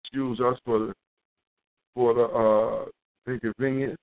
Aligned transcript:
excuse 0.04 0.40
us 0.40 0.58
for 0.64 0.78
the 0.78 0.94
for 1.94 2.14
the 2.14 2.24
uh 2.24 3.32
inconvenience. 3.32 3.96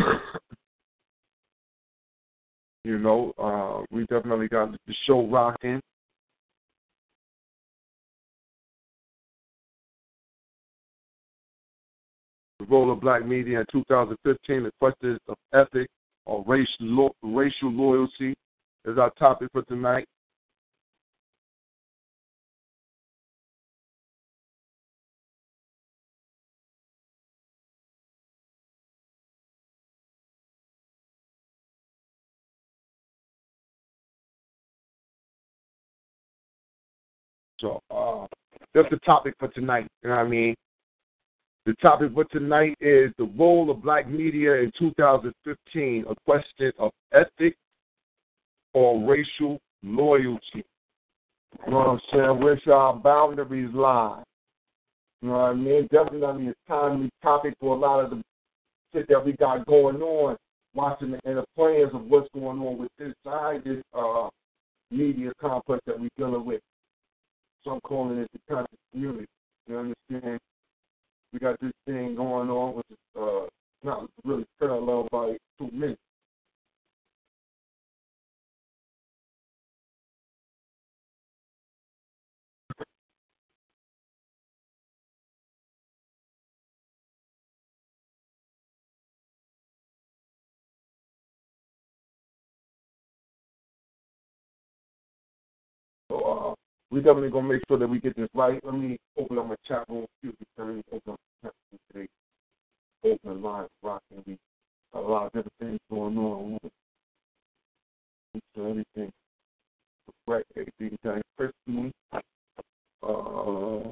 you 2.84 2.98
know, 2.98 3.32
uh, 3.38 3.84
we 3.90 4.02
definitely 4.06 4.48
got 4.48 4.72
the 4.72 4.94
show 5.06 5.26
rocking. 5.26 5.80
The 12.58 12.66
role 12.66 12.92
of 12.92 13.00
black 13.00 13.26
media 13.26 13.60
in 13.60 13.66
2015, 13.72 14.64
the 14.64 14.70
questions 14.80 15.18
of 15.28 15.36
ethics 15.54 15.90
or 16.26 16.44
race, 16.46 16.68
lo- 16.78 17.14
racial 17.22 17.72
loyalty 17.72 18.34
is 18.84 18.98
our 18.98 19.10
topic 19.18 19.48
for 19.52 19.62
tonight. 19.62 20.06
So 37.60 37.80
uh, 37.90 38.26
that's 38.74 38.88
the 38.90 38.98
topic 38.98 39.34
for 39.38 39.48
tonight. 39.48 39.86
You 40.02 40.10
know 40.10 40.16
what 40.16 40.26
I 40.26 40.28
mean? 40.28 40.54
The 41.66 41.74
topic 41.74 42.12
for 42.14 42.24
tonight 42.24 42.76
is 42.80 43.12
the 43.18 43.30
role 43.36 43.70
of 43.70 43.82
black 43.82 44.08
media 44.08 44.54
in 44.54 44.72
2015, 44.78 46.04
a 46.08 46.14
question 46.24 46.72
of 46.78 46.90
ethics 47.12 47.58
or 48.72 49.06
racial 49.08 49.60
loyalty. 49.82 50.64
You 51.66 51.70
know 51.70 51.76
what 51.76 51.88
I'm 51.88 52.00
saying? 52.12 52.40
Where 52.42 52.60
shall 52.64 52.74
our 52.74 52.94
boundaries 52.94 53.70
lie? 53.74 54.22
You 55.20 55.28
know 55.28 55.34
what 55.34 55.40
I 55.40 55.54
mean? 55.54 55.88
Definitely 55.92 56.48
a 56.48 56.54
timely 56.66 57.10
topic 57.22 57.54
for 57.60 57.76
a 57.76 57.78
lot 57.78 58.04
of 58.04 58.10
the 58.10 58.22
shit 58.92 59.06
that 59.08 59.24
we 59.24 59.32
got 59.32 59.66
going 59.66 60.00
on, 60.00 60.36
watching 60.74 61.10
the, 61.10 61.20
and 61.24 61.38
the 61.38 61.44
plans 61.54 61.90
of 61.92 62.04
what's 62.06 62.28
going 62.32 62.58
on 62.58 62.78
with 62.78 62.90
this 62.98 63.12
side, 63.24 63.62
this 63.64 63.82
uh, 63.92 64.28
media 64.90 65.32
complex 65.40 65.82
that 65.86 66.00
we're 66.00 66.08
dealing 66.16 66.46
with. 66.46 66.60
So 67.64 67.72
I'm 67.72 67.80
calling 67.80 68.18
it 68.18 68.30
the 68.32 68.40
conscious 68.54 68.78
community. 68.92 69.26
You 69.68 69.78
understand? 69.78 70.40
We 71.32 71.38
got 71.38 71.60
this 71.60 71.72
thing 71.86 72.16
going 72.16 72.50
on, 72.50 72.76
which 72.76 72.86
is 72.90 73.20
uh, 73.20 73.46
not 73.84 74.08
really 74.24 74.46
parallel 74.58 75.08
by 75.12 75.36
two 75.58 75.70
minutes. 75.72 76.00
Uh, 96.90 96.94
we 96.94 97.00
definitely 97.00 97.30
gonna 97.30 97.48
make 97.48 97.62
sure 97.68 97.78
that 97.78 97.88
we 97.88 98.00
get 98.00 98.16
this 98.16 98.28
right. 98.34 98.60
Let 98.64 98.74
me 98.74 98.98
open 99.18 99.38
up 99.38 99.48
my 99.48 99.56
chat 99.66 99.88
room. 99.88 100.06
Excuse 100.22 100.34
me, 100.58 100.74
me 100.74 100.82
open 100.92 101.12
up 101.12 101.20
the 101.42 101.48
chat 101.48 101.52
room 101.72 101.80
today. 101.92 102.08
Open 103.04 103.42
line 103.42 103.66
rocking. 103.82 104.22
We 104.26 104.38
got 104.92 105.04
a 105.04 105.08
lot 105.08 105.26
of 105.26 105.32
different 105.32 105.52
things 105.60 105.78
going 105.90 106.18
on. 106.18 106.58
Sure 108.54 108.70
everything 108.70 109.12
correct, 110.26 110.46
everything 110.56 110.98
done 111.02 111.22
personally. 111.36 111.92
Uh, 113.02 113.90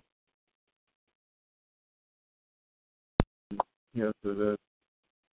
yeah, 3.95 4.11
so 4.23 4.35
that's 4.35 4.63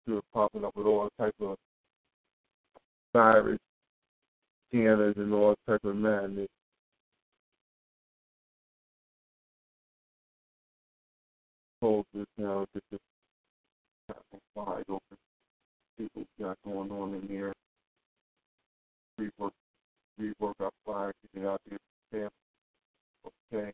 still 0.04 0.22
popping 0.34 0.66
up 0.66 0.76
with 0.76 0.88
all 0.88 1.10
type 1.20 1.36
of 1.42 1.56
virus 3.14 3.60
scanners 4.70 5.16
and 5.18 5.34
all 5.34 5.56
type 5.68 5.84
of 5.84 5.96
madness. 5.96 6.48
Close 11.80 12.06
this 12.14 12.26
now. 12.38 12.66
Get 12.74 12.84
this 12.92 13.00
wide 14.56 14.84
open. 14.90 15.18
See 15.98 16.08
what 16.14 16.26
we 16.38 16.44
got 16.44 16.58
going 16.66 16.92
on 16.92 17.14
in 17.16 17.28
here. 17.28 17.54
Rework, 19.20 19.52
rework 20.20 20.54
our 20.60 20.72
flyer, 20.86 21.14
get 21.34 21.44
it 21.44 21.48
out 21.48 21.62
there. 22.12 22.30
Okay. 23.54 23.72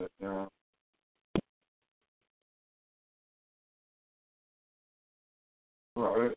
Set 0.00 0.10
down. 0.20 0.48
All 5.96 6.20
right. 6.20 6.34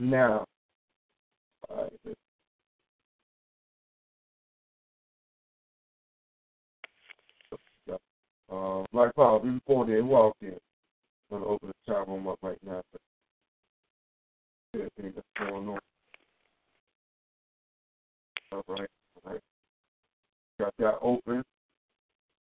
Now, 0.00 0.44
all 1.70 1.88
right, 2.06 2.16
Uh, 8.52 8.84
Black 8.92 9.14
Power, 9.16 9.40
before 9.40 9.86
they 9.86 10.02
walk 10.02 10.36
in, 10.42 10.48
I'm 11.32 11.40
going 11.40 11.42
to 11.42 11.48
open 11.48 11.68
the 11.68 11.92
chat 11.92 12.06
room 12.06 12.28
up 12.28 12.38
right 12.42 12.58
now. 12.66 12.82
But 12.92 13.00
Everything 14.74 15.12
that's 15.16 15.50
going 15.50 15.68
on. 15.68 15.78
All 18.52 18.64
right, 18.68 18.88
all 19.24 19.32
right. 19.32 19.40
Got 20.60 20.74
that 20.78 20.98
open. 21.00 21.42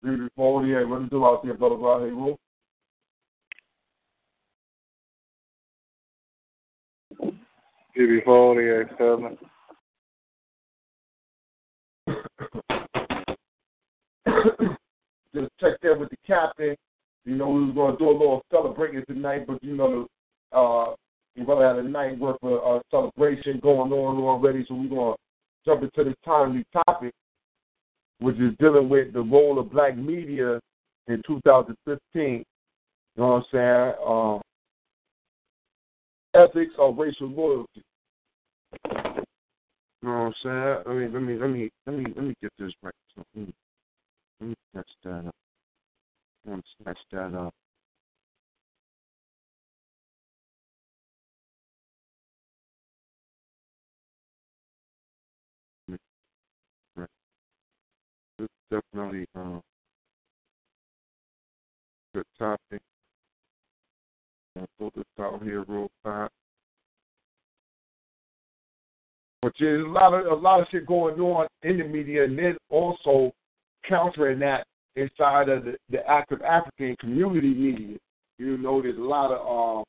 Beautiful. 0.02 0.66
Yeah, 0.66 0.84
what 0.84 0.98
do 0.98 1.04
you 1.04 1.10
do 1.10 1.24
out 1.26 1.44
there, 1.44 1.54
brother? 1.54 1.76
Blah, 1.76 2.00
hey, 2.00 2.12
Wolf? 2.12 2.38
Beautiful. 7.94 8.60
Yeah, 8.60 8.82
seven. 8.98 9.38
just 15.34 15.50
checked 15.60 15.84
in 15.84 15.98
with 15.98 16.10
the 16.10 16.16
captain. 16.26 16.76
You 17.24 17.36
know, 17.36 17.48
we 17.50 17.64
was 17.66 17.74
going 17.74 17.92
to 17.92 17.98
do 17.98 18.08
a 18.08 18.12
little 18.12 18.42
celebrating 18.50 19.04
tonight, 19.06 19.46
but 19.46 19.62
you 19.62 19.76
know, 19.76 20.06
uh, 20.52 20.94
We're 21.36 21.44
gonna 21.44 21.66
have 21.66 21.78
a 21.78 21.88
night 21.88 22.18
worth 22.18 22.36
of 22.42 22.80
uh, 22.80 22.82
celebration 22.90 23.60
going 23.60 23.92
on 23.92 24.16
already, 24.22 24.64
so 24.66 24.74
we're 24.74 24.88
gonna 24.88 25.16
jump 25.64 25.82
into 25.82 26.04
this 26.04 26.18
timely 26.24 26.64
topic, 26.72 27.14
which 28.18 28.36
is 28.36 28.52
dealing 28.58 28.88
with 28.88 29.12
the 29.12 29.20
role 29.20 29.58
of 29.58 29.70
black 29.70 29.96
media 29.96 30.58
in 31.06 31.22
2015. 31.26 31.98
You 32.16 32.44
know 33.16 33.28
what 33.28 33.34
I'm 33.36 33.44
saying? 33.52 33.94
Um, 34.04 34.40
ethics 36.34 36.74
or 36.78 36.94
racial 36.94 37.28
loyalty. 37.28 37.82
You 40.02 40.08
know 40.08 40.10
what 40.10 40.12
I'm 40.12 40.34
saying? 40.42 40.82
I 40.86 40.92
mean, 40.92 41.12
let 41.12 41.22
me 41.22 41.38
let 41.38 41.50
me 41.50 41.70
let 41.86 41.96
me 41.96 42.04
let 42.16 42.24
me 42.24 42.34
get 42.42 42.50
this 42.58 42.72
right. 42.82 42.94
So, 43.14 43.22
let, 43.34 43.46
me, 43.46 43.52
let 44.40 44.48
me 44.48 44.54
snatch 44.72 44.90
that 45.04 45.26
up. 45.26 45.34
Let 46.46 46.56
me 46.56 46.62
snatch 46.82 46.98
that 47.12 47.34
up. 47.34 47.54
Is 58.38 58.48
definitely 58.70 59.26
um, 59.34 59.60
good 62.14 62.24
topic. 62.38 62.80
I'll 64.58 64.66
throw 64.78 64.90
this 64.96 65.04
out 65.20 65.42
here 65.42 65.62
real 65.68 65.90
fast. 66.02 66.32
But 69.42 69.52
there's 69.58 69.84
a 69.84 69.88
lot 69.88 70.14
of 70.14 70.26
a 70.26 70.34
lot 70.34 70.60
of 70.60 70.66
shit 70.70 70.86
going 70.86 71.20
on 71.20 71.46
in 71.62 71.78
the 71.78 71.84
media, 71.84 72.24
and 72.24 72.38
then 72.38 72.56
also 72.70 73.32
countering 73.88 74.38
that 74.40 74.66
inside 74.96 75.48
of 75.48 75.64
the, 75.64 75.76
the 75.90 76.06
active 76.08 76.42
African 76.42 76.96
community 77.00 77.54
media. 77.54 77.96
You 78.38 78.58
know, 78.58 78.80
there's 78.80 78.96
a 78.96 79.00
lot 79.00 79.32
of 79.32 79.78
um, 79.78 79.84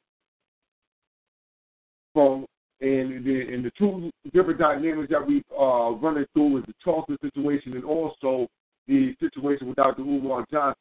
from 2.14 2.46
and 2.82 3.24
the 3.24 3.54
and 3.54 3.64
the 3.64 3.72
two 3.78 4.10
different 4.34 4.60
dynamics 4.60 5.10
that 5.12 5.26
we 5.26 5.44
uh 5.58 5.92
running 5.92 6.26
through 6.34 6.58
is 6.58 6.64
the 6.66 6.74
Charleston 6.84 7.18
situation 7.22 7.74
and 7.74 7.84
also 7.84 8.48
the 8.88 9.16
situation 9.20 9.68
with 9.68 9.78
Dr. 9.78 10.02
Umar 10.02 10.46
Johnson, 10.52 10.76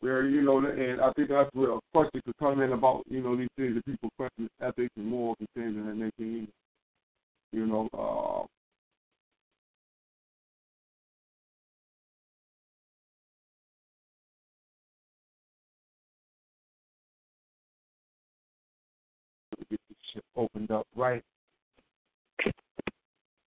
where 0.00 0.28
you 0.28 0.42
know, 0.42 0.58
and 0.58 1.00
I 1.00 1.10
think 1.12 1.30
that's 1.30 1.48
where 1.54 1.72
a 1.72 1.80
question 1.92 2.20
could 2.24 2.36
come 2.38 2.60
in 2.60 2.72
about 2.72 3.02
you 3.08 3.22
know 3.22 3.36
these 3.36 3.48
things 3.56 3.74
that 3.74 3.86
people 3.86 4.10
question 4.16 4.48
ethics 4.60 4.92
and 4.96 5.06
morals 5.06 5.38
and 5.40 5.48
things 5.54 5.76
and 5.76 5.88
that 5.88 6.12
nature. 6.18 6.46
You 7.52 7.66
know, 7.66 8.46
opened 20.70 20.80
up 20.80 20.86
right. 20.96 21.22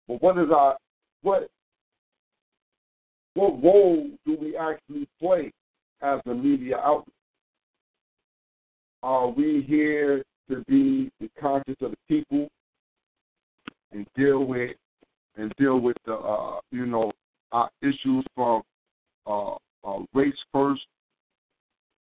But 0.07 0.21
what 0.21 0.37
is 0.37 0.49
our 0.53 0.77
what 1.21 1.49
what 3.33 3.63
role 3.63 4.09
do 4.25 4.37
we 4.39 4.57
actually 4.57 5.07
play 5.19 5.51
as 6.01 6.19
a 6.25 6.33
media 6.33 6.77
outlet? 6.77 7.07
Are 9.03 9.29
we 9.29 9.65
here 9.67 10.23
to 10.49 10.63
be 10.67 11.11
the 11.19 11.29
conscience 11.39 11.77
of 11.81 11.91
the 11.91 11.97
people 12.07 12.47
and 13.91 14.05
deal 14.15 14.45
with 14.45 14.75
and 15.37 15.51
deal 15.57 15.79
with 15.79 15.97
the 16.05 16.13
uh, 16.13 16.59
you 16.71 16.85
know 16.85 17.11
our 17.51 17.69
issues 17.81 18.25
from 18.35 18.61
uh, 19.27 19.55
a 19.85 20.05
race 20.13 20.33
first 20.53 20.81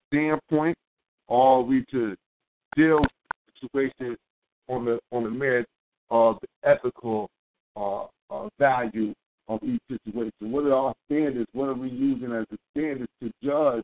standpoint, 0.07 0.77
or 1.27 1.59
are 1.59 1.61
we 1.61 1.85
to 1.91 2.15
deal 2.75 2.99
with 2.99 3.09
the 3.73 4.17
on 4.67 4.85
the 4.85 4.99
on 5.11 5.23
the 5.23 5.29
merit 5.29 5.67
of 6.09 6.37
the 6.41 6.69
ethical 6.69 7.29
uh, 7.75 8.05
uh, 8.29 8.49
value 8.59 9.13
of 9.47 9.61
each 9.63 9.81
situation? 9.89 10.51
What 10.51 10.65
are 10.65 10.73
our 10.73 10.93
standards? 11.05 11.49
What 11.53 11.69
are 11.69 11.73
we 11.73 11.89
using 11.89 12.31
as 12.31 12.45
the 12.51 12.57
standards 12.71 13.11
to 13.21 13.31
judge 13.43 13.83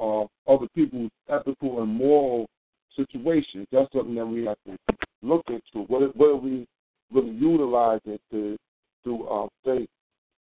uh, 0.00 0.24
other 0.50 0.66
people's 0.74 1.10
ethical 1.28 1.82
and 1.82 1.92
moral 1.92 2.46
situations? 2.96 3.66
That's 3.72 3.92
something 3.92 4.14
that 4.14 4.26
we 4.26 4.44
have 4.46 4.56
to 4.66 4.76
look 5.22 5.44
into. 5.48 5.86
What 5.86 6.16
what 6.16 6.30
are 6.30 6.36
we 6.36 6.66
really 7.12 7.30
utilizing 7.30 8.18
to 8.30 8.56
to 9.04 9.28
uh, 9.28 9.46
say 9.64 9.86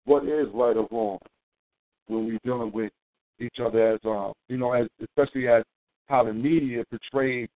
what 0.05 0.25
is 0.25 0.47
right 0.53 0.77
or 0.77 0.87
wrong 0.91 1.19
when 2.07 2.25
we're 2.25 2.39
dealing 2.43 2.71
with 2.71 2.91
each 3.39 3.59
other 3.63 3.93
as 3.93 3.99
uh, 4.05 4.31
you 4.47 4.57
know, 4.57 4.73
as 4.73 4.87
especially 5.01 5.47
as 5.47 5.63
how 6.07 6.23
the 6.23 6.33
media 6.33 6.83
portrays 6.89 7.47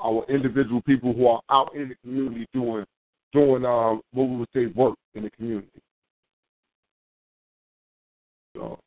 our 0.00 0.24
individual 0.28 0.80
people 0.82 1.12
who 1.12 1.26
are 1.26 1.40
out 1.50 1.74
in 1.74 1.88
the 1.88 1.94
community 1.96 2.46
doing 2.52 2.84
doing 3.32 3.64
um, 3.64 4.00
what 4.12 4.28
we 4.28 4.36
would 4.36 4.48
say 4.54 4.66
work 4.66 4.94
in 5.14 5.24
the 5.24 5.30
community. 5.30 5.68
So 8.56 8.78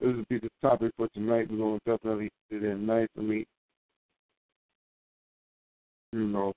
this 0.00 0.14
will 0.14 0.24
be 0.28 0.38
the 0.38 0.50
topic 0.60 0.92
for 0.96 1.08
tonight. 1.08 1.48
We're 1.50 1.58
gonna 1.58 1.78
definitely 1.86 2.30
sit 2.50 2.64
in 2.64 2.86
nice 2.86 3.08
and 3.16 3.28
meet 3.28 3.46
you 6.12 6.26
know, 6.26 6.52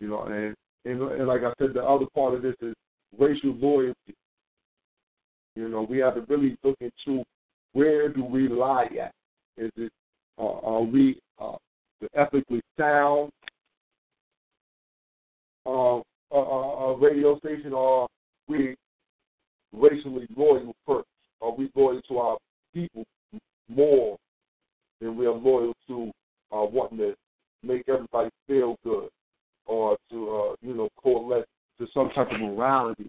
you 0.00 0.08
know, 0.08 0.22
and, 0.22 0.54
and 0.84 1.02
and 1.12 1.28
like 1.28 1.42
I 1.42 1.52
said, 1.58 1.74
the 1.74 1.82
other 1.82 2.06
part 2.14 2.34
of 2.34 2.42
this 2.42 2.54
is 2.60 2.74
racial 3.18 3.54
loyalty. 3.54 4.14
You 5.54 5.68
know, 5.68 5.82
we 5.82 5.98
have 5.98 6.14
to 6.14 6.22
really 6.22 6.56
look 6.64 6.76
into 6.80 7.22
where 7.72 8.08
do 8.08 8.24
we 8.24 8.48
lie 8.48 8.88
at? 9.00 9.12
Is 9.56 9.70
it 9.76 9.92
uh, 10.38 10.58
are 10.60 10.82
we 10.82 11.20
uh, 11.40 11.56
the 12.00 12.08
ethically 12.18 12.60
sound 12.78 13.30
uh, 15.66 15.98
uh, 15.98 16.02
uh, 16.32 16.94
radio 16.94 17.38
station, 17.38 17.72
or 17.72 18.08
we 18.48 18.74
racially 19.72 20.26
loyal 20.36 20.74
first? 20.86 21.06
Are 21.40 21.54
we 21.54 21.70
loyal 21.74 22.00
to 22.08 22.18
our 22.18 22.38
people 22.74 23.04
more 23.68 24.16
than 25.00 25.16
we 25.16 25.26
are 25.26 25.32
loyal 25.32 25.74
to 25.88 26.10
uh, 26.52 26.64
wanting 26.64 26.98
to 26.98 27.14
make 27.62 27.88
everybody 27.88 28.30
feel 28.46 28.76
good? 28.84 29.08
or 29.70 29.96
to 30.10 30.30
uh, 30.30 30.54
you 30.62 30.74
know 30.74 30.88
coalesce 31.02 31.46
to 31.78 31.86
some 31.94 32.10
type 32.10 32.30
of 32.30 32.40
morality 32.40 33.08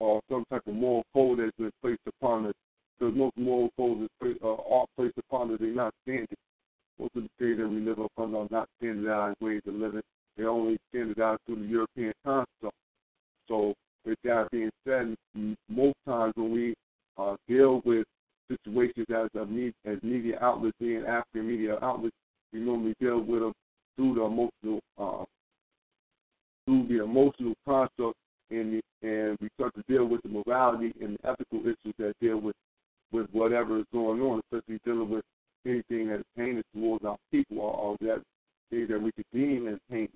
or 0.00 0.20
some 0.30 0.44
type 0.50 0.62
of 0.66 0.74
moral 0.74 1.04
code 1.14 1.38
that's 1.38 1.56
been 1.58 1.70
placed 1.82 2.00
upon 2.06 2.46
us. 2.46 2.54
Because 2.98 3.14
most 3.14 3.36
moral 3.36 3.70
codes 3.76 4.08
uh, 4.42 4.48
are 4.48 4.86
placed 4.96 5.18
upon 5.18 5.52
us, 5.52 5.58
they're 5.60 5.74
not 5.74 5.92
standard. 6.02 6.28
The 6.98 7.28
things 7.38 7.58
that 7.58 7.68
we 7.68 7.80
live 7.80 7.98
upon 7.98 8.34
are 8.34 8.46
not 8.50 8.68
standardized 8.78 9.36
ways 9.40 9.62
of 9.66 9.74
living. 9.74 10.02
They're 10.36 10.48
only 10.48 10.78
standardized 10.90 11.40
through 11.46 11.60
the 11.60 11.66
European 11.66 12.12
construct. 12.24 12.76
So, 13.48 13.74
with 14.04 14.18
that 14.24 14.48
being 14.50 14.70
said, 14.86 15.14
most 15.68 15.96
times 16.06 16.32
when 16.36 16.52
we 16.52 16.74
uh, 17.18 17.36
deal 17.48 17.82
with 17.84 18.06
situations 18.50 19.06
as 19.14 19.28
a 19.40 19.46
media, 19.46 19.72
as 19.84 19.98
media 20.02 20.38
outlets, 20.40 20.76
being 20.78 21.04
African 21.04 21.48
media 21.48 21.78
outlets, 21.82 22.14
we 22.52 22.60
normally 22.60 22.94
deal 23.00 23.20
with 23.20 23.40
them 23.40 23.52
through 23.96 24.14
the 24.14 24.22
emotional 24.22 24.80
uh, 24.98 25.24
through 26.64 26.86
the 26.88 27.02
emotional 27.02 27.54
construct 27.66 28.16
and 28.50 28.80
and 29.02 29.36
we 29.40 29.48
start 29.58 29.74
to 29.74 29.82
deal 29.88 30.04
with 30.06 30.22
the 30.22 30.28
morality 30.28 30.92
and 31.00 31.18
the 31.18 31.28
ethical 31.28 31.60
issues 31.60 31.94
that 31.98 32.14
deal 32.20 32.38
with 32.38 32.56
with 33.12 33.28
whatever 33.32 33.78
is 33.78 33.86
going 33.92 34.20
on, 34.20 34.40
especially 34.52 34.80
dealing 34.84 35.08
with 35.08 35.24
anything 35.64 36.08
that 36.08 36.20
is 36.20 36.24
heinous 36.36 36.64
towards 36.74 37.04
our 37.04 37.16
people 37.30 37.60
or, 37.60 37.72
or 37.74 37.96
that 38.00 38.22
thing 38.70 38.86
that 38.88 39.00
we 39.00 39.12
could 39.12 39.24
deem 39.32 39.68
as 39.68 39.78
heinous 39.90 40.10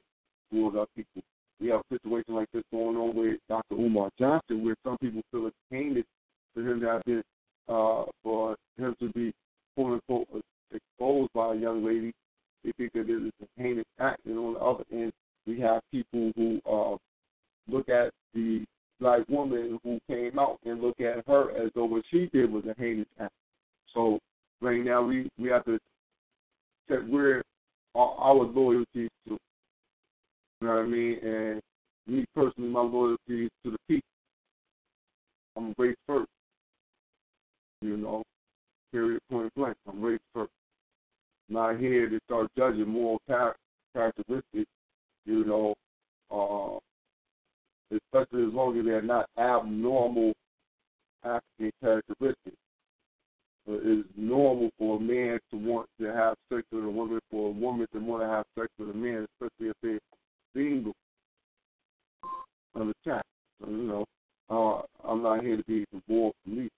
towards 0.53 0.77
our 0.77 0.87
people. 0.97 1.23
We 1.61 1.69
have 1.69 1.81
a 1.81 1.95
situation 1.95 2.35
like 2.35 2.49
this 2.53 2.63
going 2.73 2.97
on 2.97 3.15
with 3.15 3.39
Dr. 3.49 3.75
Umar 3.75 4.11
Johnson, 4.19 4.65
where 4.65 4.77
some 4.85 4.97
people 4.99 5.23
feel 5.31 5.47
it's 5.47 5.57
heinous 5.71 6.05
for 6.55 6.63
him 6.63 6.81
to 6.81 6.87
have 6.87 7.05
been 7.05 7.23
uh, 7.69 8.05
for 8.23 8.57
him 8.77 8.95
to 9.01 9.09
be 9.11 9.33
quote 9.77 10.01
unquote 10.09 10.43
exposed 10.73 11.33
by 11.35 11.55
a 11.55 11.57
young 11.57 11.85
lady 11.85 12.13
they 12.65 12.73
think 12.73 12.93
that 12.93 13.09
it 13.09 13.27
is 13.27 13.33
a 13.43 13.63
heinous 13.63 13.85
act. 13.99 14.25
And 14.27 14.39
on 14.39 14.55
the 14.55 14.61
other 14.61 14.85
end, 14.93 15.13
we 15.47 15.61
have 15.61 15.83
people 15.91 16.33
who 16.37 16.61
uh, 16.71 16.97
look 17.69 17.89
at 17.89 18.13
the 18.35 18.65
black 19.01 19.29
woman 19.29 19.79
who 19.83 19.99
came 20.09 20.39
out 20.39 20.59
and 20.65 20.81
look 20.81 21.01
at 21.01 21.27
her 21.27 21.51
as 21.57 21.71
though 21.75 21.87
what 21.87 22.05
she 22.11 22.29
did 22.33 22.53
was 22.53 22.65
a 22.67 22.75
heinous 22.79 23.07
act. 23.19 23.33
So 23.95 24.19
right 24.61 24.85
now 24.85 25.03
we, 25.03 25.29
we 25.39 25.49
have 25.49 25.65
to 25.65 25.79
set 26.89 27.07
where 27.09 27.43
our, 27.95 28.15
our 28.19 28.35
loyalties 28.45 29.09
to. 29.29 29.39
You 30.61 30.67
know 30.67 30.75
what 30.75 30.79
I 30.81 30.87
mean? 30.87 31.19
And 31.23 31.61
me 32.07 32.25
personally, 32.35 32.71
my 32.71 32.81
loyalty 32.81 33.45
is 33.45 33.51
to 33.65 33.71
the 33.73 33.79
people. 33.89 34.09
I'm 35.57 35.75
race 35.79 35.97
first. 36.07 36.29
You 37.83 37.97
know, 37.97 38.23
period, 38.93 39.21
point 39.31 39.51
blank. 39.55 39.77
I'm 39.89 40.03
race 40.03 40.21
first 40.35 40.51
not 41.51 41.79
here 41.79 42.09
to 42.09 42.19
start 42.27 42.49
judging 42.57 42.89
moral 42.89 43.21
char- 43.29 43.57
characteristics, 43.93 44.71
you 45.27 45.45
know, 45.45 45.75
uh, 46.31 46.79
especially 47.97 48.47
as 48.47 48.55
long 48.55 48.79
as 48.79 48.85
they're 48.85 49.03
not 49.03 49.27
abnormal 49.37 50.33
African 51.25 51.73
characteristics. 51.83 52.57
Is 53.75 54.05
normal 54.17 54.71
for 54.79 54.97
a 54.97 55.01
man 55.01 55.39
to 55.51 55.57
want 55.57 55.89
to 56.01 56.07
have 56.07 56.35
sex 56.53 56.63
with 56.73 56.85
a 56.85 56.91
woman, 56.91 57.21
for 57.31 57.49
a 57.49 57.53
woman 57.53 57.87
to 57.93 57.99
want 57.99 58.23
to 58.23 58.29
have 58.29 58.45
sex 58.59 58.69
with 58.79 58.91
a 58.91 58.95
man, 58.95 59.27
especially 59.35 59.71
if 59.71 59.77
they're 59.83 59.99
single. 60.55 60.93
Understand? 62.75 63.23
So, 63.61 63.71
you 63.71 63.83
know, 63.83 64.05
uh, 64.49 64.83
I'm 65.09 65.23
not 65.23 65.43
here 65.43 65.57
to 65.57 65.65
be 65.65 65.85
involved 65.93 66.37
police. 66.45 66.71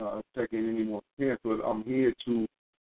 Uh, 0.00 0.20
taking 0.36 0.68
any 0.68 0.82
more 0.82 1.02
chance, 1.18 1.38
but 1.44 1.60
I'm 1.64 1.84
here 1.84 2.12
to 2.24 2.46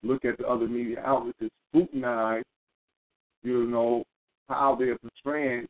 look 0.04 0.24
at 0.24 0.38
the 0.38 0.48
other 0.48 0.68
media 0.68 1.02
outlets 1.04 1.38
and 1.42 1.50
scrutinize, 1.70 2.44
you 3.44 3.66
know, 3.66 4.04
how 4.50 4.76
they're 4.78 4.98
portraying 5.00 5.68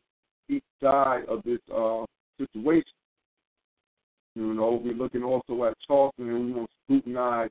each 0.48 0.64
side 0.82 1.24
of 1.28 1.42
this 1.44 1.58
uh, 1.74 2.04
situation. 2.38 2.84
You 4.34 4.54
know, 4.54 4.80
we're 4.82 4.94
looking 4.94 5.22
also 5.22 5.64
at 5.64 5.76
Charleston 5.86 6.28
and 6.28 6.46
we 6.46 6.52
want 6.52 6.70
to 6.70 6.76
scrutinize 6.84 7.50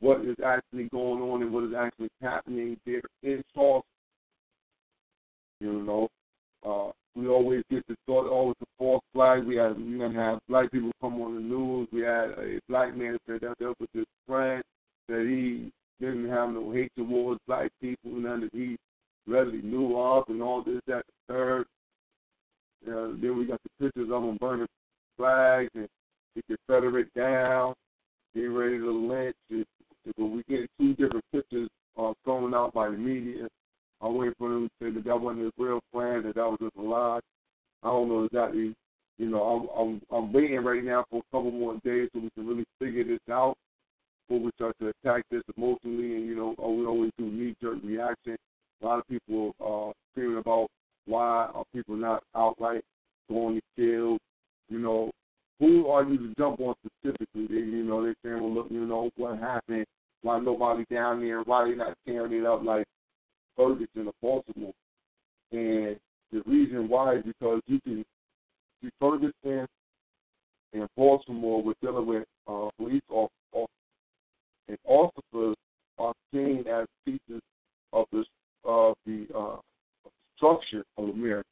what 0.00 0.20
is 0.22 0.36
actually 0.44 0.88
going 0.90 1.22
on 1.22 1.42
and 1.42 1.52
what 1.52 1.64
is 1.64 1.74
actually 1.76 2.08
happening 2.22 2.76
there 2.86 3.02
in 3.22 3.42
Charleston. 3.54 3.82
You 5.60 5.82
know, 5.82 6.08
uh, 6.66 6.92
we 7.14 7.28
always 7.28 7.62
get 7.70 7.86
the 7.86 7.96
thought, 8.06 8.28
always 8.28 8.56
the 8.60 8.66
false 8.78 9.02
flag. 9.12 9.44
We 9.44 9.56
had, 9.56 9.78
we 9.78 9.98
gonna 9.98 10.12
have 10.22 10.38
black 10.48 10.70
people 10.70 10.90
come 11.00 11.20
on 11.20 11.34
the 11.34 11.40
news. 11.40 11.88
We 11.92 12.00
had 12.00 12.30
a 12.38 12.60
black 12.68 12.96
man 12.96 13.18
said 13.26 13.40
that 13.42 13.54
there 13.58 13.68
was 13.68 13.88
his 13.92 14.04
friend 14.26 14.62
that 15.08 15.20
he 15.20 15.70
didn't 16.00 16.28
have 16.28 16.50
no 16.50 16.72
hate 16.72 16.92
towards 16.96 17.40
black 17.46 17.70
people, 17.80 18.12
none 18.12 18.42
that 18.42 18.50
he 18.52 18.76
readily 19.26 19.62
knew 19.62 19.98
of, 19.98 20.24
and 20.28 20.42
all 20.42 20.62
this, 20.62 20.80
that, 20.86 21.02
the 21.06 21.34
third. 21.34 21.66
Uh, 22.86 23.16
then 23.20 23.36
we 23.38 23.46
got 23.46 23.60
the 23.62 23.84
pictures 23.84 24.10
of 24.12 24.22
them 24.22 24.36
burning 24.38 24.66
flags 25.16 25.70
and 25.74 25.88
the 26.36 26.56
Confederate 26.56 27.12
down, 27.14 27.74
getting 28.34 28.54
ready 28.54 28.78
to 28.78 28.90
lynch. 28.90 29.36
It, 29.50 29.66
but 30.16 30.26
we 30.26 30.44
get 30.48 30.70
two 30.78 30.94
different 30.94 31.24
pictures 31.32 31.68
uh, 31.98 32.12
thrown 32.24 32.54
out 32.54 32.72
by 32.72 32.88
the 32.88 32.96
media. 32.96 33.48
I'm 34.00 34.14
waiting 34.14 34.34
for 34.38 34.50
them 34.50 34.68
to 34.68 34.84
say 34.84 34.94
that 34.94 35.04
that 35.04 35.20
wasn't 35.20 35.46
a 35.46 35.62
real 35.62 35.80
plan, 35.92 36.22
that 36.24 36.34
that 36.36 36.46
was 36.46 36.58
just 36.60 36.76
a 36.76 36.82
lie. 36.82 37.20
I 37.82 37.88
don't 37.88 38.08
know 38.08 38.24
exactly. 38.24 38.74
You 39.18 39.30
know, 39.30 39.42
I'm 39.42 39.68
I'm, 39.80 40.02
I'm 40.10 40.32
waiting 40.32 40.62
right 40.62 40.84
now 40.84 41.04
for 41.10 41.20
a 41.20 41.36
couple 41.36 41.50
more 41.50 41.80
days 41.84 42.10
so 42.12 42.20
we 42.20 42.30
can 42.30 42.46
really 42.46 42.66
figure 42.78 43.04
this 43.04 43.20
out 43.30 43.56
before 44.28 44.44
we 44.44 44.50
start 44.56 44.76
to 44.80 44.88
attack 44.88 45.24
this 45.30 45.42
emotionally. 45.56 46.16
And 46.16 46.26
you 46.26 46.36
know, 46.36 46.54
oh, 46.58 46.74
we 46.74 46.86
always 46.86 47.10
do 47.18 47.24
knee 47.24 47.54
jerk 47.60 47.78
reaction. 47.82 48.36
A 48.82 48.86
lot 48.86 48.98
of 48.98 49.08
people 49.08 49.54
are 49.60 49.90
uh, 49.90 49.92
screaming 50.12 50.38
about 50.38 50.68
why 51.06 51.50
are 51.54 51.64
people 51.74 51.96
not 51.96 52.22
outright 52.34 52.82
going 53.30 53.56
to 53.56 53.62
kill. 53.76 54.18
You 54.68 54.78
know, 54.78 55.10
who 55.58 55.88
are 55.88 56.04
you 56.04 56.18
to 56.18 56.34
jump 56.36 56.60
on 56.60 56.74
specifically? 56.84 57.46
They, 57.48 57.54
you 57.54 57.84
know, 57.84 58.02
they're 58.02 58.14
saying, 58.24 58.42
well, 58.42 58.52
look, 58.52 58.66
you 58.70 58.84
know, 58.86 59.10
what 59.16 59.38
happened? 59.38 59.86
Why 60.22 60.38
nobody 60.40 60.84
down 60.92 61.20
there? 61.20 61.42
Why 61.42 61.64
they 61.64 61.74
not 61.74 61.96
tearing 62.06 62.32
it 62.32 62.44
up 62.44 62.62
like 62.62 62.86
Ferguson 63.56 64.08
or 64.08 64.12
Baltimore? 64.20 64.72
And 65.52 65.98
the 66.32 66.42
reason 66.46 66.88
why 66.88 67.16
is 67.16 67.24
because 67.24 67.60
you 67.66 67.80
can 67.80 68.04
see 68.82 68.90
Ferguson 69.00 69.66
and 70.72 70.88
Baltimore 70.96 71.62
were 71.62 71.74
dealing 71.80 72.06
with 72.06 72.24
uh, 72.48 72.68
police 72.76 73.02
officers, 73.08 73.68
and 74.68 74.78
officers 74.84 75.56
are 75.98 76.12
seen 76.32 76.64
as 76.68 76.86
pieces 77.04 77.40
of 77.92 78.06
the 78.12 78.24
of 78.64 78.94
the 79.06 79.26
uh, 79.34 79.56
structure 80.36 80.84
of 80.98 81.08
America. 81.08 81.48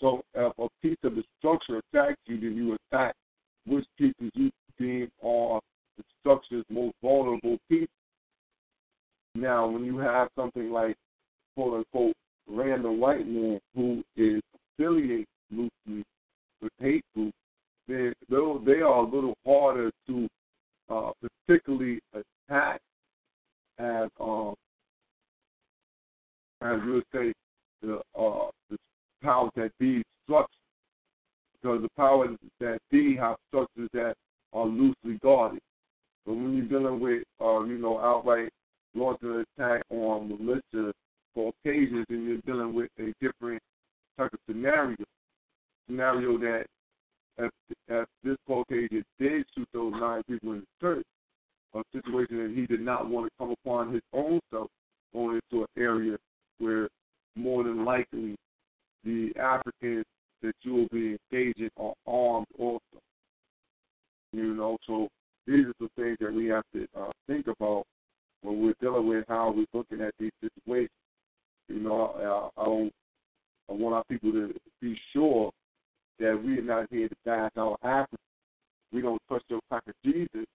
So 0.00 0.22
if 0.34 0.52
a 0.58 0.68
piece 0.80 0.96
of 1.02 1.16
the 1.16 1.24
structure 1.38 1.80
attacks 1.92 2.16
you, 2.26 2.38
then 2.40 2.56
you 2.56 2.76
attack 2.92 3.14
which 3.66 3.84
pieces 3.98 4.30
you 4.34 4.50
deem 4.78 5.08
are 5.22 5.60
the 5.96 6.04
structure's 6.20 6.64
most 6.70 6.94
vulnerable 7.02 7.58
pieces. 7.68 7.88
Now, 9.34 9.68
when 9.68 9.84
you 9.84 9.98
have 9.98 10.28
something 10.36 10.70
like, 10.70 10.96
quote 11.54 11.78
unquote, 11.78 12.14
random 12.48 13.00
white 13.00 13.26
man 13.26 13.60
who 13.74 14.02
is 14.16 14.40
affiliated 14.78 15.26
loosely 15.50 16.04
with 16.62 16.72
hate 16.80 17.04
groups, 17.14 17.36
then 17.88 18.14
they 18.30 18.80
are 18.80 19.00
a 19.00 19.02
little 19.02 19.34
harder 19.46 19.90
to 20.06 20.28
uh, 20.88 21.10
particularly 21.46 22.00
attack 22.14 22.80
as 23.78 24.08
um, 24.20 24.54
as 26.62 26.80
we'll 26.84 27.02
say 27.12 27.32
the 27.82 27.96
uh, 28.18 28.50
the 28.70 28.76
powers 29.22 29.50
that 29.56 29.70
be 29.78 30.02
structure 30.24 30.55
because 31.66 31.82
the 31.82 31.88
powers 31.96 32.36
that 32.60 32.78
be 32.90 33.16
have 33.16 33.36
structures 33.48 33.88
that 33.92 34.14
are 34.52 34.66
loosely 34.66 35.18
guarded. 35.22 35.60
But 36.24 36.34
when 36.34 36.56
you're 36.56 36.66
dealing 36.66 37.00
with, 37.00 37.24
uh, 37.40 37.64
you 37.64 37.78
know, 37.78 37.98
outright 37.98 38.50
launching 38.94 39.30
an 39.30 39.44
attack 39.58 39.82
on 39.90 40.28
militia 40.28 40.92
for 41.34 41.52
occasions, 41.64 42.06
and 42.08 42.24
you're 42.24 42.38
dealing 42.46 42.72
with 42.72 42.88
a 42.98 43.12
different 43.20 43.60
type 44.16 44.32
of 44.32 44.38
scenario, 44.48 44.96
scenario 45.88 46.38
that 46.38 46.66
if, 47.38 47.50
if 47.88 48.08
this 48.22 48.36
Caucasian 48.46 49.04
did 49.18 49.44
shoot 49.54 49.68
those 49.72 49.92
nine 49.98 50.22
people 50.28 50.52
in 50.52 50.60
the 50.60 50.66
church, 50.80 51.06
a 51.74 51.82
situation 51.92 52.38
that 52.38 52.54
he 52.56 52.66
did 52.66 52.80
not 52.80 53.08
want 53.08 53.26
to 53.26 53.30
come 53.38 53.54
upon 53.64 53.92
his 53.92 54.02
own 54.12 54.40
self 54.52 54.68
going 55.12 55.40
into 55.50 55.62
an 55.62 55.82
area 55.82 56.16
where 56.58 56.88
more 57.34 57.64
than 57.64 57.84
likely 57.84 58.36
the 59.04 59.32
Africans 59.38 60.06
that 60.46 60.54
you 60.62 60.74
will 60.74 60.88
be 60.92 61.16
engaging 61.32 61.70
are 61.76 61.94
armed 62.06 62.46
also. 62.58 62.80
You 64.32 64.54
know, 64.54 64.78
so 64.86 65.08
these 65.46 65.66
are 65.66 65.72
the 65.80 65.88
things 65.96 66.16
that 66.20 66.32
we 66.32 66.46
have 66.46 66.64
to 66.74 66.86
uh, 66.96 67.10
think 67.26 67.46
about 67.48 67.84
when 68.42 68.62
we're 68.62 68.74
dealing 68.80 69.08
with 69.08 69.24
how 69.28 69.52
we're 69.56 69.66
looking 69.72 70.00
at 70.00 70.14
these 70.20 70.30
situations. 70.40 70.90
You 71.68 71.80
know, 71.80 72.52
I, 72.56 72.62
I 72.62 72.64
don't. 72.64 72.92
I 73.68 73.72
want 73.72 73.96
our 73.96 74.04
people 74.04 74.30
to 74.30 74.54
be 74.80 74.96
sure 75.12 75.50
that 76.20 76.40
we're 76.40 76.62
not 76.62 76.86
here 76.88 77.08
to 77.08 77.16
bash 77.24 77.50
our 77.56 77.76
Africans. 77.82 78.20
We 78.92 79.02
don't 79.02 79.20
trust 79.26 79.44
your 79.48 79.58
pack 79.68 79.82
of 79.88 79.94
Jesus 80.04 80.46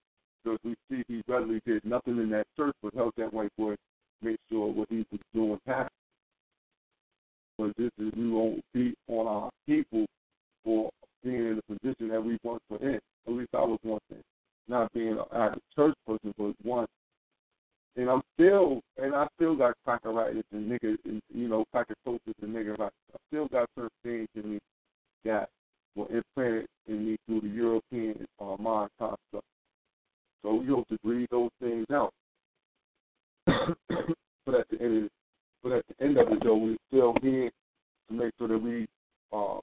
because 0.42 0.58
we 0.64 0.74
see 0.90 1.02
he 1.08 1.22
readily 1.28 1.60
did 1.66 1.84
nothing 1.84 2.16
in 2.16 2.30
that 2.30 2.46
church 2.56 2.74
but 2.82 2.94
help 2.94 3.14
that 3.16 3.34
white 3.34 3.54
boy 3.58 3.74
make 4.22 4.38
sure 4.50 4.72
what 4.72 4.88
he 4.88 5.04
was 5.12 5.20
doing 5.34 5.58
happened. 5.66 5.90
But 7.58 7.76
this 7.76 7.90
is 7.98 8.12
we 8.16 8.30
won't 8.30 8.62
beat 8.72 8.94
on 9.08 9.26
our 9.26 9.50
people 9.66 10.06
for 10.64 10.90
being 11.22 11.36
in 11.36 11.56
the 11.56 11.74
position 11.74 12.08
that 12.08 12.22
we 12.22 12.38
once 12.42 12.62
were 12.68 12.78
in. 12.78 13.00
At 13.26 13.32
least 13.32 13.50
I 13.54 13.62
was 13.62 13.78
once 13.84 14.02
in. 14.10 14.22
Not 14.68 14.92
being 14.92 15.18
a 15.18 15.56
church 15.74 15.94
person, 16.06 16.34
but 16.38 16.54
once. 16.64 16.88
And 17.96 18.08
I'm 18.08 18.22
still, 18.34 18.80
and 18.96 19.14
I 19.14 19.26
still 19.36 19.54
got 19.54 19.74
crackeritis 19.86 20.44
and 20.52 20.70
nigga, 20.70 20.96
and, 21.04 21.20
you 21.32 21.48
know, 21.48 21.64
crackertosis 21.74 22.34
and 22.40 22.54
nigga. 22.54 22.80
I 22.80 22.88
still 23.28 23.48
got 23.48 23.68
certain 23.74 23.90
things 24.02 24.28
in 24.34 24.52
me 24.52 24.58
that 25.24 25.50
were 25.94 26.06
implanted 26.10 26.66
in 26.86 27.06
me 27.06 27.16
through 27.26 27.42
the 27.42 27.48
European 27.48 28.26
uh, 28.40 28.56
mind 28.58 28.88
construct. 28.98 29.44
So 30.42 30.54
we 30.54 30.66
hope 30.66 30.88
to 30.88 30.98
breathe 31.04 31.28
those 31.30 31.50
things 31.60 31.86
out. 31.92 32.12
but 33.46 34.54
at 34.54 34.68
the 34.70 34.80
end 34.80 35.04
of 35.04 35.10
but 35.62 35.72
at 35.72 35.84
the 35.88 36.04
end 36.04 36.18
of 36.18 36.28
it, 36.32 36.42
though, 36.42 36.56
we're 36.56 36.76
still 36.88 37.14
here 37.22 37.50
to 38.08 38.14
make 38.14 38.32
sure 38.38 38.48
that 38.48 38.58
we 38.58 38.86
uh, 39.32 39.58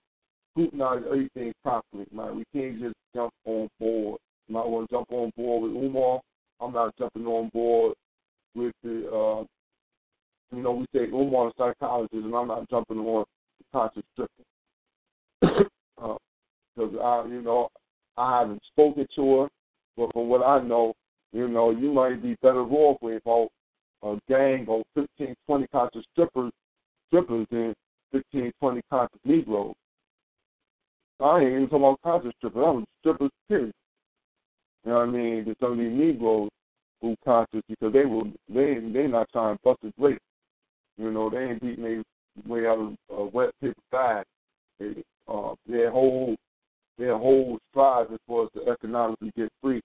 scrutinize 0.52 1.04
everything 1.06 1.54
properly. 1.64 2.06
Man, 2.12 2.38
we 2.38 2.46
can't 2.54 2.80
just 2.80 2.96
jump 3.14 3.34
on 3.46 3.70
board. 3.80 4.20
I 4.50 4.54
want 4.54 4.90
to 4.90 4.96
jump 4.96 5.12
on 5.12 5.32
board 5.38 5.72
with 5.72 5.84
Umar. 5.84 6.22
I'm 6.60 6.74
not 6.74 6.98
jumping 6.98 7.26
on 7.26 7.50
board 7.50 7.94
with 8.56 8.74
the, 8.84 9.08
uh, 9.08 9.44
you 10.56 10.64
know, 10.64 10.72
we 10.72 10.86
say 10.94 11.06
Umar 11.06 11.50
a 11.50 11.52
psychologist, 11.58 12.14
and 12.14 12.34
I'm 12.34 12.48
not 12.48 12.70
jumping 12.70 12.98
on 12.98 13.26
conscious 13.72 14.04
stripper. 14.14 14.44
Because 15.42 16.96
uh, 16.96 16.98
I, 16.98 17.28
you 17.28 17.42
know, 17.42 17.70
I 18.18 18.40
haven't 18.40 18.62
spoken 18.72 19.08
to 19.16 19.42
her, 19.42 19.50
but 19.96 20.12
from 20.14 20.30
what 20.30 20.44
I 20.44 20.62
know, 20.62 20.94
you 21.32 21.48
know, 21.48 21.70
you 21.70 21.92
might 21.92 22.22
be 22.24 22.36
better 22.42 22.64
off 22.64 22.98
with 23.02 23.22
a 24.04 24.18
gang 24.28 24.66
of 24.70 24.82
15, 24.96 25.36
20 25.46 25.68
conscious 25.68 26.04
strippers, 26.12 26.52
strippers 27.08 27.48
and 27.52 27.76
15, 28.12 28.52
20 28.60 28.82
conscious 28.90 29.20
Negroes. 29.26 29.74
I 31.20 31.40
ain't 31.40 31.50
even 31.50 31.64
talking 31.70 31.78
about 31.78 32.02
conscious 32.02 32.32
strippers. 32.38 32.64
I 32.66 32.70
was 32.72 32.86
strippers, 33.02 33.32
period. 33.48 33.74
You 34.86 34.92
know 34.92 34.98
what 35.00 35.10
I 35.10 35.12
mean? 35.12 35.46
There's 35.46 35.58
of 35.62 35.78
these 35.78 35.92
Negroes 35.92 36.50
who 37.02 37.16
conscious 37.26 37.62
because 37.68 37.94
they 37.94 38.06
will 38.06 38.32
they 38.48 38.80
they 38.94 39.08
not 39.08 39.28
trying 39.32 39.56
to 39.56 39.62
bust 39.64 39.80
a 39.84 39.92
grape. 40.00 40.22
You 40.98 41.12
know, 41.12 41.30
they 41.30 41.38
ain't 41.38 41.62
beating 41.62 41.84
their 41.84 42.04
way 42.48 42.66
out 42.66 42.80
of 42.80 42.96
a 43.18 43.26
wet 43.26 43.50
paper 43.62 43.82
bag. 43.92 44.26
They, 44.80 45.04
uh, 45.28 45.56
their 45.68 45.92
whole 45.92 46.36
their 46.98 47.18
whole 47.18 47.60
strive 47.70 48.12
as 48.12 48.20
far 48.28 48.46
as 48.46 48.50
to 48.54 48.70
economically 48.70 49.32
get 49.36 49.50
free, 49.62 49.82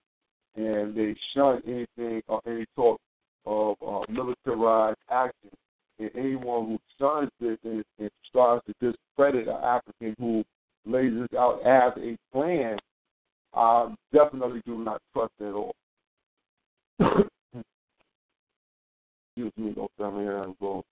and 0.57 0.97
they 0.97 1.17
shun 1.35 1.63
anything 1.67 2.23
or 2.29 2.41
any 2.47 2.65
talk 2.77 3.01
of 3.47 3.77
uh, 3.87 4.01
militarized 4.11 4.99
action. 5.11 5.51
And 5.99 6.11
anyone 6.17 6.67
who 6.67 6.79
shuns 6.99 7.31
this 7.41 7.59
and, 7.65 7.85
and 7.99 8.11
strives 8.29 8.63
to 8.67 8.75
discredit 8.81 9.49
an 9.49 9.63
African 9.63 10.15
who 10.19 10.45
lays 10.87 11.13
this 11.15 11.39
out 11.39 11.61
as 11.65 11.93
a 12.03 12.17
plan, 12.33 12.79
uh, 13.55 13.91
definitely 14.13 14.61
do 14.67 14.79
not 14.79 15.01
trust 15.13 15.33
at 15.41 15.53
all. 15.53 15.75
Excuse 19.37 19.53
me, 19.57 19.73
don't 19.75 19.91
tell 19.99 20.11
me 20.11 20.23
here 20.23 20.43
and 20.43 20.59
go. 20.61 20.85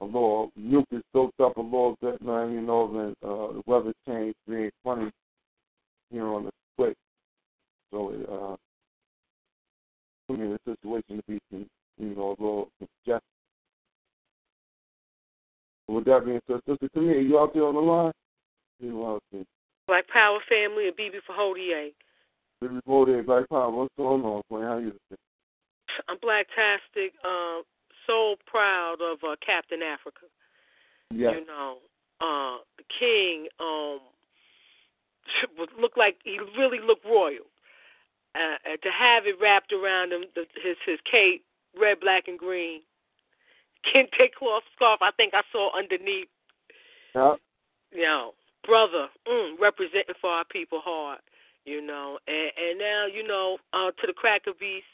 A 0.00 0.04
little 0.04 0.50
mucus 0.56 1.02
soaked 1.12 1.38
up 1.40 1.56
a 1.56 1.60
little 1.60 1.96
bit, 2.00 2.20
man, 2.22 2.52
you 2.52 2.60
know, 2.60 2.90
and 2.98 3.16
uh, 3.22 3.52
the 3.52 3.62
weather 3.66 3.94
changed 4.06 4.36
being 4.48 4.70
funny 4.82 5.10
here 6.10 6.26
on 6.26 6.44
the 6.44 6.50
quick. 6.76 6.96
So 7.92 8.10
it 8.10 8.28
uh 8.28 8.56
put 10.28 10.38
me 10.38 10.46
in 10.46 10.52
a 10.52 10.58
situation 10.64 11.16
to 11.16 11.22
be 11.28 11.38
you 11.98 12.14
know, 12.14 12.36
a 12.38 12.42
little 12.42 12.68
congested. 12.78 13.22
With 15.88 16.04
that 16.06 16.24
being 16.24 16.40
said, 16.46 16.60
Sister 16.68 16.88
Camille, 16.94 17.20
you 17.20 17.38
out 17.38 17.52
there 17.52 17.64
on 17.64 17.74
the 17.74 17.80
line? 17.80 18.12
You 18.80 19.06
out 19.06 19.22
there. 19.32 19.44
Black 19.86 20.08
Power 20.08 20.38
family 20.48 20.88
and 20.88 20.96
BB 20.96 21.16
Fahodier. 21.28 21.90
BB 22.62 22.80
Fahodier, 22.86 23.26
Black 23.26 23.48
Power, 23.48 23.70
what's 23.70 23.92
going 23.96 24.22
on, 24.22 24.42
Queen? 24.48 24.62
How 24.62 24.78
you 24.78 24.90
doing? 24.90 25.18
I'm 26.08 26.16
Blacktastic. 26.18 27.10
Uh, 27.24 27.62
so 28.06 28.36
proud 28.46 28.96
of 29.02 29.18
uh, 29.22 29.36
Captain 29.44 29.80
Africa. 29.82 30.26
Yeah. 31.10 31.32
You 31.32 31.46
know, 31.46 31.78
uh, 32.20 32.58
the 32.78 32.84
king 32.98 33.48
um 33.60 34.00
looked 35.80 35.98
like 35.98 36.16
he 36.24 36.38
really 36.56 36.78
looked 36.84 37.04
royal. 37.04 37.46
Uh, 38.34 38.76
to 38.82 38.88
have 38.88 39.26
it 39.26 39.36
wrapped 39.42 39.72
around 39.74 40.10
him, 40.12 40.24
the, 40.34 40.46
his 40.62 40.76
his 40.86 40.98
cape, 41.10 41.44
red, 41.78 42.00
black, 42.00 42.28
and 42.28 42.38
green. 42.38 42.80
Kente 43.86 44.32
cloth 44.38 44.62
scarf. 44.76 45.00
I 45.02 45.10
think 45.16 45.34
I 45.34 45.42
saw 45.50 45.76
underneath. 45.76 46.28
Yeah. 47.14 47.34
You 47.92 48.02
know, 48.02 48.32
brother, 48.64 49.08
mm, 49.28 49.54
representing 49.60 50.14
for 50.20 50.30
our 50.30 50.44
people 50.44 50.80
hard. 50.82 51.18
You 51.64 51.80
know, 51.80 52.18
and 52.26 52.50
and 52.56 52.78
now 52.78 53.06
you 53.06 53.26
know 53.26 53.58
uh, 53.72 53.90
to 53.90 54.06
the 54.06 54.12
cracker 54.12 54.52
beast 54.58 54.86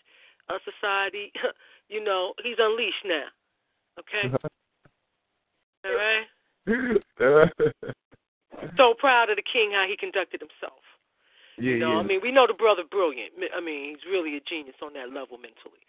uh, 0.49 0.59
society. 0.65 1.33
you 1.89 2.03
know, 2.03 2.35
he's 2.43 2.57
unleashed 2.59 3.05
now. 3.05 3.29
Okay. 3.99 4.35
All 5.85 5.95
right. 5.95 6.27
so 8.77 8.95
proud 8.99 9.31
of 9.31 9.37
the 9.37 9.43
king 9.43 9.73
how 9.73 9.87
he 9.89 9.97
conducted 9.97 10.41
himself. 10.41 10.83
Yeah, 11.57 11.73
you 11.73 11.79
know, 11.79 11.93
yeah. 11.93 11.99
I 11.99 12.03
mean, 12.03 12.21
we 12.23 12.31
know 12.31 12.47
the 12.47 12.55
brother 12.55 12.83
brilliant. 12.89 13.33
I 13.57 13.61
mean, 13.61 13.91
he's 13.91 14.05
really 14.11 14.37
a 14.37 14.41
genius 14.41 14.77
on 14.83 14.93
that 14.95 15.09
level 15.09 15.39
mentally. 15.39 15.83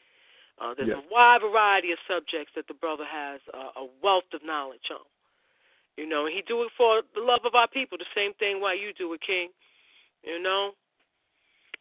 Uh, 0.59 0.73
there's 0.75 0.89
a 0.89 1.03
wide 1.09 1.39
variety 1.39 1.91
of 1.91 1.99
subjects 2.03 2.51
that 2.55 2.67
the 2.67 2.73
brother 2.73 3.05
has 3.07 3.39
uh, 3.53 3.79
a 3.79 3.87
wealth 4.03 4.27
of 4.33 4.43
knowledge 4.43 4.91
on. 4.91 5.05
You 5.95 6.07
know, 6.07 6.25
and 6.25 6.35
he 6.35 6.41
do 6.47 6.63
it 6.63 6.71
for 6.77 7.01
the 7.15 7.21
love 7.21 7.41
of 7.45 7.55
our 7.55 7.67
people. 7.67 7.97
The 7.97 8.05
same 8.15 8.33
thing 8.39 8.61
why 8.61 8.73
you 8.73 8.91
do 8.97 9.13
it, 9.13 9.21
King. 9.25 9.49
You 10.23 10.41
know, 10.41 10.71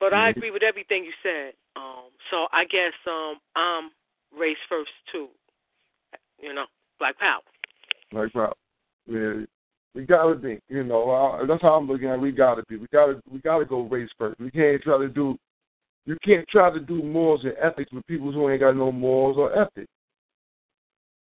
but 0.00 0.14
I 0.14 0.30
agree 0.30 0.50
with 0.50 0.62
everything 0.62 1.04
you 1.04 1.12
said. 1.22 1.54
Um, 1.74 2.10
so 2.30 2.46
I 2.52 2.64
guess 2.64 2.94
um, 3.06 3.36
I'm 3.56 3.90
race 4.36 4.56
first 4.68 4.90
too. 5.10 5.28
You 6.40 6.54
know, 6.54 6.66
Black 6.98 7.18
Power. 7.18 7.40
Black 8.12 8.32
Power. 8.32 8.54
Yeah, 9.06 9.44
we 9.94 10.02
gotta 10.02 10.34
be. 10.36 10.60
You 10.68 10.84
know, 10.84 11.10
uh, 11.10 11.46
that's 11.46 11.62
how 11.62 11.74
I'm 11.74 11.88
looking 11.88 12.08
at. 12.08 12.14
it. 12.14 12.20
We 12.20 12.30
gotta 12.32 12.62
be. 12.68 12.76
We 12.76 12.86
gotta. 12.92 13.20
We 13.30 13.40
gotta 13.40 13.64
go 13.64 13.82
race 13.82 14.10
first. 14.18 14.40
We 14.40 14.50
can't 14.50 14.82
try 14.82 14.98
to 14.98 15.08
do. 15.08 15.38
You 16.08 16.16
can't 16.24 16.48
try 16.48 16.70
to 16.70 16.80
do 16.80 17.02
morals 17.02 17.44
and 17.44 17.52
ethics 17.62 17.92
with 17.92 18.06
people 18.06 18.32
who 18.32 18.48
ain't 18.48 18.60
got 18.60 18.74
no 18.74 18.90
morals 18.90 19.36
or 19.36 19.52
ethics. 19.52 19.92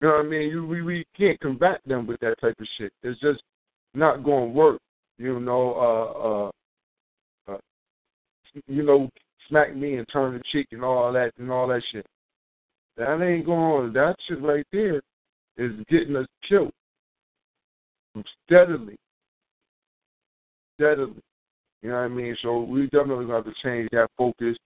You 0.00 0.06
know 0.06 0.14
what 0.14 0.26
I 0.26 0.28
mean? 0.28 0.48
You 0.50 0.64
we, 0.64 0.82
we 0.82 1.04
can't 1.16 1.40
combat 1.40 1.80
them 1.84 2.06
with 2.06 2.20
that 2.20 2.40
type 2.40 2.54
of 2.60 2.66
shit. 2.78 2.92
It's 3.02 3.18
just 3.18 3.42
not 3.92 4.22
going 4.22 4.50
to 4.50 4.54
work. 4.56 4.80
You 5.18 5.40
know, 5.40 6.52
uh, 7.48 7.50
uh, 7.50 7.54
uh, 7.54 7.58
you 8.68 8.84
know, 8.84 9.10
smack 9.48 9.74
me 9.74 9.96
and 9.96 10.06
turn 10.12 10.34
the 10.34 10.42
cheek 10.52 10.68
and 10.70 10.84
all 10.84 11.12
that 11.12 11.32
and 11.38 11.50
all 11.50 11.66
that 11.66 11.82
shit. 11.90 12.06
That 12.96 13.20
ain't 13.20 13.46
going. 13.46 13.92
That 13.94 14.14
shit 14.28 14.40
right 14.40 14.66
there 14.72 15.02
is 15.56 15.72
getting 15.88 16.14
us 16.14 16.26
killed 16.48 16.70
steadily, 18.46 18.94
steadily. 20.76 21.20
You 21.82 21.90
know 21.90 21.96
what 21.96 22.02
I 22.02 22.08
mean? 22.08 22.36
So 22.42 22.60
we 22.60 22.84
definitely 22.84 23.26
have 23.26 23.44
to 23.44 23.54
change 23.60 23.88
that 23.90 24.08
focus, 24.16 24.56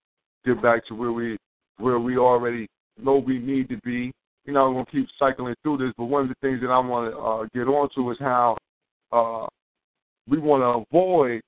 get 0.45 0.63
back 0.63 0.87
to 0.87 0.95
where 0.95 1.13
we 1.13 1.37
where 1.79 1.99
we 1.99 2.19
already 2.19 2.67
know 3.03 3.17
we 3.17 3.39
need 3.39 3.69
to 3.71 3.77
be. 3.79 4.13
You 4.45 4.53
know, 4.53 4.67
I'm 4.67 4.75
gonna 4.75 4.87
keep 4.87 5.09
cycling 5.19 5.55
through 5.63 5.79
this, 5.79 5.93
but 5.97 6.07
one 6.07 6.23
of 6.23 6.29
the 6.29 6.35
things 6.41 6.61
that 6.63 6.69
I 6.69 6.79
want 6.79 7.13
to 7.13 7.19
uh, 7.19 7.47
get 7.55 7.71
onto 7.71 8.11
is 8.11 8.19
how 8.19 8.57
uh, 9.13 9.47
we 10.29 10.39
want 10.39 10.63
to 10.63 10.97
avoid 10.97 11.43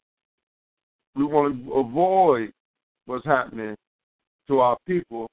we 1.17 1.25
want 1.25 1.65
to 1.65 1.73
avoid 1.75 2.53
what's 3.07 3.25
happening 3.25 3.77
to 4.49 4.61
our 4.61 4.77
people. 4.87 5.29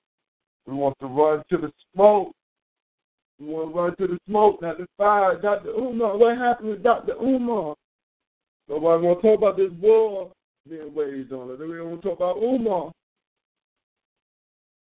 We 0.67 0.73
want 0.73 0.95
to 1.01 1.07
run 1.07 1.43
to 1.49 1.57
the 1.57 1.71
smoke. 1.93 2.33
We 3.39 3.47
want 3.47 3.73
to 3.73 3.79
run 3.79 3.95
to 3.97 4.07
the 4.13 4.19
smoke, 4.27 4.61
not 4.61 4.77
the 4.77 4.85
fire. 4.97 5.39
Dr. 5.41 5.69
Umar, 5.69 6.17
what 6.17 6.37
happened 6.37 6.77
to 6.77 6.83
Dr. 6.83 7.13
Umar? 7.13 7.75
Nobody 8.69 9.05
want 9.05 9.21
to 9.21 9.27
talk 9.27 9.37
about 9.39 9.57
this 9.57 9.71
war 9.81 10.31
being 10.69 10.93
waged 10.93 11.33
on 11.33 11.51
us. 11.51 11.57
They 11.59 11.65
don't 11.65 11.89
want 11.89 12.01
to 12.03 12.09
talk 12.09 12.17
about 12.19 12.37
Umar. 12.37 12.91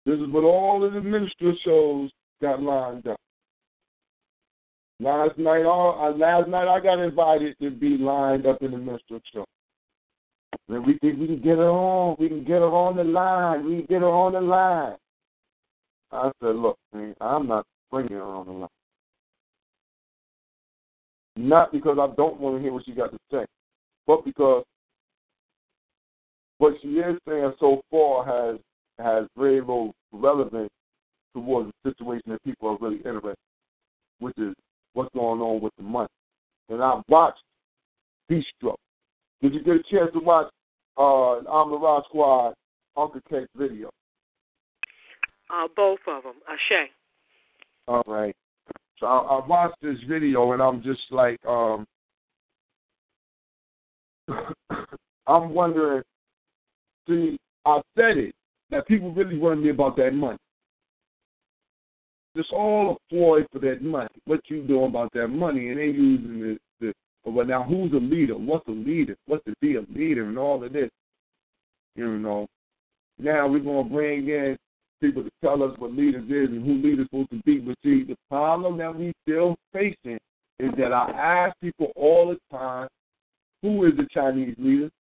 This 0.07 0.19
is 0.19 0.29
what 0.29 0.45
all 0.45 0.85
of 0.85 0.93
the 0.93 1.01
minstrel 1.01 1.55
shows 1.65 2.11
got 2.41 2.63
lined 2.63 3.07
up. 3.07 3.19
Last 5.01 5.39
night, 5.39 5.65
all 5.65 5.99
uh, 6.01 6.17
last 6.17 6.49
night 6.49 6.67
I 6.67 6.81
got 6.81 6.99
invited 6.99 7.57
to 7.61 7.71
be 7.71 7.99
lined 7.99 8.47
up 8.47 8.63
in 8.63 8.73
the 8.73 8.79
minstrel 8.79 9.21
show. 9.33 9.45
And 10.69 10.85
we 10.85 10.99
think 10.99 11.19
we 11.19 11.27
can 11.27 11.41
get 11.41 11.59
her 11.59 11.69
on. 11.69 12.17
We 12.19 12.29
can 12.29 12.45
get 12.45 12.61
her 12.61 12.65
on 12.65 12.97
the 12.97 13.05
line. 13.05 13.65
We 13.65 13.77
can 13.77 13.87
get 13.87 14.01
her 14.01 14.09
on 14.09 14.33
the 14.33 14.41
line. 14.41 14.97
I 16.11 16.31
said, 16.41 16.57
look, 16.57 16.79
man, 16.93 17.15
I'm 17.21 17.47
not 17.47 17.67
bringing 17.91 18.13
her 18.13 18.23
on 18.23 18.47
the 18.47 18.53
line. 18.53 18.69
Not 21.37 21.71
because 21.71 21.99
I 22.01 22.15
don't 22.17 22.41
want 22.41 22.57
to 22.57 22.63
hear 22.63 22.73
what 22.73 22.85
she 22.85 22.93
got 22.93 23.13
to 23.13 23.19
say, 23.31 23.45
but 24.07 24.25
because 24.25 24.65
what 26.59 26.75
she 26.83 26.89
is 26.89 27.17
saying 27.29 27.53
so 27.61 27.83
far 27.91 28.25
has 28.25 28.59
has 28.99 29.27
very 29.37 29.61
little 29.61 29.95
relevance 30.13 30.71
towards 31.35 31.71
the 31.85 31.91
situation 31.91 32.33
that 32.33 32.43
people 32.45 32.69
are 32.69 32.79
really 32.81 32.99
interested, 32.99 33.37
which 34.19 34.37
is 34.39 34.55
what's 34.95 35.13
going 35.15 35.41
on 35.41 35.61
with 35.61 35.73
the 35.77 35.83
money. 35.83 36.09
And 36.69 36.83
I 36.83 37.01
watched 37.09 37.43
Beast 38.29 38.49
Stroke. 38.57 38.81
Did 39.41 39.55
you 39.55 39.63
get 39.63 39.77
a 39.77 39.83
chance 39.91 40.11
to 40.13 40.21
watch 40.21 40.51
uh, 40.97 41.39
Amara 41.49 42.03
Squad 42.09 42.55
Uncle 42.97 43.21
K 43.29 43.47
video? 43.57 43.91
Uh, 45.51 45.69
both 45.77 46.01
of 46.07 46.25
them. 46.25 46.35
Ashe. 46.49 46.91
All 47.87 48.03
right. 48.07 48.35
So 48.99 49.07
I, 49.07 49.19
I 49.19 49.47
watched 49.47 49.81
this 49.81 49.97
video 50.09 50.53
and 50.53 50.61
I'm 50.61 50.83
just 50.83 51.01
like, 51.11 51.39
um, 51.47 51.87
I'm 55.27 55.51
wondering. 55.51 56.03
See, 57.09 57.39
I 57.65 57.81
said 57.97 58.19
it 58.19 58.35
that 58.71 58.87
people 58.87 59.13
really 59.13 59.39
want 59.39 59.63
me 59.63 59.71
about 59.71 59.97
that 59.97 60.13
money. 60.13 60.39
It's 62.35 62.49
all 62.53 62.97
a 62.97 63.15
ploy 63.15 63.41
for 63.53 63.59
that 63.61 63.83
money. 63.83 64.09
What 64.25 64.41
you 64.49 64.63
doing 64.63 64.91
about 64.91 65.13
that 65.15 65.29
money? 65.29 65.71
And 65.71 65.79
they 65.79 65.87
using 65.87 66.41
the, 66.41 66.59
the 66.81 66.93
but 67.25 67.49
now 67.49 67.63
who's 67.65 67.93
a 67.93 67.97
leader? 67.97 68.35
What's 68.35 68.67
a 68.69 68.73
leader? 68.73 69.17
What's 69.27 69.45
to 69.45 69.55
be 69.61 69.77
a 69.77 69.85
leader 69.95 70.29
and 70.29 70.39
all 70.39 70.63
of 70.63 70.73
this? 70.73 70.91
You 71.97 72.19
know. 72.19 72.47
Now 73.19 73.49
we're 73.49 73.59
gonna 73.59 73.89
bring 73.89 74.29
in 74.29 74.57
people 75.01 75.25
to 75.25 75.31
tell 75.43 75.63
us 75.63 75.77
what 75.79 75.93
leaders 75.93 76.25
is 76.25 76.55
and 76.55 76.65
who 76.65 76.75
leaders 76.75 77.07
supposed 77.07 77.31
to 77.31 77.43
be. 77.45 77.59
But 77.59 77.77
see, 77.83 78.05
the 78.05 78.17
problem 78.29 78.79
that 78.79 78.95
we 78.95 79.13
still 79.23 79.57
facing 79.73 80.19
is 80.61 80.71
that 80.79 80.93
I 80.93 81.11
ask 81.11 81.57
people 81.61 81.93
all 81.97 82.29
the 82.29 82.57
time, 82.57 82.89
who 83.63 83.85
is 83.87 83.97
the 83.97 84.07
Chinese 84.13 84.55
leader? 84.59 84.91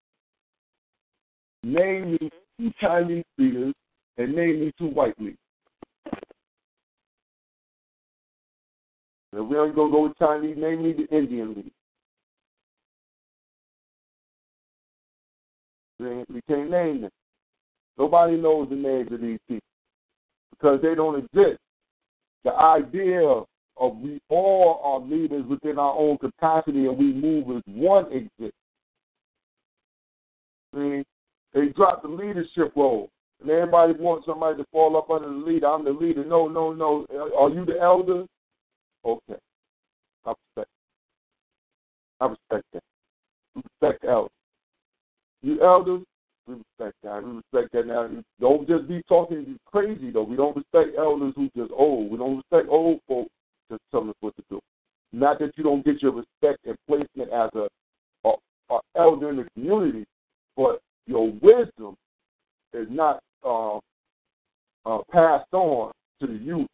Name 1.62 2.12
me 2.12 2.30
two 2.58 2.72
Chinese 2.80 3.24
leaders 3.36 3.74
and 4.16 4.34
name 4.34 4.60
me 4.60 4.72
two 4.78 4.88
white 4.88 5.18
leaders. 5.18 5.36
If 9.32 9.46
we 9.46 9.54
don't 9.54 9.74
go 9.74 10.02
with 10.02 10.18
Chinese, 10.18 10.56
name 10.56 10.82
me 10.82 10.92
the 10.94 11.16
Indian 11.16 11.48
leader. 11.54 11.70
We 16.30 16.40
can't 16.48 16.70
name 16.70 17.02
them. 17.02 17.10
Nobody 17.98 18.36
knows 18.36 18.68
the 18.70 18.76
names 18.76 19.10
of 19.12 19.20
these 19.20 19.40
people 19.48 19.66
because 20.50 20.80
they 20.80 20.94
don't 20.94 21.18
exist. 21.18 21.58
The 22.44 22.54
idea 22.54 23.42
of 23.76 23.96
we 23.96 24.20
all 24.28 24.80
are 24.84 25.00
leaders 25.00 25.44
within 25.46 25.78
our 25.78 25.94
own 25.94 26.18
capacity 26.18 26.86
and 26.86 26.96
we 26.96 27.12
move 27.12 27.56
as 27.56 27.62
one 27.66 28.06
exists. 28.12 28.56
See, 30.74 31.04
they 31.54 31.66
dropped 31.68 32.02
the 32.02 32.08
leadership 32.08 32.72
role. 32.76 33.10
And 33.40 33.50
everybody 33.50 33.92
wants 33.92 34.26
somebody 34.26 34.56
to 34.58 34.66
fall 34.72 34.96
up 34.96 35.10
under 35.10 35.28
the 35.28 35.34
leader. 35.34 35.68
I'm 35.68 35.84
the 35.84 35.90
leader. 35.90 36.24
No, 36.24 36.48
no, 36.48 36.72
no. 36.72 37.06
Uh, 37.12 37.40
are 37.40 37.50
you 37.50 37.64
the 37.64 37.78
elder? 37.80 38.24
Okay. 39.04 39.36
I 40.26 40.32
respect. 40.56 40.70
I 42.20 42.26
respect 42.26 42.66
that. 42.72 42.82
Respect 43.54 44.04
elders. 44.04 44.32
You 45.42 45.62
elders, 45.62 46.02
We 46.48 46.54
respect 46.54 46.96
that. 47.04 47.22
We 47.22 47.30
respect 47.30 47.72
that 47.72 47.86
now. 47.86 48.10
Don't 48.40 48.68
just 48.68 48.88
be 48.88 49.02
talking 49.08 49.56
crazy 49.66 50.10
though. 50.10 50.24
We 50.24 50.36
don't 50.36 50.56
respect 50.56 50.98
elders 50.98 51.34
who 51.36 51.48
just 51.56 51.72
old. 51.72 52.10
We 52.10 52.18
don't 52.18 52.38
respect 52.38 52.68
old 52.68 53.00
folks 53.06 53.30
just 53.70 53.82
telling 53.92 54.10
us 54.10 54.16
what 54.20 54.34
to 54.36 54.42
do. 54.50 54.60
Not 55.12 55.38
that 55.38 55.52
you 55.56 55.62
don't 55.62 55.84
get 55.84 56.02
your 56.02 56.12
respect 56.12 56.66
and 56.66 56.76
placement 56.88 57.32
as 57.32 57.50
a, 57.54 57.68
a, 58.28 58.32
a 58.70 58.78
elder 58.96 59.30
in 59.30 59.36
the 59.36 59.46
community, 59.54 60.04
but 60.56 60.82
your 61.08 61.32
wisdom 61.40 61.96
is 62.74 62.86
not 62.90 63.20
uh, 63.44 63.78
uh, 64.86 64.98
passed 65.10 65.52
on 65.52 65.90
to 66.20 66.26
the 66.26 66.34
youth. 66.34 66.68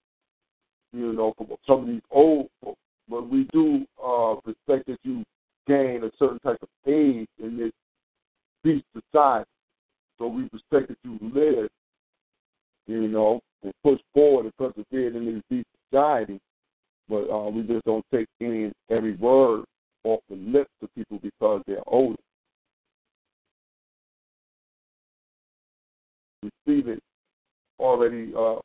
You 0.93 1.13
know, 1.13 1.33
from 1.37 1.49
some 1.67 1.81
of 1.81 1.87
these 1.87 2.03
old 2.11 2.49
folks. 2.63 2.79
But 3.09 3.29
we 3.29 3.49
do 3.53 3.85
uh, 4.03 4.37
respect 4.45 4.87
that 4.87 4.99
you 5.03 5.25
gain 5.67 6.05
a 6.05 6.11
certain 6.19 6.39
type 6.41 6.59
of 6.63 6.69
age 6.87 7.29
in 7.43 7.57
this 7.57 7.73
beast 8.63 8.85
society. 8.95 9.49
So 10.19 10.29
we 10.29 10.49
respect 10.53 10.89
that 10.89 10.99
you 11.03 11.19
live, 11.35 11.69
you 12.87 13.09
know, 13.09 13.41
and 13.63 13.73
push 13.83 13.99
forward 14.13 14.45
and 14.45 14.57
persevere 14.57 15.17
in 15.17 15.35
this 15.35 15.43
beast 15.51 15.67
society. 15.91 16.39
But 17.09 17.29
uh, 17.29 17.51
we 17.51 17.63
just 17.63 17.85
don't 17.85 18.05
take 18.13 18.29
any 18.41 18.73
every 18.91 19.17
word 19.17 19.65
off 20.05 20.21
the 20.31 20.37
lips 20.37 20.71
of 20.83 20.95
people 20.95 21.19
because 21.23 21.63
they're 21.67 21.83
older. 21.87 22.17
It 26.67 27.03
already 27.79 28.33
uh, 28.37 28.57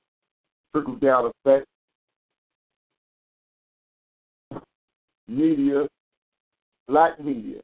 trickle 0.73 0.95
down 0.95 1.31
effect. 1.45 1.65
Media, 5.27 5.87
black 6.87 7.23
media, 7.23 7.59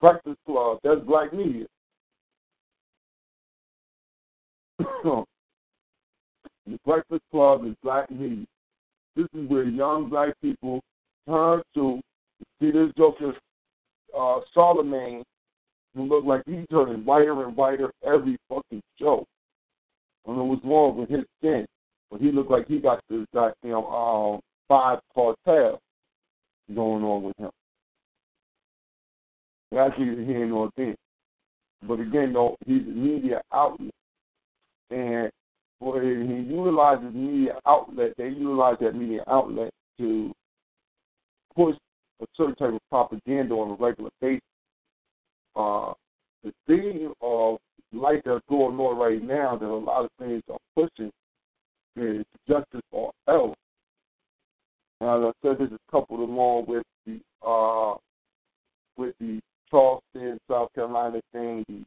Breakfast 0.00 0.38
Club, 0.46 0.78
that's 0.82 1.00
black 1.02 1.34
media. 1.34 1.66
the 4.78 5.24
Breakfast 6.86 7.22
Club 7.30 7.66
is 7.66 7.74
black 7.82 8.10
media. 8.10 8.46
This 9.16 9.26
is 9.34 9.50
where 9.50 9.64
young 9.64 10.08
black 10.08 10.32
people 10.40 10.80
turn 11.28 11.60
to 11.74 12.00
see 12.58 12.70
this 12.70 12.90
joker, 12.96 13.34
uh, 14.18 14.40
Charlemagne, 14.54 15.24
who 15.98 16.04
look 16.04 16.24
like 16.24 16.42
he's 16.46 16.64
turning 16.70 17.04
whiter 17.04 17.44
and 17.44 17.56
whiter 17.56 17.90
every 18.06 18.38
fucking 18.48 18.80
show. 18.98 19.26
I 20.24 20.30
don't 20.30 20.38
know 20.38 20.44
what's 20.44 20.64
wrong 20.64 20.96
with 20.96 21.10
his 21.10 21.24
skin, 21.38 21.66
but 22.10 22.20
he 22.20 22.30
looked 22.30 22.50
like 22.50 22.68
he 22.68 22.78
got 22.78 23.00
this 23.10 23.26
goddamn 23.34 23.84
um, 23.84 24.40
five 24.68 25.00
cartel 25.14 25.80
going 26.74 27.02
on 27.02 27.22
with 27.24 27.36
him. 27.38 27.50
That's 29.72 29.94
neither 29.98 30.22
here 30.22 30.46
nor 30.46 30.70
there. 30.76 30.94
But 31.82 32.00
again, 32.00 32.32
though, 32.32 32.56
he's 32.64 32.82
a 32.82 32.90
media 32.90 33.42
outlet. 33.52 33.90
And 34.90 35.30
when 35.80 36.28
he 36.28 36.54
utilizes 36.54 37.12
media 37.12 37.58
outlet, 37.66 38.12
they 38.16 38.28
utilize 38.28 38.76
that 38.80 38.94
media 38.94 39.22
outlet 39.26 39.70
to 39.98 40.32
push 41.54 41.76
a 42.20 42.26
certain 42.36 42.54
type 42.54 42.72
of 42.72 42.80
propaganda 42.88 43.54
on 43.54 43.70
a 43.70 43.74
regular 43.74 44.10
basis. 44.20 44.40
Uh, 45.58 45.92
the 46.44 46.52
theme 46.68 47.12
of 47.20 47.58
life 47.92 48.20
that's 48.24 48.44
going 48.48 48.78
on 48.78 48.96
right 48.96 49.22
now 49.22 49.56
that 49.56 49.66
a 49.66 49.74
lot 49.74 50.04
of 50.04 50.10
things 50.20 50.42
are 50.48 50.58
pushing 50.76 51.10
is 51.96 52.24
justice 52.48 52.80
or 52.92 53.10
else. 53.28 53.56
And 55.00 55.10
as 55.10 55.32
I 55.34 55.48
said, 55.48 55.58
this 55.58 55.72
is 55.72 55.78
coupled 55.90 56.20
along 56.20 56.66
with 56.68 56.84
the 57.06 57.18
uh, 57.44 57.96
with 58.96 59.14
the 59.18 59.40
Charleston, 59.68 60.38
South 60.48 60.72
Carolina 60.74 61.20
thing, 61.32 61.64
the 61.68 61.82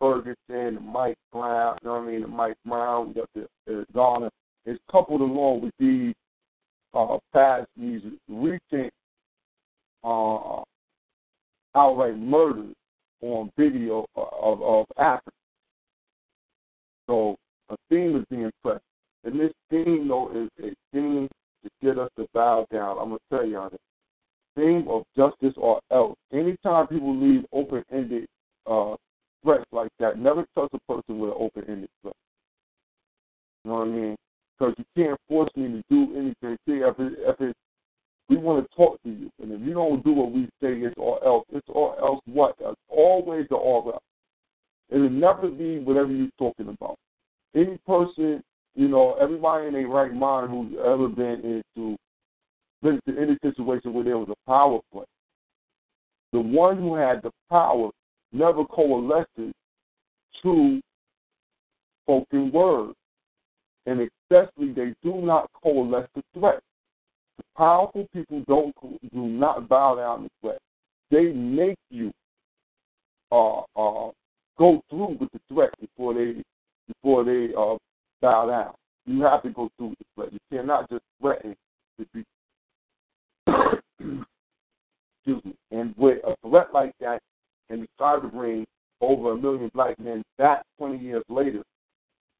Ferguson, 0.00 0.74
the 0.74 0.80
Mike 0.80 1.16
Brown, 1.32 1.78
you 1.82 1.88
know 1.88 1.94
what 1.94 2.02
I 2.02 2.06
mean, 2.06 2.22
the 2.22 2.28
Mike 2.28 2.56
Brown, 2.66 3.14
the, 3.14 3.46
the 3.66 3.86
Garner. 3.94 4.30
It's 4.66 4.80
coupled 4.90 5.20
along 5.20 5.62
with 5.62 5.72
these 5.78 6.14
uh, 6.94 7.18
past, 7.32 7.66
these 7.76 8.02
recent 8.28 8.92
uh, 10.04 10.62
outright 11.74 12.18
murders 12.18 12.74
on 13.22 13.50
video 13.56 14.04
of, 14.16 14.62
of 14.62 14.86
Africa. 14.98 15.30
So 17.08 17.36
a 17.70 17.76
theme 17.88 18.16
is 18.16 18.24
being 18.30 18.50
pressed. 18.62 18.82
And 19.24 19.38
this 19.38 19.52
theme, 19.70 20.08
though, 20.08 20.30
is 20.34 20.50
a 20.64 20.74
theme 20.92 21.28
to 21.62 21.70
get 21.80 21.98
us 21.98 22.10
to 22.18 22.26
bow 22.34 22.66
down. 22.72 22.98
I'm 22.98 23.08
going 23.10 23.18
to 23.30 23.36
tell 23.36 23.46
you 23.46 23.56
on 23.58 23.72
it 23.72 23.80
theme 24.56 24.86
of 24.88 25.04
justice 25.16 25.54
or 25.56 25.80
else. 25.90 26.16
Anytime 26.32 26.86
people 26.86 27.16
leave 27.16 27.44
open 27.52 27.82
ended 27.92 28.26
uh, 28.70 28.94
threats 29.42 29.64
like 29.72 29.90
that, 29.98 30.18
never 30.18 30.44
trust 30.54 30.74
a 30.74 30.92
person 30.92 31.18
with 31.18 31.30
an 31.30 31.36
open 31.38 31.64
ended 31.68 31.88
threat. 32.02 32.14
You 33.64 33.70
know 33.70 33.78
what 33.78 33.88
I 33.88 33.90
mean? 33.90 34.16
Because 34.58 34.74
you 34.78 34.84
can't 34.96 35.18
force 35.28 35.50
me 35.56 35.68
to 35.68 35.82
do 35.90 36.16
anything. 36.16 36.56
See, 36.66 36.82
if, 36.82 36.98
it, 36.98 37.12
if 37.18 37.40
it, 37.40 37.56
we 38.32 38.38
want 38.38 38.66
to 38.66 38.76
talk 38.76 39.02
to 39.02 39.10
you, 39.10 39.30
and 39.42 39.52
if 39.52 39.60
you 39.60 39.74
don't 39.74 40.02
do 40.02 40.12
what 40.12 40.32
we 40.32 40.44
say, 40.62 40.72
it's 40.72 40.94
all 40.96 41.18
else. 41.24 41.44
It's 41.52 41.68
all 41.68 41.94
else 42.00 42.20
what? 42.24 42.56
It's 42.60 42.80
always 42.88 43.46
the 43.50 43.56
all 43.56 43.82
else. 43.92 44.02
It'll 44.88 45.10
never 45.10 45.50
be 45.50 45.80
whatever 45.80 46.10
you're 46.10 46.28
talking 46.38 46.68
about. 46.68 46.96
Any 47.54 47.78
person, 47.86 48.42
you 48.74 48.88
know, 48.88 49.18
everybody 49.20 49.66
in 49.66 49.74
their 49.74 49.86
right 49.86 50.14
mind 50.14 50.50
who's 50.50 50.72
ever 50.82 51.08
been 51.08 51.62
into 51.76 51.96
been 52.82 53.00
to 53.06 53.20
any 53.20 53.36
situation 53.42 53.92
where 53.92 54.04
there 54.04 54.16
was 54.18 54.30
a 54.30 54.50
power 54.50 54.80
play. 54.90 55.04
The 56.32 56.40
one 56.40 56.78
who 56.78 56.94
had 56.94 57.22
the 57.22 57.32
power 57.50 57.90
never 58.32 58.64
coalesced 58.64 59.28
to 60.42 60.80
spoken 62.02 62.50
words. 62.50 62.94
And 63.84 64.00
especially 64.00 64.72
they 64.72 64.94
do 65.02 65.20
not 65.20 65.50
coalesce 65.62 66.08
to 66.14 66.22
threat. 66.32 66.62
The 67.38 67.44
powerful 67.56 68.08
people 68.12 68.42
don't 68.46 68.74
do 69.12 69.26
not 69.26 69.68
bow 69.68 69.96
down 69.96 70.24
to 70.24 70.30
threat. 70.40 70.58
They 71.10 71.32
make 71.32 71.78
you 71.90 72.12
uh, 73.30 73.60
uh, 73.76 74.10
go 74.58 74.82
through 74.90 75.16
with 75.20 75.30
the 75.32 75.40
threat 75.48 75.70
before 75.80 76.14
they 76.14 76.42
before 76.88 77.24
they 77.24 77.48
uh, 77.56 77.76
bow 78.20 78.46
down. 78.46 78.74
You 79.06 79.22
have 79.22 79.42
to 79.42 79.50
go 79.50 79.70
through 79.76 79.88
with 79.88 79.98
the 79.98 80.04
threat. 80.14 80.32
You 80.32 80.38
cannot 80.56 80.90
just 80.90 81.04
threaten 81.20 81.56
to 81.98 82.06
be 82.12 82.24
Excuse 85.24 85.44
me. 85.44 85.54
And 85.70 85.94
with 85.96 86.18
a 86.24 86.34
threat 86.48 86.68
like 86.72 86.92
that, 87.00 87.20
and 87.72 87.86
try 87.98 88.20
to 88.20 88.28
bring 88.28 88.66
over 89.00 89.32
a 89.32 89.36
million 89.36 89.70
black 89.74 89.98
men 89.98 90.22
back 90.38 90.62
20 90.78 90.98
years 90.98 91.24
later 91.28 91.62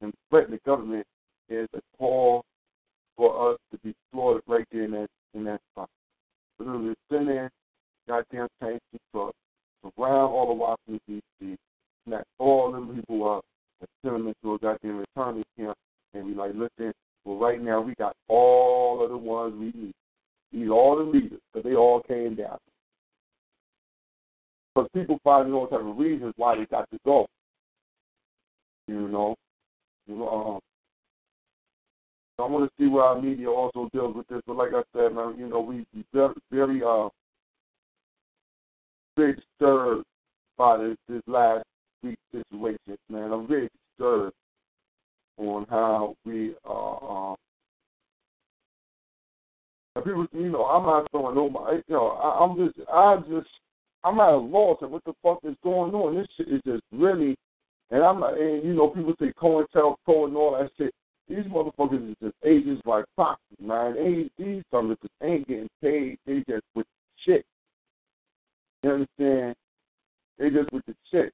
and 0.01 0.13
threaten 0.29 0.51
the 0.51 0.59
government 0.65 1.05
is 1.49 1.67
a 1.75 1.81
call 1.97 2.43
for 3.15 3.53
us 3.53 3.59
to 3.71 3.77
be 3.79 3.93
slaughtered 4.11 4.43
right 4.47 4.65
there 4.71 4.83
in 4.83 4.91
that 4.91 5.07
in 5.33 5.43
that 5.45 5.61
spot. 5.71 5.89
Literally 6.59 6.95
send 7.11 7.29
in 7.29 7.49
goddamn 8.07 8.47
tanks 8.61 8.85
and 8.91 9.01
trucks, 9.13 9.37
surround 9.81 10.33
all 10.33 10.47
the 10.47 10.53
Washington 10.53 10.99
D.C., 11.39 11.55
snatch 12.07 12.25
all 12.39 12.71
them 12.71 12.93
people 12.95 13.37
up, 13.37 13.45
and 13.79 13.89
send 14.03 14.15
them 14.15 14.27
into 14.27 14.55
a 14.55 14.59
goddamn 14.59 14.97
returning 14.97 15.43
camp, 15.57 15.77
and 16.13 16.27
be 16.27 16.33
like, 16.33 16.51
listen, 16.53 16.93
well 17.25 17.37
right 17.37 17.61
now 17.61 17.81
we 17.81 17.95
got 17.95 18.15
all 18.27 19.03
of 19.03 19.09
the 19.09 19.17
ones 19.17 19.55
we 19.57 19.71
need. 19.79 19.93
These 20.51 20.69
all 20.69 20.97
the 20.97 21.03
leaders, 21.03 21.39
because 21.51 21.67
they 21.67 21.75
all 21.75 22.01
came 22.01 22.35
down. 22.35 22.57
Because 24.73 24.89
people 24.93 25.19
find 25.23 25.51
all 25.53 25.67
type 25.67 25.81
of 25.81 25.97
reasons 25.97 26.33
why 26.37 26.55
they 26.55 26.65
got 26.65 26.89
to 26.91 26.99
go. 27.05 27.27
You 28.87 29.07
know, 29.07 29.35
um, 30.09 30.59
I 32.39 32.43
want 32.43 32.69
to 32.69 32.83
see 32.83 32.89
where 32.89 33.03
our 33.03 33.21
media 33.21 33.49
also 33.49 33.89
deals 33.93 34.15
with 34.15 34.27
this. 34.27 34.41
But 34.47 34.57
like 34.57 34.71
I 34.73 34.83
said, 34.93 35.13
man, 35.13 35.35
you 35.37 35.47
know, 35.47 35.59
we 35.61 35.85
very, 36.13 36.33
very 36.51 36.81
uh, 36.83 37.09
very 39.15 39.35
disturbed 39.35 40.05
by 40.57 40.77
this, 40.77 40.97
this 41.07 41.21
last 41.27 41.63
week 42.01 42.17
situation, 42.31 42.97
man. 43.09 43.31
I'm 43.31 43.47
very 43.47 43.69
disturbed 43.97 44.33
on 45.37 45.65
how 45.69 46.15
we 46.25 46.55
uh, 46.67 46.71
um, 46.71 47.35
and 49.95 50.05
people, 50.05 50.25
you 50.33 50.49
know, 50.49 50.63
I'm 50.65 50.85
not 50.85 51.09
throwing 51.11 51.35
nobody. 51.35 51.77
You 51.87 51.95
know, 51.95 52.07
I, 52.09 52.43
I'm 52.43 52.57
just, 52.57 52.89
I 52.91 53.17
just, 53.29 53.49
I'm 54.03 54.19
at 54.19 54.29
a 54.29 54.37
loss 54.37 54.79
at 54.81 54.89
what 54.89 55.03
the 55.05 55.13
fuck 55.21 55.39
is 55.43 55.55
going 55.63 55.93
on. 55.93 56.15
This 56.15 56.27
shit 56.35 56.47
is 56.47 56.61
just 56.65 56.83
really, 56.91 57.35
and 57.91 58.03
I'm 58.03 58.19
not, 58.19 58.39
and 58.39 58.63
you 58.63 58.73
know, 58.73 58.87
people 58.87 59.13
say 59.19 59.31
COINTELPRO 59.39 60.27
and 60.27 60.35
all 60.35 60.57
that 60.59 60.71
shit. 60.77 60.93
These 61.29 61.45
motherfuckers 61.45 62.11
is 62.11 62.15
just 62.21 62.35
agents 62.43 62.81
like 62.85 63.05
proxies, 63.15 63.57
man. 63.59 64.29
These 64.37 64.63
suckers 64.69 64.97
just 65.01 65.13
ain't 65.23 65.47
getting 65.47 65.69
paid. 65.81 66.17
They 66.25 66.43
just 66.47 66.65
with 66.75 66.85
shit. 67.25 67.45
You 68.83 68.91
understand? 68.91 69.55
They 70.37 70.49
just 70.49 70.71
with 70.73 70.85
the 70.85 70.93
shit. 71.11 71.33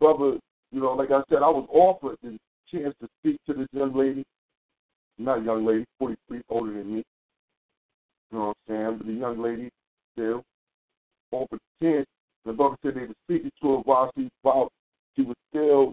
Brother, 0.00 0.38
you 0.70 0.80
know, 0.80 0.92
like 0.92 1.10
I 1.10 1.22
said, 1.28 1.42
I 1.42 1.48
was 1.48 1.68
offered 1.70 2.16
the 2.22 2.38
chance 2.70 2.94
to 3.00 3.08
speak 3.20 3.38
to 3.46 3.54
this 3.54 3.68
young 3.72 3.94
lady. 3.94 4.24
Not 5.18 5.44
young 5.44 5.66
lady, 5.66 5.84
43, 5.98 6.40
older 6.48 6.72
than 6.72 6.96
me. 6.96 7.04
You 8.30 8.38
know 8.38 8.46
what 8.46 8.56
I'm 8.68 8.74
saying? 8.74 8.98
But 8.98 9.06
the 9.06 9.12
young 9.12 9.42
lady 9.42 9.70
still 10.14 10.42
over 11.32 11.58
the 11.80 11.86
10. 11.86 12.04
The 12.46 12.52
brother 12.52 12.76
said 12.82 12.94
they 12.94 13.02
were 13.02 13.14
speaking 13.24 13.52
to 13.62 13.68
her 13.68 13.76
while 13.78 14.10
she 14.16 14.28
while 14.40 14.68
she 15.14 15.22
was 15.22 15.36
still 15.50 15.92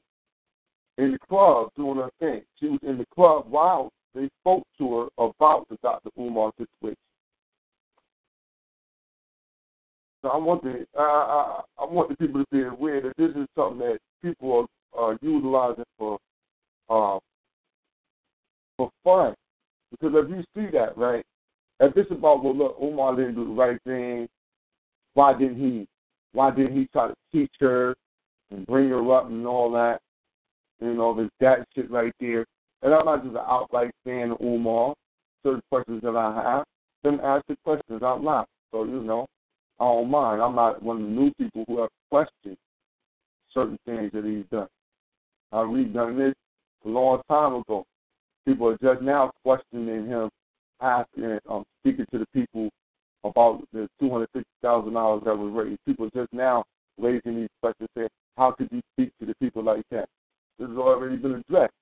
in 1.00 1.14
the 1.14 1.20
club 1.28 1.70
doing 1.78 1.98
her 1.98 2.10
thing. 2.20 2.42
She 2.60 2.68
was 2.68 2.80
in 2.84 2.98
the 2.98 3.06
club 3.16 3.46
while 3.50 3.92
they 4.14 4.30
spoke 4.42 4.64
to 4.78 4.98
her 4.98 5.26
about 5.26 5.68
the 5.70 5.78
Dr. 5.82 6.10
Umar 6.20 6.52
situation. 6.58 6.98
So 10.22 10.30
I 10.30 10.38
want 10.38 10.64
the 10.64 10.86
I, 10.98 11.02
I, 11.02 11.62
I 11.84 11.86
want 11.86 12.10
the 12.10 12.18
people 12.18 12.42
to 12.42 12.48
be 12.52 12.64
aware 12.64 13.02
that 13.02 13.14
this 13.18 13.30
is 13.30 13.48
something 13.56 13.80
that 13.80 14.00
people 14.22 14.68
are, 14.94 15.12
are 15.12 15.18
utilizing 15.22 15.86
for 15.98 16.20
uh, 16.90 17.20
for 18.76 18.92
fun. 19.04 19.34
Because 19.92 20.14
if 20.16 20.30
you 20.30 20.44
see 20.56 20.70
that, 20.78 20.98
right, 20.98 21.26
if 21.80 21.96
it's 21.96 22.12
about 22.12 22.44
well 22.44 22.56
look, 22.56 22.78
Umar 22.82 23.16
didn't 23.16 23.36
do 23.36 23.46
the 23.46 23.52
right 23.52 23.80
thing, 23.86 24.28
why 25.14 25.32
didn't 25.32 25.58
he 25.58 25.88
why 26.34 26.52
didn't 26.52 26.76
he 26.76 26.88
try 26.92 27.08
to 27.08 27.16
teach 27.32 27.52
her 27.62 27.96
and 28.52 28.68
bring 28.68 28.90
her 28.90 29.16
up 29.16 29.30
and 29.30 29.48
all 29.48 29.72
that? 29.72 30.02
You 30.82 30.94
know, 30.94 31.16
there's 31.16 31.30
that 31.40 31.68
shit 31.76 31.90
right 31.92 32.14
there. 32.20 32.46
And 32.82 32.94
I'm 32.94 33.06
not 33.06 33.24
just 33.24 33.36
an 33.36 33.42
outright 33.46 33.92
fan 34.06 34.32
of 34.32 34.42
Umar. 34.42 34.94
Certain 35.44 35.62
questions 35.70 36.02
that 36.04 36.16
I 36.16 36.34
have, 36.36 36.64
then 37.04 37.20
ask 37.24 37.46
the 37.48 37.56
questions 37.64 38.04
out 38.04 38.22
loud. 38.24 38.46
So, 38.72 38.84
you 38.84 39.02
know, 39.02 39.26
I 39.80 39.86
don't 39.86 40.12
mind. 40.12 40.42
I'm 40.42 40.56
not 40.56 40.84
one 40.84 40.98
of 40.98 41.04
the 41.04 41.10
new 41.10 41.32
people 41.36 41.64
who 41.68 41.80
have 41.82 41.90
questioned 42.10 42.58
certain 43.54 43.78
things 43.86 44.12
that 44.14 44.26
he's 44.26 44.46
done. 44.52 44.68
Uh, 45.52 45.66
we've 45.68 45.94
done 45.94 46.18
this 46.18 46.34
a 46.86 46.90
long 46.90 47.22
time 47.30 47.56
ago. 47.56 47.86
People 48.46 48.68
are 48.70 48.78
just 48.82 49.02
now 49.02 49.32
questioning 49.44 50.08
him, 50.08 50.30
asking, 50.82 51.40
um, 51.50 51.64
speaking 51.82 52.06
to 52.12 52.20
the 52.20 52.26
people 52.34 52.70
about 53.24 53.62
the 53.74 53.88
two 54.00 54.10
hundred 54.10 54.30
fifty 54.34 54.50
thousand 54.62 54.94
dollars 54.94 55.24
that 55.26 55.38
was 55.38 55.52
raised. 55.54 55.80
People 55.86 56.10
just 56.16 56.32
now 56.34 56.64
raising 56.98 57.36
these 57.36 57.50
questions, 57.62 57.90
saying, 57.96 58.10
"How 58.38 58.52
could 58.52 58.70
you 58.72 58.82
speak 58.94 59.12
to 59.20 59.26
the 59.26 59.36
people 59.36 59.64
like 59.64 59.84
that?" 59.92 60.08
This 60.60 60.68
has 60.68 60.78
already 60.78 61.16
been 61.16 61.36
addressed. 61.36 61.74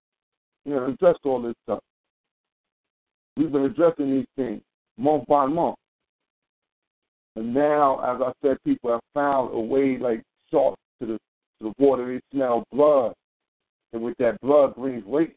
You 0.66 0.76
know, 0.76 0.86
addressed 0.86 1.20
all 1.26 1.42
this 1.42 1.56
stuff. 1.64 1.80
We've 3.36 3.52
been 3.52 3.66
addressing 3.66 4.12
these 4.12 4.28
things 4.36 4.62
month 4.98 5.26
by 5.28 5.46
month. 5.46 5.78
And 7.36 7.54
now, 7.54 8.00
as 8.00 8.22
I 8.22 8.32
said, 8.42 8.58
people 8.64 8.92
have 8.92 9.02
found 9.14 9.54
a 9.54 9.60
way 9.60 9.98
like 9.98 10.24
salt 10.50 10.78
to 11.00 11.08
the 11.08 11.14
to 11.60 11.74
the 11.78 11.84
water. 11.84 12.14
They 12.14 12.38
smell 12.38 12.64
blood, 12.72 13.14
and 13.94 14.02
with 14.02 14.18
that 14.18 14.40
blood 14.42 14.76
brings 14.76 15.06
weight. 15.06 15.36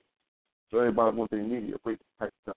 So 0.71 0.79
everybody 0.79 1.17
wants 1.17 1.31
their 1.31 1.43
media 1.43 1.77
weight 1.85 1.99
type 2.19 2.31
stuff. 2.43 2.57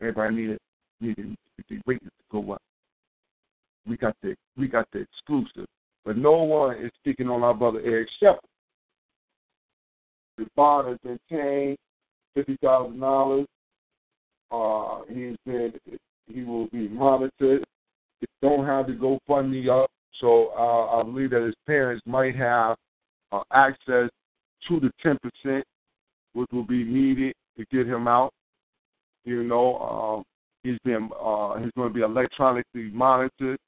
Everybody 0.00 0.34
needed 0.34 0.58
needed 1.00 1.36
the 1.68 1.80
ratings 1.86 2.10
to 2.10 2.42
go 2.42 2.52
up. 2.52 2.62
We 3.86 3.96
got 3.96 4.16
the 4.22 4.34
we 4.56 4.68
got 4.68 4.86
the 4.92 5.00
exclusive, 5.00 5.66
but 6.04 6.18
no 6.18 6.32
one 6.32 6.76
is 6.76 6.90
speaking 7.00 7.28
on 7.28 7.42
our 7.42 7.54
brother 7.54 7.80
Eric 7.84 8.08
Sheppard. 8.20 8.40
The 10.36 10.46
bond 10.56 10.88
has 10.88 10.98
been 11.04 11.18
changed, 11.30 11.78
fifty 12.34 12.56
thousand 12.62 13.00
dollars. 13.00 13.46
Uh, 14.50 15.02
he's 15.08 15.36
been 15.46 15.72
he 16.32 16.42
will 16.42 16.66
be 16.68 16.88
monitored. 16.88 17.64
He 18.20 18.26
don't 18.42 18.66
have 18.66 18.86
to 18.86 18.94
go 18.94 19.18
fund 19.26 19.50
me 19.50 19.68
up, 19.68 19.90
so 20.20 20.52
uh, 20.56 20.98
I 20.98 21.02
believe 21.02 21.30
that 21.30 21.42
his 21.42 21.54
parents 21.66 22.02
might 22.06 22.34
have 22.36 22.76
uh, 23.32 23.42
access 23.52 24.10
to 24.68 24.80
the 24.80 24.90
ten 25.02 25.18
percent, 25.18 25.64
which 26.32 26.48
will 26.52 26.64
be 26.66 26.84
needed 26.84 27.34
to 27.58 27.64
get 27.70 27.86
him 27.86 28.08
out. 28.08 28.32
You 29.24 29.44
know, 29.44 29.78
um, 29.78 30.24
he's 30.62 30.78
been 30.84 31.10
uh, 31.20 31.56
he's 31.58 31.70
going 31.76 31.88
to 31.88 31.94
be 31.94 32.02
electronically 32.02 32.90
monitored. 32.92 33.58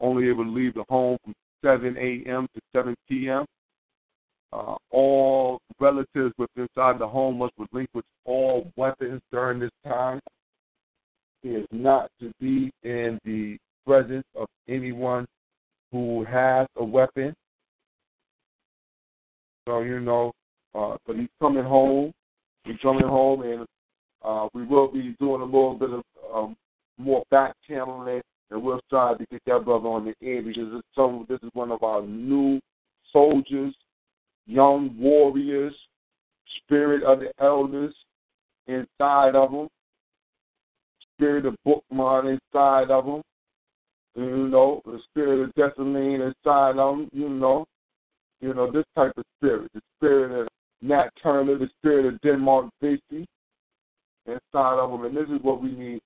Only 0.00 0.28
able 0.28 0.44
to 0.44 0.50
leave 0.50 0.74
the 0.74 0.84
home 0.88 1.18
from 1.22 1.34
7 1.62 1.94
a.m. 1.98 2.46
to 2.54 2.60
7 2.74 2.94
p.m. 3.06 3.44
Uh, 4.52 4.74
all 4.90 5.60
relatives 5.78 6.34
within 6.36 6.66
inside 6.76 6.98
the 6.98 7.06
home 7.06 7.38
must 7.38 7.52
relinquish 7.56 8.04
all 8.24 8.70
weapons 8.76 9.20
during 9.30 9.60
this 9.60 9.70
time. 9.86 10.20
He 11.42 11.50
is 11.50 11.66
not 11.70 12.10
to 12.20 12.32
be 12.40 12.70
in 12.82 13.18
the 13.24 13.56
presence 13.86 14.26
of 14.34 14.48
anyone 14.68 15.26
who 15.92 16.24
has 16.24 16.66
a 16.76 16.84
weapon. 16.84 17.34
So 19.66 19.80
you 19.80 20.00
know, 20.00 20.32
uh, 20.74 20.96
but 21.06 21.16
he's 21.16 21.28
coming 21.40 21.64
home. 21.64 22.12
He's 22.64 22.78
coming 22.82 23.06
home, 23.06 23.42
and 23.42 23.66
uh, 24.24 24.48
we 24.52 24.64
will 24.64 24.88
be 24.88 25.14
doing 25.18 25.40
a 25.40 25.44
little 25.44 25.74
bit 25.74 25.90
of 25.90 26.02
um, 26.34 26.56
more 26.98 27.24
back 27.30 27.54
channeling, 27.68 28.20
and 28.50 28.62
we'll 28.62 28.80
try 28.90 29.14
to 29.14 29.26
get 29.30 29.40
that 29.46 29.64
brother 29.64 29.88
on 29.88 30.04
the 30.04 30.26
air 30.26 30.42
because 30.42 30.82
some, 30.94 31.24
this 31.28 31.38
is 31.42 31.50
one 31.54 31.70
of 31.70 31.82
our 31.82 32.02
new 32.02 32.60
soldiers, 33.12 33.74
young 34.50 34.96
warriors, 34.98 35.74
spirit 36.62 37.02
of 37.02 37.20
the 37.20 37.30
elders 37.42 37.94
inside 38.66 39.34
of 39.34 39.52
them 39.52 39.68
spirit 41.20 41.44
of 41.44 41.54
Boukman 41.66 42.38
inside 42.38 42.90
of 42.90 43.04
them. 43.04 43.22
You 44.16 44.48
know, 44.48 44.80
the 44.86 44.98
spirit 45.10 45.40
of 45.40 45.54
Dessalines 45.54 46.34
inside 46.34 46.78
of 46.78 46.96
them, 46.96 47.10
you 47.12 47.28
know. 47.28 47.66
You 48.40 48.54
know, 48.54 48.70
this 48.70 48.84
type 48.96 49.12
of 49.18 49.24
spirit. 49.38 49.70
The 49.74 49.82
spirit 49.98 50.40
of 50.40 50.48
Nat 50.80 51.10
Turner, 51.22 51.58
the 51.58 51.68
spirit 51.78 52.06
of 52.06 52.20
Denmark 52.22 52.70
Vesey 52.80 53.26
inside 54.26 54.78
of 54.78 54.90
them. 54.90 55.04
And 55.04 55.16
this 55.16 55.28
is 55.28 55.42
what 55.42 55.62
we 55.62 55.72
need 55.72 56.00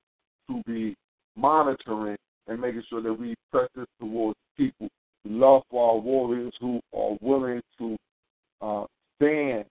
to 0.49 0.61
be 0.67 0.97
monitoring 1.37 2.17
and 2.49 2.61
making 2.61 2.83
sure 2.91 3.01
that 3.01 3.13
we 3.13 3.37
press 3.53 3.69
this 3.77 3.87
towards 4.01 4.37
people. 4.57 4.89
Love 5.25 5.63
for 5.71 5.93
our 5.93 5.99
warriors 5.99 6.53
who 6.61 6.81
are 6.93 7.17
willing 7.23 7.61
to 7.79 7.97
uh, 8.65 8.87
stand, 9.17 9.65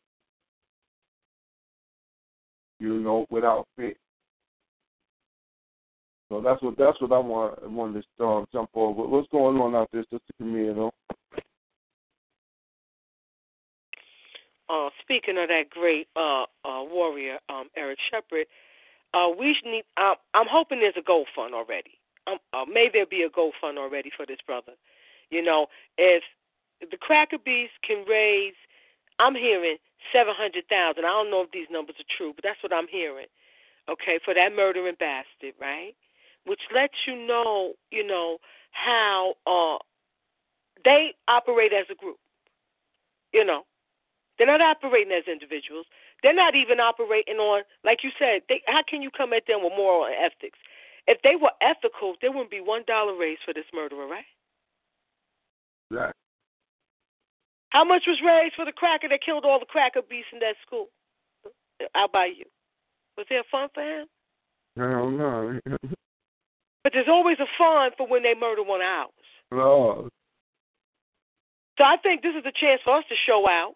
you 2.80 3.00
know, 3.00 3.26
without 3.30 3.68
fear. 3.76 3.94
So 6.30 6.42
that's 6.42 6.62
what 6.62 6.78
that's 6.78 7.00
what 7.02 7.12
I 7.12 7.20
want 7.20 7.70
wanted 7.70 8.06
to 8.18 8.24
um, 8.24 8.46
jump 8.52 8.70
over. 8.74 9.08
What's 9.08 9.28
going 9.30 9.58
on 9.58 9.76
out 9.76 9.90
there, 9.92 10.04
Sister 10.04 10.34
Camille? 10.38 10.92
Uh, 14.70 14.90
speaking 15.02 15.38
of 15.38 15.50
that 15.50 15.70
great 15.70 16.08
uh, 16.16 16.44
uh, 16.66 16.84
warrior, 16.84 17.38
um, 17.50 17.68
Eric 17.76 18.00
Sheppard, 18.10 18.48
uh, 19.14 19.28
we 19.38 19.56
need. 19.66 19.84
I'm 19.98 20.48
hoping 20.50 20.80
there's 20.80 20.96
a 20.98 21.02
GoFund 21.02 21.54
already. 21.54 22.00
Um, 22.26 22.38
uh, 22.54 22.66
may 22.66 22.90
there 22.92 23.06
be 23.06 23.24
a 23.24 23.30
GoFund 23.30 23.78
already 23.78 24.10
for 24.16 24.26
this 24.26 24.40
brother. 24.48 24.74
You 25.30 25.44
know, 25.44 25.68
if 25.98 26.24
the 26.80 26.98
Cracker 26.98 27.38
Beast 27.38 27.74
can 27.86 28.06
raise, 28.10 28.54
I'm 29.20 29.36
hearing 29.36 29.78
seven 30.12 30.34
hundred 30.36 30.66
thousand. 30.68 31.06
I 31.06 31.10
don't 31.10 31.32
know 31.32 31.42
if 31.42 31.52
these 31.52 31.70
numbers 31.72 31.96
are 32.00 32.16
true, 32.18 32.34
but 32.36 32.44
that's 32.44 32.62
what 32.64 32.74
I'm 32.74 32.88
hearing. 32.88 33.28
Okay, 33.90 34.20
for 34.24 34.34
that 34.34 34.56
murdering 34.56 34.96
bastard, 35.00 35.56
right? 35.60 35.94
which 36.46 36.62
lets 36.74 36.94
you 37.08 37.16
know, 37.16 37.74
you 37.92 38.06
know, 38.06 38.38
how 38.72 39.36
uh, 39.48 39.78
they 40.84 41.14
operate 41.28 41.72
as 41.74 41.86
a 41.92 41.96
group. 41.96 42.18
You 43.34 43.46
know, 43.46 43.64
they're 44.38 44.48
not 44.48 44.62
operating 44.62 45.12
as 45.12 45.24
individuals. 45.32 45.86
They're 46.22 46.34
not 46.34 46.56
even 46.56 46.80
operating 46.80 47.38
on, 47.38 47.64
like 47.84 48.00
you 48.04 48.12
said, 48.18 48.42
they, 48.48 48.62
how 48.68 48.82
can 48.88 49.02
you 49.02 49.10
come 49.16 49.34
at 49.34 49.44
them 49.48 49.64
with 49.64 49.74
moral 49.76 50.06
and 50.06 50.16
ethics? 50.16 50.60
If 51.08 51.22
they 51.22 51.36
were 51.36 51.52
ethical, 51.62 52.16
there 52.22 52.32
wouldn't 52.32 52.52
be 52.52 52.62
one 52.62 52.84
dollar 52.88 53.18
raised 53.18 53.42
for 53.46 53.54
this 53.54 53.66
murderer, 53.74 54.08
right? 54.08 54.26
Right. 55.92 56.14
How 57.74 57.84
much 57.84 58.04
was 58.06 58.22
raised 58.24 58.54
for 58.56 58.66
the 58.66 58.72
cracker 58.72 59.10
that 59.10 59.26
killed 59.26 59.46
all 59.46 59.60
the 59.60 59.66
cracker 59.66 60.02
beasts 60.08 60.30
in 60.32 60.40
that 60.40 60.56
school? 60.66 60.90
I'll 61.96 62.08
buy 62.08 62.30
you. 62.38 62.46
Was 63.18 63.26
there 63.30 63.42
a 63.42 63.50
fund 63.52 63.72
for 63.74 63.82
him? 63.82 64.08
I 64.78 64.92
don't 64.92 65.18
know. 65.18 65.60
But 66.84 66.92
there's 66.92 67.08
always 67.08 67.38
a 67.40 67.48
fine 67.58 67.92
for 67.96 68.06
when 68.06 68.24
they 68.24 68.34
murder 68.38 68.62
one 68.62 68.82
of 68.82 68.86
ours. 68.86 69.10
Oh. 69.54 70.10
So 71.78 71.86
I 71.86 71.96
think 72.04 72.22
this 72.22 72.36
is 72.38 72.44
a 72.46 72.52
chance 72.52 72.82
for 72.84 72.98
us 72.98 73.06
to 73.08 73.16
show 73.26 73.48
out 73.48 73.76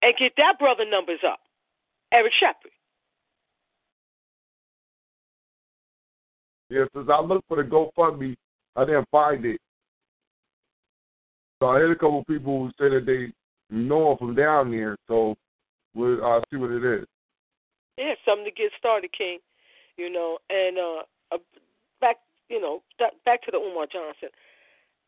and 0.00 0.14
get 0.18 0.32
that 0.38 0.58
brother 0.58 0.84
numbers 0.88 1.20
up. 1.22 1.38
Eric 2.10 2.32
Sheppard. 2.40 2.72
Yeah, 6.70 6.84
since 6.94 7.10
I 7.12 7.20
looked 7.20 7.46
for 7.46 7.62
the 7.62 7.68
GoFundMe, 7.68 8.36
I 8.74 8.86
didn't 8.86 9.08
find 9.10 9.44
it. 9.44 9.60
So 11.60 11.68
I 11.68 11.80
had 11.80 11.90
a 11.90 11.94
couple 11.94 12.22
people 12.24 12.58
who 12.58 12.70
said 12.78 12.92
that 12.92 13.06
they 13.06 13.32
know 13.70 14.12
him 14.12 14.18
from 14.18 14.34
down 14.34 14.70
there, 14.70 14.96
so 15.08 15.36
we'll 15.94 16.24
uh, 16.24 16.40
see 16.50 16.56
what 16.56 16.70
it 16.70 16.84
is. 16.84 17.06
Yeah, 17.96 18.12
something 18.26 18.44
to 18.44 18.50
get 18.50 18.72
started, 18.78 19.10
King. 19.16 19.38
You 19.96 20.12
know, 20.12 20.38
and 20.50 20.76
uh, 20.76 21.02
uh 21.32 21.38
back, 22.00 22.16
you 22.50 22.60
know, 22.60 22.82
back 23.24 23.42
to 23.44 23.50
the 23.50 23.58
Umar 23.58 23.86
Johnson. 23.86 24.28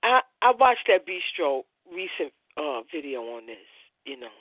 I 0.02 0.20
I 0.40 0.52
watched 0.58 0.88
that 0.88 1.06
Bistro 1.06 1.64
recent 1.92 2.32
uh, 2.56 2.80
video 2.90 3.20
on 3.36 3.46
this, 3.46 3.68
you 4.06 4.18
know, 4.18 4.32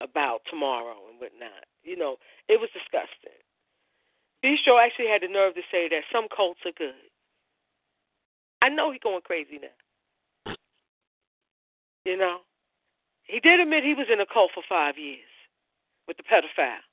about 0.00 0.40
tomorrow 0.50 0.98
and 1.10 1.20
whatnot. 1.20 1.70
You 1.84 1.96
know, 1.96 2.16
it 2.48 2.58
was 2.58 2.70
disgusting. 2.74 3.38
Bistro 4.44 4.82
actually 4.82 5.06
had 5.06 5.22
the 5.22 5.32
nerve 5.32 5.54
to 5.54 5.62
say 5.70 5.88
that 5.88 6.02
some 6.12 6.26
cults 6.34 6.60
are 6.66 6.76
good. 6.76 6.98
I 8.60 8.68
know 8.68 8.90
he's 8.90 9.00
going 9.00 9.20
crazy 9.22 9.58
now. 9.60 9.68
You 12.04 12.18
know, 12.18 12.38
he 13.24 13.40
did 13.40 13.60
admit 13.60 13.84
he 13.84 13.94
was 13.94 14.06
in 14.12 14.20
a 14.20 14.26
cult 14.26 14.50
for 14.54 14.62
five 14.68 14.98
years 14.98 15.30
with 16.06 16.16
the 16.16 16.22
pedophile, 16.22 16.84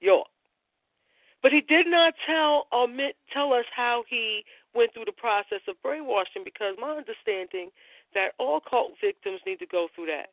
York. 0.00 0.28
But 1.42 1.52
he 1.52 1.60
did 1.60 1.86
not 1.86 2.14
tell 2.26 2.66
or 2.72 2.86
tell 3.32 3.52
us 3.52 3.66
how 3.74 4.04
he 4.08 4.44
went 4.74 4.94
through 4.94 5.04
the 5.06 5.12
process 5.12 5.60
of 5.68 5.80
brainwashing 5.82 6.42
because 6.44 6.74
my 6.80 6.90
understanding 6.90 7.70
that 8.14 8.32
all 8.38 8.60
cult 8.60 8.92
victims 9.02 9.40
need 9.44 9.58
to 9.58 9.66
go 9.66 9.88
through 9.94 10.06
that. 10.06 10.30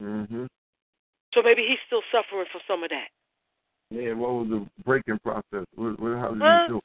Mhm. 0.00 0.48
So 1.32 1.42
maybe 1.42 1.66
he's 1.66 1.80
still 1.86 2.02
suffering 2.12 2.46
from 2.52 2.60
some 2.68 2.84
of 2.84 2.90
that. 2.90 3.08
Yeah, 3.90 4.12
what 4.12 4.30
was 4.30 4.48
the 4.48 4.82
breaking 4.84 5.18
process? 5.20 5.66
What, 5.74 5.98
what, 5.98 6.18
how 6.18 6.32
did 6.32 6.42
huh? 6.42 6.64
he 6.66 6.72
do? 6.74 6.80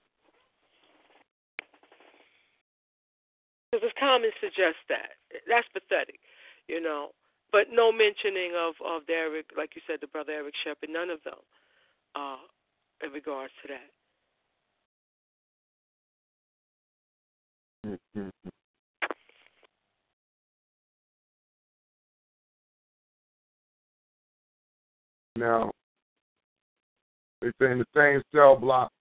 Because 3.72 3.84
his 3.84 3.94
comments 4.00 4.38
suggest 4.42 4.78
that. 4.90 5.14
That's 5.48 5.68
pathetic, 5.74 6.20
you 6.68 6.82
know. 6.82 7.10
But 7.52 7.68
no 7.72 7.92
mentioning 7.92 8.54
of 8.58 8.76
of 8.86 9.04
Eric, 9.10 9.52
like 9.58 9.76
you 9.76 9.82
said, 9.88 9.98
the 10.02 10.08
brother 10.08 10.34
Eric 10.34 10.54
Sheppard, 10.64 10.90
None 10.90 11.10
of 11.10 11.22
them, 11.24 11.38
uh, 12.16 12.38
in 13.06 13.12
regards 13.12 13.54
to 13.62 13.68
that. 13.74 13.90
Now, 25.36 25.72
they 27.42 27.48
say 27.62 27.72
in 27.72 27.80
the 27.80 27.86
same 27.96 28.22
cell 28.36 28.58
block. 28.58 28.92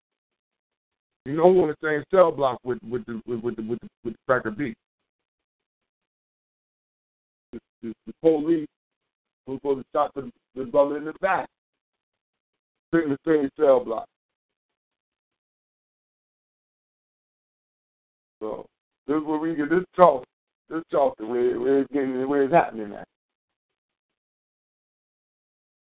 You 1.28 1.36
know 1.36 1.52
who 1.52 1.64
in 1.64 1.68
the 1.68 1.76
same 1.86 2.02
cell 2.10 2.32
block 2.32 2.58
with 2.64 2.78
with 2.88 3.04
the 3.04 3.20
with, 3.26 3.42
with 3.42 3.56
the 3.56 3.62
with 3.62 3.78
the, 3.80 3.88
with 4.02 4.14
the 4.14 4.18
Cracker 4.26 4.50
Beast? 4.50 4.78
The, 7.52 7.58
the, 7.82 7.92
the 8.06 8.12
police 8.22 8.66
who 9.46 9.56
supposed 9.56 9.80
to 9.80 9.84
shot 9.94 10.14
the, 10.14 10.30
the 10.56 10.64
brother 10.64 10.96
in 10.96 11.04
the 11.04 11.12
back. 11.20 11.46
In 12.94 13.10
the 13.10 13.18
same 13.26 13.50
cell 13.60 13.84
block. 13.84 14.06
So 18.40 18.64
this 19.06 19.18
is 19.18 19.22
where 19.22 19.38
we 19.38 19.54
get 19.54 19.68
this 19.68 19.84
talk, 19.94 20.24
this 20.70 20.82
talk 20.90 21.14
where, 21.18 21.60
where 21.60 21.80
it's 21.80 21.92
getting 21.92 22.26
where 22.26 22.44
it's 22.44 22.54
happening 22.54 22.94
at. 22.94 23.06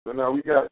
So 0.07 0.13
now 0.13 0.31
we 0.31 0.43
got 0.43 0.69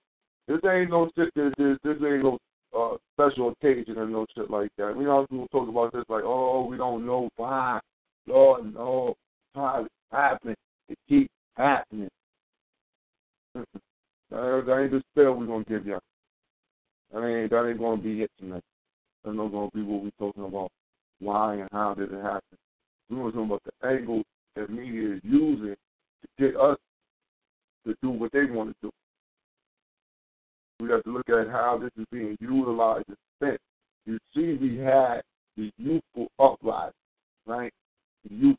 this 0.47 0.61
ain't 0.71 0.91
no 0.91 1.11
shit. 1.19 1.35
This 1.35 1.53
this, 1.59 1.79
this 1.83 1.97
ain't 1.97 2.23
no 2.23 2.39
uh, 2.77 2.97
special 3.15 3.51
occasion 3.51 3.99
or 3.99 4.07
no 4.07 4.27
shit 4.35 4.51
like 4.51 4.71
that. 4.79 4.97
We 4.97 5.05
know 5.05 5.27
people 5.29 5.49
talk 5.49 5.69
about 5.69 5.93
this 5.93 6.05
like, 6.09 6.25
oh, 6.25 6.67
we 6.67 6.77
don't 6.77 7.07
know 7.07 7.29
why, 7.37 7.81
Lord, 8.27 8.75
no, 8.75 9.15
how 9.55 9.83
it's 9.85 9.95
happening. 10.11 10.57
It 10.89 10.99
keeps 11.09 11.33
happening. 11.57 12.09
that 13.55 13.65
ain't 14.33 14.91
the 14.91 15.03
spell 15.13 15.35
we're 15.35 15.47
gonna 15.47 15.65
give 15.65 15.87
y'all. 15.87 16.01
That 17.13 17.27
ain't 17.27 17.51
that 17.51 17.69
ain't 17.69 17.79
gonna 17.79 18.01
be 18.01 18.23
it 18.23 18.31
tonight. 18.39 18.63
That's 19.25 19.37
not 19.37 19.53
gonna 19.53 19.71
be 19.75 19.83
what 19.83 20.03
we're 20.03 20.11
talking 20.19 20.45
about. 20.45 20.71
Why 21.21 21.55
and 21.57 21.69
how 21.73 21.95
did 21.95 22.13
it 22.13 22.23
happen? 22.23 22.59
We're 23.11 23.31
talking 23.31 23.45
about 23.45 23.63
the 23.65 23.89
angle 23.89 24.23
that 24.57 24.71
media 24.71 25.17
is 25.17 25.21
using 25.23 25.75
to 25.77 26.29
get 26.39 26.57
us 26.57 26.79
to 27.87 27.95
do 28.03 28.11
what 28.11 28.33
they 28.33 28.45
want 28.47 28.71
to 28.71 28.77
do. 28.83 28.91
We 30.83 30.91
have 30.91 31.05
to 31.05 31.11
look 31.11 31.29
at 31.29 31.49
how 31.49 31.79
this 31.81 31.93
is 31.97 32.07
being 32.11 32.37
utilized 32.41 33.05
and 33.07 33.17
spent. 33.39 33.61
You 34.05 34.19
see, 34.35 34.59
we 34.61 34.79
had 34.79 35.21
the 35.57 35.71
youthful 35.79 36.27
uprising, 36.41 36.93
right? 37.47 37.73
The 38.29 38.35
youth. 38.35 38.57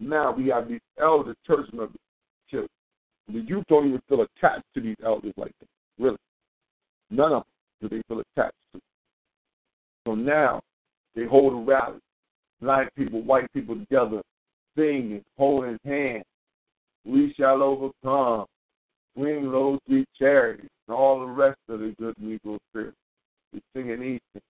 Now 0.00 0.32
we 0.32 0.46
have 0.48 0.68
these 0.68 0.80
elder 0.98 1.34
church 1.46 1.66
members 1.74 2.00
killed. 2.50 2.68
The 3.28 3.40
youth 3.40 3.64
don't 3.68 3.88
even 3.88 4.00
feel 4.08 4.22
attached 4.22 4.64
to 4.74 4.80
these 4.80 4.96
elders 5.04 5.34
like 5.36 5.52
that. 5.60 5.68
Really. 6.02 6.16
None 7.10 7.32
of 7.32 7.44
them 7.80 7.90
do 7.90 7.94
they 7.94 8.02
feel 8.08 8.22
attached 8.34 8.54
to. 8.72 8.80
So 10.06 10.14
now 10.14 10.62
they 11.14 11.26
hold 11.26 11.52
a 11.52 11.56
rally. 11.56 12.00
Black 12.62 12.94
people, 12.94 13.22
white 13.22 13.52
people 13.52 13.74
together, 13.74 14.22
singing, 14.74 15.22
holding 15.36 15.76
hands. 15.84 16.24
We 17.04 17.34
shall 17.38 17.62
overcome. 17.62 18.46
Swing 19.14 19.52
low, 19.52 19.78
sweet 19.86 20.08
charity 20.18 20.68
and 20.88 20.96
all 20.96 21.20
the 21.20 21.26
rest 21.26 21.58
of 21.68 21.80
the 21.80 21.94
good 21.98 22.14
Negro 22.22 22.58
spirit. 22.70 22.94
We 23.52 23.60
sing 23.74 23.90
in 23.90 24.02
Eastern. 24.02 24.42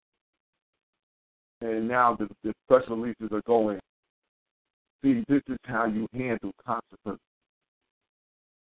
And 1.60 1.88
now 1.88 2.16
the, 2.16 2.28
the 2.44 2.52
press 2.68 2.82
releases 2.88 3.30
are 3.32 3.42
going. 3.46 3.78
See, 5.02 5.24
this 5.28 5.42
is 5.48 5.58
how 5.64 5.86
you 5.86 6.06
handle 6.12 6.52
consequences. 6.64 7.20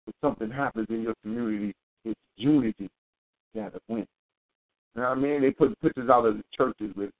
If 0.06 0.14
something 0.22 0.50
happens 0.50 0.86
in 0.90 1.02
your 1.02 1.14
community, 1.22 1.74
it's 2.04 2.20
unity 2.36 2.88
that 3.54 3.72
wins. 3.88 4.06
You 4.94 5.02
know 5.02 5.08
what 5.08 5.18
I 5.18 5.20
mean? 5.20 5.42
They 5.42 5.50
put 5.50 5.78
pictures 5.80 6.10
out 6.10 6.26
of 6.26 6.36
the 6.36 6.42
churches 6.56 6.94
with 6.96 7.10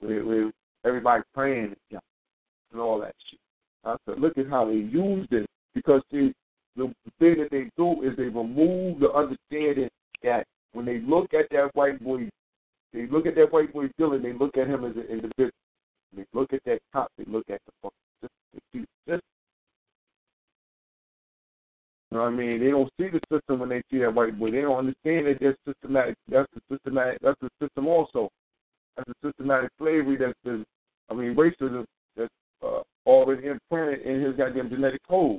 with, 0.00 0.24
with 0.24 0.52
everybody 0.84 1.22
praying 1.34 1.74
and 1.90 2.80
all 2.80 3.00
that 3.00 3.14
shit. 3.28 3.38
I 3.84 3.96
said, 4.06 4.20
look 4.20 4.38
at 4.38 4.48
how 4.48 4.66
they 4.66 4.74
used 4.74 5.32
it 5.32 5.46
because 5.74 6.02
see, 6.10 6.32
the 6.76 6.92
thing 7.18 7.36
that 7.38 7.50
they 7.50 7.70
do 7.76 8.02
is 8.02 8.16
they 8.16 8.24
remove 8.24 9.00
the 9.00 9.10
understanding 9.12 9.88
that 10.22 10.46
when 10.72 10.86
they 10.86 11.00
look 11.00 11.34
at 11.34 11.48
that 11.50 11.70
white 11.74 12.02
boy, 12.02 12.28
they 12.92 13.06
look 13.06 13.26
at 13.26 13.34
that 13.36 13.52
white 13.52 13.72
boy 13.72 13.88
Dylann, 13.98 14.22
they 14.22 14.32
look 14.32 14.56
at 14.56 14.68
him 14.68 14.84
as 14.84 14.96
an 14.96 15.06
individual. 15.10 15.50
They 16.16 16.24
look 16.32 16.52
at 16.52 16.62
that 16.66 16.80
cop, 16.92 17.10
they 17.18 17.24
look 17.26 17.44
at 17.50 17.60
the 17.66 17.72
fucking 17.82 17.96
system. 18.22 18.86
The. 19.06 19.20
You 22.10 22.18
know 22.18 22.24
what 22.24 22.32
I 22.32 22.36
mean? 22.36 22.58
They 22.58 22.70
don't 22.70 22.90
see 22.98 23.08
the 23.08 23.20
system 23.32 23.60
when 23.60 23.68
they 23.68 23.82
see 23.90 23.98
that 23.98 24.12
white 24.12 24.36
boy. 24.36 24.50
They 24.50 24.62
don't 24.62 24.78
understand 24.78 25.26
that 25.26 25.38
that's 25.40 25.56
systematic. 25.64 26.16
That's 26.28 26.48
the 26.54 26.60
systematic. 26.68 27.18
That's 27.22 27.38
the 27.40 27.50
system 27.62 27.86
also. 27.86 28.28
That's 28.96 29.08
the 29.08 29.28
systematic 29.28 29.70
slavery 29.78 30.16
that's 30.16 30.34
been. 30.44 30.64
I 31.08 31.14
mean, 31.14 31.36
racism 31.36 31.84
that's 32.16 32.32
uh, 32.64 32.80
already 33.06 33.46
implanted 33.46 34.00
in 34.02 34.22
his 34.22 34.36
goddamn 34.36 34.70
genetic 34.70 35.00
code. 35.08 35.38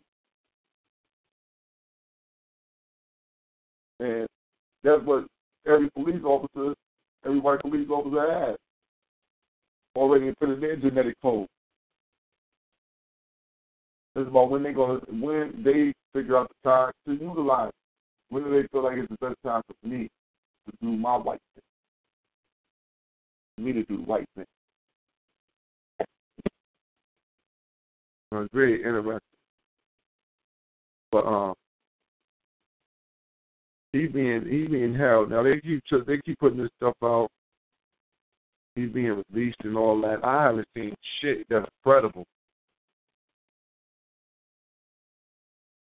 And 4.02 4.28
that's 4.84 5.04
what 5.04 5.26
every 5.68 5.90
police 5.92 6.24
officer, 6.26 6.74
every 7.24 7.40
white 7.40 7.60
police 7.62 7.88
officer 7.90 8.48
has 8.48 8.56
already 9.96 10.34
put 10.40 10.50
in 10.50 10.60
their 10.60 10.76
genetic 10.76 11.16
code. 11.22 11.48
It's 14.16 14.28
about 14.28 14.50
when 14.50 14.64
they 14.64 14.74
go 14.74 15.00
when 15.10 15.62
they 15.64 15.94
figure 16.14 16.38
out 16.38 16.52
the 16.64 16.70
time 16.70 16.92
to 17.06 17.14
utilize. 17.14 17.72
When 18.30 18.44
do 18.44 18.50
they 18.50 18.68
feel 18.70 18.84
like 18.84 18.98
it's 18.98 19.10
the 19.10 19.28
best 19.28 19.38
time 19.46 19.62
for 19.68 19.88
me 19.88 20.10
to 20.66 20.78
do 20.82 20.98
my 20.98 21.16
white 21.18 21.40
thing? 21.54 21.64
For 23.56 23.62
me 23.62 23.74
to 23.74 23.84
do 23.84 23.98
the 23.98 24.04
white 24.04 24.26
thing. 24.36 24.46
it's 28.34 28.54
very 28.54 28.78
interesting. 28.84 29.20
But 31.12 31.26
um, 31.26 31.54
he's 33.94 34.12
being 34.12 34.46
he's 34.50 34.70
being 34.70 34.96
held. 34.96 35.30
Now 35.30 35.44
they 35.44 35.60
keep 35.60 35.84
they 36.08 36.18
keep 36.26 36.40
putting 36.40 36.60
this 36.60 36.70
stuff 36.78 36.96
out. 37.04 37.30
He's 38.76 38.90
being 38.90 39.22
released 39.34 39.58
and 39.64 39.78
all 39.78 40.00
that. 40.02 40.24
I 40.24 40.44
haven't 40.44 40.68
seen 40.76 40.94
shit 41.20 41.46
that's 41.50 41.68
credible 41.84 42.26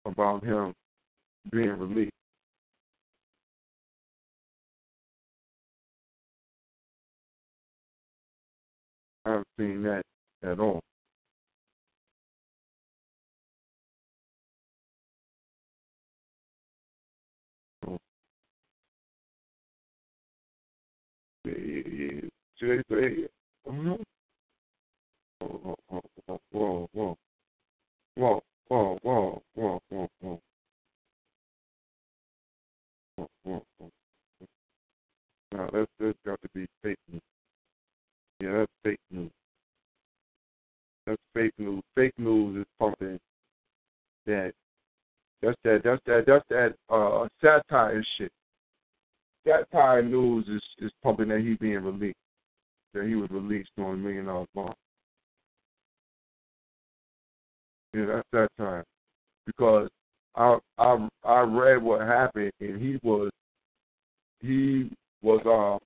about 0.05 0.43
him 0.45 0.75
being 1.51 1.79
released. 1.79 2.13
I 9.25 9.31
haven't 9.31 9.47
seen 9.57 9.83
that 9.85 10.03
at 10.43 10.59
all. 10.59 10.81
Whoa, 21.45 21.55
whoa, 25.49 25.77
whoa, 26.53 26.89
whoa, 26.95 27.23
whoa, 28.15 28.41
whoa, 28.69 28.99
whoa, 29.03 29.41
whoa, 29.55 29.81
whoa, 33.43 33.63
whoa. 33.79 33.91
Now 35.53 35.69
that's 35.73 35.91
that's 35.99 36.19
got 36.25 36.41
to 36.43 36.49
be 36.55 36.67
fake 36.83 36.99
news. 37.11 37.21
Yeah, 38.41 38.53
that's 38.53 38.73
fake 38.85 39.01
news. 39.11 39.31
That's 41.07 41.21
fake 41.35 41.53
news. 41.59 41.83
Fake 41.97 42.15
news 42.19 42.61
is 42.61 42.67
something 42.81 43.19
that 44.27 44.53
that's 45.43 45.57
that 45.65 45.83
that's 45.85 46.01
that 46.07 46.25
that's 46.27 46.45
that 46.49 46.75
uh 46.89 47.27
satire 47.43 48.05
shit 48.17 48.31
that 49.45 49.71
time 49.71 50.11
news 50.11 50.47
is, 50.49 50.63
is 50.79 50.93
pumping 51.03 51.29
that 51.29 51.41
he's 51.41 51.59
being 51.59 51.83
released. 51.83 52.17
That 52.95 53.07
he 53.07 53.15
was 53.15 53.31
released 53.31 53.71
on 53.79 53.95
a 53.95 53.97
million 53.97 54.27
dollar 54.27 54.47
bond. 54.55 54.75
Yeah, 57.95 58.07
that's 58.07 58.29
that 58.33 58.49
time. 58.59 58.85
Because 59.47 59.89
I 60.37 60.59
I 60.79 61.09
I 61.25 61.41
read 61.41 61.83
what 61.83 62.03
happened 62.03 62.53
and 62.61 62.81
he 62.81 62.99
was 63.03 63.31
he 64.41 64.91
was 65.23 65.41
uh 65.47 65.79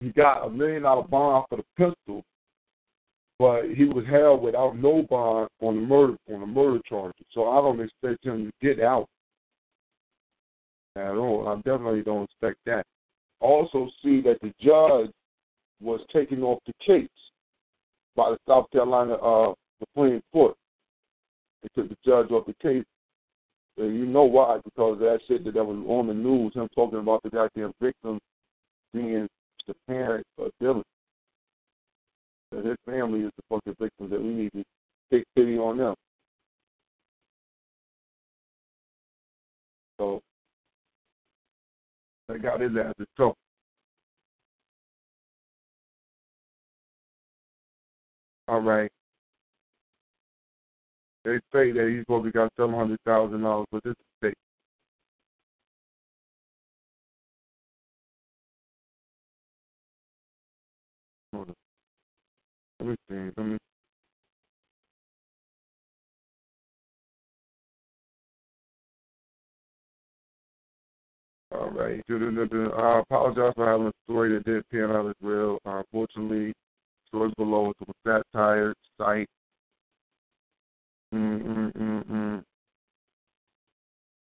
he 0.00 0.10
got 0.10 0.46
a 0.46 0.50
million 0.50 0.82
dollar 0.82 1.04
bond 1.04 1.46
for 1.48 1.56
the 1.56 1.64
pistol, 1.76 2.24
but 3.38 3.62
he 3.74 3.84
was 3.84 4.04
held 4.08 4.42
without 4.42 4.76
no 4.76 5.02
bond 5.08 5.48
on 5.60 5.76
the 5.76 5.82
murder 5.82 6.16
on 6.32 6.40
the 6.40 6.46
murder 6.46 6.80
charges. 6.88 7.26
So 7.32 7.48
I 7.48 7.56
don't 7.56 7.80
expect 7.80 8.24
him 8.24 8.50
to 8.50 8.66
get 8.66 8.82
out 8.84 9.08
at 10.96 11.16
all. 11.16 11.48
I 11.48 11.56
definitely 11.56 12.02
don't 12.02 12.24
expect 12.24 12.58
that. 12.66 12.84
Also 13.40 13.88
see 14.02 14.20
that 14.22 14.40
the 14.40 14.52
judge 14.60 15.10
was 15.80 16.00
taking 16.12 16.42
off 16.42 16.60
the 16.66 16.72
case 16.84 17.08
by 18.14 18.30
the 18.30 18.38
South 18.46 18.70
Carolina 18.70 19.14
uh, 19.14 19.54
Supreme 19.80 20.22
Court. 20.32 20.54
They 21.62 21.68
took 21.74 21.88
the 21.88 21.96
judge 22.04 22.30
off 22.30 22.46
the 22.46 22.54
case. 22.62 22.84
And 23.78 23.96
you 23.96 24.06
know 24.06 24.24
why? 24.24 24.58
Because 24.64 24.98
that 25.00 25.20
shit 25.26 25.44
that 25.44 25.54
was 25.54 25.84
on 25.88 26.06
the 26.06 26.14
news, 26.14 26.52
him 26.54 26.68
talking 26.74 26.98
about 26.98 27.22
the 27.22 27.30
goddamn 27.30 27.72
victims 27.80 28.20
being 28.92 29.26
the 29.66 29.74
parent 29.86 30.26
of 30.38 30.50
Dylann. 30.62 30.82
That 32.50 32.66
his 32.66 32.76
family 32.84 33.20
is 33.20 33.32
the 33.36 33.42
fucking 33.48 33.76
victims 33.80 34.10
that 34.10 34.20
we 34.20 34.28
need 34.28 34.52
to 34.52 34.64
take 35.10 35.24
pity 35.34 35.56
on 35.56 35.78
them. 35.78 35.94
So 39.98 40.20
they 42.32 42.38
got 42.38 42.60
his 42.60 42.72
ass 42.76 42.94
in 42.98 43.06
trouble. 43.16 43.36
All 48.48 48.60
right. 48.60 48.90
They 51.24 51.36
say 51.52 51.72
that 51.72 51.88
he's 51.90 52.02
supposed 52.02 52.26
to 52.26 52.32
got 52.32 52.52
seven 52.56 52.74
hundred 52.74 52.98
thousand 53.06 53.42
dollars 53.42 53.66
for 53.70 53.80
this 53.84 53.94
estate. 54.22 54.36
Hold 61.32 61.48
on. 61.50 61.54
Let 62.80 62.88
me 62.88 62.96
see. 63.08 63.30
Let 63.36 63.46
me. 63.46 63.58
All 71.54 71.70
right. 71.70 72.02
I 72.08 73.00
apologize 73.00 73.52
for 73.54 73.66
having 73.70 73.88
a 73.88 73.92
story 74.04 74.32
that 74.32 74.44
didn't 74.44 74.68
pan 74.70 74.90
out 74.90 75.08
as 75.08 75.16
well. 75.20 75.58
Uh, 75.66 75.78
unfortunately, 75.78 76.52
stories 77.08 77.34
below 77.36 77.70
is 77.70 77.88
a 77.88 78.08
satire 78.08 78.74
site. 78.98 79.28
Mm-mm-mm-mm. 81.14 82.42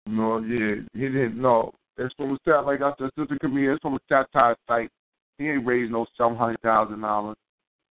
No, 0.06 0.38
yeah, 0.38 0.82
he 0.94 1.00
didn't 1.00 1.40
know. 1.40 1.72
It's 1.96 2.12
from 2.14 2.32
a 2.32 2.38
stat 2.42 2.66
like 2.66 2.80
I 2.80 2.92
said, 2.98 3.10
sister 3.16 3.38
comedian. 3.40 3.74
It's 3.74 3.82
from 3.82 3.94
a 3.94 3.98
satire 4.08 4.56
site. 4.66 4.90
He 5.38 5.48
ain't 5.48 5.66
raised 5.66 5.92
no 5.92 6.06
seven 6.18 6.36
hundred 6.36 6.60
thousand 6.60 7.00
dollars 7.00 7.36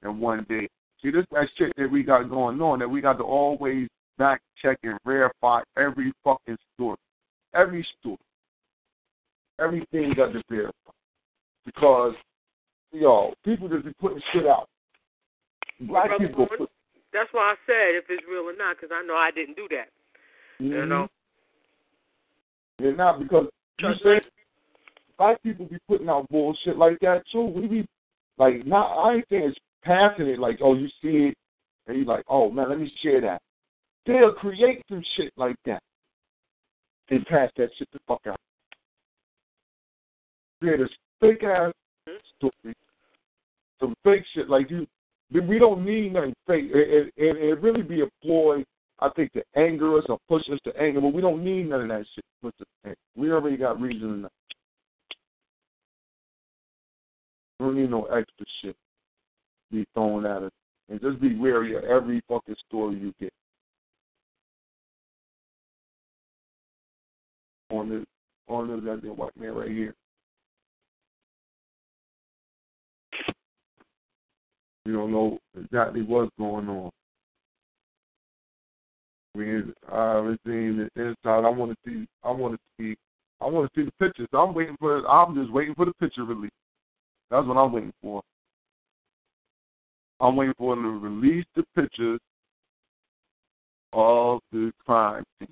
in 0.03 0.19
one 0.19 0.45
day. 0.49 0.69
See, 1.01 1.11
this 1.11 1.25
that 1.31 1.49
shit 1.57 1.73
that 1.77 1.91
we 1.91 2.03
got 2.03 2.29
going 2.29 2.61
on 2.61 2.81
that 2.81 2.89
we 2.89 3.01
got 3.01 3.19
to 3.19 3.25
always 3.25 3.89
back 4.19 4.41
check 4.61 4.79
and 4.83 4.99
verify 5.07 5.61
every 5.77 6.13
fucking 6.25 6.59
story, 6.75 6.97
every 7.55 7.87
story, 8.01 8.19
everything 9.61 10.13
got 10.17 10.33
to 10.33 10.43
verify 10.49 10.73
because 11.65 12.15
yo 12.93 13.33
people 13.45 13.69
just 13.69 13.85
be 13.85 13.93
putting 14.01 14.21
shit 14.33 14.47
out. 14.47 14.69
Black 15.81 16.09
Brother 16.09 16.29
people. 16.29 16.47
Put, 16.47 16.71
That's 17.13 17.29
why 17.33 17.53
I 17.53 17.55
said 17.67 17.95
if 17.97 18.05
it's 18.09 18.23
real 18.29 18.43
or 18.43 18.57
not, 18.57 18.77
because 18.77 18.95
I 18.95 19.05
know 19.05 19.15
I 19.15 19.31
didn't 19.31 19.57
do 19.57 19.69
that. 19.71 19.89
You 20.59 20.71
mm-hmm. 20.71 20.89
know, 20.89 21.09
They're 22.79 22.97
not 22.97 23.19
because 23.19 23.47
you 23.79 23.93
say 24.05 24.21
black 25.19 25.43
people 25.43 25.67
be 25.67 25.79
putting 25.89 26.09
out 26.09 26.29
bullshit 26.31 26.77
like 26.77 26.99
that 27.01 27.23
too. 27.33 27.45
We 27.45 27.67
be 27.67 27.87
like 28.39 28.67
not 28.67 28.97
I 28.97 29.17
ain't 29.17 29.27
saying 29.31 29.43
it's 29.49 29.59
passing 29.83 30.27
it 30.27 30.39
like, 30.39 30.59
oh 30.63 30.75
you 30.75 30.89
see 31.03 31.29
it 31.29 31.39
and 31.87 31.99
you 31.99 32.05
like, 32.05 32.25
oh 32.29 32.51
man, 32.51 32.69
let 32.69 32.79
me 32.79 32.93
share 33.03 33.21
that. 33.21 33.43
They'll 34.07 34.33
create 34.33 34.83
some 34.89 35.03
shit 35.17 35.33
like 35.37 35.57
that. 35.67 35.83
And 37.11 37.27
pass 37.27 37.51
that 37.57 37.71
shit 37.79 37.89
the 37.93 37.99
fuck 38.07 38.23
out. 38.27 38.41
Create 40.63 40.81
a 40.81 40.87
fake 41.21 41.43
ass 41.43 41.73
mm-hmm. 42.09 42.13
story. 42.37 42.75
Some 43.81 43.95
fake 44.05 44.23
shit 44.33 44.49
like 44.49 44.71
you 44.71 44.87
we 45.33 45.59
don't 45.59 45.85
need 45.85 46.13
nothing 46.13 46.35
fake. 46.47 46.67
It, 46.73 47.09
it, 47.17 47.25
it, 47.25 47.37
it 47.37 47.61
really 47.63 47.83
be 47.83 48.03
a 48.03 48.07
ploy, 48.23 48.63
I 49.01 49.09
think, 49.17 49.33
to 49.33 49.43
anger 49.57 49.99
us 49.99 50.05
or 50.09 50.19
push 50.29 50.43
us 50.53 50.59
to 50.65 50.77
anger, 50.81 51.01
but 51.01 51.13
we 51.13 51.21
don't 51.23 51.43
need 51.43 51.69
none 51.69 51.81
of 51.81 51.89
that 51.89 52.05
shit. 52.15 52.25
to 52.25 52.51
push 52.51 52.55
us 52.61 52.67
to 52.85 52.91
anger. 52.91 52.99
We 53.17 53.33
already 53.33 53.57
got 53.57 53.81
reason 53.81 54.15
enough. 54.15 54.33
We 57.59 57.67
don't 57.67 57.77
need 57.77 57.91
no 57.91 58.05
extra 58.05 58.47
shit 58.63 58.77
be 59.73 59.87
thrown 59.95 60.27
at 60.27 60.43
us. 60.43 60.53
And 60.89 61.01
just 61.01 61.21
be 61.21 61.35
wary 61.35 61.75
of 61.75 61.85
every 61.85 62.23
fucking 62.29 62.55
story 62.69 62.99
you 62.99 63.15
get. 63.19 63.33
On 67.71 67.89
this 67.89 68.05
on 68.49 68.69
this 68.69 68.85
goddamn 68.85 69.17
white 69.17 69.35
man 69.37 69.55
right 69.55 69.71
here. 69.71 69.95
We 74.85 74.93
don't 74.93 75.13
know 75.13 75.39
exactly 75.59 76.03
what's 76.03 76.31
going 76.39 76.69
on. 76.69 76.91
I 79.35 79.39
mean, 79.39 79.73
I've 79.91 80.39
seen 80.47 80.89
the 80.95 81.03
inside. 81.03 81.47
I 81.47 81.49
want 81.49 81.73
to 81.73 81.77
see. 81.87 82.07
I 82.23 82.31
want 82.31 82.55
to 82.55 82.61
see. 82.79 82.97
I 83.41 83.47
want 83.47 83.73
to 83.73 83.81
see 83.81 83.87
the 83.87 84.05
pictures. 84.05 84.29
I'm 84.33 84.55
waiting 84.55 84.77
for. 84.79 85.07
I'm 85.09 85.35
just 85.35 85.53
waiting 85.53 85.75
for 85.75 85.87
the 85.87 85.95
picture 85.95 86.25
release. 86.25 86.51
That's 87.31 87.47
what 87.47 87.57
I'm 87.57 87.73
waiting 87.73 87.95
for. 88.03 88.23
I'm 90.21 90.37
waiting 90.37 90.55
for 90.59 90.75
them 90.77 90.85
to 90.85 91.09
release 91.09 91.47
the 91.57 91.65
pictures 91.75 92.21
of 93.93 94.41
the 94.53 94.73
crime 94.85 95.25
scene. 95.39 95.49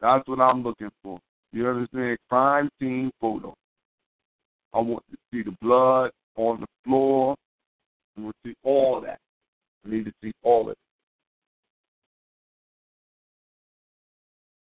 That's 0.00 0.26
what 0.26 0.40
I'm 0.40 0.62
looking 0.62 0.90
for. 1.02 1.18
You 1.52 1.68
understand? 1.68 2.18
Crime 2.28 2.68
scene 2.80 3.10
photo. 3.20 3.54
I 4.72 4.78
want 4.78 5.04
to 5.10 5.18
see 5.30 5.42
the 5.42 5.56
blood 5.60 6.10
on 6.36 6.60
the 6.60 6.66
floor. 6.84 7.36
I 8.16 8.20
want 8.20 8.36
to 8.44 8.50
see 8.50 8.56
all 8.62 9.00
that. 9.00 9.18
I 9.84 9.90
need 9.90 10.04
to 10.04 10.12
see 10.22 10.32
all 10.42 10.62
of 10.62 10.68
it. 10.68 10.78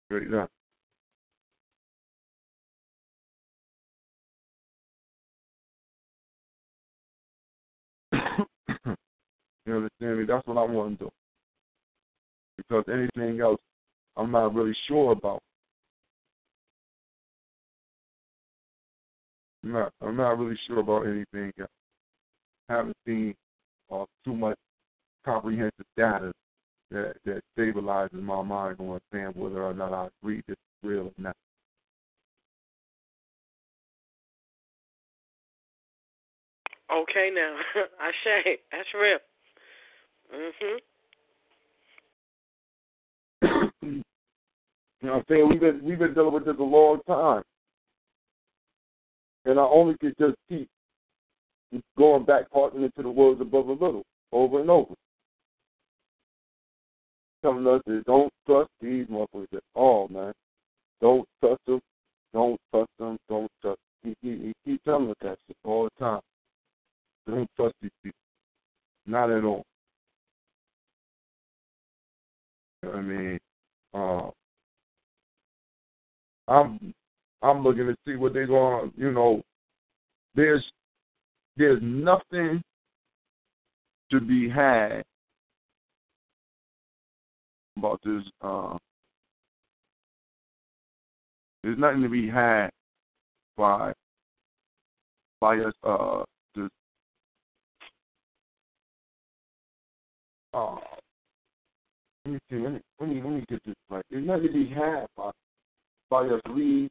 Straight 0.07 0.34
up. 0.34 0.51
you 9.66 9.74
understand 9.76 10.18
me? 10.18 10.24
That's 10.26 10.47
what 10.47 10.59
I 10.59 10.70
want 10.70 10.99
to 10.99 11.05
do. 11.07 11.11
Because 12.59 12.84
anything 12.88 13.40
else, 13.40 13.61
I'm 14.16 14.30
not 14.30 14.55
really 14.55 14.76
sure 14.88 15.12
about. 15.12 15.43
I'm 19.64 19.72
not. 19.72 19.93
I'm 20.01 20.16
not 20.16 20.38
really 20.38 20.59
sure 20.66 20.80
about 20.80 21.07
anything 21.07 21.53
else. 21.59 21.70
Haven't 22.72 22.96
seen 23.06 23.34
uh, 23.92 24.06
too 24.24 24.34
much 24.34 24.56
comprehensive 25.26 25.84
data 25.94 26.32
that 26.90 27.16
that 27.26 27.42
stabilizes 27.56 28.22
my 28.22 28.40
mind 28.42 28.76
on 28.80 28.98
saying 29.12 29.32
whether 29.34 29.62
or 29.62 29.74
not 29.74 29.92
I 29.92 30.08
agree 30.22 30.42
this 30.48 30.54
is 30.54 30.88
real 30.88 31.06
or 31.06 31.12
not. 31.18 31.36
okay 36.90 37.30
now, 37.34 37.56
I 38.00 38.10
say 38.24 38.58
that's 38.70 38.88
real. 38.94 39.18
Mhm. 40.34 40.78
you 43.82 44.02
know 45.02 45.12
what 45.12 45.18
I'm 45.18 45.24
saying? 45.28 45.48
We've 45.50 45.60
been 45.60 45.84
we've 45.84 45.98
been 45.98 46.14
dealing 46.14 46.32
with 46.32 46.46
this 46.46 46.56
a 46.58 46.62
long 46.62 47.00
time. 47.06 47.42
And 49.44 49.58
I 49.58 49.62
only 49.62 49.96
could 49.98 50.14
just 50.18 50.36
keep 50.48 50.68
going 51.96 52.24
back 52.24 52.50
partnering 52.50 52.84
into 52.84 53.02
the 53.02 53.10
words 53.10 53.40
above 53.40 53.68
a 53.68 53.72
little, 53.72 54.02
over 54.32 54.60
and 54.60 54.70
over. 54.70 54.94
Telling 57.42 57.66
us 57.66 57.82
that 57.86 58.04
don't 58.06 58.32
trust 58.46 58.70
these 58.80 59.06
motherfuckers 59.06 59.52
at 59.54 59.62
all, 59.74 60.08
man. 60.08 60.32
Don't 61.00 61.26
trust 61.40 61.60
them. 61.66 61.80
Don't 62.32 62.58
trust 62.72 62.90
them. 62.98 63.18
Don't 63.28 63.50
trust. 63.60 63.80
He, 64.04 64.14
he, 64.22 64.30
he 64.30 64.52
keeps 64.64 64.84
telling 64.84 65.10
us 65.10 65.16
that 65.22 65.38
shit 65.46 65.56
all 65.64 65.84
the 65.84 66.04
time. 66.04 66.20
Don't 67.26 67.48
trust 67.56 67.74
these 67.82 67.90
people. 68.02 68.18
Not 69.06 69.30
at 69.30 69.44
all. 69.44 69.64
I 72.92 73.00
mean, 73.00 73.38
uh, 73.94 74.30
I'm 76.48 76.94
I'm 77.42 77.62
looking 77.62 77.86
to 77.86 77.96
see 78.06 78.16
what 78.16 78.32
they're 78.32 78.46
going. 78.46 78.92
You 78.96 79.12
know, 79.12 79.42
there's 80.34 80.64
there's 81.57 81.80
nothing 81.82 82.62
to 84.11 84.20
be 84.20 84.48
had 84.48 85.03
about 87.76 88.00
this. 88.05 88.22
Uh, 88.40 88.76
there's 91.62 91.78
nothing 91.78 92.03
to 92.03 92.09
be 92.09 92.28
had 92.28 92.70
by 93.57 93.92
by 95.40 95.59
us. 95.59 95.72
Uh, 95.82 96.22
this. 96.55 96.68
Uh, 100.55 100.76
let 102.24 102.34
me 102.34 102.38
see. 102.50 102.57
Let 102.57 102.72
me, 102.72 102.80
let 103.00 103.09
me 103.09 103.14
let 103.22 103.30
me 103.30 103.44
get 103.48 103.64
this 103.64 103.74
right. 103.90 104.05
There's 104.11 104.26
nothing 104.26 104.46
to 104.48 104.53
be 104.53 104.68
had 104.68 105.07
by 105.16 105.30
by 106.11 106.26
us 106.26 106.40
re, 106.50 106.88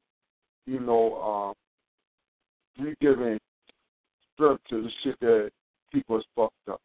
you 0.65 0.79
know, 0.79 1.55
uh, 2.79 2.83
re 2.83 2.95
giving 3.01 3.39
strength 4.41 4.63
to 4.69 4.83
the 4.83 4.89
shit 5.03 5.19
that 5.21 5.51
people 5.91 6.17
us 6.17 6.23
fucked 6.35 6.53
up. 6.69 6.81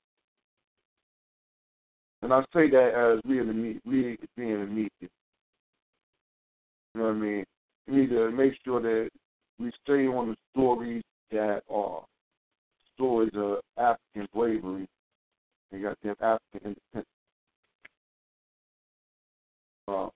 And 2.23 2.33
I 2.33 2.41
say 2.53 2.69
that 2.71 3.17
as 3.17 3.23
we 3.29 3.41
in 3.41 3.47
the 3.47 3.81
we 3.89 4.19
being 4.37 4.61
the 4.61 4.67
media. 4.67 4.91
You 5.01 5.09
know 6.95 7.05
what 7.05 7.11
I 7.11 7.13
mean? 7.15 7.45
We 7.87 7.97
need 7.97 8.11
to 8.11 8.31
make 8.31 8.55
sure 8.65 8.81
that 8.81 9.11
we 9.59 9.71
stay 9.85 10.07
on 10.07 10.31
the 10.31 10.37
stories 10.53 11.03
that 11.31 11.63
are 11.71 12.03
stories 12.95 13.33
of 13.35 13.59
African 13.79 14.29
bravery 14.35 14.89
and 15.73 15.83
goddamn 15.83 16.17
African 16.21 16.77
independence. 16.95 17.07
Uh, 19.89 20.09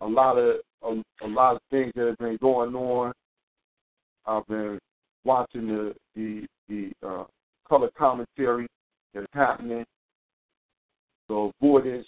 a 0.00 0.06
lot 0.06 0.38
of 0.38 0.56
a, 0.82 1.26
a 1.26 1.28
lot 1.28 1.56
of 1.56 1.60
things 1.70 1.92
that 1.96 2.06
have 2.06 2.18
been 2.18 2.38
going 2.40 2.74
on. 2.74 3.12
I've 4.26 4.46
been 4.46 4.78
watching 5.24 5.66
the 5.66 5.94
the 6.14 6.46
the 6.68 6.90
uh, 7.06 7.24
color 7.68 7.90
commentary 7.96 8.66
that's 9.14 9.26
happening 9.32 9.84
the 11.28 11.50
avoidance 11.60 12.06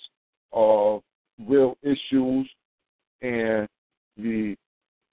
of 0.52 1.02
real 1.46 1.76
issues 1.82 2.48
and 3.22 3.68
the 4.16 4.54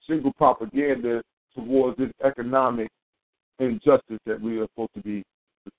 single 0.08 0.32
propaganda 0.34 1.22
towards 1.54 1.96
this 1.98 2.10
economic 2.24 2.88
injustice 3.58 4.18
that 4.26 4.40
we 4.40 4.58
are 4.58 4.66
supposed 4.74 4.94
to 4.94 5.02
be 5.02 5.22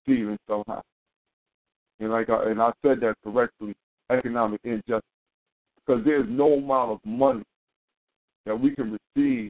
receiving 0.07 0.37
somehow. 0.47 0.81
And 1.99 2.11
like 2.11 2.29
I, 2.29 2.51
and 2.51 2.61
I 2.61 2.71
said 2.85 2.99
that 3.01 3.15
correctly, 3.23 3.73
economic 4.11 4.61
injustice, 4.63 5.01
because 5.75 6.03
there's 6.05 6.27
no 6.29 6.53
amount 6.53 6.91
of 6.91 6.99
money 7.03 7.43
that 8.45 8.59
we 8.59 8.71
can 8.71 8.97
receive 9.15 9.49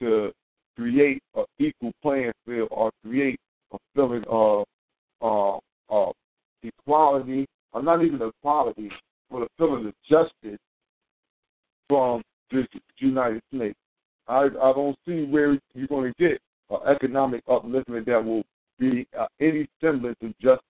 to 0.00 0.32
create 0.76 1.22
an 1.34 1.44
equal 1.58 1.92
playing 2.02 2.32
field 2.46 2.68
or 2.70 2.90
create 3.04 3.38
feeling 3.94 4.24
of 4.28 4.64
uh, 5.20 5.56
uh, 5.90 6.12
equality 6.62 7.46
or 7.72 7.82
not 7.82 8.04
even 8.04 8.20
equality, 8.22 8.90
but 9.30 9.42
a 9.42 9.48
feeling 9.56 9.86
of 9.86 9.94
justice 10.08 10.58
from 11.88 12.22
this 12.50 12.66
United 12.98 13.42
States. 13.54 13.78
I 14.28 14.44
I 14.44 14.72
don't 14.72 14.96
see 15.06 15.24
where 15.24 15.58
you're 15.74 15.86
going 15.88 16.12
to 16.12 16.22
get 16.22 16.40
an 16.70 16.78
economic 16.94 17.44
upliftment 17.46 18.06
that 18.06 18.24
will 18.24 18.42
be 18.78 19.06
uh, 19.18 19.26
any 19.40 19.68
semblance 19.80 20.16
of 20.22 20.38
justice. 20.38 20.64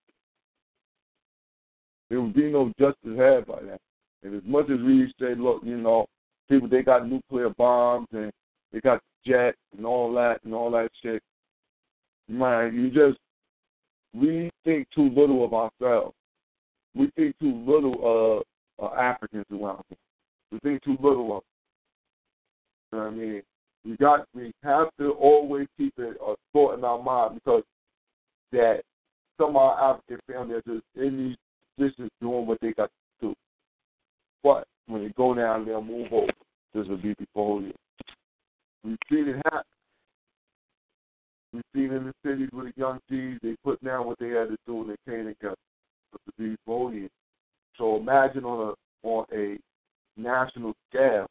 There 2.08 2.20
will 2.20 2.28
be 2.32 2.50
no 2.50 2.72
justice 2.78 3.18
had 3.18 3.46
by 3.46 3.60
that. 3.62 3.80
And 4.22 4.36
as 4.36 4.42
much 4.44 4.70
as 4.70 4.78
we 4.80 5.12
say, 5.18 5.34
look, 5.34 5.62
you 5.64 5.78
know, 5.78 6.06
people 6.48 6.68
they 6.68 6.82
got 6.82 7.08
nuclear 7.08 7.50
bombs 7.50 8.08
and 8.12 8.30
they 8.72 8.80
got 8.80 9.00
jets 9.26 9.58
and 9.76 9.86
all 9.86 10.12
that 10.14 10.38
and 10.44 10.54
all 10.54 10.70
that 10.72 10.90
shit, 11.02 11.22
man, 12.32 12.74
you 12.74 12.90
just 12.90 13.18
we 14.14 14.50
think 14.64 14.88
too 14.94 15.08
little 15.08 15.44
of 15.44 15.54
ourselves 15.54 16.14
we 16.94 17.10
think 17.16 17.38
too 17.38 17.64
little 17.66 18.44
of 18.78 18.92
uh, 18.92 18.94
Africans 18.94 19.46
around 19.50 19.82
here. 19.88 19.98
We 20.50 20.58
think 20.60 20.82
too 20.82 20.96
little 21.00 21.36
of 21.36 21.42
them. 21.42 21.48
You 22.92 22.98
know 22.98 23.04
what 23.04 23.12
I 23.12 23.16
mean? 23.16 23.42
We 23.84 23.96
got 23.96 24.26
we 24.34 24.52
have 24.62 24.88
to 24.98 25.12
always 25.12 25.66
keep 25.76 25.94
it 25.98 26.16
a 26.24 26.34
thought 26.52 26.78
in 26.78 26.84
our 26.84 27.02
mind 27.02 27.40
because 27.42 27.62
that 28.52 28.82
some 29.38 29.50
of 29.50 29.56
our 29.56 29.94
African 29.94 30.18
families 30.30 30.62
are 30.66 30.74
just 30.74 30.84
in 30.94 31.16
these 31.16 31.36
positions 31.76 32.10
doing 32.20 32.46
what 32.46 32.58
they 32.60 32.72
got 32.72 32.90
to 33.20 33.28
do. 33.28 33.34
But 34.44 34.66
when 34.86 35.02
they 35.02 35.12
go 35.16 35.34
down, 35.34 35.64
they'll 35.64 35.82
move 35.82 36.12
over. 36.12 36.32
This 36.74 36.86
will 36.86 36.98
be 36.98 37.14
before 37.14 37.62
you. 37.62 37.72
We've 38.84 38.98
seen 39.10 39.28
it 39.28 39.36
happen. 39.44 39.71
We've 41.52 41.62
seen 41.74 41.92
in 41.92 42.04
the 42.04 42.14
cities 42.24 42.48
with 42.52 42.66
the 42.66 42.80
young 42.80 42.98
G's, 43.10 43.38
they 43.42 43.56
put 43.62 43.82
down 43.84 44.06
what 44.06 44.18
they 44.18 44.28
had 44.28 44.48
to 44.48 44.56
do 44.66 44.82
and 44.82 44.90
they 44.90 45.10
came 45.10 45.26
together 45.26 45.56
to 46.12 46.32
be 46.38 46.56
voted. 46.66 47.10
So 47.76 47.96
imagine 47.96 48.44
on 48.44 48.70
a 48.70 49.06
on 49.06 49.26
a 49.32 49.58
national 50.16 50.74
scale, 50.88 51.26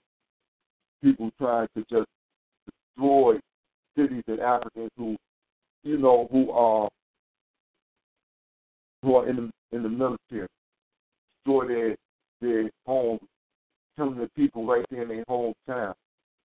people 1.03 1.31
trying 1.39 1.67
to 1.75 1.85
just 1.89 2.07
destroy 2.95 3.39
cities 3.97 4.23
and 4.27 4.39
Africans 4.39 4.91
who, 4.97 5.15
you 5.83 5.97
know, 5.97 6.27
who 6.31 6.51
are 6.51 6.89
who 9.01 9.15
are 9.15 9.27
in 9.27 9.35
the 9.35 9.51
in 9.75 9.83
the 9.83 9.89
military, 9.89 10.47
destroy 11.37 11.67
their 11.67 11.95
their 12.41 12.69
homes, 12.85 13.21
killing 13.97 14.17
the 14.19 14.29
people 14.35 14.65
right 14.65 14.85
there 14.89 15.03
in 15.03 15.07
their 15.09 15.25
hometown. 15.25 15.93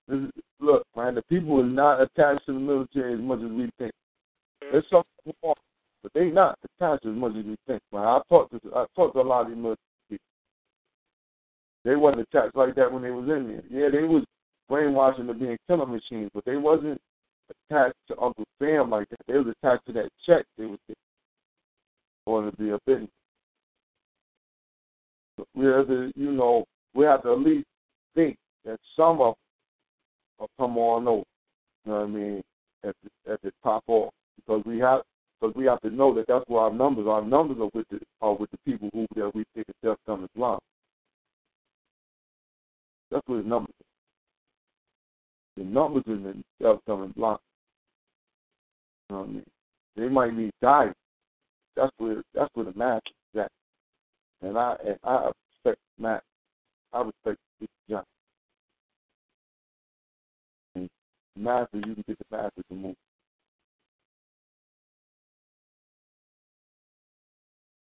Look, 0.09 0.85
man, 0.97 1.15
the 1.15 1.23
people 1.23 1.61
are 1.61 1.65
not 1.65 2.01
attached 2.01 2.47
to 2.47 2.53
the 2.53 2.61
military 2.61 3.15
as 3.15 3.21
much 3.21 3.41
as 3.41 3.51
we 3.51 3.71
think. 3.79 3.93
Mm. 4.63 4.73
There's 4.73 4.85
something 4.91 5.35
wrong 5.43 5.55
but 6.07 6.13
they 6.21 6.31
not 6.31 6.57
attached 6.63 7.05
as 7.05 7.17
much 7.17 7.33
as 7.37 7.45
we 7.45 7.57
think. 7.67 7.83
Man, 7.93 8.05
I 8.05 8.21
talked 8.29 8.53
to 8.53 8.61
I 8.77 8.87
talked 8.95 9.17
to 9.17 9.21
a 9.21 9.23
lot 9.23 9.43
of 9.43 9.49
these 9.49 9.57
military 9.57 9.77
people. 10.09 10.25
They 11.85 11.97
wasn't 11.97 12.29
attached 12.31 12.55
like 12.55 12.77
that 12.77 12.93
when 12.93 13.03
they 13.03 13.11
was 13.11 13.29
in 13.29 13.49
there. 13.49 13.63
Yeah, 13.69 13.89
they 13.91 14.07
was 14.07 14.25
brainwashing 14.69 15.27
to 15.27 15.35
being 15.35 15.59
killing 15.67 15.91
machines, 15.91 16.31
but 16.33 16.45
they 16.45 16.57
wasn't 16.57 17.01
attached 17.51 17.97
to 18.07 18.21
Uncle 18.21 18.45
Sam 18.61 18.89
like 18.89 19.09
that. 19.09 19.19
They 19.27 19.35
was 19.35 19.53
attached 19.61 19.87
to 19.87 19.93
that 19.95 20.09
check 20.25 20.45
they 20.57 20.67
was 20.67 20.79
getting 20.87 20.95
or 22.25 22.51
to 22.51 22.57
be 22.57 22.71
a 22.71 22.79
business. 22.87 23.11
We 25.57 25.67
have 25.67 25.89
to, 25.89 26.13
you 26.15 26.31
know, 26.31 26.67
we 26.95 27.05
have 27.05 27.25
to 27.25 27.33
at 27.33 27.41
least 27.41 27.67
think 28.15 28.37
that 28.65 28.79
some 28.97 29.21
of 29.21 29.35
will 30.39 30.51
come 30.59 30.79
on 30.79 31.09
over. 31.09 31.25
You 31.85 31.93
know 31.93 31.99
what 32.01 32.05
I 32.05 32.07
mean? 32.07 32.43
At 32.85 32.95
the, 33.03 33.33
at 33.33 33.43
the 33.43 33.53
top 33.63 33.85
off 33.89 34.13
because 34.37 34.63
we 34.65 34.79
have 34.79 35.03
because 35.41 35.55
we 35.55 35.67
have 35.67 35.81
to 35.81 35.91
know 35.91 36.15
that 36.15 36.27
that's 36.29 36.45
where 36.49 36.63
our 36.63 36.73
numbers. 36.73 37.07
Our 37.07 37.23
numbers 37.23 37.59
are 37.61 37.71
with 37.75 37.89
the 37.91 38.01
are 38.21 38.35
with 38.35 38.51
the 38.51 38.59
people 38.65 38.91
who 38.93 39.07
that 39.17 39.35
we 39.35 39.45
think 39.55 39.69
is 39.69 39.75
self 39.83 39.99
coming 40.07 40.29
Islam. 40.35 40.59
That's 43.11 43.27
where 43.27 43.43
the 43.43 43.49
numbers. 43.49 43.75
Are. 43.81 45.63
The 45.63 45.65
numbers 45.65 46.05
in 46.07 46.23
the 46.23 46.35
self 46.63 46.81
coming 46.87 47.11
Islam. 47.11 47.39
You 49.09 49.17
know 49.17 49.21
what 49.23 49.29
I 49.29 49.33
mean? 49.33 49.45
They 49.97 50.09
might 50.09 50.35
need 50.35 50.53
diet. 50.63 50.95
That's 51.77 51.93
where 51.99 52.23
that's 52.35 52.51
where 52.55 52.67
the 52.67 52.79
match 52.79 53.07
is 53.35 53.41
at. 53.41 53.51
And 54.43 54.59
I 54.59 54.77
and 54.87 54.99
I 55.05 55.31
respect 55.65 55.81
Matt. 55.99 56.23
I 56.93 57.03
respect 57.03 57.39
this 57.61 57.69
John. 57.89 58.05
Master, 61.41 61.79
you 61.79 61.95
can 61.95 62.05
get 62.07 62.19
the 62.19 62.37
master 62.37 62.63
to 62.69 62.75
move. 62.75 62.97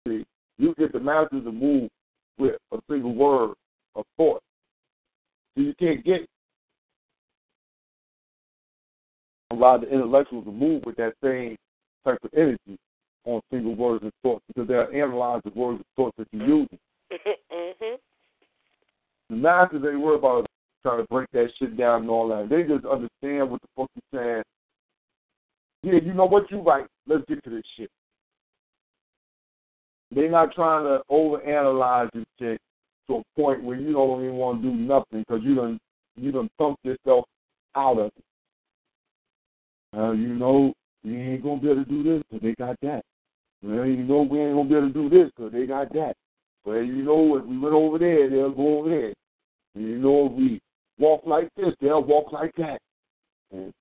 See, 0.06 0.24
you 0.58 0.74
get 0.78 0.92
the 0.92 1.00
master 1.00 1.40
to 1.40 1.52
move 1.52 1.90
with 2.38 2.56
a 2.72 2.78
single 2.90 3.14
word 3.14 3.54
of 3.94 4.04
thought. 4.16 4.42
So 5.54 5.62
you 5.62 5.74
can't 5.78 6.04
get 6.04 6.26
a 9.50 9.54
lot 9.54 9.76
of 9.76 9.80
the 9.82 9.94
intellectuals 9.94 10.44
to 10.44 10.50
move 10.50 10.82
with 10.84 10.96
that 10.96 11.12
same 11.22 11.56
type 12.04 12.18
of 12.24 12.30
energy 12.36 12.78
on 13.24 13.40
single 13.50 13.74
words 13.74 14.02
and 14.02 14.12
thoughts 14.22 14.42
because 14.48 14.66
they'll 14.66 14.88
analyze 14.92 15.42
the 15.44 15.50
words 15.54 15.76
and 15.76 15.84
thoughts 15.96 16.16
that 16.18 16.26
you're 16.32 16.46
using. 16.46 16.78
mm-hmm. 17.12 17.94
The 19.30 19.36
masters 19.36 19.84
ain't 19.86 20.00
worried 20.00 20.18
about 20.18 20.46
trying 20.82 20.98
to 21.02 21.08
break 21.08 21.30
that 21.32 21.48
shit 21.58 21.76
down 21.76 22.02
and 22.02 22.10
all 22.10 22.28
that. 22.28 22.48
They 22.48 22.62
just 22.62 22.84
understand 22.84 23.50
what 23.50 23.60
the 23.62 23.68
fuck 23.76 23.90
you're 23.94 24.22
saying. 24.22 24.42
Yeah, 25.82 26.00
you 26.02 26.14
know 26.14 26.26
what 26.26 26.50
you 26.50 26.60
right. 26.60 26.86
Let's 27.06 27.24
get 27.28 27.42
to 27.44 27.50
this 27.50 27.64
shit. 27.76 27.90
They're 30.14 30.30
not 30.30 30.54
trying 30.54 30.84
to 30.84 31.02
overanalyze 31.10 32.10
this 32.12 32.24
shit 32.38 32.60
to 33.08 33.16
a 33.16 33.40
point 33.40 33.62
where 33.62 33.76
you 33.76 33.92
don't 33.92 34.22
even 34.22 34.34
want 34.34 34.62
to 34.62 34.70
do 34.70 34.74
nothing 34.74 35.20
because 35.20 35.42
you 35.42 35.54
done 35.54 35.78
you 36.16 36.30
done 36.30 36.50
thumped 36.58 36.84
yourself 36.84 37.24
out 37.74 37.98
of 37.98 38.06
it. 38.06 38.24
Uh, 39.96 40.12
you 40.12 40.34
know 40.34 40.72
you 41.02 41.18
ain't 41.18 41.42
gonna 41.42 41.60
be 41.60 41.70
able 41.70 41.84
to 41.84 41.90
do 41.90 42.02
this 42.02 42.22
because 42.30 42.42
they 42.42 42.54
got 42.54 42.76
that. 42.82 43.02
Well, 43.62 43.86
you 43.86 44.04
know 44.04 44.22
we 44.22 44.40
ain't 44.40 44.54
gonna 44.54 44.68
be 44.68 44.74
able 44.76 44.88
to 44.88 44.92
do 44.92 45.08
this 45.08 45.30
because 45.34 45.52
they 45.52 45.66
got 45.66 45.92
that. 45.94 46.14
Well, 46.64 46.82
you 46.82 47.02
know 47.02 47.38
if 47.38 47.44
we 47.44 47.58
went 47.58 47.74
over 47.74 47.98
there, 47.98 48.28
they'll 48.28 48.52
go 48.52 48.80
over 48.80 48.90
there. 48.90 49.14
You 49.74 49.98
know 49.98 50.26
if 50.26 50.32
we 50.32 50.60
walk 51.02 51.22
like 51.26 51.48
this, 51.56 51.74
they'll 51.80 52.02
walk 52.02 52.32
like 52.32 52.52
that. 52.56 52.80
And, 53.50 53.72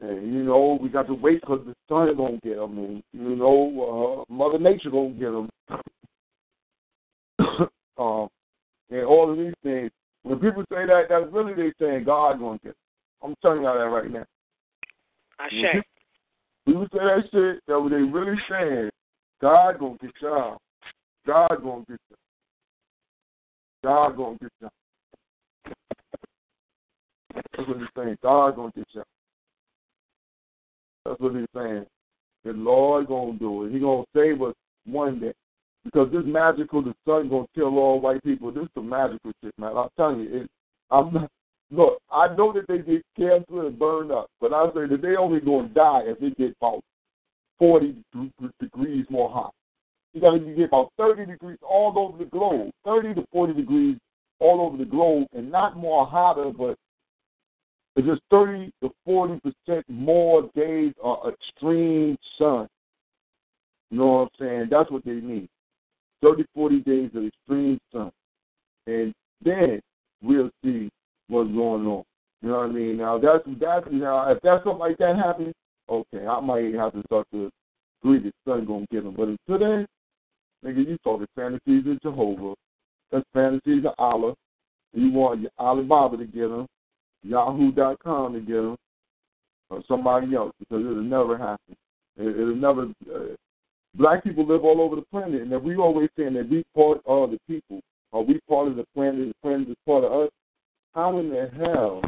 and 0.00 0.34
you 0.34 0.42
know, 0.42 0.78
we 0.80 0.88
got 0.88 1.06
to 1.06 1.14
wait 1.14 1.42
because 1.42 1.60
the 1.66 1.74
sun 1.88 2.08
is 2.08 2.16
going 2.16 2.40
to 2.40 2.48
get 2.48 2.56
them, 2.56 2.78
and, 2.78 3.02
you 3.12 3.36
know, 3.36 4.24
uh, 4.28 4.32
Mother 4.32 4.58
Nature 4.58 4.90
going 4.90 5.14
to 5.14 5.20
get 5.20 5.30
them. 5.30 5.50
uh, 7.98 8.02
um, 8.02 8.28
and 8.90 9.04
all 9.04 9.30
of 9.30 9.38
these 9.38 9.54
things. 9.62 9.90
When 10.22 10.38
people 10.38 10.64
say 10.72 10.86
that, 10.86 11.04
that's 11.08 11.32
really 11.32 11.54
they 11.54 11.72
saying 11.78 12.04
God 12.04 12.38
going 12.38 12.58
to 12.58 12.64
get 12.64 12.74
them. 12.74 13.30
I'm 13.30 13.34
telling 13.42 13.62
y'all 13.62 13.78
that 13.78 13.84
right 13.84 14.10
now. 14.10 14.24
I 15.38 15.48
say, 15.50 15.60
share. 15.60 15.84
People 16.66 16.86
say 16.92 16.98
that 16.98 17.22
shit, 17.32 17.62
that 17.68 17.80
what 17.80 17.90
they 17.90 17.96
really 17.96 18.38
saying, 18.50 18.90
God 19.40 19.78
going 19.78 19.98
to 19.98 20.06
get 20.06 20.14
y'all. 20.20 20.58
God 21.26 21.62
going 21.62 21.84
to 21.84 21.92
get 21.92 22.00
y'all. 22.10 22.18
God 23.84 24.16
going 24.16 24.38
to 24.38 24.44
get 24.44 24.52
y'all. 24.60 24.70
That's 27.36 27.68
what 27.68 27.78
he's 27.78 27.86
saying. 27.96 28.18
God's 28.22 28.56
gonna 28.56 28.72
get 28.74 28.86
y'all. 28.92 29.04
That's 31.04 31.20
what 31.20 31.34
he's 31.34 31.46
saying. 31.54 31.86
The 32.44 32.52
Lord 32.52 33.08
gonna 33.08 33.34
do 33.34 33.64
it. 33.64 33.72
He 33.72 33.78
gonna 33.78 34.04
save 34.14 34.42
us 34.42 34.54
one 34.86 35.20
day. 35.20 35.32
Because 35.84 36.10
this 36.12 36.22
magical, 36.24 36.82
the 36.82 36.94
sun 37.06 37.28
gonna 37.28 37.46
kill 37.54 37.78
all 37.78 38.00
white 38.00 38.22
people. 38.24 38.50
This 38.50 38.64
is 38.64 38.70
the 38.74 38.82
magical 38.82 39.32
shit, 39.42 39.52
man. 39.58 39.76
I'm 39.76 39.88
telling 39.96 40.20
you, 40.20 40.42
it, 40.42 40.50
I'm 40.90 41.12
not. 41.12 41.30
Look, 41.70 41.98
I 42.12 42.28
know 42.36 42.52
that 42.52 42.68
they 42.68 42.78
get 42.78 43.02
cancer 43.16 43.66
and 43.66 43.78
burned 43.78 44.12
up, 44.12 44.28
but 44.40 44.52
I 44.52 44.66
say 44.68 44.86
that 44.86 45.02
they 45.02 45.16
only 45.16 45.40
gonna 45.40 45.68
die 45.68 46.02
if 46.04 46.22
it 46.22 46.38
get 46.38 46.54
about 46.60 46.80
forty 47.58 47.96
degrees 48.60 49.06
more 49.10 49.30
hot. 49.30 49.52
You 50.12 50.20
gotta 50.20 50.38
get 50.38 50.68
about 50.68 50.92
thirty 50.96 51.26
degrees 51.26 51.58
all 51.62 51.92
over 51.98 52.18
the 52.18 52.30
globe, 52.30 52.70
thirty 52.84 53.14
to 53.14 53.24
forty 53.32 53.52
degrees 53.52 53.96
all 54.38 54.60
over 54.60 54.76
the 54.76 54.84
globe, 54.84 55.26
and 55.32 55.50
not 55.50 55.76
more 55.76 56.06
hotter, 56.06 56.50
but 56.56 56.76
it's 57.96 58.06
just 58.06 58.20
30 58.30 58.70
to 58.82 58.90
40 59.06 59.40
percent 59.40 59.84
more 59.88 60.50
days 60.54 60.92
of 61.02 61.32
extreme 61.32 62.16
sun. 62.38 62.68
You 63.90 63.98
know 63.98 64.06
what 64.06 64.22
I'm 64.22 64.28
saying? 64.38 64.68
That's 64.70 64.90
what 64.90 65.04
they 65.04 65.12
need. 65.12 65.48
30, 66.22 66.44
40 66.54 66.80
days 66.80 67.10
of 67.14 67.24
extreme 67.24 67.78
sun. 67.92 68.10
And 68.86 69.14
then 69.42 69.80
we'll 70.22 70.50
see 70.62 70.90
what's 71.28 71.50
going 71.50 71.86
on. 71.86 72.04
You 72.42 72.50
know 72.50 72.58
what 72.58 72.70
I 72.70 72.72
mean? 72.72 72.98
Now 72.98 73.18
that's 73.18 73.44
that's 73.58 73.86
now 73.90 74.30
if 74.30 74.38
that's 74.42 74.62
something 74.62 74.78
like 74.78 74.98
that 74.98 75.16
happens, 75.16 75.54
okay, 75.88 76.26
I 76.26 76.40
might 76.40 76.74
have 76.74 76.92
to 76.92 77.02
start 77.06 77.26
to 77.32 77.50
agree 78.02 78.18
the 78.18 78.32
sun 78.46 78.66
gonna 78.66 78.86
get 78.90 79.04
them. 79.04 79.14
But 79.16 79.28
until 79.28 79.58
then, 79.58 79.86
nigga, 80.64 80.86
you 80.86 80.98
talking 81.02 81.26
fantasies 81.34 81.86
of 81.86 82.00
Jehovah. 82.02 82.54
That's 83.10 83.24
fantasies 83.32 83.84
of 83.86 83.94
Allah. 83.98 84.34
You 84.92 85.10
want 85.12 85.40
your 85.40 85.50
Alibaba 85.58 86.18
to 86.18 86.24
get 86.26 86.48
them. 86.48 86.66
Yahoo.com 87.22 88.34
to 88.34 88.40
get 88.40 88.54
them, 88.54 88.76
or 89.70 89.82
somebody 89.88 90.34
else, 90.34 90.52
because 90.58 90.80
it'll 90.80 91.02
never 91.02 91.36
happen. 91.36 91.76
It, 92.16 92.36
will 92.36 92.56
never. 92.56 92.82
Uh, 92.82 93.34
black 93.94 94.24
people 94.24 94.46
live 94.46 94.64
all 94.64 94.80
over 94.80 94.96
the 94.96 95.02
planet, 95.02 95.42
and 95.42 95.52
if 95.52 95.62
we 95.62 95.76
always 95.76 96.08
saying 96.16 96.34
that 96.34 96.48
we 96.48 96.64
part 96.74 97.00
of 97.06 97.30
the 97.30 97.38
people, 97.46 97.80
or 98.12 98.24
we 98.24 98.38
part 98.48 98.68
of 98.68 98.76
the 98.76 98.84
planet, 98.94 99.28
the 99.28 99.34
planet 99.42 99.68
is 99.68 99.76
part 99.86 100.04
of 100.04 100.12
us. 100.12 100.30
How 100.94 101.18
in 101.18 101.28
the 101.28 101.50
hell? 101.56 102.02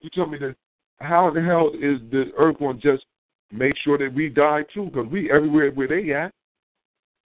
You 0.00 0.10
tell 0.14 0.26
me 0.26 0.38
that? 0.38 0.56
How 1.00 1.28
in 1.28 1.34
the 1.34 1.42
hell 1.42 1.70
is 1.74 2.00
the 2.10 2.32
Earth 2.36 2.58
going 2.58 2.80
to 2.80 2.92
just 2.92 3.04
make 3.52 3.74
sure 3.84 3.98
that 3.98 4.12
we 4.12 4.28
die 4.28 4.64
too? 4.74 4.86
Because 4.86 5.06
we 5.06 5.30
everywhere 5.30 5.70
where 5.70 5.88
they 5.88 6.12
at. 6.12 6.32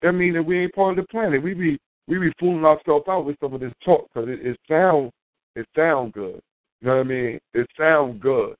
That 0.02 0.14
means 0.14 0.36
that 0.36 0.44
we 0.44 0.60
ain't 0.62 0.74
part 0.74 0.98
of 0.98 1.04
the 1.06 1.08
planet. 1.10 1.44
We 1.44 1.54
be 1.54 1.78
we 2.08 2.18
be 2.18 2.32
fooling 2.40 2.66
ourselves 2.66 3.06
out 3.08 3.26
with 3.26 3.38
some 3.40 3.54
of 3.54 3.60
this 3.60 3.74
talk 3.86 4.08
because 4.08 4.30
it, 4.30 4.46
it 4.46 4.58
sound 4.68 5.12
it 5.56 5.68
sound 5.76 6.14
good. 6.14 6.42
You 6.82 6.88
know 6.88 6.98
what 6.98 7.02
I 7.02 7.04
mean? 7.04 7.40
It 7.54 7.68
sounds 7.78 8.22
good. 8.22 8.56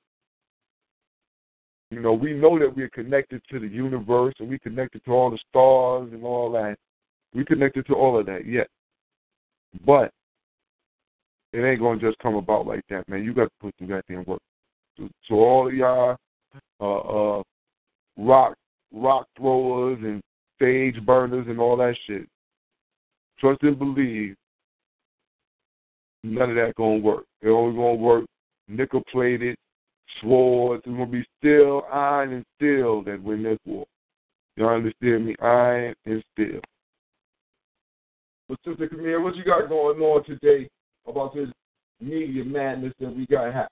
You 1.90 2.00
know, 2.00 2.12
we 2.12 2.34
know 2.34 2.58
that 2.58 2.74
we're 2.74 2.90
connected 2.90 3.42
to 3.50 3.58
the 3.58 3.66
universe 3.66 4.34
and 4.38 4.48
we're 4.48 4.58
connected 4.58 5.04
to 5.04 5.10
all 5.10 5.30
the 5.30 5.38
stars 5.48 6.10
and 6.12 6.24
all 6.24 6.52
that. 6.52 6.76
We 7.34 7.44
connected 7.44 7.86
to 7.86 7.94
all 7.94 8.18
of 8.18 8.26
that, 8.26 8.46
yes. 8.46 8.68
But 9.84 10.12
it 11.52 11.64
ain't 11.64 11.80
gonna 11.80 12.00
just 12.00 12.18
come 12.18 12.36
about 12.36 12.66
like 12.66 12.82
that, 12.90 13.08
man. 13.08 13.24
You 13.24 13.34
got 13.34 13.44
to 13.44 13.50
put 13.60 13.74
some 13.78 13.88
goddamn 13.88 14.24
work. 14.26 14.40
So, 14.96 15.08
so 15.28 15.34
all 15.36 15.68
of 15.68 15.74
y'all 15.74 16.16
uh, 16.80 17.38
uh, 17.38 17.42
rock 18.16 18.54
rock 18.92 19.26
throwers 19.36 19.98
and 20.02 20.22
stage 20.56 21.04
burners 21.04 21.46
and 21.48 21.60
all 21.60 21.76
that 21.76 21.96
shit. 22.06 22.28
Trust 23.38 23.62
and 23.62 23.78
believe 23.78 24.36
none 26.22 26.50
of 26.50 26.56
that 26.56 26.74
gonna 26.76 26.98
work. 26.98 27.24
It 27.42 27.48
only 27.48 27.76
gonna 27.76 27.94
work 27.94 28.24
nickel 28.68 29.02
plated, 29.10 29.56
swords. 30.20 30.82
It's 30.86 30.92
gonna 30.92 31.06
be 31.06 31.24
steel, 31.38 31.82
iron, 31.92 32.32
and 32.32 32.44
steel 32.56 33.02
that 33.04 33.22
win 33.22 33.42
this 33.42 33.58
war. 33.64 33.86
Y'all 34.56 34.74
understand 34.74 35.26
me? 35.26 35.34
Iron 35.40 35.94
and 36.06 36.22
steel. 36.32 36.60
But 38.48 38.58
Sister 38.66 38.88
Camille, 38.88 39.22
what 39.22 39.36
you 39.36 39.44
got 39.44 39.68
going 39.68 40.00
on 40.00 40.24
today 40.24 40.68
about 41.06 41.34
this 41.34 41.48
media 42.00 42.44
madness 42.44 42.92
that 42.98 43.14
we 43.14 43.26
got 43.26 43.46
happening? 43.46 43.68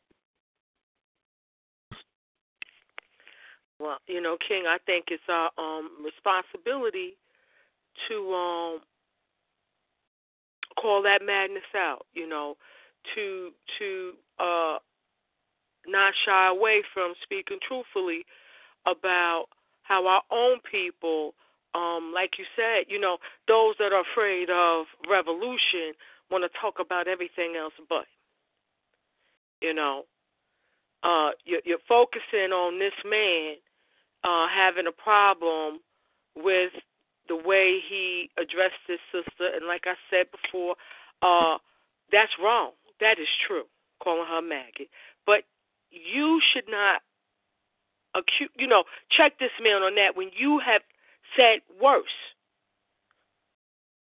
Well, 3.81 3.99
you 4.07 4.21
know, 4.21 4.37
King, 4.47 4.65
I 4.69 4.79
think 4.87 5.07
it's 5.09 5.23
our 5.29 5.51
um, 5.59 5.91
responsibility 6.05 7.17
to 8.09 8.33
um, 8.33 8.79
call 10.81 11.03
that 11.03 11.21
madness 11.25 11.69
out, 11.77 12.07
you 12.15 12.29
know, 12.29 12.57
to 13.15 13.51
to 13.79 14.13
uh 14.39 14.79
not 15.87 16.13
shy 16.25 16.49
away 16.49 16.83
from 16.93 17.15
speaking 17.23 17.59
truthfully 17.67 18.25
about 18.87 19.47
how 19.83 20.07
our 20.07 20.23
own 20.31 20.59
people, 20.71 21.35
um, 21.75 22.13
like 22.15 22.33
you 22.39 22.45
said, 22.55 22.85
you 22.89 23.01
know, 23.01 23.17
those 23.47 23.75
that 23.79 23.93
are 23.93 24.03
afraid 24.13 24.51
of 24.51 24.87
revolution 25.09 25.95
want 26.31 26.45
to 26.45 26.61
talk 26.61 26.75
about 26.79 27.09
everything 27.09 27.57
else 27.59 27.73
but. 27.89 28.05
You 29.61 29.75
know, 29.75 30.05
uh, 31.03 31.31
you're, 31.45 31.61
you're 31.65 31.83
focusing 31.89 32.53
on 32.53 32.79
this 32.79 32.93
man 33.05 33.57
uh, 34.23 34.47
having 34.55 34.87
a 34.87 34.93
problem 34.93 35.81
with 36.37 36.73
the 37.29 37.37
way 37.37 37.79
he 37.87 38.31
addressed 38.37 38.83
his 38.87 38.99
sister, 39.13 39.49
and 39.55 39.67
like 39.67 39.85
I 39.87 39.95
said 40.11 40.27
before, 40.31 40.77
uh, 41.23 41.59
that's 42.11 42.33
wrong. 42.43 42.73
That 43.01 43.19
is 43.19 43.29
true, 43.47 43.65
calling 44.03 44.27
her 44.29 44.43
maggot. 44.43 44.89
But 45.27 45.45
you 45.91 46.41
should 46.53 46.69
not 46.69 47.03
accuse, 48.15 48.51
you 48.57 48.67
know, 48.67 48.85
check 49.11 49.39
this 49.39 49.53
man 49.63 49.83
on 49.83 49.95
that 49.97 50.17
when 50.17 50.31
you 50.37 50.59
have 50.59 50.83
said 51.37 51.61
worse 51.81 52.35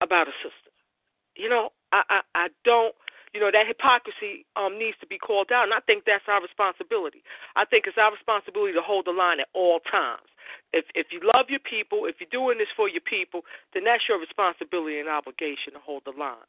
about 0.01 0.28
a 0.28 0.36
sister. 0.43 0.72
You 1.36 1.49
know, 1.49 1.70
I, 1.91 2.03
I, 2.09 2.22
I 2.36 2.47
don't 2.63 2.95
you 3.34 3.39
know 3.39 3.51
that 3.51 3.67
hypocrisy 3.67 4.45
um, 4.55 4.80
needs 4.80 4.97
to 4.99 5.07
be 5.07 5.17
called 5.17 5.51
out, 5.51 5.65
and 5.65 5.73
I 5.73 5.82
think 5.84 6.05
that's 6.05 6.25
our 6.28 6.41
responsibility. 6.41 7.23
I 7.55 7.65
think 7.65 7.86
it's 7.88 7.97
our 7.97 8.11
responsibility 8.11 8.73
to 8.73 8.82
hold 8.82 9.05
the 9.05 9.15
line 9.15 9.39
at 9.39 9.51
all 9.53 9.80
times. 9.84 10.28
If 10.71 10.86
if 10.95 11.11
you 11.11 11.19
love 11.23 11.47
your 11.49 11.63
people, 11.63 12.05
if 12.05 12.17
you're 12.19 12.32
doing 12.32 12.57
this 12.57 12.71
for 12.75 12.88
your 12.88 13.03
people, 13.03 13.43
then 13.73 13.84
that's 13.84 14.07
your 14.07 14.19
responsibility 14.19 14.99
and 14.99 15.09
obligation 15.09 15.73
to 15.75 15.82
hold 15.84 16.03
the 16.05 16.15
line 16.15 16.47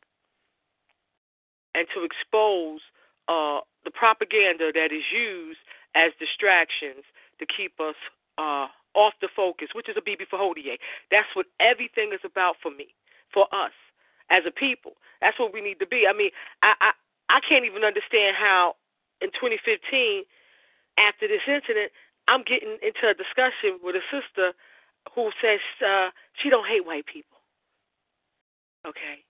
and 1.74 1.86
to 1.94 2.02
expose 2.02 2.80
uh, 3.28 3.60
the 3.84 3.90
propaganda 3.90 4.72
that 4.72 4.90
is 4.90 5.04
used 5.12 5.60
as 5.94 6.12
distractions 6.18 7.04
to 7.38 7.46
keep 7.46 7.78
us 7.80 7.98
uh, 8.38 8.66
off 8.94 9.14
the 9.20 9.28
focus, 9.34 9.68
which 9.74 9.88
is 9.88 9.96
a 9.96 10.02
BB 10.02 10.26
for 10.30 10.38
Hodier. 10.38 10.78
That's 11.10 11.28
what 11.34 11.46
everything 11.60 12.10
is 12.12 12.24
about 12.24 12.56
for 12.62 12.70
me, 12.70 12.94
for 13.32 13.46
us 13.52 13.74
as 14.30 14.44
a 14.46 14.50
people. 14.50 14.92
That's 15.20 15.38
what 15.38 15.52
we 15.52 15.60
need 15.60 15.78
to 15.80 15.86
be. 15.86 16.06
I 16.08 16.16
mean, 16.16 16.30
I 16.62 16.74
I, 16.80 16.90
I 17.28 17.40
can't 17.46 17.64
even 17.64 17.84
understand 17.84 18.36
how 18.38 18.76
in 19.20 19.30
2015, 19.34 20.24
after 20.98 21.26
this 21.28 21.42
incident, 21.46 21.92
I'm 22.28 22.44
getting 22.44 22.78
into 22.82 23.08
a 23.08 23.14
discussion 23.14 23.80
with 23.82 23.96
a 23.96 24.04
sister 24.12 24.52
who 25.14 25.30
says 25.42 25.60
uh, 25.80 26.10
she 26.40 26.50
don't 26.50 26.68
hate 26.68 26.86
white 26.86 27.06
people. 27.06 27.38
Okay, 28.86 29.24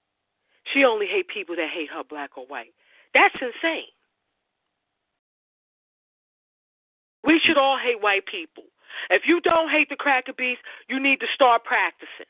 she 0.73 0.85
only 0.85 1.07
hate 1.07 1.29
people 1.29 1.57
that 1.57 1.71
hate 1.73 1.91
her, 1.91 2.05
black 2.05 2.37
or 2.37 2.47
white. 2.47 2.75
That's 3.15 3.35
insane. 3.41 3.91
We 7.25 7.41
should 7.45 7.59
all 7.59 7.79
hate 7.79 8.03
white 8.03 8.27
people. 8.27 8.65
If 9.11 9.23
you 9.27 9.41
don't 9.41 9.71
hate 9.71 9.89
the 9.89 9.97
cracker 9.97 10.33
beast, 10.33 10.61
you 10.89 11.01
need 11.01 11.21
to 11.21 11.27
start 11.35 11.65
practicing. 11.65 12.29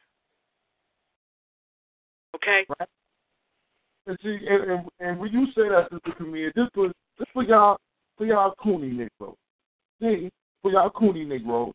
Okay. 2.42 2.66
Right. 2.68 2.88
And 4.06 4.18
see, 4.22 4.38
and, 4.48 4.70
and, 4.70 4.88
and 5.00 5.18
when 5.18 5.32
you 5.32 5.46
say 5.54 5.68
that, 5.68 5.88
Sister 5.92 6.16
Camille, 6.16 6.50
this 6.54 6.68
was 6.74 6.92
this 7.18 7.28
for 7.32 7.42
y'all 7.42 7.76
for 8.16 8.26
y'all 8.26 8.54
Cooney 8.62 8.90
Negro. 8.90 9.34
See, 10.00 10.30
for 10.62 10.70
y'all 10.70 10.90
Cooney 10.90 11.26
Negro, 11.26 11.72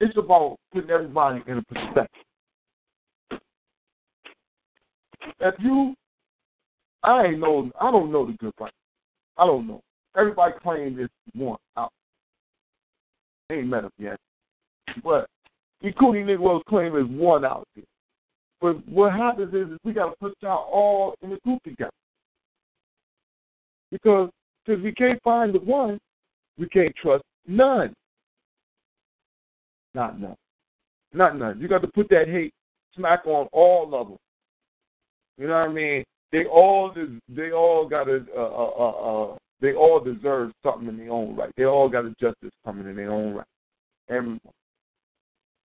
it's 0.00 0.16
about 0.16 0.56
putting 0.72 0.90
everybody 0.90 1.42
in 1.46 1.58
a 1.58 1.62
perspective. 1.62 2.24
If 5.40 5.54
you, 5.58 5.94
I 7.02 7.26
ain't 7.26 7.40
know, 7.40 7.70
I 7.80 7.90
don't 7.90 8.12
know 8.12 8.26
the 8.26 8.32
good 8.34 8.52
fight. 8.58 8.72
I 9.36 9.46
don't 9.46 9.66
know. 9.66 9.80
Everybody 10.16 10.54
claims 10.62 10.98
it's 11.00 11.12
one 11.34 11.58
out. 11.76 11.92
ain't 13.50 13.68
met 13.68 13.84
him 13.84 13.90
yet. 13.98 14.18
But 15.04 15.28
the 15.82 15.92
Cooney 15.92 16.24
Negroes 16.24 16.62
claim 16.68 16.96
is 16.96 17.06
one 17.08 17.44
out 17.44 17.66
there. 17.74 17.84
But 18.60 18.86
what 18.88 19.12
happens 19.12 19.54
is, 19.54 19.68
is 19.68 19.78
we 19.84 19.92
got 19.92 20.10
to 20.10 20.16
put 20.20 20.34
y'all 20.40 20.68
all 20.72 21.14
in 21.22 21.30
the 21.30 21.38
group 21.44 21.62
together. 21.62 21.90
Because 23.90 24.30
since 24.66 24.82
we 24.82 24.92
can't 24.92 25.22
find 25.22 25.54
the 25.54 25.60
one, 25.60 25.98
we 26.58 26.68
can't 26.68 26.94
trust 26.96 27.22
none. 27.46 27.94
Not 29.94 30.20
none. 30.20 30.36
Not 31.12 31.38
none. 31.38 31.60
You 31.60 31.68
got 31.68 31.82
to 31.82 31.88
put 31.88 32.08
that 32.10 32.28
hate 32.28 32.52
smack 32.94 33.26
on 33.26 33.48
all 33.52 33.94
of 33.94 34.08
them. 34.08 34.16
You 35.38 35.46
know 35.46 35.54
what 35.54 35.70
I 35.70 35.72
mean? 35.72 36.04
They 36.32 36.44
all 36.44 36.92
they 37.28 37.52
all 37.52 37.88
got 37.88 38.08
a 38.08 38.24
uh, 38.36 38.40
uh, 38.40 39.32
uh, 39.32 39.36
they 39.60 39.72
all 39.74 40.00
deserve 40.00 40.52
something 40.62 40.88
in 40.88 40.98
their 40.98 41.10
own 41.10 41.36
right. 41.36 41.50
They 41.56 41.64
all 41.64 41.88
got 41.88 42.04
a 42.04 42.10
justice 42.20 42.50
coming 42.64 42.86
in 42.86 42.96
their 42.96 43.10
own 43.10 43.34
right. 43.34 43.46
Everyone. 44.10 44.40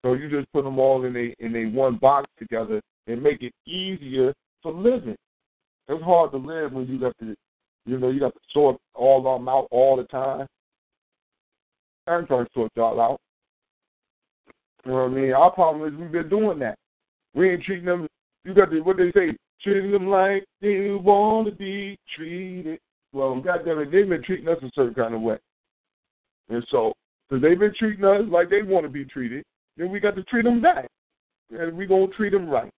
So 0.03 0.13
you 0.13 0.29
just 0.29 0.51
put 0.53 0.63
them 0.63 0.79
all 0.79 1.05
in 1.05 1.15
a 1.15 1.35
in 1.39 1.55
a 1.55 1.65
one 1.75 1.97
box 1.97 2.27
together 2.37 2.81
and 3.07 3.21
make 3.21 3.41
it 3.41 3.53
easier 3.65 4.33
for 4.61 4.71
living. 4.71 5.15
It's 5.87 6.03
hard 6.03 6.31
to 6.31 6.37
live 6.37 6.73
when 6.73 6.87
you 6.87 6.99
got 6.99 7.17
to, 7.19 7.35
you 7.85 7.97
know, 7.97 8.09
you 8.09 8.19
got 8.19 8.33
to 8.33 8.39
sort 8.53 8.77
all 8.93 9.23
them 9.23 9.47
out 9.47 9.67
all 9.71 9.95
the 9.95 10.03
time. 10.03 10.47
I'm 12.07 12.25
trying 12.27 12.45
to 12.45 12.51
sort 12.53 12.71
y'all 12.75 12.99
out. 12.99 13.19
You 14.85 14.91
know 14.91 15.03
what 15.03 15.11
I 15.11 15.13
mean? 15.13 15.33
Our 15.33 15.51
problem 15.51 15.87
is 15.87 15.99
we've 15.99 16.11
been 16.11 16.29
doing 16.29 16.59
that. 16.59 16.77
We 17.33 17.51
ain't 17.51 17.63
treating 17.63 17.85
them. 17.85 18.07
You 18.45 18.53
got 18.53 18.71
to 18.71 18.79
what 18.81 18.97
they 18.97 19.11
say, 19.11 19.35
treating 19.61 19.91
them 19.91 20.07
like 20.07 20.45
they 20.61 20.91
want 20.91 21.47
to 21.49 21.55
be 21.55 21.97
treated. 22.15 22.79
Well, 23.13 23.39
goddamn 23.41 23.79
it, 23.79 23.91
they've 23.91 24.07
been 24.07 24.23
treating 24.23 24.47
us 24.47 24.57
a 24.61 24.69
certain 24.75 24.93
kind 24.93 25.13
of 25.13 25.21
way, 25.21 25.37
and 26.49 26.65
so 26.69 26.93
because 27.27 27.41
they've 27.41 27.59
been 27.59 27.73
treating 27.77 28.05
us 28.05 28.21
like 28.29 28.49
they 28.49 28.61
want 28.61 28.85
to 28.85 28.89
be 28.89 29.05
treated, 29.05 29.43
then 29.77 29.91
we 29.91 29.99
got 29.99 30.15
to 30.15 30.23
treat 30.23 30.43
them 30.43 30.61
back, 30.61 30.87
and 31.51 31.77
we 31.77 31.85
gonna 31.85 32.07
treat 32.07 32.31
them 32.31 32.49
right. 32.49 32.71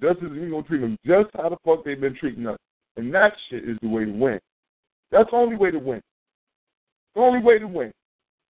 Just 0.00 0.22
as 0.24 0.30
we 0.30 0.50
gonna 0.50 0.62
treat 0.64 0.80
them 0.80 0.98
just 1.06 1.30
how 1.34 1.48
the 1.48 1.56
fuck 1.64 1.84
they've 1.84 2.00
been 2.00 2.16
treating 2.16 2.46
us, 2.46 2.58
and 2.96 3.14
that 3.14 3.32
shit 3.48 3.68
is 3.68 3.78
the 3.80 3.88
way 3.88 4.04
to 4.04 4.10
win. 4.10 4.40
That's 5.10 5.30
the 5.30 5.36
only 5.36 5.56
way 5.56 5.70
to 5.70 5.78
win. 5.78 6.02
The 7.14 7.20
only 7.20 7.42
way 7.42 7.58
to 7.58 7.68
win. 7.68 7.92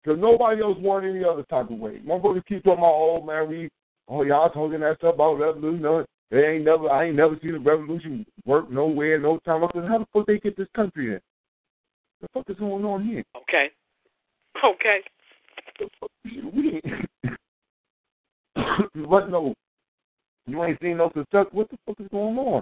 Because 0.01 0.19
nobody 0.19 0.61
else 0.61 0.77
won 0.79 1.05
any 1.05 1.23
other 1.23 1.43
type 1.43 1.69
of 1.69 1.77
way. 1.77 1.99
My 2.03 2.15
Motherfuckers 2.15 2.45
keep 2.45 2.63
talking 2.63 2.79
about, 2.79 2.93
oh 2.93 3.21
man, 3.25 3.49
we, 3.49 3.69
oh 4.07 4.23
y'all 4.23 4.49
talking 4.49 4.79
that 4.79 4.97
stuff 4.97 5.15
about 5.15 5.35
revolution. 5.35 5.81
No, 5.81 6.05
they 6.31 6.45
ain't 6.45 6.65
never, 6.65 6.89
I 6.89 7.05
ain't 7.05 7.15
never 7.15 7.37
seen 7.41 7.55
a 7.55 7.59
revolution 7.59 8.25
work 8.45 8.69
nowhere, 8.71 9.19
no 9.19 9.39
time. 9.39 9.63
I 9.63 9.67
said, 9.73 9.87
how 9.87 9.99
the 9.99 10.05
fuck 10.13 10.25
they 10.25 10.39
get 10.39 10.57
this 10.57 10.67
country 10.75 11.13
in? 11.13 11.19
The 12.21 12.27
fuck 12.33 12.49
is 12.49 12.57
going 12.57 12.85
on 12.85 13.05
here? 13.05 13.23
Okay. 13.35 13.67
Okay. 14.63 14.99
What 18.95 19.29
no? 19.29 19.53
You 20.45 20.63
ain't 20.63 20.79
seen 20.81 20.97
no 20.97 21.11
success. 21.15 21.45
What 21.51 21.69
the 21.69 21.77
fuck 21.85 21.99
is 21.99 22.07
going 22.11 22.37
on? 22.37 22.61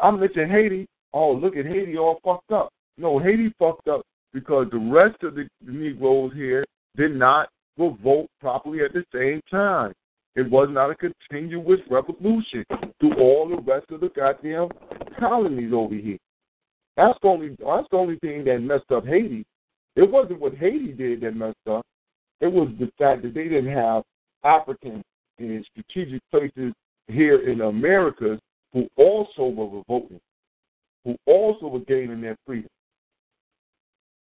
I'm 0.00 0.20
mentioning 0.20 0.50
Haiti. 0.50 0.86
Oh, 1.12 1.32
look 1.32 1.56
at 1.56 1.66
Haiti 1.66 1.96
all 1.96 2.20
fucked 2.24 2.52
up. 2.52 2.70
No, 2.98 3.18
Haiti 3.18 3.52
fucked 3.58 3.88
up 3.88 4.02
because 4.32 4.66
the 4.70 4.78
rest 4.78 5.22
of 5.22 5.34
the 5.34 5.48
Negroes 5.64 6.32
here 6.34 6.64
did 6.96 7.14
not 7.14 7.48
vote 7.78 8.28
properly 8.40 8.80
at 8.82 8.92
the 8.92 9.04
same 9.12 9.40
time. 9.50 9.92
It 10.34 10.50
was 10.50 10.68
not 10.70 10.90
a 10.90 10.94
continuous 10.94 11.80
revolution 11.90 12.64
through 13.00 13.18
all 13.18 13.48
the 13.48 13.62
rest 13.62 13.90
of 13.90 14.00
the 14.00 14.10
goddamn 14.10 14.68
colonies 15.18 15.72
over 15.72 15.94
here. 15.94 16.18
That's 16.96 17.18
the 17.22 17.28
only 17.28 17.48
that's 17.48 17.86
the 17.90 17.96
only 17.96 18.18
thing 18.18 18.44
that 18.44 18.60
messed 18.60 18.90
up 18.90 19.06
Haiti. 19.06 19.44
It 19.96 20.10
wasn't 20.10 20.40
what 20.40 20.54
Haiti 20.54 20.92
did 20.92 21.22
that 21.22 21.34
messed 21.34 21.56
up. 21.68 21.84
It 22.40 22.52
was 22.52 22.68
the 22.78 22.90
fact 22.98 23.22
that 23.22 23.34
they 23.34 23.44
didn't 23.44 23.72
have 23.72 24.02
Africans 24.44 25.02
in 25.38 25.64
strategic 25.72 26.20
places 26.30 26.72
here 27.08 27.48
in 27.48 27.62
America 27.62 28.38
who 28.72 28.86
also 28.96 29.46
were 29.46 29.78
revolting, 29.78 30.20
who 31.04 31.16
also 31.26 31.68
were 31.68 31.80
gaining 31.80 32.20
their 32.20 32.36
freedom. 32.46 32.68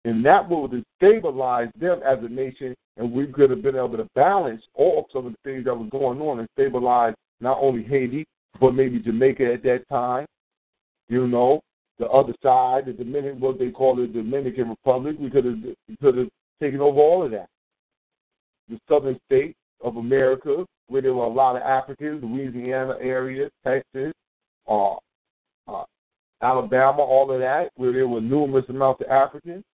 And 0.04 0.24
that 0.24 0.48
would 0.48 0.72
have 0.72 0.84
stabilized 0.96 1.78
them 1.78 2.00
as 2.02 2.18
a 2.22 2.28
nation, 2.28 2.74
and 2.96 3.12
we 3.12 3.26
could 3.26 3.50
have 3.50 3.62
been 3.62 3.76
able 3.76 3.98
to 3.98 4.08
balance 4.14 4.62
all 4.74 5.06
some 5.12 5.26
of 5.26 5.32
the 5.32 5.38
things 5.44 5.66
that 5.66 5.74
was 5.74 5.88
going 5.90 6.20
on 6.20 6.38
and 6.38 6.48
stabilize 6.56 7.14
not 7.40 7.58
only 7.60 7.82
Haiti, 7.82 8.24
but 8.58 8.74
maybe 8.74 9.00
Jamaica 9.00 9.52
at 9.52 9.62
that 9.64 9.86
time. 9.90 10.24
You 11.08 11.26
know, 11.26 11.60
the 11.98 12.06
other 12.06 12.34
side, 12.42 12.86
the 12.86 12.92
Dominican, 12.92 13.40
what 13.40 13.58
they 13.58 13.70
call 13.70 13.96
the 13.96 14.06
Dominican 14.06 14.70
Republic, 14.70 15.16
we 15.18 15.30
could 15.30 15.44
have, 15.44 15.58
could 16.00 16.16
have 16.16 16.28
taken 16.60 16.80
over 16.80 17.00
all 17.00 17.24
of 17.24 17.30
that. 17.32 17.48
The 18.68 18.78
southern 18.88 19.18
states 19.26 19.58
of 19.82 19.96
America, 19.96 20.64
where 20.88 21.02
there 21.02 21.14
were 21.14 21.24
a 21.24 21.28
lot 21.28 21.56
of 21.56 21.62
Africans, 21.62 22.22
Louisiana 22.22 22.96
area, 23.00 23.50
Texas, 23.64 24.12
uh, 24.68 24.94
uh, 25.66 25.84
Alabama, 26.42 27.02
all 27.02 27.32
of 27.32 27.40
that, 27.40 27.70
where 27.76 27.92
there 27.92 28.06
were 28.06 28.20
numerous 28.20 28.64
amounts 28.68 29.00
of 29.00 29.08
Africans. 29.08 29.64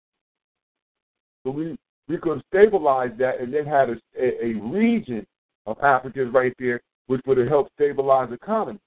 So 1.45 1.51
we 1.51 1.77
we 2.09 2.19
could 2.19 2.37
have 2.37 2.45
stabilized 2.53 3.19
that 3.19 3.41
and 3.41 3.53
then 3.53 3.65
had 3.65 3.91
a, 3.91 3.97
a, 4.19 4.47
a 4.47 4.53
region 4.61 5.27
of 5.67 5.79
Africans 5.81 6.33
right 6.35 6.53
there, 6.59 6.81
which 7.07 7.21
would 7.27 7.39
have 7.39 7.49
helped 7.49 7.71
stabilize 7.75 8.29
the 8.29 8.35
economy. 8.35 8.79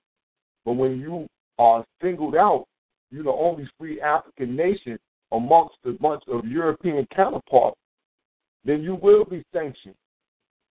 But 0.65 0.73
when 0.73 0.99
you 0.99 1.27
are 1.57 1.83
singled 2.01 2.35
out, 2.35 2.65
you're 3.11 3.23
the 3.23 3.31
only 3.31 3.69
free 3.77 4.01
African 4.01 4.55
nation 4.55 4.97
amongst 5.31 5.75
a 5.85 5.91
bunch 5.91 6.23
of 6.27 6.45
European 6.45 7.07
counterparts, 7.15 7.77
then 8.65 8.81
you 8.81 8.95
will 8.95 9.25
be 9.25 9.43
sanctioned. 9.53 9.95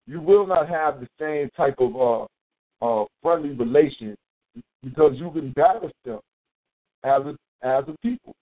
You 0.07 0.21
will 0.21 0.47
not 0.47 0.69
have 0.69 1.01
the 1.01 1.09
same 1.19 1.51
type 1.57 1.77
of 1.79 1.97
uh, 1.97 2.27
uh, 2.85 3.05
friendly 3.23 3.51
relations 3.51 4.17
because 4.83 5.13
you've 5.17 5.37
embarrassed 5.37 5.95
them 6.05 6.21
as 7.05 7.23
a, 7.23 7.37
as 7.67 7.85
a 7.89 7.95
people. 8.03 8.35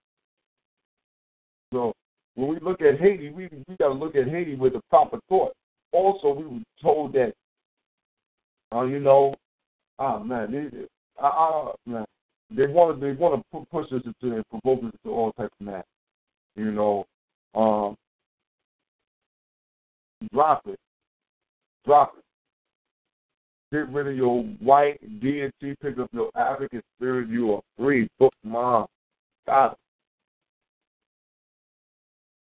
So 1.72 1.92
when 2.34 2.48
we 2.48 2.60
look 2.60 2.80
at 2.80 3.00
Haiti, 3.00 3.30
we 3.30 3.48
we 3.66 3.76
got 3.76 3.88
to 3.88 3.94
look 3.94 4.14
at 4.14 4.28
Haiti 4.28 4.54
with 4.54 4.74
a 4.74 4.82
proper 4.90 5.18
thought. 5.28 5.52
Also, 5.92 6.32
we 6.32 6.46
were 6.46 6.60
told 6.80 7.12
that, 7.14 7.32
uh, 8.74 8.82
you 8.82 9.00
know, 9.00 9.34
ah 9.98 10.18
man, 10.18 10.52
they, 10.52 10.86
uh, 11.22 11.26
uh, 11.26 11.72
man, 11.86 12.04
they 12.50 12.66
want 12.66 13.00
to 13.00 13.06
they 13.06 13.12
want 13.12 13.44
to 13.52 13.66
push 13.70 13.86
us 13.92 14.02
into 14.04 14.36
and 14.36 14.44
provoke 14.50 14.84
us 14.84 14.92
to 15.04 15.10
all 15.10 15.32
types 15.32 15.54
of 15.60 15.66
mad. 15.66 15.84
You 16.54 16.70
know, 16.70 17.06
um, 17.54 17.96
drop 20.32 20.62
it, 20.66 20.78
drop 21.84 22.14
it. 22.16 22.24
Get 23.72 23.88
rid 23.88 24.06
of 24.06 24.16
your 24.16 24.42
white 24.60 25.20
deity. 25.20 25.74
Pick 25.82 25.98
up 25.98 26.08
your 26.12 26.30
African 26.36 26.82
spirit. 26.96 27.28
You 27.28 27.54
are 27.54 27.62
free. 27.76 28.08
Book 28.18 28.32
mom. 28.44 28.86
Got 29.46 29.72
it. 29.72 29.78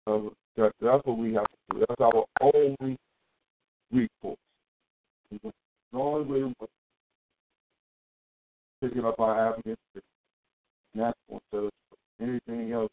Uh, 0.07 0.29
that, 0.57 0.71
that's 0.81 1.05
what 1.05 1.17
we 1.17 1.33
have 1.33 1.45
to 1.45 1.79
do. 1.79 1.85
That's 1.87 2.01
our 2.01 2.25
only 2.41 2.97
recourse. 3.91 4.37
The 5.31 5.51
only 5.93 6.31
way 6.31 6.53
picking 8.87 9.05
up 9.05 9.19
our. 9.19 9.55
And 9.65 9.75
that's 10.95 11.17
going 11.29 11.41
to 11.51 11.67
us 11.67 11.71
anything 12.21 12.71
else 12.71 12.91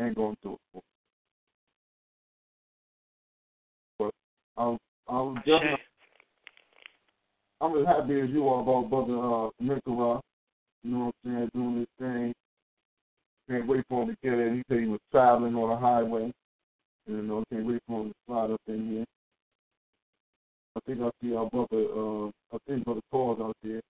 ain't 0.00 0.16
going 0.16 0.34
to 0.42 0.42
do 0.42 0.52
it 0.54 0.60
for 0.72 0.82
But 4.56 4.62
I'm, 4.62 4.78
I'm 5.08 5.36
just, 5.46 5.64
I'm 7.60 7.78
as 7.78 7.86
happy 7.86 8.20
as 8.20 8.30
you 8.30 8.48
are 8.48 8.62
about 8.62 8.90
Brother 8.90 9.18
uh, 9.18 9.50
Nicola. 9.60 10.20
You 10.82 10.90
know 10.90 10.98
what 11.06 11.14
I'm 11.24 11.32
saying? 11.32 11.50
Doing 11.54 11.78
this 11.78 11.88
thing. 11.98 12.32
Can't 13.48 13.66
wait 13.66 13.84
for 13.88 14.02
him 14.02 14.08
to 14.08 14.16
get 14.22 14.38
in. 14.38 14.56
He 14.56 14.62
said 14.68 14.80
he 14.80 14.88
was 14.88 15.00
traveling 15.12 15.54
on 15.54 15.70
the 15.70 15.76
highway. 15.76 16.32
You 17.06 17.22
know, 17.22 17.44
can't 17.52 17.66
wait 17.66 17.82
for 17.86 18.02
him 18.02 18.08
to 18.08 18.14
slide 18.26 18.50
up 18.50 18.60
in 18.66 18.88
here. 18.90 19.04
I 20.76 20.80
think 20.86 21.00
I 21.02 21.10
see 21.22 21.36
our 21.36 21.48
brother, 21.50 21.68
uh, 21.72 22.26
I 22.52 22.58
think 22.66 22.84
Brother 22.84 23.00
Paul's 23.12 23.40
out 23.40 23.56
there. 23.62 23.80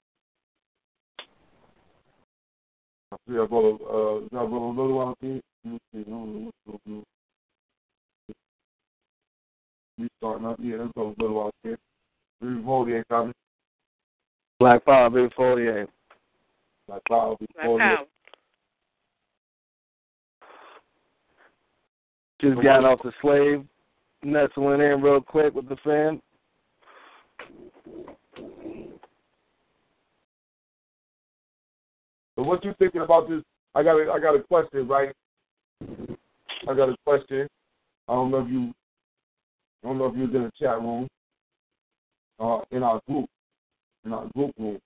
I 3.15 3.17
see 3.31 3.39
our 3.39 3.47
brother, 3.47 3.69
uh, 3.69 4.19
is 4.25 4.29
our 4.33 4.47
brother 4.47 4.67
Little 4.67 5.01
out 5.01 5.19
there? 5.21 5.41
Let 5.65 5.73
me 5.73 5.79
see, 5.93 6.01
I 6.01 6.03
don't 6.03 6.35
know 6.35 6.51
what's 6.67 6.83
going 6.87 6.99
on. 6.99 7.05
We 9.99 10.09
starting 10.19 10.47
up, 10.47 10.57
yeah, 10.61 10.79
that's 10.79 10.93
brother 10.93 11.15
Little 11.19 11.45
out 11.45 11.55
there. 11.62 11.79
Baby 12.41 12.62
Folier 12.62 13.05
coming. 13.09 13.35
Black 14.59 14.85
Power, 14.85 15.11
Baby 15.11 15.33
Folier. 15.39 15.87
Black 16.89 17.03
Power, 17.09 17.37
Baby 17.39 17.53
Black 17.55 17.67
Folier. 17.67 17.97
Power. 17.97 18.07
Just 22.41 22.62
got 22.62 22.85
off 22.85 23.01
the 23.05 23.12
slave, 23.23 23.65
nestling 24.25 24.81
in 24.81 25.01
real 25.01 25.21
quick 25.21 25.55
with 25.55 25.69
the 25.69 25.77
fam. 25.85 26.21
So 32.37 32.43
what 32.43 32.64
you 32.64 32.74
thinking 32.78 33.03
about 33.03 33.28
this? 33.28 33.43
I 33.74 33.82
got 33.82 33.97
a, 33.97 34.11
I 34.12 34.18
got 34.20 34.37
a 34.37 34.43
question, 34.43 34.87
right? 34.89 35.12
I 36.68 36.74
got 36.74 36.89
a 36.89 36.97
question. 37.05 37.47
I 38.09 38.12
don't 38.12 38.30
know 38.30 38.39
if 38.45 38.51
you, 38.51 38.72
I 39.82 39.89
don't 39.89 39.99
know 39.99 40.07
if 40.07 40.16
you 40.16 40.22
was 40.22 40.35
in 40.35 40.43
the 40.45 40.53
chat 40.59 40.80
room, 40.80 41.09
uh, 42.41 42.61
in 42.70 42.82
our 42.82 43.01
group. 43.09 43.26
in 44.05 44.12
our 44.12 44.26
group 44.35 44.53
room. 44.59 44.78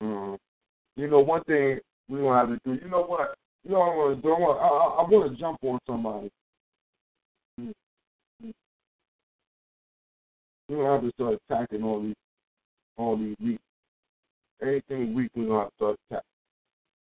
Um, 0.00 0.36
you 0.96 1.08
know, 1.08 1.20
one 1.20 1.42
thing 1.44 1.80
we 2.08 2.20
gonna 2.20 2.38
have 2.38 2.48
to 2.48 2.58
do. 2.64 2.82
You 2.82 2.90
know 2.90 3.02
what? 3.02 3.34
You 3.64 3.72
know 3.72 3.78
what 3.80 3.90
I'm 3.90 3.96
gonna 3.96 4.22
do? 4.22 4.28
I 4.28 4.38
want, 4.38 4.60
I, 4.60 4.66
I, 4.66 5.02
I 5.02 5.08
want 5.08 5.32
to 5.32 5.40
jump 5.40 5.58
on 5.62 5.78
somebody. 5.86 6.30
We're 10.68 10.76
gonna 10.76 10.92
have 10.92 11.02
to 11.02 11.10
start 11.12 11.38
attacking 11.50 11.82
all 11.82 12.02
these, 12.02 12.14
all 12.96 13.16
these 13.16 13.36
weak. 13.40 13.58
Anything 14.62 15.14
weak, 15.14 15.30
we're 15.34 15.46
gonna 15.46 15.66
to 15.66 15.74
start 15.76 15.96
attacking. 16.10 16.28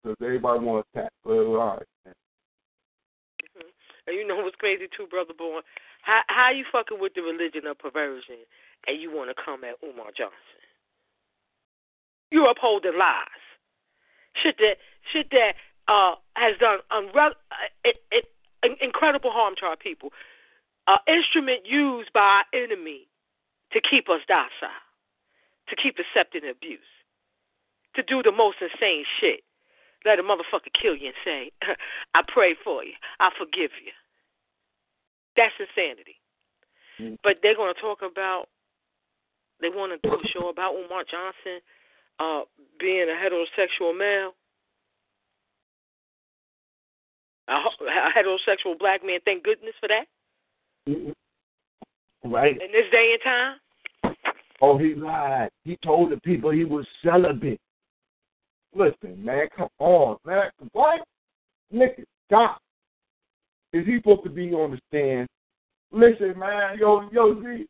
Because 0.04 0.18
everybody 0.22 0.60
want 0.60 0.86
to 0.94 1.00
attack. 1.00 1.12
But 1.24 1.32
all 1.32 1.56
right. 1.56 1.88
Mm-hmm. 2.08 3.70
And 4.08 4.18
you 4.18 4.28
know 4.28 4.38
what's 4.38 4.56
crazy 4.56 4.88
too, 4.96 5.08
brother 5.08 5.34
boy? 5.38 5.62
How 6.02 6.22
how 6.28 6.52
you 6.52 6.66
fucking 6.72 7.00
with 7.00 7.14
the 7.14 7.22
religion 7.22 7.68
of 7.68 7.78
perversion 7.78 8.44
and 8.88 9.02
you 9.02 9.16
want 9.16 9.30
to 9.30 9.36
come 9.44 9.64
at 9.64 9.76
Umar 9.84 10.12
Johnson? 10.18 10.62
You're 12.32 12.50
upholding 12.50 12.98
lies. 12.98 13.28
Shit 14.42 14.58
that 14.58 14.78
shit 15.12 15.30
that 15.32 15.54
uh 15.88 16.16
has 16.36 16.58
done 16.60 16.80
unre- 16.92 17.38
uh, 17.52 17.70
it, 17.86 17.98
it, 18.12 18.26
incredible 18.82 19.32
harm 19.32 19.56
to 19.60 19.66
our 19.66 19.78
people. 19.78 20.10
An 20.88 20.98
uh, 21.08 21.14
instrument 21.14 21.62
used 21.66 22.12
by 22.14 22.44
our 22.44 22.46
enemy 22.54 23.08
to 23.72 23.80
keep 23.80 24.10
us 24.10 24.20
docile, 24.28 24.70
to 25.70 25.76
keep 25.76 25.98
accepting 25.98 26.50
abuse, 26.50 26.80
to 27.96 28.04
do 28.04 28.24
the 28.24 28.32
most 28.32 28.58
insane 28.62 29.04
shit. 29.20 29.42
Let 30.06 30.20
a 30.20 30.24
motherfucker 30.24 30.74
kill 30.80 30.96
you 30.96 31.08
and 31.08 31.22
say, 31.24 31.52
I 32.16 32.22
pray 32.28 32.56
for 32.64 32.84
you, 32.84 32.94
I 33.20 33.30
forgive 33.38 33.72
you. 33.84 33.92
That's 35.36 35.54
insanity. 35.60 36.20
Mm-hmm. 37.00 37.16
But 37.24 37.38
they're 37.42 37.56
going 37.56 37.74
to 37.74 37.82
talk 37.82 38.00
about, 38.04 38.48
they 39.62 39.70
want 39.70 39.94
to 39.94 40.10
do 40.10 40.14
a 40.14 40.28
show 40.28 40.50
about 40.50 40.76
Umar 40.76 41.04
Johnson 41.10 41.62
uh, 42.20 42.42
being 42.80 43.08
a 43.10 43.18
heterosexual 43.18 43.98
male. 43.98 44.34
A, 47.48 47.54
a 47.54 48.12
heterosexual 48.16 48.78
black 48.78 49.06
man, 49.06 49.20
thank 49.26 49.44
goodness 49.44 49.74
for 49.80 49.90
that. 49.90 50.06
Mm-hmm. 50.88 52.32
Right. 52.32 52.54
In 52.54 52.72
this 52.72 52.90
day 52.92 53.14
and 53.14 53.22
time. 53.24 54.16
Oh, 54.62 54.78
he 54.78 54.96
lied. 54.96 55.50
He 55.66 55.78
told 55.84 56.12
the 56.12 56.20
people 56.22 56.52
he 56.52 56.64
was 56.64 56.86
celibate. 57.04 57.60
Listen, 58.76 59.24
man, 59.24 59.48
come 59.56 59.70
on, 59.80 60.18
man. 60.26 60.50
What? 60.72 61.02
Nigga, 61.74 62.04
stop. 62.28 62.60
Is 63.72 63.86
he 63.86 63.98
supposed 63.98 64.24
to 64.24 64.30
be 64.30 64.52
on 64.54 64.72
the 64.72 64.80
stand? 64.90 65.28
Listen, 65.92 66.38
man, 66.38 66.78
yo, 66.80 67.10
yo, 67.12 67.42
see, 67.42 67.66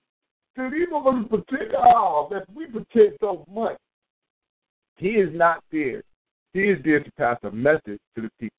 see 0.55 0.69
these 0.69 0.87
motherfuckers 0.91 1.29
pretend, 1.29 1.75
oh, 1.77 2.29
man, 2.31 2.41
we 2.55 2.65
pretend 2.67 3.17
so 3.19 3.45
much. 3.53 3.77
He 4.97 5.09
is 5.09 5.29
not 5.33 5.63
there. 5.71 6.03
He 6.53 6.61
is 6.61 6.79
there 6.85 7.01
to 7.01 7.11
pass 7.13 7.37
a 7.43 7.51
message 7.51 7.99
to 8.15 8.21
the 8.21 8.29
people. 8.39 8.55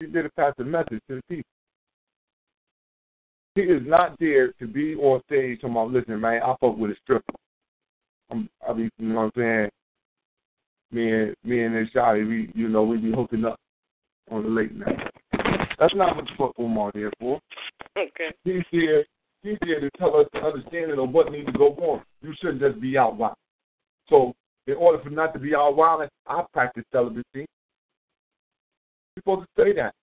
He's 0.00 0.12
there 0.12 0.24
to 0.24 0.30
pass 0.30 0.52
a 0.58 0.64
message 0.64 1.00
to 1.08 1.16
the 1.16 1.22
people. 1.28 1.50
He 3.54 3.62
is 3.62 3.82
not 3.86 4.18
there 4.20 4.52
to 4.52 4.66
be 4.66 4.94
on 4.96 5.22
stage 5.26 5.60
talking 5.60 5.74
about, 5.74 5.92
listen, 5.92 6.20
man, 6.20 6.42
I 6.42 6.54
fuck 6.60 6.76
with 6.76 6.90
a 6.90 6.96
stripper. 7.02 7.32
I'm, 8.30 8.50
I 8.68 8.72
mean, 8.74 8.90
you 8.98 9.08
know 9.08 9.14
what 9.14 9.22
I'm 9.22 9.32
saying? 9.36 9.70
Me 10.92 11.12
and 11.12 11.34
me 11.44 11.62
and 11.62 11.74
this 11.74 11.88
shawty, 11.94 12.26
we, 12.26 12.50
you 12.54 12.68
know, 12.68 12.82
we 12.84 12.98
be 12.98 13.12
hooking 13.12 13.44
up 13.44 13.58
on 14.30 14.42
the 14.42 14.48
late 14.48 14.74
night. 14.74 14.98
That's 15.78 15.94
not 15.94 16.16
what 16.16 16.24
the 16.26 16.30
fuck 16.38 16.52
Umar 16.58 16.90
here 16.94 17.12
for. 17.18 17.40
Okay. 17.98 18.34
He's 18.44 18.62
here. 18.70 19.04
He's 19.42 19.58
here 19.64 19.80
to 19.80 19.90
tell 19.98 20.16
us 20.16 20.26
the 20.32 20.40
understanding 20.40 20.98
of 20.98 21.10
what 21.10 21.30
needs 21.30 21.46
to 21.46 21.52
go 21.52 21.68
on. 21.74 22.02
You 22.22 22.34
shouldn't 22.40 22.60
just 22.60 22.80
be 22.80 22.96
out 22.96 23.16
wild. 23.16 23.36
So, 24.08 24.34
in 24.66 24.74
order 24.74 25.02
for 25.02 25.10
not 25.10 25.32
to 25.34 25.38
be 25.38 25.54
out 25.54 25.76
wild, 25.76 26.08
I 26.26 26.44
practice 26.52 26.84
celibacy. 26.92 27.24
You're 27.34 27.46
supposed 29.18 29.46
to 29.56 29.62
say 29.62 29.72
that 29.74 29.94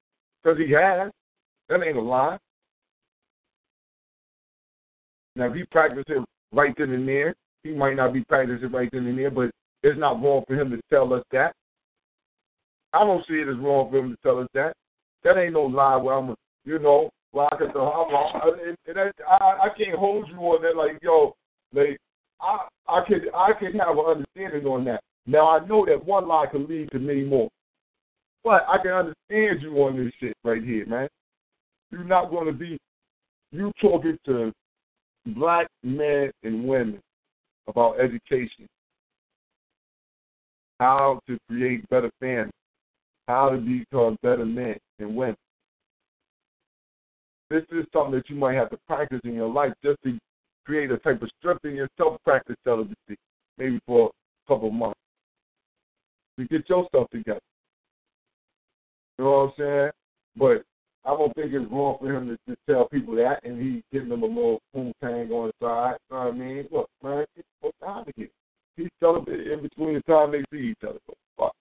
because 0.42 0.58
he 0.58 0.72
has. 0.74 1.12
That 1.70 1.82
ain't 1.84 1.98
a 1.98 2.02
lie. 2.02 2.38
Now, 5.36 5.46
if 5.46 5.56
he 5.56 5.64
practices 5.66 6.24
right 6.52 6.74
then 6.78 6.92
and 6.92 7.08
there, 7.08 7.36
he 7.64 7.72
might 7.72 7.96
not 7.96 8.14
be 8.14 8.24
practicing 8.26 8.72
right 8.72 8.90
then 8.92 9.08
and 9.08 9.18
there, 9.18 9.32
but 9.32 9.50
it's 9.84 10.00
not 10.00 10.22
wrong 10.22 10.44
for 10.48 10.56
him 10.56 10.72
to 10.72 10.80
tell 10.90 11.14
us 11.14 11.24
that. 11.32 11.54
I 12.94 13.04
don't 13.04 13.26
see 13.28 13.36
it 13.36 13.50
as 13.50 13.58
wrong 13.58 13.92
for 13.92 14.00
him 14.00 14.12
to 14.12 14.18
tell 14.24 14.40
us 14.40 14.48
that. 14.54 14.74
That 15.24 15.38
ain't 15.38 15.54
no 15.54 15.64
lie 15.64 15.98
where 15.98 16.16
I'm, 16.16 16.36
you 16.66 16.80
know, 16.80 17.10
can, 17.34 17.70
I'm, 17.76 18.16
I, 18.16 19.12
I, 19.28 19.60
I 19.64 19.70
can't 19.78 19.98
hold 19.98 20.30
you 20.30 20.38
on 20.38 20.62
that. 20.62 20.76
Like, 20.76 21.00
yo, 21.02 21.34
like, 21.74 21.98
I, 22.40 22.68
I 22.88 23.02
could, 23.08 23.24
I 23.36 23.54
could 23.54 23.74
have 23.76 23.98
an 23.98 24.06
understanding 24.06 24.66
on 24.68 24.86
that. 24.86 25.02
Now 25.26 25.50
I 25.50 25.66
know 25.66 25.86
that 25.86 26.06
one 26.06 26.28
lie 26.28 26.46
can 26.52 26.68
lead 26.68 26.92
to 26.92 27.00
many 27.00 27.24
more, 27.24 27.50
but 28.44 28.66
I 28.68 28.78
can 28.82 28.92
understand 28.92 29.62
you 29.62 29.76
on 29.78 29.98
this 29.98 30.14
shit 30.20 30.36
right 30.44 30.64
here, 30.64 30.86
man. 30.86 31.08
You're 31.92 32.04
not 32.04 32.30
going 32.30 32.46
to 32.48 32.54
be, 32.54 32.78
you 33.52 33.72
talking 33.82 34.18
to 34.26 34.52
black 35.28 35.68
men 35.84 36.32
and 36.44 36.66
women 36.66 37.00
about 37.68 38.00
education, 38.00 38.68
how 40.80 41.20
to 41.28 41.38
create 41.50 41.88
better 41.90 42.12
families, 42.20 42.52
how 43.28 43.50
to 43.50 43.58
become 43.58 44.18
better 44.22 44.46
men 44.46 44.76
and 45.00 45.16
women. 45.16 45.36
This 47.50 47.64
is 47.72 47.86
something 47.94 48.16
that 48.16 48.30
you 48.30 48.36
might 48.36 48.56
have 48.56 48.70
to 48.72 48.78
practice 48.88 49.22
in 49.24 49.34
your 49.34 49.52
life 49.52 49.74
just 49.84 50.02
to 50.04 50.18
create 50.66 50.92
a 50.92 50.98
type 50.98 51.22
of 51.22 51.30
strength 51.40 51.66
in 51.66 51.76
yourself, 51.76 52.18
practice 52.24 52.56
celibacy, 52.64 53.18
maybe 53.58 53.80
for 53.86 54.10
a 54.10 54.52
couple 54.52 54.72
months. 54.72 55.00
To 56.40 56.46
get 56.48 56.68
yourself 56.68 57.10
together. 57.12 57.40
You 59.20 59.26
know 59.26 59.32
what 59.32 59.38
I'm 59.38 59.54
saying? 59.58 59.92
But 60.36 60.64
I 61.06 61.16
don't 61.16 61.34
think 61.36 61.54
it's 61.54 61.72
wrong 61.72 61.98
for 62.00 62.12
him 62.12 62.28
to 62.28 62.38
just 62.48 62.60
tell 62.68 62.88
people 62.88 63.16
that 63.16 63.44
and 63.44 63.62
he 63.62 63.84
giving 63.92 64.10
them 64.10 64.24
a 64.24 64.26
little 64.26 64.60
boom 64.74 64.94
tang 65.04 65.30
on 65.32 65.52
the 65.60 65.66
side. 65.66 65.98
You 66.10 66.16
know 66.16 66.24
what 66.24 66.34
I 66.34 66.38
mean? 66.38 66.68
Look, 66.72 66.90
man, 67.04 67.26
get 67.36 67.74
out 67.86 68.08
of 68.08 68.14
here. 68.16 68.30
He's 68.76 68.90
celibate 69.00 69.48
in 69.48 69.62
between 69.62 69.94
the 69.94 70.02
time 70.02 70.32
they 70.32 70.44
see 70.52 70.72
each 70.72 70.84
other. 70.88 71.00
Fuck. 71.38 71.54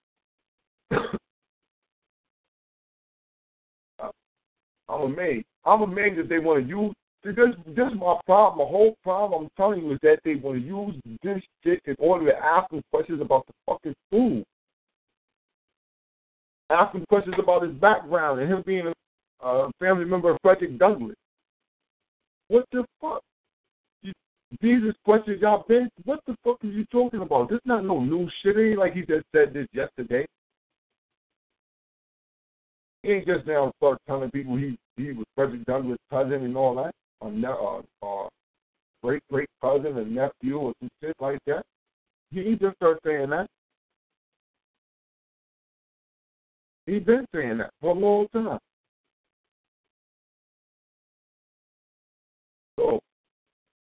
I'm 4.89 5.01
amazed. 5.01 5.45
I'm 5.65 5.81
amazed 5.81 6.19
that 6.19 6.29
they 6.29 6.39
want 6.39 6.63
to 6.63 6.69
use. 6.69 6.93
This, 7.23 7.35
this 7.67 7.87
is 7.87 7.97
my 7.97 8.19
problem. 8.25 8.67
My 8.67 8.69
whole 8.69 8.95
problem, 9.01 9.43
I'm 9.43 9.49
telling 9.55 9.85
you, 9.85 9.93
is 9.93 9.99
that 10.03 10.19
they 10.25 10.35
want 10.35 10.59
to 10.59 10.65
use 10.65 10.95
this 11.23 11.41
shit 11.63 11.81
in 11.85 11.95
order 11.97 12.25
to 12.25 12.37
ask 12.37 12.69
them 12.69 12.81
questions 12.91 13.21
about 13.21 13.47
the 13.47 13.53
fucking 13.65 13.95
food. 14.11 14.43
Ask 16.69 16.93
him 16.93 17.05
questions 17.07 17.35
about 17.39 17.63
his 17.63 17.71
background 17.73 18.41
and 18.41 18.51
him 18.51 18.63
being 18.65 18.91
a 19.41 19.69
family 19.79 20.05
member 20.05 20.31
of 20.31 20.37
Frederick 20.41 20.77
Douglass. 20.77 21.15
What 22.49 22.65
the 22.71 22.83
fuck? 22.99 23.21
These 24.61 24.83
are 24.83 24.93
questions 25.03 25.41
y'all 25.41 25.65
been. 25.67 25.89
What 26.05 26.19
the 26.27 26.35
fuck 26.43 26.63
are 26.63 26.67
you 26.67 26.85
talking 26.85 27.21
about? 27.21 27.49
This 27.49 27.59
not 27.65 27.85
no 27.85 27.99
new 27.99 28.29
shit. 28.41 28.57
It 28.57 28.71
ain't 28.71 28.79
like 28.79 28.93
he 28.93 29.01
just 29.01 29.25
said 29.33 29.53
this 29.53 29.67
yesterday. 29.73 30.25
He 33.01 33.11
ain't 33.13 33.27
just 33.27 33.47
now 33.47 33.71
start 33.77 33.97
telling 34.07 34.31
people 34.31 34.55
he 34.55 34.77
he 34.95 35.11
was 35.11 35.25
Frederick 35.35 35.65
Douglass' 35.65 35.97
cousin 36.09 36.43
and 36.43 36.55
all 36.55 36.75
that, 36.75 36.93
or 37.19 37.31
ne- 37.31 37.47
uh, 37.47 37.81
uh, 38.05 38.29
great 39.01 39.23
great 39.31 39.49
cousin 39.61 39.97
and 39.97 40.13
nephew 40.13 40.57
or 40.57 40.73
some 40.79 40.89
shit 41.01 41.15
like 41.19 41.39
that. 41.47 41.63
He 42.31 42.55
just 42.59 42.75
started 42.77 42.99
saying 43.05 43.29
that. 43.31 43.47
He's 46.85 47.03
been 47.03 47.25
saying 47.33 47.59
that 47.59 47.71
for 47.81 47.91
a 47.91 47.99
long 47.99 48.27
time. 48.33 48.59
So 52.77 52.99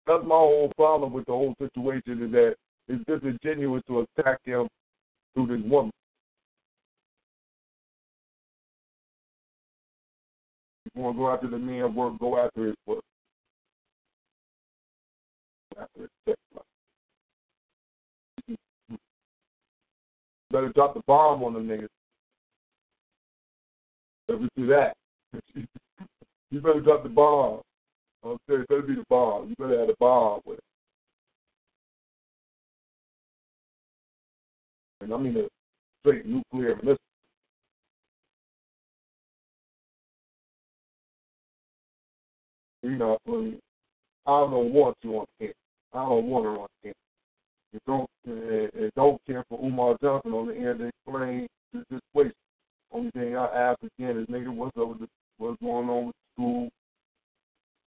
that's 0.06 0.24
my 0.24 0.34
whole 0.34 0.72
problem 0.76 1.12
with 1.12 1.26
the 1.26 1.32
whole 1.32 1.54
situation 1.58 2.22
is 2.22 2.32
that 2.32 2.54
it's 2.88 3.04
disingenuous 3.06 3.82
to 3.86 4.06
attack 4.18 4.38
him 4.44 4.68
through 5.34 5.46
this 5.46 5.70
woman. 5.70 5.92
you 10.94 11.02
want 11.02 11.16
to 11.16 11.18
go 11.18 11.32
after 11.32 11.48
the 11.48 11.58
man 11.58 11.94
work, 11.94 12.18
go 12.18 12.38
after 12.38 12.66
his 12.66 12.74
work. 12.86 13.00
After 15.80 16.08
his 16.26 16.36
Better 20.50 20.68
drop 20.74 20.92
the 20.92 21.00
bomb 21.06 21.42
on 21.42 21.54
the 21.54 21.60
niggas. 21.60 21.88
Let 24.28 24.42
me 24.42 24.48
do 24.54 24.66
that. 24.66 24.94
you 26.50 26.60
better 26.60 26.80
drop 26.80 27.04
the 27.04 27.08
bomb. 27.08 27.62
I'm 28.24 28.38
saying, 28.48 28.64
better 28.68 28.82
be 28.82 28.94
the 28.94 29.04
bomb. 29.08 29.48
You 29.48 29.54
better 29.58 29.78
have 29.78 29.88
the 29.88 29.96
bomb 29.98 30.40
with 30.44 30.58
it. 30.58 30.64
And 35.00 35.12
I 35.12 35.16
mean 35.16 35.36
a 35.36 35.48
straight 36.00 36.24
nuclear 36.26 36.76
missile. 36.76 36.96
You 42.84 42.96
know, 42.96 43.18
I 43.26 44.30
don't 44.30 44.72
want 44.72 44.96
you 45.02 45.18
on 45.18 45.26
camera. 45.38 45.54
I 45.92 45.98
don't 45.98 46.26
want 46.26 46.44
her 46.44 46.58
on 46.58 46.68
camera. 46.82 46.94
You 47.72 47.80
don't, 47.86 48.10
uh, 48.28 48.90
don't 48.96 49.20
care 49.26 49.44
for 49.48 49.58
Umar 49.64 49.96
Johnson 50.02 50.32
on 50.32 50.48
the 50.48 50.54
air 50.54 50.74
to 50.74 50.84
explain 50.84 51.48
this 51.72 51.84
situation. 51.88 52.34
Only 52.92 53.10
thing 53.12 53.36
I 53.36 53.46
ask 53.46 53.80
again 53.82 54.18
is, 54.18 54.26
nigga, 54.26 54.54
what's 54.54 54.76
up 54.76 54.88
with 54.88 55.00
the, 55.00 55.08
what's 55.38 55.60
going 55.60 55.88
on 55.88 56.06
with 56.06 56.16
school? 56.34 56.70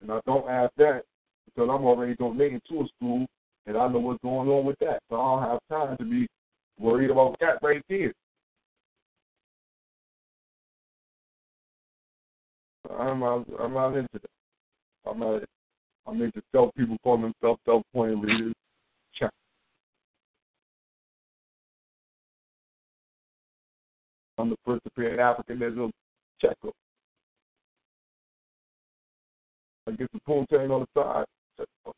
And 0.01 0.11
I 0.11 0.19
don't 0.25 0.49
ask 0.49 0.71
that 0.77 1.03
because 1.45 1.69
I'm 1.69 1.85
already 1.85 2.15
donating 2.15 2.61
to 2.69 2.81
a 2.81 2.87
school 2.95 3.25
and 3.65 3.77
I 3.77 3.87
know 3.87 3.99
what's 3.99 4.21
going 4.21 4.49
on 4.49 4.65
with 4.65 4.79
that. 4.79 4.99
So 5.09 5.19
I 5.19 5.41
don't 5.41 5.49
have 5.49 5.59
time 5.69 5.97
to 5.97 6.03
be 6.03 6.27
worried 6.79 7.11
about 7.11 7.37
that 7.39 7.59
right 7.61 7.83
there. 7.89 8.13
I'm 12.97 13.19
not, 13.19 13.45
I'm 13.59 13.73
not 13.73 13.95
into 13.95 14.09
that. 14.13 15.09
I'm 15.09 15.19
not. 15.19 15.43
I'm 16.07 16.21
into 16.21 16.41
self 16.51 16.73
people 16.75 16.97
calling 17.03 17.21
themselves 17.21 17.61
self 17.65 17.83
appointed 17.93 18.19
leaders. 18.19 18.53
Check. 19.13 19.29
I'm 24.37 24.49
the 24.49 24.55
first 24.65 24.83
to 24.85 24.89
principal 24.91 25.23
Africanism. 25.23 25.91
Check 26.41 26.57
I 29.89 29.91
get 29.93 30.11
the 30.11 30.19
poontang 30.19 30.69
on 30.69 30.85
the 30.93 31.01
side. 31.01 31.25
Check 31.57 31.67
them. 31.83 31.93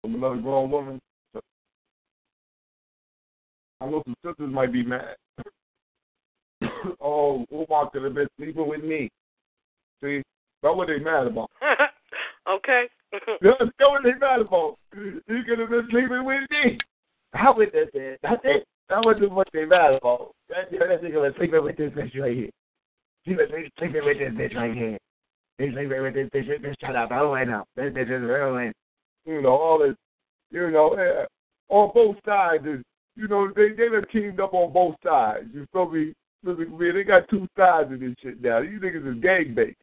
From 0.00 0.14
another 0.14 0.36
grown 0.36 0.70
woman. 0.70 1.00
I 3.80 3.86
know 3.86 4.02
some 4.06 4.16
sisters 4.24 4.50
might 4.50 4.72
be 4.72 4.82
mad. 4.82 5.16
oh, 7.00 7.44
Umar 7.52 7.90
could 7.90 8.04
have 8.04 8.14
been 8.14 8.28
sleeping 8.38 8.66
with 8.66 8.82
me. 8.82 9.10
See, 10.02 10.22
that's 10.62 10.74
what 10.74 10.88
they 10.88 10.98
mad 10.98 11.26
about. 11.26 11.50
okay. 12.50 12.84
that's 13.42 13.60
what 13.78 14.02
they 14.02 14.14
mad 14.14 14.40
about. 14.40 14.78
You 14.94 15.42
could 15.46 15.58
have 15.58 15.68
been 15.68 15.88
sleeping 15.90 16.24
with 16.24 16.50
me. 16.50 16.78
How 17.34 17.54
would 17.54 17.70
that 17.72 17.92
be? 17.92 18.14
That's 18.22 18.40
it. 18.44 18.64
That 18.88 19.04
wasn't 19.04 19.32
what 19.32 19.48
they 19.52 19.66
mad 19.66 19.94
about. 19.94 20.32
That's 20.48 20.70
That 20.70 21.02
nigga 21.02 21.20
was 21.20 21.34
sleeping 21.36 21.62
with 21.62 21.76
this 21.76 21.90
bitch 21.92 22.18
right 22.18 22.34
here. 22.34 22.50
Was 23.26 23.48
sleeping 23.78 24.04
with 24.04 24.18
this 24.18 24.32
bitch 24.32 24.54
right 24.54 24.74
here. 24.74 24.98
He's 25.58 25.72
sleeping 25.72 26.02
with 26.02 26.14
this 26.14 26.28
bitch. 26.28 26.48
Bitch, 26.60 26.74
shut 26.80 26.94
up. 26.94 27.10
I 27.10 27.20
don't 27.20 27.32
wait 27.32 27.48
now. 27.48 27.64
This 27.74 27.92
bitch 27.92 28.02
is 28.02 28.22
ruined. 28.22 28.74
You 29.24 29.40
know, 29.40 29.56
all 29.56 29.78
this, 29.78 29.94
you 30.50 30.70
know, 30.70 30.94
yeah, 30.96 31.24
on 31.68 31.90
both 31.94 32.16
sides. 32.26 32.64
You 33.16 33.28
know, 33.28 33.50
they, 33.54 33.70
they 33.70 33.88
done 33.88 34.04
teamed 34.12 34.40
up 34.40 34.52
on 34.52 34.72
both 34.72 34.96
sides. 35.02 35.46
You 35.54 35.66
feel 35.72 35.90
me? 35.90 36.12
They 36.44 37.04
got 37.04 37.28
two 37.30 37.48
sides 37.56 37.90
of 37.90 38.00
this 38.00 38.14
shit 38.22 38.42
now. 38.42 38.60
These 38.60 38.80
niggas 38.80 39.16
is 39.16 39.22
gang 39.22 39.54
banging. 39.54 39.74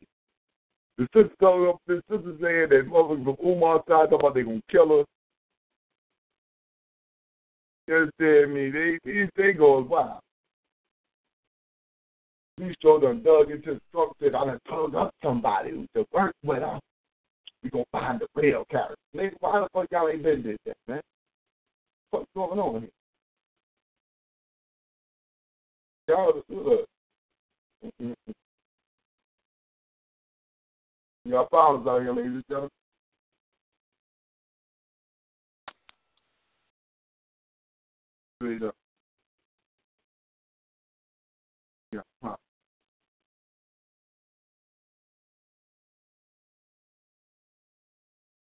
The 1.00 1.08
sister 1.14 1.74
the 1.88 2.04
sister 2.08 2.36
saying 2.40 2.70
that 2.70 2.88
motherfuckers 2.88 3.24
from 3.24 3.38
Umar's 3.44 3.82
side 3.88 4.10
talking 4.12 4.20
about 4.20 4.36
they 4.36 4.44
gonna 4.44 4.62
kill 4.70 4.90
her. 4.90 5.06
You 7.88 7.96
understand 7.96 8.54
me? 8.54 8.70
They 8.70 9.00
these 9.04 9.30
they 9.36 9.54
go 9.54 9.82
wild. 9.82 10.20
These 12.62 12.76
show 12.84 13.00
done 13.00 13.24
dug 13.24 13.50
into 13.50 13.74
the 13.74 13.82
truck 13.92 14.16
said 14.22 14.36
I 14.36 14.46
done 14.46 14.60
told 14.70 14.94
up 14.94 15.16
somebody 15.24 15.72
who 15.72 15.88
to 15.96 16.06
work 16.14 16.36
with 16.44 16.62
us. 16.62 16.80
We 17.64 17.72
gonna 17.72 17.86
find 17.92 18.20
the 18.20 18.28
real 18.40 18.66
character. 18.70 18.96
Nigga, 19.16 19.34
why 19.40 19.62
the 19.62 19.68
fuck 19.74 19.88
y'all 19.92 20.10
ain't 20.10 20.22
been 20.22 20.44
this 20.44 20.58
yet, 20.64 20.78
man? 20.88 21.02
What's 22.12 22.28
going 22.36 22.60
on 22.60 22.82
here? 22.82 22.90
Y'all 26.08 26.44
look. 26.50 26.86
Mm-hmm. 27.84 28.32
Y'all 31.26 31.48
found 31.50 31.82
us 31.82 31.90
out 31.90 32.02
here, 32.02 32.14
ladies 32.14 32.32
and 32.32 32.44
gentlemen. 32.48 32.70
Straight 38.40 38.62
up. 38.62 38.76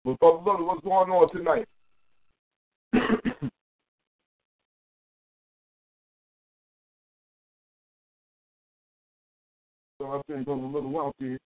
Well, 0.05 0.16
Brother 0.20 0.64
what's 0.64 0.82
going 0.82 1.11
on 1.11 1.30
tonight? 1.32 1.68
so 9.98 10.07
I 10.07 10.20
think 10.26 10.48
I'm 10.48 10.64
a 10.64 10.66
little 10.66 10.90
wealthy. 10.90 11.38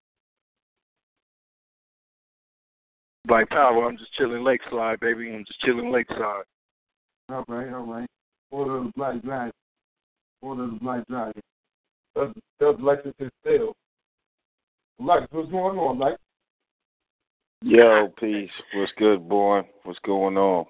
Black 3.25 3.47
Power, 3.49 3.85
I'm 3.85 3.97
just 3.97 4.13
chilling 4.13 4.43
lakeside, 4.43 4.99
baby. 5.01 5.31
I'm 5.31 5.45
just 5.45 5.59
chilling 5.59 5.91
lakeside. 5.91 6.45
All 7.29 7.45
right, 7.47 7.71
all 7.73 7.85
right. 7.85 8.07
Order 8.49 8.77
of 8.77 8.85
the 8.85 8.91
Black 8.95 9.21
Dragon. 9.21 9.51
Order 10.41 10.63
of 10.63 10.71
the 10.71 10.79
Black 10.79 11.07
Dragon. 11.07 11.41
That's, 12.15 12.31
that's 12.59 12.81
Lexington 12.81 13.29
Steel. 13.41 13.73
Lex, 14.99 15.27
what's 15.29 15.51
going 15.51 15.77
on, 15.77 15.99
Lex? 15.99 16.17
Yo, 17.63 18.13
peace. 18.19 18.49
What's 18.75 18.91
good, 18.97 19.27
boy? 19.27 19.61
What's 19.83 19.99
going 20.05 20.37
on? 20.37 20.65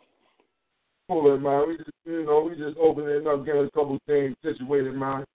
Cool, 1.10 1.38
man. 1.38 1.68
We 1.68 1.78
just, 1.78 1.90
you 2.06 2.26
know, 2.26 2.42
we 2.50 2.56
just 2.56 2.78
opening 2.78 3.28
up, 3.28 3.46
getting 3.46 3.66
a 3.66 3.72
couple 3.72 4.00
things 4.08 4.36
situated, 4.42 4.96
man. 4.96 5.26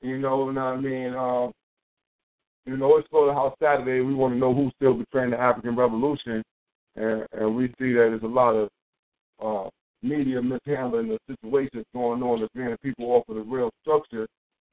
You 0.00 0.18
know, 0.18 0.38
what 0.38 0.58
I 0.58 0.76
mean? 0.76 1.14
Uh, 1.14 1.48
you 2.66 2.76
know, 2.76 2.96
it's 2.96 3.08
Slaughterhouse 3.10 3.54
Saturday. 3.62 4.00
We 4.00 4.14
want 4.14 4.34
to 4.34 4.38
know 4.38 4.52
who's 4.52 4.72
still 4.76 4.94
betraying 4.94 5.30
the 5.30 5.40
African 5.40 5.76
Revolution, 5.76 6.42
and, 6.96 7.26
and 7.32 7.56
we 7.56 7.68
see 7.78 7.92
that 7.92 8.10
there's 8.10 8.22
a 8.22 8.26
lot 8.26 8.52
of 8.52 8.68
uh, 9.40 9.70
media 10.02 10.42
mishandling 10.42 11.08
the 11.08 11.18
situations 11.28 11.84
going 11.94 12.22
on 12.22 12.40
that's 12.40 12.52
getting 12.54 12.76
people 12.78 13.06
off 13.12 13.28
of 13.28 13.36
the 13.36 13.42
real 13.42 13.70
structure 13.82 14.26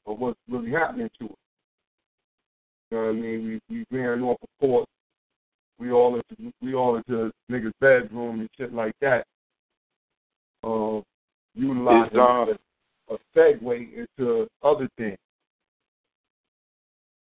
of 0.07 0.19
what's 0.19 0.39
really 0.49 0.71
happening 0.71 1.09
to 1.19 1.25
us. 1.25 1.31
You 2.89 2.97
know 2.97 3.03
what 3.05 3.09
I 3.09 3.13
mean? 3.13 3.61
We 3.69 3.75
we 3.77 3.85
veering 3.91 4.23
off 4.23 4.37
of 4.41 4.49
course. 4.59 4.87
We 5.79 5.91
all 5.91 6.15
into 6.15 6.53
we 6.61 6.73
all 6.75 6.97
into 6.97 7.31
niggas' 7.49 7.71
bedroom 7.79 8.41
and 8.41 8.49
shit 8.57 8.73
like 8.73 8.93
that. 9.01 9.25
Uh, 10.63 10.99
utilizing 11.55 12.19
uh, 12.19 12.45
a, 13.09 13.13
a 13.13 13.17
segue 13.35 13.87
into 14.17 14.47
other 14.61 14.89
things. 14.97 15.17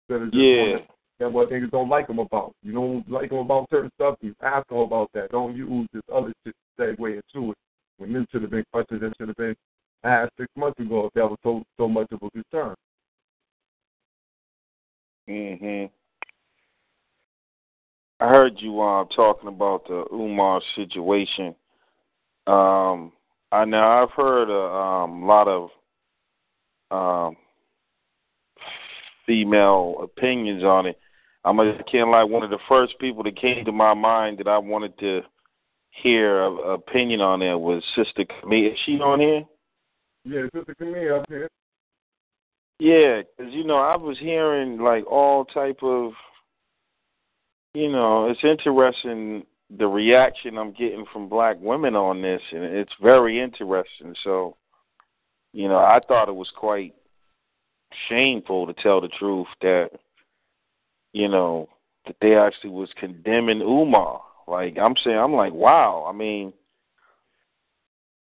Instead 0.09 0.23
of 0.27 0.31
just 0.31 0.41
Yeah. 0.43 0.77
and 1.25 1.33
what 1.33 1.49
niggas 1.51 1.69
don't 1.69 1.87
like 1.89 2.07
them 2.07 2.17
about. 2.19 2.53
You 2.63 2.73
don't 2.73 3.09
like 3.11 3.29
them 3.29 3.39
about 3.39 3.69
certain 3.69 3.91
stuff, 3.95 4.15
you 4.21 4.33
ask 4.41 4.67
them 4.69 4.79
about 4.79 5.09
that. 5.13 5.29
Don't 5.31 5.55
use 5.55 5.87
this 5.93 6.01
other 6.11 6.33
shit 6.43 6.55
to 6.77 6.83
segue 6.83 7.21
into 7.35 7.51
it. 7.51 7.57
When 7.97 8.11
this 8.11 8.25
should 8.31 8.41
have 8.41 8.49
been 8.51 8.65
questions 8.73 9.01
that 9.01 9.13
should 9.19 9.27
have 9.27 9.37
been 9.37 9.55
asked 10.03 10.31
six 10.39 10.49
months 10.57 10.79
ago 10.79 11.05
if 11.05 11.13
that 11.13 11.29
was 11.29 11.37
so 11.43 11.63
so 11.77 11.87
much 11.87 12.07
of 12.11 12.23
a 12.23 12.29
concern. 12.31 12.75
Mm 15.29 15.61
Mhm. 15.61 15.89
I 18.21 18.27
heard 18.29 18.53
you 18.57 18.79
um 18.81 19.07
talking 19.15 19.49
about 19.49 19.87
the 19.87 20.05
Umar 20.13 20.61
situation. 20.75 21.55
Um, 22.45 23.11
I 23.51 23.65
now 23.65 24.03
I've 24.03 24.11
heard 24.11 24.49
a 24.49 24.73
um, 24.75 25.25
lot 25.25 25.47
of 25.47 25.69
um 26.91 27.35
female 29.25 29.95
opinions 30.03 30.63
on 30.63 30.85
it. 30.85 30.99
I'm 31.43 31.59
a 31.59 31.73
kind 31.91 32.03
of 32.03 32.09
like 32.09 32.29
one 32.29 32.43
of 32.43 32.51
the 32.51 32.59
first 32.69 32.93
people 32.99 33.23
that 33.23 33.35
came 33.39 33.65
to 33.65 33.71
my 33.71 33.95
mind 33.95 34.37
that 34.37 34.47
I 34.47 34.59
wanted 34.59 34.97
to 34.99 35.21
hear 35.89 36.43
a, 36.43 36.51
a 36.51 36.73
opinion 36.75 37.21
on 37.21 37.41
it 37.41 37.55
was 37.55 37.83
Sister 37.95 38.25
Camille. 38.39 38.71
Is 38.71 38.77
she 38.85 38.93
on 38.99 39.19
here? 39.19 39.43
Yeah, 40.23 40.47
Sister 40.55 40.75
Camille 40.75 41.15
up 41.15 41.25
here. 41.27 41.49
Yeah, 42.79 43.21
'cause 43.37 43.51
you 43.51 43.63
know 43.63 43.77
I 43.77 43.95
was 43.95 44.17
hearing 44.19 44.77
like 44.79 45.05
all 45.11 45.45
type 45.45 45.81
of, 45.81 46.13
you 47.73 47.91
know, 47.91 48.29
it's 48.29 48.43
interesting 48.43 49.45
the 49.77 49.87
reaction 49.87 50.57
I'm 50.57 50.73
getting 50.73 51.05
from 51.13 51.29
black 51.29 51.57
women 51.59 51.95
on 51.95 52.21
this, 52.21 52.41
and 52.51 52.63
it's 52.63 52.91
very 53.01 53.39
interesting. 53.39 54.13
So, 54.23 54.57
you 55.53 55.67
know, 55.67 55.77
I 55.77 55.99
thought 56.07 56.29
it 56.29 56.35
was 56.35 56.51
quite 56.57 56.93
shameful 58.09 58.67
to 58.67 58.73
tell 58.73 58.99
the 58.99 59.07
truth 59.07 59.47
that, 59.61 59.91
you 61.13 61.29
know, 61.29 61.69
that 62.05 62.15
they 62.21 62.35
actually 62.35 62.71
was 62.71 62.89
condemning 62.99 63.61
Umar. 63.61 64.21
Like 64.47 64.77
I'm 64.77 64.95
saying, 65.03 65.17
I'm 65.17 65.33
like, 65.33 65.53
wow. 65.53 66.05
I 66.09 66.17
mean, 66.17 66.51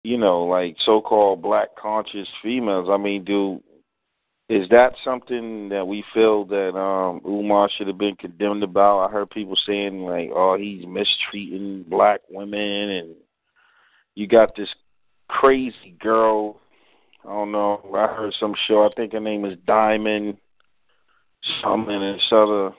you 0.03 0.17
know, 0.17 0.43
like 0.43 0.75
so-called 0.85 1.41
black 1.41 1.75
conscious 1.77 2.27
females. 2.41 2.89
I 2.91 2.97
mean, 2.97 3.23
do 3.23 3.61
is 4.49 4.67
that 4.69 4.93
something 5.03 5.69
that 5.69 5.87
we 5.87 6.03
feel 6.13 6.43
that 6.45 6.75
um 6.75 7.21
Umar 7.25 7.69
should 7.69 7.87
have 7.87 7.99
been 7.99 8.15
condemned 8.15 8.63
about? 8.63 9.07
I 9.07 9.11
heard 9.11 9.29
people 9.29 9.55
saying 9.65 10.01
like, 10.01 10.29
"Oh, 10.33 10.57
he's 10.57 10.85
mistreating 10.85 11.85
black 11.87 12.21
women," 12.29 12.89
and 12.89 13.15
you 14.15 14.27
got 14.27 14.55
this 14.55 14.69
crazy 15.27 15.95
girl. 15.99 16.59
I 17.23 17.29
don't 17.29 17.51
know. 17.51 17.81
I 17.95 18.07
heard 18.07 18.33
some 18.39 18.55
show. 18.67 18.85
I 18.85 18.89
think 18.95 19.13
her 19.13 19.19
name 19.19 19.45
is 19.45 19.57
Diamond 19.67 20.37
something 21.61 21.95
and 21.95 22.19
other 22.31 22.71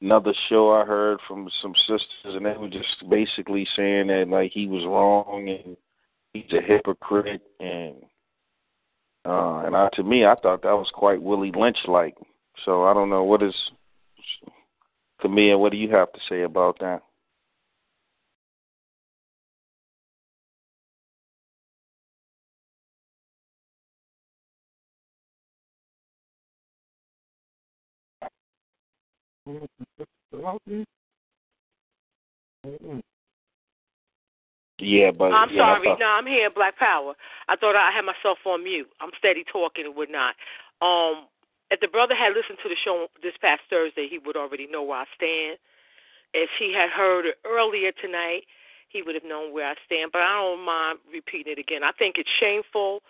another 0.00 0.34
show 0.48 0.72
I 0.72 0.84
heard 0.84 1.18
from 1.28 1.48
some 1.60 1.74
sisters, 1.86 2.06
and 2.24 2.46
they 2.46 2.56
were 2.56 2.68
just 2.68 3.08
basically 3.08 3.66
saying 3.76 4.08
that 4.08 4.28
like 4.28 4.52
he 4.52 4.66
was 4.66 4.84
wrong 4.84 5.48
and 5.48 5.76
he's 6.32 6.52
a 6.52 6.60
hypocrite, 6.60 7.42
and 7.60 7.96
uh, 9.24 9.62
and 9.64 9.76
I, 9.76 9.88
to 9.94 10.02
me, 10.02 10.24
I 10.24 10.34
thought 10.42 10.62
that 10.62 10.72
was 10.72 10.90
quite 10.92 11.22
Willie 11.22 11.52
Lynch 11.54 11.78
like. 11.86 12.16
So 12.64 12.84
I 12.84 12.94
don't 12.94 13.10
know 13.10 13.24
what 13.24 13.42
is 13.42 13.54
Camille. 15.20 15.58
What 15.60 15.72
do 15.72 15.78
you 15.78 15.90
have 15.90 16.12
to 16.12 16.20
say 16.28 16.42
about 16.42 16.78
that? 16.80 17.02
Yeah, 34.82 35.14
but 35.14 35.30
I'm 35.30 35.48
yeah, 35.54 35.78
sorry. 35.78 35.86
thought, 35.86 36.00
No, 36.02 36.10
I'm 36.10 36.26
here 36.26 36.50
Black 36.50 36.76
Power. 36.76 37.14
I 37.48 37.54
thought 37.54 37.78
I 37.78 37.94
had 37.94 38.02
myself 38.02 38.38
on 38.44 38.64
mute. 38.64 38.90
I'm 39.00 39.14
steady 39.16 39.44
talking 39.46 39.86
and 39.86 39.94
whatnot. 39.94 40.34
Um, 40.82 41.30
if 41.70 41.78
the 41.78 41.86
brother 41.86 42.18
had 42.18 42.34
listened 42.34 42.58
to 42.62 42.68
the 42.68 42.74
show 42.74 43.06
this 43.22 43.38
past 43.40 43.62
Thursday, 43.70 44.10
he 44.10 44.18
would 44.18 44.36
already 44.36 44.66
know 44.66 44.82
where 44.82 45.06
I 45.06 45.08
stand. 45.14 45.62
If 46.34 46.50
he 46.58 46.74
had 46.74 46.90
heard 46.90 47.26
it 47.26 47.38
earlier 47.46 47.92
tonight, 47.94 48.42
he 48.88 49.02
would 49.02 49.14
have 49.14 49.24
known 49.24 49.54
where 49.54 49.70
I 49.70 49.74
stand. 49.86 50.10
But 50.12 50.22
I 50.22 50.34
don't 50.42 50.66
mind 50.66 50.98
repeating 51.06 51.54
it 51.54 51.62
again. 51.62 51.84
I 51.84 51.92
think 51.94 52.16
it's 52.18 52.28
shameful 52.40 53.00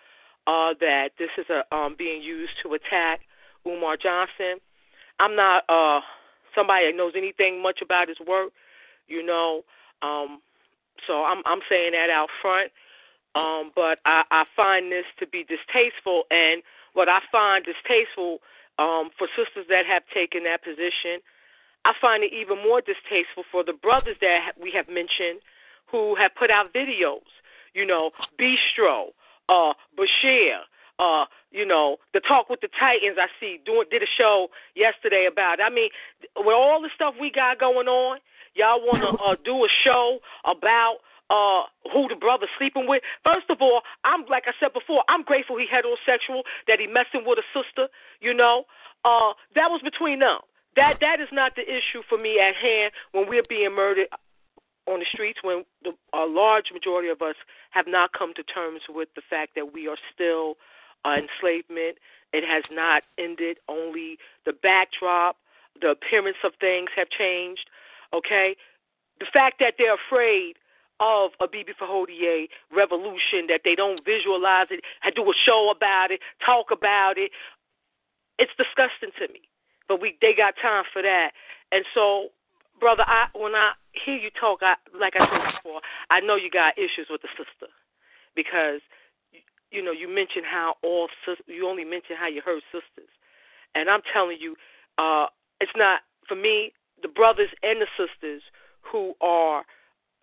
uh, 0.45 0.77
that 0.79 1.17
this 1.17 1.33
is 1.41 1.49
a, 1.49 1.65
um, 1.75 1.95
being 1.97 2.21
used 2.21 2.53
to 2.61 2.77
attack 2.77 3.21
Umar 3.65 3.97
Johnson. 3.97 4.61
I'm 5.19 5.35
not 5.35 5.63
uh, 5.67 6.01
somebody 6.53 6.85
that 6.91 6.95
knows 6.95 7.13
anything 7.17 7.61
much 7.61 7.81
about 7.81 8.07
his 8.07 8.21
work, 8.21 8.53
you 9.07 9.25
know. 9.25 9.63
Um, 10.03 10.39
so 11.07 11.23
I'm 11.23 11.41
I'm 11.45 11.61
saying 11.69 11.91
that 11.93 12.09
out 12.09 12.29
front. 12.41 12.71
Um, 13.35 13.71
but 13.75 13.97
I, 14.05 14.23
I 14.29 14.45
find 14.55 14.91
this 14.91 15.05
to 15.19 15.25
be 15.25 15.43
distasteful, 15.43 16.23
and 16.29 16.61
what 16.93 17.09
I 17.09 17.19
find 17.31 17.65
distasteful 17.65 18.39
um, 18.77 19.09
for 19.17 19.27
sisters 19.35 19.65
that 19.69 19.85
have 19.85 20.03
taken 20.13 20.43
that 20.43 20.63
position, 20.63 21.17
I 21.85 21.93
find 21.99 22.23
it 22.23 22.31
even 22.31 22.61
more 22.61 22.81
distasteful 22.81 23.43
for 23.51 23.63
the 23.63 23.73
brothers 23.73 24.17
that 24.21 24.53
we 24.61 24.71
have 24.75 24.87
mentioned 24.87 25.41
who 25.89 26.15
have 26.15 26.35
put 26.35 26.51
out 26.51 26.73
videos. 26.73 27.25
You 27.73 27.85
know, 27.85 28.11
Bistro, 28.39 29.17
uh, 29.49 29.73
Bashir, 29.97 30.61
uh, 30.99 31.25
you 31.51 31.65
know, 31.65 31.97
the 32.13 32.19
talk 32.19 32.49
with 32.49 32.61
the 32.61 32.69
Titans. 32.79 33.17
I 33.19 33.27
see 33.39 33.59
doing 33.65 33.87
did 33.89 34.03
a 34.03 34.11
show 34.17 34.49
yesterday 34.75 35.27
about. 35.29 35.59
It. 35.59 35.63
I 35.63 35.69
mean, 35.69 35.89
with 36.37 36.53
all 36.53 36.81
the 36.81 36.89
stuff 36.93 37.15
we 37.19 37.31
got 37.31 37.59
going 37.59 37.87
on, 37.87 38.19
y'all 38.55 38.81
want 38.81 39.01
to 39.01 39.11
uh, 39.23 39.35
do 39.43 39.65
a 39.65 39.69
show 39.83 40.19
about 40.45 40.97
uh 41.29 41.63
who 41.91 42.07
the 42.09 42.15
brother 42.15 42.47
sleeping 42.57 42.85
with. 42.87 43.01
First 43.23 43.49
of 43.49 43.57
all, 43.61 43.81
I'm 44.03 44.25
like 44.29 44.43
I 44.47 44.53
said 44.59 44.73
before, 44.73 45.03
I'm 45.07 45.23
grateful 45.23 45.57
he 45.57 45.65
heterosexual, 45.65 46.43
that 46.67 46.79
he 46.79 46.87
messing 46.87 47.25
with 47.25 47.39
a 47.39 47.47
sister, 47.53 47.87
you 48.19 48.33
know. 48.33 48.65
Uh 49.05 49.33
that 49.55 49.71
was 49.71 49.81
between 49.83 50.19
them. 50.19 50.39
That 50.75 50.97
that 51.01 51.21
is 51.21 51.29
not 51.31 51.55
the 51.55 51.63
issue 51.63 52.03
for 52.09 52.17
me 52.17 52.39
at 52.39 52.55
hand 52.55 52.91
when 53.11 53.29
we're 53.29 53.47
being 53.47 53.73
murdered 53.75 54.07
on 54.87 54.99
the 54.99 55.05
streets 55.11 55.39
when 55.43 55.63
the, 55.83 55.91
a 56.13 56.25
large 56.25 56.65
majority 56.73 57.09
of 57.09 57.21
us 57.21 57.35
have 57.71 57.87
not 57.87 58.11
come 58.11 58.33
to 58.35 58.43
terms 58.43 58.81
with 58.89 59.07
the 59.15 59.21
fact 59.29 59.55
that 59.55 59.73
we 59.73 59.87
are 59.87 59.97
still 60.13 60.55
uh, 61.05 61.15
enslavement. 61.15 61.97
It 62.33 62.43
has 62.43 62.63
not 62.71 63.03
ended. 63.17 63.57
Only 63.69 64.17
the 64.45 64.53
backdrop, 64.53 65.37
the 65.79 65.91
appearance 65.91 66.37
of 66.43 66.53
things 66.59 66.89
have 66.95 67.07
changed. 67.09 67.69
Okay, 68.13 68.55
the 69.19 69.25
fact 69.31 69.57
that 69.59 69.75
they're 69.77 69.95
afraid 69.95 70.55
of 70.99 71.31
a 71.41 71.47
Bibi 71.47 71.73
Fahodier 71.73 72.47
revolution, 72.71 73.47
that 73.49 73.61
they 73.65 73.75
don't 73.75 74.05
visualize 74.05 74.67
it, 74.69 74.81
I 75.03 75.09
do 75.09 75.23
a 75.23 75.33
show 75.33 75.71
about 75.75 76.11
it, 76.11 76.21
talk 76.45 76.67
about 76.71 77.17
it, 77.17 77.31
it's 78.37 78.51
disgusting 78.57 79.11
to 79.19 79.31
me. 79.33 79.41
But 79.87 80.01
we 80.01 80.17
they 80.21 80.33
got 80.33 80.55
time 80.61 80.85
for 80.91 81.01
that. 81.01 81.31
And 81.71 81.85
so, 81.93 82.29
brother, 82.79 83.03
I 83.05 83.27
when 83.33 83.55
I 83.55 83.73
hear 83.91 84.15
you 84.15 84.29
talk, 84.39 84.59
I 84.61 84.75
like 84.97 85.13
I 85.15 85.25
said 85.27 85.59
before, 85.59 85.81
I 86.09 86.19
know 86.19 86.35
you 86.35 86.49
got 86.49 86.77
issues 86.77 87.07
with 87.09 87.21
the 87.21 87.29
sister 87.35 87.71
because 88.35 88.81
you 89.71 89.83
know 89.83 89.91
you 89.91 90.07
mentioned 90.07 90.45
how 90.49 90.75
all 90.83 91.09
you 91.47 91.67
only 91.67 91.83
mentioned 91.83 92.17
how 92.19 92.27
you 92.27 92.41
heard 92.41 92.61
sisters, 92.71 93.11
and 93.75 93.89
I'm 93.89 94.01
telling 94.13 94.37
you, 94.39 94.55
uh, 94.97 95.27
it's 95.59 95.75
not 95.75 96.01
for 96.27 96.35
me 96.35 96.71
the 97.03 97.07
brothers 97.07 97.49
and 97.61 97.81
the 97.81 97.87
sisters 97.93 98.41
who 98.81 99.13
are 99.21 99.63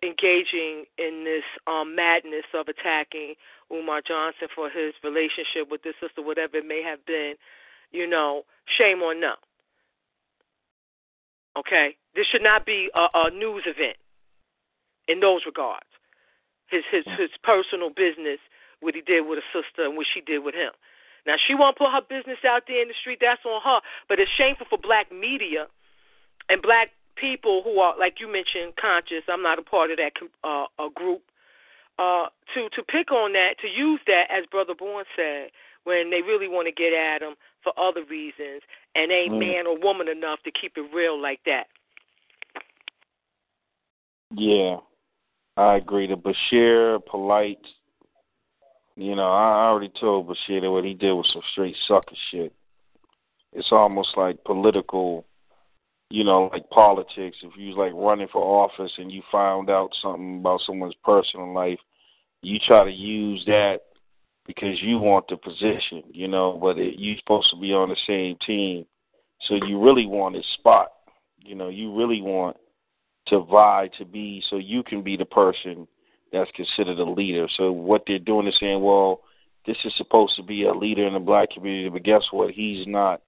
engaging 0.03 0.85
in 0.97 1.23
this 1.23 1.45
um, 1.67 1.95
madness 1.95 2.45
of 2.53 2.67
attacking 2.67 3.35
Umar 3.71 4.01
Johnson 4.01 4.49
for 4.53 4.69
his 4.69 4.93
relationship 5.03 5.69
with 5.69 5.83
this 5.83 5.93
sister, 6.01 6.21
whatever 6.21 6.57
it 6.57 6.65
may 6.65 6.81
have 6.83 7.05
been, 7.05 7.35
you 7.91 8.09
know, 8.09 8.43
shame 8.65 9.01
on 9.01 9.21
them. 9.21 9.37
Okay, 11.57 11.95
this 12.15 12.25
should 12.25 12.43
not 12.43 12.65
be 12.65 12.89
a, 12.95 13.07
a 13.13 13.29
news 13.29 13.63
event 13.67 13.97
in 15.07 15.19
those 15.19 15.41
regards. 15.45 15.85
His 16.67 16.83
his 16.89 17.03
his 17.19 17.29
personal 17.43 17.89
business, 17.89 18.39
what 18.79 18.95
he 18.95 19.01
did 19.01 19.27
with 19.27 19.39
a 19.39 19.47
sister 19.51 19.85
and 19.85 19.97
what 19.97 20.07
she 20.11 20.21
did 20.21 20.39
with 20.39 20.55
him. 20.55 20.71
Now 21.27 21.35
she 21.35 21.53
won't 21.53 21.77
put 21.77 21.91
her 21.91 22.01
business 22.01 22.39
out 22.47 22.63
there 22.67 22.81
in 22.81 22.87
the 22.87 22.95
street. 22.99 23.19
That's 23.21 23.43
on 23.45 23.61
her. 23.61 23.81
But 24.07 24.19
it's 24.19 24.31
shameful 24.31 24.65
for 24.69 24.79
black 24.79 25.11
media 25.11 25.67
and 26.51 26.61
black 26.61 26.89
people 27.15 27.61
who 27.63 27.79
are, 27.79 27.97
like 27.97 28.15
you 28.19 28.27
mentioned, 28.27 28.75
conscious. 28.79 29.23
I'm 29.29 29.41
not 29.41 29.57
a 29.57 29.61
part 29.61 29.89
of 29.91 29.97
that 29.97 30.11
uh, 30.43 30.65
a 30.83 30.89
group. 30.93 31.21
Uh, 31.97 32.27
to 32.53 32.67
to 32.75 32.83
pick 32.83 33.11
on 33.11 33.33
that, 33.33 33.55
to 33.61 33.67
use 33.67 33.99
that, 34.07 34.25
as 34.29 34.45
Brother 34.51 34.73
Bourne 34.77 35.05
said, 35.15 35.51
when 35.83 36.09
they 36.09 36.21
really 36.21 36.47
want 36.47 36.67
to 36.67 36.71
get 36.71 36.93
at 36.93 37.21
him 37.21 37.35
for 37.63 37.73
other 37.79 38.03
reasons, 38.09 38.61
and 38.95 39.11
ain't 39.11 39.33
mm. 39.33 39.39
man 39.39 39.67
or 39.67 39.79
woman 39.79 40.07
enough 40.07 40.39
to 40.43 40.51
keep 40.51 40.73
it 40.77 40.93
real 40.93 41.21
like 41.21 41.39
that. 41.45 41.65
Yeah, 44.33 44.77
I 45.57 45.75
agree. 45.75 46.07
The 46.07 46.15
Bashir, 46.15 47.05
polite. 47.05 47.65
You 48.95 49.15
know, 49.15 49.31
I 49.31 49.67
already 49.67 49.91
told 49.99 50.27
Bashir 50.27 50.61
that 50.61 50.71
what 50.71 50.83
he 50.83 50.93
did 50.93 51.13
was 51.13 51.29
some 51.31 51.41
straight 51.51 51.75
sucker 51.87 52.15
shit. 52.29 52.53
It's 53.53 53.71
almost 53.71 54.09
like 54.17 54.43
political 54.43 55.25
you 56.11 56.23
know, 56.23 56.49
like 56.51 56.69
politics, 56.69 57.37
if 57.41 57.53
you 57.57 57.69
was 57.69 57.77
like 57.77 57.93
running 57.93 58.27
for 58.31 58.41
office 58.41 58.91
and 58.97 59.11
you 59.11 59.21
found 59.31 59.69
out 59.69 59.89
something 60.01 60.39
about 60.39 60.61
someone's 60.65 60.95
personal 61.03 61.53
life, 61.53 61.79
you 62.41 62.59
try 62.59 62.83
to 62.83 62.91
use 62.91 63.43
that 63.45 63.79
because 64.45 64.81
you 64.81 64.97
want 64.97 65.25
the 65.29 65.37
position, 65.37 66.03
you 66.11 66.27
know, 66.27 66.57
but 66.61 66.77
it, 66.77 66.95
you're 66.97 67.17
supposed 67.19 67.49
to 67.51 67.59
be 67.59 67.73
on 67.73 67.89
the 67.89 67.95
same 68.07 68.35
team. 68.45 68.85
So 69.47 69.55
you 69.65 69.81
really 69.81 70.05
want 70.05 70.35
his 70.35 70.45
spot. 70.57 70.89
You 71.39 71.55
know, 71.55 71.69
you 71.69 71.95
really 71.95 72.21
want 72.21 72.57
to 73.27 73.39
vie 73.39 73.89
to 73.97 74.05
be 74.05 74.43
so 74.49 74.57
you 74.57 74.83
can 74.83 75.01
be 75.01 75.15
the 75.15 75.25
person 75.25 75.87
that's 76.31 76.51
considered 76.51 76.99
a 76.99 77.09
leader. 77.09 77.47
So 77.57 77.71
what 77.71 78.03
they're 78.05 78.19
doing 78.19 78.47
is 78.47 78.55
saying, 78.59 78.81
well, 78.81 79.21
this 79.65 79.77
is 79.85 79.93
supposed 79.97 80.35
to 80.37 80.43
be 80.43 80.63
a 80.63 80.73
leader 80.73 81.05
in 81.07 81.13
the 81.13 81.19
black 81.19 81.51
community, 81.51 81.89
but 81.89 82.03
guess 82.03 82.23
what? 82.31 82.51
He's 82.51 82.87
not 82.87 83.21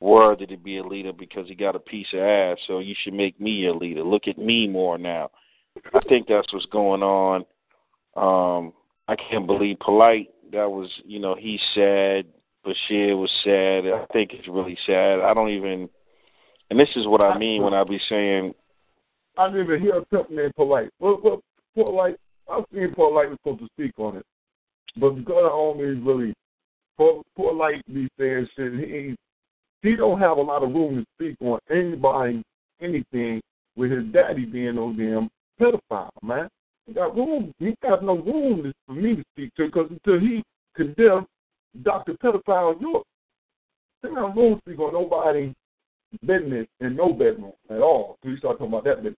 worthy 0.00 0.46
to 0.46 0.56
be 0.56 0.78
a 0.78 0.84
leader 0.84 1.12
because 1.12 1.48
he 1.48 1.54
got 1.54 1.76
a 1.76 1.80
piece 1.80 2.06
of 2.12 2.20
ass, 2.20 2.58
so 2.66 2.78
you 2.78 2.94
should 3.02 3.14
make 3.14 3.40
me 3.40 3.66
a 3.66 3.74
leader. 3.74 4.02
Look 4.02 4.28
at 4.28 4.38
me 4.38 4.68
more 4.68 4.98
now. 4.98 5.30
I 5.94 6.00
think 6.08 6.26
that's 6.28 6.52
what's 6.52 6.66
going 6.66 7.02
on. 7.02 7.44
Um, 8.16 8.72
I 9.06 9.16
can't 9.16 9.46
believe 9.46 9.78
polite. 9.80 10.28
That 10.52 10.70
was, 10.70 10.90
you 11.04 11.18
know, 11.18 11.36
he's 11.38 11.60
sad. 11.74 12.26
Bashir 12.64 13.18
was 13.18 13.30
sad. 13.44 13.86
I 13.86 14.04
think 14.12 14.32
it's 14.32 14.48
really 14.48 14.76
sad. 14.86 15.20
I 15.20 15.32
don't 15.34 15.50
even, 15.50 15.88
and 16.70 16.78
this 16.78 16.88
is 16.96 17.06
what 17.06 17.20
I 17.20 17.38
mean 17.38 17.62
when 17.62 17.74
I 17.74 17.84
be 17.84 18.00
saying. 18.08 18.54
I 19.36 19.48
didn't 19.48 19.66
even 19.66 19.80
hear 19.80 20.02
pimp 20.10 20.30
named 20.30 20.54
polite. 20.56 20.90
Well, 20.98 21.20
well, 21.22 21.42
polite. 21.74 22.16
I've 22.50 22.64
seen 22.72 22.94
polite 22.94 23.30
was 23.30 23.38
supposed 23.42 23.60
to 23.60 23.68
speak 23.74 23.92
on 23.98 24.16
it, 24.16 24.26
but 24.96 25.10
because 25.10 25.44
I 25.44 25.52
only 25.52 26.00
really 26.00 26.34
polite 27.36 27.86
be 27.86 28.08
saying 28.18 28.48
shit, 28.56 28.72
he 28.72 29.16
he 29.82 29.96
don't 29.96 30.20
have 30.20 30.38
a 30.38 30.42
lot 30.42 30.62
of 30.62 30.72
room 30.72 30.96
to 30.96 31.06
speak 31.14 31.36
on 31.40 31.58
anybody, 31.70 32.42
anything, 32.80 33.40
with 33.76 33.90
his 33.90 34.04
daddy 34.12 34.44
being 34.44 34.74
no 34.74 34.92
damn 34.92 35.30
pedophile, 35.60 36.10
man. 36.22 36.48
He 36.86 36.94
got 36.94 37.14
room. 37.14 37.52
He 37.58 37.74
got 37.82 38.02
no 38.02 38.16
room 38.16 38.72
for 38.86 38.92
me 38.92 39.16
to 39.16 39.24
speak 39.34 39.54
to 39.56 39.66
because 39.66 39.90
until 39.90 40.18
he 40.18 40.42
condemned 40.74 41.26
Dr. 41.82 42.14
Pedophile 42.14 42.80
York, 42.80 43.04
he 44.02 44.08
got 44.08 44.36
room 44.36 44.54
to 44.56 44.60
speak 44.62 44.78
on 44.80 44.94
nobody 44.94 45.54
business 46.24 46.66
in 46.80 46.96
no 46.96 47.12
bedroom 47.12 47.52
at 47.70 47.80
all. 47.80 48.18
So 48.22 48.30
you 48.30 48.38
start 48.38 48.58
talking 48.58 48.72
about 48.72 48.84
that 48.84 49.02
business. 49.02 49.16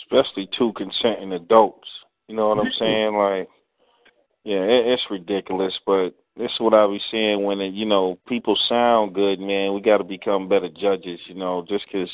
Especially 0.00 0.48
two 0.56 0.72
consenting 0.76 1.32
adults. 1.32 1.88
You 2.28 2.36
know 2.36 2.48
what 2.48 2.58
I'm 2.58 2.72
saying? 2.78 3.14
Like, 3.14 3.48
yeah, 4.44 4.60
it, 4.60 4.86
it's 4.86 5.02
ridiculous, 5.10 5.72
but 5.86 6.10
this 6.36 6.50
is 6.50 6.60
what 6.60 6.74
I 6.74 6.86
be 6.86 7.00
saying 7.10 7.42
when 7.44 7.60
you 7.60 7.86
know 7.86 8.18
people 8.26 8.56
sound 8.68 9.14
good, 9.14 9.38
man. 9.40 9.74
We 9.74 9.80
got 9.80 9.98
to 9.98 10.04
become 10.04 10.48
better 10.48 10.68
judges, 10.68 11.20
you 11.26 11.34
know. 11.34 11.64
Just 11.68 11.84
because 11.86 12.10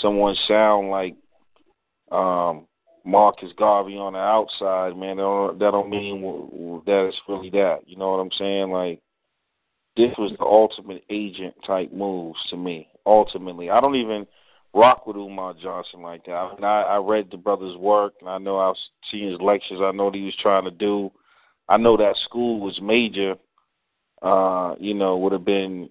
someone 0.00 0.36
sound 0.46 0.90
like 0.90 1.16
um 2.12 2.66
Marcus 3.04 3.52
Garvey 3.58 3.96
on 3.96 4.14
the 4.14 4.18
outside, 4.18 4.96
man, 4.96 5.16
that 5.16 5.22
don't, 5.22 5.58
that 5.58 5.70
don't 5.72 5.90
mean 5.90 6.22
that 6.86 7.06
it's 7.08 7.18
really 7.28 7.50
that. 7.50 7.80
You 7.86 7.96
know 7.96 8.10
what 8.12 8.20
I'm 8.20 8.30
saying? 8.38 8.70
Like 8.70 9.00
this 9.96 10.12
was 10.18 10.32
the 10.38 10.44
ultimate 10.44 11.04
agent 11.10 11.54
type 11.66 11.92
moves 11.92 12.38
to 12.50 12.56
me. 12.56 12.88
Ultimately, 13.06 13.70
I 13.70 13.80
don't 13.80 13.96
even 13.96 14.26
rock 14.74 15.06
with 15.06 15.16
Umar 15.16 15.54
Johnson 15.60 16.02
like 16.02 16.24
that. 16.24 16.32
I, 16.32 16.54
mean, 16.54 16.64
I, 16.64 16.82
I 16.82 16.96
read 16.96 17.28
the 17.30 17.36
brother's 17.36 17.76
work, 17.76 18.14
and 18.20 18.28
I 18.28 18.38
know 18.38 18.58
I've 18.58 18.76
seen 19.10 19.30
his 19.30 19.40
lectures. 19.40 19.80
I 19.82 19.92
know 19.92 20.06
what 20.06 20.14
he 20.14 20.24
was 20.24 20.36
trying 20.40 20.64
to 20.64 20.70
do. 20.70 21.10
I 21.68 21.76
know 21.76 21.96
that 21.96 22.16
school 22.24 22.60
was 22.60 22.78
major. 22.82 23.34
Uh, 24.22 24.74
you 24.78 24.94
know, 24.94 25.18
would 25.18 25.32
have 25.32 25.44
been 25.44 25.88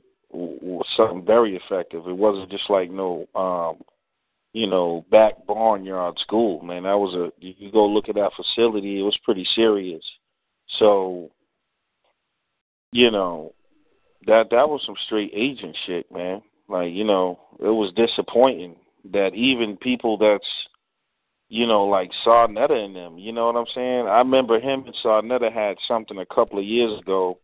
something 0.98 1.24
very 1.26 1.56
effective. 1.56 2.08
It 2.08 2.18
wasn't 2.18 2.50
just 2.50 2.70
like 2.70 2.90
no, 2.90 3.28
um, 3.36 3.84
you 4.54 4.68
know, 4.68 5.06
back 5.12 5.46
barnyard 5.46 6.18
school. 6.20 6.62
Man, 6.62 6.84
that 6.84 6.98
was 6.98 7.14
a. 7.16 7.32
You 7.40 7.72
go 7.72 7.86
look 7.86 8.10
at 8.10 8.16
that 8.16 8.32
facility. 8.36 9.00
It 9.00 9.04
was 9.04 9.18
pretty 9.24 9.46
serious. 9.56 10.04
So, 10.80 11.30
you 12.92 13.12
know, 13.12 13.54
that 14.26 14.50
that 14.52 14.70
was 14.70 14.82
some 14.86 14.96
straight 15.06 15.32
agent 15.36 15.76
shit, 15.86 16.12
man. 16.12 16.42
Like, 16.68 16.94
you 16.94 17.04
know, 17.04 17.40
it 17.60 17.68
was 17.68 17.94
disappointing 17.96 18.76
that 19.12 19.36
even 19.36 19.78
people 19.78 20.18
that's 20.18 20.48
you 21.54 21.68
know, 21.68 21.86
like 21.86 22.10
Sa 22.24 22.48
Neter 22.48 22.76
and 22.76 22.96
them, 22.96 23.20
you 23.20 23.32
know 23.32 23.46
what 23.46 23.56
I'm 23.56 23.68
saying? 23.76 24.08
I 24.08 24.18
remember 24.18 24.60
him 24.60 24.86
and 24.88 24.96
Sa 25.04 25.22
Neter 25.22 25.52
had 25.52 25.78
something 25.88 26.18
a 26.18 26.26
couple 26.26 26.58
of 26.58 26.66
years 26.66 27.00
ago 27.00 27.38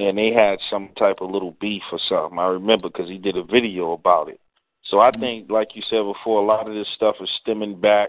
and 0.00 0.18
they 0.18 0.32
had 0.32 0.58
some 0.68 0.88
type 0.98 1.18
of 1.20 1.30
little 1.30 1.56
beef 1.60 1.84
or 1.92 2.00
something. 2.08 2.36
I 2.36 2.46
remember 2.46 2.88
because 2.88 3.08
he 3.08 3.16
did 3.16 3.36
a 3.36 3.44
video 3.44 3.92
about 3.92 4.28
it. 4.28 4.40
So 4.86 4.98
I 4.98 5.12
mm-hmm. 5.12 5.20
think, 5.20 5.50
like 5.52 5.68
you 5.76 5.82
said 5.88 6.02
before, 6.02 6.42
a 6.42 6.44
lot 6.44 6.66
of 6.66 6.74
this 6.74 6.88
stuff 6.96 7.14
is 7.20 7.28
stemming 7.40 7.80
back 7.80 8.08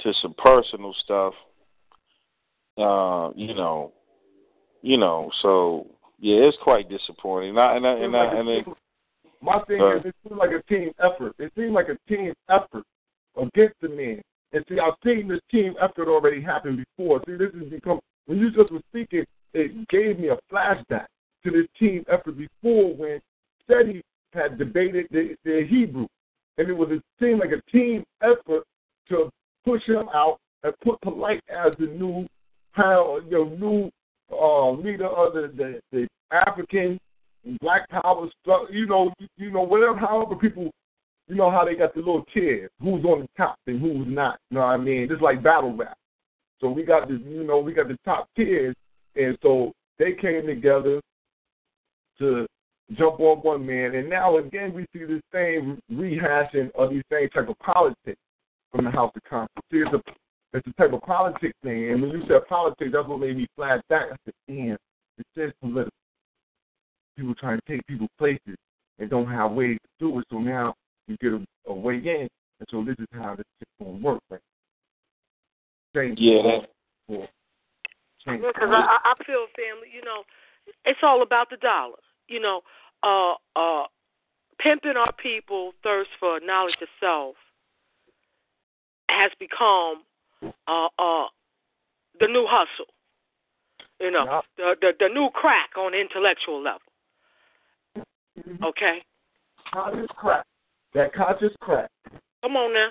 to 0.00 0.12
some 0.20 0.34
personal 0.36 0.94
stuff. 1.02 1.32
Uh, 2.76 3.30
you 3.34 3.54
know, 3.54 3.94
you 4.82 4.98
know. 4.98 5.30
So 5.40 5.86
yeah, 6.18 6.36
it's 6.36 6.58
quite 6.62 6.90
disappointing. 6.90 7.56
And 7.56 7.60
I, 7.60 7.76
and 7.76 7.86
I, 7.86 7.92
and, 7.92 8.14
I, 8.14 8.24
and 8.40 8.48
it, 8.50 8.66
my 9.40 9.58
thing 9.66 9.80
uh, 9.80 9.96
is, 9.96 10.02
it 10.04 10.14
seems 10.22 10.38
like 10.38 10.50
a 10.50 10.62
team 10.68 10.92
effort. 11.02 11.34
It 11.38 11.50
seems 11.56 11.72
like 11.72 11.88
a 11.88 11.96
team 12.14 12.34
effort 12.50 12.84
against 13.36 13.74
the 13.80 13.88
men. 13.88 14.20
And 14.52 14.64
see, 14.68 14.78
I've 14.80 14.94
seen 15.04 15.28
this 15.28 15.40
team 15.50 15.74
effort 15.80 16.08
already 16.08 16.42
happen 16.42 16.84
before. 16.96 17.20
See, 17.26 17.36
this 17.36 17.52
has 17.54 17.70
become 17.70 18.00
when 18.26 18.38
you 18.38 18.50
just 18.50 18.72
were 18.72 18.80
speaking, 18.90 19.24
it 19.54 19.88
gave 19.88 20.18
me 20.18 20.28
a 20.28 20.38
flashback 20.52 21.06
to 21.44 21.50
this 21.50 21.66
team 21.78 22.04
effort 22.08 22.36
before 22.36 22.94
when 22.94 23.20
SETI 23.68 24.02
had 24.32 24.58
debated 24.58 25.06
the, 25.10 25.34
the 25.44 25.66
Hebrew. 25.68 26.06
And 26.58 26.68
it 26.68 26.72
was 26.72 26.90
it 26.90 27.02
seemed 27.20 27.40
like 27.40 27.50
a 27.50 27.70
team 27.70 28.04
effort 28.22 28.64
to 29.08 29.30
push 29.64 29.82
him 29.86 30.08
out 30.14 30.38
and 30.62 30.74
put 30.84 31.00
Polite 31.00 31.42
as 31.48 31.72
the 31.78 31.86
new 31.86 32.26
power, 32.74 33.20
you 33.22 33.30
know, 33.30 33.56
new 33.56 33.90
uh, 34.32 34.70
leader 34.70 35.08
of 35.08 35.32
the, 35.32 35.52
the, 35.56 35.80
the 35.90 36.08
African 36.30 36.98
Black 37.60 37.88
Power 37.88 38.28
stuff. 38.42 38.62
You 38.70 38.86
know, 38.86 39.12
you 39.36 39.50
know, 39.50 39.62
whatever. 39.62 39.96
However, 39.96 40.36
people, 40.36 40.70
you 41.30 41.36
know 41.36 41.50
how 41.50 41.64
they 41.64 41.76
got 41.76 41.94
the 41.94 42.00
little 42.00 42.24
tiers, 42.34 42.70
who's 42.82 43.04
on 43.04 43.20
the 43.20 43.28
top 43.36 43.56
and 43.68 43.80
who's 43.80 44.06
not. 44.08 44.40
You 44.50 44.56
know 44.56 44.66
what 44.66 44.72
I 44.72 44.76
mean? 44.78 45.08
Just 45.08 45.22
like 45.22 45.42
battle 45.44 45.76
rap. 45.76 45.96
So 46.60 46.68
we 46.68 46.82
got 46.82 47.06
the, 47.06 47.14
you 47.14 47.44
know, 47.44 47.60
we 47.60 47.72
got 47.72 47.86
the 47.86 47.96
top 48.04 48.28
tiers, 48.36 48.74
and 49.14 49.38
so 49.40 49.72
they 49.98 50.12
came 50.12 50.44
together 50.46 51.00
to 52.18 52.46
jump 52.98 53.20
on 53.20 53.38
one 53.38 53.64
man. 53.64 53.94
And 53.94 54.10
now 54.10 54.38
again, 54.38 54.74
we 54.74 54.86
see 54.92 55.04
the 55.04 55.20
same 55.32 55.78
rehashing 55.92 56.72
of 56.74 56.90
these 56.90 57.04
same 57.12 57.28
type 57.30 57.48
of 57.48 57.58
politics 57.60 58.20
from 58.72 58.84
the 58.84 58.90
House 58.90 59.12
of 59.14 59.22
Congress. 59.22 59.50
See, 59.70 59.78
it's 59.78 59.94
a 59.94 60.12
it's 60.52 60.66
a 60.66 60.72
type 60.72 60.92
of 60.92 61.02
politics 61.02 61.54
thing. 61.62 61.92
And 61.92 62.02
when 62.02 62.10
you 62.10 62.22
said 62.26 62.44
politics, 62.48 62.90
that's 62.92 63.06
what 63.06 63.20
made 63.20 63.36
me 63.36 63.46
flash 63.54 63.80
back. 63.88 64.06
I 64.12 64.16
said, 64.24 64.34
damn, 64.48 64.76
it 65.16 65.26
says 65.38 65.52
political. 65.60 65.92
People 67.16 67.36
trying 67.36 67.60
to 67.60 67.72
take 67.72 67.86
people's 67.86 68.10
places 68.18 68.56
and 68.98 69.08
don't 69.08 69.30
have 69.30 69.52
ways 69.52 69.78
to 69.78 69.88
do 70.06 70.18
it. 70.18 70.24
So 70.28 70.38
now 70.38 70.74
you 71.10 71.16
get 71.18 71.32
a, 71.32 71.70
a 71.70 71.74
way 71.74 71.96
in. 71.96 72.28
And 72.60 72.68
so 72.70 72.84
this 72.84 72.96
is 72.98 73.06
how 73.12 73.34
this 73.34 73.46
is 73.60 73.68
going 73.78 73.98
to 73.98 74.04
work. 74.04 74.20
Right? 74.30 74.40
Change 75.94 76.18
yeah. 76.20 76.60
That, 77.08 77.26
because 78.26 78.68
I, 78.70 78.98
I 79.02 79.14
feel, 79.24 79.46
family, 79.56 79.88
you 79.92 80.04
know, 80.04 80.22
it's 80.84 81.00
all 81.02 81.22
about 81.22 81.50
the 81.50 81.56
dollar. 81.56 81.96
You 82.28 82.40
know, 82.40 82.60
uh, 83.02 83.34
uh, 83.56 83.86
pimping 84.58 84.96
our 84.96 85.12
people 85.14 85.72
thirst 85.82 86.10
for 86.20 86.38
knowledge 86.38 86.76
of 86.82 86.88
self 87.00 87.34
has 89.08 89.32
become 89.40 90.02
uh, 90.68 90.88
uh, 90.98 91.26
the 92.20 92.26
new 92.28 92.46
hustle. 92.48 92.92
You 94.00 94.10
know, 94.10 94.42
the, 94.56 94.76
the 94.80 94.92
the 94.98 95.08
new 95.08 95.28
crack 95.34 95.70
on 95.76 95.92
intellectual 95.94 96.62
level. 96.62 96.80
Mm-hmm. 97.98 98.64
Okay. 98.64 99.02
Conscious 99.72 100.06
crack. 100.16 100.46
That 100.94 101.14
conscious 101.14 101.52
crack. 101.60 101.90
Come 102.42 102.56
on 102.56 102.72
now. 102.72 102.88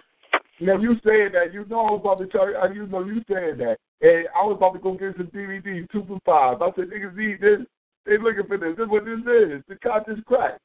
Now 0.62 0.78
you 0.78 0.96
saying 1.06 1.32
that 1.34 1.54
you 1.54 1.66
know 1.70 1.80
I 1.80 1.92
was 1.92 2.02
about 2.02 2.20
to 2.20 2.28
tell 2.28 2.48
you, 2.48 2.56
you 2.74 2.88
know 2.88 3.04
you 3.04 3.22
saying 3.30 3.58
that, 3.60 3.78
and 4.02 4.28
I 4.36 4.44
was 4.46 4.58
about 4.58 4.74
to 4.74 4.80
go 4.80 4.94
get 4.94 5.16
some 5.16 5.28
DVDs 5.28 5.90
two 5.92 6.06
for 6.06 6.20
five. 6.26 6.62
I 6.62 6.70
said 6.76 6.90
niggas 6.90 7.16
need 7.16 7.42
this. 7.42 7.60
They 8.06 8.18
looking 8.18 8.46
for 8.48 8.58
this. 8.58 8.76
This 8.76 8.86
is 8.86 8.90
what 8.90 9.06
this 9.06 9.20
is. 9.20 9.64
The 9.68 9.76
conscious 9.82 10.20
crack. 10.26 10.60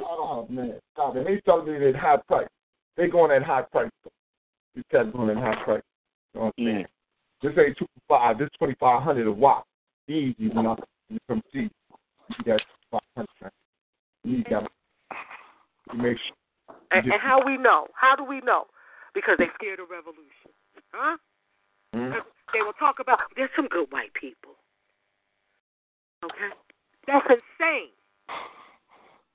Oh 0.00 0.46
man, 0.50 0.74
stop 0.92 1.16
it. 1.16 1.24
They 1.24 1.40
selling 1.44 1.72
it 1.72 1.82
at 1.82 1.96
high 1.96 2.16
price. 2.28 2.48
They 2.96 3.08
going 3.08 3.30
at 3.30 3.42
high 3.42 3.62
price. 3.62 3.90
These 4.74 4.84
cats 4.90 5.08
going 5.12 5.30
at 5.30 5.36
high 5.36 5.62
price. 5.64 5.82
You 6.34 6.40
know 6.40 6.46
what 6.46 6.54
I'm 6.58 6.64
saying? 6.64 6.86
This 7.42 7.52
ain't 7.58 7.78
two 7.78 7.86
for 7.86 8.18
five. 8.18 8.38
This 8.38 8.48
twenty 8.58 8.74
five 8.80 9.02
hundred 9.02 9.26
a 9.26 9.32
watt. 9.32 9.64
Easy 10.08 10.50
enough. 10.50 10.80
You 11.08 11.18
come 11.28 11.42
see. 11.52 11.70
You 12.38 12.44
got 12.44 12.60
five 12.90 13.00
hundred. 13.16 13.52
You 14.24 14.42
got. 14.44 14.70
You 15.92 15.98
make 15.98 16.16
sure. 16.16 16.36
And, 16.92 17.08
and 17.08 17.20
how 17.20 17.40
we 17.44 17.56
know? 17.56 17.88
How 17.96 18.14
do 18.14 18.24
we 18.24 18.40
know? 18.44 18.68
Because 19.14 19.36
they 19.38 19.48
scared 19.56 19.80
of 19.80 19.88
revolution, 19.88 20.52
huh? 20.92 21.16
Mm-hmm. 21.96 22.20
They 22.52 22.60
will 22.64 22.76
talk 22.76 23.00
about 23.00 23.20
there's 23.36 23.52
some 23.56 23.68
good 23.68 23.88
white 23.92 24.12
people. 24.16 24.56
Okay, 26.24 26.52
that's 27.08 27.26
insane. 27.28 27.92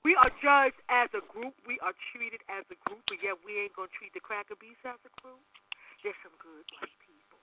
We 0.02 0.14
are 0.18 0.30
judged 0.42 0.78
as 0.90 1.10
a 1.14 1.22
group. 1.30 1.54
We 1.66 1.78
are 1.82 1.94
treated 2.10 2.40
as 2.50 2.64
a 2.70 2.78
group, 2.86 3.02
but 3.06 3.18
yet 3.22 3.38
we 3.46 3.58
ain't 3.62 3.74
gonna 3.74 3.92
treat 3.94 4.14
the 4.14 4.22
cracker 4.22 4.58
beast 4.58 4.82
as 4.86 4.98
a 5.06 5.12
group. 5.22 5.42
There's 6.02 6.18
some 6.22 6.34
good 6.38 6.66
white 6.78 6.98
people. 7.06 7.38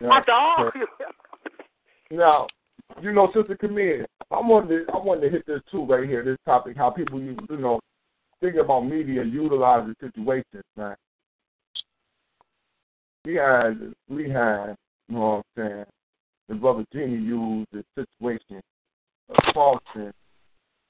My 0.08 0.20
dog. 0.24 0.72
now, 2.10 2.48
you 3.02 3.12
know, 3.12 3.30
Sister 3.34 3.56
Camille, 3.56 4.04
I 4.30 4.40
wanted 4.40 4.86
to, 4.86 4.92
I 4.92 4.98
wanted 4.98 5.22
to 5.22 5.30
hit 5.30 5.46
this 5.46 5.60
too 5.70 5.84
right 5.84 6.08
here. 6.08 6.24
This 6.24 6.38
topic, 6.44 6.76
how 6.76 6.90
people 6.90 7.20
you 7.20 7.36
you 7.48 7.56
know 7.56 7.80
think 8.40 8.56
about 8.56 8.82
media 8.82 9.24
utilizing 9.24 9.94
situations, 10.00 10.64
man. 10.76 10.96
We 13.24 13.34
had 13.34 13.92
we 14.08 14.30
had 14.30 14.76
you 15.08 15.14
know 15.16 15.20
what 15.20 15.62
I'm 15.62 15.70
saying. 15.70 15.84
The 16.48 16.54
brother 16.56 16.84
Jimmy 16.92 17.16
used 17.16 17.68
the 17.72 17.84
situation 17.94 18.60
of 19.28 19.54
Boston 19.54 20.12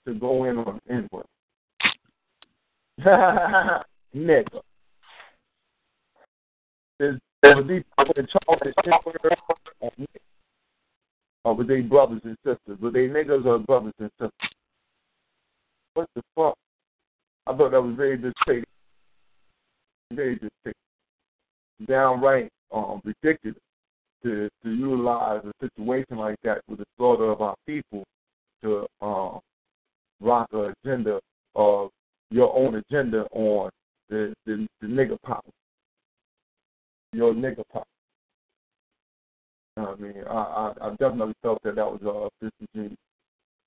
to 0.07 0.15
go 0.15 0.45
in 0.45 0.59
on 0.59 0.81
N-word. 0.89 1.27
nigga. 4.15 4.61
Is 6.99 7.17
was 7.43 7.65
he 7.69 7.77
in 7.77 8.27
charge 8.27 8.61
of 9.81 9.93
or 11.45 11.55
were 11.55 11.65
they 11.65 11.81
brothers 11.81 12.21
and 12.25 12.37
sisters? 12.45 12.79
Were 12.81 12.91
they 12.91 13.09
niggas 13.09 13.47
or 13.47 13.59
brothers 13.59 13.95
and 13.99 14.11
sisters? 14.21 14.51
What 15.95 16.09
the 16.15 16.23
fuck? 16.35 16.57
I 17.47 17.57
thought 17.57 17.71
that 17.73 17.83
was 17.83 17.97
very 17.97 18.17
dictated. 18.17 18.65
Very 20.13 20.35
dictated. 20.35 20.75
Downright 21.87 22.51
um, 22.73 23.01
ridiculous 23.05 23.57
to 24.23 24.49
to 24.63 24.71
utilize 24.71 25.41
a 25.45 25.53
situation 25.65 26.19
like 26.19 26.37
that 26.45 26.61
with 26.69 26.79
the 26.79 26.85
slaughter 26.97 27.31
of 27.31 27.41
our 27.41 27.55
people 27.67 28.05
to 28.63 28.87
um, 29.01 29.41
rock 30.21 30.49
an 30.53 30.75
agenda 30.85 31.19
of 31.55 31.91
your 32.31 32.55
own 32.55 32.77
agenda 32.77 33.27
on 33.33 33.71
the 34.11 34.35
the, 34.47 34.67
the 34.81 34.87
nigger 34.87 35.17
pop. 35.23 35.45
Your 37.13 37.33
nigger 37.33 37.65
pop. 37.73 37.87
You 39.81 39.87
know 39.87 39.93
I 39.93 40.01
mean, 40.01 40.25
I, 40.29 40.33
I 40.33 40.89
I 40.89 40.91
definitely 40.91 41.35
felt 41.43 41.63
that 41.63 41.77
that 41.77 41.87
was 41.87 42.31
a 42.43 42.47
uh, 42.47 42.89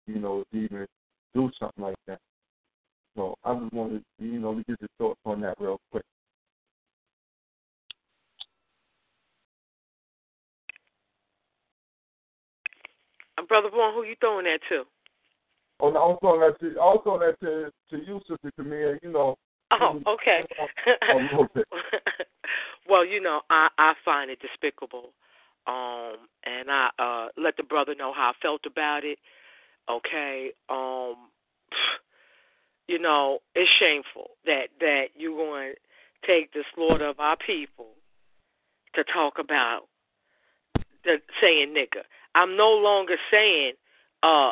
you 0.06 0.19
know, 0.19 0.44
to 0.52 0.57
even 0.57 0.88
do 1.34 1.49
something 1.60 1.84
like 1.84 1.95
that. 2.07 2.19
So 3.15 3.35
I 3.44 3.53
just 3.56 3.73
wanted, 3.73 4.03
you 4.19 4.40
know, 4.40 4.56
to 4.56 4.64
get 4.64 4.80
your 4.81 4.90
thoughts 4.98 5.19
on 5.26 5.41
that 5.41 5.56
real 5.60 5.80
quick. 5.91 6.03
Brother 13.48 13.69
Vaughn, 13.69 13.94
who 13.94 14.03
you 14.03 14.15
throwing 14.19 14.45
that 14.45 14.60
to? 14.69 14.84
Oh, 15.80 15.90
no, 15.90 15.99
I'm 15.99 16.18
saying 16.22 16.40
that 16.40 16.60
to 16.60 16.80
also 16.80 17.19
that 17.19 17.40
to 17.41 17.72
to 17.90 18.06
you, 18.06 18.19
Sister 18.27 18.52
Camille. 18.56 18.98
You 19.03 19.11
know. 19.11 19.35
Oh, 19.72 20.02
okay. 20.07 20.45
well, 22.90 23.06
you 23.06 23.22
know, 23.22 23.41
I 23.49 23.68
I 23.77 23.94
find 24.06 24.31
it 24.31 24.40
despicable, 24.40 25.10
um, 25.68 26.15
and 26.45 26.69
I 26.69 26.90
uh 26.99 27.27
let 27.38 27.57
the 27.57 27.64
brother 27.64 27.95
know 27.95 28.14
how 28.14 28.31
I 28.31 28.41
felt 28.41 28.61
about 28.65 29.03
it. 29.03 29.19
Okay, 29.90 30.52
um, 30.69 31.15
you 32.88 32.99
know, 32.99 33.40
it's 33.56 33.69
shameful 33.80 34.31
that 34.45 34.68
that 34.80 35.06
you're 35.15 35.38
going 35.38 35.73
to 35.73 36.27
take 36.27 36.53
the 36.53 36.64
slaughter 36.73 37.07
of 37.07 37.19
our 37.19 37.38
people 37.38 37.88
to 38.95 39.03
talk 39.03 39.40
about 39.40 39.84
the 41.03 41.18
saying 41.41 41.73
nigger. 41.76 42.03
I'm 42.35 42.56
no 42.57 42.72
longer 42.72 43.15
saying 43.31 43.73
uh 44.23 44.52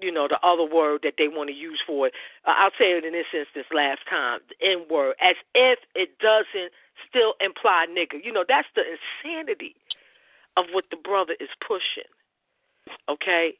you 0.00 0.10
know 0.10 0.26
the 0.28 0.38
other 0.42 0.64
word 0.64 1.00
that 1.04 1.14
they 1.16 1.28
want 1.28 1.48
to 1.48 1.54
use 1.54 1.80
for 1.86 2.08
it. 2.08 2.14
Uh, 2.44 2.54
I'll 2.56 2.74
say 2.78 2.92
it 2.92 3.04
in 3.04 3.12
this 3.12 3.30
instance 3.32 3.66
last 3.72 4.00
time, 4.10 4.40
the 4.48 4.66
N 4.66 4.84
word, 4.90 5.14
as 5.20 5.36
if 5.54 5.78
it 5.94 6.18
doesn't 6.18 6.72
still 7.08 7.34
imply 7.40 7.86
nigger. 7.88 8.18
You 8.22 8.32
know 8.32 8.44
that's 8.46 8.68
the 8.74 8.82
insanity 8.82 9.76
of 10.56 10.66
what 10.72 10.84
the 10.90 10.96
brother 10.96 11.34
is 11.40 11.48
pushing. 11.66 12.10
Okay, 13.08 13.54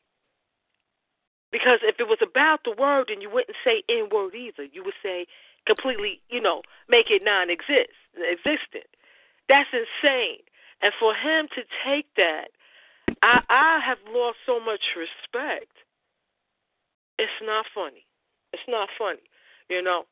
because 1.53 1.81
if 1.83 2.01
it 2.01 2.09
was 2.09 2.19
about 2.23 2.65
the 2.65 2.73
word, 2.73 3.07
then 3.09 3.21
you 3.21 3.31
wouldn't 3.31 3.57
say 3.63 3.85
N 3.89 4.09
word 4.11 4.35
either. 4.35 4.65
You 4.65 4.83
would 4.85 4.97
say 5.03 5.27
completely, 5.67 6.21
you 6.31 6.41
know, 6.41 6.63
make 6.89 7.11
it 7.11 7.23
non 7.23 7.51
exist 7.51 7.93
existent. 8.17 8.89
That's 9.49 9.69
insane. 9.73 10.41
And 10.81 10.93
for 10.99 11.15
him 11.15 11.47
to 11.55 11.63
take 11.85 12.07
that, 12.17 12.49
I 13.23 13.45
I 13.49 13.81
have 13.85 13.99
lost 14.09 14.39
so 14.47 14.59
much 14.59 14.97
respect. 14.97 15.71
It's 17.19 17.31
not 17.43 17.67
funny. 17.75 18.07
It's 18.53 18.67
not 18.67 18.89
funny. 18.99 19.29
You 19.69 19.83
know. 19.83 20.05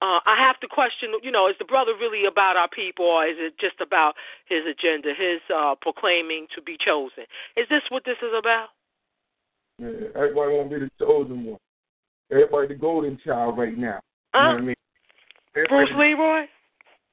Uh, 0.00 0.22
I 0.24 0.36
have 0.38 0.60
to 0.60 0.68
question, 0.68 1.10
you 1.22 1.32
know, 1.32 1.48
is 1.48 1.56
the 1.58 1.64
brother 1.64 1.92
really 1.98 2.26
about 2.26 2.56
our 2.56 2.68
people 2.68 3.04
or 3.04 3.26
is 3.26 3.34
it 3.38 3.58
just 3.58 3.80
about 3.80 4.14
his 4.48 4.62
agenda, 4.62 5.08
his 5.08 5.40
uh, 5.52 5.74
proclaiming 5.80 6.46
to 6.54 6.62
be 6.62 6.76
chosen? 6.78 7.24
Is 7.56 7.66
this 7.68 7.82
what 7.88 8.04
this 8.04 8.16
is 8.22 8.30
about? 8.38 8.68
Yeah, 9.80 10.08
everybody 10.14 10.54
want 10.54 10.70
to 10.70 10.78
be 10.78 10.84
the 10.86 11.04
chosen 11.04 11.44
one. 11.44 11.58
Everybody 12.30 12.68
the 12.68 12.74
golden 12.74 13.18
child 13.24 13.58
right 13.58 13.76
now. 13.76 13.98
You 14.34 14.40
Huh? 14.40 14.42
know 14.42 14.52
what 14.54 14.58
I 14.58 14.66
mean? 14.66 14.74
Bruce 15.68 15.90
Leroy? 15.96 16.42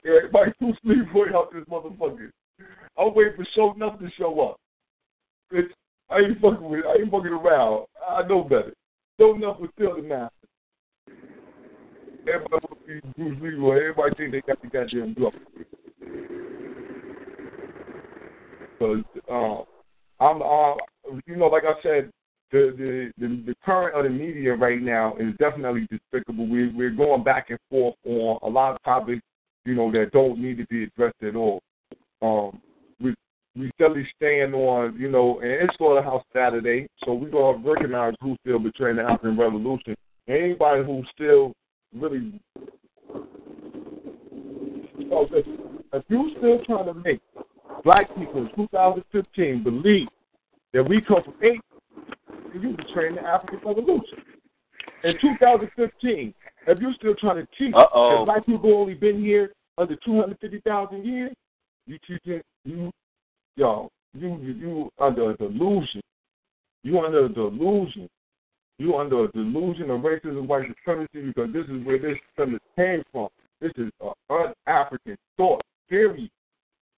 Yeah, 0.03 0.18
everybody 0.18 0.52
Bruce 0.60 0.78
Leroy 0.84 1.36
out 1.36 1.52
this 1.53 1.64
motherfucker. 1.66 2.30
I'm 2.98 3.14
waiting 3.16 3.34
for 3.36 3.45
Sho'nuff 3.56 3.99
to 3.99 4.10
show 4.18 4.40
up. 4.41 4.60
I 5.52 6.20
ain't 6.20 6.40
fucking 6.40 6.70
with 6.70 6.86
I 6.86 7.02
ain't 7.02 7.12
fucking 7.12 7.32
around. 7.32 7.86
I 8.07 8.22
know 8.28 8.44
better. 8.44 8.74
Sho'nuff 9.20 9.60
was 9.60 9.70
still 9.74 9.95
the 9.95 10.03
master. 10.03 10.35
Everybody 12.27 12.65
want 12.69 12.88
to 12.88 13.02
be 13.02 13.14
Bruce 13.18 13.38
Leroy. 13.41 13.77
Everybody 13.77 14.15
think 14.15 14.31
they 14.31 14.41
got 14.41 14.61
the 14.61 14.68
goddamn 14.68 15.14
glove. 15.14 15.34
Because 18.80 19.03
um, 19.30 19.64
I'm, 20.19 20.41
uh, 20.41 20.76
you 21.27 21.35
know, 21.35 21.47
like 21.47 21.64
I 21.64 21.81
said, 21.81 22.11
the, 22.52 22.73
the 22.77 23.27
the 23.27 23.43
the 23.47 23.56
current 23.64 23.95
of 23.95 24.03
the 24.03 24.10
media 24.10 24.53
right 24.53 24.81
now 24.81 25.15
is 25.18 25.34
definitely 25.39 25.88
despicable. 25.91 26.47
We 26.47 26.69
we're 26.69 26.91
going 26.91 27.23
back 27.23 27.49
and 27.49 27.60
forth 27.69 27.95
on 28.06 28.39
a 28.43 28.47
lot 28.47 28.76
of 28.76 28.84
topics, 28.84 29.22
you 29.65 29.76
know, 29.76 29.91
that 29.91 30.11
don't 30.11 30.39
need 30.39 30.57
to 30.57 30.65
be 30.68 30.84
addressed 30.84 31.22
at 31.22 31.35
all. 31.35 31.61
Um, 32.22 32.61
we 33.02 33.14
we 33.56 33.72
steadily 33.76 34.07
stand 34.15 34.53
on, 34.53 34.95
you 34.97 35.10
know, 35.10 35.39
and 35.39 35.52
it's 35.52 35.77
Slaughterhouse 35.77 36.23
Saturday, 36.34 36.88
so 37.03 37.14
we're 37.14 37.30
gonna 37.30 37.57
recognize 37.57 38.14
who's 38.22 38.38
still 38.45 38.60
betraying 38.60 38.97
the 38.97 39.03
African 39.03 39.38
Revolution. 39.38 39.95
Anybody 40.27 40.84
who's 40.85 41.07
still 41.14 41.53
really, 41.95 42.39
oh, 45.11 45.27
listen, 45.31 45.57
if 45.93 46.03
you're 46.07 46.30
still 46.38 46.63
trying 46.65 46.85
to 46.85 46.93
make 46.93 47.22
black 47.84 48.07
people 48.15 48.41
in 48.41 48.49
2015 48.55 49.63
believe 49.63 50.07
that 50.73 50.84
we 50.84 51.01
come 51.01 51.23
from 51.23 51.34
eight 51.43 51.61
you 52.61 52.76
betraying 52.76 53.15
the 53.15 53.22
African 53.22 53.59
Revolution. 53.65 54.19
In 55.03 55.13
2015, 55.22 56.34
if 56.67 56.80
you're 56.80 56.93
still 56.93 57.15
trying 57.15 57.38
to 57.38 57.47
teach 57.57 57.73
Uh-oh. 57.76 58.19
that 58.19 58.26
black 58.26 58.45
people 58.45 58.73
only 58.73 58.93
been 58.93 59.22
here 59.22 59.51
under 59.77 59.95
250,000 59.97 61.05
years, 61.05 61.31
you 61.85 61.99
teaching 62.07 62.41
you, 62.63 62.91
yo, 63.55 63.89
you 64.13 64.39
you, 64.41 64.53
you 64.53 64.89
under 64.99 65.31
a 65.31 65.38
delusion. 65.38 66.01
You 66.84 66.99
under 66.99 67.26
a 67.26 67.30
delusion. 67.30 68.09
You 68.77 68.97
under 68.97 69.23
a 69.23 69.31
delusion 69.31 69.89
of 69.89 70.02
racism, 70.02 70.47
white 70.47 70.68
supremacy, 70.68 71.22
because 71.27 71.53
this 71.53 71.65
is 71.65 71.85
where 71.85 71.97
this 71.97 72.18
premise 72.35 72.60
came 72.76 73.03
from. 73.11 73.30
This 73.61 73.72
is 73.77 73.89
an 74.02 74.11
un-African 74.30 75.18
thought, 75.38 75.61
period. 75.89 76.30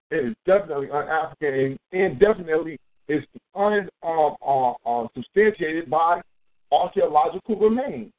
It 0.10 0.26
is 0.26 0.36
definitely 0.46 0.90
un-African 0.90 1.54
and, 1.54 1.80
and 1.92 2.20
definitely 2.20 2.80
is 3.08 3.24
un, 3.56 3.88
um, 4.04 4.36
uh, 4.46 4.72
uh, 4.86 5.08
substantiated 5.14 5.90
by 5.90 6.22
archaeological 6.72 7.58
remains. 7.58 8.12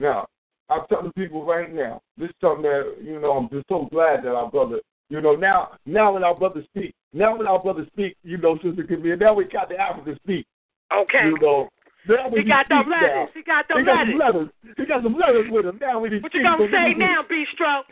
Now, 0.00 0.26
I'm 0.68 0.82
telling 0.88 1.12
people 1.12 1.44
right 1.44 1.72
now, 1.72 2.00
this 2.16 2.28
is 2.28 2.34
something 2.40 2.62
that, 2.62 2.96
you 3.02 3.20
know, 3.20 3.32
I'm 3.32 3.48
just 3.48 3.66
so 3.68 3.88
glad 3.90 4.24
that 4.24 4.34
our 4.34 4.50
brother, 4.50 4.80
you 5.08 5.20
know, 5.20 5.34
now 5.34 5.70
now 5.86 6.12
when 6.12 6.24
our 6.24 6.34
brother 6.34 6.62
speak, 6.64 6.94
now 7.12 7.36
when 7.36 7.46
our 7.46 7.58
brother 7.58 7.86
speak, 7.92 8.16
you 8.22 8.36
know, 8.36 8.58
Sister 8.62 8.84
Camille, 8.84 9.16
now 9.16 9.32
we 9.34 9.44
got 9.44 9.68
the 9.68 9.76
African 9.76 10.16
speak. 10.16 10.46
Okay. 10.92 11.26
You 11.26 11.38
know. 11.40 11.68
Now 12.08 12.28
when 12.28 12.42
He 12.42 12.48
got 12.48 12.68
them 12.68 12.88
letters. 12.88 13.10
now, 13.12 13.28
He 13.34 13.42
got 13.42 13.68
them 13.68 13.78
he 13.78 13.84
got 13.84 14.06
some 14.06 14.18
letters. 14.18 14.48
He 14.76 14.86
got 14.86 15.02
some 15.02 15.18
letters 15.18 15.46
with 15.50 15.66
him. 15.66 15.78
Now 15.80 16.04
he 16.04 16.18
What 16.18 16.32
you 16.32 16.42
gonna 16.42 16.68
say 16.72 16.94
now, 16.96 17.24
Bistro? 17.28 17.84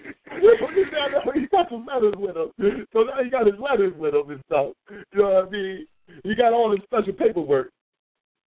he 1.34 1.46
got 1.48 1.68
some 1.68 1.86
letters 1.86 2.14
with 2.16 2.36
him. 2.36 2.86
So 2.92 3.02
now 3.02 3.22
he 3.22 3.30
got 3.30 3.46
his 3.46 3.58
letters 3.58 3.92
with 3.98 4.14
him 4.14 4.30
and 4.30 4.40
stuff. 4.46 4.72
You 5.12 5.20
know 5.20 5.30
what 5.30 5.48
I 5.48 5.50
mean? 5.50 5.86
He 6.24 6.34
got 6.34 6.52
all 6.52 6.70
his 6.70 6.80
special 6.84 7.12
paperwork. 7.12 7.70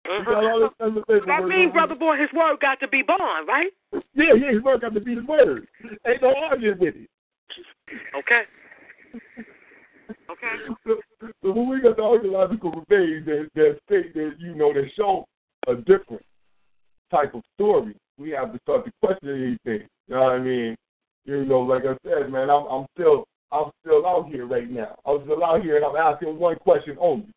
He 0.05 0.25
got 0.25 0.45
uh-huh. 0.45 0.47
all 0.47 0.63
his 0.63 0.71
special 0.75 1.03
paperwork. 1.03 1.27
That 1.27 1.45
means, 1.49 1.73
brother 1.73 1.97
boy, 1.97 2.17
his 2.17 2.31
word 2.33 2.61
got 2.61 2.79
to 2.81 2.89
be 2.89 3.03
born, 3.03 3.47
right? 3.49 3.73
Yeah, 4.15 4.35
yeah, 4.39 4.53
his 4.53 4.63
word 4.63 4.83
got 4.83 4.95
to 4.95 5.01
be 5.01 5.17
his 5.17 5.25
word. 5.25 5.67
Ain't 6.07 6.23
no 6.23 6.35
arguing 6.35 6.79
with 6.79 6.95
it. 6.95 7.11
Okay. 8.17 8.43
Okay. 10.31 10.75
So, 10.87 10.97
so 11.43 11.53
we 11.53 11.81
got 11.81 11.97
the 11.97 12.03
archaeological 12.03 12.71
remains 12.89 13.27
that, 13.27 13.49
that 13.55 13.79
state 13.87 14.15
that, 14.15 14.35
you 14.39 14.55
know, 14.55 14.73
that 14.73 14.89
show 14.97 15.25
a 15.67 15.75
different 15.75 16.23
type 17.11 17.35
of 17.35 17.43
story, 17.55 17.97
we 18.19 18.31
have 18.31 18.53
to 18.53 18.59
start 18.61 18.85
to 18.85 18.93
question 19.03 19.29
anything. 19.29 19.89
You 20.09 20.15
know 20.15 20.23
what 20.23 20.33
I 20.33 20.39
mean? 20.39 20.77
You 21.25 21.45
know, 21.45 21.61
like 21.61 21.83
I 21.85 21.97
said, 22.05 22.31
man, 22.31 22.51
I'm, 22.51 22.67
I'm 22.67 22.87
still 22.95 23.25
I'm 23.53 23.71
still 23.81 24.07
out 24.07 24.29
here 24.29 24.47
right 24.47 24.71
now. 24.71 24.97
I'm 25.07 25.23
still 25.25 25.45
out 25.45 25.63
here 25.63 25.77
and 25.77 25.85
I'm 25.85 25.97
asking 25.97 26.39
one 26.39 26.57
question 26.57 26.97
only. 27.01 27.29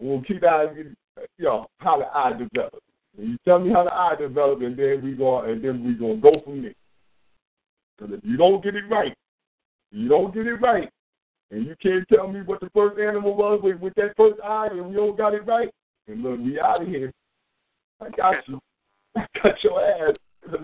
We'll 0.00 0.22
keep 0.22 0.42
asking, 0.42 0.94
you 1.38 1.44
know, 1.44 1.66
how 1.78 1.98
the 1.98 2.06
eye 2.06 2.32
develops. 2.32 2.84
And 3.18 3.28
you 3.28 3.38
tell 3.44 3.58
me 3.58 3.70
how 3.70 3.84
the 3.84 3.92
eye 3.92 4.16
develops, 4.18 4.62
and 4.62 4.76
then 4.76 5.02
we 5.02 5.12
go 5.12 5.40
and 5.40 5.62
then 5.62 5.84
we 5.84 5.94
gonna 5.94 6.16
go 6.16 6.40
from 6.44 6.62
there. 6.62 6.74
Because 7.96 8.14
if 8.14 8.20
you 8.24 8.36
don't 8.36 8.64
get 8.64 8.74
it 8.74 8.84
right, 8.90 9.14
you 9.90 10.08
don't 10.08 10.34
get 10.34 10.46
it 10.46 10.54
right, 10.54 10.88
and 11.52 11.66
you 11.66 11.76
can't 11.82 12.08
tell 12.08 12.26
me 12.26 12.40
what 12.40 12.60
the 12.60 12.70
first 12.74 12.98
animal 12.98 13.36
was 13.36 13.60
with, 13.62 13.78
with 13.78 13.94
that 13.94 14.16
first 14.16 14.40
eye, 14.42 14.68
and 14.70 14.86
we 14.88 14.96
don't 14.96 15.16
got 15.16 15.34
it 15.34 15.46
right, 15.46 15.68
and 16.08 16.22
look, 16.22 16.40
we 16.40 16.58
out 16.58 16.82
of 16.82 16.88
here. 16.88 17.12
I 18.00 18.08
got 18.10 18.36
you. 18.48 18.58
I 19.16 19.26
got 19.42 19.62
your 19.62 20.08
ass. 20.08 20.16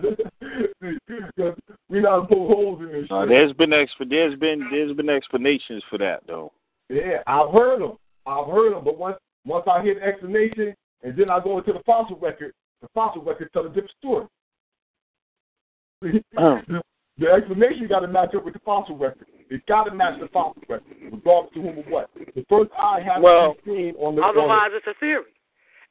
we 1.89 2.01
not 2.01 2.27
put 2.27 2.37
holes 2.37 2.81
in 2.81 2.91
this 2.91 3.07
Uh, 3.09 3.25
there's 3.25 3.53
been 3.53 3.69
exp- 3.69 4.09
there's 4.09 4.37
been 4.37 4.67
there's 4.71 4.93
been 4.97 5.09
explanations 5.09 5.81
for 5.89 5.97
that 5.99 6.21
though. 6.27 6.51
Yeah, 6.89 7.21
I've 7.27 7.53
heard 7.53 7.81
them. 7.81 7.93
I've 8.25 8.47
heard 8.47 8.73
them, 8.73 8.83
but 8.83 8.97
once 8.97 9.17
once 9.45 9.65
I 9.71 9.81
hear 9.83 9.95
the 9.95 10.03
explanation, 10.03 10.75
and 11.03 11.15
then 11.15 11.29
I 11.29 11.39
go 11.39 11.59
into 11.59 11.71
the 11.71 11.81
fossil 11.85 12.17
record, 12.17 12.51
the 12.81 12.89
fossil 12.93 13.23
record 13.23 13.49
tell 13.53 13.65
a 13.65 13.69
different 13.69 13.91
story. 13.99 14.25
the, 16.01 16.81
the 17.17 17.27
explanation 17.27 17.87
got 17.87 17.99
to 17.99 18.07
match 18.07 18.35
up 18.35 18.43
with 18.43 18.55
the 18.55 18.59
fossil 18.65 18.97
record. 18.97 19.27
It 19.49 19.65
got 19.65 19.85
to 19.85 19.93
match 19.93 20.19
the 20.19 20.27
fossil 20.27 20.61
record, 20.69 20.85
regardless 21.11 21.53
to 21.55 21.61
whom 21.61 21.79
or 21.79 21.83
what. 21.89 22.09
The 22.15 22.45
first 22.49 22.71
eye 22.77 23.01
has 23.01 23.21
Well, 23.21 23.55
to 23.55 23.61
be 23.65 23.71
seen 23.71 23.95
on 23.97 24.15
the. 24.15 24.21
Otherwise, 24.21 24.69
it's 24.73 24.85
a 24.87 24.93
theory. 24.99 25.33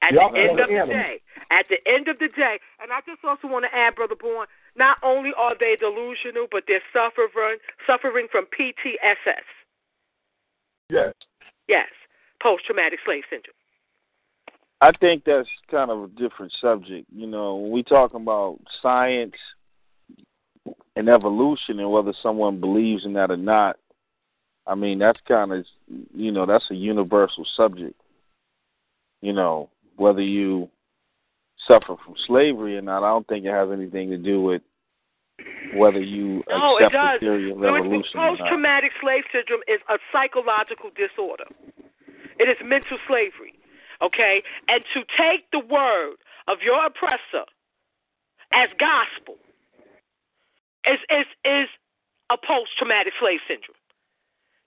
At 0.01 0.15
Yup, 0.15 0.31
the 0.33 0.39
end 0.39 0.61
of 0.61 0.69
the 0.69 0.79
the 0.79 0.87
day, 0.87 1.21
at 1.51 1.67
the 1.69 1.79
end 1.91 2.07
of 2.07 2.19
the 2.21 2.29
day, 2.29 2.61
and 2.81 2.93
I 2.93 3.01
just 3.05 3.25
also 3.25 3.49
want 3.49 3.65
to 3.65 3.77
add, 3.77 3.97
Brother 3.97 4.15
Bourne, 4.15 4.47
not 4.77 4.99
only 5.03 5.33
are 5.37 5.55
they 5.59 5.75
delusional, 5.75 6.47
but 6.53 6.63
they're 6.69 6.83
suffering 6.93 7.59
suffering 7.85 8.29
from 8.31 8.47
PTSS. 8.47 9.43
yes. 10.89 11.15
Yes, 11.67 11.89
post 12.41 12.65
traumatic 12.65 13.01
slave 13.05 13.25
syndrome. 13.29 13.55
I 14.81 14.93
think 14.93 15.25
that's 15.25 15.49
kind 15.69 15.91
of 15.91 16.05
a 16.05 16.09
different 16.09 16.53
subject. 16.61 17.07
You 17.13 17.27
know, 17.27 17.57
when 17.57 17.73
we 17.73 17.83
talk 17.83 18.15
about 18.15 18.61
science 18.81 19.35
and 20.99 21.09
evolution 21.09 21.79
and 21.79 21.91
whether 21.91 22.13
someone 22.23 22.61
believes 22.61 23.05
in 23.05 23.13
that 23.15 23.31
or 23.31 23.37
not, 23.37 23.77
I 24.67 24.75
mean 24.75 24.99
that's 24.99 25.21
kind 25.27 25.53
of 25.53 25.65
you 26.15 26.33
know 26.33 26.45
that's 26.45 26.71
a 26.71 26.75
universal 26.75 27.47
subject. 27.57 28.01
You 29.21 29.33
know, 29.33 29.71
whether 29.97 30.21
you 30.21 30.69
suffer 31.67 31.97
from 32.05 32.15
slavery 32.27 32.77
or 32.77 32.83
not. 32.83 33.03
I 33.03 33.11
don't 33.11 33.27
think 33.27 33.45
it 33.45 33.53
has 33.53 33.69
anything 33.73 34.11
to 34.11 34.17
do 34.17 34.41
with 34.41 34.63
whether 35.75 36.01
you 36.01 36.43
no, 36.49 36.77
accept 36.77 36.95
it 36.95 36.97
does. 36.97 37.21
the 37.21 37.27
theory 37.27 37.51
of 37.51 37.59
evolution 37.59 38.19
or 38.19 38.31
not. 38.31 38.39
Post-traumatic 38.39 38.93
slave 39.01 39.25
syndrome 39.33 39.63
is 39.69 39.81
a 39.89 39.99
psychological 40.13 40.91
disorder. 40.95 41.45
It 42.39 42.49
is 42.49 42.57
mental 42.65 42.99
slavery, 43.07 43.55
okay? 44.03 44.43
And 44.69 44.83
to 44.95 45.03
take 45.19 45.51
the 45.53 45.61
word 45.61 46.17
of 46.49 46.59
your 46.65 46.85
oppressor 46.87 47.47
as 48.53 48.69
gospel 48.79 49.39
is 50.85 50.99
is 51.11 51.27
is 51.45 51.69
a 52.31 52.37
post-traumatic 52.37 53.13
slave 53.21 53.41
syndrome. 53.49 53.77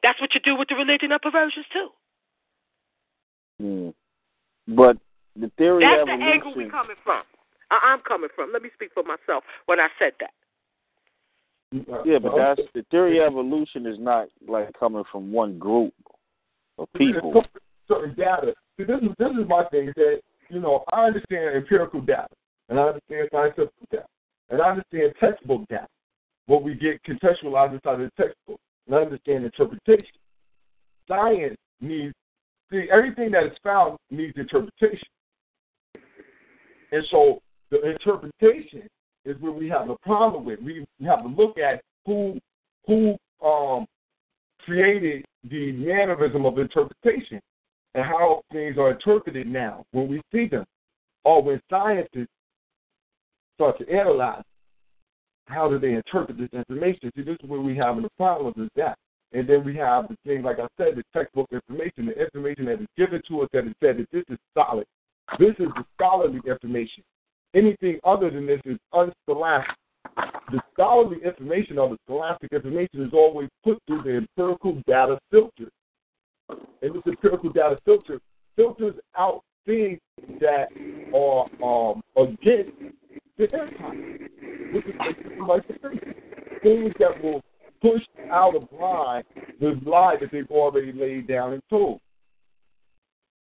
That's 0.04 0.20
what 0.20 0.34
you 0.34 0.40
do 0.42 0.56
with 0.56 0.68
the 0.68 0.76
religion 0.76 1.12
of 1.12 1.22
perversions 1.22 1.66
too. 1.72 1.90
Mm. 3.62 3.94
But 4.68 4.98
the 5.36 5.52
theory 5.58 5.84
That's 5.84 6.02
of 6.02 6.08
the 6.08 6.14
evolution. 6.14 6.34
angle 6.34 6.54
we're 6.56 6.70
coming 6.70 6.96
from. 7.04 7.24
I- 7.70 7.80
I'm 7.84 8.02
coming 8.02 8.30
from. 8.36 8.52
Let 8.52 8.64
me 8.64 8.70
speak 8.74 8.92
for 8.94 9.04
myself 9.04 9.44
when 9.66 9.80
I 9.80 9.88
said 10.00 10.14
that. 10.20 10.34
Yeah, 12.06 12.20
but 12.20 12.36
that's 12.36 12.62
the 12.74 12.84
theory 12.92 13.20
of 13.20 13.32
evolution 13.32 13.86
is 13.86 13.98
not 13.98 14.28
like 14.46 14.70
coming 14.78 15.04
from 15.10 15.32
one 15.32 15.58
group 15.58 15.94
of 16.78 16.92
people. 16.94 17.46
certain 17.88 18.14
data. 18.16 18.54
See, 18.78 18.84
this 18.84 19.02
is 19.02 19.10
this 19.18 19.32
is 19.32 19.48
my 19.48 19.64
thing. 19.72 19.94
That 19.96 20.20
you 20.50 20.60
know 20.60 20.84
I 20.92 21.06
understand 21.06 21.56
empirical 21.56 22.02
data, 22.02 22.28
and 22.68 22.78
I 22.78 22.88
understand 22.90 23.30
scientific 23.32 23.74
data, 23.90 24.06
and 24.50 24.62
I 24.62 24.70
understand 24.72 25.14
textbook 25.20 25.66
data. 25.70 25.88
What 26.48 26.64
we 26.64 26.74
get 26.74 27.02
contextualized 27.04 27.74
inside 27.74 28.02
of 28.02 28.10
the 28.16 28.24
textbook, 28.24 28.60
and 28.88 28.96
understand 28.96 29.46
interpretation. 29.46 30.06
Science 31.08 31.58
needs 31.80 32.14
see 32.72 32.88
everything 32.92 33.32
that 33.32 33.44
is 33.44 33.58
found 33.64 33.98
needs 34.10 34.38
interpretation, 34.38 35.08
and 36.92 37.04
so 37.12 37.42
the 37.70 37.82
interpretation 37.90 38.88
is 39.26 39.38
where 39.40 39.52
we 39.52 39.70
have 39.70 39.90
a 39.90 39.96
problem 39.98 40.46
with. 40.46 40.60
We 40.62 40.86
have 41.06 41.22
to 41.22 41.28
look 41.28 41.58
at 41.58 41.82
who 42.06 42.40
who 42.88 43.16
um 43.46 43.86
created 44.66 45.26
the 45.50 45.72
mannerism 45.72 46.46
of 46.46 46.60
interpretation 46.60 47.40
and 47.96 48.06
how 48.06 48.42
things 48.52 48.78
are 48.78 48.92
interpreted 48.92 49.48
now 49.48 49.84
when 49.92 50.08
we 50.08 50.22
see 50.32 50.48
them, 50.48 50.66
or 51.24 51.42
when 51.44 51.62
scientists 51.70 52.28
start 53.56 53.78
to 53.80 53.90
analyze 53.90 54.44
how 55.46 55.70
do 55.70 55.80
they 55.80 55.94
interpret 55.94 56.38
this 56.38 56.50
information. 56.54 57.12
See, 57.16 57.24
this 57.24 57.38
is 57.42 57.50
where 57.50 57.62
we 57.62 57.76
have 57.78 58.02
the 58.02 58.10
problem 58.18 58.54
is 58.58 58.70
that. 58.76 58.98
And 59.34 59.48
then 59.48 59.64
we 59.64 59.76
have 59.78 60.10
the 60.10 60.18
thing, 60.26 60.44
like 60.44 60.60
I 60.60 60.68
said, 60.78 60.96
the 60.96 61.04
textbook 61.14 61.48
information, 61.52 62.08
the 62.08 62.22
information 62.22 62.66
that 62.66 62.82
is 62.82 62.88
given 62.98 63.22
to 63.30 63.42
us 63.42 63.50
that 63.54 63.66
is 63.66 63.74
said 63.82 63.98
that 63.98 64.08
this 64.12 64.24
is 64.30 64.38
solid. 64.54 64.86
This 65.40 65.52
is 65.52 65.70
the 65.76 65.86
scholarly 65.96 66.42
information. 66.46 67.04
Anything 67.54 68.00
other 68.04 68.30
than 68.30 68.46
this 68.46 68.62
is 68.66 68.78
unscholastic. 68.94 69.76
The 70.52 70.62
scholarly 70.74 71.18
information 71.24 71.78
or 71.78 71.90
the 71.90 71.98
scholastic 72.06 72.52
information 72.52 73.04
is 73.04 73.14
always 73.14 73.48
put 73.64 73.82
through 73.88 74.02
the 74.04 74.18
empirical 74.18 74.82
data 74.86 75.18
filter. 75.30 75.70
And 76.50 76.94
this 76.94 77.04
empirical 77.06 77.52
data 77.52 77.78
filter 77.86 78.20
filters 78.58 78.96
out 79.18 79.42
things 79.66 80.00
that 80.42 80.68
are 81.14 81.46
um, 81.64 82.02
against 82.18 82.72
the 83.38 83.44
empire, 83.54 84.18
which 84.74 84.86
is 84.86 84.94
like. 85.48 85.64
Things 86.64 86.94
that 87.00 87.24
will 87.24 87.42
push 87.82 88.04
out 88.32 88.56
of 88.56 88.68
line 88.80 89.24
the 89.60 89.80
lie 89.84 90.16
that 90.20 90.32
they've 90.32 90.50
already 90.52 90.92
laid 90.92 91.28
down 91.28 91.54
and 91.54 91.62
told. 91.70 92.00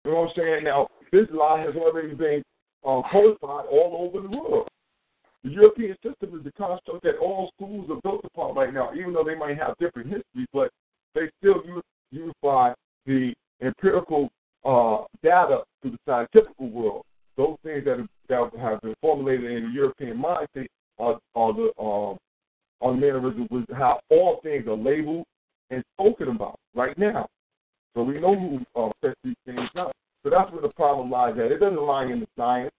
You 0.04 0.12
know 0.12 0.20
what 0.20 0.30
I'm 0.30 0.34
saying? 0.36 0.64
Now, 0.64 0.88
this 1.12 1.26
lie 1.32 1.60
has 1.60 1.74
already 1.76 2.14
been 2.14 2.42
uh, 2.84 3.02
codified 3.10 3.66
all 3.70 4.10
over 4.14 4.26
the 4.26 4.36
world. 4.36 4.68
The 5.42 5.50
European 5.50 5.96
system 6.02 6.38
is 6.38 6.44
the 6.44 6.52
construct 6.52 7.02
that 7.02 7.18
all 7.20 7.50
schools 7.56 7.90
are 7.90 8.00
built 8.02 8.24
upon 8.24 8.54
right 8.54 8.72
now, 8.72 8.92
even 8.94 9.12
though 9.12 9.24
they 9.24 9.34
might 9.34 9.58
have 9.58 9.76
different 9.78 10.08
histories, 10.08 10.46
but 10.52 10.70
they 11.14 11.30
still 11.38 11.62
unify 12.10 12.72
the 13.06 13.34
empirical 13.60 14.30
uh, 14.64 15.04
data 15.22 15.62
to 15.82 15.90
the 15.90 15.98
scientific 16.06 16.58
world. 16.58 17.04
Those 17.36 17.56
things 17.62 17.84
that, 17.84 18.06
that 18.28 18.50
have 18.60 18.80
been 18.80 18.94
formulated 19.00 19.50
in 19.50 19.64
the 19.64 19.70
European 19.70 20.16
mindset 20.18 20.66
are, 20.98 21.18
are 21.34 21.52
the 21.52 21.70
um, 21.80 22.16
on 22.80 23.00
mannerism 23.00 23.48
was 23.50 23.64
how 23.76 24.00
all 24.10 24.40
things 24.42 24.66
are 24.66 24.76
labeled 24.76 25.24
and 25.70 25.82
spoken 25.94 26.28
about 26.28 26.58
right 26.74 26.96
now. 26.98 27.26
So 27.94 28.02
we 28.02 28.20
know 28.20 28.34
who 28.34 28.80
uh, 28.80 28.90
sets 29.02 29.14
these 29.24 29.36
things 29.46 29.68
up. 29.76 29.92
So 30.22 30.30
that's 30.30 30.50
where 30.52 30.62
the 30.62 30.72
problem 30.74 31.10
lies 31.10 31.34
at. 31.38 31.52
It 31.52 31.58
doesn't 31.58 31.80
lie 31.80 32.04
in 32.04 32.20
the 32.20 32.26
science. 32.36 32.72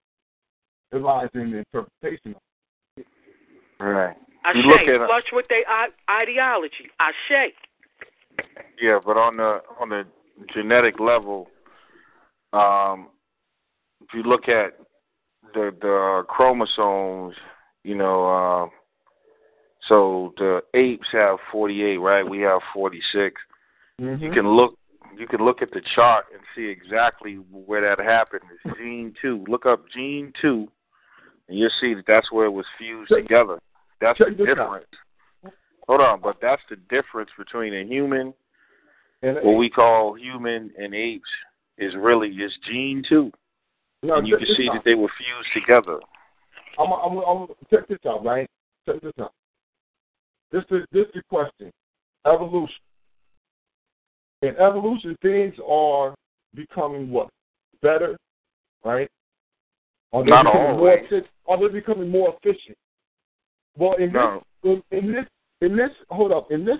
It 0.91 1.01
lies 1.01 1.29
in 1.33 1.51
the 1.51 1.57
interpretation. 1.59 2.35
Right. 3.79 4.15
Ashe, 4.45 4.55
You 4.57 4.61
look 4.63 4.81
at 4.81 4.87
it- 4.87 5.07
flush 5.07 5.23
with 5.31 5.47
their 5.47 5.63
I- 5.67 5.89
ideology. 6.09 6.89
Ashe. 6.99 7.53
Yeah, 8.81 8.99
but 9.05 9.17
on 9.17 9.37
the 9.37 9.61
on 9.79 9.89
the 9.89 10.05
genetic 10.53 10.99
level, 10.99 11.49
um, 12.53 13.09
if 14.01 14.13
you 14.13 14.23
look 14.23 14.49
at 14.49 14.77
the 15.53 15.71
the 15.81 16.23
chromosomes, 16.27 17.35
you 17.83 17.95
know, 17.95 18.27
uh, 18.27 18.69
so 19.87 20.33
the 20.37 20.61
apes 20.73 21.07
have 21.11 21.37
48, 21.51 21.97
right? 21.97 22.27
We 22.27 22.39
have 22.41 22.61
46. 22.73 23.41
Mm-hmm. 24.01 24.23
You 24.23 24.31
can 24.31 24.47
look 24.47 24.77
you 25.17 25.27
can 25.27 25.45
look 25.45 25.61
at 25.61 25.71
the 25.71 25.81
chart 25.95 26.25
and 26.33 26.41
see 26.55 26.65
exactly 26.65 27.35
where 27.35 27.81
that 27.81 28.03
happened. 28.03 28.41
It's 28.51 28.77
gene 28.79 29.13
2. 29.21 29.45
Look 29.47 29.65
up 29.65 29.85
gene 29.93 30.33
2 30.41 30.67
and 31.47 31.57
you'll 31.57 31.69
see 31.79 31.93
that 31.93 32.05
that's 32.07 32.31
where 32.31 32.45
it 32.45 32.51
was 32.51 32.65
fused 32.77 33.09
check, 33.09 33.23
together. 33.23 33.59
That's 34.01 34.19
the 34.19 34.31
difference. 34.31 34.85
Out. 35.45 35.53
Hold 35.87 36.01
on, 36.01 36.21
but 36.21 36.37
that's 36.41 36.61
the 36.69 36.77
difference 36.89 37.29
between 37.37 37.73
a 37.73 37.85
human 37.85 38.33
and 39.21 39.35
what 39.35 39.53
ape. 39.53 39.57
we 39.59 39.69
call 39.69 40.15
human 40.15 40.71
and 40.77 40.95
apes 40.95 41.29
is 41.77 41.93
really 41.95 42.29
just 42.29 42.55
gene 42.63 43.03
2. 43.07 43.31
No, 44.03 44.15
and 44.15 44.27
you 44.27 44.37
can 44.37 44.47
see 44.55 44.69
that 44.71 44.83
they 44.85 44.93
were 44.93 45.09
fused 45.17 45.49
together. 45.53 45.99
I'm, 46.77 46.91
I'm, 46.91 47.17
I'm, 47.19 47.47
check 47.69 47.87
this 47.87 47.99
out, 48.07 48.23
right? 48.23 48.49
Check 48.85 49.01
this 49.01 49.13
out. 49.19 49.31
This 50.51 50.63
is 50.71 50.85
this 50.91 51.05
is 51.07 51.13
the 51.15 51.21
question. 51.29 51.71
Evolution. 52.25 52.75
In 54.41 54.55
evolution, 54.57 55.15
things 55.21 55.53
are 55.67 56.13
becoming 56.53 57.09
what 57.09 57.29
better, 57.81 58.17
right? 58.83 59.09
Are 60.13 60.23
they 60.23 60.29
Not 60.29 60.45
becoming 60.45 60.67
always. 60.67 60.79
more 60.79 60.93
efficient? 60.93 61.27
Are 61.47 61.59
they 61.59 61.73
becoming 61.73 62.09
more 62.09 62.35
efficient? 62.35 62.77
Well, 63.77 63.93
in 63.93 64.11
no. 64.11 64.43
this, 64.63 64.81
in, 64.91 64.97
in 64.97 65.11
this, 65.11 65.25
in 65.61 65.75
this, 65.75 65.89
hold 66.09 66.31
up, 66.31 66.51
in 66.51 66.63
this, 66.65 66.79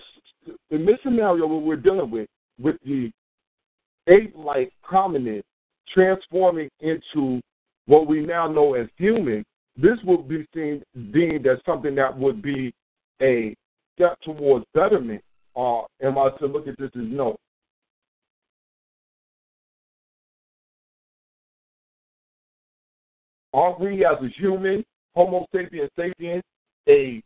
in 0.70 0.86
this 0.86 0.98
scenario, 1.04 1.48
what 1.48 1.64
we're 1.64 1.76
dealing 1.76 2.12
with, 2.12 2.28
with 2.60 2.76
the 2.86 3.12
ape-like 4.08 4.72
hominids 4.90 5.44
transforming 5.94 6.70
into 6.80 7.42
what 7.88 8.08
we 8.08 8.26
now 8.26 8.48
know 8.48 8.74
as 8.74 8.88
human, 8.98 9.44
this 9.78 9.98
would 10.04 10.28
be 10.28 10.46
seen 10.54 10.82
deemed 11.12 11.48
as 11.48 11.58
something 11.66 11.96
that 11.96 12.18
would 12.18 12.42
be 12.42 12.74
a 13.22 13.56
step 13.96 14.18
towards 14.22 14.66
betterment. 14.74 15.22
Or 15.54 15.88
am 16.02 16.18
I 16.18 16.30
to 16.40 16.48
look 16.48 16.68
at 16.68 16.78
this 16.78 16.92
as 16.96 17.02
no? 17.04 17.38
Aren't 23.54 23.80
we 23.80 24.06
as 24.06 24.18
a 24.22 24.28
human, 24.38 24.84
Homo 25.16 25.46
sapiens 25.56 25.90
sapiens, 25.98 26.44
a 26.90 27.24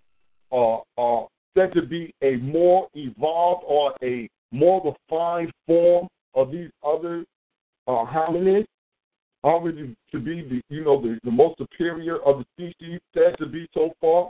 uh, 0.52 0.77
uh, 0.98 1.26
said 1.57 1.73
to 1.73 1.81
be 1.81 2.14
a 2.22 2.36
more 2.38 2.88
evolved 2.94 3.64
or 3.65 3.95
a 4.03 4.30
more 4.52 4.95
refined 5.10 5.52
form 5.65 6.07
of 6.36 6.52
these 6.52 6.69
other 6.86 7.26
uh, 7.90 8.06
hominids? 8.06 8.68
We 9.44 9.95
to- 10.11 10.20
be 10.20 10.41
the 10.41 10.61
you 10.70 10.84
know 10.84 11.02
the, 11.02 11.20
the 11.24 11.32
most 11.32 11.57
superior 11.57 12.18
of 12.20 12.40
the 12.40 12.45
species 12.56 12.99
said 13.14 13.38
to 13.40 13.45
be 13.45 13.68
so 13.74 13.91
far? 13.99 14.30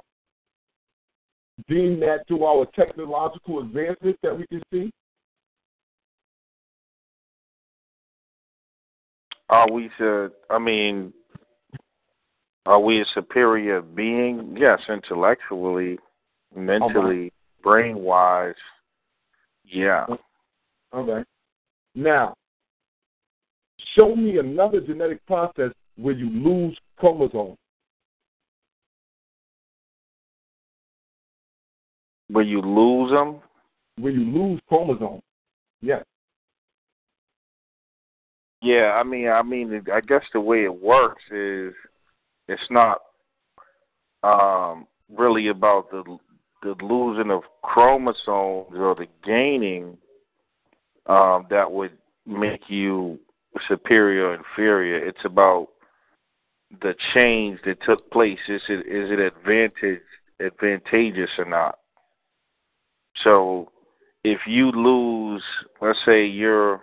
Being 1.68 2.00
that 2.00 2.26
through 2.28 2.46
our 2.46 2.66
technological 2.68 3.60
advancements 3.60 4.20
that 4.24 4.38
we 4.38 4.48
can 4.48 4.62
see? 4.72 4.92
Are 9.50 9.70
we 9.70 9.90
to? 9.98 10.32
I 10.50 10.60
mean, 10.60 11.12
are 12.66 12.80
we 12.80 13.02
a 13.02 13.06
superior 13.14 13.82
being? 13.82 14.56
Yes, 14.58 14.80
intellectually, 14.88 15.98
mentally, 16.56 17.34
brain 17.64 17.98
wise. 17.98 18.54
Yeah. 19.66 20.06
Okay. 20.94 21.24
Now, 21.96 22.36
show 23.96 24.16
me 24.16 24.38
another 24.40 24.80
genetic 24.82 25.26
process 25.26 25.72
where 25.98 26.14
you 26.14 26.30
lose 26.30 26.78
chromosomes. 26.98 27.58
Where 32.30 32.44
you 32.44 32.62
lose 32.62 33.12
them. 33.12 33.42
Where 33.98 34.14
you 34.14 34.26
lose 34.26 34.62
chromosomes. 34.68 35.22
Yes. 35.82 36.04
Yeah, 38.62 39.00
I 39.00 39.04
mean, 39.04 39.30
I 39.30 39.42
mean, 39.42 39.82
I 39.94 40.02
guess 40.02 40.24
the 40.34 40.42
way 40.42 40.66
it 40.66 40.82
works 40.82 41.24
is 41.32 41.74
it's 42.48 42.62
not 42.70 43.00
um, 44.24 44.86
really 45.16 45.48
about 45.48 45.90
the 45.92 46.18
the 46.62 46.76
losing 46.84 47.32
of 47.32 47.44
chromosomes 47.62 48.76
or 48.76 48.94
the 48.96 49.08
gaining 49.26 49.98
um, 51.06 51.48
that 51.50 51.72
would 51.72 51.94
make 52.26 52.62
you 52.68 53.18
superior 53.68 54.30
or 54.30 54.36
inferior. 54.36 54.98
It's 55.06 55.26
about 55.26 55.68
the 56.82 56.94
change 57.14 57.60
that 57.66 57.82
took 57.84 58.10
place. 58.12 58.40
Is 58.48 58.62
it 58.70 58.86
is 58.88 59.12
it 59.12 59.20
advantage 59.20 60.02
advantageous 60.40 61.30
or 61.38 61.46
not? 61.46 61.80
So 63.24 63.70
if 64.24 64.40
you 64.46 64.72
lose, 64.72 65.44
let's 65.82 66.00
say 66.06 66.26
you're, 66.26 66.82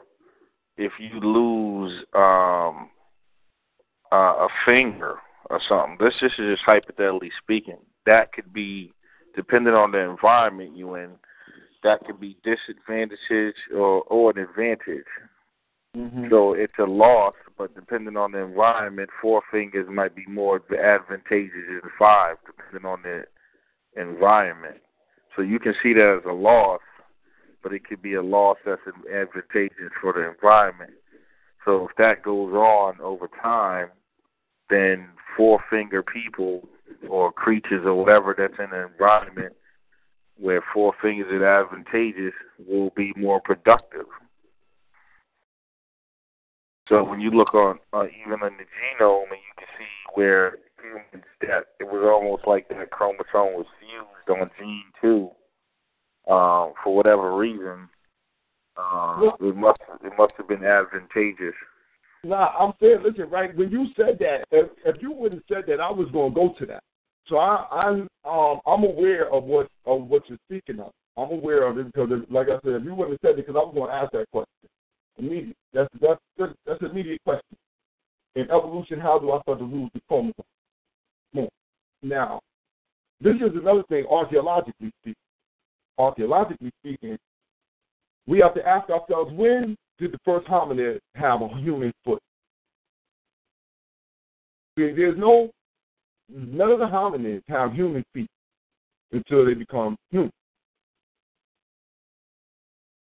if 0.77 0.93
you 0.99 1.21
lose 1.21 2.05
um, 2.15 2.91
uh, 4.13 4.47
a 4.47 4.49
finger 4.65 5.17
or 5.51 5.61
something, 5.69 5.97
this, 6.01 6.15
this 6.21 6.33
is 6.39 6.57
just 6.57 6.63
hypothetically 6.65 7.31
speaking, 7.43 7.79
that 8.05 8.33
could 8.33 8.53
be, 8.53 8.93
depending 9.35 9.75
on 9.75 9.93
the 9.93 9.99
environment 9.99 10.77
you're 10.77 11.03
in, 11.03 11.11
that 11.83 12.05
could 12.05 12.21
be 12.21 12.37
disadvantages 12.43 13.55
or, 13.75 14.03
or 14.03 14.31
an 14.31 14.39
advantage. 14.39 15.05
Mm-hmm. 15.97 16.27
So 16.29 16.53
it's 16.53 16.75
a 16.79 16.85
loss, 16.85 17.35
but 17.57 17.75
depending 17.75 18.17
on 18.17 18.33
the 18.33 18.39
environment, 18.39 19.09
four 19.23 19.43
fingers 19.51 19.87
might 19.91 20.15
be 20.15 20.27
more 20.27 20.57
advantageous 20.57 21.53
than 21.69 21.91
five, 21.99 22.37
depending 22.45 22.89
on 22.89 23.03
the 23.03 23.25
environment. 24.01 24.77
So 25.35 25.43
you 25.43 25.59
can 25.59 25.75
see 25.83 25.95
that 25.95 26.21
as 26.21 26.29
a 26.29 26.35
loss, 26.35 26.81
but 27.63 27.73
it 27.73 27.87
could 27.87 28.03
be 28.03 28.15
a 28.15 28.23
loss 28.23 28.59
that's 28.67 28.83
advantageous 28.87 29.93
for 30.01 30.13
the 30.13 30.29
environment. 30.29 30.93
So 31.65 31.89
if 31.89 31.97
that 31.97 32.23
goes 32.23 32.53
on 32.53 33.01
over 33.01 33.29
time, 33.43 33.89
then 34.69 35.09
four 35.37 35.61
finger 35.71 36.03
people 36.03 36.69
or 37.09 37.33
creatures 37.33 37.85
or 37.87 37.95
whatever 37.95 38.35
that's 38.37 38.59
in 38.59 38.71
the 38.71 38.87
environment 38.87 39.55
where 40.39 40.63
four 40.75 40.93
fingers 41.01 41.33
is 41.33 41.43
advantageous 41.43 42.35
will 42.69 42.91
be 42.95 43.13
more 43.17 43.41
productive. 43.41 44.07
So 46.89 47.03
when 47.03 47.21
you 47.21 47.31
look 47.31 47.55
on 47.55 47.79
uh, 47.93 48.05
even 48.05 48.35
in 48.47 48.57
the 48.59 48.65
genome, 48.65 49.23
and 49.23 49.43
you 49.43 49.55
can 49.57 49.67
see 49.77 50.15
where 50.15 50.59
humans 50.81 51.25
that 51.41 51.65
it 51.81 51.85
was 51.85 52.05
almost 52.07 52.47
like 52.47 52.69
that 52.69 52.91
chromosome 52.91 53.55
was 53.55 53.67
fused 53.81 54.41
on 54.41 54.51
gene 54.59 54.85
two. 55.01 55.31
Um, 56.33 56.73
for 56.83 56.95
whatever 56.95 57.37
reason, 57.37 57.89
uh, 58.77 59.19
well, 59.21 59.37
it 59.41 59.57
must 59.57 59.81
it 60.05 60.13
must 60.19 60.33
have 60.37 60.49
been 60.49 60.65
advantageous. 60.65 61.55
Nah, 62.25 62.51
I'm 62.59 62.73
saying, 62.81 62.99
listen, 63.05 63.31
right? 63.31 63.57
When 63.57 63.71
you 63.71 63.87
said 63.97 64.19
that, 64.19 64.45
if, 64.51 64.69
if 64.85 65.01
you 65.01 65.13
wouldn't 65.13 65.45
have 65.49 65.59
said 65.59 65.65
that, 65.69 65.81
I 65.81 65.91
was 65.91 66.09
going 66.13 66.33
to 66.33 66.35
go 66.35 66.55
to 66.59 66.67
that. 66.67 66.83
So 67.29 67.37
I, 67.37 67.67
I'm 67.71 68.09
um, 68.25 68.61
I'm 68.67 68.85
aware 68.85 69.33
of 69.33 69.45
what 69.45 69.69
of 69.87 70.07
what 70.07 70.23
you're 70.29 70.39
speaking 70.49 70.81
of. 70.81 70.93
I'm 71.17 71.31
aware 71.31 71.65
of 71.65 71.79
it 71.79 71.87
because, 71.87 72.11
like 72.31 72.49
I 72.49 72.59
said, 72.63 72.75
if 72.75 72.85
you 72.85 72.95
wouldn't 72.95 73.19
have 73.23 73.31
said 73.31 73.39
it, 73.39 73.47
because 73.47 73.57
I 73.57 73.65
was 73.65 73.75
going 73.75 73.91
to 73.91 73.97
ask 73.97 74.13
that 74.13 74.31
question 74.31 74.69
immediate. 75.19 75.57
That's 75.73 75.89
that's 76.01 76.21
that's 76.67 76.83
an 76.83 76.91
immediate 76.91 77.23
question. 77.25 77.57
In 78.35 78.45
evolution, 78.45 79.01
how 79.01 79.19
do 79.19 79.33
I 79.33 79.41
start 79.43 79.59
to 79.59 79.65
lose 79.65 79.91
the 79.95 80.01
chromosome? 80.09 80.45
Now, 82.03 82.41
this 83.21 83.35
is 83.37 83.51
another 83.55 83.83
thing 83.89 84.05
archaeologically 84.11 84.93
speaking. 85.01 85.23
Archaeologically 85.99 86.71
speaking, 86.81 87.19
we 88.27 88.39
have 88.41 88.55
to 88.55 88.67
ask 88.67 88.89
ourselves 88.91 89.33
when 89.33 89.77
did 89.99 90.13
the 90.13 90.19
first 90.25 90.47
hominid 90.47 90.99
have 91.15 91.41
a 91.43 91.49
human 91.59 91.93
foot? 92.05 92.21
There's 94.77 95.17
no, 95.17 95.51
none 96.29 96.71
of 96.71 96.79
the 96.79 96.85
hominids 96.85 97.43
have 97.49 97.73
human 97.73 98.05
feet 98.13 98.29
until 99.13 99.47
they 99.47 99.55
become 99.55 99.97
human. 100.11 100.31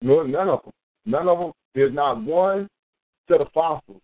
No, 0.01 0.23
none 0.23 0.49
of 0.49 0.63
them. 0.65 0.73
None 1.07 1.29
of 1.29 1.39
them. 1.39 1.53
There's 1.75 1.95
not 1.95 2.23
one 2.23 2.69
set 3.29 3.41
of 3.41 3.49
fossils 3.53 4.01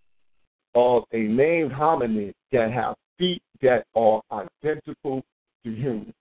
of 0.75 1.05
a 1.13 1.19
named 1.19 1.73
hominid 1.73 2.33
that 2.53 2.73
have 2.73 2.95
feet 3.19 3.43
that 3.61 3.85
are 3.95 4.23
identical 4.33 5.23
to 5.65 5.71
humans. 5.71 6.15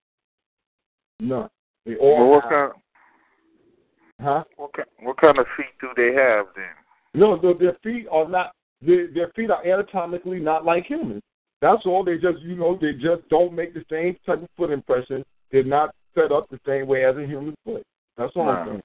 None. 1.19 1.49
They 1.85 1.95
all 1.95 2.19
well, 2.19 2.29
what 2.29 2.43
have, 2.43 2.51
kind? 2.51 2.71
Huh? 4.21 4.43
What 4.57 4.73
kind, 4.73 4.87
what 5.01 5.17
kind 5.17 5.39
of 5.39 5.45
feet 5.57 5.73
do 5.79 5.89
they 5.95 6.13
have 6.19 6.47
then? 6.55 6.65
No, 7.13 7.35
no 7.35 7.53
their 7.53 7.77
feet 7.83 8.07
are 8.11 8.27
not. 8.27 8.53
Their, 8.81 9.07
their 9.13 9.31
feet 9.35 9.51
are 9.51 9.65
anatomically 9.65 10.39
not 10.39 10.65
like 10.65 10.85
humans. 10.85 11.21
That's 11.61 11.85
all. 11.85 12.03
They 12.03 12.17
just, 12.17 12.39
you 12.41 12.55
know, 12.55 12.77
they 12.81 12.93
just 12.93 13.27
don't 13.29 13.53
make 13.53 13.73
the 13.73 13.85
same 13.89 14.17
type 14.25 14.41
of 14.41 14.49
foot 14.57 14.71
impression. 14.71 15.23
They're 15.51 15.63
not 15.63 15.93
set 16.15 16.31
up 16.31 16.49
the 16.49 16.59
same 16.65 16.87
way 16.87 17.05
as 17.05 17.15
a 17.15 17.25
human 17.25 17.55
foot. 17.63 17.83
That's 18.17 18.31
all 18.35 18.49
I'm 18.49 18.67
saying. 18.67 18.81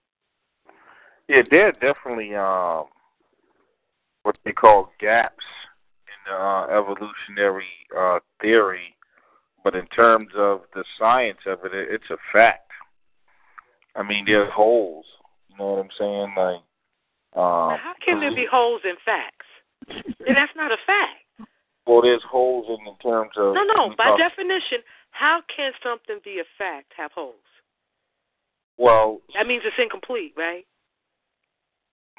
Yeah, 1.29 1.43
there 1.51 1.69
are 1.69 1.73
definitely 1.73 2.35
um, 2.35 2.85
what 4.23 4.37
they 4.45 4.53
call 4.53 4.93
gaps 5.01 5.45
in 6.07 6.33
the 6.33 6.39
uh, 6.39 6.67
evolutionary 6.67 7.65
uh, 7.97 8.21
theory, 8.41 8.95
but 9.65 9.75
in 9.75 9.87
terms 9.89 10.29
of 10.37 10.63
the 10.75 10.85
science 10.99 11.39
of 11.47 11.65
it, 11.65 11.73
it's 11.73 12.11
a 12.11 12.17
fact. 12.33 12.71
I 13.97 14.03
mean, 14.03 14.25
there's 14.27 14.53
holes. 14.53 15.07
You 15.49 15.59
know 15.59 15.73
what 15.73 15.81
I'm 15.81 15.91
saying? 15.99 16.35
Like, 16.37 16.63
um, 17.35 17.79
how 17.79 17.95
can 18.05 18.21
there 18.21 18.35
be 18.35 18.47
holes 18.51 18.83
in 18.85 18.95
facts? 19.05 19.47
that's 20.27 20.53
not 20.57 20.73
a 20.73 20.77
fact. 20.87 21.51
Well, 21.87 22.03
there's 22.03 22.23
holes 22.29 22.67
in, 22.69 22.87
in 22.87 22.97
terms 22.99 23.31
of. 23.37 23.55
No, 23.55 23.63
no. 23.63 23.95
By 23.97 24.11
talk, 24.11 24.19
definition, 24.19 24.79
how 25.11 25.41
can 25.55 25.73
something 25.83 26.19
be 26.25 26.41
a 26.41 26.49
fact 26.59 26.93
have 26.97 27.13
holes? 27.13 27.35
Well, 28.79 29.21
that 29.35 29.47
means 29.47 29.63
it's 29.65 29.77
incomplete, 29.79 30.35
right? 30.37 30.67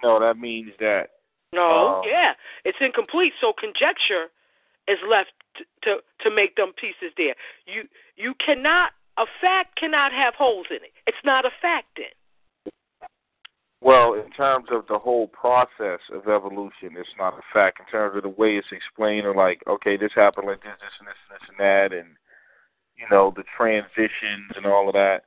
No, 0.04 0.20
that 0.20 0.38
means 0.38 0.72
that. 0.80 1.10
No, 1.54 2.02
uh, 2.04 2.08
yeah, 2.08 2.34
it's 2.66 2.78
incomplete. 2.82 3.34
So 3.40 3.54
conjecture 3.58 4.28
is 4.88 4.98
left 5.10 5.32
to, 5.58 5.64
to 5.84 5.98
to 6.22 6.36
make 6.36 6.56
them 6.56 6.74
pieces 6.80 7.14
there. 7.18 7.36
You 7.66 7.84
you 8.16 8.34
cannot 8.44 8.92
a 9.18 9.26
fact 9.42 9.80
cannot 9.80 10.12
have 10.12 10.36
holes 10.36 10.68
in 10.70 10.78
it. 10.78 10.92
It's 11.08 11.24
not 11.24 11.46
a 11.46 11.52
fact 11.62 11.88
then. 11.98 12.14
Well, 13.80 14.16
in 14.16 14.32
terms 14.32 14.68
of 14.72 14.88
the 14.88 14.98
whole 14.98 15.28
process 15.28 16.00
of 16.12 16.28
evolution, 16.28 16.98
it's 16.98 17.10
not 17.18 17.36
a 17.36 17.42
fact. 17.54 17.80
In 17.80 17.86
terms 17.86 18.18
of 18.18 18.24
the 18.24 18.30
way 18.30 18.58
it's 18.58 18.68
explained, 18.72 19.28
or 19.28 19.36
like, 19.36 19.62
okay, 19.68 19.98
this 19.98 20.12
happened 20.16 20.48
like 20.48 20.64
this, 20.64 20.74
this, 20.82 20.98
and 21.00 21.08
this, 21.08 21.16
and 21.30 21.36
this, 21.36 21.50
and 21.50 21.60
that, 21.60 21.98
and 21.98 22.16
you 22.98 23.06
know, 23.12 23.32
the 23.36 23.44
transitions 23.56 24.52
and 24.56 24.66
all 24.66 24.90
of 24.90 24.94
that. 24.94 25.22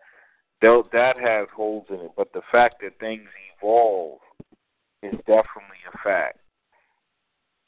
that. 0.63 0.83
That 0.93 1.17
has 1.19 1.47
holes 1.55 1.87
in 1.91 1.97
it. 1.97 2.11
But 2.17 2.33
the 2.33 2.43
fact 2.51 2.83
that 2.83 2.99
things 2.99 3.29
evolve 3.57 4.19
is 5.03 5.17
definitely 5.27 5.81
a 5.93 5.99
fact. 6.05 6.39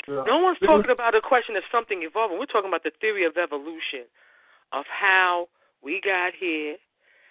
No 0.09 0.39
one's 0.39 0.59
talking 0.59 0.91
about 0.91 1.15
a 1.15 1.21
question 1.21 1.55
of 1.57 1.63
something 1.71 2.03
evolving. 2.03 2.39
We're 2.39 2.47
talking 2.47 2.69
about 2.69 2.83
the 2.83 2.91
theory 3.01 3.25
of 3.25 3.37
evolution, 3.37 4.11
of 4.73 4.85
how 4.91 5.49
we 5.83 6.01
got 6.03 6.33
here, 6.39 6.77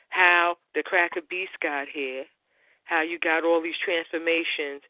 how 0.09 0.55
the 0.73 0.83
cracker 0.83 1.21
beast 1.29 1.51
got 1.61 1.87
here, 1.91 2.23
how 2.85 3.01
you 3.01 3.19
got 3.19 3.43
all 3.43 3.61
these 3.61 3.79
transformations 3.83 4.81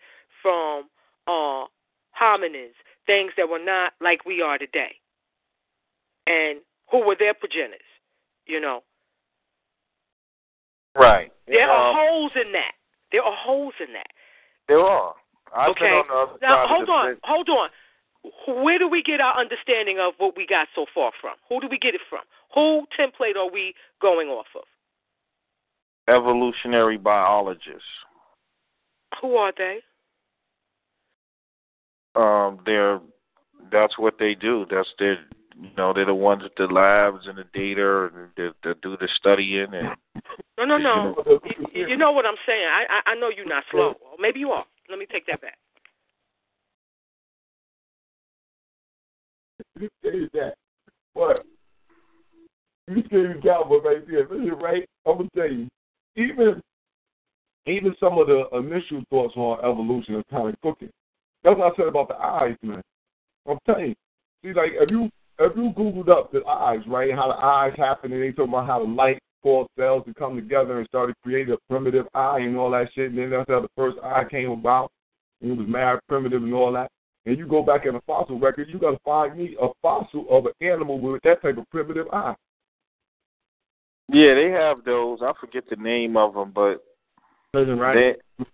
from 0.41 0.89
uh, 1.27 1.65
hominids, 2.13 2.77
things 3.05 3.31
that 3.37 3.49
were 3.49 3.63
not 3.63 3.93
like 3.99 4.25
we 4.25 4.41
are 4.41 4.57
today, 4.57 4.95
and 6.27 6.59
who 6.91 7.05
were 7.05 7.15
their 7.17 7.33
progenitors, 7.33 7.81
you 8.45 8.59
know. 8.59 8.81
Right. 10.95 11.31
There 11.47 11.69
um, 11.69 11.69
are 11.71 11.93
holes 11.95 12.31
in 12.35 12.51
that. 12.51 12.73
There 13.11 13.23
are 13.23 13.35
holes 13.35 13.73
in 13.79 13.93
that. 13.93 14.07
There 14.67 14.79
are. 14.79 15.13
I've 15.55 15.71
okay. 15.71 15.85
On 15.85 16.37
now 16.41 16.65
hold 16.67 16.89
on, 16.89 17.17
hold 17.23 17.49
on. 17.49 17.69
Where 18.63 18.77
do 18.77 18.87
we 18.87 19.01
get 19.01 19.19
our 19.19 19.37
understanding 19.39 19.97
of 19.99 20.13
what 20.17 20.37
we 20.37 20.45
got 20.45 20.67
so 20.75 20.85
far 20.93 21.11
from? 21.19 21.33
Who 21.49 21.59
do 21.59 21.67
we 21.69 21.79
get 21.79 21.95
it 21.95 22.01
from? 22.09 22.21
Who 22.53 22.85
template 22.97 23.35
are 23.35 23.51
we 23.51 23.73
going 24.01 24.27
off 24.27 24.45
of? 24.55 24.63
Evolutionary 26.07 26.97
biologists. 26.97 27.83
Who 29.21 29.35
are 29.35 29.51
they? 29.57 29.79
Um, 32.15 32.59
they're 32.65 32.99
that's 33.71 33.97
what 33.97 34.15
they 34.19 34.35
do. 34.35 34.65
That's 34.69 34.89
their 34.99 35.17
you 35.59 35.69
know 35.77 35.93
they're 35.93 36.05
the 36.05 36.13
ones 36.13 36.43
at 36.45 36.51
the 36.57 36.71
labs 36.71 37.27
and 37.27 37.37
the 37.37 37.45
data 37.53 38.09
and 38.13 38.29
that, 38.37 38.53
that 38.63 38.81
do 38.81 38.97
the 38.97 39.09
studying 39.17 39.73
and. 39.73 39.89
No, 40.61 40.77
no, 40.77 40.77
no. 40.77 41.39
You, 41.73 41.87
you 41.87 41.97
know 41.97 42.11
what 42.11 42.25
I'm 42.25 42.35
saying. 42.45 42.63
I, 42.63 42.85
I 42.89 43.11
I 43.11 43.15
know 43.15 43.29
you're 43.35 43.47
not 43.47 43.63
slow. 43.71 43.95
Maybe 44.19 44.39
you 44.39 44.51
are. 44.51 44.65
Let 44.89 44.99
me 44.99 45.07
take 45.11 45.25
that 45.25 45.41
back. 45.41 45.57
You 49.79 49.89
say 50.03 50.29
that. 50.33 50.53
What? 51.13 51.43
You 52.87 53.01
say 53.09 53.17
you 53.17 53.41
got 53.43 53.69
one 53.69 53.83
right 53.83 54.07
there. 54.07 54.27
Listen, 54.29 54.59
right? 54.59 54.87
I'm 55.07 55.17
gonna 55.17 55.29
tell 55.35 55.51
you. 55.51 55.67
Even 56.15 56.61
even 57.65 57.95
some 57.99 58.19
of 58.19 58.27
the 58.27 58.47
initial 58.53 59.03
thoughts 59.09 59.33
on 59.35 59.59
evolution 59.59 60.15
are 60.15 60.23
kind 60.29 60.49
of 60.49 60.61
cooking. 60.61 60.91
That's 61.43 61.57
what 61.57 61.73
I 61.73 61.75
said 61.75 61.87
about 61.87 62.09
the 62.09 62.15
eyes, 62.15 62.55
man. 62.61 62.81
I'm 63.49 63.57
telling 63.65 63.89
you. 63.89 63.95
See, 64.43 64.53
like 64.53 64.73
if 64.73 64.91
you 64.91 65.09
if 65.39 65.55
you 65.55 65.71
googled 65.75 66.09
up 66.09 66.31
the 66.31 66.45
eyes, 66.45 66.81
right, 66.87 67.15
how 67.15 67.29
the 67.29 67.43
eyes 67.43 67.73
happen, 67.77 68.13
and 68.13 68.21
they 68.21 68.31
talk 68.31 68.47
about 68.47 68.67
how 68.67 68.79
the 68.79 68.91
light 68.91 69.19
cause 69.43 69.67
cells 69.77 70.03
to 70.05 70.13
come 70.13 70.35
together 70.35 70.79
and 70.79 70.87
started 70.87 71.15
creating 71.23 71.53
a 71.53 71.57
primitive 71.69 72.07
eye 72.13 72.39
and 72.39 72.57
all 72.57 72.71
that 72.71 72.89
shit, 72.93 73.09
and 73.09 73.17
then 73.17 73.29
that's 73.29 73.49
how 73.49 73.61
the 73.61 73.69
first 73.75 73.97
eye 74.03 74.23
came 74.29 74.51
about. 74.51 74.91
And 75.41 75.51
it 75.51 75.57
was 75.57 75.67
mad 75.67 75.99
primitive 76.07 76.43
and 76.43 76.53
all 76.53 76.71
that. 76.73 76.91
And 77.25 77.37
you 77.37 77.47
go 77.47 77.61
back 77.61 77.85
in 77.85 77.93
the 77.93 78.01
fossil 78.01 78.39
record, 78.39 78.69
you 78.69 78.79
got 78.79 78.91
to 78.91 78.99
find 79.05 79.37
me 79.37 79.55
a 79.61 79.67
fossil 79.81 80.25
of 80.29 80.45
an 80.45 80.53
animal 80.61 80.99
with 80.99 81.21
that 81.23 81.41
type 81.41 81.57
of 81.57 81.69
primitive 81.69 82.07
eye. 82.11 82.35
Yeah, 84.11 84.33
they 84.33 84.49
have 84.49 84.83
those. 84.83 85.19
I 85.21 85.31
forget 85.39 85.63
the 85.69 85.77
name 85.77 86.17
of 86.17 86.33
them, 86.33 86.51
but 86.53 86.83
right? 87.53 88.17
they 88.39 88.45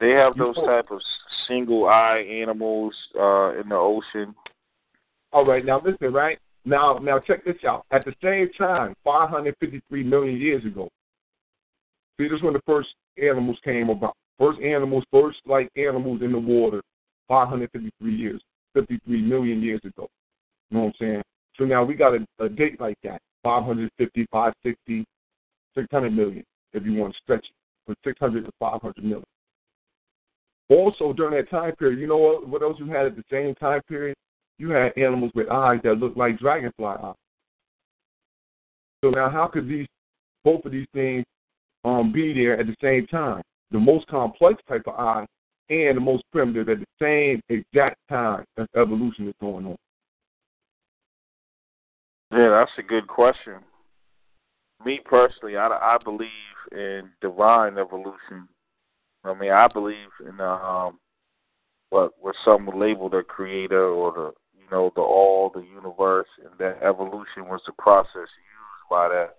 they 0.00 0.10
have 0.10 0.36
those 0.36 0.56
type 0.56 0.90
of 0.90 1.00
single 1.46 1.86
eye 1.86 2.24
animals 2.28 2.94
uh, 3.18 3.60
in 3.60 3.68
the 3.68 3.76
ocean. 3.76 4.34
All 5.32 5.46
right, 5.46 5.64
now 5.64 5.80
listen, 5.84 6.12
right? 6.12 6.38
Now, 6.64 6.98
now 6.98 7.18
check 7.18 7.44
this 7.44 7.56
out. 7.66 7.84
At 7.90 8.04
the 8.04 8.14
same 8.22 8.50
time, 8.58 8.94
553 9.04 10.04
million 10.04 10.36
years 10.36 10.64
ago, 10.64 10.88
see, 12.18 12.28
this 12.28 12.36
is 12.36 12.42
when 12.42 12.52
the 12.52 12.62
first 12.66 12.88
animals 13.22 13.58
came 13.64 13.88
about. 13.88 14.14
First 14.38 14.60
animals, 14.60 15.04
first 15.10 15.38
like 15.46 15.70
animals 15.76 16.22
in 16.22 16.32
the 16.32 16.38
water, 16.38 16.82
553 17.28 18.14
years, 18.14 18.42
53 18.74 19.22
million 19.22 19.62
years 19.62 19.80
ago. 19.84 20.08
You 20.70 20.78
know 20.78 20.84
what 20.84 20.88
I'm 20.88 20.94
saying? 21.00 21.22
So 21.56 21.64
now 21.64 21.84
we 21.84 21.94
got 21.94 22.14
a, 22.14 22.26
a 22.44 22.48
date 22.48 22.80
like 22.80 22.96
that, 23.04 23.20
550, 23.42 24.26
560, 24.30 25.04
600 25.74 26.10
million, 26.10 26.44
if 26.72 26.84
you 26.84 26.94
want 26.94 27.12
to 27.12 27.18
stretch 27.22 27.44
it, 27.44 27.52
from 27.86 27.96
600 28.04 28.44
to 28.44 28.50
500 28.58 29.04
million. 29.04 29.24
Also, 30.68 31.12
during 31.12 31.36
that 31.36 31.50
time 31.50 31.74
period, 31.76 31.98
you 31.98 32.06
know 32.06 32.16
what, 32.16 32.48
what 32.48 32.62
else 32.62 32.76
you 32.78 32.86
had 32.86 33.06
at 33.06 33.16
the 33.16 33.24
same 33.30 33.54
time 33.56 33.80
period? 33.88 34.16
You 34.60 34.68
had 34.72 34.92
animals 34.98 35.32
with 35.34 35.48
eyes 35.48 35.80
that 35.84 35.94
looked 35.94 36.18
like 36.18 36.38
dragonfly 36.38 36.84
eyes. 36.84 37.14
So 39.02 39.08
now, 39.08 39.30
how 39.30 39.46
could 39.46 39.66
these 39.66 39.86
both 40.44 40.66
of 40.66 40.72
these 40.72 40.86
things 40.92 41.24
um, 41.82 42.12
be 42.12 42.34
there 42.34 42.60
at 42.60 42.66
the 42.66 42.76
same 42.82 43.06
time? 43.06 43.40
The 43.70 43.78
most 43.78 44.06
complex 44.08 44.62
type 44.68 44.82
of 44.86 44.96
eye 44.96 45.24
and 45.70 45.96
the 45.96 46.00
most 46.00 46.24
primitive 46.30 46.68
at 46.68 46.78
the 46.78 46.86
same 47.00 47.40
exact 47.48 47.96
time 48.10 48.44
that 48.58 48.68
evolution 48.76 49.28
is 49.28 49.34
going 49.40 49.64
on. 49.64 49.76
Yeah, 52.32 52.50
that's 52.50 52.72
a 52.76 52.82
good 52.82 53.06
question. 53.06 53.60
Me 54.84 55.00
personally, 55.02 55.56
I, 55.56 55.68
I 55.68 55.96
believe 56.04 56.28
in 56.72 57.08
divine 57.22 57.78
evolution. 57.78 58.46
I 59.24 59.32
mean, 59.32 59.52
I 59.52 59.68
believe 59.72 60.08
in 60.20 60.38
um, 60.38 60.98
what 61.88 62.12
what 62.20 62.34
some 62.44 62.66
would 62.66 62.76
label 62.76 63.08
the 63.08 63.22
creator 63.22 63.86
or 63.86 64.34
know 64.70 64.92
the 64.94 65.02
all, 65.02 65.50
the 65.54 65.60
universe, 65.62 66.28
and 66.44 66.52
that 66.58 66.82
evolution 66.82 67.48
was 67.48 67.60
the 67.66 67.72
process 67.72 68.14
used 68.16 68.88
by 68.90 69.08
that. 69.08 69.36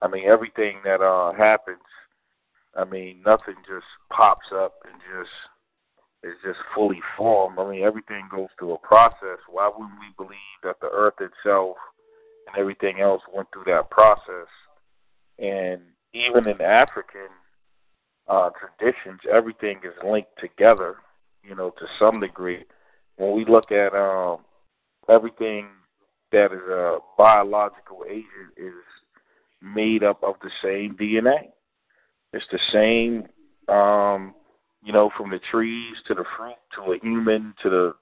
I 0.00 0.08
mean, 0.08 0.24
everything 0.26 0.78
that 0.84 1.00
uh 1.00 1.32
happens. 1.32 1.78
I 2.74 2.84
mean, 2.84 3.22
nothing 3.24 3.56
just 3.68 3.84
pops 4.10 4.46
up 4.54 4.74
and 4.84 4.94
just 5.12 5.30
is 6.24 6.38
just 6.44 6.58
fully 6.74 7.00
formed. 7.16 7.58
I 7.58 7.70
mean, 7.70 7.82
everything 7.82 8.28
goes 8.30 8.48
through 8.58 8.74
a 8.74 8.78
process. 8.78 9.38
Why 9.48 9.68
wouldn't 9.68 9.98
we 10.00 10.14
believe 10.16 10.58
that 10.62 10.76
the 10.80 10.88
earth 10.92 11.20
itself 11.20 11.76
and 12.46 12.56
everything 12.56 13.00
else 13.00 13.22
went 13.34 13.48
through 13.52 13.64
that 13.66 13.90
process? 13.90 14.48
And 15.38 15.80
even 16.14 16.48
in 16.48 16.60
African 16.60 17.28
uh, 18.28 18.50
traditions, 18.58 19.20
everything 19.30 19.78
is 19.84 19.94
linked 20.08 20.38
together, 20.40 20.96
you 21.42 21.54
know, 21.54 21.70
to 21.70 21.86
some 21.98 22.20
degree. 22.20 22.64
When 23.16 23.34
we 23.34 23.44
look 23.44 23.72
at 23.72 23.94
um, 23.94 24.38
everything 25.08 25.68
that 26.30 26.46
is 26.46 26.68
a 26.68 26.98
biological 27.18 28.04
agent 28.08 28.52
is 28.56 28.72
made 29.60 30.02
up 30.02 30.22
of 30.22 30.34
the 30.42 30.50
same 30.62 30.96
DNA. 30.96 31.50
It's 32.32 32.46
the 32.50 32.58
same 32.72 33.28
um, 33.68 34.34
you 34.82 34.92
know, 34.92 35.10
from 35.16 35.30
the 35.30 35.40
trees 35.50 35.94
to 36.08 36.14
the 36.14 36.24
fruit 36.36 36.56
to 36.74 36.92
a 36.92 36.98
human 37.00 37.54
to 37.62 37.70
the 37.70 37.94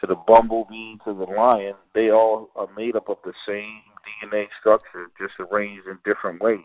to 0.00 0.06
the 0.06 0.14
bumblebee 0.14 0.96
to 1.04 1.14
the 1.14 1.24
lion, 1.24 1.74
they 1.94 2.10
all 2.10 2.50
are 2.54 2.68
made 2.76 2.96
up 2.96 3.08
of 3.08 3.16
the 3.24 3.32
same 3.48 3.80
DNA 4.22 4.46
structure, 4.60 5.06
just 5.18 5.32
arranged 5.40 5.86
in 5.86 5.98
different 6.04 6.40
ways. 6.42 6.60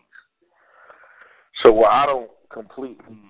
So 1.64 1.72
what 1.72 1.92
I 1.92 2.06
don't 2.06 2.30
completely 2.52 3.22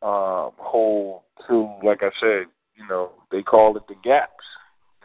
uh, 0.00 0.48
hold 0.56 1.22
to, 1.46 1.70
like 1.82 2.02
I 2.02 2.10
said, 2.20 2.46
you 2.74 2.88
know, 2.88 3.12
they 3.30 3.42
call 3.42 3.76
it 3.76 3.82
the 3.86 3.96
gaps, 4.02 4.32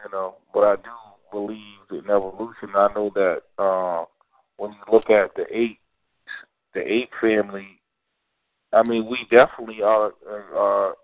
you 0.04 0.10
know, 0.12 0.36
but 0.52 0.60
I 0.60 0.76
do 0.76 0.90
believe 1.30 1.58
in 1.90 2.10
evolution. 2.10 2.70
I 2.74 2.88
know 2.94 3.10
that 3.14 3.42
uh, 3.58 4.04
when 4.56 4.72
you 4.72 4.92
look 4.92 5.10
at 5.10 5.34
the 5.34 5.44
ape, 5.50 5.78
the 6.74 6.80
ape 6.80 7.10
family 7.20 7.80
I 8.72 8.82
mean, 8.82 9.06
we 9.06 9.18
definitely 9.30 9.82
are, 9.82 10.12
are, 10.28 10.94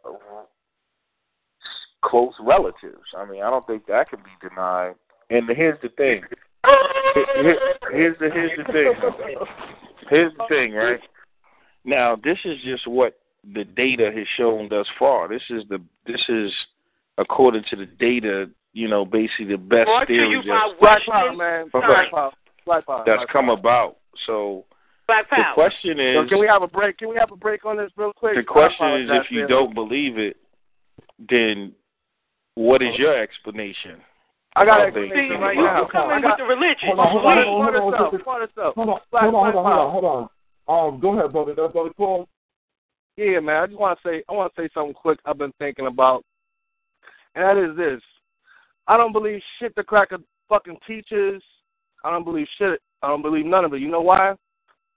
close 2.05 2.35
relatives. 2.41 3.03
I 3.17 3.25
mean, 3.25 3.43
I 3.43 3.51
don't 3.51 3.67
think 3.67 3.87
that 3.87 4.11
can 4.11 4.21
be 4.21 4.49
denied. 4.49 4.95
And 5.31 5.49
here's 5.49 5.81
the 5.83 5.89
thing. 5.89 6.23
Here, 7.35 7.59
here's 7.93 8.19
the 8.19 8.31
here's 8.33 8.53
the 8.57 8.73
thing. 8.73 8.95
Here's 10.09 10.33
the 10.37 10.45
thing, 10.49 10.75
right? 10.75 11.01
Now, 11.85 12.17
this 12.23 12.39
is 12.45 12.59
just 12.65 12.87
what 12.87 13.19
the 13.55 13.65
data 13.65 14.13
has 14.15 14.27
shown 14.37 14.69
thus 14.69 14.87
far. 14.99 15.29
This 15.29 15.43
is 15.51 15.65
the 15.69 15.83
this 16.07 16.23
is 16.29 16.53
according 17.19 17.65
to 17.71 17.77
the 17.77 17.87
data, 17.87 18.49
you 18.77 18.89
know, 18.89 19.07
basically 19.07 19.47
the 19.47 19.57
best 19.57 19.89
theory 20.07 20.43
that's 23.07 23.25
come 23.33 23.49
about. 23.49 23.97
So 24.27 24.67
Black 25.07 25.31
Power. 25.31 25.45
The 25.49 25.55
question 25.55 25.99
is, 25.99 26.17
so 26.17 26.29
can 26.29 26.39
we 26.39 26.47
have 26.47 26.63
a 26.63 26.69
break? 26.69 26.99
Can 26.99 27.09
we 27.09 27.17
have 27.17 27.33
a 27.33 27.37
break 27.37 27.65
on 27.65 27.79
this 27.79 27.91
real 27.97 28.13
quick? 28.13 28.37
The 28.37 28.43
question 28.43 29.01
is, 29.01 29.11
if 29.11 29.31
you 29.31 29.47
don't 29.47 29.75
believe 29.75 30.19
it, 30.19 30.37
then 31.31 31.73
what 32.55 32.83
is 32.83 32.91
your 32.99 33.17
explanation? 33.17 34.03
I 34.55 34.67
got 34.67 34.81
an 34.81 34.89
explanation 34.89 35.41
right 35.41 35.57
now. 35.57 35.83
You 35.83 35.89
come 35.91 36.11
in 36.11 36.23
with 36.23 36.37
the 36.37 36.45
religion. 36.45 36.77
Hold 36.85 36.99
on, 36.99 37.11
hold 37.13 37.25
on, 37.25 37.37
hold 37.47 37.75
on, 37.75 37.81
hold 37.81 37.95
on, 37.95 38.11
hold 38.75 38.89
on, 38.89 39.33
hold 39.33 39.35
on, 39.35 39.53
hold 39.55 39.67
on, 39.67 39.91
hold 39.93 40.05
on. 40.05 40.29
Um, 40.69 41.01
go 41.01 41.19
ahead, 41.19 41.33
brother. 41.33 41.55
That's 41.57 41.73
brother 41.73 41.91
Paul. 41.97 42.29
Yeah, 43.17 43.41
man. 43.41 43.63
I 43.63 43.67
just 43.67 43.79
want 43.79 43.99
to 44.03 44.09
say, 44.09 44.23
I 44.29 44.33
want 44.33 44.53
to 44.55 44.61
say 44.61 44.69
something 44.75 44.93
quick. 44.93 45.19
I've 45.25 45.39
been 45.39 45.53
thinking 45.59 45.87
about, 45.87 46.25
and 47.35 47.45
that 47.45 47.57
is 47.57 47.77
this: 47.77 48.03
I 48.89 48.97
don't 48.97 49.13
believe 49.13 49.41
shit 49.59 49.75
the 49.75 49.83
cracker 49.83 50.19
fucking 50.49 50.79
teaches. 50.87 51.43
I 52.05 52.11
don't 52.11 52.25
believe 52.25 52.47
shit. 52.59 52.81
I 53.03 53.09
don't 53.09 53.23
believe 53.23 53.47
none 53.47 53.65
of 53.65 53.75
it. 53.75 53.81
You 53.81 53.91
know 53.91 54.01
why? 54.01 54.37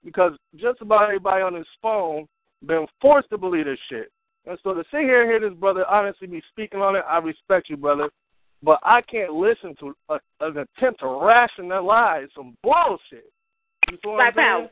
because 0.04 0.34
just 0.56 0.82
about 0.82 1.04
everybody 1.04 1.42
on 1.42 1.54
his 1.54 1.68
phone 1.82 2.28
been 2.66 2.86
forced 3.02 3.30
to 3.30 3.38
believe 3.38 3.66
this 3.66 3.80
shit. 3.90 4.12
And 4.46 4.58
so 4.64 4.74
to 4.74 4.84
sit 4.92 5.02
here 5.02 5.22
and 5.22 5.30
hear 5.30 5.40
this 5.40 5.58
brother 5.58 5.86
honestly 5.90 6.28
be 6.28 6.42
speaking 6.52 6.80
on 6.80 6.96
it, 6.96 7.04
I 7.08 7.18
respect 7.20 7.70
you, 7.70 7.78
brother. 7.78 8.10
But 8.62 8.80
I 8.84 9.02
can't 9.02 9.34
listen 9.34 9.76
to 9.80 9.96
a, 10.10 10.20
an 10.42 10.58
attempt 10.58 11.02
to 11.02 11.08
rationalize 11.08 12.28
some 12.36 12.58
bullshit. 12.62 13.32
You 13.90 13.98
feel 14.02 14.14
what 14.14 14.38
I'm 14.38 14.70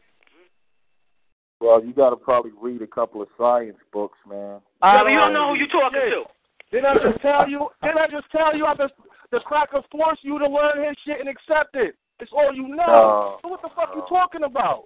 Well, 1.61 1.83
you 1.83 1.93
got 1.93 2.09
to 2.09 2.17
probably 2.17 2.51
read 2.59 2.81
a 2.81 2.87
couple 2.87 3.21
of 3.21 3.29
science 3.37 3.77
books, 3.93 4.17
man. 4.27 4.59
I 4.81 4.97
don't, 4.97 5.11
you 5.11 5.17
don't 5.17 5.33
know 5.33 5.53
who 5.53 5.59
you're 5.59 5.67
talking 5.67 5.99
shit. 6.03 6.11
to. 6.11 6.23
Didn't 6.71 6.85
I 6.85 7.11
just 7.11 7.21
tell 7.21 7.49
you? 7.49 7.69
Didn't 7.81 7.97
I 7.97 8.07
just 8.07 8.29
tell 8.31 8.55
you? 8.55 8.65
I 8.65 8.75
just 8.75 8.93
the 9.31 9.39
cracker 9.39 9.81
forced 9.91 10.23
you 10.23 10.39
to 10.39 10.47
learn 10.47 10.83
his 10.83 10.95
shit 11.05 11.19
and 11.19 11.29
accept 11.29 11.75
it. 11.75 11.95
It's 12.19 12.31
all 12.35 12.53
you 12.53 12.67
know. 12.67 13.37
Uh, 13.37 13.41
so 13.41 13.49
what 13.49 13.61
the 13.61 13.69
fuck 13.75 13.89
uh, 13.91 13.95
you 13.95 14.03
talking 14.09 14.43
about? 14.43 14.85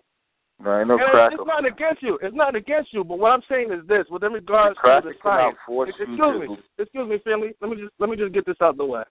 No, 0.64 0.80
ain't 0.80 0.88
no 0.88 0.98
cracker. 0.98 1.36
It's 1.36 1.48
not 1.48 1.66
against 1.66 2.04
you. 2.04 2.20
It's 2.22 2.36
not 2.36 2.56
against 2.56 2.94
you. 2.94 3.04
But 3.04 3.20
what 3.20 3.32
I'm 3.32 3.42
saying 3.50 3.72
is 3.72 3.88
this: 3.88 4.06
with 4.10 4.24
regards 4.24 4.78
to 4.84 5.02
the 5.04 5.14
science, 5.24 5.58
excuse 5.88 6.50
me, 6.50 6.58
excuse 6.78 7.10
me, 7.10 7.18
family. 7.24 7.54
Let 7.62 7.72
me 7.72 7.78
just 7.78 7.94
let 8.00 8.10
me 8.10 8.18
just 8.18 8.34
get 8.34 8.46
this 8.46 8.58
out 8.62 8.72
of 8.72 8.78
the 8.78 8.86
way. 8.86 9.04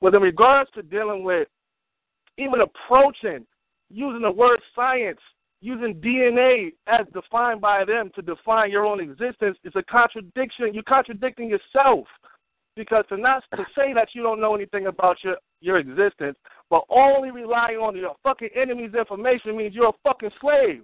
With 0.00 0.14
regards 0.14 0.70
to 0.74 0.82
dealing 0.82 1.24
with 1.24 1.48
even 2.36 2.60
approaching 2.60 3.46
using 3.90 4.22
the 4.22 4.30
word 4.30 4.60
science, 4.74 5.20
using 5.60 5.94
DNA 5.94 6.72
as 6.86 7.06
defined 7.14 7.60
by 7.60 7.84
them 7.84 8.10
to 8.14 8.22
define 8.22 8.70
your 8.70 8.84
own 8.84 9.00
existence 9.00 9.56
is 9.64 9.72
a 9.76 9.82
contradiction. 9.84 10.74
You're 10.74 10.82
contradicting 10.82 11.48
yourself 11.48 12.06
because 12.76 13.04
to 13.08 13.16
not 13.16 13.42
to 13.54 13.64
say 13.76 13.92
that 13.94 14.08
you 14.14 14.22
don't 14.22 14.40
know 14.40 14.54
anything 14.54 14.86
about 14.86 15.16
your 15.22 15.36
your 15.60 15.78
existence 15.78 16.36
but 16.70 16.84
only 16.88 17.30
relying 17.30 17.78
on 17.78 17.96
your 17.96 18.14
fucking 18.22 18.48
enemy's 18.54 18.94
information 18.94 19.56
means 19.56 19.74
you're 19.74 19.88
a 19.88 20.02
fucking 20.02 20.30
slave. 20.40 20.82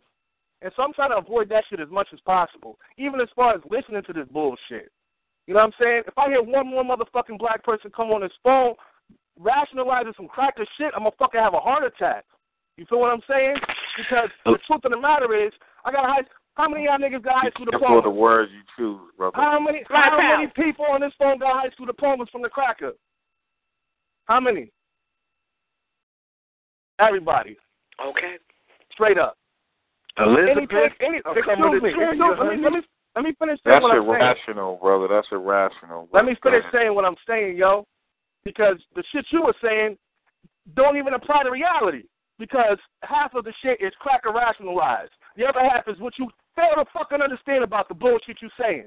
And 0.62 0.70
so 0.76 0.82
I'm 0.82 0.92
trying 0.92 1.10
to 1.10 1.16
avoid 1.16 1.48
that 1.48 1.64
shit 1.70 1.80
as 1.80 1.88
much 1.90 2.08
as 2.12 2.20
possible, 2.20 2.78
even 2.98 3.20
as 3.20 3.28
far 3.34 3.54
as 3.54 3.60
listening 3.70 4.02
to 4.06 4.12
this 4.12 4.28
bullshit. 4.30 4.92
You 5.46 5.54
know 5.54 5.60
what 5.60 5.66
I'm 5.66 5.72
saying? 5.80 6.02
If 6.06 6.18
I 6.18 6.28
hear 6.28 6.42
one 6.42 6.68
more 6.68 6.84
motherfucking 6.84 7.38
black 7.38 7.64
person 7.64 7.90
come 7.94 8.10
on 8.10 8.22
his 8.22 8.32
phone 8.44 8.74
rationalizing 9.38 10.12
some 10.16 10.28
cracker 10.28 10.66
shit, 10.76 10.92
I'm 10.94 11.02
gonna 11.02 11.16
fucking 11.18 11.40
have 11.40 11.54
a 11.54 11.60
heart 11.60 11.84
attack. 11.84 12.24
You 12.76 12.86
feel 12.88 13.00
what 13.00 13.10
I'm 13.12 13.22
saying? 13.28 13.56
Because 13.96 14.28
the 14.44 14.52
oh. 14.52 14.56
truth 14.66 14.84
of 14.84 14.92
the 14.92 15.00
matter 15.00 15.34
is, 15.34 15.52
I 15.84 15.92
got 15.92 16.04
a 16.04 16.08
high. 16.08 16.22
How 16.54 16.68
many 16.68 16.86
of 16.86 17.00
y'all 17.00 17.10
niggas 17.10 17.22
got 17.22 17.42
high 17.42 17.50
school 17.50 17.66
Careful 17.66 17.88
diplomas? 17.88 18.04
the 18.04 18.10
words 18.10 18.52
you 18.52 18.60
choose, 18.76 19.00
brother. 19.16 19.36
How 19.36 19.58
many 19.58 19.82
Right 19.88 20.10
how 20.10 20.36
many 20.36 20.50
people 20.54 20.84
on 20.86 21.00
this 21.00 21.12
phone 21.18 21.38
got 21.38 21.60
high 21.62 21.70
school 21.70 21.86
diplomas 21.86 22.28
from 22.30 22.42
the 22.42 22.48
cracker? 22.48 22.92
How 24.26 24.40
many? 24.40 24.70
Everybody. 26.98 27.56
Okay. 28.04 28.36
Straight 28.92 29.18
up. 29.18 29.36
Elizabeth, 30.18 30.92
any, 31.00 31.20
I'll 31.24 31.32
excuse 31.32 31.44
come 31.46 31.70
with 31.70 31.80
a 31.80 31.82
me, 31.82 31.88
excuse, 31.90 32.18
let, 32.20 32.56
me, 32.56 32.62
let, 32.62 32.72
me, 32.72 32.80
let 33.16 33.24
me 33.24 33.32
finish 33.38 33.58
saying 33.64 33.72
That's 33.72 33.82
what 33.82 33.96
I'm 33.96 34.02
saying. 34.02 34.20
irrational, 34.20 34.76
brother. 34.76 35.08
That's 35.08 35.26
irrational. 35.32 36.08
Let 36.12 36.24
me 36.26 36.36
Go 36.42 36.50
finish 36.50 36.60
ahead. 36.60 36.72
saying 36.74 36.94
what 36.94 37.04
I'm 37.06 37.16
saying, 37.26 37.56
yo. 37.56 37.86
Because 38.44 38.76
the 38.94 39.04
shit 39.12 39.24
you 39.30 39.42
were 39.42 39.54
saying 39.62 39.96
don't 40.74 40.98
even 40.98 41.14
apply 41.14 41.44
to 41.44 41.50
reality. 41.50 42.02
Because 42.38 42.76
half 43.02 43.34
of 43.34 43.44
the 43.44 43.52
shit 43.62 43.80
is 43.80 43.92
cracker 44.00 44.32
rationalized. 44.32 45.12
The 45.36 45.46
other 45.46 45.60
half 45.60 45.88
is 45.88 45.98
what 46.00 46.12
you 46.18 46.28
fail 46.60 46.84
to 46.84 46.90
fucking 46.92 47.22
understand 47.22 47.64
about 47.64 47.88
the 47.88 47.94
bullshit 47.94 48.38
you're 48.40 48.50
saying. 48.60 48.86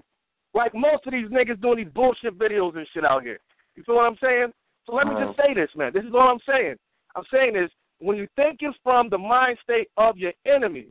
Like 0.53 0.73
most 0.75 1.05
of 1.07 1.13
these 1.13 1.27
niggas 1.27 1.61
doing 1.61 1.77
these 1.77 1.93
bullshit 1.93 2.37
videos 2.37 2.77
and 2.77 2.87
shit 2.93 3.05
out 3.05 3.23
here. 3.23 3.39
You 3.75 3.83
feel 3.83 3.95
what 3.95 4.05
I'm 4.05 4.17
saying? 4.21 4.51
So 4.85 4.93
let 4.93 5.07
me 5.07 5.15
just 5.17 5.37
say 5.37 5.53
this, 5.53 5.69
man. 5.75 5.91
This 5.93 6.03
is 6.03 6.13
all 6.13 6.29
I'm 6.29 6.39
saying. 6.47 6.75
I'm 7.15 7.23
saying 7.31 7.55
is 7.55 7.69
when 7.99 8.17
you 8.17 8.27
think 8.35 8.57
it's 8.61 8.77
from 8.83 9.09
the 9.09 9.17
mind 9.17 9.57
state 9.63 9.87
of 9.97 10.17
your 10.17 10.33
enemy, 10.45 10.87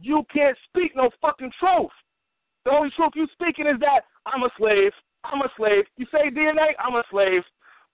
you 0.00 0.24
can't 0.32 0.56
speak 0.68 0.96
no 0.96 1.10
fucking 1.20 1.52
truth. 1.60 1.92
The 2.64 2.72
only 2.72 2.90
truth 2.96 3.12
you're 3.14 3.26
speaking 3.32 3.66
is 3.66 3.78
that 3.80 4.02
I'm 4.26 4.42
a 4.42 4.50
slave. 4.58 4.92
I'm 5.22 5.42
a 5.42 5.50
slave. 5.56 5.84
You 5.96 6.06
say 6.10 6.30
DNA, 6.30 6.72
I'm 6.78 6.94
a 6.94 7.04
slave. 7.10 7.42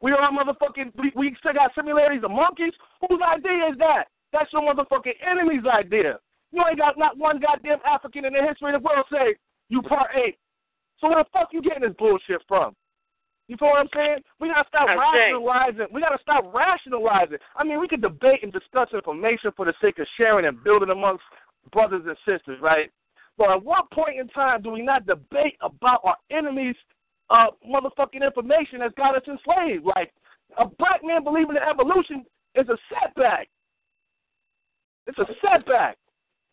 We 0.01 0.13
are 0.13 0.31
motherfucking. 0.31 0.93
We, 0.97 1.13
we 1.15 1.37
still 1.39 1.53
got 1.53 1.73
similarities 1.75 2.25
of 2.25 2.31
monkeys. 2.31 2.73
Whose 3.09 3.21
idea 3.21 3.69
is 3.71 3.79
that? 3.79 4.05
That's 4.33 4.51
your 4.53 4.63
motherfucking 4.63 5.13
enemy's 5.29 5.67
idea. 5.67 6.19
You 6.53 6.63
ain't 6.69 6.79
got 6.79 6.99
not 6.99 7.17
one 7.17 7.41
goddamn 7.41 7.79
African 7.87 8.25
in 8.25 8.33
the 8.33 8.43
history 8.43 8.75
of 8.75 8.83
the 8.83 8.87
world 8.87 9.07
say 9.11 9.37
you 9.69 9.83
part 9.83 10.11
eight. 10.15 10.37
So 11.01 11.09
where 11.09 11.23
the 11.23 11.29
fuck 11.33 11.49
you 11.53 11.63
getting 11.63 11.83
this 11.83 11.97
bullshit 11.99 12.43
from? 12.49 12.75
You 13.49 13.57
feel 13.57 13.69
what 13.69 13.81
I'm 13.81 13.89
saying? 13.95 14.19
We 14.39 14.49
gotta 14.49 14.69
stop 14.69 14.89
I 14.89 14.95
rationalizing. 14.95 15.87
We 15.93 16.01
gotta 16.01 16.23
stop 16.23 16.55
rationalizing. 16.55 17.39
I 17.57 17.65
mean, 17.65 17.81
we 17.81 17.89
can 17.89 18.01
debate 18.01 18.45
and 18.45 18.53
discuss 18.53 18.89
information 18.95 19.51
for 19.57 19.65
the 19.65 19.75
sake 19.83 19.99
of 19.99 20.07
sharing 20.17 20.47
and 20.47 20.63
building 20.63 20.91
amongst 20.91 21.25
brothers 21.73 22.03
and 22.07 22.17
sisters, 22.25 22.61
right? 22.63 22.91
But 23.37 23.51
at 23.51 23.65
what 23.65 23.91
point 23.91 24.21
in 24.21 24.29
time 24.29 24.63
do 24.63 24.71
we 24.71 24.83
not 24.83 25.07
debate 25.07 25.57
about 25.63 26.01
our 26.05 26.17
enemies' 26.31 26.77
uh, 27.31 27.47
motherfucking 27.67 28.23
information 28.23 28.81
that's 28.81 28.95
got 28.95 29.17
us 29.17 29.23
enslaved? 29.27 29.85
Like 29.85 30.13
a 30.59 30.67
black 30.67 31.01
man 31.03 31.25
believing 31.25 31.57
in 31.57 31.63
evolution 31.63 32.25
is 32.55 32.69
a 32.69 32.77
setback. 32.93 33.49
It's 35.07 35.19
a 35.19 35.27
setback. 35.43 35.97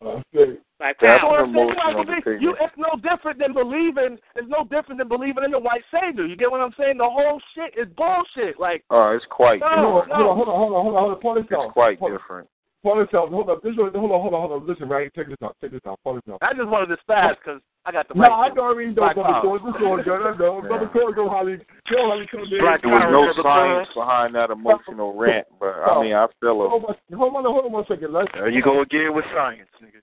I 0.02 0.22
say, 0.32 0.40
Like 0.80 0.96
That's 1.00 1.00
That's 1.00 1.24
what 1.24 1.40
an 1.40 1.46
I'm 1.50 1.54
saying. 1.54 1.68
emotional 1.68 2.04
Like, 2.06 2.24
decision. 2.24 2.42
you, 2.42 2.54
it's 2.60 2.74
no 2.76 2.94
different 3.02 3.38
than 3.38 3.52
believing. 3.52 4.18
It's 4.36 4.48
no 4.48 4.62
different 4.64 4.98
than 4.98 5.08
believing 5.08 5.44
in 5.44 5.50
the 5.50 5.58
white 5.58 5.82
savior. 5.90 6.26
You 6.26 6.36
get 6.36 6.50
what 6.50 6.60
I'm 6.60 6.74
saying? 6.78 6.98
The 6.98 7.04
whole 7.10 7.40
shit 7.54 7.74
is 7.76 7.92
bullshit. 7.96 8.60
Like, 8.60 8.84
Oh, 8.90 9.10
it's 9.14 9.26
quite 9.30 9.60
No, 9.60 10.02
different. 10.02 10.12
hold 10.12 10.28
on, 10.28 10.36
hold 10.36 10.48
on, 10.48 10.54
hold 10.54 10.74
on, 10.74 10.82
hold 10.82 10.94
on, 10.94 11.02
hold 11.02 11.14
on. 11.14 11.20
Pull 11.20 11.34
this 11.34 11.44
out. 11.52 11.64
It's 11.64 11.72
quite 11.72 11.98
Pull- 11.98 12.10
different. 12.10 12.48
Pull 12.82 12.96
this 12.96 13.08
out. 13.12 13.30
Hold 13.30 13.50
up. 13.50 13.62
This 13.62 13.72
is, 13.72 13.78
hold 13.78 13.94
on, 13.94 14.20
hold 14.22 14.34
on, 14.34 14.40
hold 14.48 14.62
on. 14.62 14.68
Listen, 14.68 14.88
right? 14.88 15.12
Check 15.14 15.26
this 15.26 15.36
out. 15.42 15.56
Check 15.60 15.72
this 15.72 15.80
out. 15.86 15.98
Pull 16.04 16.14
this 16.14 16.22
out. 16.30 16.38
I 16.42 16.54
just 16.54 16.68
wanted 16.68 16.94
to 16.94 16.98
spaz 17.02 17.34
because 17.34 17.60
I 17.84 17.90
got 17.90 18.06
the 18.06 18.14
No. 18.14 18.30
I 18.30 18.48
don't 18.48 18.58
already 18.58 18.90
know, 18.90 19.02
Black 19.02 19.14
brother 19.16 19.32
power. 19.32 19.42
Cole. 19.42 19.58
This 19.58 19.74
is 19.74 19.82
all 19.82 19.96
good. 19.98 20.22
I 20.22 20.36
know. 20.38 20.62
Brother 20.62 20.90
Cole, 20.92 21.12
go 21.12 21.28
how 21.28 21.46
he, 21.46 21.56
go 21.90 22.06
how 22.06 22.20
he 22.20 22.26
come 22.30 22.46
in. 22.46 22.60
Black 22.60 22.82
There 22.82 22.92
was 22.94 23.34
no 23.34 23.42
science 23.42 23.88
behind 23.94 24.34
that 24.36 24.50
emotional 24.50 25.18
rant, 25.18 25.46
but 25.58 25.74
I 25.74 26.02
mean, 26.02 26.14
I 26.14 26.26
feel 26.38 26.62
it. 26.62 26.70
Hold 26.70 26.84
on, 26.86 27.18
hold 27.18 27.36
on, 27.46 27.52
hold 27.52 27.64
on 27.66 27.72
one 27.72 27.84
second. 27.88 28.12
Let's, 28.12 28.30
There 28.32 28.48
you 28.48 28.62
go 28.62 28.82
again 28.82 29.14
with 29.14 29.24
science, 29.34 29.70
nigga. 29.82 29.98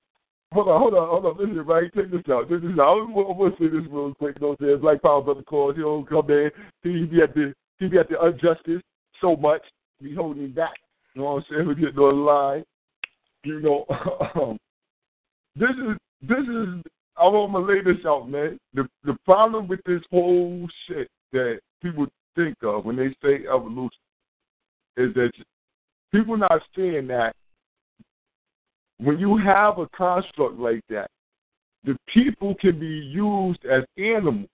Hold 0.51 0.67
on, 0.67 0.79
hold 0.79 0.93
on, 0.93 1.07
hold 1.09 1.25
on. 1.25 1.37
Listen, 1.39 1.65
right? 1.65 1.93
Check 1.95 2.11
this 2.11 2.21
out. 2.31 2.49
Check 2.49 2.61
this 2.61 2.79
out. 2.79 3.07
I'm 3.07 3.13
gonna 3.13 3.51
say 3.59 3.67
this 3.67 3.87
real 3.89 4.13
quick. 4.15 4.39
Don't 4.39 4.59
say 4.59 4.75
Black 4.75 5.01
Power 5.01 5.21
Brother 5.21 5.43
Cole. 5.43 5.73
He 5.73 5.81
don't 5.81 6.07
come 6.07 6.29
in. 6.29 6.51
He 6.83 7.05
be 7.05 7.21
at 7.21 7.33
the 7.33 7.53
he 7.79 7.87
be 7.87 7.99
at 7.99 8.09
the 8.09 8.19
injustice 8.25 8.83
so 9.21 9.35
much. 9.35 9.61
He 9.99 10.13
holding 10.13 10.43
me 10.43 10.47
back. 10.49 10.75
You 11.15 11.21
know 11.21 11.33
what 11.35 11.37
I'm 11.37 11.45
saying? 11.49 11.67
We 11.67 11.75
get 11.75 11.95
the 11.95 12.01
line. 12.01 12.63
You 13.43 13.61
know, 13.61 13.85
um, 14.35 14.57
this 15.55 15.69
is 15.69 15.97
this 16.21 16.39
is. 16.39 16.83
I'm 17.17 17.31
gonna 17.31 17.59
lay 17.59 17.81
this 17.81 18.05
out, 18.05 18.29
man. 18.29 18.57
The 18.73 18.87
the 19.05 19.15
problem 19.25 19.67
with 19.67 19.79
this 19.85 20.01
whole 20.11 20.67
shit 20.87 21.07
that 21.31 21.59
people 21.81 22.07
think 22.35 22.55
of 22.63 22.83
when 22.83 22.97
they 22.97 23.09
say 23.23 23.45
evolution 23.47 23.91
is 24.97 25.13
that 25.13 25.31
people 26.11 26.35
not 26.37 26.61
seeing 26.75 27.07
that 27.07 27.33
when 28.97 29.19
you 29.19 29.37
have 29.37 29.77
a 29.79 29.87
construct 29.89 30.57
like 30.57 30.81
that, 30.89 31.09
the 31.83 31.95
people 32.13 32.55
can 32.55 32.79
be 32.79 32.87
used 32.87 33.63
as 33.65 33.83
animals. 33.97 34.47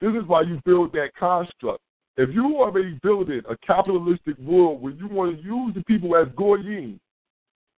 This 0.00 0.10
is 0.10 0.26
why 0.26 0.42
you 0.42 0.60
build 0.64 0.92
that 0.92 1.10
construct. 1.18 1.80
If 2.16 2.30
you 2.32 2.56
already 2.58 2.98
building 3.02 3.42
a 3.48 3.56
capitalistic 3.66 4.38
world 4.38 4.80
where 4.80 4.92
you 4.92 5.08
want 5.08 5.36
to 5.36 5.42
use 5.42 5.74
the 5.74 5.82
people 5.84 6.16
as 6.16 6.28
goyim, 6.36 7.00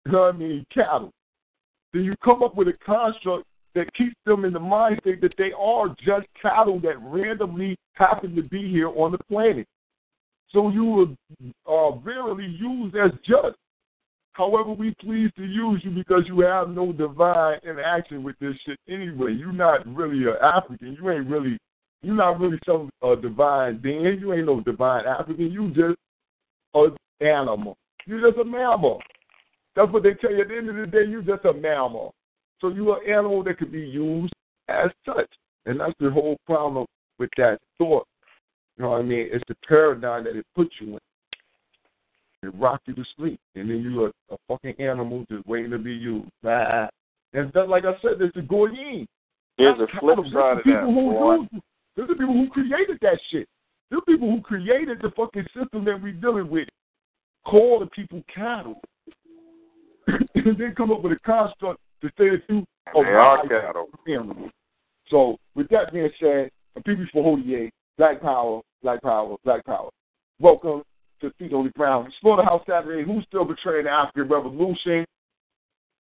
you 0.05 0.11
know 0.11 0.21
what 0.21 0.35
I 0.35 0.37
mean, 0.37 0.65
cattle, 0.73 1.11
then 1.93 2.03
you 2.03 2.15
come 2.23 2.43
up 2.43 2.55
with 2.55 2.67
a 2.67 2.73
construct 2.85 3.45
that 3.73 3.93
keeps 3.93 4.15
them 4.25 4.45
in 4.45 4.53
the 4.53 4.59
mind 4.59 4.99
state 5.01 5.21
that 5.21 5.33
they 5.37 5.51
are 5.57 5.89
just 6.03 6.27
cattle 6.41 6.79
that 6.81 7.01
randomly 7.01 7.77
happen 7.93 8.35
to 8.35 8.43
be 8.43 8.69
here 8.69 8.89
on 8.89 9.11
the 9.11 9.19
planet. 9.29 9.67
So 10.49 10.69
you 10.69 11.17
are 11.65 11.89
uh, 11.89 11.97
verily 11.97 12.45
used 12.45 12.95
as 12.95 13.11
just. 13.25 13.57
However, 14.33 14.71
we 14.71 14.93
please 15.01 15.31
to 15.35 15.43
use 15.43 15.81
you 15.83 15.91
because 15.91 16.23
you 16.27 16.41
have 16.41 16.69
no 16.69 16.93
divine 16.93 17.59
interaction 17.63 18.21
with 18.21 18.37
this 18.39 18.55
shit 18.65 18.79
anyway. 18.87 19.33
You're 19.33 19.51
not 19.51 19.85
really 19.87 20.23
an 20.25 20.37
African. 20.41 20.95
You 20.99 21.09
ain't 21.09 21.27
really, 21.27 21.57
you're 22.01 22.15
not 22.15 22.39
really 22.39 22.59
some 22.65 22.89
uh, 23.01 23.15
divine 23.15 23.77
being. 23.79 24.03
You 24.19 24.33
ain't 24.33 24.45
no 24.45 24.61
divine 24.61 25.05
African. 25.05 25.51
You 25.51 25.69
just 25.69 25.97
an 26.75 26.95
animal. 27.21 27.77
You're 28.05 28.29
just 28.29 28.39
a 28.39 28.45
mammal. 28.45 29.01
That's 29.75 29.91
what 29.91 30.03
they 30.03 30.13
tell 30.13 30.31
you. 30.31 30.41
At 30.41 30.49
the 30.49 30.57
end 30.57 30.69
of 30.69 30.75
the 30.75 30.85
day, 30.87 31.05
you're 31.07 31.21
just 31.21 31.45
a 31.45 31.53
mammal. 31.53 32.13
So 32.61 32.69
you're 32.69 33.03
an 33.03 33.09
animal 33.09 33.43
that 33.43 33.57
could 33.57 33.71
be 33.71 33.81
used 33.81 34.33
as 34.67 34.89
such. 35.05 35.29
And 35.65 35.79
that's 35.79 35.93
the 35.99 36.09
whole 36.09 36.37
problem 36.45 36.85
with 37.19 37.29
that 37.37 37.59
thought. 37.77 38.07
You 38.77 38.83
know 38.83 38.91
what 38.91 38.99
I 38.99 39.03
mean? 39.03 39.27
It's 39.31 39.43
the 39.47 39.55
paradigm 39.67 40.23
that 40.25 40.35
it 40.35 40.45
puts 40.55 40.71
you 40.79 40.93
in. 40.93 40.99
It 42.43 42.53
rock 42.55 42.81
you 42.85 42.93
to 42.93 43.03
sleep, 43.17 43.39
and 43.55 43.67
then 43.67 43.81
you're 43.81 44.09
a, 44.09 44.33
a 44.33 44.37
fucking 44.47 44.75
animal 44.79 45.25
just 45.29 45.45
waiting 45.47 45.71
to 45.71 45.79
be 45.79 45.93
used. 45.93 46.29
And 46.43 47.51
that, 47.53 47.67
like 47.67 47.85
I 47.85 47.93
said, 48.01 48.19
there's 48.19 48.31
the 48.35 48.43
goyim. 48.43 49.07
There's 49.57 49.79
a 49.79 49.87
flip 49.99 50.19
side 50.31 50.59
of 50.59 50.63
that, 50.65 50.83
boy. 50.85 51.47
There's 51.97 52.09
the 52.09 52.15
people 52.15 52.35
who 52.35 52.47
created 52.49 52.99
that 53.01 53.19
shit. 53.31 53.47
There's 53.89 54.03
people 54.07 54.29
who 54.29 54.39
created 54.41 54.99
the 55.01 55.09
fucking 55.17 55.47
system 55.47 55.83
that 55.85 55.99
we're 55.99 56.13
dealing 56.13 56.47
with. 56.47 56.67
Call 57.43 57.79
the 57.79 57.87
people 57.87 58.21
cattle. 58.33 58.79
and 60.07 60.57
then 60.57 60.75
come 60.77 60.91
up 60.91 61.01
with 61.01 61.13
a 61.13 61.19
construct 61.25 61.79
to 62.01 62.09
say 62.09 62.29
that 62.29 62.41
you 62.47 62.63
are 62.95 63.47
cattle. 63.47 63.87
animals. 64.07 64.51
So, 65.09 65.37
with 65.55 65.67
that 65.69 65.91
being 65.91 66.09
said, 66.19 66.51
the 66.75 66.83
people 66.83 67.05
for 67.11 67.23
holy 67.23 67.41
Hodier, 67.41 67.69
Black 67.97 68.21
Power, 68.21 68.61
Black 68.83 69.01
Power, 69.01 69.35
Black 69.43 69.65
Power. 69.65 69.89
Welcome 70.39 70.83
to 71.21 71.31
Feet 71.39 71.53
on 71.53 71.65
the 71.65 71.71
Ground. 71.71 72.13
Slaughterhouse 72.21 72.61
Saturday, 72.69 73.03
who's 73.03 73.25
still 73.27 73.43
betraying 73.43 73.85
the 73.85 73.89
African 73.89 74.29
Revolution? 74.29 75.03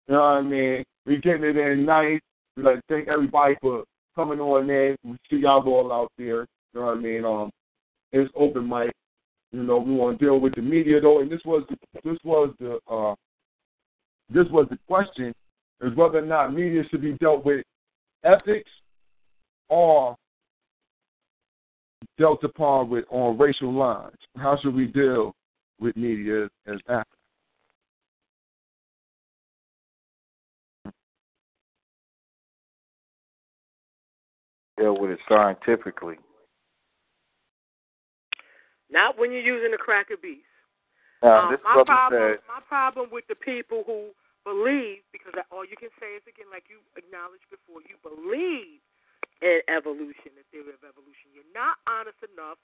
You 0.08 0.14
know 0.14 0.18
what 0.18 0.26
I 0.26 0.42
mean? 0.42 0.84
We're 1.06 1.20
getting 1.20 1.44
it 1.44 1.56
in 1.56 1.86
nice. 1.86 2.20
We 2.56 2.64
like 2.64 2.76
to 2.76 2.82
thank 2.90 3.08
everybody 3.08 3.54
for 3.62 3.84
coming 4.16 4.40
on 4.40 4.66
there. 4.66 4.96
We 5.04 5.16
see 5.30 5.36
y'all 5.36 5.66
all 5.68 5.92
out 5.92 6.10
there. 6.18 6.40
You 6.74 6.80
know 6.80 6.86
what 6.86 6.96
I 6.96 7.00
mean? 7.00 7.24
Um, 7.24 7.50
it's 8.12 8.32
open 8.34 8.68
mic. 8.68 8.92
You 9.52 9.62
know, 9.62 9.78
we 9.78 9.94
want 9.94 10.18
to 10.18 10.24
deal 10.24 10.40
with 10.40 10.54
the 10.56 10.62
media 10.62 11.00
though, 11.00 11.20
and 11.20 11.30
this 11.30 11.40
was 11.44 11.62
the, 11.68 11.76
this 12.02 12.18
was 12.24 12.52
the 12.58 12.78
uh, 12.90 13.14
this 14.28 14.46
was 14.50 14.66
the 14.70 14.78
question 14.88 15.32
is 15.80 15.94
whether 15.94 16.18
or 16.18 16.22
not 16.22 16.52
media 16.52 16.82
should 16.90 17.02
be 17.02 17.12
dealt 17.12 17.44
with 17.44 17.64
ethics 18.24 18.70
or 19.68 20.16
dealt 22.18 22.42
upon 22.44 22.88
with 22.88 23.04
on 23.10 23.38
racial 23.38 23.72
lines. 23.72 24.16
How 24.36 24.58
should 24.60 24.74
we 24.74 24.86
deal 24.86 25.32
with 25.78 25.96
media 25.96 26.48
as, 26.66 26.78
as 26.88 27.02
Deal 34.76 34.98
with 34.98 35.10
it 35.10 35.20
scientifically. 35.28 36.16
Not 38.90 39.18
when 39.18 39.32
you're 39.32 39.40
using 39.40 39.72
the 39.72 39.78
cracker 39.78 40.16
beast. 40.16 40.46
Now, 41.22 41.48
Um, 41.48 41.58
my 41.64 41.82
problem, 41.84 42.36
said, 42.36 42.46
my 42.46 42.60
problem 42.68 43.10
with 43.10 43.26
the 43.26 43.34
people 43.34 43.82
who 43.84 44.14
believe, 44.44 45.02
because 45.12 45.34
all 45.50 45.64
you 45.64 45.76
can 45.76 45.90
say 45.98 46.14
is 46.14 46.22
again, 46.28 46.46
like 46.52 46.68
you 46.68 46.78
acknowledged 46.94 47.48
before, 47.50 47.80
you 47.88 47.96
believe 48.04 48.80
in 49.42 49.60
evolution, 49.68 50.30
the 50.36 50.44
theory 50.52 50.72
of 50.72 50.84
evolution. 50.84 51.32
You're 51.32 51.52
not 51.54 51.76
honest 51.88 52.18
enough 52.22 52.58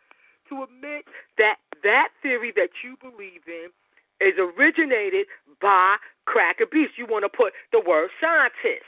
to 0.48 0.62
admit 0.62 1.06
that 1.38 1.56
that 1.82 2.08
theory 2.22 2.52
that 2.56 2.70
you 2.84 2.96
believe 3.00 3.42
in 3.48 3.72
is 4.20 4.38
originated 4.38 5.26
by 5.60 5.96
cracker 6.26 6.66
beasts. 6.66 6.98
You 6.98 7.06
want 7.06 7.24
to 7.24 7.28
put 7.28 7.52
the 7.72 7.80
word 7.80 8.10
scientist. 8.20 8.86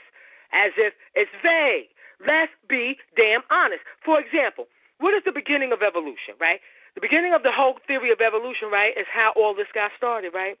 as 0.53 0.71
if 0.77 0.93
it's 1.15 1.31
vague. 1.43 1.89
Let's 2.19 2.51
be 2.69 2.97
damn 3.17 3.41
honest. 3.51 3.81
For 4.03 4.19
example, 4.19 4.67
what 4.99 5.13
is 5.13 5.23
the 5.25 5.31
beginning 5.31 5.71
of 5.73 5.81
evolution, 5.81 6.35
right? 6.39 6.59
The 6.95 7.01
beginning 7.01 7.33
of 7.33 7.43
the 7.43 7.51
whole 7.51 7.75
theory 7.87 8.11
of 8.11 8.21
evolution, 8.21 8.71
right, 8.71 8.95
is 8.97 9.05
how 9.11 9.33
all 9.35 9.53
this 9.53 9.67
got 9.73 9.91
started, 9.97 10.33
right? 10.33 10.57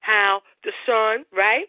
How 0.00 0.40
the 0.64 0.72
sun, 0.86 1.24
right, 1.36 1.68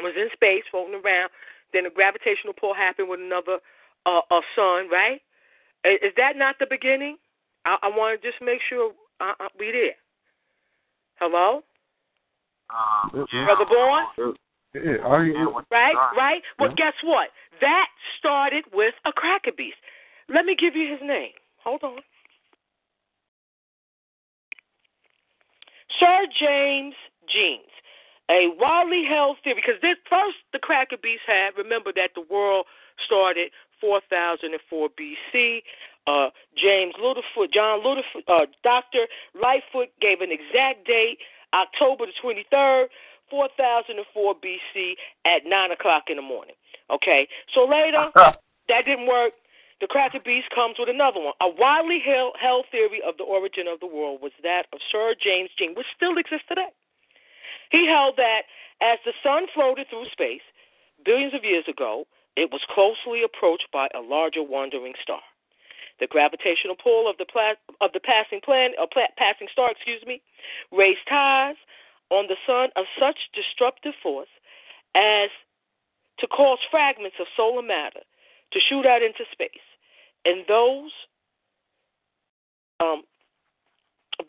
was 0.00 0.14
in 0.16 0.28
space 0.32 0.64
floating 0.70 0.94
around. 0.94 1.30
Then 1.72 1.84
a 1.86 1.90
gravitational 1.90 2.54
pull 2.54 2.72
happened 2.72 3.08
with 3.08 3.20
another 3.20 3.58
uh, 4.06 4.20
a 4.30 4.40
sun, 4.56 4.88
right? 4.88 5.20
Is 5.84 6.12
that 6.16 6.36
not 6.36 6.56
the 6.58 6.66
beginning? 6.68 7.16
I, 7.66 7.76
I 7.82 7.88
want 7.88 8.20
to 8.20 8.30
just 8.30 8.40
make 8.40 8.60
sure 8.68 8.92
uh, 9.20 9.32
uh, 9.40 9.48
we 9.58 9.70
there. 9.72 9.96
Hello, 11.20 11.62
Uh, 12.70 13.08
brother 13.44 13.66
Bourne. 13.68 14.34
Yeah, 14.74 15.06
I 15.06 15.24
hear 15.24 15.46
Right, 15.70 15.94
right. 16.16 16.42
Well, 16.58 16.70
Yeah. 16.70 16.90
guess 16.90 16.94
what? 17.04 17.30
That 17.60 17.88
started 18.18 18.64
with 18.72 18.94
a 19.04 19.12
cracker 19.12 19.52
beast. 19.56 19.76
Let 20.28 20.44
me 20.44 20.56
give 20.58 20.74
you 20.74 20.90
his 20.90 21.00
name. 21.02 21.32
Hold 21.62 21.82
on. 21.82 22.00
Sir 26.00 26.26
James 26.38 26.94
Jeans, 27.28 27.70
a 28.30 28.48
widely 28.58 29.04
held 29.08 29.38
theory, 29.44 29.56
because 29.56 29.80
this 29.80 29.96
first 30.10 30.36
the 30.52 30.58
cracker 30.58 30.96
beast 31.00 31.22
had. 31.26 31.50
Remember 31.56 31.92
that 31.94 32.10
the 32.14 32.24
world 32.28 32.66
started 33.04 33.50
4004 33.80 34.88
BC. 34.98 35.62
Uh, 36.06 36.28
James 36.56 36.94
Littlefoot, 37.00 37.52
John 37.52 37.80
Littlefoot, 37.80 38.28
uh, 38.28 38.46
Doctor 38.62 39.06
Lightfoot 39.40 39.88
gave 40.00 40.20
an 40.20 40.30
exact 40.30 40.86
date, 40.86 41.16
October 41.54 42.04
the 42.04 42.12
23rd, 42.22 42.86
4004 43.30 44.34
BC 44.36 44.94
at 45.24 45.42
nine 45.46 45.70
o'clock 45.70 46.04
in 46.08 46.16
the 46.16 46.22
morning. 46.22 46.54
Okay, 46.90 47.28
so 47.54 47.64
later 47.64 47.96
uh-huh. 48.14 48.32
that 48.68 48.84
didn't 48.84 49.06
work. 49.06 49.32
The 49.80 49.88
cracker 49.88 50.20
beast 50.24 50.48
comes 50.54 50.76
with 50.78 50.88
another 50.88 51.20
one. 51.20 51.34
A 51.42 51.50
widely 51.50 52.00
held, 52.00 52.36
held 52.40 52.64
theory 52.70 53.02
of 53.04 53.18
the 53.18 53.24
origin 53.24 53.66
of 53.66 53.80
the 53.80 53.90
world 53.90 54.22
was 54.22 54.32
that 54.42 54.64
of 54.72 54.78
Sir 54.90 55.14
James 55.18 55.50
Jean, 55.58 55.74
which 55.74 55.90
still 55.94 56.16
exists 56.16 56.46
today. 56.48 56.70
He 57.70 57.84
held 57.90 58.16
that 58.16 58.46
as 58.80 58.98
the 59.04 59.12
sun 59.22 59.46
floated 59.52 59.88
through 59.90 60.06
space 60.12 60.46
billions 61.04 61.34
of 61.34 61.44
years 61.44 61.64
ago, 61.68 62.06
it 62.36 62.50
was 62.50 62.62
closely 62.70 63.22
approached 63.22 63.68
by 63.72 63.88
a 63.94 64.00
larger 64.00 64.42
wandering 64.42 64.94
star. 65.02 65.20
The 66.00 66.06
gravitational 66.06 66.74
pull 66.74 67.08
of 67.08 67.16
the 67.18 67.26
pla- 67.26 67.60
of 67.80 67.92
the 67.92 68.00
passing 68.00 68.40
planet, 68.42 68.74
or 68.78 68.84
uh, 68.84 68.92
pla- 68.92 69.14
passing 69.16 69.46
star, 69.52 69.70
excuse 69.70 70.02
me, 70.06 70.22
raised 70.72 71.06
ties 71.08 71.54
on 72.10 72.26
the 72.28 72.36
sun 72.46 72.68
of 72.76 72.84
such 72.98 73.30
disruptive 73.34 73.94
force 74.02 74.28
as 74.94 75.30
to 76.18 76.26
cause 76.26 76.58
fragments 76.70 77.16
of 77.20 77.26
solar 77.36 77.62
matter 77.62 78.00
to 78.52 78.60
shoot 78.60 78.86
out 78.86 79.02
into 79.02 79.24
space. 79.32 79.66
And 80.24 80.44
those 80.46 80.92
um, 82.80 83.02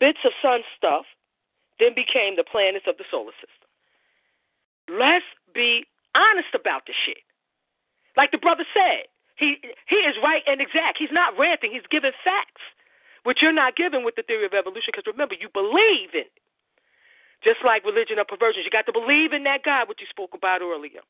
bits 0.00 0.18
of 0.24 0.32
sun 0.42 0.60
stuff 0.76 1.06
then 1.78 1.94
became 1.94 2.36
the 2.36 2.44
planets 2.44 2.86
of 2.88 2.96
the 2.98 3.04
solar 3.10 3.32
system. 3.38 3.68
Let's 4.88 5.26
be 5.54 5.84
honest 6.14 6.54
about 6.54 6.86
this 6.86 6.96
shit. 6.96 7.22
Like 8.16 8.30
the 8.32 8.38
brother 8.38 8.64
said, 8.72 9.06
he 9.36 9.60
he 9.88 9.96
is 9.96 10.16
right 10.22 10.42
and 10.46 10.60
exact. 10.60 10.96
He's 10.98 11.12
not 11.12 11.36
ranting. 11.38 11.70
He's 11.70 11.86
giving 11.90 12.16
facts, 12.24 12.64
which 13.24 13.38
you're 13.42 13.52
not 13.52 13.76
giving 13.76 14.04
with 14.04 14.16
the 14.16 14.22
theory 14.22 14.46
of 14.46 14.54
evolution. 14.54 14.92
Because 14.92 15.04
remember, 15.06 15.34
you 15.36 15.48
believe 15.52 16.16
in 16.16 16.24
it. 16.24 16.40
Just 17.44 17.58
like 17.64 17.84
religion 17.84 18.18
or 18.18 18.24
perversions, 18.24 18.64
you 18.64 18.70
got 18.70 18.86
to 18.86 18.92
believe 18.92 19.32
in 19.32 19.44
that 19.44 19.62
God, 19.62 19.88
which 19.88 20.00
you 20.00 20.06
spoke 20.08 20.34
about 20.34 20.62
earlier. 20.62 21.00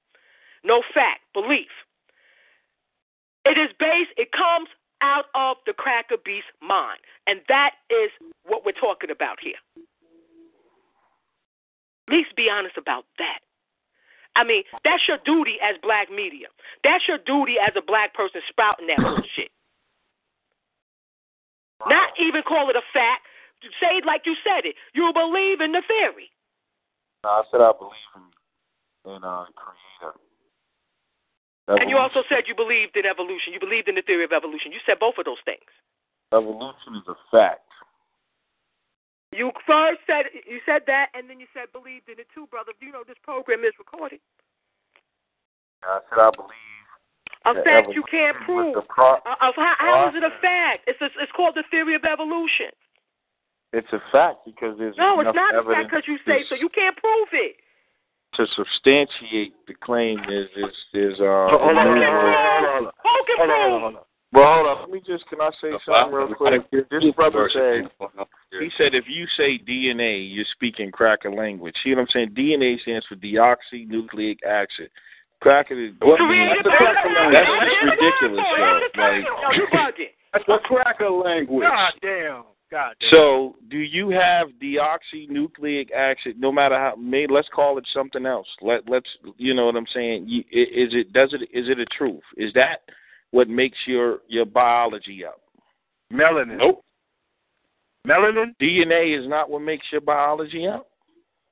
No 0.64 0.82
fact, 0.94 1.20
belief. 1.32 1.70
It 3.44 3.56
is 3.56 3.70
based, 3.78 4.10
it 4.16 4.32
comes 4.32 4.68
out 5.00 5.26
of 5.34 5.56
the 5.66 5.72
cracker 5.72 6.16
beast 6.22 6.50
mind. 6.60 6.98
And 7.26 7.40
that 7.48 7.78
is 7.90 8.10
what 8.44 8.64
we're 8.64 8.72
talking 8.72 9.10
about 9.10 9.38
here. 9.40 9.60
At 12.08 12.14
least 12.14 12.36
be 12.36 12.48
honest 12.50 12.76
about 12.76 13.04
that. 13.18 13.40
I 14.36 14.44
mean, 14.44 14.64
that's 14.84 15.08
your 15.08 15.18
duty 15.24 15.56
as 15.62 15.76
black 15.82 16.10
media. 16.10 16.48
That's 16.84 17.08
your 17.08 17.18
duty 17.18 17.56
as 17.56 17.72
a 17.76 17.82
black 17.82 18.14
person 18.14 18.42
sprouting 18.48 18.86
that 18.88 18.98
bullshit. 19.02 19.50
Not 21.88 22.10
even 22.20 22.42
call 22.42 22.68
it 22.70 22.76
a 22.76 22.84
fact. 22.92 23.26
Say 23.80 23.96
it 23.98 24.04
like 24.06 24.22
you 24.26 24.34
said 24.44 24.64
it. 24.68 24.76
You 24.94 25.10
believe 25.12 25.60
in 25.60 25.72
the 25.72 25.82
theory. 25.88 26.30
No, 27.24 27.30
I 27.30 27.42
said 27.50 27.60
I 27.60 27.72
believe 27.72 28.12
in 28.16 29.16
in 29.16 29.24
uh, 29.24 29.46
creator. 29.56 30.14
And 31.68 31.90
you 31.90 31.98
also 31.98 32.22
said 32.28 32.46
you 32.46 32.54
believed 32.54 32.96
in 32.96 33.06
evolution. 33.06 33.52
You 33.52 33.58
believed 33.60 33.88
in 33.88 33.94
the 33.96 34.02
theory 34.02 34.22
of 34.24 34.32
evolution. 34.32 34.70
You 34.70 34.78
said 34.86 34.98
both 35.00 35.18
of 35.18 35.24
those 35.24 35.42
things. 35.44 35.66
evolution 36.32 36.94
is 36.94 37.06
a 37.08 37.16
fact. 37.30 37.66
You 39.34 39.50
first 39.66 40.00
said 40.06 40.26
you 40.46 40.60
said 40.64 40.82
that, 40.86 41.10
and 41.14 41.28
then 41.28 41.40
you 41.40 41.46
said 41.52 41.72
believed 41.72 42.08
in 42.08 42.18
it 42.20 42.28
too, 42.34 42.46
brother. 42.46 42.72
Do 42.78 42.86
you 42.86 42.92
know 42.92 43.02
this 43.06 43.18
program 43.24 43.64
is 43.64 43.74
recorded. 43.78 44.20
I 45.82 45.98
said 46.08 46.18
I 46.18 46.30
believe 46.30 46.86
A 47.46 47.54
fact 47.62 47.94
you 47.94 48.02
can't 48.10 48.36
prove. 48.46 48.74
pro- 48.88 49.22
Uh, 49.26 49.34
how, 49.38 49.74
how 49.78 50.08
is 50.08 50.14
it 50.14 50.22
a 50.22 50.34
fact? 50.40 50.84
It's 50.86 51.00
a, 51.02 51.06
it's 51.20 51.32
called 51.34 51.54
the 51.54 51.64
theory 51.70 51.94
of 51.94 52.04
evolution. 52.04 52.70
It's 53.72 53.88
a 53.92 54.00
fact 54.12 54.38
because 54.46 54.78
there's 54.78 54.96
No, 54.96 55.20
enough 55.20 55.34
it's 55.34 55.36
not 55.36 55.54
a 55.54 55.64
fact 55.68 55.90
because 55.90 56.04
you 56.06 56.18
say 56.26 56.44
so. 56.48 56.54
You 56.54 56.68
can't 56.70 56.96
prove 56.96 57.28
it. 57.32 57.56
to 58.34 58.46
substantiate 58.54 59.54
the 59.66 59.74
claim. 59.74 60.18
There's 60.28 60.48
there's 60.54 60.74
there's 60.92 61.20
uh. 61.20 61.56
Hold 61.56 61.76
on, 61.76 61.86
hold 61.86 61.98
on, 61.98 62.12
hold 62.12 62.34
on, 62.34 62.72
hold 62.72 62.86
on. 62.86 62.92
Who 63.02 63.12
can 63.26 63.36
Hold 63.38 63.50
on, 63.50 63.56
prove? 63.56 63.70
hold 63.70 63.72
on, 63.72 63.80
hold 63.80 63.96
on. 63.96 64.02
Well, 64.32 64.54
hold 64.54 64.66
on. 64.66 64.80
Let 64.82 64.90
me 64.90 65.00
just 65.06 65.26
can 65.28 65.40
I 65.40 65.50
say 65.60 65.70
something 65.86 66.14
real 66.14 66.34
quick? 66.34 66.70
This 66.90 67.04
brother 67.14 67.50
said 67.52 67.88
he 68.60 68.70
said 68.76 68.94
if 68.94 69.04
you 69.08 69.26
say 69.36 69.58
DNA, 69.58 70.32
you're 70.32 70.44
speaking 70.52 70.90
cracker 70.90 71.32
language. 71.32 71.74
See 71.82 71.90
what 71.94 72.00
I'm 72.00 72.06
saying? 72.12 72.30
DNA 72.36 72.80
stands 72.80 73.06
for 73.06 73.16
deoxynucleic 73.16 74.38
acid. 74.46 74.90
Cracker 75.40 75.74
is 75.78 75.92
Created 76.00 76.64
that's, 76.64 76.78
by- 76.80 77.30
that's 77.30 77.46
just 77.46 77.84
ridiculous, 77.84 78.44
yo. 78.56 78.80
Like, 78.96 79.24
No, 79.42 79.52
you 79.52 79.66
bugging. 79.72 80.12
That's 80.32 80.44
the 80.46 80.58
cracker 80.64 81.10
language. 81.10 81.62
God 81.68 81.92
damn. 82.00 82.44
God 82.70 82.94
damn. 83.00 83.10
so 83.12 83.56
do 83.70 83.78
you 83.78 84.10
have 84.10 84.48
deoxynucleic 84.60 85.92
acid? 85.92 86.36
No 86.38 86.50
matter 86.50 86.76
how, 86.76 86.94
may 86.96 87.26
let's 87.28 87.48
call 87.54 87.78
it 87.78 87.86
something 87.94 88.26
else. 88.26 88.48
Let 88.60 88.88
let's 88.88 89.08
you 89.38 89.54
know 89.54 89.66
what 89.66 89.76
I'm 89.76 89.86
saying. 89.94 90.26
You, 90.28 90.40
is 90.50 90.92
it 90.92 91.12
does 91.12 91.32
it 91.32 91.42
is 91.56 91.68
it 91.68 91.78
a 91.78 91.86
truth? 91.86 92.22
Is 92.36 92.52
that 92.54 92.80
what 93.30 93.48
makes 93.48 93.78
your 93.86 94.18
your 94.26 94.46
biology 94.46 95.24
up? 95.24 95.40
Melanin. 96.12 96.58
Nope. 96.58 96.82
Melanin? 98.06 98.54
DNA 98.60 99.18
is 99.18 99.28
not 99.28 99.48
what 99.50 99.62
makes 99.62 99.86
your 99.92 100.00
biology 100.00 100.66
up. 100.66 100.88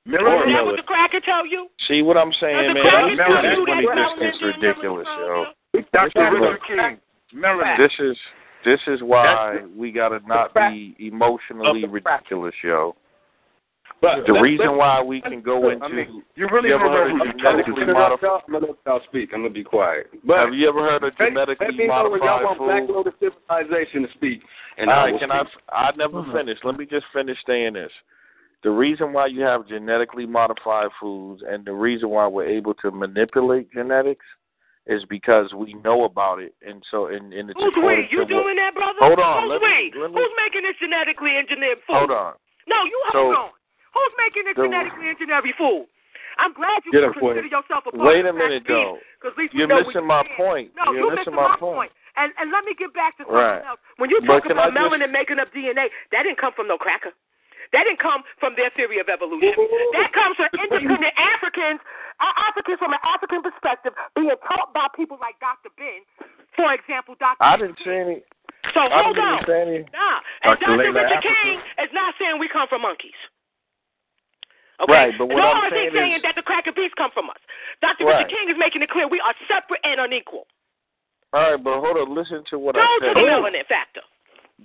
Is 0.05 0.13
Melanin? 0.13 0.53
that 0.53 0.65
what 0.65 0.75
the 0.75 0.83
cracker 0.83 1.19
tell 1.25 1.45
you? 1.45 1.67
See 1.87 2.01
what 2.01 2.17
I'm 2.17 2.33
saying, 2.39 2.73
man? 2.73 2.83
cracker 2.83 3.09
This, 3.09 3.17
tell 3.17 3.41
this 3.41 3.57
you 3.57 3.87
one 3.87 3.97
that 3.97 4.61
ridiculous, 4.61 5.07
yo. 5.19 5.45
Dr. 5.93 6.31
Richard 6.31 6.59
King. 6.67 6.99
Melanin. 7.33 7.77
This 7.77 7.91
is 7.99 8.17
this 8.65 8.79
is 8.87 9.01
why 9.01 9.59
That's 9.61 9.67
we 9.77 9.91
gotta 9.91 10.19
not 10.27 10.53
be 10.53 10.95
emotionally 10.99 11.83
Of 11.83 11.91
the 11.91 12.01
crack. 12.01 12.21
ridiculous, 12.21 12.55
yo. 12.63 12.95
But 14.01 14.25
The 14.27 14.33
reason 14.33 14.75
why 14.77 15.01
we 15.01 15.21
can 15.21 15.41
go 15.41 15.69
I 15.69 15.73
into 15.73 15.89
mean, 15.89 16.23
You 16.35 16.47
really 16.51 16.69
You 16.69 16.75
ever 16.75 16.89
heard 16.89 17.09
know 17.09 17.15
of 17.15 17.17
who 17.17 17.21
I'm 17.21 17.37
you're 17.37 17.39
trying 17.39 17.57
talking 17.59 17.73
to 17.75 17.79
to. 17.79 17.85
finish 17.85 17.95
up, 17.97 18.21
y'all. 18.21 18.41
I'm 18.47 18.53
gonna 18.53 18.65
let 18.67 18.75
y'all 18.85 19.01
speak. 19.07 19.29
I'm 19.33 19.41
gonna 19.41 19.53
be 19.53 19.63
quiet. 19.63 20.07
But 20.25 20.37
have 20.37 20.53
you 20.53 20.67
ever 20.67 20.81
heard 20.81 21.03
of 21.03 21.13
let, 21.17 21.29
genetically 21.29 21.67
let 21.67 21.75
me 21.75 21.87
know 21.87 21.93
y'all 21.93 22.43
modified 22.43 22.43
want 22.43 22.59
Black 22.59 22.87
food? 22.87 22.95
Lotus 22.95 23.13
Civilization 23.19 24.01
to 24.03 24.09
speak, 24.15 24.41
and 24.77 24.89
All 24.89 24.95
I 24.99 25.03
right, 25.05 25.11
will 25.13 25.19
can 25.19 25.31
I? 25.31 25.41
speak. 25.43 25.61
I 25.69 25.91
never 25.97 26.21
mm-hmm. 26.21 26.35
finished. 26.35 26.65
Let 26.65 26.77
me 26.77 26.85
just 26.85 27.05
finish 27.13 27.37
saying 27.47 27.73
this. 27.73 27.91
The 28.63 28.69
reason 28.71 29.13
why 29.13 29.27
you 29.27 29.41
have 29.41 29.67
genetically 29.67 30.25
modified 30.25 30.89
foods 30.99 31.43
and 31.47 31.63
the 31.63 31.71
reason 31.73 32.09
why 32.09 32.27
we're 32.27 32.47
able 32.49 32.73
to 32.75 32.91
manipulate 32.91 33.71
genetics 33.71 34.25
is 34.87 35.03
because 35.09 35.53
we 35.53 35.73
know 35.81 36.03
about 36.05 36.39
it, 36.39 36.53
and 36.61 36.83
so 36.91 37.07
and, 37.07 37.33
and 37.33 37.49
it's 37.49 37.59
Who's 37.59 37.73
we? 37.77 38.07
You 38.11 38.25
doing 38.25 38.55
that, 38.57 38.73
brother? 38.75 38.99
Hold 39.01 39.19
on, 39.19 39.43
Who's 39.43 39.51
let 39.57 39.61
me- 39.61 39.89
me- 39.91 40.13
Who's 40.13 40.33
making 40.37 40.61
this 40.63 40.77
genetically 40.79 41.37
engineered 41.37 41.79
food? 41.87 41.97
Hold 42.05 42.11
on. 42.11 42.33
No, 42.67 42.83
you 42.85 42.97
So- 43.11 43.33
hold 43.33 43.35
on. 43.35 43.49
Who's 43.93 44.13
making 44.19 44.43
this 44.45 44.55
The- 44.55 44.63
genetically 44.69 45.09
engineered 45.09 45.45
food? 45.57 45.87
I'm 46.37 46.51
glad 46.53 46.83
you 46.85 46.91
Get 46.91 47.01
consider 47.15 47.19
Quinn. 47.41 47.47
yourself 47.47 47.87
a 47.87 47.91
part 47.95 47.95
Wait 48.11 48.25
a 48.27 48.33
minute, 48.33 48.63
though. 48.67 48.99
'cause 49.21 49.31
at 49.31 49.37
least 49.37 49.53
we 49.53 49.59
You're 49.59 49.69
missing 49.71 50.05
my 50.05 50.21
point. 50.35 50.75
No, 50.75 50.91
You're 50.91 51.09
missing 51.15 51.31
missing 51.31 51.35
my 51.35 51.55
point. 51.55 51.91
And 52.17 52.31
and 52.37 52.51
let 52.51 52.63
me 52.65 52.73
get 52.75 52.93
back 52.93 53.15
to 53.17 53.23
something 53.23 53.35
Right. 53.35 53.63
else. 53.65 53.79
When 53.97 54.09
you 54.09 54.19
talk 54.21 54.45
I 54.45 54.51
about 54.51 54.73
just- 54.73 54.77
melanin 54.77 55.11
making 55.11 55.39
up 55.39 55.51
DNA, 55.51 55.89
that 56.11 56.23
didn't 56.23 56.37
come 56.37 56.53
from 56.53 56.67
no 56.67 56.77
cracker. 56.77 57.13
That 57.73 57.85
didn't 57.89 58.01
come 58.01 58.21
from 58.39 58.53
their 58.59 58.69
theory 58.77 58.99
of 58.99 59.09
evolution. 59.09 59.53
That 59.97 60.13
comes 60.13 60.37
from 60.37 60.49
independent 60.53 61.13
Africans, 61.17 61.81
uh, 62.19 62.33
Africans 62.49 62.77
from 62.77 62.93
an 62.93 63.01
African 63.03 63.41
perspective, 63.41 63.93
being 64.15 64.33
taught 64.45 64.73
by 64.73 64.87
people 64.95 65.17
like 65.21 65.39
Dr. 65.39 65.69
Ben, 65.77 66.01
for 66.55 66.73
example, 66.73 67.15
Dr. 67.17 67.41
I 67.41 67.57
didn't 67.57 67.79
say 67.83 67.97
any. 67.99 68.17
So 68.73 68.81
I 68.81 69.01
hold 69.03 69.17
on. 69.17 69.45
any. 69.49 69.85
Nah, 69.93 70.19
and 70.45 70.59
Dr. 70.59 70.77
Dr. 70.77 70.93
Richard. 70.93 71.21
King 71.21 71.57
is 71.85 71.91
not 71.93 72.13
saying 72.17 72.37
we 72.39 72.49
come 72.49 72.67
from 72.67 72.81
monkeys. 72.81 73.17
Okay? 74.81 74.91
Right, 74.91 75.13
but 75.17 75.27
what 75.31 75.39
I'm 75.39 75.71
saying 75.71 75.91
saying 75.93 76.13
is- 76.19 76.23
that 76.23 76.35
the 76.35 76.43
cracker 76.43 76.71
beast 76.73 76.95
come 76.97 77.11
from 77.11 77.29
us. 77.29 77.39
Dr. 77.81 78.03
Right. 78.05 78.25
Richard 78.25 78.29
King 78.35 78.49
is 78.49 78.57
making 78.57 78.81
it 78.81 78.89
clear 78.89 79.07
we 79.07 79.21
are 79.21 79.33
separate 79.47 79.79
and 79.83 80.01
unequal. 80.01 80.47
All 81.31 81.51
right, 81.51 81.61
but 81.63 81.79
hold 81.79 81.97
on. 81.97 82.13
Listen 82.15 82.43
to 82.49 82.59
what 82.59 82.75
Go 82.75 82.81
I 82.81 82.97
to 83.01 83.07
said. 83.07 83.15
the 83.15 83.21
melanin 83.21 83.65
factor. 83.67 84.01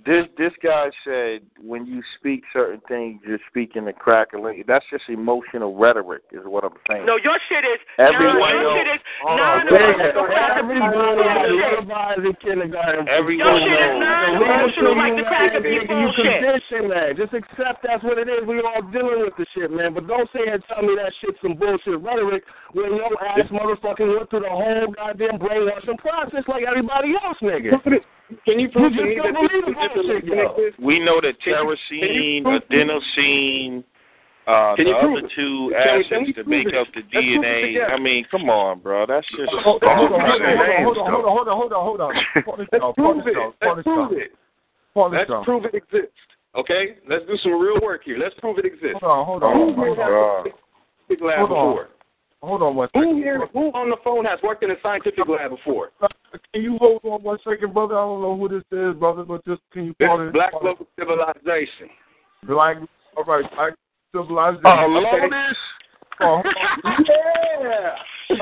This 0.05 0.23
this 0.39 0.55
guy 0.63 0.87
said 1.03 1.43
when 1.59 1.85
you 1.85 2.01
speak 2.17 2.41
certain 2.55 2.79
things, 2.87 3.19
you're 3.27 3.43
speaking 3.51 3.83
to 3.85 3.93
crack 3.93 4.31
a 4.33 4.39
lady. 4.39 4.63
That's 4.65 4.85
just 4.89 5.03
emotional 5.11 5.75
rhetoric, 5.75 6.23
is 6.31 6.41
what 6.47 6.63
I'm 6.63 6.73
saying. 6.89 7.05
No, 7.05 7.19
your 7.19 7.35
shit 7.51 7.61
is 7.67 7.77
Everyone 7.99 8.39
non, 8.39 8.55
your 8.55 8.63
knows- 8.63 8.77
shit 8.81 8.87
is 8.97 9.01
Hold 9.21 9.37
non 9.37 9.51
on, 9.51 9.67
Everybody 9.67 9.91
emotional 9.91 10.25
cracker 10.31 10.63
beast 10.63 10.81
had 10.81 10.93
bullshit. 10.95 11.85
lullabies 11.91 12.23
in 12.23 12.35
kindergarten. 12.39 13.03
Everyone 13.11 13.45
Your 13.45 13.55
shit 13.61 13.77
is 13.83 13.93
knows. 13.99 14.07
non-emotional 14.07 14.95
like 14.95 15.15
the 15.19 15.25
cracker 15.27 15.61
beast 15.61 15.85
You 15.91 16.07
condition 16.17 16.83
that. 16.95 17.09
Just 17.19 17.33
accept 17.35 17.77
that's 17.83 18.01
what 18.07 18.15
it 18.17 18.31
is. 18.31 18.41
We 18.47 18.63
all 18.63 18.81
dealing 18.95 19.21
with 19.27 19.35
the 19.37 19.45
shit, 19.53 19.69
man. 19.75 19.91
But 19.93 20.07
don't 20.07 20.31
say 20.31 20.47
and 20.49 20.63
tell 20.71 20.81
me 20.87 20.95
that 20.97 21.11
shit's 21.19 21.37
some 21.43 21.59
bullshit 21.59 21.99
rhetoric 21.99 22.47
when 22.73 22.95
your 22.95 23.11
ass 23.27 23.43
motherfucking 23.51 24.07
went 24.07 24.31
through 24.31 24.47
the 24.47 24.55
whole 24.55 24.87
goddamn 24.95 25.35
brainwashing 25.37 25.99
process 25.99 26.47
like 26.47 26.63
everybody 26.63 27.11
else, 27.19 27.37
nigga. 27.43 27.75
Can 28.45 28.59
you 28.59 28.69
prove 28.69 28.93
to 28.93 28.99
You 28.99 29.05
me 29.05 29.15
that 29.23 29.33
this 29.33 29.51
is 29.51 29.65
the 29.65 30.35
bullshit. 30.35 30.79
We 30.79 30.99
know 30.99 31.19
that 31.21 31.39
Can 31.41 31.53
you- 31.53 31.75
tyrosine, 31.75 31.99
can 32.01 32.13
you 32.15 32.43
prove- 32.43 32.63
adenosine, 32.69 33.83
uh, 34.47 34.75
the 34.75 34.91
other 34.95 35.17
it? 35.25 35.31
two 35.35 35.69
Can 35.71 35.97
we- 35.97 36.03
can 36.03 36.17
acids 36.17 36.27
we 36.27 36.33
to 36.33 36.43
make 36.49 36.67
it? 36.67 36.75
up 36.75 36.87
the 36.93 37.01
Let's 37.01 37.11
prove 37.11 37.23
it 37.25 37.73
DNA. 37.73 37.83
I 37.93 37.97
mean, 37.99 38.25
come 38.25 38.49
on, 38.49 38.79
bro. 38.79 39.05
That's 39.05 39.27
just 39.35 39.51
Hold 39.63 39.83
on, 39.83 39.97
hold 39.97 40.11
on, 40.13 40.19
hold 40.21 40.41
on, 40.41 40.47
hold 40.83 40.97
on, 40.97 41.11
hold 41.11 41.47
on, 41.47 41.47
hold 41.47 41.47
on, 41.47 41.55
hold 41.57 41.73
on, 41.73 41.83
hold 41.83 42.01
on. 42.01 42.43
Pause 42.43 42.67
Let's 42.71 42.81
down, 42.81 42.93
prove 42.93 43.27
it. 43.27 43.35
Let's 43.61 43.83
prove 43.83 44.11
it. 44.13 44.31
Let's 44.95 45.31
prove 45.45 45.65
it 45.65 45.73
exists. 45.75 46.17
Okay? 46.55 46.95
Let's 47.07 47.25
do 47.27 47.37
some 47.37 47.59
real 47.61 47.79
work 47.81 48.03
here. 48.03 48.17
Let's 48.17 48.35
prove 48.39 48.57
it 48.59 48.65
exists. 48.65 48.99
Hold 49.01 49.11
on, 49.11 49.25
hold 49.25 49.43
on, 49.43 49.53
Who 49.55 49.73
hold 49.73 49.97
here 49.97 50.03
on. 50.03 50.45
has 50.45 50.45
a 50.45 50.49
scientific 51.07 51.21
lab 51.25 51.47
Hold 51.47 51.51
on. 51.79 51.85
Before? 52.41 52.49
Hold 52.59 52.61
on 52.63 52.75
one 52.75 52.89
Who 52.93 53.15
here, 53.17 53.47
who 53.53 53.69
on 53.71 53.89
the 53.89 53.97
phone 54.03 54.25
has 54.25 54.39
worked 54.43 54.63
in 54.63 54.71
a 54.71 54.75
scientific 54.83 55.27
lab 55.27 55.51
before? 55.51 55.89
Uh, 56.01 56.07
can 56.53 56.61
you 56.63 56.77
hold 56.79 57.01
on 57.03 57.21
one 57.23 57.37
second, 57.47 57.73
brother? 57.73 57.95
I 57.97 58.01
don't 58.01 58.21
know 58.21 58.37
who 58.37 58.49
this 58.49 58.63
is, 58.71 58.95
brother, 58.99 59.23
but 59.23 59.43
just 59.45 59.61
can 59.71 59.85
you 59.85 59.95
This 59.99 60.07
call 60.07 60.21
is 60.21 60.29
it? 60.29 60.33
Black 60.33 60.53
Local 60.61 60.87
Civilization. 60.99 61.89
Black, 62.47 62.77
all 63.17 63.23
right, 63.25 63.45
black 63.55 63.73
civilization. 64.11 64.65
Uh, 64.65 64.85
oh, 64.87 65.05
okay. 65.05 65.21
Lotus? 65.21 65.57
Oh, 66.21 66.41
Yeah. 67.61 67.95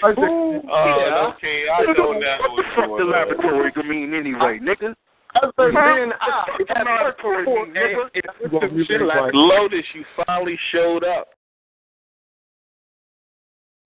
I 0.04 0.14
think- 0.14 0.18
Who? 0.18 0.62
Uh, 0.70 0.72
oh, 0.72 0.96
yeah. 1.00 1.34
okay. 1.36 1.66
I 1.70 1.82
know 1.98 2.12
now 2.20 2.38
What 2.40 2.50
the 2.50 2.54
what's 2.54 2.70
fuck 2.76 2.88
going 2.88 3.00
the 3.00 3.12
laboratory 3.12 3.72
could 3.72 3.86
mean 3.88 4.14
anyway, 4.14 4.60
nigga? 4.62 4.94
I 5.36 5.42
think- 5.42 5.74
Then 5.74 6.88
I 6.88 6.98
have 6.98 7.02
worked 7.04 7.22
for 7.22 7.40
Before, 7.40 7.66
it, 7.66 7.74
nigga. 7.74 8.10
You 8.42 8.50
gonna 8.50 8.70
be 8.74 8.86
Shit 8.86 9.02
like 9.02 9.18
like- 9.18 9.32
Lotus, 9.34 9.86
you 9.94 10.04
finally 10.26 10.58
showed 10.72 11.04
up. 11.04 11.30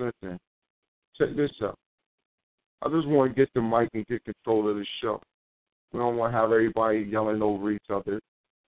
Listen, 0.04 0.38
check 1.18 1.30
this 1.38 1.52
out. 1.62 1.78
I 2.82 2.90
just 2.90 3.08
want 3.08 3.34
to 3.34 3.40
get 3.40 3.50
the 3.54 3.62
mic 3.62 3.90
and 3.94 4.06
get 4.08 4.26
control 4.26 4.70
of 4.70 4.76
the 4.76 4.86
show. 5.02 5.22
We 5.94 6.00
don't 6.00 6.18
want 6.18 6.34
to 6.34 6.38
have 6.38 6.52
everybody 6.52 7.08
yelling 7.10 7.42
over 7.42 7.72
each 7.72 7.90
other, 7.90 8.20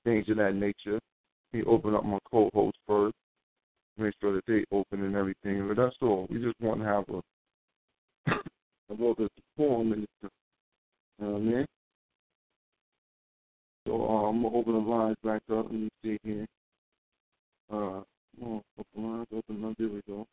things 0.06 0.30
of 0.30 0.38
that 0.38 0.56
nature. 0.56 1.00
We 1.52 1.64
open 1.64 1.94
up 1.94 2.06
my 2.06 2.20
co-host 2.32 2.78
first, 2.88 3.16
make 3.98 4.14
sure 4.22 4.36
that 4.36 4.46
they 4.48 4.64
open 4.72 5.04
and 5.04 5.16
everything. 5.16 5.68
But 5.68 5.78
that's 5.78 5.96
all. 6.02 6.28
We 6.30 6.42
just 6.42 6.60
want 6.62 6.80
to 6.80 6.86
have 6.86 7.04
a 7.10 8.32
a 8.90 8.94
little 8.94 9.16
bit 9.16 9.26
of 9.26 9.44
form 9.58 9.92
in 9.92 10.02
the 10.02 10.08
You 10.22 10.30
know 11.26 11.32
what 11.32 11.38
I 11.38 11.44
mean? 11.44 11.66
So 13.86 14.02
uh, 14.02 14.30
I'm 14.30 14.42
gonna 14.42 14.56
open 14.56 14.74
the 14.74 14.80
lines 14.80 15.18
back 15.24 15.42
up. 15.52 15.66
Let 15.66 15.74
me 15.74 15.90
see 16.02 16.18
here. 16.24 16.46
Uh, 17.72 18.02
open 18.42 18.64
lines, 18.96 19.28
open 19.36 19.62
them. 19.62 19.76
There 19.78 19.90
we 19.90 20.02
go. 20.08 20.26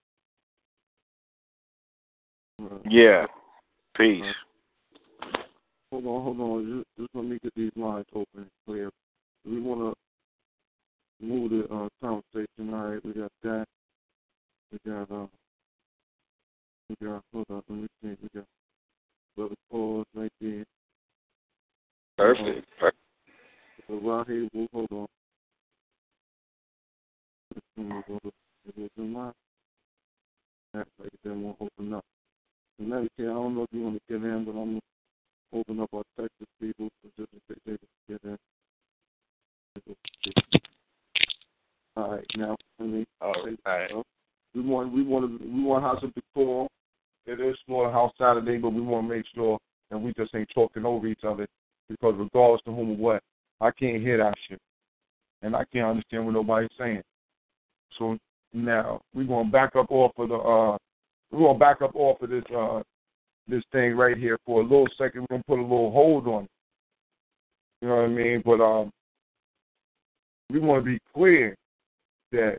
Uh, 2.61 2.79
Yeah. 2.89 3.27
Peace. 3.97 4.35
Hold 5.91 6.07
on, 6.07 6.23
hold 6.25 6.41
on. 6.41 6.85
Just, 6.97 6.99
just 6.99 7.15
let 7.15 7.25
me 7.25 7.39
get 7.43 7.55
these 7.55 7.73
lines 7.77 8.07
open 8.15 8.27
and 8.37 8.51
clear. 8.67 8.91
We 9.45 9.61
want 9.61 9.95
to 11.21 11.27
move 11.27 11.51
the 11.51 11.65
uh, 11.73 11.89
conversation. 12.01 12.73
All 12.73 12.87
right, 12.87 13.05
we 13.05 13.13
got 13.13 13.33
that. 13.43 13.67
We 14.73 14.91
got, 14.91 15.11
uh, 15.11 15.27
we 16.89 17.07
got, 17.07 17.23
hold 17.33 17.47
on, 17.51 17.63
let 17.69 17.79
me 17.79 17.89
see. 18.03 18.17
We 18.23 18.29
got 18.35 18.47
Brother 19.37 19.55
Pause 19.71 20.07
right 20.15 20.33
there. 20.41 20.65
Perfect. 22.17 22.67
Perfect. 22.79 22.97
So 23.89 24.01
right 24.01 24.27
here, 24.27 24.49
we'll 24.55 24.69
hold 24.73 24.93
on. 24.93 25.07
This 27.55 27.63
one 27.77 27.89
will 28.09 28.19
go 28.21 28.31
it 28.67 28.79
was 28.79 28.91
in 28.97 29.13
line. 29.13 29.33
That 30.75 30.87
right 30.99 31.37
won't 31.37 31.57
open 31.61 31.95
up. 31.95 32.05
And 32.83 32.91
let 32.91 33.03
me 33.03 33.09
see, 33.17 33.23
I 33.23 33.27
don't 33.27 33.55
know 33.55 33.63
if 33.63 33.69
you 33.71 33.83
want 33.83 33.95
to 33.95 34.01
get 34.13 34.29
in, 34.29 34.45
but 34.45 34.59
I'm 34.59 34.81
open 35.53 35.79
up 35.79 35.91
our 35.95 36.03
Texas 36.19 36.49
people 36.61 36.89
so 37.01 37.11
just 37.17 37.31
case 37.49 37.59
they 37.65 37.77
can 37.79 37.89
get 38.09 38.21
in. 38.25 38.39
All 41.97 42.11
right, 42.11 42.27
now 42.37 42.57
for 42.77 42.83
me. 42.85 43.05
All 43.21 43.35
right. 43.67 43.91
We 44.55 44.63
want 44.63 44.93
we 44.93 45.05
want 45.05 45.39
to 45.41 45.47
we 45.47 45.63
want 45.63 45.85
to 45.85 45.89
have 45.89 45.99
some 46.01 46.13
decor. 46.17 46.67
It 47.27 47.41
is 47.41 47.57
Slaughterhouse 47.67 48.13
Saturday, 48.19 48.59
but 48.59 48.71
we 48.71 48.81
want 48.81 49.09
to 49.09 49.15
make 49.15 49.27
sure 49.33 49.59
that 49.91 49.99
we 49.99 50.13
just 50.15 50.35
ain't 50.35 50.51
talking 50.53 50.85
over 50.85 51.07
each 51.07 51.23
other 51.23 51.47
because 51.89 52.15
regardless 52.19 52.63
of 52.67 52.75
whom 52.75 52.91
or 52.91 52.97
what, 52.97 53.23
I 53.61 53.71
can't 53.71 54.03
hear 54.03 54.19
that 54.19 54.35
shit, 54.49 54.59
and 55.43 55.55
I 55.55 55.65
can't 55.73 55.87
understand 55.87 56.27
what 56.27 56.35
nobody's 56.35 56.71
saying. 56.77 57.03
So 57.97 58.19
now 58.53 59.03
we're 59.15 59.23
gonna 59.23 59.49
back 59.51 59.77
up 59.77 59.93
off 59.93 60.11
of 60.19 60.31
the 60.31 60.35
uh 60.35 60.79
we're 61.33 61.47
gonna 61.47 61.59
back 61.59 61.83
up 61.83 61.97
off 61.97 62.21
of 62.23 62.31
this 62.31 62.45
uh 62.55 62.83
this 63.49 63.63
thing 63.73 63.97
right 63.97 64.17
here 64.17 64.39
for 64.47 64.61
a 64.61 64.63
little 64.63 64.89
second. 64.97 65.23
We're 65.23 65.39
gonna 65.39 65.45
put 65.49 65.59
a 65.59 65.63
little 65.63 65.91
hold 65.91 66.29
on 66.29 66.45
it. 66.45 66.51
You 67.81 67.89
know 67.89 67.97
what 67.97 68.05
I 68.05 68.09
mean? 68.09 68.43
But 68.45 68.61
um 68.61 68.91
we 70.51 70.61
want 70.61 70.85
to 70.85 70.91
be 70.91 70.99
clear 71.15 71.57
that 72.33 72.59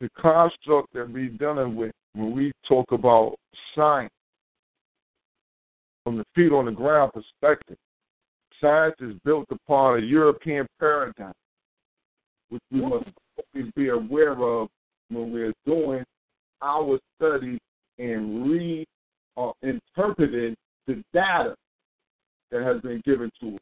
the 0.00 0.08
construct 0.18 0.92
that 0.94 1.10
we're 1.10 1.30
dealing 1.30 1.74
with 1.74 1.92
when 2.14 2.32
we 2.32 2.52
talk 2.68 2.92
about 2.92 3.36
science 3.74 4.12
from 6.04 6.18
the 6.18 6.24
feet 6.34 6.52
on 6.52 6.66
the 6.66 6.72
ground 6.72 7.12
perspective, 7.12 7.76
science 8.60 8.96
is 9.00 9.14
built 9.24 9.46
upon 9.50 9.98
a 9.98 10.02
European 10.02 10.66
paradigm, 10.78 11.32
which 12.50 12.62
we 12.70 12.80
must 12.80 13.08
always 13.54 13.70
be 13.74 13.88
aware 13.88 14.32
of 14.32 14.68
when 15.08 15.32
we're 15.32 15.52
doing 15.66 16.04
our 16.62 16.98
studies 17.16 17.58
and 18.00 18.50
re 18.50 18.86
interpreting 19.62 20.56
the 20.86 21.02
data 21.12 21.54
that 22.50 22.62
has 22.62 22.80
been 22.80 23.00
given 23.04 23.30
to 23.40 23.54
us. 23.54 23.60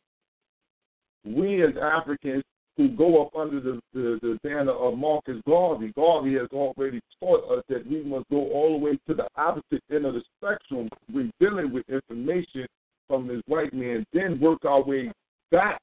We 1.25 1.63
as 1.63 1.75
Africans 1.81 2.45
who 2.77 2.89
go 2.91 3.23
up 3.23 3.35
under 3.37 3.61
the, 3.61 3.81
the, 3.93 4.19
the 4.23 4.39
banner 4.45 4.73
of 4.73 4.97
Marcus 4.97 5.43
Garvey. 5.47 5.93
Garvey 5.97 6.35
has 6.35 6.49
already 6.53 7.01
taught 7.21 7.59
us 7.59 7.65
that 7.69 7.85
we 7.91 8.05
must 8.05 8.25
go 8.31 8.49
all 8.53 8.79
the 8.79 8.85
way 8.85 8.99
to 9.09 9.15
the 9.15 9.27
opposite 9.37 9.83
end 9.93 10.07
of 10.07 10.15
the 10.15 10.23
spectrum. 10.39 10.89
We're 11.13 11.31
dealing 11.41 11.73
with 11.73 11.85
information 11.89 12.67
from 13.09 13.27
this 13.27 13.43
white 13.47 13.75
man, 13.75 14.07
then 14.13 14.39
work 14.39 14.65
our 14.65 14.83
way 14.83 15.11
back 15.51 15.81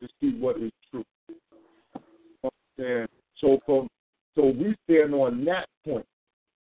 to 0.00 0.08
see 0.20 0.36
what 0.38 0.58
is 0.58 0.70
true. 0.90 1.04
And 2.78 3.08
so 3.38 3.58
from 3.66 3.88
so 4.34 4.46
we 4.46 4.74
stand 4.84 5.14
on 5.14 5.44
that 5.44 5.66
point. 5.84 6.06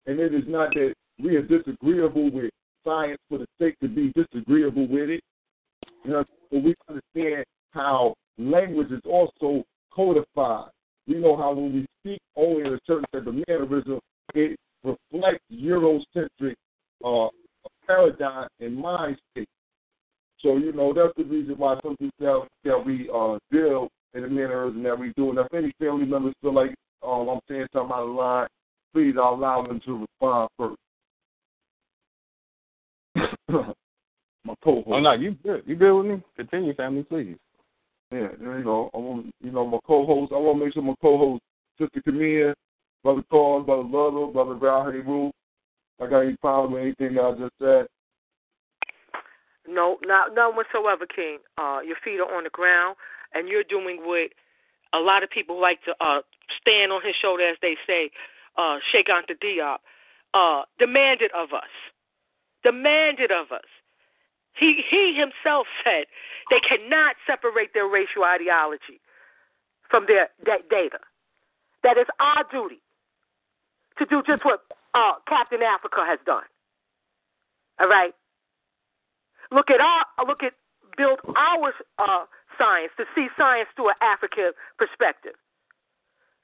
And 0.06 0.20
it 0.20 0.34
is 0.34 0.44
not 0.46 0.72
that 0.74 0.94
we 1.22 1.36
are 1.36 1.42
disagreeable 1.42 2.30
with 2.30 2.50
science 2.84 3.18
for 3.28 3.38
the 3.38 3.46
sake 3.60 3.78
to 3.80 3.88
be 3.88 4.12
disagreeable 4.14 4.86
with 4.88 5.10
it. 5.10 5.20
You 6.04 6.12
know, 6.12 6.24
but 6.50 6.62
we 6.62 6.74
understand 6.88 7.44
how 7.72 8.14
language 8.38 8.90
is 8.90 9.02
also 9.04 9.64
codified. 9.92 10.70
We 11.06 11.16
know 11.16 11.36
how 11.36 11.52
when 11.52 11.72
we 11.72 11.86
speak 12.00 12.20
only 12.36 12.62
in 12.62 12.74
a 12.74 12.78
certain 12.86 13.04
type 13.12 13.26
of 13.26 13.34
mannerism, 13.46 14.00
it 14.34 14.56
reflects 14.84 15.44
Eurocentric 15.52 16.54
uh, 17.04 17.28
paradigm 17.86 18.48
and 18.60 18.76
mind 18.76 19.16
state. 19.32 19.48
So, 20.40 20.56
you 20.56 20.72
know, 20.72 20.92
that's 20.92 21.12
the 21.16 21.24
reason 21.24 21.54
why 21.56 21.78
some 21.82 21.96
people 21.96 22.46
that, 22.64 22.84
we 22.84 23.10
uh, 23.12 23.38
deal 23.50 23.88
in 24.14 24.22
the 24.22 24.28
mannerism 24.28 24.82
that 24.82 24.98
we 24.98 25.12
do. 25.16 25.30
And 25.30 25.38
if 25.38 25.52
any 25.54 25.72
family 25.78 26.06
members 26.06 26.34
feel 26.40 26.54
like 26.54 26.74
um, 27.02 27.28
I'm 27.28 27.40
saying 27.48 27.66
something 27.72 27.92
out 27.92 28.08
of 28.08 28.14
line, 28.14 28.48
please 28.92 29.14
I'll 29.18 29.34
allow 29.34 29.66
them 29.66 29.80
to 29.86 30.06
respond 30.06 30.50
first. 30.58 30.76
My 33.48 34.54
co-host. 34.62 34.86
Oh 34.88 35.00
no, 35.00 35.12
you 35.12 35.36
good. 35.42 35.62
You 35.66 35.74
good 35.76 35.96
with 35.96 36.06
me? 36.06 36.22
Continue, 36.36 36.74
family, 36.74 37.02
please. 37.02 37.36
Yeah, 38.12 38.28
you 38.40 38.62
know, 38.64 38.90
I 38.94 38.98
want 38.98 39.34
you 39.42 39.50
know 39.50 39.66
my 39.66 39.78
co-host. 39.86 40.32
I 40.32 40.36
want 40.36 40.60
to 40.60 40.64
make 40.64 40.74
sure 40.74 40.82
my 40.82 40.94
co-host, 41.00 41.42
Sister 41.78 42.00
Camille, 42.02 42.54
Brother 43.02 43.22
Carl, 43.30 43.62
Brother 43.62 43.82
Luther, 43.82 44.32
Brother 44.32 44.54
Val 44.54 44.84
Rule. 44.84 45.32
I 46.00 46.06
got 46.06 46.20
any 46.20 46.36
problem 46.36 46.72
with 46.72 46.82
anything 46.82 47.16
that 47.16 47.24
I 47.24 47.32
just 47.32 47.54
said? 47.60 47.86
No, 49.68 49.98
not 50.02 50.34
none 50.34 50.54
whatsoever, 50.54 51.06
King. 51.06 51.38
Uh, 51.58 51.80
your 51.84 51.96
feet 52.04 52.20
are 52.20 52.36
on 52.36 52.44
the 52.44 52.50
ground, 52.50 52.96
and 53.34 53.48
you're 53.48 53.64
doing 53.64 53.98
what 54.02 54.30
a 54.94 54.98
lot 54.98 55.22
of 55.22 55.30
people 55.30 55.60
like 55.60 55.82
to 55.84 55.92
uh, 56.00 56.20
stand 56.60 56.92
on 56.92 57.00
his 57.04 57.14
shoulder, 57.20 57.48
as 57.48 57.56
they 57.62 57.76
say, 57.86 58.10
uh, 58.56 58.78
Cheikh 58.92 59.08
Anta 59.08 59.34
Diop, 59.42 59.78
uh, 60.34 60.64
demanded 60.78 61.30
of 61.36 61.52
us. 61.52 61.70
Demanded 62.66 63.30
of 63.30 63.52
us. 63.52 63.70
He 64.58 64.82
he 64.90 65.14
himself 65.14 65.68
said 65.84 66.10
they 66.50 66.58
cannot 66.58 67.14
separate 67.22 67.70
their 67.74 67.86
racial 67.86 68.24
ideology 68.24 68.98
from 69.88 70.06
their 70.08 70.30
data. 70.44 70.98
That 71.84 71.96
is 71.96 72.06
our 72.18 72.42
duty 72.50 72.82
to 73.98 74.06
do 74.06 74.20
just 74.26 74.44
what 74.44 74.66
uh, 74.94 75.12
Captain 75.28 75.62
Africa 75.62 76.02
has 76.04 76.18
done. 76.26 76.42
All 77.78 77.86
right. 77.86 78.14
Look 79.52 79.70
at 79.70 79.80
our 79.80 80.26
look 80.26 80.42
at 80.42 80.54
build 80.96 81.20
our 81.36 81.72
uh, 82.02 82.24
science 82.58 82.90
to 82.96 83.04
see 83.14 83.28
science 83.38 83.68
through 83.76 83.90
an 83.90 84.00
African 84.02 84.50
perspective, 84.76 85.38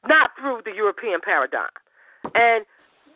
not 0.06 0.30
through 0.38 0.60
the 0.64 0.72
European 0.72 1.18
paradigm. 1.20 1.74
And 2.36 2.64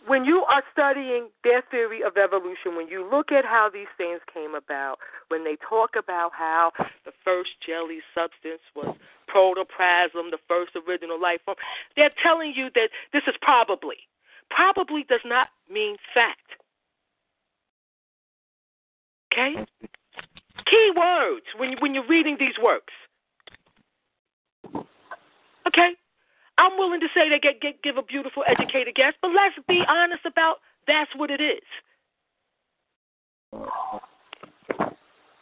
when 0.06 0.24
you 0.24 0.44
are 0.48 0.62
studying 0.72 1.28
their 1.42 1.62
theory 1.70 2.02
of 2.02 2.16
evolution, 2.16 2.76
when 2.76 2.88
you 2.88 3.08
look 3.08 3.32
at 3.32 3.44
how 3.44 3.68
these 3.72 3.90
things 3.98 4.20
came 4.32 4.54
about, 4.54 4.98
when 5.28 5.44
they 5.44 5.56
talk 5.68 5.90
about 5.98 6.30
how 6.32 6.72
the 7.04 7.12
first 7.24 7.50
jelly 7.66 7.98
substance 8.14 8.62
was 8.74 8.94
protoplasm, 9.26 10.30
the 10.30 10.38
first 10.48 10.72
original 10.76 11.20
life 11.20 11.40
form, 11.44 11.56
they're 11.96 12.14
telling 12.22 12.52
you 12.54 12.68
that 12.74 12.88
this 13.12 13.22
is 13.26 13.34
probably. 13.42 13.96
Probably 14.48 15.04
does 15.08 15.20
not 15.24 15.48
mean 15.70 15.96
fact. 16.14 16.54
Okay? 19.32 19.66
Key 20.70 20.90
words 20.96 21.46
when 21.58 21.76
when 21.80 21.94
you're 21.94 22.06
reading 22.06 22.36
these 22.38 22.54
works. 22.62 22.94
Okay? 25.66 25.96
I'm 26.58 26.78
willing 26.78 27.00
to 27.00 27.08
say 27.14 27.28
they 27.28 27.38
get, 27.38 27.60
get 27.60 27.82
give 27.82 27.96
a 27.96 28.02
beautiful, 28.02 28.42
educated 28.46 28.94
guess, 28.94 29.12
but 29.20 29.28
let's 29.28 29.54
be 29.68 29.82
honest 29.88 30.24
about 30.24 30.56
that's 30.86 31.10
what 31.16 31.30
it 31.30 31.40
is. 31.40 31.62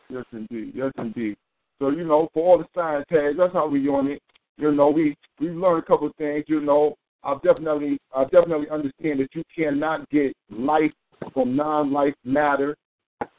Yes, 0.08 0.24
indeed. 0.32 0.72
Yes, 0.74 0.92
indeed. 0.98 1.36
So 1.78 1.90
you 1.90 2.04
know, 2.04 2.28
for 2.32 2.44
all 2.44 2.58
the 2.58 2.66
science 2.74 3.04
tags, 3.12 3.36
that's 3.38 3.52
how 3.52 3.68
we 3.68 3.88
on 3.88 4.08
it. 4.08 4.22
You 4.56 4.72
know, 4.72 4.90
we 4.90 5.16
we 5.40 5.48
learned 5.48 5.82
a 5.82 5.86
couple 5.86 6.06
of 6.06 6.14
things. 6.16 6.44
You 6.48 6.60
know, 6.60 6.96
I 7.22 7.34
definitely 7.44 7.98
I 8.14 8.24
definitely 8.24 8.68
understand 8.70 9.20
that 9.20 9.28
you 9.34 9.42
cannot 9.54 10.08
get 10.10 10.32
life 10.50 10.92
from 11.32 11.56
non-life 11.56 12.14
matter. 12.24 12.76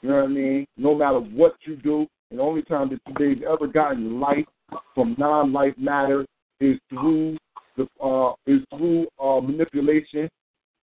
You 0.02 0.10
know 0.10 0.16
what 0.18 0.24
I 0.26 0.28
mean? 0.28 0.66
No 0.78 0.96
matter 0.96 1.20
what 1.20 1.56
you 1.62 1.76
do, 1.78 2.08
and 2.30 2.40
the 2.40 2.44
only 2.44 2.62
time 2.64 2.90
that 2.90 3.00
they've 3.20 3.44
ever 3.44 3.68
gotten 3.68 4.20
life 4.20 4.46
from 4.94 5.16
non-life 5.18 5.74
matter 5.78 6.26
is 6.60 6.78
through 6.90 7.38
the 7.78 7.88
uh, 8.04 8.34
is 8.48 8.62
through 8.76 9.08
uh, 9.22 9.40
manipulation 9.42 10.30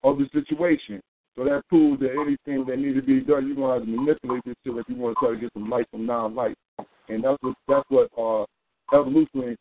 of 0.03 0.17
the 0.17 0.25
situation. 0.33 1.01
So 1.35 1.45
that 1.45 1.61
proves 1.69 2.01
that 2.01 2.11
anything 2.11 2.65
that 2.65 2.77
needs 2.77 2.99
to 2.99 3.01
be 3.01 3.21
done, 3.21 3.47
you're 3.47 3.55
gonna 3.55 3.75
have 3.75 3.83
to 3.83 3.89
manipulate 3.89 4.43
this 4.45 4.55
shit 4.65 4.75
if 4.75 4.85
you 4.89 4.95
want 4.95 5.17
to 5.17 5.25
try 5.25 5.35
to 5.35 5.39
get 5.39 5.53
some 5.53 5.69
life 5.69 5.85
from 5.91 6.05
non-life. 6.05 6.55
And 7.07 7.23
that's 7.23 7.37
what 7.41 7.55
that's 7.67 7.89
what 7.89 8.09
uh, 8.17 8.45
evolution 8.95 9.55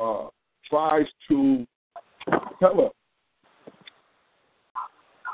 uh, 0.00 0.28
tries 0.68 1.06
to 1.28 1.66
tell 2.58 2.80
us 2.80 2.92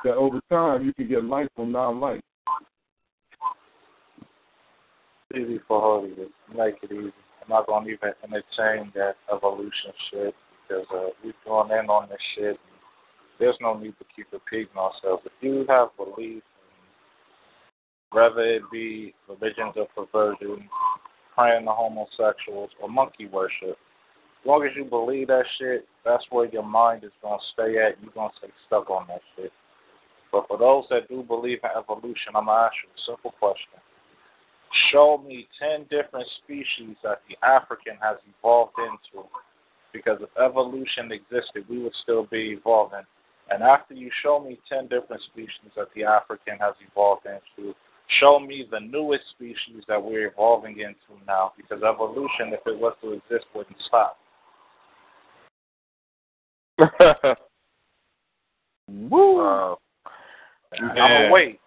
that 0.05 0.15
over 0.15 0.40
time 0.51 0.85
you 0.85 0.94
can 0.94 1.09
get 1.09 1.24
life 1.24 1.48
from 1.56 1.73
non-life. 1.73 2.20
Easy 5.35 5.60
for 5.69 6.06
to 6.06 6.28
make 6.56 6.77
it 6.82 6.93
easy. 6.93 7.12
I'm 7.43 7.48
not 7.48 7.66
gonna 7.66 7.86
even 7.86 8.12
entertain 8.24 8.93
that 8.94 9.16
evolution 9.32 9.93
shit 10.10 10.35
because 10.69 10.86
uh, 10.95 11.09
we've 11.24 11.35
gone 11.45 11.70
in 11.73 11.89
on 11.89 12.09
this 12.09 12.19
shit. 12.36 12.59
there's 13.39 13.57
no 13.61 13.78
need 13.78 13.95
to 13.99 14.05
keep 14.15 14.27
repeating 14.32 14.77
ourselves. 14.77 15.23
If 15.24 15.32
you 15.40 15.65
have 15.69 15.89
belief, 15.97 16.43
whether 18.11 18.40
it 18.40 18.62
be 18.70 19.15
religions 19.28 19.74
of 19.77 19.86
perversion, 19.95 20.69
praying 21.35 21.65
to 21.66 21.70
homosexuals, 21.70 22.70
or 22.81 22.89
monkey 22.89 23.27
worship, 23.27 23.77
as 24.43 24.47
long 24.47 24.65
as 24.65 24.77
you 24.77 24.85
believe 24.85 25.28
that 25.28 25.45
shit, 25.59 25.86
that's 26.05 26.24
where 26.31 26.47
your 26.47 26.62
mind 26.62 27.05
is 27.05 27.12
gonna 27.23 27.43
stay 27.53 27.77
at. 27.78 28.01
You're 28.03 28.12
gonna 28.15 28.32
stay 28.39 28.49
stuck 28.66 28.89
on 28.90 29.07
that 29.09 29.20
shit. 29.36 29.53
But 30.31 30.47
for 30.47 30.59
those 30.59 30.85
that 30.90 31.09
do 31.09 31.23
believe 31.23 31.59
in 31.65 31.70
evolution, 31.77 32.36
I'm 32.36 32.47
gonna 32.47 32.66
ask 32.66 32.74
you 32.85 32.90
a 32.90 33.12
simple 33.12 33.32
question. 33.39 33.81
Show 34.93 35.23
me 35.27 35.49
ten 35.59 35.86
different 35.90 36.27
species 36.43 36.97
that 37.03 37.23
the 37.28 37.36
African 37.47 37.97
has 38.01 38.19
evolved 38.39 38.74
into 38.78 39.27
because 39.93 40.19
if 40.20 40.28
evolution 40.39 41.12
existed, 41.12 41.65
we 41.69 41.82
would 41.82 41.94
still 42.02 42.27
be 42.31 42.56
evolving. 42.59 43.05
And 43.51 43.62
after 43.62 43.94
you 43.94 44.10
show 44.23 44.40
me 44.40 44.59
10 44.69 44.89
different 44.89 45.23
species 45.32 45.73
that 45.77 45.89
the 45.94 46.05
African 46.05 46.59
has 46.60 46.74
evolved 46.90 47.27
into, 47.27 47.74
show 48.20 48.39
me 48.39 48.66
the 48.70 48.81
newest 48.81 49.24
species 49.35 49.85
that 49.89 50.02
we're 50.02 50.28
evolving 50.28 50.81
into 50.81 51.24
now, 51.27 51.52
because 51.56 51.82
evolution, 51.82 52.52
if 52.52 52.60
it 52.66 52.78
was 52.78 52.94
to 53.02 53.12
exist, 53.12 53.47
wouldn't 53.55 53.77
stop. 53.86 54.19
Woo! 58.89 59.40
Uh, 59.40 59.74
I'm 60.81 60.94
gonna 60.94 61.31
wait. 61.32 61.60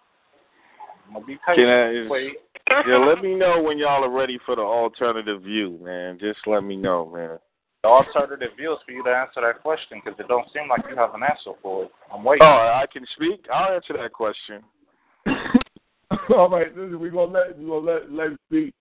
I'm 1.06 1.14
gonna 1.14 1.26
be 1.26 1.38
patient. 1.46 1.68
I, 1.68 2.06
wait. 2.08 2.32
yeah, 2.86 2.96
let 2.96 3.22
me 3.22 3.34
know 3.34 3.62
when 3.62 3.76
y'all 3.78 4.04
are 4.04 4.10
ready 4.10 4.38
for 4.46 4.56
the 4.56 4.62
alternative 4.62 5.42
view, 5.42 5.78
man. 5.82 6.18
Just 6.18 6.38
let 6.46 6.62
me 6.62 6.76
know, 6.76 7.10
man. 7.12 7.38
The 7.82 7.88
alternative 7.88 8.50
view 8.56 8.72
is 8.74 8.78
for 8.86 8.92
you 8.92 9.02
to 9.02 9.10
answer 9.10 9.40
that 9.40 9.60
question 9.60 10.00
because 10.04 10.18
it 10.20 10.28
don't 10.28 10.46
seem 10.52 10.68
like 10.68 10.82
you 10.88 10.94
have 10.94 11.14
an 11.14 11.22
answer 11.24 11.50
for 11.60 11.84
it. 11.84 11.90
I'm 12.14 12.22
waiting. 12.22 12.46
Oh, 12.46 12.46
I 12.46 12.84
can 12.92 13.04
speak. 13.16 13.44
I'll 13.52 13.74
answer 13.74 13.94
that 13.94 14.12
question. 14.12 14.62
All 16.36 16.48
right, 16.48 16.68
listen, 16.76 17.00
we're 17.00 17.10
gonna 17.10 17.32
let 17.32 17.58
we're 17.58 17.80
gonna 17.80 17.92
let 17.92 18.12
let 18.12 18.26
him 18.28 18.38
speak. 18.48 18.74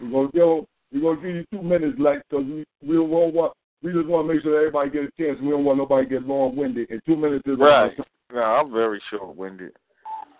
We're 0.00 0.28
gonna 0.28 0.30
give 0.32 0.66
we're 0.92 1.14
gonna 1.14 1.26
give 1.26 1.34
you 1.34 1.46
two 1.50 1.62
minutes, 1.62 1.98
like, 1.98 2.22
because 2.30 2.46
we 2.46 2.64
we 2.86 2.94
don't 2.94 3.10
want 3.10 3.54
we 3.82 3.92
just 3.92 4.06
want 4.06 4.28
to 4.28 4.34
make 4.34 4.42
sure 4.44 4.52
that 4.52 4.58
everybody 4.58 4.90
gets 4.90 5.12
a 5.18 5.22
chance. 5.22 5.38
We 5.42 5.50
don't 5.50 5.64
want 5.64 5.78
nobody 5.78 6.06
to 6.06 6.10
get 6.10 6.28
long 6.28 6.54
winded. 6.54 6.90
And 6.90 7.02
two 7.04 7.16
minutes 7.16 7.42
is 7.46 7.58
right. 7.58 7.90
No, 8.32 8.40
I'm 8.40 8.72
very 8.72 9.02
short 9.10 9.34
winded. 9.34 9.72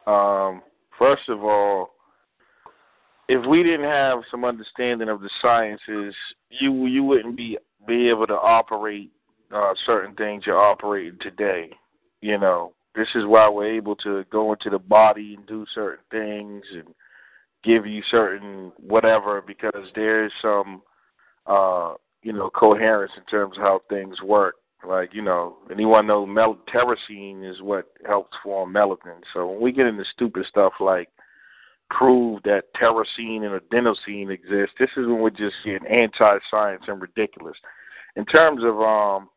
Um, 0.06 0.62
first 0.98 1.28
of 1.28 1.42
all, 1.42 1.90
if 3.28 3.44
we 3.48 3.64
didn't 3.64 3.90
have 3.90 4.20
some 4.30 4.44
understanding 4.44 5.08
of 5.08 5.20
the 5.20 5.30
sciences, 5.40 6.14
you 6.50 6.86
you 6.86 7.02
wouldn't 7.02 7.36
be 7.36 7.58
be 7.86 8.08
able 8.08 8.26
to 8.26 8.34
operate 8.34 9.10
uh, 9.54 9.74
certain 9.86 10.14
things 10.14 10.44
you're 10.46 10.60
operating 10.60 11.18
today. 11.20 11.70
You 12.20 12.38
know, 12.38 12.72
this 12.94 13.08
is 13.14 13.24
why 13.26 13.48
we're 13.48 13.74
able 13.74 13.96
to 13.96 14.24
go 14.30 14.52
into 14.52 14.70
the 14.70 14.78
body 14.78 15.34
and 15.34 15.46
do 15.46 15.64
certain 15.74 16.04
things 16.10 16.62
and 16.72 16.94
give 17.64 17.86
you 17.86 18.02
certain 18.10 18.72
whatever 18.78 19.42
because 19.46 19.86
there's 19.94 20.32
some 20.40 20.82
uh 21.46 21.94
you 22.22 22.32
know 22.32 22.50
coherence 22.50 23.12
in 23.16 23.24
terms 23.24 23.56
of 23.56 23.62
how 23.62 23.80
things 23.88 24.20
work 24.22 24.56
like 24.86 25.14
you 25.14 25.22
know 25.22 25.56
anyone 25.70 26.06
know 26.06 26.26
mel- 26.26 26.58
is 26.74 27.62
what 27.62 27.86
helps 28.06 28.36
form 28.42 28.72
melanin 28.72 29.20
so 29.32 29.46
when 29.46 29.60
we 29.60 29.72
get 29.72 29.86
into 29.86 30.04
stupid 30.12 30.44
stuff 30.48 30.72
like 30.80 31.08
prove 31.98 32.42
that 32.44 32.64
tyrosine 32.80 33.44
and 33.44 33.60
adenosine 33.60 34.30
exist 34.30 34.72
this 34.78 34.90
is 34.96 35.06
when 35.06 35.20
we're 35.20 35.30
just 35.30 35.54
getting 35.64 35.86
anti-science 35.86 36.82
and 36.86 37.00
ridiculous 37.00 37.56
in 38.16 38.24
terms 38.24 38.62
of 38.64 38.80
um 38.80 39.28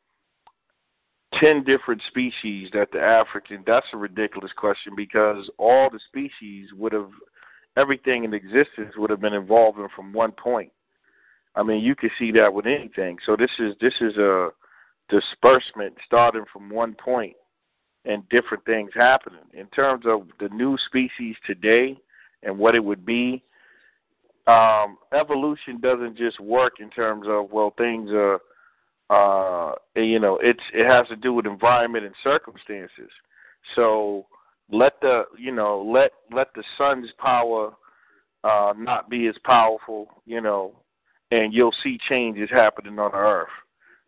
ten 1.39 1.63
different 1.63 2.01
species 2.07 2.69
that 2.73 2.91
the 2.91 2.99
African 2.99 3.63
that's 3.65 3.85
a 3.93 3.97
ridiculous 3.97 4.51
question 4.55 4.93
because 4.95 5.49
all 5.57 5.89
the 5.89 5.99
species 6.07 6.69
would 6.75 6.93
have 6.93 7.09
everything 7.77 8.23
in 8.23 8.33
existence 8.33 8.93
would 8.97 9.09
have 9.09 9.21
been 9.21 9.33
evolving 9.33 9.87
from 9.95 10.13
one 10.13 10.31
point. 10.31 10.71
I 11.55 11.63
mean 11.63 11.83
you 11.83 11.95
could 11.95 12.11
see 12.17 12.31
that 12.33 12.53
with 12.53 12.65
anything. 12.65 13.17
So 13.25 13.35
this 13.35 13.51
is 13.59 13.73
this 13.81 13.93
is 14.01 14.15
a 14.17 14.49
disbursement 15.09 15.95
starting 16.05 16.45
from 16.51 16.69
one 16.69 16.95
point 16.95 17.35
and 18.05 18.27
different 18.29 18.63
things 18.65 18.91
happening. 18.93 19.39
In 19.53 19.67
terms 19.67 20.05
of 20.07 20.27
the 20.39 20.49
new 20.49 20.77
species 20.87 21.35
today 21.45 21.97
and 22.43 22.57
what 22.57 22.75
it 22.75 22.83
would 22.83 23.05
be, 23.05 23.43
um, 24.47 24.97
evolution 25.13 25.79
doesn't 25.79 26.17
just 26.17 26.39
work 26.39 26.73
in 26.79 26.89
terms 26.89 27.25
of 27.27 27.51
well 27.51 27.73
things 27.77 28.09
are 28.11 28.39
uh 29.09 29.73
you 29.95 30.19
know 30.19 30.39
it's 30.41 30.63
it 30.73 30.87
has 30.87 31.07
to 31.07 31.15
do 31.15 31.33
with 31.33 31.45
environment 31.45 32.05
and 32.05 32.15
circumstances. 32.23 33.09
So 33.75 34.25
let 34.71 34.99
the 35.01 35.23
you 35.37 35.51
know 35.51 35.81
let 35.81 36.11
let 36.31 36.53
the 36.55 36.63
sun's 36.77 37.09
power 37.17 37.73
uh 38.43 38.73
not 38.77 39.09
be 39.09 39.27
as 39.27 39.35
powerful 39.43 40.07
you 40.25 40.41
know 40.41 40.73
and 41.31 41.53
you'll 41.53 41.75
see 41.83 41.99
changes 42.07 42.49
happening 42.51 42.97
on 42.99 43.11
the 43.11 43.17
earth. 43.17 43.47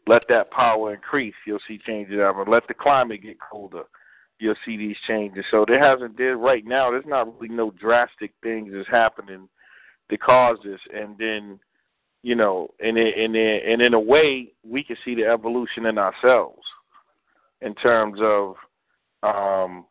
Let 0.07 0.23
that 0.29 0.51
power 0.51 0.93
increase 0.93 1.35
you'll 1.45 1.59
see 1.67 1.79
changes 1.85 2.19
happening 2.19 2.51
let 2.51 2.67
the 2.67 2.73
climate 2.73 3.23
get 3.23 3.37
colder 3.39 3.83
you'll 4.39 4.55
see 4.65 4.77
these 4.77 4.97
changes 5.07 5.45
so 5.51 5.65
there 5.67 5.83
hasn't 5.83 6.17
there 6.17 6.37
right 6.37 6.65
now 6.65 6.91
there's 6.91 7.05
not 7.05 7.33
really 7.39 7.53
no 7.53 7.71
drastic 7.71 8.31
things 8.43 8.71
that's 8.73 8.89
happening 8.89 9.47
to 10.09 10.17
cause 10.17 10.57
this 10.63 10.79
and 10.93 11.17
then 11.17 11.59
you 12.27 12.35
know, 12.35 12.69
and 12.79 12.97
and 12.97 13.35
and 13.35 13.81
in 13.81 13.93
a 13.93 13.99
way, 13.99 14.51
we 14.63 14.83
can 14.83 14.97
see 15.05 15.15
the 15.15 15.25
evolution 15.25 15.85
in 15.85 15.97
ourselves. 15.97 16.61
in 17.61 17.73
terms 17.73 18.19
of, 18.21 18.55
um, 19.23 19.85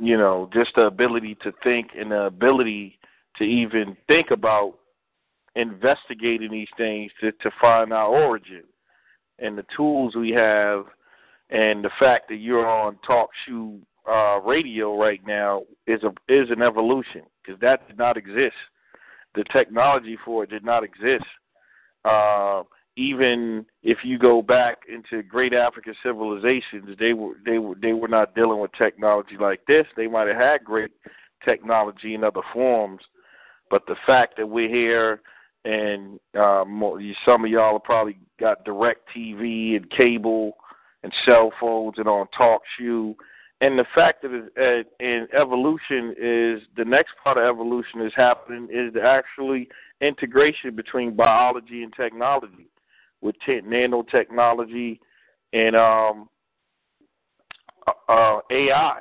you 0.00 0.16
know, 0.16 0.48
just 0.52 0.70
the 0.74 0.82
ability 0.82 1.36
to 1.42 1.52
think 1.62 1.90
and 1.96 2.10
the 2.10 2.22
ability 2.22 2.98
to 3.36 3.44
even 3.44 3.96
think 4.08 4.30
about 4.30 4.78
investigating 5.54 6.50
these 6.50 6.72
things 6.76 7.12
to, 7.20 7.30
to 7.32 7.50
find 7.60 7.92
our 7.92 8.08
origin 8.08 8.64
and 9.38 9.56
the 9.56 9.64
tools 9.76 10.16
we 10.16 10.30
have 10.30 10.86
and 11.52 11.84
the 11.84 11.90
fact 12.00 12.28
that 12.30 12.36
you're 12.36 12.66
on 12.66 12.96
talk 13.06 13.28
shoe 13.46 13.78
uh, 14.10 14.40
radio 14.40 14.98
right 14.98 15.20
now 15.26 15.62
is 15.86 16.00
a 16.02 16.08
is 16.32 16.50
an 16.50 16.62
evolution 16.62 17.22
because 17.44 17.60
that 17.60 17.86
did 17.86 17.98
not 17.98 18.16
exist. 18.16 18.56
The 19.34 19.44
technology 19.52 20.18
for 20.24 20.44
it 20.44 20.50
did 20.50 20.64
not 20.64 20.82
exist. 20.82 21.24
Uh, 22.04 22.62
even 22.96 23.64
if 23.82 23.98
you 24.02 24.18
go 24.18 24.42
back 24.42 24.78
into 24.92 25.22
great 25.22 25.54
African 25.54 25.94
civilizations, 26.02 26.96
they 26.98 27.12
were 27.12 27.34
they 27.44 27.58
were 27.58 27.76
they 27.80 27.92
were 27.92 28.08
not 28.08 28.34
dealing 28.34 28.60
with 28.60 28.72
technology 28.72 29.36
like 29.38 29.60
this. 29.66 29.86
They 29.96 30.08
might 30.08 30.28
have 30.28 30.36
had 30.36 30.64
great 30.64 30.90
technology 31.44 32.14
in 32.14 32.24
other 32.24 32.42
forms, 32.52 33.02
but 33.70 33.86
the 33.86 33.96
fact 34.06 34.36
that 34.38 34.48
we're 34.48 34.68
here 34.68 35.20
and 35.64 36.18
uh, 36.38 36.64
some 37.24 37.44
of 37.44 37.50
y'all 37.50 37.74
have 37.74 37.84
probably 37.84 38.18
got 38.40 38.64
DirecTV 38.66 39.76
and 39.76 39.90
cable 39.90 40.56
and 41.02 41.12
cell 41.24 41.52
phones 41.60 41.94
and 41.98 42.08
on 42.08 42.26
talk 42.36 42.62
shoe. 42.78 43.16
And 43.60 43.78
the 43.78 43.84
fact 43.94 44.22
that 44.22 44.32
it, 44.32 44.52
uh, 44.58 45.04
in 45.04 45.28
evolution 45.38 46.14
is 46.18 46.62
the 46.76 46.84
next 46.84 47.12
part 47.22 47.38
of 47.38 47.44
evolution 47.44 48.02
is 48.02 48.12
happening 48.16 48.68
is 48.72 48.92
the 48.92 49.02
actually 49.02 49.68
integration 50.00 50.74
between 50.74 51.14
biology 51.14 51.82
and 51.84 51.92
technology 51.94 52.68
with 53.20 53.36
t- 53.46 53.60
nanotechnology 53.60 54.98
and 55.52 55.76
um, 55.76 56.28
uh, 57.86 58.12
uh 58.12 58.40
AI. 58.50 59.00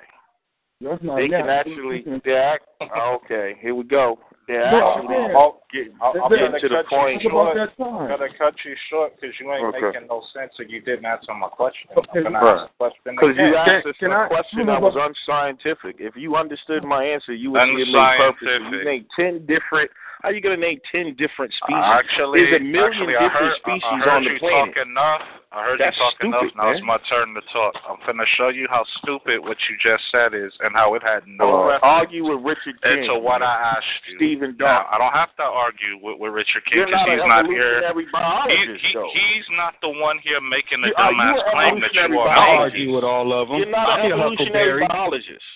That's 0.79 1.03
not 1.03 1.17
they 1.17 1.27
yet. 1.27 1.41
can 1.41 1.49
actually. 1.49 2.03
They 2.25 2.33
act, 2.33 2.65
okay, 2.81 3.55
here 3.59 3.75
we 3.75 3.83
go. 3.83 4.19
They're 4.47 4.71
No, 4.71 4.97
actually. 4.97 5.15
I'll, 5.37 5.61
get, 5.71 5.87
I'll, 6.01 6.13
I'm 6.23 6.29
get 6.31 6.39
gonna 6.51 6.59
the 6.59 6.83
point. 6.89 7.21
you 7.21 7.29
Talk 7.29 7.53
about 7.53 7.55
short. 7.55 7.69
that 7.77 7.83
I'm 7.85 8.07
time. 8.07 8.19
gonna 8.19 8.37
cut 8.37 8.55
you 8.65 8.75
short 8.89 9.13
because 9.19 9.35
you 9.39 9.51
ain't 9.53 9.65
Okay. 9.69 9.81
making 9.93 10.07
no 10.09 10.23
sense 10.33 10.51
and 10.57 10.69
you 10.69 10.81
didn't 10.81 11.05
answer 11.05 11.33
my 11.33 11.47
question. 11.47 11.89
Okay. 11.95 12.19
I'm 12.25 12.33
gonna 12.33 12.39
Right. 12.41 12.57
ask 12.65 12.71
the 12.71 12.77
question 12.77 13.15
Because 13.15 13.37
you 13.37 13.47
again. 13.53 13.69
asked 13.69 13.85
us 13.85 13.97
can 13.97 14.11
a 14.11 14.19
I- 14.19 14.27
question 14.27 14.65
no, 14.65 14.73
that 14.73 14.81
was 14.81 14.95
unscientific. 14.97 15.95
If 15.99 16.15
you 16.17 16.35
understood 16.35 16.83
my 16.83 17.03
answer, 17.05 17.33
you 17.33 17.51
would 17.51 17.61
see 17.69 17.81
it 17.83 17.87
made 17.93 18.17
purpose. 18.17 18.41
You 18.41 18.49
Unscientific. 18.57 18.85
name 18.85 19.05
ten 19.15 19.45
different. 19.45 19.91
How 20.21 20.29
you 20.29 20.41
gonna 20.41 20.57
name 20.57 20.79
ten 20.91 21.15
different 21.17 21.51
species? 21.53 21.81
Actually, 21.81 22.45
There's 22.45 22.61
a 22.61 22.63
million 22.63 22.93
actually, 22.93 23.15
I 23.17 23.23
different 23.25 23.41
heard, 23.41 23.57
species 23.65 23.89
I 23.89 23.97
heard 23.99 24.09
on 24.17 24.23
the 24.23 24.29
you 24.31 24.39
planet. 24.39 24.75
talk 24.75 24.85
enough. 24.85 25.21
I 25.51 25.59
heard 25.65 25.79
That's 25.81 25.97
you 25.97 26.03
talk 26.03 26.13
stupid, 26.15 26.29
enough. 26.45 26.55
Now 26.55 26.69
it's 26.71 26.85
my 26.85 26.97
turn 27.09 27.33
to 27.33 27.41
talk. 27.51 27.73
I'm 27.89 27.97
finna 28.07 28.23
show 28.37 28.49
you 28.53 28.67
how 28.69 28.85
stupid 29.01 29.41
what 29.41 29.57
you 29.67 29.75
just 29.81 30.03
said 30.13 30.33
is 30.37 30.53
and 30.61 30.71
how 30.77 30.93
it 30.95 31.01
had 31.03 31.25
no 31.27 31.43
Uh, 31.43 31.63
reference 31.75 31.83
argue 31.83 32.23
with 32.23 32.39
Richard 32.45 32.77
King. 32.85 33.03
into 33.03 33.17
what 33.19 33.41
I 33.41 33.75
asked 33.75 34.05
you. 34.07 34.15
Stephen 34.21 34.55
Now, 34.61 34.85
Dark. 34.85 34.87
I 34.93 34.97
don't 35.01 35.11
have 35.17 35.35
to 35.41 35.43
argue 35.43 35.97
with, 35.99 36.19
with 36.21 36.31
Richard 36.37 36.63
King 36.69 36.85
because 36.85 37.01
he's 37.03 37.25
not 37.27 37.45
here. 37.49 37.81
He, 37.91 38.77
he, 38.77 38.93
he's 39.11 39.47
not 39.57 39.73
the 39.81 39.89
one 39.89 40.19
here 40.23 40.39
making 40.39 40.81
the 40.85 40.93
You- 40.93 41.01
are 41.01 41.11
you 41.11 41.17
dumbass 41.19 41.51
claim 41.51 41.75
that 41.81 41.93
you 41.97 42.19
are 42.19 42.29
I 42.29 42.35
biologist? 42.35 42.37
making. 42.37 42.61
argue 42.61 42.95
with 42.95 43.03
all 43.03 43.27
of 43.33 43.47
them. 43.49 43.57
You're 43.57 43.69
not 43.73 43.89
I'm 43.99 44.05
an 44.05 44.11
evolutionary 44.13 44.85
Huckleberry. 44.85 44.87
biologist. 44.87 45.47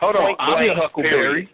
Hold 0.00 0.16
on, 0.16 0.22
Point 0.22 0.36
I'm 0.40 0.62
your 0.64 0.74
Huckleberry. 0.76 1.50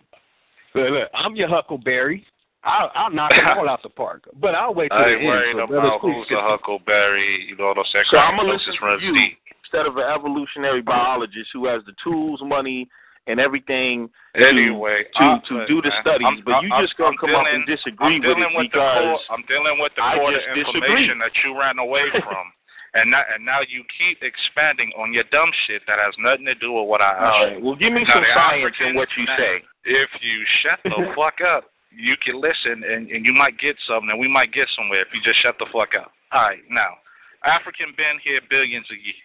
Look, 0.74 0.90
look, 0.90 1.08
I'm 1.14 1.34
your 1.36 1.48
Huckleberry. 1.48 2.24
I'll, 2.64 2.90
I'll 2.94 3.10
knock 3.10 3.30
them 3.32 3.58
all 3.58 3.68
out 3.68 3.82
the 3.82 3.88
park, 3.90 4.28
but 4.40 4.54
I'll 4.54 4.74
wait 4.74 4.88
till 4.94 4.98
I 4.98 5.02
the 5.02 5.10
ain't 5.14 5.20
end. 5.20 5.28
worried 5.28 5.56
so 5.58 5.66
brothers, 5.66 5.88
about 5.90 6.00
please 6.00 6.14
who's 6.14 6.28
get 6.28 6.38
a 6.38 6.42
huckleberry. 6.42 7.46
You 7.48 7.56
know 7.56 7.66
what 7.74 7.78
I'm 7.78 7.84
saying? 7.92 8.04
So 8.10 8.18
I'm 8.18 8.36
gonna 8.36 8.54
Cognosis 8.54 8.66
listen 8.68 8.80
to 8.80 8.86
runs 8.86 9.02
you 9.02 9.12
deep. 9.14 9.38
instead 9.64 9.86
of 9.86 9.96
an 9.96 10.06
evolutionary 10.06 10.82
biologist 10.82 11.50
who 11.52 11.66
has 11.66 11.82
the 11.86 11.92
tools, 12.02 12.40
money, 12.44 12.86
and 13.26 13.38
everything 13.38 14.10
to 14.34 14.46
Anyway, 14.46 15.04
to, 15.18 15.22
I- 15.22 15.42
to 15.48 15.66
do 15.66 15.82
the 15.82 15.90
man, 15.90 16.02
studies, 16.02 16.26
I'm- 16.26 16.42
but 16.46 16.62
you 16.62 16.70
I'm- 16.72 16.82
just 16.82 16.96
gonna 16.96 17.10
I'm 17.14 17.18
come 17.18 17.34
up 17.34 17.46
and 17.50 17.66
disagree 17.66 18.18
I'm 18.18 18.22
with 18.22 18.22
dealing 18.30 18.50
it 18.50 18.56
with 18.56 18.70
the 18.70 18.78
because 18.78 18.98
core, 19.02 19.20
I'm 19.34 19.44
dealing 19.50 19.76
with 19.78 19.92
the 19.94 20.02
I 20.02 20.14
core 20.18 20.30
of 20.30 20.34
just 20.38 20.46
the 20.50 20.54
disagree. 20.62 20.82
information 20.86 21.18
that 21.18 21.34
you 21.42 21.58
ran 21.58 21.78
away 21.78 22.06
from. 22.22 22.46
And 22.94 23.10
now, 23.10 23.22
and 23.32 23.40
now 23.42 23.60
you 23.66 23.82
keep 23.96 24.20
expanding 24.22 24.92
on 25.00 25.14
your 25.14 25.24
dumb 25.32 25.48
shit 25.66 25.80
that 25.88 25.98
has 25.98 26.12
nothing 26.18 26.44
to 26.44 26.54
do 26.54 26.74
with 26.76 26.86
what 26.86 27.00
I 27.00 27.08
asked 27.16 27.22
right, 27.24 27.56
you. 27.56 27.64
well, 27.64 27.74
give 27.74 27.90
me 27.90 28.04
Now, 28.04 28.20
some 28.20 28.24
science 28.36 28.76
African- 28.76 28.86
in 28.88 28.96
what 28.96 29.08
you 29.16 29.24
say. 29.34 29.62
If 29.84 30.10
you 30.20 30.44
shut 30.62 30.78
the 30.84 31.10
fuck 31.16 31.40
up, 31.40 31.71
you 31.96 32.16
can 32.24 32.40
listen 32.40 32.82
and, 32.84 33.10
and 33.10 33.24
you 33.24 33.32
might 33.32 33.58
get 33.58 33.76
something, 33.86 34.10
and 34.10 34.18
we 34.20 34.28
might 34.28 34.52
get 34.52 34.68
somewhere 34.76 35.02
if 35.02 35.08
you 35.12 35.20
just 35.22 35.40
shut 35.42 35.56
the 35.58 35.66
fuck 35.72 35.94
up. 35.98 36.12
All 36.32 36.42
right, 36.42 36.62
now, 36.70 36.96
African 37.44 37.92
been 37.96 38.18
here 38.22 38.40
billions 38.48 38.86
of 38.90 38.96
years. 38.98 39.22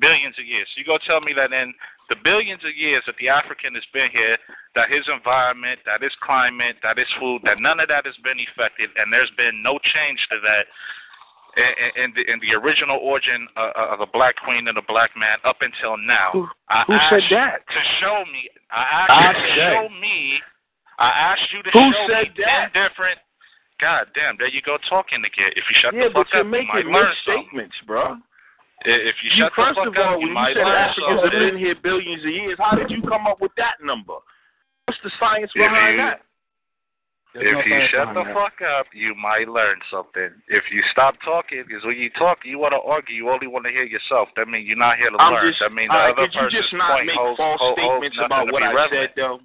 Billions 0.00 0.34
of 0.38 0.44
years. 0.46 0.66
You 0.76 0.84
go 0.84 0.98
tell 1.06 1.20
me 1.20 1.32
that 1.38 1.52
in 1.52 1.72
the 2.10 2.16
billions 2.22 2.62
of 2.66 2.74
years 2.76 3.02
that 3.06 3.14
the 3.18 3.28
African 3.30 3.74
has 3.78 3.86
been 3.94 4.10
here, 4.12 4.36
that 4.74 4.90
his 4.90 5.06
environment, 5.06 5.78
that 5.86 6.02
his 6.02 6.12
climate, 6.20 6.76
that 6.82 6.98
his 6.98 7.06
food, 7.18 7.42
that 7.46 7.60
none 7.62 7.78
of 7.78 7.86
that 7.88 8.04
has 8.04 8.16
been 8.26 8.36
affected, 8.42 8.90
and 8.98 9.12
there's 9.12 9.30
been 9.38 9.62
no 9.62 9.78
change 9.94 10.18
to 10.34 10.36
that 10.42 10.66
in, 11.56 12.02
in, 12.04 12.08
the, 12.18 12.22
in 12.26 12.40
the 12.42 12.52
original 12.58 12.98
origin 12.98 13.46
uh, 13.56 13.70
of 13.94 14.00
a 14.00 14.06
black 14.10 14.34
queen 14.44 14.66
and 14.66 14.76
a 14.76 14.82
black 14.82 15.10
man 15.16 15.38
up 15.46 15.62
until 15.62 15.96
now. 15.96 16.30
Who- 16.34 16.48
who 16.90 16.94
said 17.08 17.22
that? 17.30 17.62
To 17.70 17.80
show 18.02 18.24
me. 18.34 18.50
I 18.74 19.06
asked 19.06 19.38
to 19.46 19.54
show 19.78 19.88
me. 20.02 20.42
I 20.98 21.08
asked 21.34 21.52
you 21.52 21.62
to 21.62 21.70
Who 21.70 21.92
show 21.92 22.06
said 22.08 22.28
me 22.36 22.44
that? 22.44 22.72
ten 22.72 22.88
different. 22.88 23.18
God 23.80 24.06
damn, 24.14 24.36
there 24.38 24.48
you 24.48 24.62
go 24.62 24.78
talking 24.88 25.18
again. 25.18 25.50
If 25.56 25.64
you 25.68 25.74
shut 25.82 25.94
yeah, 25.94 26.08
the 26.08 26.14
fuck 26.14 26.30
up, 26.30 26.46
you 26.46 26.66
might 26.70 26.86
learn 26.86 27.10
misstatements, 27.10 27.74
bro. 27.86 28.02
something. 28.14 28.22
I- 28.86 29.04
If 29.10 29.16
you 29.24 29.30
You, 29.34 29.44
shut 29.44 29.52
first 29.54 29.74
the 29.74 29.88
of 29.90 29.94
fuck 29.94 30.04
all, 30.04 30.14
up, 30.14 30.20
you 30.22 30.28
when 30.34 30.36
you 30.36 30.54
said 30.54 30.64
learn 30.66 30.76
Africans 30.76 31.20
have 31.22 31.32
been 31.32 31.58
here 31.58 31.74
billions 31.82 32.22
of 32.24 32.30
years, 32.30 32.58
how 32.58 32.76
did 32.78 32.90
you 32.90 33.02
come 33.02 33.26
up 33.26 33.40
with 33.40 33.52
that 33.56 33.82
number? 33.82 34.14
What's 34.86 35.00
the 35.02 35.10
science 35.18 35.50
behind 35.52 35.96
you- 35.98 36.04
that? 36.06 36.20
There's 37.34 37.50
no 37.52 37.58
If 37.58 37.66
you 37.66 37.88
shut 37.90 38.14
the 38.14 38.22
that. 38.22 38.32
fuck 38.34 38.62
up, 38.62 38.86
you 38.94 39.12
might 39.16 39.48
learn 39.48 39.80
something. 39.90 40.30
If 40.46 40.70
you 40.70 40.80
stop 40.92 41.20
talking, 41.22 41.64
because 41.66 41.82
when 41.84 41.96
you 41.98 42.08
talk, 42.10 42.44
you 42.46 42.58
want 42.60 42.74
to 42.74 42.80
argue. 42.80 43.16
You 43.16 43.28
only 43.30 43.48
want 43.48 43.64
to 43.66 43.72
hear 43.72 43.82
yourself. 43.82 44.28
That 44.36 44.46
means 44.46 44.68
you're 44.68 44.76
not 44.78 44.98
here 44.98 45.10
to 45.10 45.18
I'm 45.18 45.34
learn. 45.34 45.48
just, 45.50 45.58
that 45.58 45.72
means 45.72 45.90
the 45.90 45.96
right, 45.98 46.12
other 46.16 46.28
person's 46.30 46.70
point 46.70 47.06
make 47.06 47.16
holds, 47.16 47.36
false 47.38 47.58
holds, 47.60 47.80
statements 47.80 48.16
holds 48.16 48.26
about 48.30 48.30
nothing 48.30 48.46
to 48.46 48.52
what 48.52 48.60
be 48.62 48.66
I 48.66 48.72
relevant. 48.72 49.10
said, 49.10 49.12
though? 49.16 49.40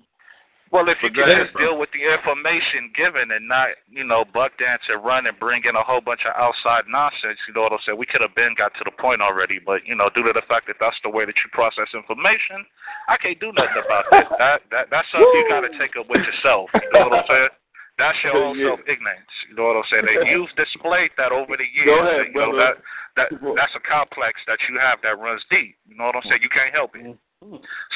Well, 0.70 0.86
if 0.86 1.02
you 1.02 1.10
could 1.10 1.26
just 1.26 1.58
deal 1.58 1.82
with 1.82 1.90
the 1.98 2.06
information 2.06 2.94
given 2.94 3.34
and 3.34 3.50
not, 3.50 3.74
you 3.90 4.06
know, 4.06 4.22
buck 4.22 4.54
dance 4.62 4.86
and 4.86 5.02
run 5.02 5.26
and 5.26 5.34
bring 5.42 5.66
in 5.66 5.74
a 5.74 5.82
whole 5.82 6.02
bunch 6.02 6.22
of 6.30 6.38
outside 6.38 6.86
nonsense, 6.86 7.42
you 7.50 7.58
know 7.58 7.66
what 7.66 7.74
I'm 7.74 7.82
saying? 7.86 7.98
We 7.98 8.06
could 8.06 8.22
have 8.22 8.38
been 8.38 8.54
got 8.54 8.78
to 8.78 8.86
the 8.86 8.94
point 8.94 9.22
already, 9.26 9.58
but 9.58 9.82
you 9.90 9.98
know, 9.98 10.14
due 10.14 10.22
to 10.30 10.34
the 10.34 10.46
fact 10.46 10.70
that 10.70 10.78
that's 10.78 10.98
the 11.02 11.10
way 11.10 11.26
that 11.26 11.34
you 11.42 11.50
process 11.58 11.90
information, 11.98 12.62
I 13.10 13.18
can't 13.18 13.42
do 13.42 13.50
nothing 13.50 13.82
about 13.82 14.06
that. 14.14 14.26
That 14.40 14.62
that 14.72 14.86
that's 14.94 15.10
something 15.12 15.26
you 15.36 15.50
got 15.50 15.66
to 15.66 15.74
take 15.82 15.98
up 15.98 16.06
with 16.08 16.22
yourself. 16.22 16.70
You 16.72 16.90
know 16.94 17.10
what 17.10 17.26
I'm 17.26 17.28
saying? 17.28 17.54
That's 17.98 18.18
your 18.24 18.38
own 18.38 18.56
Yeah. 18.62 18.72
self 18.72 18.80
ignorance. 18.88 19.34
You 19.50 19.58
know 19.58 19.74
what 19.74 19.82
I'm 19.82 19.90
saying? 19.90 20.06
And 20.08 20.30
you've 20.30 20.54
displayed 20.56 21.12
that 21.18 21.34
over 21.34 21.58
the 21.58 21.66
years. 21.66 21.92
Go 21.92 22.00
ahead, 22.06 22.30
and, 22.30 22.32
you 22.32 22.40
know, 22.40 22.56
that 22.56 22.80
that 23.18 23.30
that's 23.58 23.76
a 23.76 23.84
complex 23.84 24.40
that 24.48 24.62
you 24.70 24.78
have 24.78 25.02
that 25.02 25.18
runs 25.18 25.42
deep. 25.50 25.76
You 25.90 25.98
know 25.98 26.08
what 26.08 26.16
I'm 26.16 26.24
saying? 26.30 26.46
You 26.46 26.54
can't 26.54 26.72
help 26.72 26.96
it. 26.96 27.18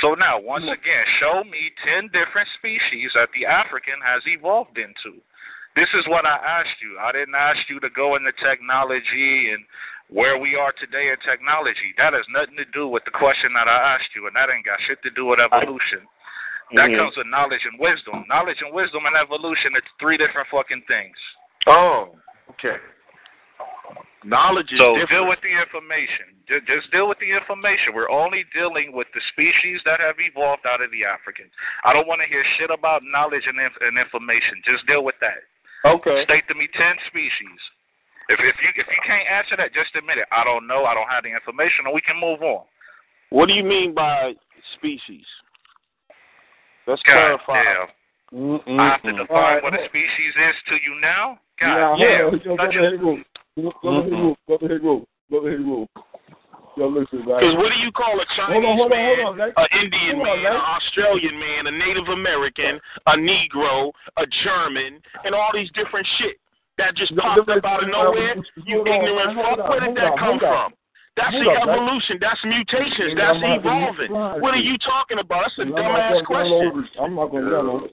So 0.02 0.16
now, 0.16 0.40
once 0.40 0.66
again, 0.66 1.06
show 1.20 1.44
me 1.44 1.72
10 1.84 2.10
different 2.14 2.48
species 2.58 3.12
that 3.16 3.30
the 3.36 3.46
African 3.46 4.00
has 4.04 4.22
evolved 4.28 4.78
into. 4.78 5.20
This 5.76 5.90
is 5.96 6.06
what 6.08 6.26
I 6.26 6.38
asked 6.38 6.80
you. 6.82 6.98
I 7.00 7.12
didn't 7.12 7.36
ask 7.36 7.60
you 7.68 7.80
to 7.80 7.90
go 7.90 8.16
into 8.16 8.32
technology 8.44 9.52
and 9.52 9.66
where 10.10 10.38
we 10.38 10.56
are 10.56 10.72
today 10.80 11.10
in 11.10 11.18
technology. 11.26 11.94
That 11.98 12.14
has 12.14 12.26
nothing 12.30 12.56
to 12.58 12.66
do 12.74 12.88
with 12.88 13.04
the 13.06 13.12
question 13.12 13.52
that 13.54 13.68
I 13.68 13.96
asked 13.96 14.16
you, 14.16 14.28
and 14.28 14.36
that 14.36 14.50
ain't 14.54 14.66
got 14.66 14.80
shit 14.88 15.02
to 15.04 15.10
do 15.10 15.26
with 15.26 15.40
evolution. 15.40 16.08
That 16.74 16.90
Mhm. 16.90 16.98
comes 16.98 17.18
with 17.18 17.28
knowledge 17.28 17.66
and 17.66 17.80
wisdom. 17.80 18.26
Knowledge 18.28 18.62
and 18.62 18.72
wisdom 18.72 19.06
and 19.06 19.16
evolution, 19.16 19.76
it's 19.76 19.88
three 20.00 20.18
different 20.18 20.48
fucking 20.50 20.84
things. 20.84 21.18
Oh, 21.68 22.16
okay. 22.52 22.80
Knowledge 24.24 24.72
is 24.72 24.80
So 24.80 24.96
different. 24.96 25.10
deal 25.10 25.28
with 25.28 25.40
the 25.44 25.52
information. 25.52 26.32
Just 26.48 26.92
deal 26.92 27.08
with 27.08 27.20
the 27.20 27.28
information. 27.32 27.92
We're 27.94 28.10
only 28.12 28.46
dealing 28.56 28.92
with 28.96 29.08
the 29.14 29.22
species 29.36 29.82
that 29.86 30.00
have 30.00 30.16
evolved 30.20 30.64
out 30.66 30.80
of 30.82 30.92
the 30.92 31.04
Africans. 31.04 31.52
I 31.84 31.92
don't 31.92 32.08
want 32.08 32.22
to 32.24 32.28
hear 32.28 32.44
shit 32.58 32.72
about 32.72 33.02
knowledge 33.04 33.44
and, 33.48 33.60
inf- 33.60 33.80
and 33.84 33.98
information. 34.00 34.64
Just 34.64 34.88
deal 34.88 35.04
with 35.04 35.16
that. 35.20 35.44
okay. 35.84 36.24
State 36.24 36.48
to 36.48 36.56
me 36.56 36.68
ten 36.72 36.96
species. 37.12 37.60
If 38.32 38.40
if 38.40 38.56
you 38.64 38.70
if 38.80 38.88
you 38.88 39.02
can't 39.06 39.28
answer 39.28 39.58
that, 39.60 39.74
just 39.76 39.92
admit 40.00 40.18
it. 40.18 40.28
I 40.32 40.44
don't 40.48 40.64
know. 40.68 40.86
I 40.88 40.94
don't 40.96 41.10
have 41.12 41.24
the 41.28 41.32
information, 41.36 41.84
and 41.86 41.94
we 41.94 42.00
can 42.00 42.16
move 42.16 42.40
on. 42.42 42.64
What 43.36 43.48
do 43.48 43.54
you 43.54 43.64
mean 43.68 43.94
by 43.94 44.32
species? 44.80 45.26
Let's 46.88 47.02
God 47.04 47.40
clarify. 47.44 47.64
damn. 47.64 47.88
Mm-mm-mm. 48.34 48.80
I 48.80 48.92
have 48.98 49.04
to 49.04 49.12
define 49.12 49.28
All 49.30 49.42
right, 49.44 49.62
what 49.64 49.74
a 49.76 49.86
species 49.92 50.34
is 50.34 50.56
to 50.70 50.76
you 50.76 51.00
now. 51.02 51.38
God 51.60 51.96
Yeah, 51.98 52.30
yeah. 52.30 52.30
hold 52.48 52.60
on. 52.60 53.26
Yo, 53.56 53.72
damn. 53.82 53.82
brother 53.82 54.10
Hero. 54.10 54.38
Brother 54.48 54.68
Hero. 54.68 55.08
Brother 55.30 55.50
Hero. 55.52 55.58
Brother 55.58 55.58
Hero. 55.58 55.88
Yo, 56.76 56.88
listen. 56.88 57.22
Because 57.22 57.54
what 57.62 57.70
do 57.70 57.78
you 57.86 57.92
call 57.92 58.18
a 58.18 58.26
Chinese 58.34 58.66
Hold 58.66 58.66
on, 58.66 58.78
hold 58.78 58.92
on, 58.92 58.98
man, 58.98 59.18
hold 59.22 59.40
on, 59.40 59.54
an 59.62 59.70
Indian 59.78 60.18
on, 60.18 60.26
man, 60.26 60.58
an 60.58 60.66
Australian 60.74 61.38
man, 61.38 61.68
a 61.68 61.72
Native 61.72 62.10
American, 62.10 62.82
a 63.06 63.14
Negro, 63.14 63.94
a 64.18 64.26
German, 64.44 64.98
and 65.24 65.36
all 65.36 65.54
these 65.54 65.70
different 65.78 66.08
shit 66.18 66.42
that 66.82 66.96
just 66.96 67.16
popped 67.16 67.48
up 67.48 67.64
out 67.64 67.84
of 67.84 67.90
nowhere? 67.90 68.36
You 68.66 68.82
ignorant 68.82 69.38
fuck. 69.38 69.70
Where 69.70 69.86
did 69.86 69.96
that 69.98 70.18
come 70.18 70.40
from? 70.40 70.74
That's 71.14 71.30
Hold 71.38 71.46
the 71.46 71.62
up, 71.62 71.70
evolution. 71.70 72.18
That's 72.18 72.42
mutations. 72.42 73.14
That's 73.14 73.38
evolving. 73.38 74.10
What 74.42 74.58
are 74.58 74.66
you 74.66 74.74
talking 74.82 75.22
about? 75.22 75.54
That's 75.54 75.70
a 75.70 75.70
dumbass 75.70 76.26
question. 76.26 76.90
I'm 76.98 77.14
not 77.14 77.30
going 77.30 77.46
to. 77.46 77.90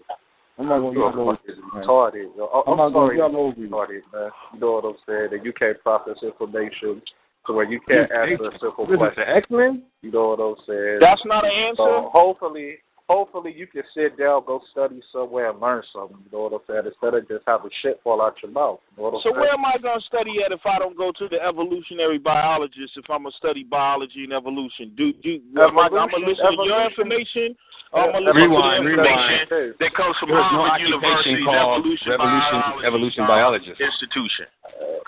I'm 0.58 0.68
not 0.68 0.80
going 0.80 0.94
to 0.94 1.00
yell 1.00 1.20
over. 1.20 1.38
It's 1.46 1.58
retarded. 1.74 2.36
Yo, 2.36 2.44
I- 2.46 2.62
I'm 2.70 2.80
I'm 2.80 2.92
not 2.92 2.92
sorry, 2.92 3.16
gonna 3.18 3.32
yell 3.32 3.42
over 3.46 3.60
you. 3.60 3.68
retarded, 3.68 4.02
man. 4.12 4.30
You 4.54 4.60
know 4.60 4.72
what 4.72 4.84
I'm 4.84 4.96
saying? 5.06 5.28
That 5.32 5.44
you 5.44 5.52
can't 5.52 5.80
process 5.82 6.16
information 6.22 7.00
to 7.46 7.52
where 7.52 7.64
you 7.64 7.80
can't 7.88 8.08
This- 8.10 8.18
answer 8.38 8.50
a 8.50 8.58
simple 8.58 8.86
This 8.86 8.98
question. 8.98 9.24
the 9.26 9.36
X-Men? 9.36 9.82
You 10.02 10.10
know 10.12 10.28
what 10.36 10.40
I'm 10.40 10.56
saying? 10.66 10.98
That's 11.00 11.24
not 11.24 11.44
an 11.44 11.50
answer. 11.52 11.76
So 11.82 12.10
hopefully, 12.12 12.78
hopefully 13.10 13.52
you 13.56 13.66
can 13.66 13.82
sit 13.92 14.16
down, 14.16 14.42
go 14.46 14.60
study 14.70 15.02
somewhere, 15.10 15.50
and 15.50 15.58
learn 15.60 15.82
something. 15.92 16.16
You 16.30 16.30
know 16.38 16.44
what 16.46 16.52
I'm 16.54 16.60
saying? 16.70 16.86
Instead 16.86 17.14
of 17.18 17.26
just 17.26 17.42
having 17.46 17.70
shit 17.82 17.98
fall 18.04 18.22
out 18.22 18.36
your 18.42 18.52
mouth. 18.52 18.78
You 18.94 19.02
know 19.02 19.10
what 19.10 19.14
I'm 19.18 19.20
So 19.26 19.30
saying? 19.34 19.40
where 19.42 19.52
am 19.52 19.64
I 19.66 19.74
going 19.82 19.98
to 19.98 20.06
study 20.06 20.38
at 20.46 20.52
if 20.54 20.62
I 20.64 20.78
don't 20.78 20.96
go 20.96 21.10
to 21.18 21.26
the 21.26 21.42
evolutionary 21.42 22.18
biologist? 22.22 22.94
If 22.94 23.10
I'm 23.10 23.26
going 23.26 23.32
to 23.34 23.38
study 23.42 23.64
biology 23.66 24.22
and 24.22 24.32
evolution, 24.32 24.94
do 24.96 25.12
do 25.12 25.42
am 25.58 25.74
I, 25.78 25.90
I'm 25.90 25.90
going 25.90 26.08
to 26.08 26.16
Evolution- 26.22 26.30
listen 26.30 26.56
to 26.56 26.64
your 26.70 26.82
information? 26.86 27.48
Or 27.90 28.06
I'm 28.06 28.12
going 28.14 28.22
to 28.22 28.30
listen 28.30 28.50
Rewind, 28.54 28.86
to 28.86 28.94
the 28.94 29.02
rewind. 29.02 29.42
information 29.42 29.74
that 29.82 29.92
comes 29.98 30.14
from 30.22 30.30
There's 30.30 30.46
no 30.54 30.62
Harvard 30.62 30.78
occupation 30.78 31.42
University's 31.42 31.42
called 31.42 31.74
evolution, 31.82 32.06
revolution- 32.14 32.62
biology 32.62 32.86
evolution 32.86 33.22
uh, 33.26 33.34
biologist. 33.34 33.78
institution. 33.82 34.46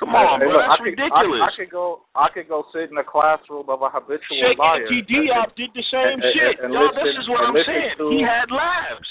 Come 0.02 0.18
on, 0.18 0.42
hey, 0.42 0.50
bro, 0.50 0.58
look, 0.58 0.66
that's 0.66 0.74
I 0.74 0.76
could, 0.82 0.98
ridiculous. 0.98 1.40
I, 1.40 1.46
I 1.46 1.52
could 1.54 1.70
go. 1.70 1.86
I 2.18 2.26
could 2.34 2.48
go 2.50 2.58
sit 2.74 2.90
in 2.90 2.98
the 2.98 3.06
classroom 3.06 3.70
of 3.70 3.86
a 3.86 3.88
habitual 3.88 4.34
Cheikh 4.34 4.58
liar. 4.58 4.82
Anta 4.82 4.98
Diop 5.06 5.54
did 5.54 5.70
the 5.78 5.84
same 5.94 6.18
and- 6.18 6.26
and- 6.26 6.34
shit. 6.34 6.58
and 6.58 6.74
Y'all, 6.74 6.90
this 6.90 7.14
is 7.14 7.30
what 7.30 7.46
I'm 7.46 7.54
listen 7.54 7.70
saying. 7.70 7.91
To- 7.98 8.10
He 8.10 8.22
had 8.22 8.50
labs. 8.50 9.08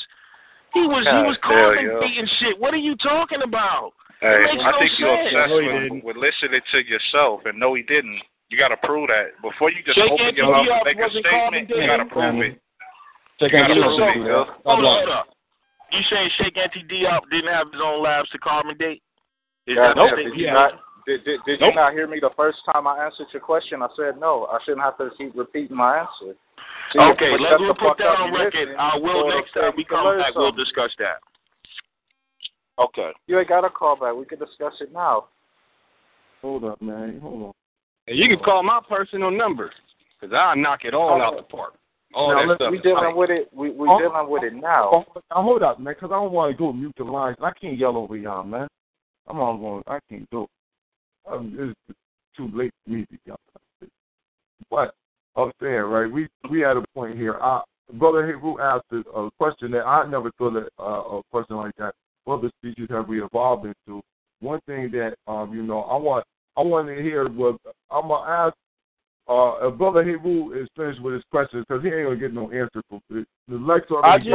He 0.73 0.81
was 0.87 1.03
he 1.03 1.19
was 1.27 1.37
damn, 1.43 1.51
carbon 1.51 1.85
yo. 1.85 1.99
dating 1.99 2.27
shit. 2.39 2.55
What 2.59 2.73
are 2.73 2.79
you 2.81 2.95
talking 2.97 3.41
about? 3.43 3.91
Hey, 4.21 4.37
It 4.39 4.55
makes 4.55 4.63
I 4.63 4.71
no 4.71 4.79
think 4.79 4.91
you're 4.99 5.15
sense. 5.17 5.27
obsessed 5.35 5.49
No, 5.51 5.59
he 5.59 5.67
with, 5.67 5.81
didn't. 5.83 6.03
with 6.05 6.15
listening 6.17 6.61
to 6.71 6.77
yourself, 6.87 7.41
and 7.45 7.59
no, 7.59 7.73
he 7.73 7.83
didn't. 7.83 8.21
You 8.49 8.57
got 8.57 8.69
to 8.69 8.77
prove 8.83 9.07
that 9.07 9.35
before 9.41 9.71
you 9.71 9.83
just 9.83 9.97
Cheikh 9.97 10.11
open 10.11 10.35
your 10.35 10.51
mouth 10.51 10.67
and 10.67 10.83
make 10.85 10.99
a 10.99 11.09
statement. 11.09 11.69
You 11.69 11.87
got 11.87 11.97
to 11.99 12.05
dating. 12.05 12.09
prove 12.11 12.41
it. 12.43 12.61
Check 13.39 13.51
You 13.51 13.59
out 13.59 13.67
gotta 13.67 13.81
prove 13.81 13.99
it, 13.99 14.13
dude, 14.13 14.27
yo. 14.27 14.45
man. 14.45 14.55
Hold 14.63 14.79
Blah, 14.79 14.95
hold 15.01 15.09
up. 15.09 15.27
You 15.91 15.99
saying 16.09 16.29
Cheikh 16.37 16.55
Anta 16.55 16.81
Diop 16.87 17.21
didn't 17.31 17.51
have 17.51 17.67
his 17.73 17.81
own 17.83 18.03
labs 18.03 18.29
to 18.29 18.37
carbon 18.37 18.77
date? 18.77 19.01
Is 19.67 19.75
God 19.75 19.95
that 19.95 19.97
what 19.97 20.15
damn, 20.15 20.29
they 20.29 20.35
you 20.37 20.45
yeah. 20.45 20.53
not? 20.53 20.71
Did, 21.11 21.25
did, 21.25 21.39
did 21.45 21.59
Nope. 21.59 21.73
you 21.73 21.75
not 21.75 21.91
hear 21.91 22.07
me 22.07 22.19
the 22.21 22.29
first 22.38 22.59
time 22.71 22.88
I 22.88 23.03
answered 23.03 23.27
your 23.33 23.41
question? 23.41 23.81
I 23.81 23.88
said 23.97 24.17
no. 24.17 24.47
I 24.49 24.59
shouldn't 24.63 24.83
have 24.83 24.97
to 24.97 25.09
keep 25.17 25.35
repeating 25.35 25.75
my 25.75 25.99
answer. 25.99 26.38
See, 26.93 26.99
Okay, 26.99 27.31
let's 27.31 27.43
shut 27.43 27.59
the 27.59 27.63
we'll 27.65 27.75
put 27.75 27.97
that 27.97 28.15
on 28.15 28.33
record. 28.33 28.75
I 28.79 28.95
will 28.97 29.27
next 29.27 29.51
time 29.53 29.73
we 29.75 29.83
You 29.83 29.85
can 29.85 29.97
come 29.97 30.05
learn 30.05 30.19
back, 30.21 30.35
we'll 30.35 30.53
discuss 30.53 30.91
that. 30.99 31.19
Okay. 32.79 33.11
You 33.27 33.39
ain't 33.39 33.49
got 33.49 33.65
a 33.65 33.69
call 33.69 33.97
back. 33.99 34.15
We 34.15 34.23
can 34.25 34.39
discuss 34.39 34.73
it 34.79 34.93
now. 34.93 35.25
Hold 36.41 36.63
up, 36.63 36.81
man. 36.81 37.19
Hold 37.21 37.43
on. 37.43 37.51
And 38.07 38.17
you 38.17 38.29
can 38.29 38.39
call 38.39 38.63
my 38.63 38.79
personal 38.88 39.31
number, 39.31 39.69
because 40.19 40.33
I'll 40.33 40.55
knock 40.55 40.85
it 40.85 40.93
all 40.93 41.21
out 41.21 41.35
the 41.35 41.43
park. 41.43 41.73
All 42.13 42.29
now, 42.33 42.39
that 42.39 42.61
look, 42.63 42.71
we 42.71 42.77
is 42.77 42.83
dealing 42.83 43.03
hype. 43.03 43.15
with 43.15 43.29
it. 43.29 43.49
We 43.53 43.71
we 43.71 43.88
Oh. 43.89 43.99
dealing 43.99 44.29
with 44.29 44.43
it 44.43 44.53
now. 44.53 44.89
Oh, 44.91 45.05
oh 45.15 45.21
now 45.29 45.41
hold 45.43 45.63
up, 45.63 45.79
man, 45.79 45.93
because 45.93 46.11
I 46.11 46.15
don't 46.15 46.31
want 46.31 46.51
to 46.51 46.57
go 46.57 46.71
mute 46.71 46.93
the 46.97 47.03
lines. 47.03 47.38
I 47.41 47.51
can't 47.51 47.77
yell 47.77 47.97
over 47.97 48.15
y'all, 48.15 48.43
man. 48.43 48.67
I'm 49.27 49.39
all 49.39 49.57
going. 49.57 49.83
I 49.88 49.99
can't 50.09 50.29
do 50.29 50.43
it. 50.43 50.49
Um, 51.30 51.76
it's 51.89 51.98
too 52.35 52.49
late 52.53 52.72
for 52.84 52.91
me 52.91 53.06
to 53.06 53.18
yell. 53.26 53.39
But 54.69 54.93
I'm 55.35 55.52
saying, 55.61 55.81
right? 55.81 56.11
We 56.11 56.27
we 56.49 56.61
had 56.61 56.77
a 56.77 56.84
point 56.93 57.18
here. 57.18 57.38
I, 57.41 57.61
Brother 57.93 58.26
Hebrew 58.26 58.60
asked 58.60 58.85
a, 58.91 58.99
a 59.10 59.31
question 59.38 59.72
that 59.72 59.85
I 59.85 60.07
never 60.10 60.31
thought 60.38 60.53
that 60.53 60.69
uh, 60.80 61.18
a 61.18 61.22
question 61.31 61.57
like 61.57 61.76
that. 61.77 61.93
What 62.26 62.39
other 62.39 62.52
species 62.60 62.88
have 62.89 63.07
we 63.07 63.23
evolved 63.23 63.65
into? 63.65 64.02
One 64.39 64.60
thing 64.65 64.91
that 64.91 65.15
um, 65.27 65.53
you 65.53 65.64
know, 65.64 65.81
I 65.81 65.95
want 65.95 66.26
I 66.57 66.61
want 66.61 66.88
to 66.88 67.02
hear 67.02 67.30
was 67.30 67.57
I'm 67.89 68.07
gonna 68.07 68.30
ask 68.30 68.56
uh, 69.27 69.69
Brother 69.69 70.03
Hebrew 70.03 70.53
is 70.53 70.68
finished 70.76 71.02
with 71.02 71.14
his 71.14 71.23
questions 71.31 71.65
because 71.68 71.84
he 71.84 71.89
ain't 71.89 72.06
gonna 72.06 72.15
get 72.18 72.34
no 72.34 72.52
answer 72.52 72.81
from 72.89 73.02
the 73.10 73.26
the 73.48 73.56
Lex 73.57 73.85
I 74.03 74.18
just 74.18 74.30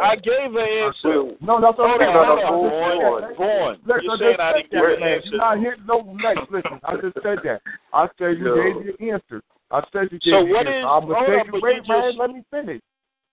I 0.00 0.16
gave 0.16 0.54
an 0.54 0.66
answer. 0.66 1.36
no, 1.40 1.60
that's 1.60 1.78
what 1.78 1.90
I'm 1.90 2.00
on, 2.00 2.00
saying. 2.00 2.16
on, 2.16 2.62
just 2.62 2.78
said 2.82 2.98
that. 3.00 3.36
Vaughn, 3.36 3.36
Vaughn. 3.36 3.78
Lex, 3.86 4.04
You're 4.04 4.12
I 4.12 4.18
saying 4.18 4.30
just 4.32 4.40
I 4.40 4.52
said 4.52 4.56
didn't 4.56 4.70
give 4.72 4.98
an 4.98 5.02
answer. 5.02 5.28
You're 5.28 5.38
not 5.38 5.58
hearing 5.58 5.86
no 5.86 5.96
Lex. 6.22 6.40
Listen, 6.50 6.80
I 6.84 6.92
just 6.96 7.16
said 7.22 7.38
that. 7.44 7.60
I 7.92 8.08
said 8.18 8.38
you 8.38 8.46
Yo. 8.48 8.56
gave 8.56 8.76
your 8.98 9.14
answer. 9.14 9.42
I 9.70 9.80
said 9.92 10.08
you 10.10 10.18
gave 10.20 10.32
So 10.32 10.40
your 10.44 10.48
what 10.56 10.66
answer. 10.66 10.78
is- 10.78 10.84
I'm 10.88 11.02
gonna 11.06 11.14
hold 11.14 11.28
say 11.28 11.40
up, 11.40 11.46
you 11.46 11.52
but 11.52 11.62
wait, 11.62 11.76
you 11.76 11.88
man. 11.88 12.02
just- 12.02 12.18
Let 12.18 12.30
me 12.30 12.42
finish. 12.50 12.82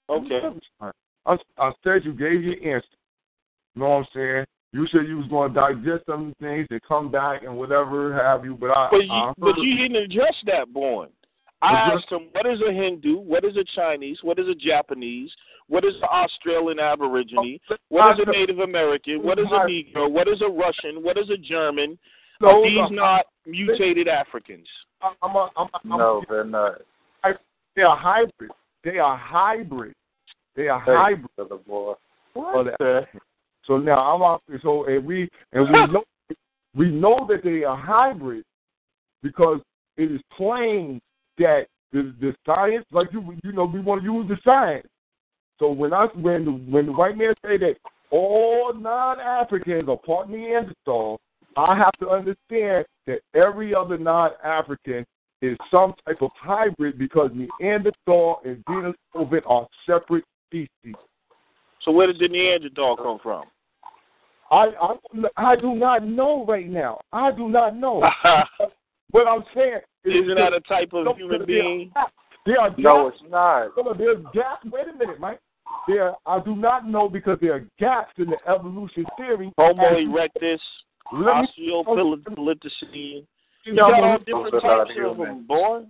Let 0.09 0.21
me 0.23 0.27
Okay. 0.27 0.41
finish. 0.47 0.63
I, 1.25 1.37
I 1.57 1.71
said 1.83 2.05
you 2.05 2.13
gave 2.13 2.43
your 2.43 2.55
answer. 2.75 2.87
You 3.75 3.81
know 3.81 3.89
what 3.89 3.95
I'm 3.97 4.07
saying? 4.13 4.45
You 4.71 4.85
said 4.91 5.07
you 5.07 5.17
was 5.17 5.27
going 5.29 5.53
to 5.53 5.59
digest 5.59 6.05
some 6.05 6.33
things 6.39 6.67
and 6.69 6.79
come 6.87 7.09
back 7.11 7.43
and 7.43 7.57
whatever 7.57 8.13
have 8.13 8.45
you, 8.45 8.55
but 8.55 8.67
I, 8.69 8.87
But 8.91 8.97
you, 9.05 9.11
I 9.11 9.33
but 9.37 9.57
you 9.57 9.75
didn't 9.77 9.95
address 10.03 10.35
that, 10.45 10.71
Born. 10.71 11.09
I 11.61 11.73
Address- 11.87 12.03
asked 12.03 12.11
him, 12.11 12.27
what 12.31 12.45
is 12.45 12.59
a 12.67 12.71
Hindu? 12.71 13.17
What 13.17 13.43
is 13.43 13.55
a 13.57 13.63
Chinese? 13.75 14.19
What 14.21 14.37
is 14.39 14.47
a 14.47 14.53
Japanese? 14.55 15.31
What 15.67 15.83
is 15.85 15.93
an 15.95 16.03
Australian 16.11 16.79
Aborigine? 16.79 17.59
Oh, 17.69 17.75
what 17.89 18.19
is 18.19 18.25
a 18.27 18.31
Native 18.31 18.59
American? 18.59 19.23
What 19.23 19.39
is 19.39 19.45
a 19.51 19.59
Negro? 19.67 20.09
What 20.09 20.27
is 20.27 20.41
a 20.41 20.47
Russian? 20.47 21.03
What 21.03 21.17
is 21.17 21.29
a 21.29 21.37
German? 21.37 21.97
Are 22.41 22.53
No, 22.53 22.63
these 22.63 22.77
no. 22.91 22.95
not 23.03 23.25
mutated 23.45 24.07
Africans? 24.07 24.67
I'm, 25.01 25.13
I'm, 25.21 25.35
a, 25.35 25.49
I'm, 25.57 25.67
I'm, 25.73 25.97
No, 25.97 26.23
they're 26.29 26.43
not. 26.45 26.81
They 27.75 27.81
are 27.83 27.97
hybrid. 27.97 28.51
They 28.83 28.97
are 28.99 29.17
hybrid. 29.17 29.93
They 30.55 30.67
are 30.69 30.79
Hey, 30.81 30.95
hybrid. 30.95 31.27
brother 31.35 31.57
boy. 31.67 31.93
of 32.35 32.65
the- 32.65 33.05
So 33.69 33.77
now 33.77 33.99
I'm 33.99 34.21
off. 34.23 34.41
So 34.63 34.85
and 34.85 35.05
we 35.05 35.29
and 35.53 35.65
we 35.65 35.71
know 35.93 36.03
we 36.75 36.89
know 36.89 37.25
that 37.29 37.43
they 37.43 37.63
are 37.63 37.77
hybrid 37.77 38.43
because 39.21 39.59
it 39.95 40.11
is 40.11 40.19
plain 40.35 40.99
that 41.37 41.67
the 41.93 42.13
the 42.19 42.35
science, 42.45 42.85
like 42.91 43.13
you 43.13 43.37
you 43.43 43.51
know, 43.51 43.65
we 43.65 43.79
want 43.79 44.01
to 44.01 44.11
use 44.11 44.27
the 44.27 44.37
science. 44.43 44.87
So 45.59 45.71
when 45.71 45.93
I 45.93 46.07
when 46.15 46.45
the, 46.45 46.51
when 46.51 46.87
the 46.87 46.91
white 46.91 47.15
man 47.15 47.35
say 47.45 47.57
that 47.57 47.75
all 48.09 48.73
non-Africans 48.73 49.87
are 49.87 49.97
part 49.97 50.29
Neanderthal, 50.31 51.19
I 51.55 51.77
have 51.77 51.93
to 51.99 52.09
understand 52.09 52.85
that 53.05 53.19
every 53.35 53.75
other 53.75 53.99
non-African 53.99 55.05
is 55.43 55.57
some 55.69 55.93
type 56.07 56.21
of 56.21 56.31
hybrid 56.35 56.97
because 56.97 57.29
Neanderthal 57.35 58.41
and 58.45 58.65
Denisovan 58.65 59.41
are 59.45 59.67
separate 59.85 60.23
species. 60.47 60.95
So 61.83 61.91
where 61.91 62.07
did 62.07 62.19
the 62.19 62.27
Neanderthal 62.27 62.97
come 62.97 63.19
from? 63.21 63.45
I, 64.51 64.67
I 64.81 64.95
I 65.51 65.55
do 65.55 65.75
not 65.75 66.05
know 66.05 66.45
right 66.45 66.67
now. 66.69 66.99
I 67.13 67.31
do 67.31 67.47
not 67.49 67.75
know. 67.75 68.01
what 69.11 69.27
I'm 69.27 69.43
saying 69.55 69.79
is 70.05 70.23
Isn't 70.23 70.35
that 70.35 70.53
a 70.53 70.61
type 70.61 70.89
of 70.93 71.15
human 71.17 71.45
being? 71.45 71.91
There 72.45 72.59
are 72.59 72.69
gaps. 72.69 72.79
No, 72.81 73.07
it's 73.09 73.17
not. 73.29 73.71
Hold 73.75 73.97
there's 73.99 74.17
gaps. 74.33 74.65
Wait 74.71 74.87
a 74.87 74.97
minute, 74.97 75.19
Mike. 75.19 75.39
There, 75.87 76.13
I 76.25 76.39
do 76.39 76.55
not 76.55 76.87
know 76.87 77.07
because 77.09 77.37
there 77.41 77.53
are 77.55 77.65
gaps 77.79 78.13
in 78.17 78.27
the 78.27 78.37
evolution 78.47 79.05
theory. 79.17 79.51
Homo 79.57 79.83
erectus, 79.83 80.59
Let 81.13 81.41
me- 81.57 81.71
Australopithecine. 81.71 83.25
You 83.65 83.73
No, 83.73 83.89
got 83.89 83.97
no, 83.97 84.03
all 84.03 84.11
no, 84.13 84.17
different 84.19 84.51
those 84.51 84.61
are 84.63 84.77
not 84.77 84.87
types 84.87 84.91
of 84.91 84.95
human. 85.17 85.27
them, 85.27 85.45
boy. 85.47 85.81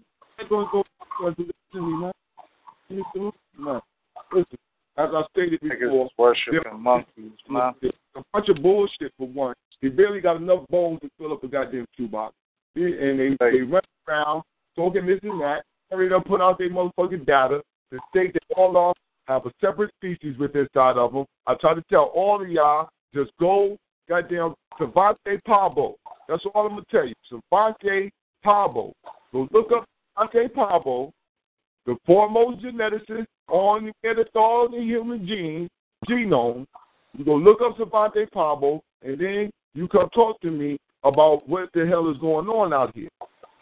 Listen, 4.31 4.57
as 4.99 5.09
I 5.13 5.23
stated 5.31 5.61
before, 5.61 6.09
worshiping 6.17 6.59
monkeys, 6.77 7.31
man. 7.49 7.73
A 8.15 8.21
bunch 8.34 8.49
of 8.49 8.61
bullshit 8.61 9.13
for 9.17 9.27
one. 9.27 9.55
They 9.81 9.88
barely 9.88 10.19
got 10.19 10.35
enough 10.35 10.67
bones 10.69 10.99
to 11.01 11.09
fill 11.17 11.31
up 11.31 11.43
a 11.43 11.47
goddamn 11.47 11.85
shoebox. 11.97 12.35
And 12.76 13.19
they 13.19 13.38
they 13.39 13.61
run 13.61 13.81
around 14.07 14.43
talking 14.76 15.05
this 15.05 15.19
and 15.23 15.39
that. 15.39 15.63
Hurry 15.89 16.13
up, 16.13 16.26
put 16.26 16.41
out 16.41 16.57
their 16.57 16.69
motherfucking 16.69 17.26
data 17.26 17.61
to 17.91 17.99
state 18.09 18.34
that 18.34 18.43
all 18.57 18.77
of 18.77 18.95
them 18.95 19.03
have 19.27 19.45
a 19.45 19.51
separate 19.61 19.91
species 19.95 20.38
with 20.38 20.55
inside 20.55 20.97
of 20.97 21.13
them. 21.13 21.26
I 21.47 21.55
try 21.55 21.73
to 21.73 21.84
tell 21.89 22.11
all 22.13 22.41
of 22.41 22.49
y'all, 22.49 22.89
just 23.13 23.31
go 23.39 23.77
goddamn 24.09 24.53
Svante 24.80 25.39
Pääbo. 25.47 25.95
That's 26.27 26.43
all 26.53 26.67
I'm 26.67 26.73
gonna 26.73 26.84
tell 26.91 27.07
you. 27.07 27.15
Svante 27.31 28.09
Pääbo. 28.45 28.91
Go 29.31 29.47
look 29.51 29.71
up 29.71 29.85
Svante 30.17 30.49
Pääbo, 30.49 31.11
the 31.85 31.95
foremost 32.05 32.61
geneticist 32.61 33.27
on 33.49 33.85
the 33.85 33.91
Neanderthal 34.03 34.65
and 34.65 34.73
the 34.73 34.81
human 34.81 35.27
gene 35.27 35.69
genome. 36.07 36.65
You 37.17 37.26
go 37.26 37.35
look 37.35 37.59
up 37.61 37.77
Svante 37.77 38.30
Pääbo, 38.34 38.81
and 39.03 39.19
then 39.19 39.51
you 39.73 39.88
come 39.88 40.09
talk 40.09 40.39
to 40.41 40.51
me 40.51 40.80
about 41.03 41.47
what 41.47 41.69
the 41.73 41.85
hell 41.88 42.09
is 42.09 42.17
going 42.17 42.47
on 42.47 42.73
out 42.73 42.93
here. 42.95 43.09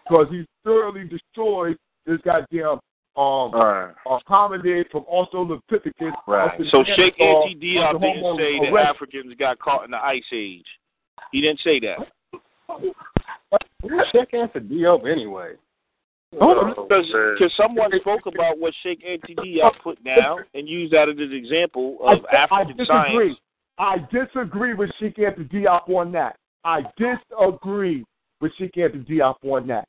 Because 0.08 0.28
he 0.30 0.46
thoroughly 0.64 1.08
destroyed 1.08 1.78
this 2.06 2.20
goddamn 2.24 2.80
um 3.18 3.52
Right. 3.52 3.94
uh, 4.06 4.20
hominid 4.30 4.90
from 4.92 5.04
Australopithecus. 5.06 6.14
Right. 6.28 6.62
So 6.70 6.84
Cheikh 6.84 7.16
Neanderthal, 7.18 7.48
Anta 7.48 7.64
Diop 7.64 8.02
didn't 8.02 8.22
Homo 8.22 8.38
say 8.38 8.60
that 8.60 8.66
erectus. 8.68 8.86
Africans 8.86 9.34
got 9.40 9.60
caught 9.60 9.86
in 9.86 9.92
the 9.92 9.98
ice 9.98 10.24
age. 10.32 10.66
He 11.32 11.42
didn't 11.42 11.60
say 11.62 11.80
that. 11.80 11.98
Cheikh 14.12 14.32
Anta 14.34 14.60
Diop 14.60 15.10
anyway. 15.12 15.54
Because 16.40 17.06
uh, 17.42 17.46
someone 17.58 17.92
spoke 18.00 18.26
about 18.26 18.60
what 18.60 18.74
Cheikh 18.84 19.04
Anta 19.06 19.36
Diop 19.38 19.72
put 19.84 20.04
down 20.04 20.40
and 20.54 20.68
used 20.68 20.94
that 20.94 21.10
as 21.10 21.18
an 21.18 21.34
example 21.34 21.98
of 22.04 22.20
I, 22.32 22.36
I 22.36 22.44
African 22.44 22.78
disagree. 22.78 22.86
science. 22.88 23.40
I 23.80 23.98
disagree 24.12 24.74
with 24.74 24.90
Cheikh 25.00 25.18
Anta 25.18 25.50
Diop 25.52 25.90
on 25.90 26.12
that. 26.14 26.36
I 26.64 26.82
disagree 26.98 28.04
with 28.42 28.52
Cheikh 28.58 28.74
Anta 28.76 29.08
Diop 29.08 29.36
on 29.44 29.68
that. 29.68 29.88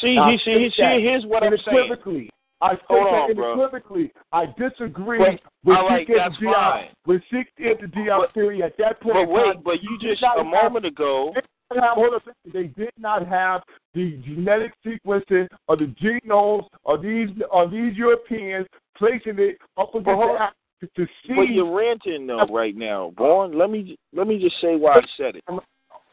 See, 0.00 0.16
I 0.18 0.32
he 0.32 0.38
see, 0.38 0.44
say 0.44 0.58
he 0.64 0.70
see. 0.70 0.82
that 0.82 1.00
Here's 1.00 1.24
what 1.26 1.42
I'm 1.42 1.56
saying. 1.64 1.76
unequivocally. 1.78 2.30
I 2.60 2.74
say 2.74 2.80
Hold 2.88 3.06
that 3.06 3.10
on, 3.30 3.34
bro. 3.34 3.52
unequivocally. 3.52 4.12
I 4.32 4.46
disagree 4.58 5.18
But- 5.18 5.40
with 5.64 5.76
all 5.76 5.88
right, 5.88 6.06
Cheikh 6.06 6.16
that's 6.16 6.36
Diop. 6.36 6.52
fine. 6.54 6.88
With 7.06 7.22
Cheikh 7.30 7.48
Anta 7.60 7.92
Diop 7.94 8.32
theory 8.32 8.62
at 8.62 8.76
that 8.78 9.00
point. 9.00 9.14
But 9.14 9.28
wait, 9.28 9.62
but 9.64 9.82
you 9.82 9.96
he 10.00 10.06
did 10.08 10.18
just 10.18 10.24
a 10.38 10.44
moment 10.44 10.86
ago. 10.86 11.34
They 11.70 11.76
did 11.76 11.80
not 11.80 11.88
have- 11.88 11.94
hold 11.94 12.08
on 12.08 12.14
a 12.14 12.20
second. 12.20 12.52
They 12.52 12.66
did 12.82 12.92
not 12.98 13.26
have 13.26 13.62
the 13.94 14.16
genetic 14.18 14.72
sequencing 14.84 15.48
of 15.68 15.78
the 15.78 15.86
genomes 16.00 16.66
of 16.84 17.02
these 17.02 17.30
of 17.50 17.70
these 17.70 17.96
Europeans, 17.96 18.66
placing 18.96 19.38
it 19.38 19.58
up 19.76 19.90
hold- 19.90 20.04
the 20.04 20.10
Africans 20.10 20.52
to 20.96 21.06
see. 21.26 21.34
But 21.34 21.48
you're 21.48 21.74
ranting 21.74 22.26
though 22.26 22.46
right 22.46 22.76
now, 22.76 23.10
Born. 23.16 23.52
Let 23.52 23.70
me 23.70 23.96
let 24.12 24.26
me 24.26 24.38
just 24.38 24.60
say 24.60 24.76
why 24.76 24.94
I 24.94 25.02
said 25.16 25.36
it. 25.36 25.44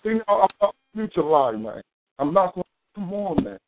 See, 0.03 0.14
no, 0.14 0.23
I'm 0.28 0.48
not 0.61 0.76
mute 0.94 1.15
your 1.15 1.26
line, 1.26 1.61
man. 1.64 1.82
I'm 2.19 2.34
not 2.34 2.53
going. 2.53 2.64
Come 2.95 3.14
on, 3.14 3.44
man. 3.44 3.60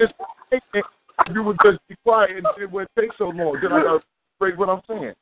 It's- 0.00 0.12
it- 0.50 0.62
it- 0.74 0.84
you 1.32 1.42
would 1.42 1.58
just 1.64 1.78
be 1.88 1.96
quiet 2.04 2.30
and 2.30 2.46
it 2.58 2.70
would 2.70 2.88
take 2.98 3.12
so 3.14 3.28
long. 3.28 3.58
Then 3.60 3.72
I 3.72 3.82
gotta 3.82 4.02
break 4.38 4.56
what 4.58 4.68
I'm 4.68 4.82
saying. 4.86 5.14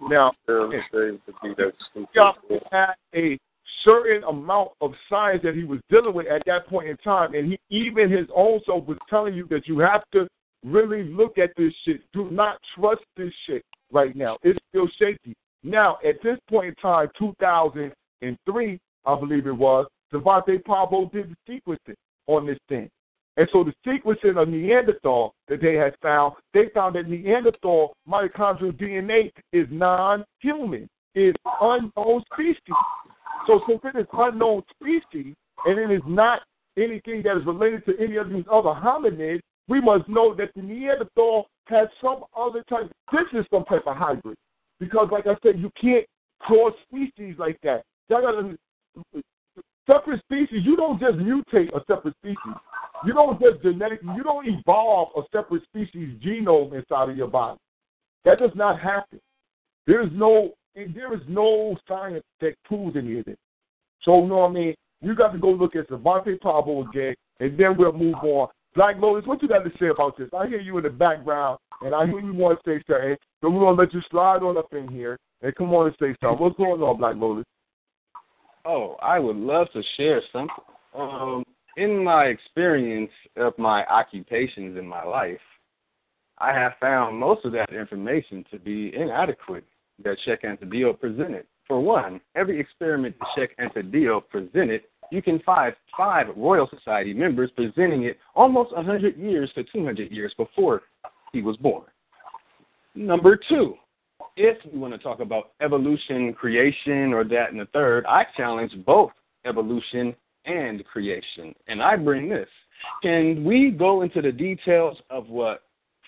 Now, 0.00 0.32
Still 0.44 0.70
safe 0.70 1.20
to 1.26 1.32
be 1.42 1.54
that 1.56 1.72
stupid. 1.90 2.08
Yahweh 2.14 2.58
had 2.70 2.94
a 3.14 3.38
certain 3.84 4.24
amount 4.24 4.70
of 4.80 4.92
science 5.08 5.42
that 5.44 5.54
he 5.54 5.64
was 5.64 5.80
dealing 5.90 6.14
with 6.14 6.26
at 6.26 6.42
that 6.46 6.66
point 6.66 6.88
in 6.88 6.96
time, 6.98 7.34
and 7.34 7.52
he 7.52 7.58
even 7.70 8.10
his 8.10 8.26
own 8.34 8.60
self 8.66 8.86
was 8.86 8.98
telling 9.08 9.34
you 9.34 9.46
that 9.50 9.66
you 9.68 9.78
have 9.78 10.02
to 10.12 10.26
really 10.64 11.04
look 11.04 11.38
at 11.38 11.50
this 11.56 11.72
shit. 11.84 12.00
Do 12.12 12.30
not 12.30 12.58
trust 12.74 13.02
this 13.16 13.32
shit 13.46 13.64
right 13.92 14.16
now. 14.16 14.38
It's 14.42 14.58
still 14.70 14.88
shaky. 14.98 15.34
Now, 15.62 15.98
at 16.06 16.22
this 16.22 16.38
point 16.48 16.68
in 16.68 16.74
time, 16.76 17.08
2003, 17.18 18.80
I 19.06 19.20
believe 19.20 19.46
it 19.46 19.52
was, 19.52 19.86
Svante 20.12 20.62
Pääbo 20.62 21.10
did 21.10 21.34
the 21.46 21.60
sequencing 21.60 21.94
on 22.26 22.46
this 22.46 22.58
thing. 22.68 22.88
And 23.36 23.48
so 23.52 23.64
the 23.64 23.74
sequencing 23.84 24.40
of 24.40 24.48
Neanderthal 24.48 25.34
that 25.48 25.60
they 25.60 25.74
had 25.74 25.94
found, 26.00 26.34
they 26.52 26.68
found 26.72 26.94
that 26.94 27.08
Neanderthal 27.08 27.94
mitochondrial 28.08 28.72
DNA 28.72 29.32
is 29.52 29.66
non-human, 29.70 30.88
is 31.14 31.34
unknown 31.60 32.22
species. 32.32 32.58
So 33.46 33.60
since 33.68 33.80
it 33.84 33.98
is 33.98 34.06
unknown 34.12 34.62
species 34.70 35.34
and 35.66 35.78
it 35.78 35.90
is 35.90 36.02
not 36.06 36.42
anything 36.76 37.22
that 37.24 37.36
is 37.36 37.46
related 37.46 37.84
to 37.86 37.98
any 38.00 38.16
of 38.16 38.30
these 38.30 38.44
other 38.50 38.70
hominids, 38.70 39.40
we 39.68 39.80
must 39.80 40.08
know 40.08 40.34
that 40.34 40.50
the 40.54 40.62
Neanderthal 40.62 41.46
has 41.66 41.88
some 42.00 42.24
other 42.36 42.62
type. 42.68 42.90
This 43.10 43.40
is 43.40 43.46
some 43.50 43.64
type 43.64 43.86
of 43.86 43.96
hybrid, 43.96 44.36
because 44.78 45.08
like 45.10 45.26
I 45.26 45.36
said, 45.42 45.58
you 45.58 45.70
can't 45.80 46.04
cross 46.40 46.74
species 46.86 47.34
like 47.38 47.58
that. 47.62 47.82
Y'all 48.08 48.22
gotta 48.22 48.56
separate 49.86 50.20
species. 50.20 50.62
You 50.64 50.76
don't 50.76 51.00
just 51.00 51.16
mutate 51.16 51.74
a 51.74 51.80
separate 51.86 52.14
species. 52.22 52.54
You 53.06 53.12
don't 53.12 53.40
just 53.40 53.62
genetic. 53.62 54.00
You 54.02 54.22
don't 54.22 54.46
evolve 54.46 55.08
a 55.16 55.22
separate 55.32 55.62
species 55.64 56.16
genome 56.24 56.74
inside 56.74 57.10
of 57.10 57.16
your 57.16 57.28
body. 57.28 57.58
That 58.24 58.38
does 58.38 58.52
not 58.54 58.80
happen. 58.80 59.20
There 59.86 60.02
is 60.02 60.10
no 60.12 60.52
there 60.74 61.14
is 61.14 61.20
no 61.28 61.76
science 61.86 62.24
that 62.40 62.54
proves 62.64 62.96
any 62.96 63.20
of 63.20 63.26
this. 63.26 63.36
So 64.02 64.22
you 64.22 64.28
know 64.28 64.38
what 64.38 64.50
I 64.50 64.52
mean? 64.52 64.74
You 65.02 65.14
got 65.14 65.32
to 65.32 65.38
go 65.38 65.50
look 65.50 65.76
at 65.76 65.88
Svante 65.88 66.38
Pääbo 66.40 66.88
again, 66.88 67.14
and 67.40 67.58
then 67.58 67.76
we'll 67.76 67.92
move 67.92 68.14
on. 68.14 68.48
Black 68.74 68.96
Lotus, 68.98 69.26
what 69.26 69.40
you 69.40 69.48
got 69.48 69.62
to 69.62 69.70
say 69.78 69.88
about 69.88 70.16
this? 70.18 70.28
I 70.36 70.48
hear 70.48 70.60
you 70.60 70.76
in 70.78 70.84
the 70.84 70.90
background, 70.90 71.58
and 71.82 71.94
I 71.94 72.06
hear 72.06 72.18
you 72.18 72.34
want 72.34 72.58
to 72.64 72.70
say 72.70 72.82
something. 72.88 73.16
So 73.40 73.50
we're 73.50 73.60
gonna 73.60 73.80
let 73.80 73.92
you 73.92 74.00
slide 74.10 74.42
on 74.42 74.56
up 74.56 74.72
in 74.72 74.88
here 74.88 75.18
and 75.42 75.54
come 75.54 75.72
on 75.74 75.86
and 75.86 75.96
say 76.00 76.16
something. 76.20 76.42
What's 76.42 76.56
going 76.56 76.82
on, 76.82 76.96
Black 76.96 77.16
Lotus? 77.16 77.44
Oh, 78.64 78.96
I 79.02 79.18
would 79.18 79.36
love 79.36 79.68
to 79.74 79.82
share 79.96 80.22
something. 80.32 80.48
Um, 80.94 81.43
in 81.76 82.02
my 82.02 82.24
experience 82.24 83.10
of 83.36 83.58
my 83.58 83.84
occupations 83.86 84.78
in 84.78 84.86
my 84.86 85.04
life, 85.04 85.40
I 86.38 86.52
have 86.52 86.72
found 86.80 87.18
most 87.18 87.44
of 87.44 87.52
that 87.52 87.72
information 87.72 88.44
to 88.50 88.58
be 88.58 88.94
inadequate 88.94 89.64
that 90.02 90.18
Cheikh 90.24 90.42
Anta 90.42 90.64
Diop 90.64 91.00
presented. 91.00 91.46
For 91.66 91.80
one, 91.80 92.20
every 92.34 92.60
experiment 92.60 93.16
that 93.20 93.28
Cheikh 93.36 93.56
Anta 93.58 93.90
Diop 93.90 94.28
presented, 94.28 94.82
you 95.10 95.22
can 95.22 95.38
find 95.40 95.74
five 95.96 96.26
Royal 96.36 96.68
Society 96.68 97.14
members 97.14 97.50
presenting 97.54 98.04
it 98.04 98.18
almost 98.34 98.72
100 98.72 99.16
years 99.16 99.50
to 99.54 99.64
200 99.64 100.10
years 100.10 100.34
before 100.36 100.82
he 101.32 101.42
was 101.42 101.56
born. 101.56 101.84
Number 102.94 103.38
two, 103.48 103.74
if 104.36 104.58
we 104.72 104.78
want 104.78 104.92
to 104.92 104.98
talk 104.98 105.20
about 105.20 105.52
evolution, 105.60 106.32
creation, 106.32 107.12
or 107.12 107.24
that 107.24 107.50
and 107.50 107.60
the 107.60 107.66
third, 107.66 108.04
I 108.06 108.24
challenge 108.36 108.72
both 108.84 109.12
evolution 109.46 110.14
and 110.46 110.84
creation. 110.84 111.54
And 111.68 111.82
I 111.82 111.96
bring 111.96 112.28
this. 112.28 112.48
Can 113.02 113.44
we 113.44 113.70
go 113.70 114.02
into 114.02 114.20
the 114.20 114.32
details 114.32 114.98
of 115.10 115.28
what 115.28 115.62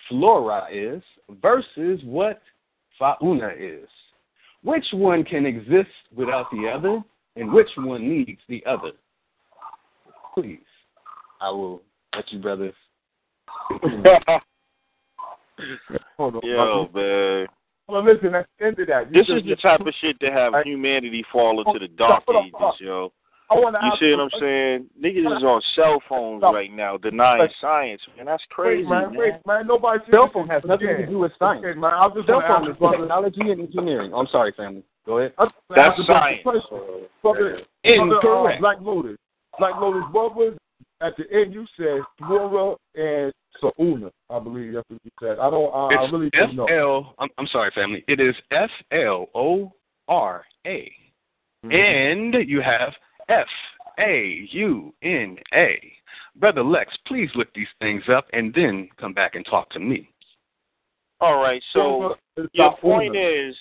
flora 0.09 0.67
is 0.71 1.03
versus 1.43 2.01
what 2.05 2.43
fauna 2.99 3.51
is? 3.59 3.89
Which 4.63 4.87
one 4.93 5.25
can 5.25 5.47
exist 5.47 5.91
without 6.15 6.51
the 6.51 6.69
other, 6.69 7.01
and 7.37 7.53
which 7.53 7.69
one 7.77 8.09
needs 8.09 8.41
the 8.49 8.65
other? 8.67 8.93
Please, 10.35 10.59
I 11.41 11.51
will 11.51 11.83
let 12.15 12.31
you 12.33 12.41
brothers. 12.41 12.75
Hold 16.19 16.37
on. 16.37 16.41
Yo, 16.43 16.91
man. 16.95 17.47
Well, 17.89 18.05
listen, 18.05 18.33
that's 18.33 18.49
the 18.59 18.67
end 18.67 18.79
of 18.81 18.89
that. 18.89 19.15
You 19.15 19.23
This 19.23 19.29
is 19.29 19.49
the 19.49 19.57
type 19.57 19.81
of 19.81 19.95
shit 20.01 20.19
to 20.21 20.31
have 20.33 20.55
humanity 20.65 21.25
fall 21.33 21.61
into 21.65 21.79
the 21.79 21.89
dark 21.89 22.25
Hold 22.27 22.37
on, 22.37 22.47
ages, 22.47 22.81
yo. 22.81 23.13
I 23.49 23.55
want 23.55 23.77
to 23.77 23.81
You 23.85 23.91
ask 23.93 24.01
see 24.01 24.11
what 24.11 24.21
I'm 24.21 24.41
saying? 24.41 24.87
Niggas 25.01 25.37
is 25.39 25.43
on 25.45 25.63
cell 25.77 26.03
phones 26.09 26.41
Stop. 26.41 26.55
right 26.55 26.73
now 26.73 26.97
denying 26.97 27.41
Wait. 27.43 27.51
science, 27.61 28.03
man. 28.17 28.27
That's 28.27 28.43
crazy, 28.51 28.83
Wait, 28.83 28.91
man, 28.91 29.15
wait, 29.17 29.35
man. 29.47 29.67
Nobody. 29.69 30.01
Cell 30.11 30.31
phone 30.33 30.49
has 30.49 30.63
nothing 30.65 30.89
to 30.89 31.07
do 31.07 31.19
with 31.21 31.33
science. 31.39 31.65
Okay, 31.65 31.79
man. 31.79 31.93
I 31.95 32.09
just 32.15 32.27
cell 32.27 32.43
phone 32.47 32.69
is 32.69 32.77
technology 32.81 33.51
and 33.53 33.61
engineering. 33.61 34.13
I'm 34.15 34.27
sorry, 34.29 34.53
family. 34.57 34.83
Go 35.07 35.19
ahead. 35.19 35.33
I 35.39 35.45
That's 35.75 35.97
the 35.97 36.05
brother 36.05 36.21
science. 36.21 36.41
question. 36.43 36.81
Brother, 37.23 37.39
brother, 37.45 37.61
Incorrect. 37.85 38.57
uh, 38.59 38.61
Black 38.61 38.77
Lotus. 38.81 39.17
Black 39.59 39.81
Lotus. 39.81 40.03
What 40.11 40.35
was 40.35 40.57
at 41.01 41.17
the 41.17 41.25
end? 41.33 41.55
You 41.55 41.67
said 41.77 42.01
Flora 42.19 42.75
and 42.97 43.33
Sauna. 43.63 44.11
I 44.29 44.39
believe 44.41 44.75
that's 44.75 44.91
what 44.91 44.99
you 45.05 45.11
said. 45.21 45.39
I 45.39 45.49
don't. 45.51 45.73
Uh, 45.73 45.87
I 45.87 46.03
It's 46.05 46.13
really 46.13 46.31
F 46.35 46.49
don't 46.49 46.57
know. 46.57 46.67
L. 46.67 47.15
I'm, 47.21 47.29
I'm 47.39 47.47
sorry, 47.47 47.71
family. 47.77 48.03
It 48.09 48.19
is 48.21 48.35
F 48.51 48.71
L 48.91 49.29
O 49.37 49.73
R 50.09 50.45
A, 50.67 50.93
Mm-hmm. 51.65 52.35
and 52.35 52.49
you 52.49 52.61
have 52.61 52.93
F 53.29 53.47
A 53.99 54.47
U 54.51 54.93
N 55.03 55.37
A. 55.55 55.81
Brother 56.37 56.63
Lex, 56.63 56.95
please 57.07 57.31
look 57.35 57.53
these 57.55 57.67
things 57.81 58.03
up 58.13 58.27
and 58.33 58.53
then 58.55 58.89
come 58.99 59.15
back 59.15 59.35
and 59.35 59.45
talk 59.47 59.71
to 59.71 59.79
me. 59.79 60.11
All 61.21 61.41
right, 61.41 61.63
so 61.73 62.17
your 62.53 62.77
point 62.77 63.17
is 63.17 63.57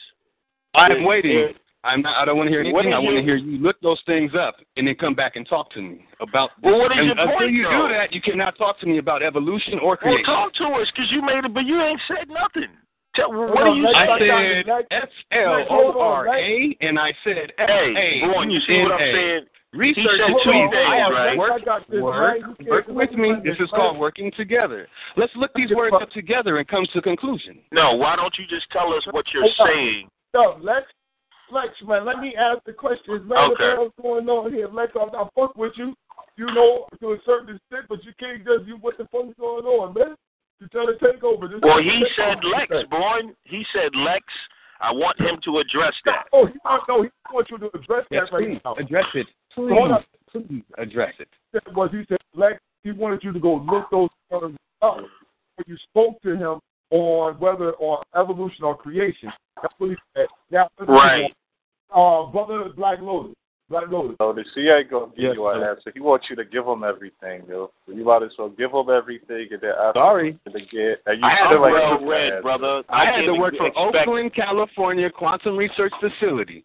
I'm 0.76 1.06
waiting. 1.06 1.54
I'm 1.86 2.02
not, 2.02 2.20
I 2.20 2.26
don't 2.26 2.36
want 2.36 2.48
to 2.48 2.52
hear 2.52 2.62
anything. 2.62 2.94
I 2.94 3.00
want 3.00 3.16
to 3.16 3.22
hear 3.22 3.36
you 3.36 3.60
look 3.60 3.80
those 3.82 4.02
things 4.08 4.32
up 4.38 4.56
and 4.76 4.88
then 4.88 4.96
come 4.96 5.14
back 5.14 5.36
and 5.36 5.48
talk 5.48 5.70
to 5.72 5.82
me 5.82 6.04
about. 6.20 6.50
This. 6.58 6.72
Well, 6.72 6.80
what 6.80 6.92
is 6.92 6.98
and 6.98 7.06
your 7.06 7.20
until 7.20 7.38
point, 7.38 7.54
you 7.54 7.64
though? 7.64 7.88
do 7.88 7.94
that, 7.94 8.12
you 8.12 8.22
cannot 8.22 8.58
talk 8.58 8.80
to 8.80 8.88
me 8.88 8.98
about 8.98 9.22
evolution 9.22 9.78
or 9.80 9.96
creation. 9.96 10.24
Well, 10.28 10.50
creation. 10.50 10.66
talk 10.66 10.76
to 10.76 10.82
us, 10.82 10.92
cause 10.96 11.06
you 11.12 11.22
made 11.22 11.46
it, 11.46 11.54
but 11.54 11.66
you 11.66 11.80
ain't 11.80 12.02
said 12.08 12.28
nothing. 12.28 12.74
Tell, 13.16 13.32
what 13.32 13.54
no, 13.56 13.62
are 13.62 13.76
you 13.76 13.84
let's- 13.84 13.96
I 13.96 14.20
said 14.20 14.86
S 14.92 15.10
L 15.32 15.66
O 15.70 16.00
R 16.00 16.28
A, 16.36 16.78
and 16.82 17.00
I 17.00 17.14
said 17.24 17.54
F 17.58 17.70
Hey, 17.70 18.22
A 18.24 18.28
Born, 18.32 18.52
you 18.52 18.60
see 18.68 18.82
what 18.84 18.92
I'm 18.94 19.00
U 19.00 19.06
N 19.06 19.10
A. 19.10 19.14
saying? 19.14 19.46
Research 19.74 20.04
He 20.04 20.04
said 20.04 20.30
it, 20.32 20.44
two 20.44 20.52
please. 20.52 20.70
things, 20.72 20.88
I 20.88 20.96
have 20.98 21.12
right? 21.12 21.38
work, 21.38 21.62
this, 21.90 22.02
work, 22.02 22.40
man. 22.40 22.50
You 22.50 22.56
can't 22.56 22.70
work 22.70 22.88
with 22.88 23.12
me. 23.12 23.34
This 23.44 23.60
is 23.60 23.70
called 23.72 23.98
working 23.98 24.32
together. 24.38 24.88
Let's 25.18 25.36
look 25.36 25.52
these 25.54 25.72
words 25.76 25.96
up 26.02 26.10
together 26.12 26.58
and 26.60 26.68
come 26.68 26.86
to 26.94 27.00
a 27.00 27.02
conclusion. 27.02 27.60
No, 27.74 27.94
why 27.96 28.16
don't 28.16 28.34
you 28.40 28.46
just 28.48 28.70
tell 28.72 28.94
us 28.94 29.04
what 29.12 29.26
you're 29.34 29.44
saying? 29.44 29.60
on. 29.60 29.68
saying? 29.68 30.10
So 30.34 30.58
Lex, 30.62 30.88
Lex, 31.52 31.70
man, 31.86 32.06
let 32.06 32.20
me 32.20 32.36
ask 32.40 32.64
the 32.66 32.72
questions, 32.74 33.28
man. 33.28 33.50
What 33.50 33.52
Okay. 33.54 33.68
the 33.68 33.76
hell's 33.76 33.92
going 34.02 34.30
on 34.30 34.52
here, 34.54 34.68
Lex? 34.70 34.94
I, 34.96 35.04
I 35.16 35.28
fuck 35.36 35.56
with 35.58 35.74
you, 35.76 35.94
you 36.38 36.46
know, 36.48 36.88
to 37.02 37.12
a 37.14 37.18
certain 37.26 37.56
extent, 37.56 37.86
but 37.90 38.04
you 38.06 38.14
can't 38.18 38.46
just 38.46 38.66
you. 38.68 38.78
What 38.78 38.98
the 38.98 39.04
fuck's 39.12 39.36
going 39.38 39.66
on, 39.66 39.94
man? 39.94 40.16
You 40.60 40.68
trying 40.68 40.88
to 40.88 40.98
take 41.00 41.24
over? 41.24 41.48
This 41.48 41.60
Well, 41.62 41.80
is- 41.80 41.86
he 41.86 42.06
said 42.16 42.44
Lex, 42.44 42.72
Born. 42.90 43.36
He 43.44 43.66
said 43.74 43.94
Lex. 43.96 44.24
I 44.82 44.92
want 44.92 45.20
him 45.20 45.40
to 45.46 45.60
address 45.60 45.94
that. 46.06 46.28
Oh, 46.34 46.46
he 46.48 46.54
no, 46.88 47.04
he 47.04 47.10
wants 47.34 47.50
you 47.50 47.58
to 47.58 47.68
address 47.76 48.06
Yes, 48.12 48.30
that 48.30 48.34
right 48.36 48.46
please 48.48 48.62
now. 48.64 48.76
address 48.76 49.06
it. 49.16 49.28
Please, 49.54 49.72
Hold 49.72 50.06
please 50.32 50.64
address 50.78 51.14
it. 51.20 51.30
Was 51.74 51.92
he 51.92 52.04
said 52.10 52.18
Lex? 52.34 52.60
He 52.84 52.92
wanted 52.92 53.24
you 53.24 53.32
to 53.32 53.40
go 53.40 53.56
look 53.56 53.90
those 53.90 54.10
terms 54.30 54.58
up 54.82 54.98
when 54.98 55.66
you 55.66 55.78
spoke 55.78 56.22
to 56.24 56.36
him 56.36 56.60
on 56.92 57.40
whether 57.40 57.74
on 57.76 58.04
evolution 58.16 58.64
or 58.64 58.76
creation. 58.78 59.32
That's 59.62 59.74
what 59.78 59.90
he 59.92 59.96
said. 60.16 60.28
Now, 60.52 60.68
Right. 60.80 61.34
Uh, 61.90 62.26
brother 62.28 62.66
Black 62.76 63.00
Lotus. 63.02 63.34
Black 63.70 63.86
Lotus. 63.90 64.16
So 64.20 64.32
the 64.34 64.46
CA 64.54 64.84
gonna 64.84 65.08
give 65.08 65.18
Yes, 65.18 65.36
you 65.36 65.48
an 65.48 65.60
sir. 65.62 65.70
answer. 65.72 65.92
He 65.94 66.00
wants 66.00 66.28
you 66.30 66.36
to 66.36 66.46
give 66.46 66.66
him 66.68 66.84
everything, 66.84 67.44
yo. 67.50 67.72
So 67.88 67.94
you 67.94 68.04
might 68.06 68.22
as 68.22 68.30
well 68.38 68.50
give 68.50 68.72
him 68.72 68.90
everything 68.92 69.48
and 69.52 69.60
then 69.62 69.72
ask 69.80 69.96
Sorry. 69.96 70.32
him 70.46 70.54
to 70.54 70.60
get. 70.60 71.02
And 71.08 71.20
you 71.20 71.26
I 71.26 71.30
had 71.34 71.50
to 71.50 71.60
like 71.60 71.74
well 71.74 71.96
it's 71.96 72.04
read, 72.04 72.34
answer. 72.34 72.42
brother. 72.44 72.84
I 72.90 73.06
had 73.06 73.22
to 73.26 73.34
work 73.34 73.56
for 73.58 73.68
expect- 73.68 73.96
Oakland, 73.96 74.34
California 74.36 75.10
Quantum 75.10 75.58
Research 75.58 75.94
Facility. 76.00 76.64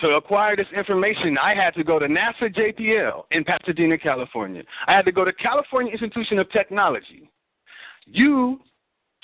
to 0.00 0.10
acquire 0.14 0.54
this 0.54 0.68
information, 0.76 1.36
I 1.38 1.56
had 1.56 1.74
to 1.74 1.82
go 1.82 1.98
to 1.98 2.06
NASA 2.06 2.54
JPL 2.54 3.26
in 3.32 3.42
Pasadena, 3.42 3.98
California. 3.98 4.62
I 4.86 4.92
had 4.94 5.04
to 5.06 5.10
go 5.12 5.24
to 5.24 5.32
California 5.32 5.90
Institution 5.92 6.38
of 6.38 6.48
Technology. 6.52 7.28
You 8.06 8.60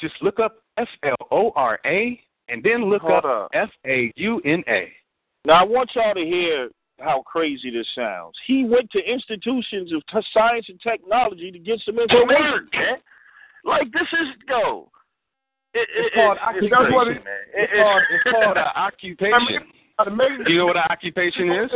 just 0.01 0.15
look 0.21 0.41
up 0.41 0.57
F 0.77 0.89
L 1.05 1.15
O 1.31 1.53
R 1.55 1.79
A 1.87 2.21
and 2.49 2.61
then 2.63 2.91
look 2.91 3.03
Hold 3.03 3.25
up 3.25 3.25
up. 3.25 3.51
F 3.55 3.71
A 3.87 4.13
U 4.17 4.41
N 4.45 4.65
A. 4.69 4.93
Now 5.45 5.55
I 5.61 5.63
want 5.63 5.91
y'all 5.95 6.13
to 6.15 6.25
hear 6.25 6.71
how 7.01 7.23
crazy 7.23 7.71
this 7.71 7.87
sounds. 7.95 8.35
He 8.47 8.65
went 8.65 8.91
to 8.93 8.99
institutions 9.01 9.93
of 9.93 10.03
t- 10.07 10.27
science 10.33 10.67
and 10.69 10.81
technology 10.81 11.51
to 11.51 11.59
get 11.59 11.81
some 11.85 11.99
information, 11.99 12.69
man. 12.73 12.97
Like 13.65 13.91
this 13.93 14.09
is 14.13 14.29
go. 14.49 14.91
It, 15.75 15.89
it, 15.97 16.07
It's 16.07 16.15
called 16.15 16.37
it's, 16.37 16.47
occupation, 16.47 16.93
crazy, 16.93 17.15
man. 17.15 17.25
man. 17.25 17.43
It's 17.55 17.73
called, 17.73 18.03
it's 18.15 18.31
called 18.31 18.57
an 18.57 18.71
occupation. 18.77 19.63
Do 20.45 20.53
you 20.53 20.59
know 20.59 20.67
what 20.67 20.77
an 20.77 20.83
occupation 20.91 21.51
is? 21.53 21.71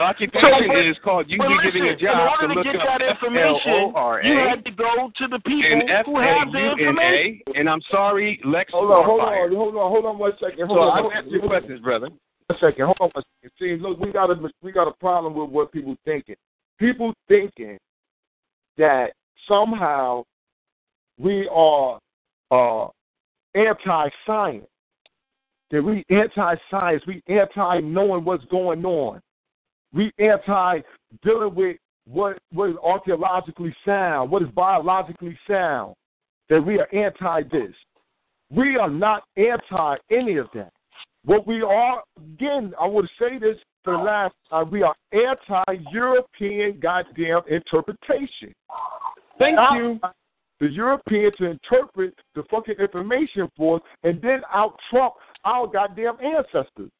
Occupation 0.00 0.70
is 0.88 0.96
called 1.04 1.28
you 1.28 1.36
But 1.38 1.48
be 1.48 1.54
listen, 1.56 1.72
giving 1.72 1.88
a 1.88 1.92
in 1.92 1.98
job 1.98 2.32
order 2.40 2.54
to 2.54 2.62
to 2.62 2.64
get 2.64 2.80
that 2.84 3.02
information, 3.02 3.92
F-L-O-R-A 3.92 4.26
you 4.26 4.36
had 4.48 4.64
to 4.64 4.70
go 4.70 5.12
to 5.16 5.28
the 5.28 5.38
people 5.40 5.68
and 5.68 6.06
who 6.06 6.18
have 6.20 6.52
the 6.52 6.72
information. 6.72 7.40
And 7.54 7.68
I'm 7.68 7.82
sorry, 7.90 8.40
Lex 8.44 8.72
Hold 8.72 8.90
on, 8.90 9.04
hold 9.04 9.20
on, 9.20 9.52
hold 9.52 9.76
on, 9.76 9.90
hold 9.90 10.04
on 10.06 10.18
one 10.18 10.32
second. 10.40 10.66
Hold 10.68 10.76
So 10.78 10.82
on, 10.82 10.88
I'll 10.88 11.02
hold 11.02 11.12
on. 11.12 11.18
answer 11.18 11.30
your 11.36 11.46
questions, 11.46 11.80
brother. 11.80 12.08
A 12.50 12.54
second. 12.60 12.86
Hold 12.86 12.96
on 13.00 13.10
one 13.12 13.24
second. 13.42 13.52
See, 13.58 13.76
look, 13.80 13.98
we 13.98 14.12
got 14.12 14.30
a 14.30 14.50
we 14.62 14.72
got 14.72 14.88
a 14.88 14.92
problem 14.92 15.34
with 15.34 15.50
what 15.50 15.72
people 15.72 15.96
thinking. 16.04 16.36
People 16.78 17.12
thinking 17.28 17.78
that 18.78 19.12
somehow 19.48 20.24
we 21.18 21.48
are 21.52 21.98
uh, 22.50 22.88
anti-science. 23.54 24.66
That 25.70 25.82
we 25.82 26.04
anti-science. 26.10 27.02
We 27.06 27.22
anti-knowing 27.28 28.24
what's 28.24 28.44
going 28.46 28.84
on. 28.84 29.20
We 29.92 30.12
anti 30.18 30.80
dealing 31.22 31.54
with 31.54 31.76
what 32.06 32.38
what 32.52 32.70
is 32.70 32.76
archaeologically 32.82 33.74
sound, 33.84 34.30
what 34.30 34.42
is 34.42 34.48
biologically 34.50 35.38
sound. 35.48 35.94
That 36.48 36.64
we 36.64 36.80
are 36.80 36.92
anti 36.94 37.42
this. 37.44 37.74
We 38.50 38.76
are 38.76 38.90
not 38.90 39.22
anti 39.36 39.96
any 40.10 40.36
of 40.36 40.48
that. 40.54 40.72
What 41.24 41.46
we 41.46 41.62
are, 41.62 42.02
again, 42.16 42.72
I 42.80 42.86
would 42.86 43.08
say 43.18 43.38
this 43.38 43.56
for 43.84 43.96
the 43.96 44.02
last 44.02 44.34
time, 44.48 44.70
we 44.70 44.82
are 44.82 44.94
anti-European 45.12 46.80
goddamn 46.80 47.42
interpretation. 47.48 48.54
Thank 49.38 49.56
Not 49.56 49.74
you. 49.74 50.00
The 50.60 50.68
European 50.68 51.32
to 51.38 51.46
interpret 51.46 52.14
the 52.34 52.42
fucking 52.50 52.74
information 52.78 53.48
for 53.56 53.76
us 53.76 53.82
and 54.02 54.20
then 54.20 54.42
out 54.52 54.76
trump 54.90 55.14
our 55.44 55.66
goddamn 55.66 56.16
ancestors. 56.22 56.90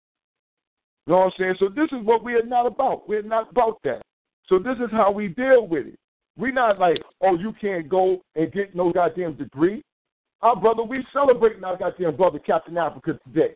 You 1.06 1.12
know 1.12 1.18
what 1.18 1.24
I'm 1.24 1.32
saying? 1.38 1.55
So 1.59 1.68
this 1.68 1.88
is 1.92 2.05
what 2.05 2.24
we 2.24 2.34
are 2.34 2.44
not 2.44 2.66
about. 2.66 3.09
We're 3.09 3.22
not 3.22 3.51
about 3.51 3.78
that. 3.84 4.02
So 4.47 4.59
this 4.59 4.76
is 4.78 4.90
how 4.90 5.10
we 5.10 5.28
deal 5.28 5.66
with 5.66 5.88
it. 5.88 5.98
We're 6.38 6.52
not 6.52 6.78
like, 6.78 7.02
oh, 7.22 7.36
you 7.36 7.52
can't 7.60 7.88
go 7.88 8.22
and 8.34 8.51
get 8.52 8.74
no 8.74 8.92
goddamn 8.92 9.34
degree. 9.34 9.82
Our 10.40 10.56
brother, 10.56 10.82
we 10.82 11.05
celebrating 11.12 11.64
our 11.64 11.76
goddamn 11.76 12.16
brother 12.16 12.38
Captain 12.38 12.78
Africa 12.78 13.18
today. 13.26 13.55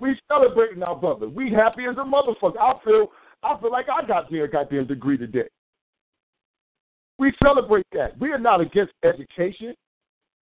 We 0.00 0.18
celebrating 0.28 0.82
our 0.82 0.96
brother. 0.96 1.28
We 1.28 1.52
happy 1.52 1.84
as 1.88 1.96
a 1.96 2.00
motherfucker. 2.00 2.58
I 2.58 2.74
feel 2.84 3.08
I 3.42 3.58
feel 3.60 3.70
like 3.70 3.86
I 3.88 4.06
got 4.06 4.30
their 4.30 4.46
goddamn 4.46 4.86
degree 4.86 5.16
today. 5.16 5.48
We 7.18 7.32
celebrate 7.42 7.86
that. 7.92 8.18
We 8.18 8.32
are 8.32 8.38
not 8.38 8.60
against 8.60 8.92
education. 9.04 9.74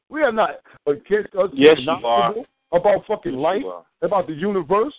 We 0.08 0.22
are 0.22 0.32
not 0.32 0.60
against 0.86 1.34
us 1.34 1.50
Yes, 1.54 1.78
you 1.80 1.90
are. 1.90 2.34
about 2.72 3.06
fucking 3.06 3.32
life, 3.32 3.62
about 4.02 4.26
the 4.26 4.32
universe. 4.32 4.94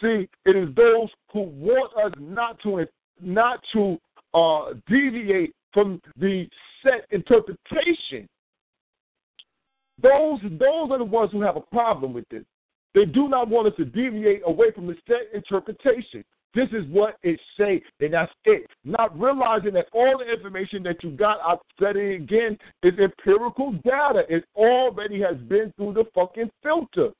See, 0.00 0.28
it 0.44 0.56
is 0.56 0.74
those 0.76 1.08
who 1.32 1.40
want 1.40 1.92
us 1.96 2.12
not 2.20 2.60
to 2.62 2.86
not 3.20 3.60
to 3.72 3.98
uh, 4.34 4.74
deviate 4.88 5.54
from 5.72 6.00
the 6.16 6.48
set 6.82 7.06
interpretation. 7.10 8.28
Those 10.00 10.40
those 10.42 10.90
are 10.90 10.98
the 10.98 11.04
ones 11.04 11.32
who 11.32 11.42
have 11.42 11.56
a 11.56 11.60
problem 11.60 12.12
with 12.12 12.28
this. 12.28 12.44
They 12.98 13.04
do 13.04 13.28
not 13.28 13.48
want 13.48 13.68
us 13.68 13.74
to 13.76 13.84
deviate 13.84 14.42
away 14.44 14.72
from 14.72 14.88
the 14.88 14.96
set 15.06 15.32
interpretation. 15.32 16.24
This 16.52 16.66
is 16.72 16.84
what 16.88 17.14
it 17.22 17.38
say, 17.56 17.80
and 18.00 18.12
that's 18.12 18.32
it. 18.44 18.66
Not 18.84 19.16
realizing 19.16 19.74
that 19.74 19.86
all 19.92 20.18
the 20.18 20.28
information 20.28 20.82
that 20.82 21.04
you 21.04 21.12
got, 21.12 21.38
I 21.44 21.54
said 21.78 21.94
it 21.94 22.16
again, 22.16 22.58
is 22.82 22.94
empirical 22.98 23.70
data. 23.84 24.24
It 24.28 24.44
already 24.56 25.20
has 25.20 25.36
been 25.36 25.72
through 25.76 25.92
the 25.92 26.06
fucking 26.12 26.50
filter. 26.60 27.10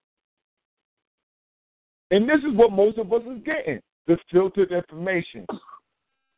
And 2.10 2.28
this 2.28 2.38
is 2.38 2.56
what 2.56 2.72
most 2.72 2.98
of 2.98 3.12
us 3.12 3.22
is 3.30 3.40
getting. 3.44 3.78
The 4.08 4.18
filtered 4.32 4.72
information. 4.72 5.46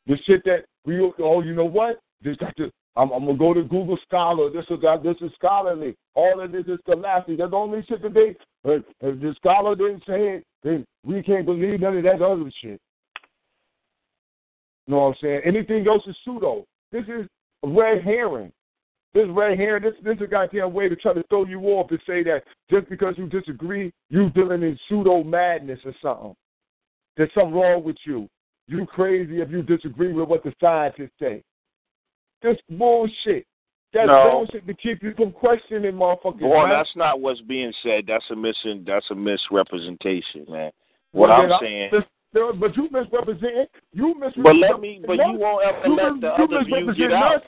The 0.06 0.18
shit 0.26 0.44
that 0.44 0.66
we 0.84 1.00
oh, 1.00 1.40
you 1.40 1.54
know 1.54 1.64
what? 1.64 1.98
This 2.20 2.36
got 2.36 2.54
to 2.58 2.70
I'm, 2.96 3.10
I'm 3.12 3.24
gonna 3.24 3.38
go 3.38 3.54
to 3.54 3.62
Google 3.62 3.98
Scholar. 4.06 4.50
This 4.50 4.64
is. 4.68 4.78
This 5.02 5.16
is 5.22 5.32
scholarly. 5.36 5.96
All 6.14 6.40
of 6.40 6.52
this 6.52 6.66
is 6.66 6.78
scholastic. 6.80 7.38
That's 7.38 7.50
the 7.50 7.56
only 7.56 7.84
shit 7.88 8.02
that 8.02 8.12
they. 8.14 8.36
Uh, 8.66 8.78
if 9.00 9.20
the 9.20 9.34
scholar 9.36 9.74
didn't 9.74 10.02
say 10.06 10.36
it, 10.36 10.44
then 10.62 10.84
we 11.04 11.22
can't 11.22 11.46
believe 11.46 11.80
none 11.80 11.96
of 11.96 12.04
that 12.04 12.22
other 12.22 12.50
shit. 12.62 12.80
You 14.86 14.94
know 14.94 14.98
what 14.98 15.08
I'm 15.08 15.14
saying? 15.22 15.40
Anything 15.44 15.86
else 15.86 16.02
is 16.06 16.16
pseudo. 16.24 16.64
This 16.92 17.04
is 17.04 17.26
a 17.64 17.68
red 17.68 18.02
herring. 18.02 18.52
This 19.14 19.26
red 19.30 19.58
herring. 19.58 19.82
This 19.82 19.94
this 20.04 20.16
is 20.16 20.22
a 20.22 20.26
goddamn 20.26 20.72
way 20.72 20.88
to 20.88 20.96
try 20.96 21.14
to 21.14 21.22
throw 21.28 21.44
you 21.46 21.60
off 21.62 21.88
to 21.88 21.98
say 22.06 22.22
that 22.24 22.42
just 22.70 22.88
because 22.88 23.14
you 23.16 23.28
disagree, 23.28 23.92
you're 24.08 24.30
dealing 24.30 24.62
in 24.62 24.78
pseudo 24.88 25.22
madness 25.22 25.80
or 25.84 25.94
something. 26.02 26.34
There's 27.16 27.30
something 27.34 27.54
wrong 27.54 27.82
with 27.82 27.96
you. 28.04 28.28
You 28.66 28.86
crazy 28.86 29.40
if 29.40 29.50
you 29.50 29.62
disagree 29.62 30.12
with 30.12 30.28
what 30.28 30.44
the 30.44 30.52
scientists 30.60 31.10
say. 31.20 31.42
This 32.42 32.56
bullshit. 32.68 33.44
That's 33.92 34.06
No. 34.06 34.30
bullshit 34.30 34.66
to 34.66 34.74
keep 34.74 35.02
you 35.02 35.12
from 35.16 35.32
questioning 35.32 35.92
motherfuckers. 35.94 36.38
Boy, 36.40 36.60
man. 36.66 36.70
that's 36.70 36.94
not 36.94 37.20
what's 37.20 37.40
being 37.42 37.72
said. 37.82 38.04
That's 38.06 38.24
a 38.30 38.36
missing. 38.36 38.84
That's 38.86 39.06
a 39.10 39.14
misrepresentation, 39.14 40.46
man. 40.48 40.70
What 41.12 41.28
Well, 41.30 41.42
I'm 41.42 41.52
I- 41.52 41.58
saying. 41.60 41.90
there- 42.32 42.52
but 42.52 42.76
you 42.76 42.88
misrepresent. 42.90 43.68
You 43.92 44.14
misrepresent. 44.14 44.44
But 44.44 44.56
let 44.56 44.80
me. 44.80 45.02
But 45.04 45.16
you 45.16 45.32
won't 45.38 45.64
ever 45.66 45.88
you 45.88 45.94
let 45.96 46.12
mis- 46.12 46.20
the 46.20 46.26
you 46.38 46.44
other 46.44 46.64
view 46.64 46.94
get 46.94 47.12
out. 47.12 47.34
us. 47.36 47.42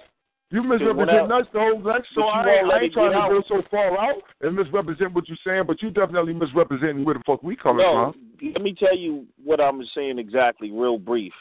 You 0.51 0.63
misrepresent 0.65 1.31
I- 1.33 1.39
us 1.41 1.47
the 1.53 1.61
whole 1.61 1.81
time. 1.83 2.03
So 2.15 2.21
you 2.21 2.27
I 2.27 2.37
won't 2.39 2.49
ain't, 2.49 2.67
let 2.69 2.81
I 2.81 2.85
ain't 2.85 2.93
trying 2.93 3.13
to 3.13 3.41
go 3.41 3.43
so 3.49 3.63
far 3.71 3.99
out 3.99 4.23
and 4.43 4.57
misrepresent 4.57 5.15
what 5.15 5.29
you're 5.29 5.39
saying, 5.47 5.65
but 5.67 5.81
you 5.81 5.91
definitely 5.91 6.35
misrepresenting 6.35 7.05
where 7.05 7.15
the 7.15 7.23
fuck 7.25 7.43
we 7.45 7.55
coming 7.57 7.87
no, 7.87 8.13
from. 8.13 8.53
let 8.53 8.61
me 8.63 8.75
tell 8.75 8.95
you 8.97 9.27
what 9.43 9.61
I'm 9.61 9.83
saying 9.95 10.19
exactly, 10.19 10.71
real 10.73 10.99
brief. 10.99 11.33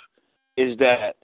Is 0.58 0.78
that 0.78 1.16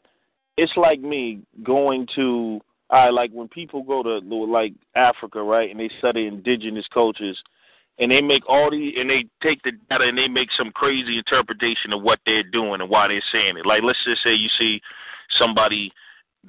it's 0.58 0.76
like 0.76 1.00
me 1.00 1.42
going 1.64 2.08
to 2.16 2.60
I 2.90 3.10
like 3.10 3.32
when 3.32 3.48
people 3.48 3.84
go 3.84 4.02
to 4.04 4.20
like 4.46 4.74
Africa, 4.96 5.42
right, 5.42 5.70
and 5.70 5.80
they 5.80 5.90
study 6.00 6.28
indigenous 6.28 6.86
cultures, 6.94 7.42
and 8.00 8.12
they 8.12 8.22
make 8.22 8.48
all 8.48 8.72
the 8.72 8.94
and 8.98 9.10
they 9.10 9.26
take 9.42 9.62
the 9.64 9.72
data 9.90 10.06
and 10.06 10.18
they 10.18 10.28
make 10.28 10.50
some 10.58 10.72
crazy 10.72 11.18
interpretation 11.18 11.92
of 11.92 12.02
what 12.02 12.20
they're 12.26 12.44
doing 12.44 12.82
and 12.82 12.90
why 12.90 13.08
they're 13.08 13.24
saying 13.32 13.58
it. 13.58 13.66
Like 13.66 13.84
let's 13.84 14.00
just 14.06 14.24
say 14.24 14.34
you 14.34 14.50
see 14.58 14.80
somebody 15.38 15.92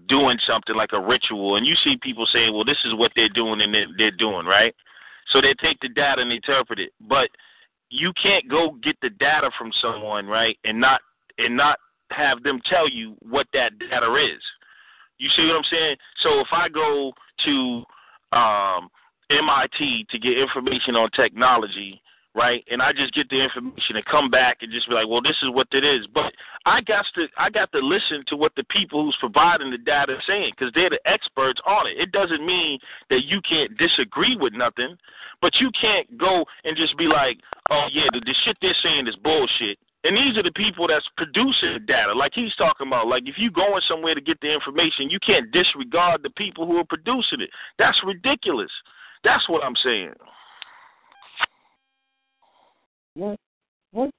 doing 0.06 0.38
something 0.46 0.76
like 0.76 0.92
a 0.92 1.00
ritual, 1.00 1.56
and 1.56 1.66
you 1.66 1.74
see 1.82 1.96
people 2.00 2.26
saying, 2.32 2.54
"Well, 2.54 2.64
this 2.64 2.78
is 2.84 2.94
what 2.94 3.12
they're 3.16 3.28
doing 3.28 3.60
and 3.60 3.74
they're, 3.74 3.86
they're 3.96 4.10
doing," 4.12 4.46
right? 4.46 4.74
So 5.30 5.40
they 5.40 5.54
take 5.54 5.80
the 5.80 5.88
data 5.88 6.22
and 6.22 6.32
interpret 6.32 6.78
it, 6.78 6.92
but 7.00 7.30
you 7.90 8.12
can't 8.20 8.48
go 8.48 8.76
get 8.82 8.96
the 9.02 9.10
data 9.10 9.50
from 9.58 9.72
someone, 9.80 10.26
right, 10.26 10.56
and 10.64 10.80
not 10.80 11.00
and 11.38 11.56
not 11.56 11.78
have 12.10 12.42
them 12.42 12.60
tell 12.64 12.88
you 12.88 13.16
what 13.20 13.46
that 13.52 13.78
data 13.78 14.14
is. 14.14 14.42
You 15.18 15.28
see 15.36 15.46
what 15.46 15.56
I'm 15.56 15.70
saying? 15.70 15.96
So 16.22 16.40
if 16.40 16.48
I 16.52 16.68
go 16.68 17.12
to 17.44 17.84
um, 18.32 18.88
MIT 19.30 20.06
to 20.10 20.18
get 20.18 20.38
information 20.38 20.96
on 20.96 21.10
technology, 21.10 22.00
right, 22.34 22.64
and 22.70 22.80
I 22.80 22.92
just 22.92 23.12
get 23.14 23.28
the 23.28 23.42
information 23.42 23.96
and 23.96 24.04
come 24.06 24.30
back 24.30 24.58
and 24.62 24.72
just 24.72 24.88
be 24.88 24.94
like, 24.94 25.08
well, 25.08 25.20
this 25.20 25.36
is 25.42 25.50
what 25.50 25.66
it 25.72 25.84
is. 25.84 26.06
But 26.14 26.32
I 26.66 26.80
got 26.82 27.04
to 27.16 27.26
I 27.36 27.50
got 27.50 27.72
to 27.72 27.80
listen 27.80 28.24
to 28.28 28.36
what 28.36 28.52
the 28.56 28.64
people 28.64 29.04
who's 29.04 29.16
providing 29.18 29.70
the 29.70 29.78
data 29.78 30.12
are 30.12 30.22
saying 30.26 30.52
because 30.56 30.72
they're 30.74 30.90
the 30.90 31.00
experts 31.04 31.60
on 31.66 31.88
it. 31.88 31.98
It 31.98 32.12
doesn't 32.12 32.44
mean 32.46 32.78
that 33.10 33.24
you 33.24 33.40
can't 33.48 33.76
disagree 33.76 34.36
with 34.36 34.52
nothing, 34.52 34.96
but 35.42 35.52
you 35.60 35.70
can't 35.80 36.16
go 36.16 36.44
and 36.64 36.76
just 36.76 36.96
be 36.96 37.06
like, 37.06 37.38
oh 37.70 37.86
yeah, 37.92 38.06
the, 38.12 38.20
the 38.20 38.34
shit 38.44 38.56
they're 38.62 38.76
saying 38.82 39.08
is 39.08 39.16
bullshit. 39.16 39.78
And 40.04 40.16
these 40.16 40.36
are 40.38 40.44
the 40.44 40.52
people 40.52 40.86
that's 40.86 41.06
producing 41.16 41.72
the 41.74 41.80
data, 41.80 42.12
like 42.12 42.32
he's 42.34 42.54
talking 42.54 42.86
about. 42.86 43.08
Like 43.08 43.24
if 43.26 43.34
you're 43.36 43.50
going 43.50 43.82
somewhere 43.88 44.14
to 44.14 44.20
get 44.20 44.40
the 44.40 44.52
information, 44.52 45.10
you 45.10 45.18
can't 45.18 45.50
disregard 45.50 46.22
the 46.22 46.30
people 46.30 46.66
who 46.66 46.76
are 46.76 46.84
producing 46.84 47.40
it. 47.40 47.50
That's 47.78 47.98
ridiculous. 48.06 48.70
That's 49.24 49.46
what 49.48 49.64
I'm 49.64 49.74
saying. 49.82 50.12
What? 53.14 53.40
What? 53.90 54.10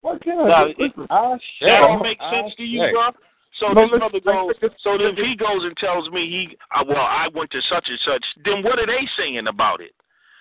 What 0.00 0.22
can 0.22 0.38
Now, 0.38 0.64
I 0.64 0.64
do? 0.64 0.70
it- 0.70 0.78
Listen, 0.78 1.06
I 1.10 1.30
That 1.30 1.40
share. 1.60 1.80
don't 1.80 2.02
make 2.02 2.20
sense 2.22 2.54
to 2.56 2.64
you, 2.64 2.80
Hey. 2.80 2.90
bro. 2.92 3.10
So 3.54 3.68
No, 3.68 3.82
this 3.82 3.92
listen, 3.92 3.98
brother 3.98 4.20
goes. 4.20 4.54
listen, 4.62 4.78
So 4.78 4.94
if 4.94 5.16
he 5.16 5.36
goes 5.36 5.64
and 5.64 5.76
tells 5.76 6.08
me 6.10 6.28
he, 6.28 6.56
uh, 6.72 6.84
well, 6.86 7.04
I 7.04 7.28
went 7.28 7.50
to 7.50 7.62
such 7.62 7.88
and 7.88 7.98
such, 8.00 8.24
then 8.44 8.62
what 8.62 8.78
are 8.78 8.86
they 8.86 9.06
saying 9.16 9.46
about 9.46 9.80
it? 9.80 9.94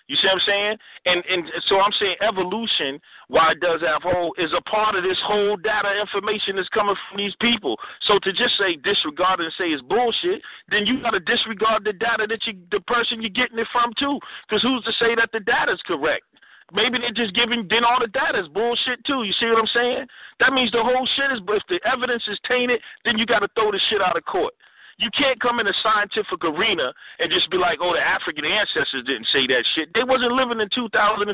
You 0.10 0.18
see 0.18 0.26
what 0.26 0.42
I'm 0.42 0.50
saying? 0.50 0.76
And 1.06 1.22
and 1.30 1.42
so 1.70 1.78
I'm 1.80 1.94
saying 2.02 2.18
evolution, 2.26 3.00
why 3.30 3.54
it 3.54 3.62
does 3.62 3.82
have 3.86 4.02
whole, 4.02 4.34
is 4.42 4.50
a 4.58 4.62
part 4.66 4.96
of 4.98 5.04
this 5.06 5.22
whole 5.22 5.56
data 5.56 5.94
information 6.02 6.58
that's 6.58 6.68
coming 6.70 6.98
from 7.08 7.22
these 7.22 7.38
people. 7.40 7.78
So 8.10 8.18
to 8.26 8.34
just 8.34 8.58
say 8.58 8.76
disregard 8.82 9.40
and 9.40 9.54
say 9.54 9.70
it's 9.70 9.86
bullshit, 9.86 10.42
then 10.68 10.90
you 10.90 11.00
got 11.06 11.12
to 11.12 11.22
disregard 11.22 11.86
the 11.86 11.94
data 11.94 12.26
that 12.26 12.42
you, 12.50 12.58
the 12.74 12.82
person 12.90 13.22
you're 13.22 13.30
getting 13.30 13.60
it 13.62 13.70
from 13.72 13.94
too. 14.02 14.18
Because 14.50 14.66
who's 14.66 14.84
to 14.90 14.94
say 14.98 15.14
that 15.14 15.30
the 15.32 15.46
data 15.46 15.78
is 15.78 15.82
correct? 15.86 16.26
Maybe 16.74 16.98
they're 16.98 17.14
just 17.14 17.34
giving, 17.34 17.66
then 17.70 17.86
all 17.86 18.02
the 18.02 18.10
data 18.10 18.42
is 18.42 18.48
bullshit 18.50 19.06
too. 19.06 19.24
You 19.24 19.34
see 19.40 19.46
what 19.46 19.62
I'm 19.62 19.74
saying? 19.74 20.06
That 20.40 20.54
means 20.54 20.72
the 20.72 20.82
whole 20.82 21.08
shit 21.18 21.32
is, 21.34 21.42
but 21.46 21.58
if 21.58 21.64
the 21.70 21.80
evidence 21.86 22.24
is 22.30 22.38
tainted, 22.48 22.82
then 23.06 23.18
you 23.18 23.26
got 23.26 23.40
to 23.40 23.50
throw 23.54 23.72
the 23.72 23.82
shit 23.90 24.02
out 24.02 24.18
of 24.18 24.26
court. 24.26 24.54
You 25.00 25.10
can't 25.16 25.40
come 25.40 25.60
in 25.60 25.68
a 25.68 25.74
scientific 25.82 26.44
arena 26.44 26.92
and 27.20 27.32
just 27.32 27.50
be 27.50 27.58
like, 27.58 27.80
oh, 27.82 27.96
the 27.96 28.04
African 28.04 28.44
ancestors 28.44 29.08
didn't 29.08 29.28
say 29.32 29.48
that 29.48 29.64
shit. 29.76 29.88
They 29.96 30.04
wasn't 30.04 30.36
living 30.36 30.60
in 30.60 30.68
2015 30.76 31.32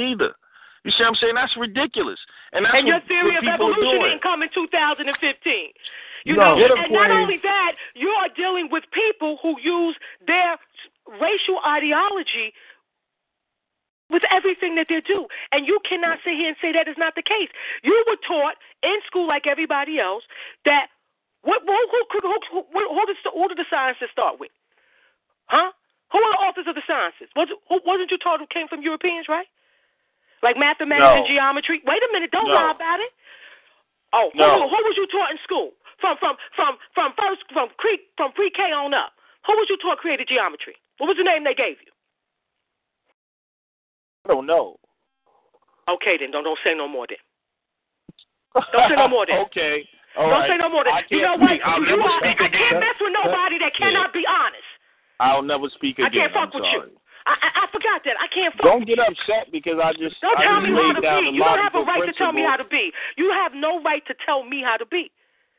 either. 0.00 0.36
You 0.84 0.92
see 0.92 1.02
what 1.02 1.16
I'm 1.16 1.20
saying? 1.20 1.34
That's 1.34 1.56
ridiculous. 1.56 2.20
And, 2.52 2.64
that's 2.64 2.76
and 2.76 2.86
your 2.86 3.00
what, 3.00 3.08
theory 3.08 3.34
what 3.40 3.48
of 3.48 3.60
evolution 3.60 4.12
didn't 4.12 4.22
come 4.22 4.44
in 4.44 4.52
2015. 4.52 5.08
You 6.24 6.36
No. 6.36 6.52
know, 6.52 6.60
Get 6.60 6.70
a 6.70 6.84
and 6.84 6.92
not 6.92 7.10
only 7.10 7.40
that, 7.42 7.72
you 7.96 8.08
are 8.08 8.28
dealing 8.36 8.68
with 8.70 8.84
people 8.92 9.38
who 9.40 9.56
use 9.60 9.96
their 10.26 10.60
racial 11.16 11.64
ideology 11.64 12.52
with 14.10 14.22
everything 14.32 14.74
that 14.76 14.86
they 14.88 15.00
do. 15.00 15.26
And 15.52 15.66
you 15.66 15.78
cannot 15.88 16.18
sit 16.24 16.34
here 16.36 16.48
and 16.48 16.56
say 16.60 16.72
that 16.72 16.88
is 16.88 16.96
not 16.96 17.14
the 17.14 17.22
case. 17.22 17.48
You 17.82 17.96
were 18.08 18.20
taught 18.26 18.56
in 18.82 18.96
school, 19.06 19.26
like 19.28 19.46
everybody 19.46 19.98
else, 19.98 20.24
that 20.64 20.88
what 21.42 21.62
who 21.62 21.70
who 21.70 22.00
who, 22.10 22.20
who, 22.22 22.60
who, 22.72 22.82
who, 22.94 23.02
does, 23.06 23.16
who 23.22 23.48
do 23.48 23.54
the 23.54 23.68
sciences 23.70 24.10
start 24.10 24.40
with? 24.40 24.50
Huh? 25.46 25.70
Who 26.12 26.18
are 26.18 26.32
the 26.32 26.42
authors 26.44 26.66
of 26.68 26.74
the 26.74 26.84
sciences? 26.88 27.28
Was, 27.36 27.48
who, 27.68 27.80
wasn't 27.84 28.10
you 28.10 28.18
taught 28.18 28.40
who 28.40 28.48
came 28.48 28.68
from 28.68 28.82
Europeans, 28.82 29.28
right? 29.28 29.46
Like 30.42 30.56
mathematics 30.56 31.06
No. 31.06 31.20
and 31.22 31.26
geometry. 31.28 31.82
Wait 31.84 32.02
a 32.02 32.10
minute, 32.12 32.30
don't 32.30 32.48
No. 32.48 32.54
lie 32.54 32.72
about 32.74 33.00
it. 33.00 33.12
Oh, 34.12 34.30
oh 34.32 34.38
No. 34.38 34.66
who, 34.66 34.72
who 34.72 34.80
was 34.88 34.96
you 34.96 35.06
taught 35.06 35.30
in 35.30 35.38
school? 35.44 35.72
From 36.00 36.16
from 36.18 36.36
from 36.54 36.78
from 36.94 37.12
first 37.18 37.42
from 37.52 37.68
pre 37.78 37.98
from 38.16 38.32
pre 38.32 38.50
K 38.50 38.70
on 38.70 38.94
up. 38.94 39.12
Who 39.46 39.52
was 39.54 39.66
you 39.68 39.76
taught 39.78 39.98
created 39.98 40.28
geometry? 40.28 40.76
What 40.98 41.08
was 41.08 41.16
the 41.16 41.24
name 41.24 41.44
they 41.44 41.54
gave 41.54 41.78
you? 41.82 41.92
I 44.24 44.28
don't 44.34 44.46
know. 44.46 44.78
Okay, 45.88 46.16
then 46.18 46.30
don't 46.30 46.44
don't 46.44 46.58
say 46.62 46.74
no 46.74 46.86
more 46.86 47.06
then. 47.08 47.18
Don't 48.72 48.88
say 48.90 48.96
no 48.96 49.08
more 49.08 49.26
then. 49.26 49.38
okay. 49.46 49.88
All 50.18 50.26
don't 50.26 50.42
right. 50.42 50.50
say 50.50 50.58
no 50.58 50.66
more 50.66 50.82
then. 50.82 50.98
I 50.98 51.06
You 51.06 51.22
know 51.22 51.38
what? 51.38 51.54
I'll 51.62 51.78
you 51.78 51.94
are, 51.94 52.18
I 52.26 52.50
can't 52.50 52.82
mess 52.82 52.98
with 52.98 53.14
nobody 53.14 53.62
that 53.62 53.70
cannot 53.78 54.10
be 54.10 54.26
honest. 54.26 54.66
I'll 55.22 55.46
never 55.46 55.70
speak 55.70 56.02
again. 56.02 56.10
I 56.10 56.14
can't 56.14 56.32
fuck 56.34 56.50
I'm 56.50 56.58
with 56.58 56.66
you. 56.74 56.82
sorry. 56.82 56.94
I, 57.30 57.34
I 57.38 57.48
I 57.62 57.64
forgot 57.70 58.02
that. 58.02 58.18
I 58.18 58.26
can't 58.34 58.50
fuck 58.58 58.66
Don't 58.66 58.82
get 58.82 58.98
upset 58.98 59.54
because 59.54 59.78
I 59.78 59.94
just 59.94 60.18
Don't 60.18 60.34
I 60.34 60.42
tell 60.42 60.58
just 60.58 60.74
me 60.74 60.74
how 60.74 60.90
to 60.98 61.02
be. 61.02 61.38
You 61.38 61.42
don't 61.46 61.62
have 61.62 61.74
a 61.78 61.86
right 61.86 62.02
to 62.02 62.14
tell 62.18 62.34
me 62.34 62.42
how 62.42 62.58
to 62.58 62.66
be. 62.66 62.90
You 63.14 63.30
have 63.30 63.54
no 63.54 63.78
right 63.86 64.02
to 64.10 64.14
tell 64.26 64.42
me 64.42 64.58
how 64.58 64.74
to 64.74 64.86
be. 64.90 65.10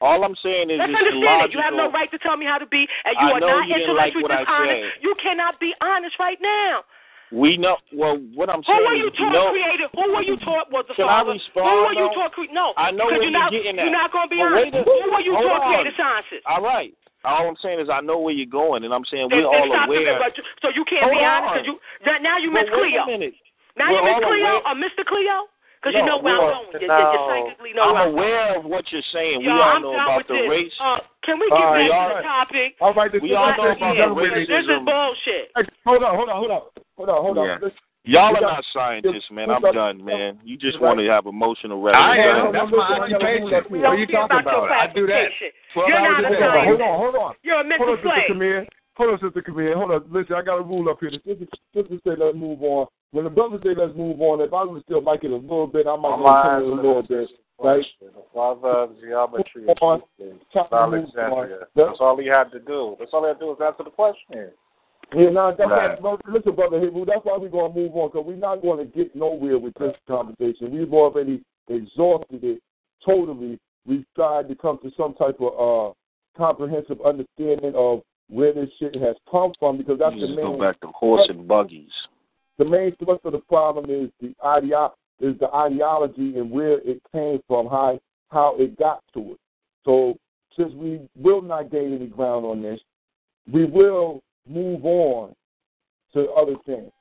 All 0.03 0.23
I'm 0.23 0.35
saying 0.43 0.71
is 0.71 0.79
Let's 0.79 0.95
understand 0.95 1.51
it. 1.51 1.55
You 1.55 1.59
have 1.59 1.75
no 1.75 1.91
right 1.91 2.11
to 2.11 2.19
tell 2.19 2.35
me 2.35 2.47
how 2.47 2.59
to 2.59 2.67
be, 2.67 2.87
and 3.03 3.15
you 3.19 3.27
I 3.27 3.35
are 3.35 3.43
not 3.43 3.67
you 3.67 3.95
like 3.95 4.15
intellectually 4.15 4.31
I 4.31 4.43
dishonest. 4.43 5.03
You 5.03 5.11
cannot 5.23 5.59
be 5.59 5.71
honest 5.79 6.15
right 6.19 6.39
now. 6.39 6.87
We 7.31 7.57
know. 7.57 7.77
Well, 7.93 8.17
what 8.33 8.49
I'm 8.49 8.63
saying. 8.65 8.73
Who 8.79 8.85
were 8.89 8.97
you 8.97 9.09
taught 9.13 9.31
know, 9.33 9.49
created? 9.53 9.89
Who 9.93 10.05
were 10.13 10.25
you 10.25 10.37
taught 10.41 10.71
was 10.73 10.85
the 10.89 10.95
Can 10.97 11.05
I 11.05 11.21
father? 11.21 11.37
respond, 11.37 11.69
Who 11.69 11.77
were 11.85 11.93
you 11.93 12.09
taught 12.17 12.31
cre- 12.33 12.49
No, 12.51 12.73
I 12.75 12.89
know 12.89 13.05
where 13.05 13.21
you're 13.21 13.29
not, 13.29 13.53
you're 13.53 13.61
getting 13.61 13.77
at. 13.77 13.85
You're 13.85 13.93
not 13.93 14.09
going 14.11 14.25
to 14.25 14.33
be 14.33 14.41
But 14.41 14.49
honest. 14.49 14.73
a- 14.73 14.83
Who 14.83 14.95
were 15.13 15.21
you 15.21 15.33
taught 15.37 15.61
on. 15.61 15.69
created 15.69 15.93
sciences? 15.93 16.41
All 16.49 16.61
right. 16.65 16.89
All 17.23 17.45
I'm 17.45 17.59
saying 17.61 17.79
is 17.83 17.89
I 17.91 18.01
know 18.01 18.17
where 18.17 18.33
you're 18.33 18.49
going, 18.49 18.81
and 18.87 18.93
I'm 18.93 19.05
saying 19.05 19.29
we're 19.29 19.45
all 19.45 19.69
aware. 19.69 20.17
but 20.17 20.33
you- 20.39 20.43
so 20.63 20.69
you 20.73 20.83
can't 20.89 21.03
Hold 21.05 21.13
be 21.13 21.21
honest 21.21 21.53
because 21.53 21.67
you 21.67 21.75
now, 22.07 22.17
now 22.17 22.37
you 22.41 22.49
Miss 22.49 22.65
Cleo. 22.73 23.05
minute. 23.05 23.35
Now 23.77 23.89
you 23.91 24.01
We're 24.01 24.09
Miss 24.09 24.25
Cleo 24.25 24.49
aware- 24.57 24.67
or 24.67 24.75
Mr. 24.79 25.05
Cleo? 25.05 25.37
Because 25.79 25.95
you 25.95 26.03
know 26.03 26.19
where 26.19 26.35
I'm 26.35 26.43
we're- 26.43 26.75
going. 26.75 26.83
You, 26.83 26.91
you, 26.91 27.07
you 27.07 27.19
psychically 27.31 27.71
know 27.73 27.95
where 27.95 28.03
I'm 28.03 28.11
I'm 28.11 28.11
going. 28.11 28.19
aware 28.19 28.57
of 28.59 28.65
what 28.67 28.83
you're 28.91 29.09
saying. 29.15 29.39
Yo, 29.41 29.47
we 29.47 29.55
all 29.55 29.63
I'm 29.63 29.81
know 29.81 29.93
done 29.95 30.03
about 30.03 30.17
with 30.19 30.27
the 30.27 30.39
this. 30.43 30.49
race. 30.51 30.75
Uh, 30.75 30.99
can 31.23 31.39
we 31.39 31.47
get 31.47 31.55
right, 31.55 31.87
back 31.87 31.95
all 31.95 32.09
to 32.09 32.15
the 32.15 32.21
topic? 32.27 32.69
All 32.83 32.93
right, 32.93 33.11
this 33.11 33.21
We 33.23 33.31
is 33.31 33.37
all 33.39 33.47
this 33.47 33.57
know 33.57 33.71
is 33.71 33.77
about 33.79 33.95
gentlemen. 33.95 34.29
This 34.43 34.65
is 34.67 34.79
bullshit. 34.83 35.45
Hey, 35.55 35.63
hold 35.87 36.03
on, 36.03 36.13
hold 36.19 36.27
on, 36.29 36.35
hold 36.35 36.51
on, 36.51 36.61
hold 36.99 37.09
on, 37.09 37.19
hold 37.23 37.37
on. 37.39 37.47
Yeah. 37.47 37.69
Y'all 38.03 38.35
are 38.35 38.41
not 38.41 38.63
scientists, 38.73 39.29
man. 39.29 39.51
I'm 39.51 39.61
done, 39.61 40.03
man. 40.03 40.39
You 40.43 40.57
just 40.57 40.79
Right. 40.79 40.87
want 40.95 40.99
to 40.99 41.07
have 41.07 41.27
emotional 41.27 41.79
I 41.87 42.17
am. 42.17 42.51
That's 42.51 42.71
my 42.71 42.99
Listen, 42.99 43.15
I 43.15 43.15
occupation. 43.15 43.43
What 43.69 43.85
are 43.85 43.95
you 43.95 44.05
Don't 44.07 44.27
care 44.27 44.39
talking 44.39 44.39
about 44.39 44.51
your 44.51 44.65
about? 44.67 44.89
I 44.89 44.93
do 44.93 45.05
that. 45.07 45.27
You're 45.75 45.99
not 45.99 46.23
a 46.23 46.27
a 46.27 46.29
day. 46.31 46.65
Hold 46.65 46.81
on, 46.81 46.97
hold 46.99 47.13
scientist. 47.15 47.23
on. 47.23 47.33
You're 47.43 47.59
a 47.59 47.63
mental 47.63 47.85
Hold 47.87 47.99
on, 47.99 48.03
Sister 48.03 48.33
slave. 48.35 48.67
Hold 48.99 49.11
on, 49.13 49.19
Sister 49.21 49.41
Camille. 49.41 49.77
Hold 49.77 49.91
on. 49.91 50.03
Listen, 50.11 50.35
I 50.35 50.41
got 50.41 50.59
a 50.59 50.61
rule 50.61 50.89
up 50.89 50.99
here. 50.99 51.09
The 51.09 51.21
sister, 51.23 51.47
sister 51.73 51.95
say 52.03 52.19
let's 52.19 52.35
move 52.35 52.61
on. 52.61 52.85
When 53.11 53.23
the 53.23 53.29
brother 53.29 53.57
say 53.63 53.69
let's 53.73 53.95
move 53.95 54.19
on, 54.19 54.41
if 54.41 54.53
I 54.53 54.65
would 54.65 54.83
still 54.83 55.01
like 55.01 55.23
it 55.23 55.31
a 55.31 55.37
little 55.37 55.67
bit, 55.67 55.87
I 55.87 55.95
might 55.95 56.13
I'm 56.13 56.19
go 56.19 56.25
lying 56.25 56.59
to 56.59 56.67
it 56.67 56.71
a 56.71 56.75
little 56.75 57.03
bit. 57.03 57.29
Right? 57.63 57.85
The 58.01 58.11
father 58.33 58.67
of 58.67 58.99
geometry 58.99 59.67
on. 59.81 60.01
is 60.19 60.35
Time 60.53 60.67
to 60.69 60.97
move 60.97 61.05
Alexandria. 61.17 61.59
That's 61.77 61.97
all 62.01 62.17
he 62.17 62.27
had 62.27 62.51
to 62.51 62.59
do. 62.59 62.97
That's 62.99 63.11
all 63.13 63.23
he 63.23 63.29
had 63.29 63.39
to 63.39 63.39
do 63.39 63.45
was 63.47 63.59
answer 63.65 63.85
the 63.85 63.89
question. 63.89 64.51
Yeah, 65.15 65.29
no, 65.29 65.55
that's 65.57 65.71
Right. 65.71 65.99
brother, 66.01 66.21
listen, 66.27 66.55
brother 66.55 66.79
Hebrew, 66.79 67.05
that's 67.05 67.23
why 67.23 67.37
we're 67.37 67.49
going 67.49 67.73
to 67.73 67.79
move 67.79 67.95
on, 67.95 68.09
because 68.09 68.25
we're 68.25 68.35
not 68.35 68.61
going 68.61 68.79
to 68.79 68.85
get 68.85 69.15
nowhere 69.15 69.57
with 69.57 69.73
this 69.75 69.95
conversation. 70.07 70.71
We've 70.71 70.93
already 70.93 71.41
exhausted 71.69 72.43
it 72.43 72.61
totally. 73.03 73.59
We've 73.85 74.05
tried 74.13 74.49
to 74.49 74.55
come 74.55 74.77
to 74.83 74.91
some 74.97 75.13
type 75.15 75.39
of 75.39 75.53
uh, 75.55 75.93
comprehensive 76.37 76.99
understanding 77.01 77.73
of 77.75 78.03
where 78.29 78.53
this 78.53 78.69
shit 78.79 78.95
has 78.95 79.15
come 79.29 79.53
from, 79.59 79.77
because 79.77 79.99
that's 79.99 80.15
You 80.15 80.27
the 80.27 80.35
main 80.35 80.45
go 80.45 80.59
back 80.59 80.79
to 80.81 80.87
horse 80.87 81.27
and 81.29 81.47
buggies. 81.47 81.91
the 82.57 82.65
main 82.65 82.95
source 83.03 83.19
of 83.23 83.31
the 83.31 83.39
problem 83.39 83.89
is 83.89 84.09
the 84.21 84.35
ideo- 84.43 84.93
is 85.19 85.37
the 85.39 85.53
ideology 85.53 86.37
and 86.37 86.49
where 86.49 86.79
it 86.79 87.01
came 87.11 87.41
from, 87.47 87.67
how 87.67 87.99
how 88.29 88.55
it 88.57 88.77
got 88.77 89.01
to 89.13 89.31
it. 89.31 89.39
So 89.83 90.15
since 90.55 90.71
we 90.73 91.01
will 91.15 91.41
not 91.41 91.71
gain 91.71 91.93
any 91.95 92.07
ground 92.07 92.45
on 92.45 92.61
this, 92.61 92.79
we 93.51 93.65
will 93.65 94.21
move 94.47 94.85
on 94.85 95.33
to 96.13 96.29
other 96.31 96.55
things. 96.65 96.91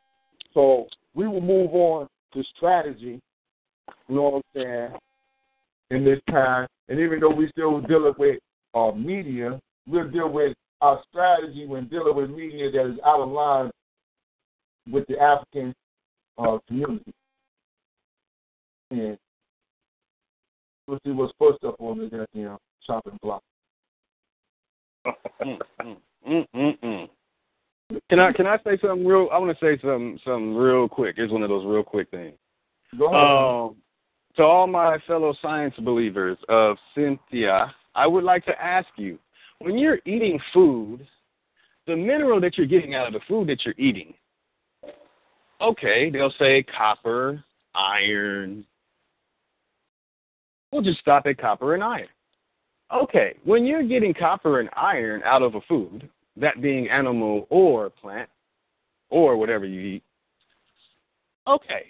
So 0.55 0.87
we 1.15 1.29
will 1.29 1.41
move 1.41 1.75
on 1.75 2.09
to 2.35 2.43
strategy. 2.57 3.21
You 4.09 4.15
know 4.15 4.23
what 4.23 4.35
I'm 4.35 4.43
saying? 4.55 4.89
In 5.91 6.05
this 6.05 6.21
time, 6.31 6.67
and 6.89 6.99
even 6.99 7.21
though 7.21 7.31
we 7.35 7.49
still 7.49 7.81
dealing 7.83 8.15
with 8.19 8.39
uh, 8.75 8.93
media, 8.93 9.61
we'll 9.87 10.09
deal 10.11 10.29
with 10.31 10.55
our 10.81 11.03
strategy 11.09 11.67
when 11.67 11.89
dealing 11.89 12.15
with 12.15 12.31
media 12.31 12.71
that 12.71 12.87
is 12.87 12.99
out 13.05 13.21
of 13.21 13.29
line 13.29 13.71
with 14.91 15.07
the 15.09 15.19
African 15.19 15.75
uh, 16.39 16.59
community. 16.67 17.13
And 18.91 19.19
we'll 20.87 20.99
see 21.05 21.13
what's 21.13 21.33
first 21.39 21.63
up 21.65 21.77
on 21.81 21.99
the 21.99 22.07
goddamn 22.07 22.59
chopping 22.87 23.19
block. 23.23 23.43
Mm, 25.07 25.59
mm, 26.55 26.79
mm. 26.83 27.09
Can 28.11 28.21
I 28.21 28.33
can 28.33 28.47
I 28.47 28.59
say 28.59 28.79
something 28.83 29.07
real? 29.07 29.29
I 29.33 29.39
want 29.39 29.57
to 29.57 29.65
say 29.65 29.81
some 29.81 30.19
something 30.25 30.55
real 30.55 30.89
quick. 30.89 31.15
It's 31.19 31.33
one 31.33 31.43
of 31.43 31.49
those 31.49 31.65
real 31.65 31.83
quick 31.83 32.11
things. 32.11 32.35
Go 32.99 33.07
ahead. 33.07 33.71
Um, 33.71 33.77
to 34.37 34.43
all 34.43 34.67
my 34.67 34.99
fellow 35.07 35.35
science 35.41 35.75
believers 35.79 36.37
of 36.49 36.77
Cynthia, 36.95 37.73
I 37.95 38.07
would 38.07 38.25
like 38.25 38.45
to 38.45 38.63
ask 38.63 38.89
you: 38.97 39.19
when 39.61 39.79
you're 39.79 39.99
eating 40.05 40.39
food, 40.53 41.07
the 41.87 41.97
mineral 41.97 42.41
that 42.41 42.57
you're 42.57 42.67
getting 42.67 42.95
out 42.95 43.07
of 43.07 43.13
the 43.13 43.21
food 43.29 43.49
that 43.49 43.65
you're 43.65 43.75
eating, 43.79 44.15
okay, 45.61 46.11
they'll 46.11 46.35
say 46.39 46.63
copper, 46.63 47.43
iron. 47.75 48.65
We'll 50.71 50.83
just 50.83 51.01
stop 51.01 51.27
at 51.27 51.39
copper 51.39 51.75
and 51.75 51.83
iron. 51.83 52.09
Okay, 52.95 53.35
when 53.45 53.67
you're 53.67 53.83
getting 53.83 54.15
copper 54.15 54.61
and 54.61 54.71
iron 54.75 55.23
out 55.25 55.43
of 55.43 55.55
a 55.55 55.61
food, 55.63 56.09
that 56.37 56.63
being 56.63 56.89
animal 56.89 57.47
or 57.51 57.91
plant, 57.91 58.29
or 59.11 59.37
whatever 59.37 59.67
you 59.67 59.81
eat, 59.81 60.03
okay, 61.47 61.87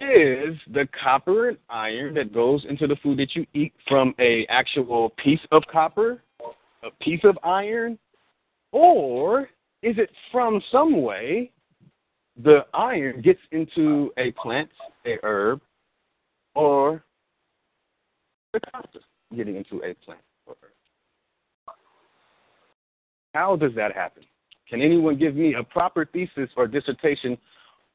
is 0.00 0.56
the 0.72 0.86
copper 1.02 1.48
and 1.48 1.58
iron 1.68 2.14
that 2.14 2.32
goes 2.32 2.64
into 2.68 2.86
the 2.86 2.96
food 2.96 3.18
that 3.18 3.34
you 3.34 3.44
eat 3.52 3.72
from 3.88 4.14
a 4.20 4.46
actual 4.46 5.10
piece 5.22 5.40
of 5.50 5.62
copper, 5.70 6.22
a 6.82 6.90
piece 7.02 7.20
of 7.24 7.38
iron, 7.42 7.98
or 8.72 9.48
is 9.82 9.96
it 9.98 10.10
from 10.30 10.62
some 10.70 11.02
way 11.02 11.50
the 12.42 12.64
iron 12.74 13.20
gets 13.20 13.40
into 13.52 14.12
a 14.16 14.30
plant, 14.32 14.70
a 15.06 15.16
herb, 15.22 15.60
or 16.54 17.02
the 18.52 18.60
copper 18.72 19.00
getting 19.36 19.56
into 19.56 19.76
a 19.78 19.94
plant 20.04 20.20
or 20.46 20.56
herb? 20.62 21.74
How 23.34 23.56
does 23.56 23.74
that 23.76 23.94
happen? 23.94 24.22
Can 24.68 24.82
anyone 24.82 25.18
give 25.18 25.34
me 25.34 25.54
a 25.54 25.62
proper 25.62 26.04
thesis 26.04 26.50
or 26.56 26.66
dissertation 26.66 27.38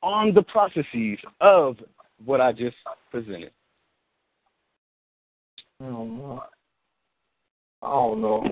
on 0.01 0.33
the 0.33 0.41
processes 0.41 1.19
of 1.39 1.77
what 2.25 2.41
I 2.41 2.51
just 2.51 2.75
presented? 3.11 3.51
I 5.81 5.85
don't 5.85 6.17
know. 6.17 6.43
I 7.81 7.87
don't 7.87 8.21
know. 8.21 8.43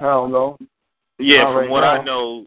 I 0.00 0.04
don't 0.04 0.32
know. 0.32 0.56
Yeah, 1.18 1.44
All 1.44 1.52
from 1.52 1.56
right, 1.62 1.70
what 1.70 1.80
now- 1.80 2.00
I 2.00 2.04
know, 2.04 2.46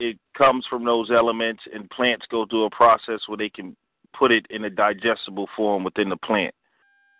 it 0.00 0.18
comes 0.36 0.66
from 0.66 0.84
those 0.84 1.10
elements, 1.10 1.62
and 1.72 1.88
plants 1.90 2.26
go 2.30 2.46
through 2.46 2.64
a 2.64 2.70
process 2.70 3.20
where 3.26 3.36
they 3.36 3.50
can 3.50 3.76
put 4.18 4.32
it 4.32 4.46
in 4.50 4.64
a 4.64 4.70
digestible 4.70 5.48
form 5.56 5.84
within 5.84 6.08
the 6.08 6.16
plant. 6.16 6.54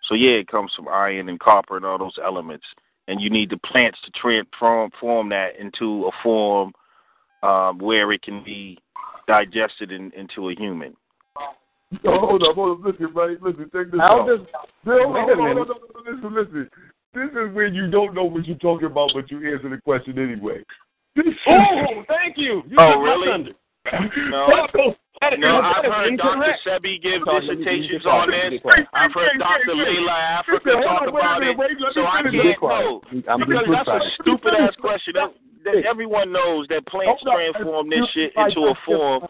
So 0.05 0.15
yeah, 0.15 0.31
it 0.31 0.47
comes 0.47 0.73
from 0.75 0.87
iron 0.87 1.29
and 1.29 1.39
copper 1.39 1.77
and 1.77 1.85
all 1.85 1.97
those 1.99 2.17
elements, 2.23 2.65
and 3.07 3.21
you 3.21 3.29
need 3.29 3.49
the 3.51 3.57
plants 3.57 3.99
to 4.03 4.11
transform 4.11 5.29
that 5.29 5.55
into 5.59 6.07
a 6.07 6.11
form 6.23 6.73
um, 7.43 7.77
where 7.77 8.11
it 8.11 8.21
can 8.23 8.43
be 8.43 8.77
digested 9.27 9.91
in, 9.91 10.11
into 10.11 10.49
a 10.49 10.55
human. 10.55 10.95
Oh, 12.05 12.19
hold 12.19 12.43
up, 12.43 12.55
hold 12.55 12.79
up, 12.79 12.85
listen, 12.85 13.13
right? 13.13 13.41
Listen, 13.41 13.69
check 13.73 13.91
this 13.91 13.99
How 13.99 14.21
out. 14.21 14.27
does- 14.27 14.47
Bill, 14.83 15.11
Wait 15.11 15.21
hold 15.21 15.29
on, 15.31 15.37
minute. 15.37 15.55
hold 15.57 15.69
on, 15.69 15.77
hold 15.93 16.07
on, 16.07 16.33
listen, 16.33 16.53
listen. 16.53 16.90
This 17.13 17.29
is 17.31 17.53
when 17.53 17.73
you 17.73 17.89
don't 17.91 18.13
know 18.13 18.23
what 18.23 18.45
you're 18.47 18.57
talking 18.57 18.87
about, 18.87 19.11
but 19.13 19.29
you 19.29 19.37
answer 19.53 19.69
the 19.69 19.77
question 19.81 20.17
anyway. 20.17 20.63
Oh, 21.17 22.03
thank 22.07 22.37
you. 22.37 22.63
you 22.67 22.77
Oh, 22.79 22.99
really? 23.01 23.53
No, 24.29 24.47
That 25.21 25.33
is- 25.33 25.39
no, 25.39 25.61
I've 25.61 25.85
is 25.85 25.91
heard 25.91 26.17
Dr. 26.17 26.55
Sebi 26.65 27.01
give 27.01 27.21
Sorry, 27.25 27.45
let 27.45 27.57
me- 27.59 27.65
let 27.65 27.77
me 27.77 27.81
dissertations 27.85 28.05
on 28.07 28.29
Let 28.31 28.49
this. 28.49 28.61
I've 28.93 29.11
heard 29.13 29.37
Dr. 29.37 29.75
wait, 29.75 29.77
wait. 29.77 29.99
Llaila 29.99 30.41
Afrika 30.41 30.83
talk 30.83 31.01
on, 31.03 31.13
wait 31.13 31.21
a 31.21 31.51
about 31.51 31.71
it. 31.71 31.77
So 31.93 32.05
I 32.05 32.21
can't 32.23 32.61
know. 32.61 33.01
Because 33.13 33.65
that's 33.69 33.87
a 33.87 33.99
stupid 34.21 34.53
ass 34.57 34.75
question. 34.81 35.13
That, 35.13 35.33
that 35.65 35.85
everyone 35.85 36.31
knows 36.31 36.65
that 36.69 36.87
plants 36.87 37.21
transform 37.21 37.89
this 37.89 37.99
shit 38.15 38.31
into 38.35 38.61
a 38.61 38.75
form. 38.83 39.27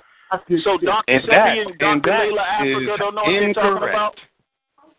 So 0.64 0.78
Dr. 0.78 1.04
And 1.12 1.24
Sebi 1.26 1.60
and 1.60 1.70
and 1.72 1.80
Dr. 1.80 2.02
that 2.08 2.24
Llaila 2.30 2.46
Afrika 2.62 2.98
don't 2.98 3.16
know 3.16 3.22
what 3.24 3.40
they're 3.40 3.54
talking 3.54 3.90
about. 3.90 4.16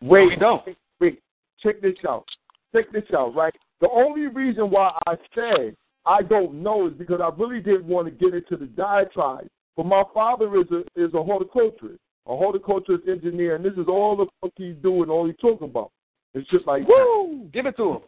Wait, 0.03 0.39
don't. 0.41 0.63
wait, 1.01 1.23
check 1.63 1.81
this 1.81 1.95
out. 2.07 2.27
Check 2.75 2.93
this 2.93 3.05
out, 3.17 3.35
right? 3.35 3.55
The 3.81 3.89
only 3.91 4.29
reason 4.29 4.71
why 4.71 4.93
I 5.07 5.15
say 5.35 5.75
I 6.07 6.23
don't 6.23 6.63
know 6.63 6.89
is 6.89 6.95
because 6.95 7.21
I 7.23 7.31
really 7.37 7.61
didn't 7.61 7.85
want 7.85 8.07
to 8.07 8.11
get 8.11 8.35
into 8.35 8.57
the 8.57 8.67
diatribe. 8.67 9.47
But 9.77 9.87
my 9.87 10.03
father 10.13 10.61
is 10.61 10.67
a 10.71 10.81
is 11.01 11.15
a 11.15 11.23
horticulturist, 11.23 12.01
a 12.27 12.37
horticulturist 12.37 13.09
engineer, 13.09 13.57
and 13.57 13.65
this 13.65 13.73
is 13.75 13.87
all 13.89 14.17
the 14.17 14.27
fuck 14.41 14.53
he's 14.57 14.77
doing, 14.83 15.09
all 15.09 15.27
he's 15.27 15.37
talking 15.41 15.69
about. 15.69 15.91
It's 16.35 16.49
just 16.51 16.67
like, 16.67 16.87
woo! 16.87 17.49
Give 17.53 17.67
it 17.67 17.77
to 17.77 17.93
him. 17.93 18.01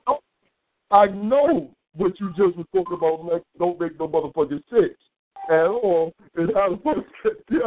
I 0.90 1.06
know 1.06 1.70
what 1.94 2.18
you 2.20 2.28
just 2.30 2.56
was 2.56 2.66
talking 2.74 2.96
about. 2.96 3.24
Like, 3.24 3.42
don't 3.58 3.80
make 3.80 3.98
no 3.98 4.08
motherfucking 4.08 4.62
sense 4.70 4.98
at 5.50 5.66
all. 5.66 6.12
And 6.36 6.50
how 6.54 6.70
to 6.70 6.76
put 6.76 6.96
you 7.50 7.58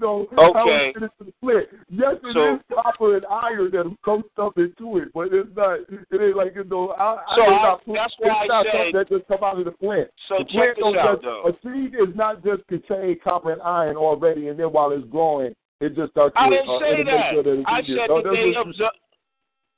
know 0.00 0.26
how 0.36 0.50
Okay. 0.50 0.92
to 0.92 1.00
get 1.00 1.02
into 1.02 1.24
the 1.24 1.32
plant. 1.42 1.68
Yes, 1.90 2.16
it 2.22 2.28
is 2.28 2.34
So- 2.34 2.60
copper 2.74 3.16
and 3.16 3.26
iron 3.26 3.70
that 3.72 3.96
comes 4.04 4.24
stuff 4.32 4.56
into 4.56 4.98
it, 4.98 5.08
but 5.12 5.32
it's 5.32 5.48
not. 5.56 5.80
It 5.88 6.20
ain't 6.20 6.36
like 6.36 6.54
you 6.54 6.64
know. 6.64 6.90
I, 6.90 7.22
So 7.34 7.42
I, 7.42 7.46
I- 7.46 7.62
not, 7.62 7.80
that's 7.86 8.12
it's 8.12 8.20
why 8.20 8.30
I 8.30 8.46
not 8.46 8.66
said- 8.66 8.72
something 8.72 8.92
that 8.94 9.08
just 9.08 9.26
come 9.28 9.42
out 9.44 9.58
of 9.58 9.64
the 9.64 9.72
plant. 9.72 10.08
So 10.28 10.38
the 10.38 10.44
check 10.44 10.76
this 10.76 10.84
out, 10.84 11.20
just, 11.20 11.22
though. 11.22 11.48
A 11.48 11.52
seed 11.62 11.94
is 11.94 12.14
not 12.14 12.44
just 12.44 12.66
contain 12.68 13.18
copper 13.22 13.52
and 13.52 13.62
iron 13.62 13.96
already, 13.96 14.48
and 14.48 14.58
then 14.58 14.66
while 14.72 14.92
it's 14.92 15.06
growing, 15.08 15.54
it 15.80 15.96
just 15.96 16.12
starts. 16.12 16.34
I 16.38 16.48
to, 16.48 16.54
didn't 16.56 16.68
uh, 16.70 16.78
say 16.78 16.92
it'll 16.92 17.04
make 17.04 17.32
sure 17.32 17.42
that. 17.42 17.64
I 17.66 17.82
said 17.82 18.08
No, 18.08 18.22
that 18.22 18.32
they 18.32 18.54
observe. 18.54 18.90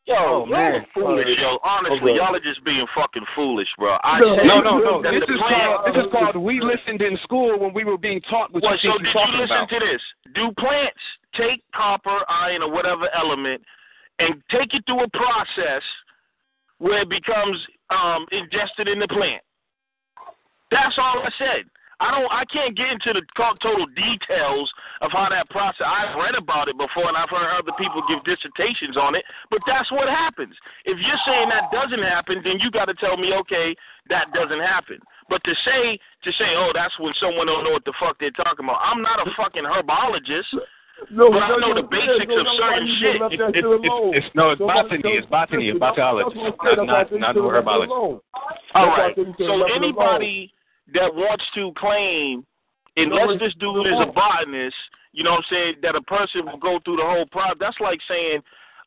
Yo, 0.07 0.15
Oh, 0.17 0.45
y'all 0.45 0.47
man. 0.49 0.75
are 0.75 0.87
foolish, 0.93 1.39
yo. 1.39 1.59
Honestly, 1.65 2.13
Okay. 2.13 2.17
y'all 2.21 2.37
are 2.37 2.41
just 2.41 2.63
being 2.63 2.87
fucking 2.95 3.25
foolish, 3.35 3.69
bro. 3.79 3.97
I 4.05 4.21
No, 4.21 4.37
said 4.37 4.47
No, 4.47 4.61
no, 4.61 4.79
no. 4.79 5.03
This 5.03 5.23
is 5.23 5.39
plant- 5.41 5.65
called 5.65 5.95
this 5.95 6.05
is 6.05 6.13
called 6.13 6.37
we 6.37 6.61
listened 6.61 7.01
in 7.01 7.17
school 7.19 7.59
when 7.59 7.73
we 7.73 7.85
were 7.85 7.97
being 7.97 8.21
taught 8.23 8.53
what 8.53 8.63
Well, 8.63 8.73
you 8.73 8.79
so 8.79 8.89
think 8.93 9.05
did 9.05 9.15
you're 9.15 9.27
you 9.29 9.37
listen 9.41 9.57
about. 9.57 9.69
to 9.71 9.79
this? 9.81 10.03
Do 10.35 10.53
plants 10.59 11.01
take 11.33 11.63
copper, 11.73 12.21
iron, 12.29 12.63
or 12.63 12.71
whatever 12.71 13.09
element 13.15 13.65
and 14.19 14.43
take 14.51 14.75
it 14.75 14.85
through 14.85 15.05
a 15.05 15.09
process 15.11 15.83
where 16.79 16.99
it 17.03 17.09
becomes 17.09 17.67
um, 17.89 18.27
ingested 18.31 18.89
in 18.89 18.99
the 18.99 19.09
plant? 19.09 19.43
That's 20.71 20.99
all 20.99 21.21
I 21.25 21.31
said. 21.39 21.65
I 22.01 22.11
don't. 22.11 22.31
I 22.31 22.45
can't 22.51 22.77
get 22.77 22.91
into 22.91 23.13
the 23.15 23.23
co- 23.37 23.55
total 23.63 23.87
details 23.95 24.67
of 25.01 25.13
how 25.13 25.29
that 25.31 25.49
process. 25.51 25.87
I've 25.87 26.17
read 26.19 26.35
about 26.35 26.69
it 26.69 26.77
before, 26.77 27.07
and 27.07 27.17
I've 27.17 27.31
heard 27.31 27.47
other 27.55 27.73
people 27.79 28.03
give 28.09 28.23
dissertations 28.27 28.97
on 28.97 29.15
it. 29.15 29.25
But 29.51 29.61
that's 29.67 29.91
what 29.93 30.09
happens. 30.09 30.55
If 30.85 30.99
you're 30.99 31.23
saying 31.27 31.49
that 31.51 31.71
doesn't 31.71 32.03
happen, 32.03 32.41
then 32.43 32.59
you 32.61 32.71
got 32.71 32.87
to 32.87 32.95
tell 32.95 33.17
me, 33.17 33.33
okay, 33.47 33.75
that 34.11 34.33
doesn't 34.35 34.61
happen. 34.61 34.99
But 35.31 35.43
to 35.45 35.55
say 35.65 35.99
to 36.25 36.31
say, 36.35 36.53
oh, 36.59 36.71
that's 36.75 36.99
when 36.99 37.15
someone 37.21 37.47
don't 37.47 37.65
know 37.65 37.71
what 37.73 37.85
the 37.85 37.95
fuck 37.99 38.19
they're 38.19 38.35
talking 38.35 38.67
about. 38.67 38.81
I'm 38.83 39.01
not 39.01 39.23
a 39.27 39.31
fucking 39.37 39.65
herbologist. 39.65 40.51
No, 41.11 41.31
But 41.31 41.43
I 41.43 41.49
know 41.59 41.75
no, 41.75 41.75
the 41.75 41.89
basics 41.91 42.31
no, 42.31 42.39
of 42.39 42.47
no, 42.47 42.55
certain 42.55 42.87
why 42.87 42.99
shit. 43.03 43.19
just 43.19 43.21
left 43.23 43.35
It's, 43.35 43.43
that 43.43 43.49
it's, 43.51 43.67
shit 43.67 43.83
it's, 43.83 44.27
it's, 44.27 44.37
no, 44.37 44.51
it's 44.51 44.61
Nobody- 44.61 44.99
botany. 45.03 45.13
It's 45.19 45.27
botany. 45.27 45.69
It's 45.71 45.81
That's 45.81 45.99
botology. 45.99 46.35
Not, 46.39 46.55
said. 46.63 46.79
That's 46.79 46.79
why 46.79 46.83
I 46.83 46.87
not, 46.87 47.13
not 47.19 47.35
you 47.35 47.43
should've 47.43 47.65
herbology. 47.67 47.87
alone. 47.91 48.21
All 48.23 48.23
That's 48.23 48.75
why 48.75 48.83
I 48.83 49.07
right. 49.07 49.15
said 49.17 49.35
So 49.39 49.45
left 49.59 49.71
alone. 49.75 49.85
anybody 49.85 50.53
that 50.93 51.15
wants 51.15 51.45
to 51.55 51.73
claim, 51.79 52.45
unless 52.97 53.39
this 53.41 53.55
dude 53.59 53.87
is 53.87 53.99
a 54.01 54.07
botanist, 54.13 54.77
you 55.13 55.23
know 55.25 55.33
what 55.33 55.45
I'm 55.49 55.51
saying, 55.51 55.75
that 55.83 55.97
a 55.97 56.03
person 56.03 56.45
will 56.45 56.59
go 56.59 56.79
through 56.85 56.97
the 56.97 57.07
whole 57.07 57.27
process. 57.27 57.57
That's 57.59 57.81
like 57.81 58.01
saying, 58.09 58.43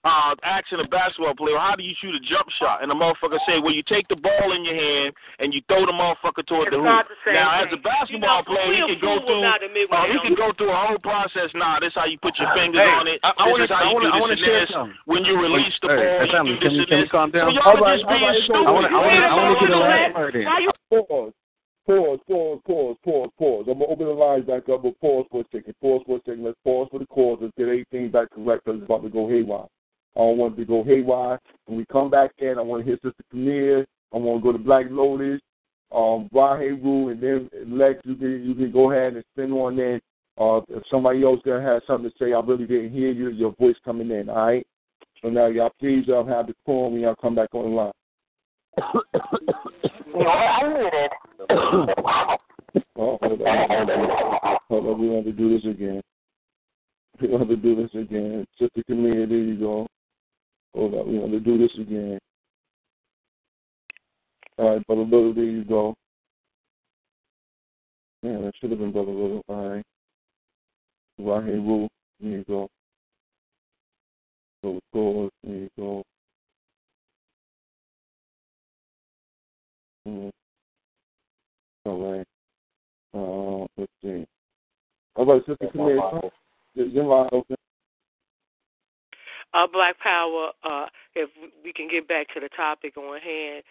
uh, 0.06 0.36
asking 0.46 0.80
a 0.80 0.88
basketball 0.88 1.36
player, 1.36 1.58
how 1.58 1.76
do 1.76 1.84
you 1.84 1.92
shoot 2.00 2.16
a 2.16 2.22
jump 2.24 2.48
shot? 2.62 2.80
And 2.80 2.88
the 2.92 2.96
motherfucker 2.96 3.40
say, 3.50 3.60
well, 3.60 3.74
you 3.74 3.84
take 3.84 4.08
the 4.08 4.16
ball 4.16 4.54
in 4.56 4.64
your 4.64 4.76
hand 4.78 5.12
and 5.40 5.52
you 5.52 5.60
throw 5.68 5.84
the 5.84 5.92
motherfucker 5.92 6.46
toward 6.48 6.70
It's 6.72 6.78
the 6.78 6.80
hoop. 6.80 6.88
the 7.28 7.34
Now, 7.34 7.60
thing. 7.60 7.68
as 7.68 7.74
a 7.76 7.82
basketball 7.82 8.44
You 8.46 8.48
know, 8.48 8.56
player, 8.56 8.72
he 8.88 8.96
can 8.96 9.00
go 9.04 9.20
through. 9.26 9.42
not 9.42 9.60
Uh, 9.60 10.08
he 10.08 10.20
can 10.24 10.36
go 10.38 10.54
through 10.56 10.72
a 10.72 10.80
whole 10.80 11.00
process. 11.02 11.50
Nah, 11.58 11.80
this 11.82 11.92
how 11.98 12.06
you 12.06 12.16
put 12.24 12.38
your 12.40 12.48
fingers 12.56 12.80
Hey, 12.80 12.88
on 12.88 13.08
it. 13.08 13.20
I- 13.24 13.34
I 13.36 13.44
this 13.48 13.52
wanna- 13.52 13.64
is 13.64 13.70
how 13.72 13.76
I 13.76 13.84
you 13.90 13.94
wanna- 13.96 14.12
do 14.12 14.20
wanna 14.22 14.34
and 14.38 14.42
share 14.46 14.60
this. 14.62 14.70
something. 14.70 14.98
When 15.12 15.26
you 15.26 15.36
release 15.42 15.76
the 15.82 15.88
Hey, 15.90 15.96
ball, 15.96 16.06
hey, 16.20 16.26
you 16.26 16.32
family, 16.32 16.54
do 16.54 16.60
can 16.60 16.64
this 16.64 16.72
we- 16.74 16.80
and 16.80 16.88
can 16.88 16.98
we 16.98 17.04
this. 17.04 17.12
calm 17.12 17.32
down? 17.32 17.52
So 17.52 17.56
y'all 17.58 17.68
All 17.68 17.78
are 17.78 17.82
right, 17.82 17.98
just 18.00 18.08
being 18.08 18.22
right, 18.24 18.44
stupid. 18.44 18.68
I 18.68 18.72
wanna- 18.72 18.88
I 18.88 19.34
wanna 19.36 19.60
get 19.60 19.70
a 19.72 19.78
last 19.78 20.16
word 20.16 20.36
in. 20.36 20.48
Why 21.88 21.96
you 21.96 22.02
Pause. 22.02 22.20
Pause, 22.28 22.28
pause, 22.28 22.62
pause, 22.66 22.98
pause, 23.06 23.30
pause. 23.40 23.66
I'm 23.68 23.80
gonna 23.80 23.86
open 23.86 24.08
the 24.08 24.12
lines 24.12 24.46
back 24.46 24.68
up, 24.70 24.84
but 24.84 25.00
pause 25.00 25.26
for 25.32 25.40
a 25.42 25.46
second. 25.52 25.74
Pause 25.82 26.04
for 26.06 26.18
a 26.18 26.20
second. 26.20 26.44
Let's 26.44 26.58
pause 26.64 26.88
for 26.92 27.00
the 27.00 27.08
cause. 27.08 27.40
Let's 27.42 27.54
get 27.58 27.64
everything 27.64 28.12
back 28.12 28.30
correct 28.32 28.66
because 28.66 28.82
it's 28.82 28.86
about 28.86 29.04
to 29.04 29.10
go 29.10 29.28
haywire. 29.30 29.68
I 30.16 30.20
don't 30.20 30.38
want 30.38 30.54
it 30.54 30.58
to 30.58 30.66
go 30.66 30.84
haywire. 30.84 31.40
When 31.66 31.78
we 31.78 31.86
come 31.86 32.10
back 32.10 32.32
in, 32.40 32.58
I 32.58 32.62
want 32.62 32.82
to 32.82 32.86
hear 32.86 32.98
Sister 33.02 33.24
Camille. 33.32 33.86
I 34.14 34.18
want 34.18 34.44
to 34.44 34.44
go 34.44 34.52
to 34.52 34.60
Black 34.64 34.88
Lotus, 34.90 35.40
um, 35.94 36.30
Rahe 36.34 36.84
Rue, 36.84 37.10
and 37.10 37.22
then 37.22 37.50
Lex. 37.68 38.02
You 38.04 38.16
can 38.16 38.44
you 38.44 38.54
can 38.54 38.72
go 38.72 38.92
ahead 38.92 39.14
and 39.14 39.24
spin 39.34 39.54
on 39.54 39.80
in. 39.80 40.02
Uh, 40.38 40.62
if 40.70 40.84
somebody 40.92 41.24
else 41.24 41.40
there 41.46 41.62
have 41.62 41.84
something 41.88 42.12
to 42.12 42.18
say, 42.18 42.34
I 42.34 42.42
really 42.42 42.68
didn't 42.68 42.92
hear 42.92 43.12
you. 43.12 43.30
Your 43.30 43.54
voice 43.54 43.78
coming 43.86 44.12
in. 44.12 44.30
All 44.30 44.36
right. 44.36 44.68
So 45.22 45.30
now 45.30 45.48
y'all 45.48 45.72
please 45.80 46.10
uh, 46.10 46.26
have 46.26 46.48
the 46.48 46.56
call 46.66 46.92
when 46.92 47.00
y'all 47.02 47.16
come 47.16 47.36
back 47.36 47.54
on 47.54 47.70
the 47.70 47.76
line. 47.76 47.94
Oh, 53.00 53.18
hold 53.22 53.42
on. 53.42 54.58
Hold 54.70 54.88
on. 54.88 55.02
We 55.02 55.10
want 55.10 55.26
to 55.26 55.32
do 55.32 55.54
this 55.54 55.70
again. 55.70 56.02
We 57.22 57.30
want 57.30 57.50
to 57.50 57.56
do 57.56 57.76
this 57.76 57.92
again. 57.94 58.46
Sister 58.60 58.84
Camille, 58.88 59.28
there 59.28 59.38
you 59.38 59.60
go. 59.60 59.88
Hold. 60.74 61.08
We 61.08 61.20
want 61.20 61.32
to 61.32 61.40
do 61.40 61.58
this 61.58 61.72
again. 61.80 62.18
All 64.58 64.76
right, 64.76 64.88
Brother 64.88 65.04
Little, 65.04 65.34
there 65.34 65.44
you 65.44 65.64
go. 65.64 65.94
Yeah, 68.24 68.40
that 68.40 68.54
should 68.60 68.72
have 68.72 68.80
been 68.80 68.92
Brother 68.92 69.12
Little. 69.12 69.44
All 69.48 69.70
right. 69.70 69.86
Rahe 71.20 71.88
there 72.20 72.32
you 72.32 72.44
go. 72.48 72.68
So, 74.64 74.80
scores, 74.90 75.32
there 75.44 75.56
you 75.56 75.70
go. 75.78 76.04
Mm. 80.08 80.32
All 81.86 82.16
right. 82.16 82.28
Uh, 83.14 83.68
let's 83.78 83.92
see. 84.02 84.26
All 85.16 85.26
right, 85.26 85.42
Sister 85.46 85.68
Camille, 85.72 86.32
is 86.76 86.94
your 86.94 87.06
line 87.06 87.30
open? 87.32 87.58
uh, 89.54 89.68
Black 89.72 90.00
Power, 90.00 90.52
uh, 90.64 90.86
if 91.16 91.30
we 91.64 91.74
can 91.74 91.88
get 91.90 92.08
back 92.08 92.28
to 92.34 92.40
the 92.40 92.50
topic 92.56 92.98
on 92.98 93.20
hand, 93.20 93.64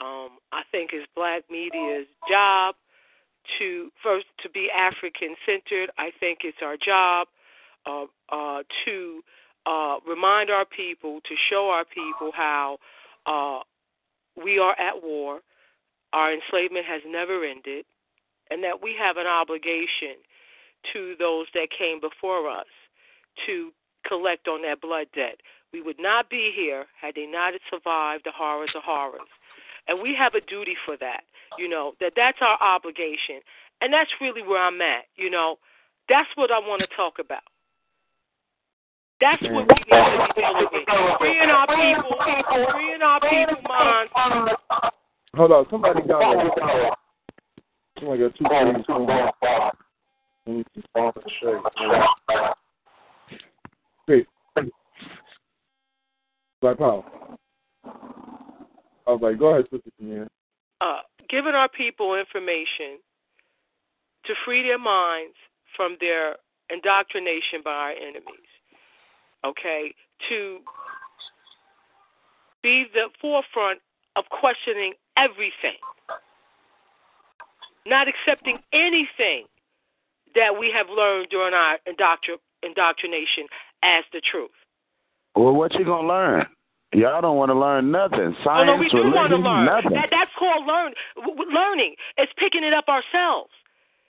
um, 0.00 0.38
I 0.52 0.62
think 0.70 0.90
it's 0.92 1.06
black 1.14 1.42
media's 1.50 2.06
job 2.30 2.76
to 3.58 3.90
first 4.02 4.26
to 4.42 4.50
be 4.50 4.68
African 4.74 5.34
centered. 5.44 5.90
I 5.98 6.10
think 6.20 6.40
it's 6.44 6.58
our 6.62 6.76
job 6.76 7.28
uh, 7.86 8.04
uh, 8.30 8.62
to 8.84 9.20
uh, 9.66 9.96
remind 10.06 10.50
our 10.50 10.64
people, 10.64 11.20
to 11.28 11.34
show 11.50 11.68
our 11.70 11.84
people 11.84 12.30
how 12.34 12.78
uh, 13.26 13.60
we 14.42 14.58
are 14.58 14.78
at 14.78 15.02
war, 15.02 15.40
our 16.12 16.32
enslavement 16.32 16.86
has 16.86 17.02
never 17.06 17.44
ended, 17.44 17.84
and 18.50 18.62
that 18.64 18.82
we 18.82 18.94
have 18.98 19.16
an 19.16 19.26
obligation 19.26 20.16
to 20.92 21.14
those 21.18 21.46
that 21.54 21.68
came 21.76 22.00
before 22.00 22.48
us 22.48 22.66
to 23.46 23.72
collect 24.06 24.48
on 24.48 24.62
that 24.62 24.80
blood 24.80 25.06
debt. 25.14 25.40
We 25.72 25.82
would 25.82 25.98
not 25.98 26.30
be 26.30 26.50
here 26.54 26.86
had 27.00 27.14
they 27.14 27.26
not 27.26 27.52
survived 27.68 28.24
the 28.24 28.32
horrors 28.34 28.70
of 28.74 28.82
horrors. 28.84 29.28
And 29.86 30.02
we 30.02 30.14
have 30.18 30.34
a 30.34 30.40
duty 30.40 30.76
for 30.84 30.96
that. 30.98 31.24
You 31.58 31.68
know, 31.68 31.92
that 32.00 32.12
that's 32.16 32.38
our 32.40 32.58
obligation. 32.60 33.40
And 33.80 33.92
that's 33.92 34.10
really 34.20 34.42
where 34.42 34.62
I'm 34.62 34.80
at, 34.80 35.04
you 35.16 35.30
know. 35.30 35.56
That's 36.08 36.28
what 36.36 36.50
I 36.50 36.58
want 36.58 36.80
to 36.80 36.88
talk 36.96 37.18
about. 37.18 37.44
That's 39.20 39.42
what 39.42 39.52
we 39.52 39.60
need 39.60 39.68
to 39.68 40.68
be 40.72 40.84
dealing 40.88 41.10
with. 41.10 41.18
Freeing 41.18 41.50
our 41.50 41.66
people, 41.66 42.16
freeing 42.72 43.02
our 43.02 43.20
people 43.20 43.62
minds. 43.68 44.12
Hold 45.38 45.52
on, 45.52 45.66
somebody 45.70 46.00
got 46.02 46.20
a 46.20 46.50
somebody 47.96 48.24
I 48.24 48.26
got 48.26 48.34
two 48.34 48.72
things 48.74 48.86
going 48.88 49.08
on. 49.08 49.32
Let 50.46 50.56
me 50.56 50.64
see. 50.74 50.82
Great. 54.04 54.26
Black 56.60 56.78
Power. 56.78 57.04
All 59.06 59.18
right, 59.18 59.38
go 59.38 59.54
ahead, 59.54 59.66
Sister 59.70 59.90
Camille. 59.96 60.26
Uh, 60.80 61.02
giving 61.30 61.54
our 61.54 61.68
people 61.68 62.16
information 62.16 62.98
to 64.24 64.34
free 64.44 64.64
their 64.64 64.76
minds 64.76 65.36
from 65.76 65.96
their 66.00 66.34
indoctrination 66.68 67.60
by 67.62 67.70
our 67.70 67.92
enemies. 67.92 68.50
Okay? 69.46 69.94
To 70.30 70.58
be 72.60 72.86
the 72.92 73.04
forefront 73.20 73.78
of 74.16 74.24
questioning 74.30 74.94
everything, 75.18 75.78
not 77.86 78.06
accepting 78.08 78.58
anything 78.72 79.44
that 80.34 80.54
we 80.58 80.70
have 80.76 80.86
learned 80.94 81.28
during 81.30 81.54
our 81.54 81.78
indoctr- 81.88 82.40
indoctrination 82.62 83.46
as 83.82 84.04
the 84.12 84.20
truth. 84.20 84.50
Well, 85.34 85.54
what 85.54 85.74
you 85.74 85.84
gonna 85.84 86.06
learn? 86.08 86.46
Y'all 86.92 87.20
don't 87.20 87.36
want 87.36 87.50
to 87.50 87.58
learn 87.58 87.90
nothing. 87.92 88.32
Science, 88.42 88.64
oh, 88.64 88.64
no, 88.64 88.76
we 88.80 88.88
do 88.88 88.96
religion, 88.98 89.12
want 89.12 89.30
to 89.30 89.36
learn. 89.36 89.64
nothing. 89.68 89.92
That, 89.92 90.08
that's 90.10 90.32
called 90.38 90.64
learn, 90.64 90.92
w- 91.20 91.44
learning. 91.52 91.94
It's 92.16 92.32
picking 92.40 92.64
it 92.64 92.72
up 92.72 92.88
ourselves. 92.88 93.52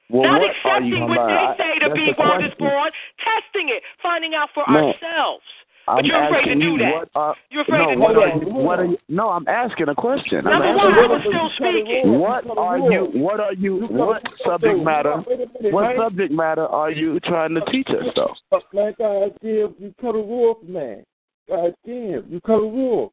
well, 0.10 0.24
Not 0.24 0.40
what 0.40 0.52
accepting 0.56 1.04
what 1.04 1.20
learn? 1.20 1.28
they 1.28 1.48
say 1.60 1.72
I- 1.76 1.80
to 1.88 1.94
be 1.94 2.08
the 2.08 2.16
word 2.16 2.40
is 2.40 2.56
question. 2.56 2.72
born, 2.72 2.90
testing 3.20 3.68
it, 3.68 3.84
finding 4.02 4.32
out 4.34 4.50
for 4.56 4.64
No. 4.72 4.96
ourselves. 4.96 5.44
I'm 5.88 5.98
But 5.98 6.06
you're 6.06 6.24
afraid 6.24 6.46
to 6.46 6.56
do 6.56 6.66
you 6.66 6.78
that. 6.78 7.10
Are, 7.16 7.32
uh, 7.32 7.34
You're 7.50 7.62
afraid 7.62 7.80
no, 7.80 7.90
to 7.90 7.96
do 7.96 8.02
what 8.02 8.14
that. 8.14 8.22
Are 8.22 8.38
you, 8.38 8.54
what 8.54 8.80
are 8.80 8.86
you? 8.86 8.98
No, 9.08 9.30
I'm 9.30 9.48
asking 9.48 9.90
a 9.90 9.96
question. 9.96 10.46
I'm 10.46 10.62
Number 10.62 10.76
one, 10.76 10.94
I 10.94 11.06
a 11.06 11.08
was 11.08 11.22
still 11.26 11.50
speaking. 11.58 12.20
What 12.20 12.58
are 12.58 12.78
you? 12.78 13.10
What 13.14 13.40
are 13.40 13.54
you? 13.54 13.88
What 13.90 14.22
subject 14.46 14.84
matter? 14.84 15.24
What 15.72 15.96
subject 15.98 16.32
matter 16.32 16.68
are 16.68 16.92
you 16.92 17.20
trying 17.22 17.56
to 17.56 17.62
teach 17.72 17.88
us, 17.90 18.06
though? 18.16 18.36
Man, 18.74 18.94
God 19.00 19.24
uh, 19.24 19.30
damn, 19.42 19.76
you 19.80 19.94
cut 20.00 20.16
a 20.16 20.22
wolf, 20.22 20.58
man. 20.64 21.04
God 21.48 21.74
damn, 21.86 22.26
you 22.30 22.40
cut 22.46 22.54
a 22.54 22.68
wolf. 22.68 23.12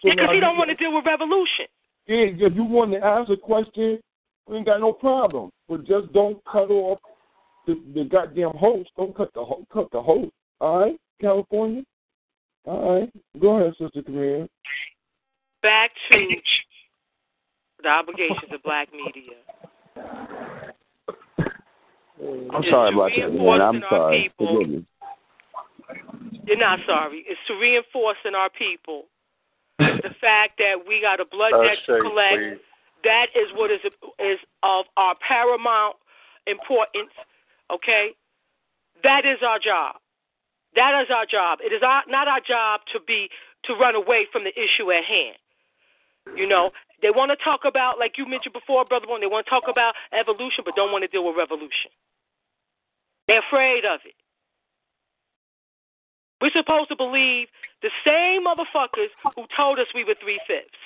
So 0.00 0.10
Because 0.10 0.30
he 0.32 0.40
don't 0.40 0.56
want 0.56 0.70
to 0.70 0.76
deal 0.76 0.94
with 0.94 1.04
revolution. 1.06 1.66
Yeah, 2.06 2.46
if 2.46 2.54
you 2.54 2.64
want 2.64 2.92
to 2.92 2.98
ask 2.98 3.30
a 3.30 3.36
question, 3.36 4.00
we 4.48 4.56
ain't 4.56 4.66
got 4.66 4.80
no 4.80 4.92
problem. 4.92 5.50
But 5.68 5.86
just 5.86 6.12
don't 6.12 6.42
cut 6.44 6.70
off 6.70 6.98
the, 7.66 7.80
the 7.94 8.04
goddamn 8.04 8.52
host. 8.52 8.90
Don't 8.96 9.14
cut 9.16 9.32
the 9.34 9.44
cut 9.72 9.90
the 9.92 10.02
host. 10.02 10.32
All 10.60 10.80
right, 10.80 11.00
California. 11.20 11.82
All 12.64 13.00
right, 13.00 13.12
go 13.40 13.58
ahead, 13.58 13.74
Sister 13.78 14.02
Camille. 14.02 14.48
Back 15.62 15.90
to 16.12 16.36
the 17.82 17.88
obligations 17.88 18.52
of 18.52 18.62
black 18.62 18.88
media. 18.92 19.36
I'm 22.54 22.62
sorry 22.70 22.94
about 22.94 23.10
that, 23.16 23.32
man. 23.32 23.60
I'm 23.60 23.82
sorry. 23.90 24.30
people. 24.38 24.54
Forgive 24.54 24.70
me. 24.70 24.86
You're 26.46 26.58
not 26.58 26.78
sorry. 26.86 27.24
It's 27.28 27.40
to 27.48 27.54
reinforce 27.54 28.18
in 28.24 28.34
our 28.34 28.50
people 28.50 29.04
the 29.78 30.14
fact 30.20 30.58
that 30.58 30.74
we 30.86 31.00
got 31.00 31.20
a 31.20 31.24
blood 31.24 31.52
debt 31.62 31.78
to 31.86 32.00
collect. 32.00 32.36
please. 32.36 32.58
That 33.04 33.26
is 33.34 33.48
what 33.54 33.70
is 33.70 33.80
is 34.20 34.38
of 34.62 34.86
our 34.96 35.14
paramount 35.26 35.96
importance. 36.46 37.10
Okay, 37.72 38.10
that 39.02 39.24
is 39.24 39.38
our 39.46 39.58
job. 39.58 40.01
That 40.74 41.02
is 41.02 41.08
our 41.14 41.26
job. 41.26 41.58
It 41.62 41.72
is 41.72 41.82
our, 41.82 42.02
not 42.08 42.28
our 42.28 42.40
job 42.40 42.80
to 42.92 43.00
be 43.00 43.28
to 43.64 43.74
run 43.74 43.94
away 43.94 44.26
from 44.32 44.44
the 44.44 44.52
issue 44.56 44.90
at 44.90 45.04
hand. 45.04 45.36
You 46.36 46.46
know, 46.46 46.70
they 47.02 47.10
want 47.10 47.30
to 47.30 47.44
talk 47.44 47.60
about, 47.66 47.98
like 47.98 48.16
you 48.16 48.26
mentioned 48.26 48.52
before, 48.54 48.84
brother 48.84 49.06
one. 49.08 49.20
They 49.20 49.26
want 49.26 49.46
to 49.46 49.50
talk 49.50 49.64
about 49.68 49.94
evolution, 50.12 50.62
but 50.64 50.76
don't 50.76 50.92
want 50.92 51.02
to 51.02 51.08
deal 51.08 51.26
with 51.26 51.36
revolution. 51.36 51.90
They're 53.26 53.42
afraid 53.42 53.84
of 53.84 54.00
it. 54.04 54.14
We're 56.40 56.54
supposed 56.54 56.88
to 56.88 56.96
believe 56.96 57.48
the 57.82 57.90
same 58.06 58.46
motherfuckers 58.46 59.10
who 59.36 59.46
told 59.56 59.78
us 59.78 59.86
we 59.94 60.04
were 60.04 60.16
three 60.20 60.40
fifths, 60.46 60.82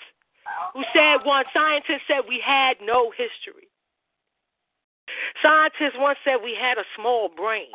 who 0.75 0.83
said 0.93 1.25
one 1.25 1.45
scientist 1.53 2.05
said 2.09 2.29
we 2.29 2.43
had 2.45 2.77
no 2.83 3.11
history. 3.11 3.69
Scientists 5.43 5.97
once 5.97 6.19
said 6.25 6.37
we 6.43 6.57
had 6.59 6.77
a 6.77 6.85
small 6.97 7.29
brain. 7.29 7.73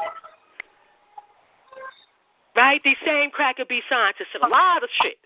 Right? 2.55 2.81
These 2.83 2.99
same 3.05 3.31
cracker 3.31 3.65
beast 3.65 3.85
scientists 3.89 4.31
said 4.33 4.43
a 4.43 4.51
lot 4.51 4.83
of 4.83 4.89
shit 5.01 5.17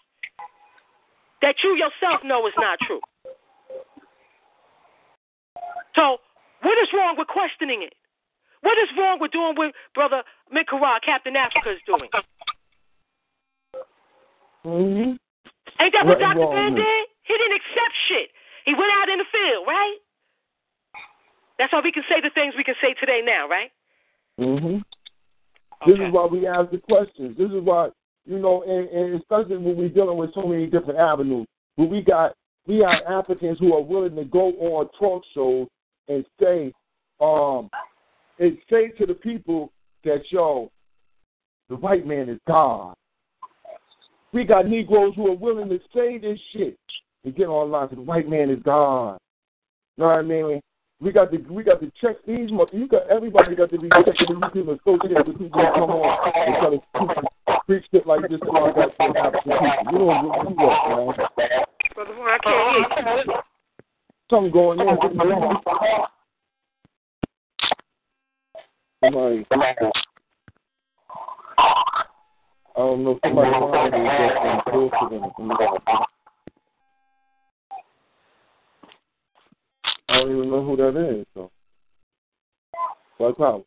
that 1.41 1.55
you 1.63 1.75
yourself 1.75 2.21
know 2.23 2.45
is 2.47 2.53
not 2.57 2.77
true. 2.85 3.01
So, 5.95 6.17
what 6.61 6.77
is 6.81 6.89
wrong 6.93 7.15
with 7.17 7.27
questioning 7.27 7.81
it? 7.83 7.93
What 8.61 8.77
is 8.77 8.89
wrong 8.97 9.19
with 9.19 9.31
doing 9.31 9.53
what 9.55 9.73
Brother 9.93 10.23
Mikara, 10.49 10.97
Captain 11.05 11.35
Africa, 11.35 11.71
is 11.71 11.81
doing? 11.85 12.09
Mm-hmm. 14.65 15.21
Ain't 15.81 15.93
that 15.93 16.05
what 16.05 16.19
Nothing 16.19 16.41
Dr. 16.41 16.55
Ben 16.55 16.73
did? 16.73 17.05
He 17.23 17.33
didn't 17.37 17.57
accept 17.61 17.93
shit. 18.09 18.29
He 18.65 18.73
went 18.73 18.89
out 18.97 19.09
in 19.09 19.19
the 19.19 19.29
field, 19.29 19.67
right? 19.67 19.97
That's 21.59 21.71
why 21.71 21.81
we 21.83 21.91
can 21.91 22.03
say 22.09 22.19
the 22.21 22.33
things 22.33 22.53
we 22.57 22.63
can 22.63 22.75
say 22.81 22.93
today 22.99 23.21
now, 23.23 23.47
right? 23.47 23.71
Mm-hmm. 24.39 24.81
This 25.85 25.95
is 25.95 26.11
why 26.11 26.25
we 26.25 26.47
ask 26.47 26.71
the 26.71 26.77
questions. 26.77 27.37
This 27.37 27.51
is 27.51 27.61
why 27.61 27.89
you 28.25 28.39
know, 28.39 28.63
and, 28.63 28.89
and 28.89 29.21
especially 29.21 29.57
when 29.57 29.77
we're 29.77 29.89
dealing 29.89 30.17
with 30.17 30.33
so 30.33 30.41
many 30.47 30.65
different 30.65 30.99
avenues. 30.99 31.47
But 31.77 31.89
we 31.89 32.01
got 32.01 32.33
we 32.67 32.79
have 32.79 33.01
Africans 33.07 33.59
who 33.59 33.73
are 33.73 33.81
willing 33.81 34.15
to 34.15 34.25
go 34.25 34.49
on 34.53 34.89
talk 34.99 35.23
shows 35.33 35.67
and 36.07 36.25
say, 36.41 36.73
um, 37.21 37.69
and 38.39 38.57
say 38.69 38.89
to 38.97 39.05
the 39.05 39.13
people 39.13 39.71
that 40.03 40.23
yo, 40.31 40.71
the 41.69 41.75
white 41.75 42.07
man 42.07 42.29
is 42.29 42.39
God. 42.47 42.95
We 44.33 44.43
got 44.43 44.67
Negroes 44.67 45.13
who 45.15 45.31
are 45.31 45.35
willing 45.35 45.69
to 45.69 45.79
say 45.93 46.17
this 46.17 46.39
shit 46.51 46.77
and 47.23 47.35
get 47.35 47.47
online. 47.47 47.89
The 47.91 48.01
white 48.01 48.27
man 48.27 48.49
is 48.49 48.59
God. 48.63 49.17
You 49.97 50.03
know 50.03 50.07
what 50.07 50.19
I 50.19 50.21
mean? 50.23 50.61
We 51.01 51.11
got 51.11 51.29
to 51.31 51.37
we 51.49 51.63
got 51.63 51.81
to 51.81 51.91
check 51.99 52.15
these. 52.25 52.49
You 52.49 52.87
got 52.87 53.09
everybody 53.09 53.55
got 53.55 53.69
to 53.71 53.77
be 53.77 53.89
checking 53.89 54.39
these 54.39 54.51
people 54.53 54.77
associated 54.79 55.27
with 55.27 55.37
people 55.37 55.59
who 55.59 55.73
come 55.73 55.91
on 55.91 56.31
and 56.35 56.55
try 56.55 56.69
to 56.71 56.79
preach 57.65 57.85
shit 57.91 58.07
like 58.07 58.21
this 58.29 58.39
to 58.39 58.49
our 58.51 58.71
goddamn 58.71 59.17
African 59.17 59.51
people. 59.51 59.91
You 59.91 59.97
don't 59.99 60.23
do 60.47 60.55
that, 60.55 60.79
man. 60.87 61.65
Brother 61.95 62.15
Moore, 62.15 62.29
I 62.29 62.37
can't 62.39 63.07
hear 63.07 63.23
you. 63.25 63.33
Something 64.29 64.51
going 64.51 64.79
on. 64.79 64.97
Somebody. 69.03 69.45
I 72.77 72.79
don't 72.79 73.03
know. 73.03 73.19
Somebody 73.23 73.51
behind 73.51 73.93
me 73.93 73.99
is 73.99 74.15
just 74.17 74.37
um, 74.39 74.61
bullshitting. 74.71 76.05
I 80.15 80.19
don't 80.19 80.31
even 80.31 80.49
know 80.49 80.63
who 80.63 80.77
that 80.77 80.95
is. 80.97 81.25
So, 81.33 81.51
what's 83.17 83.37
up? 83.41 83.65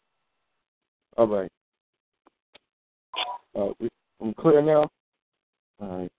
All 1.18 1.26
right. 1.26 1.50
Uh, 3.54 3.72
we, 3.78 3.88
I'm 4.22 4.32
clear 4.32 4.62
now. 4.62 4.88
All 5.78 6.00
right. 6.00 6.12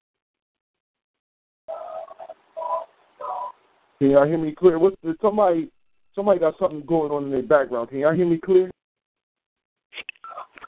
Can 3.97 4.11
y'all 4.11 4.27
hear 4.27 4.37
me 4.37 4.53
clear? 4.53 4.77
What's 4.77 4.97
the, 5.03 5.15
somebody? 5.19 5.71
Somebody 6.13 6.39
got 6.39 6.53
something 6.59 6.83
going 6.85 7.11
on 7.11 7.23
in 7.25 7.31
their 7.31 7.41
background. 7.41 7.89
Can 7.89 7.97
y'all 7.97 8.13
hear 8.13 8.27
me 8.27 8.37
clear? 8.37 8.69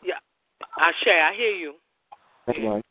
Yeah, 0.03 0.15
I 0.77 0.91
share. 1.03 1.23
I 1.23 1.35
hear 1.35 1.51
you. 1.51 1.73
All 2.47 2.73
right. 2.73 2.85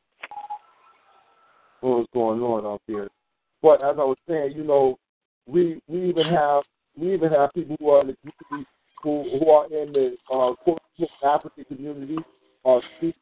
What's 1.81 2.08
going 2.15 2.40
on 2.40 2.65
out 2.65 2.82
there? 2.86 3.08
But 3.60 3.82
as 3.82 3.97
I 3.99 4.05
was 4.05 4.16
saying, 4.28 4.52
you 4.55 4.62
know, 4.62 4.99
we 5.51 5.81
we 5.89 6.09
even 6.09 6.27
have 6.27 6.62
we 6.97 7.15
even 7.15 7.31
have 7.31 7.53
people 7.55 7.77
who 7.79 7.91
are 7.91 8.01
in 8.03 8.09
the 8.09 8.17
community 8.17 8.69
who 9.03 9.39
who 9.39 9.51
are 9.51 9.67
in 9.67 9.93
the 9.93 10.17
uh, 10.33 10.55
quote 10.62 10.81
African 11.25 11.65
community 11.65 12.17
are 12.65 12.83
speak 12.97 13.15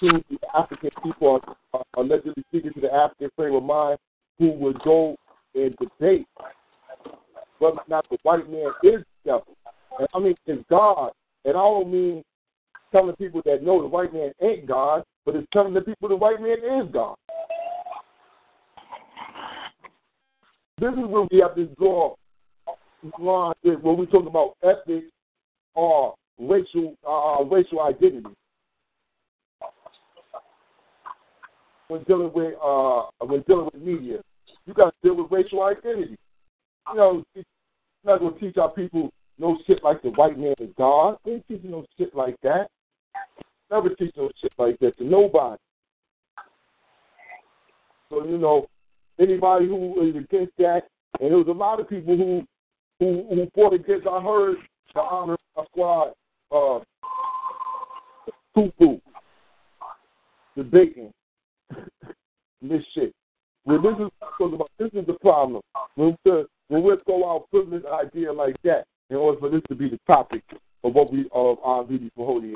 to 0.00 0.22
the 0.30 0.38
African 0.54 0.90
people 1.02 1.40
are, 1.42 1.56
are 1.72 2.02
allegedly 2.02 2.42
speaking 2.48 2.72
to 2.74 2.80
the 2.80 2.92
African 2.92 3.30
frame 3.36 3.54
of 3.54 3.62
mind 3.62 3.98
who 4.38 4.52
would 4.52 4.78
go 4.82 5.16
and 5.54 5.74
debate 5.76 6.26
whether 7.58 7.78
or 7.78 7.84
not 7.88 8.06
the 8.10 8.18
white 8.22 8.50
man 8.50 8.70
is 8.82 9.00
the 9.00 9.04
devil. 9.24 9.56
And 9.98 10.08
I 10.14 10.18
mean 10.18 10.34
is 10.46 10.58
God. 10.68 11.12
And 11.44 11.56
I 11.56 11.60
don't 11.60 11.90
mean 11.90 12.22
telling 12.92 13.16
people 13.16 13.42
that 13.46 13.62
no, 13.62 13.80
the 13.80 13.88
white 13.88 14.12
man 14.12 14.32
ain't 14.42 14.66
God, 14.66 15.04
but 15.24 15.36
it's 15.36 15.46
telling 15.52 15.74
the 15.74 15.80
people 15.80 16.08
the 16.08 16.16
white 16.16 16.40
man 16.40 16.58
is 16.58 16.92
God. 16.92 17.16
This 20.78 20.92
is 20.92 21.06
where 21.06 21.26
we 21.30 21.38
have 21.38 21.54
to 21.54 21.66
draw 21.78 22.14
line 23.18 23.54
when 23.64 23.96
we 23.96 24.06
talk 24.06 24.26
about 24.26 24.56
ethics 24.62 25.06
or 25.74 26.14
racial 26.38 26.94
uh, 27.08 27.42
racial 27.44 27.80
identity. 27.80 28.28
When 31.88 32.02
dealing 32.02 32.30
with 32.34 32.54
uh, 32.62 33.04
when 33.20 33.42
dealing 33.42 33.70
with 33.72 33.82
media, 33.82 34.18
you 34.66 34.74
got 34.74 34.92
to 34.92 34.96
deal 35.02 35.16
with 35.16 35.30
racial 35.30 35.62
identity. 35.62 36.16
You 36.90 36.96
know, 36.96 37.24
you're 37.34 37.44
not 38.04 38.18
to 38.18 38.38
teach 38.38 38.58
our 38.58 38.70
people 38.70 39.10
no 39.38 39.56
shit 39.66 39.82
like 39.82 40.02
the 40.02 40.10
white 40.10 40.38
man 40.38 40.54
is 40.60 40.70
God. 40.76 41.16
They 41.24 41.32
ain't 41.32 41.48
teaching 41.48 41.70
no 41.70 41.86
shit 41.96 42.14
like 42.14 42.36
that. 42.42 42.68
Never 43.70 43.88
teach 43.90 44.12
no 44.16 44.30
shit 44.42 44.52
like 44.58 44.78
that 44.80 44.98
to 44.98 45.04
nobody. 45.04 45.60
So 48.10 48.26
you 48.26 48.36
know, 48.36 48.66
anybody 49.18 49.66
who 49.66 50.08
is 50.08 50.16
against 50.16 50.52
that, 50.58 50.82
and 51.20 51.30
there 51.30 51.38
was 51.38 51.48
a 51.48 51.52
lot 51.52 51.80
of 51.80 51.88
people 51.88 52.16
who 52.16 52.44
who, 52.98 53.26
who 53.28 53.48
fought 53.54 53.74
against. 53.74 54.06
I 54.06 54.20
heard 54.20 54.56
the 54.94 55.00
honor 55.00 55.36
our 55.56 55.66
squad, 55.66 56.12
uh, 56.52 56.80
Tupu, 58.56 59.00
the 60.56 60.62
bacon, 60.62 61.12
this 62.62 62.82
shit. 62.94 63.14
Well, 63.64 63.82
this 63.82 63.94
is 63.94 64.10
about. 64.40 64.70
This 64.78 64.90
is 64.94 65.06
the 65.06 65.16
problem. 65.20 65.60
When 65.96 66.16
the, 66.24 66.46
when 66.68 66.82
we 66.82 66.94
throw 67.04 67.28
out 67.28 67.50
privilege 67.50 67.84
idea 67.84 68.32
like 68.32 68.56
that, 68.62 68.84
in 69.10 69.16
order 69.16 69.38
for 69.38 69.50
this 69.50 69.62
to 69.68 69.74
be 69.74 69.88
the 69.88 70.00
topic 70.06 70.42
of 70.84 70.94
what 70.94 71.12
we 71.12 71.28
of 71.32 71.58
our 71.62 71.84
duty 71.84 72.10
for 72.14 72.26
holy 72.26 72.52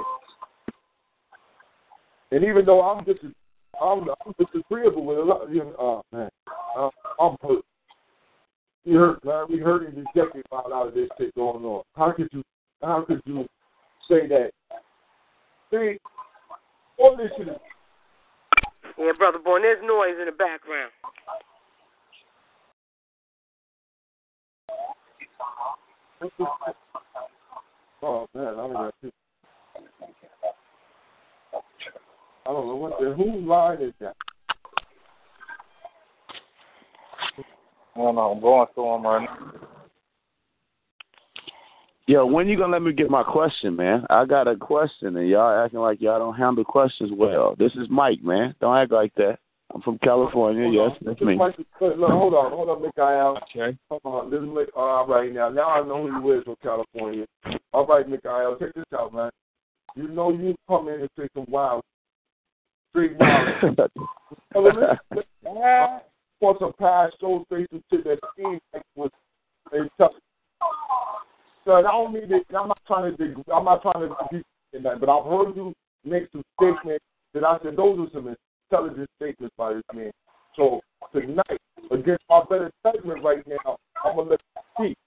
And 2.30 2.44
even 2.44 2.64
though 2.64 2.82
I'm 2.82 3.04
just 3.04 3.20
I'm, 3.80 4.08
I'm 4.26 4.34
disagreeable 4.38 5.04
with 5.04 5.18
a 5.18 5.22
lot, 5.22 5.50
you 5.50 5.60
know, 5.60 5.74
oh 5.78 6.02
man, 6.12 6.30
uh, 6.76 6.90
I'm 7.18 7.36
hurt. 7.42 7.64
You 8.84 8.98
hurt, 8.98 9.24
man. 9.24 9.46
We 9.48 9.58
heard 9.58 9.84
in 9.84 9.94
this 9.94 10.06
decade 10.14 10.44
about 10.50 10.66
a 10.66 10.68
lot 10.68 10.88
of 10.88 10.94
this 10.94 11.08
shit 11.18 11.34
going 11.34 11.64
on. 11.64 11.82
How 11.96 12.12
could 12.12 12.28
you, 12.32 12.42
how 12.82 13.04
could 13.06 13.20
you 13.24 13.46
say 14.08 14.26
that? 14.28 14.50
See, 15.70 15.98
all 16.98 17.16
this 17.16 17.30
shit 17.36 17.48
is. 17.48 17.54
Yeah, 18.98 19.12
brother 19.16 19.38
boy, 19.38 19.60
there's 19.60 19.82
noise 19.82 20.16
in 20.18 20.26
the 20.26 20.32
background. 20.32 20.90
Oh 28.02 28.26
man, 28.34 28.46
I 28.46 28.56
don't 28.56 28.72
know. 28.72 28.90
I 32.50 32.52
don't 32.52 32.66
know 32.66 32.74
what 32.74 32.98
the 32.98 33.14
whose 33.14 33.46
line 33.46 33.80
is 33.80 33.92
that. 34.00 34.16
I 37.94 37.98
don't 37.98 38.16
know. 38.16 38.32
I'm 38.32 38.40
going 38.40 38.66
through 38.74 38.84
them 38.90 39.06
right 39.06 39.24
now. 39.24 39.52
Yo, 42.08 42.26
when 42.26 42.48
you 42.48 42.58
gonna 42.58 42.72
let 42.72 42.82
me 42.82 42.92
get 42.92 43.08
my 43.08 43.22
question, 43.22 43.76
man? 43.76 44.04
I 44.10 44.24
got 44.24 44.48
a 44.48 44.56
question, 44.56 45.16
and 45.16 45.28
y'all 45.28 45.64
acting 45.64 45.78
like 45.78 46.00
y'all 46.00 46.18
don't 46.18 46.34
handle 46.34 46.64
questions 46.64 47.12
well. 47.14 47.54
This 47.56 47.70
is 47.74 47.86
Mike, 47.88 48.24
man. 48.24 48.52
Don't 48.60 48.76
act 48.76 48.90
like 48.90 49.14
that. 49.14 49.38
I'm 49.72 49.80
from 49.82 49.98
California. 49.98 50.64
Hold 50.64 50.74
yes, 50.74 50.98
on. 51.00 51.06
that's 51.06 51.20
me. 51.20 51.36
Mike- 51.36 51.56
look, 51.80 52.10
hold 52.10 52.34
on, 52.34 52.50
hold 52.50 52.68
on, 52.68 52.82
Mikhail. 52.82 53.38
Okay. 53.44 53.78
Hold 53.90 54.00
on, 54.04 54.30
this 54.32 54.40
is 54.40 54.48
Mik- 54.52 54.76
all 54.76 55.06
right 55.06 55.32
now. 55.32 55.50
Now 55.50 55.68
I 55.68 55.86
know 55.86 56.08
who 56.08 56.32
you 56.32 56.38
is 56.40 56.44
from 56.44 56.56
California. 56.60 57.26
All 57.72 57.86
right, 57.86 58.08
Mikhail, 58.08 58.56
check 58.58 58.74
this 58.74 58.84
out, 58.92 59.14
man. 59.14 59.30
You 59.94 60.08
know 60.08 60.32
you 60.32 60.56
come 60.66 60.88
in 60.88 61.02
and 61.02 61.10
say 61.16 61.28
some 61.32 61.46
wild, 61.48 61.84
Tell 62.94 64.64
them 64.64 64.76
this, 64.80 64.98
for 66.40 66.56
some 66.58 66.72
past 66.78 67.14
show 67.20 67.44
faces 67.48 67.82
to 67.92 68.02
that 68.02 68.18
seems 68.36 68.60
like 68.72 68.82
was 68.96 69.10
they 69.70 69.78
tough. 69.98 70.12
So 71.64 71.74
I 71.74 71.82
don't 71.82 72.12
mean 72.12 72.28
that. 72.30 72.44
I'm 72.56 72.68
not 72.68 72.80
trying 72.86 73.16
to. 73.16 73.16
dig- 73.16 73.44
I'm 73.52 73.64
not 73.64 73.82
trying 73.82 74.08
to 74.08 74.16
be 74.32 74.42
in 74.72 74.82
that, 74.82 75.00
but 75.00 75.08
I've 75.08 75.26
heard 75.26 75.54
you 75.54 75.74
make 76.04 76.28
some 76.32 76.42
statements 76.58 77.04
that 77.34 77.44
I 77.44 77.58
said 77.62 77.76
those 77.76 77.98
are 78.00 78.10
some 78.12 78.34
intelligent 78.70 79.08
statements 79.16 79.54
by 79.56 79.74
this 79.74 79.82
man. 79.94 80.10
So 80.56 80.80
tonight, 81.12 81.60
against 81.90 82.24
my 82.28 82.42
better 82.48 82.70
judgment 82.84 83.22
right 83.22 83.46
now, 83.46 83.76
I'm 84.04 84.16
gonna 84.16 84.30
let 84.30 84.40
you 84.56 84.62
speak. 84.74 84.98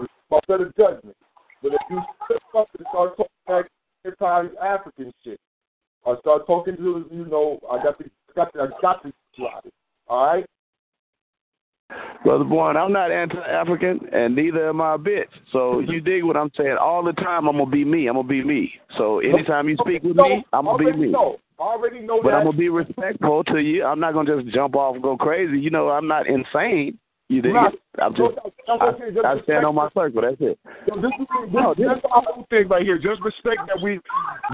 It's 0.00 0.12
my 0.30 0.40
better 0.48 0.72
judgment. 0.78 1.16
But 1.62 1.72
if 1.74 1.80
you 1.90 2.00
step 2.24 2.42
up 2.56 2.68
and 2.78 2.86
start 2.90 3.16
talking 3.16 3.26
like 3.48 3.66
anti-African 4.04 5.12
shit, 5.24 5.40
I 6.06 6.14
start 6.20 6.46
talking 6.46 6.76
to 6.76 7.06
you 7.10 7.26
know, 7.26 7.60
I 7.70 7.82
got 7.82 7.98
to, 7.98 8.10
got 8.34 8.52
to, 8.54 8.60
I 8.62 8.66
got 8.80 9.02
to 9.02 9.12
slide 9.36 9.60
it. 9.64 9.74
All 10.08 10.26
right. 10.26 10.46
Brother 12.24 12.44
Bourne, 12.44 12.76
I'm 12.76 12.92
not 12.92 13.10
anti-African, 13.10 14.00
and 14.12 14.34
neither 14.34 14.68
am 14.68 14.80
I 14.80 14.94
a 14.94 14.98
bitch. 14.98 15.28
So 15.52 15.80
you 15.80 16.00
dig 16.02 16.24
what 16.24 16.36
I'm 16.36 16.50
saying? 16.56 16.76
All 16.80 17.02
the 17.02 17.12
time, 17.12 17.48
I'm 17.48 17.56
gonna 17.56 17.70
be 17.70 17.84
me. 17.84 18.08
I'm 18.08 18.16
gonna 18.16 18.28
be 18.28 18.44
me. 18.44 18.72
So 18.96 19.20
anytime 19.20 19.68
you 19.68 19.76
speak 19.80 20.02
with 20.02 20.16
me, 20.16 20.44
I'm 20.52 20.64
gonna 20.64 20.78
be 20.78 20.84
already 20.86 20.98
me. 21.00 21.12
know. 21.12 21.36
Already 21.58 22.00
know 22.00 22.20
But 22.22 22.30
that. 22.30 22.36
I'm 22.36 22.44
gonna 22.44 22.56
be 22.56 22.68
respectful 22.68 23.44
to 23.44 23.58
you. 23.58 23.84
I'm 23.84 24.00
not 24.00 24.14
gonna 24.14 24.42
just 24.42 24.54
jump 24.54 24.76
off 24.76 24.94
and 24.94 25.02
go 25.02 25.16
crazy. 25.16 25.58
You 25.58 25.70
know, 25.70 25.88
I'm 25.88 26.06
not 26.06 26.26
insane. 26.26 26.98
You 27.28 27.42
dig? 27.42 27.52
Right. 27.52 27.74
I'm 28.00 28.14
just, 28.14 28.34
That's 28.66 28.80
I, 28.80 28.86
okay. 28.86 29.10
Just 29.12 29.26
I 29.26 29.40
stand 29.42 29.66
on 29.66 29.74
my 29.74 29.88
circle. 29.94 30.22
That's 30.22 30.36
it. 30.40 30.58
So 30.88 31.00
this 31.00 31.10
is 31.20 31.26
this, 31.28 31.52
No, 31.52 31.74
this- 31.74 31.86
that's 31.86 32.00
our 32.10 32.22
whole 32.22 32.46
thing 32.50 32.68
right 32.68 32.82
here. 32.82 32.98
Just 32.98 33.20
respect 33.22 33.62
that 33.66 33.80
we 33.82 34.00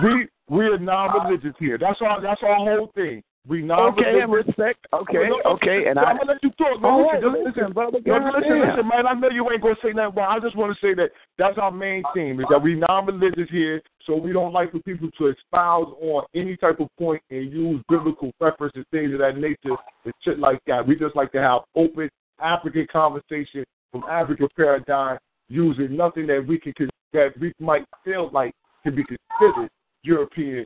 we 0.03 0.29
we 0.49 0.67
are 0.67 0.79
non-religious 0.79 1.55
here. 1.59 1.79
That's 1.79 2.01
our 2.03 2.21
that's 2.21 2.43
our 2.43 2.57
whole 2.57 2.91
thing. 2.95 3.23
We 3.47 3.61
non-religious. 3.61 4.07
Okay, 4.09 4.21
and 4.21 4.33
respect. 4.33 4.87
Okay, 4.93 5.29
No, 5.29 5.41
no, 5.45 5.51
okay, 5.57 5.87
and 5.89 5.99
I'm 5.99 6.17
I. 6.17 6.19
gonna 6.19 6.33
let 6.33 6.43
you 6.43 6.51
talk. 6.53 6.81
Man. 6.81 6.91
All 6.91 7.01
oh, 7.01 7.13
listen, 7.13 7.29
right, 7.29 7.39
listen, 7.39 7.45
listen, 7.45 7.73
brother, 7.73 7.99
No, 8.05 8.15
listen, 8.17 8.61
listen, 8.61 8.89
man. 8.89 9.07
I 9.07 9.13
know 9.15 9.31
you 9.31 9.51
ain't 9.51 9.63
gonna 9.63 9.77
say 9.83 9.93
nothing, 9.93 10.15
but 10.15 10.23
I 10.23 10.39
just 10.41 10.57
want 10.57 10.75
to 10.75 10.87
say 10.87 10.95
that 10.95 11.11
that's 11.39 11.59
our 11.59 11.71
main 11.71 12.03
theme 12.15 12.41
is 12.41 12.47
that 12.51 12.63
we 12.63 12.75
non-religious 12.75 13.49
here, 13.51 13.83
so 14.07 14.17
we 14.17 14.33
don't 14.33 14.53
like 14.53 14.73
for 14.73 14.81
people 14.81 15.11
to 15.19 15.27
espouse 15.29 15.93
on 16.01 16.25
any 16.35 16.57
type 16.57 16.81
of 16.81 16.89
point 16.99 17.23
and 17.31 17.53
use 17.53 17.83
biblical 17.89 18.33
references, 18.41 18.85
things 18.91 19.13
of 19.13 19.19
that 19.19 19.37
nature, 19.37 19.77
and 20.05 20.15
shit 20.23 20.39
like 20.39 20.61
that. 20.67 20.87
We 20.87 20.97
just 20.97 21.17
like 21.17 21.33
to 21.33 21.41
have 21.41 21.63
open 21.75 22.09
African 22.41 22.87
conversation 22.91 23.65
from 23.93 24.05
African 24.05 24.49
paradigm, 24.57 25.19
using 25.49 25.97
nothing 25.97 26.27
that 26.27 26.45
we 26.47 26.59
can 26.59 26.73
that 27.13 27.39
we 27.41 27.53
might 27.61 27.85
feel 28.05 28.31
like 28.33 28.53
can 28.83 28.95
be 28.95 29.05
considered 29.05 29.71
European 30.05 30.65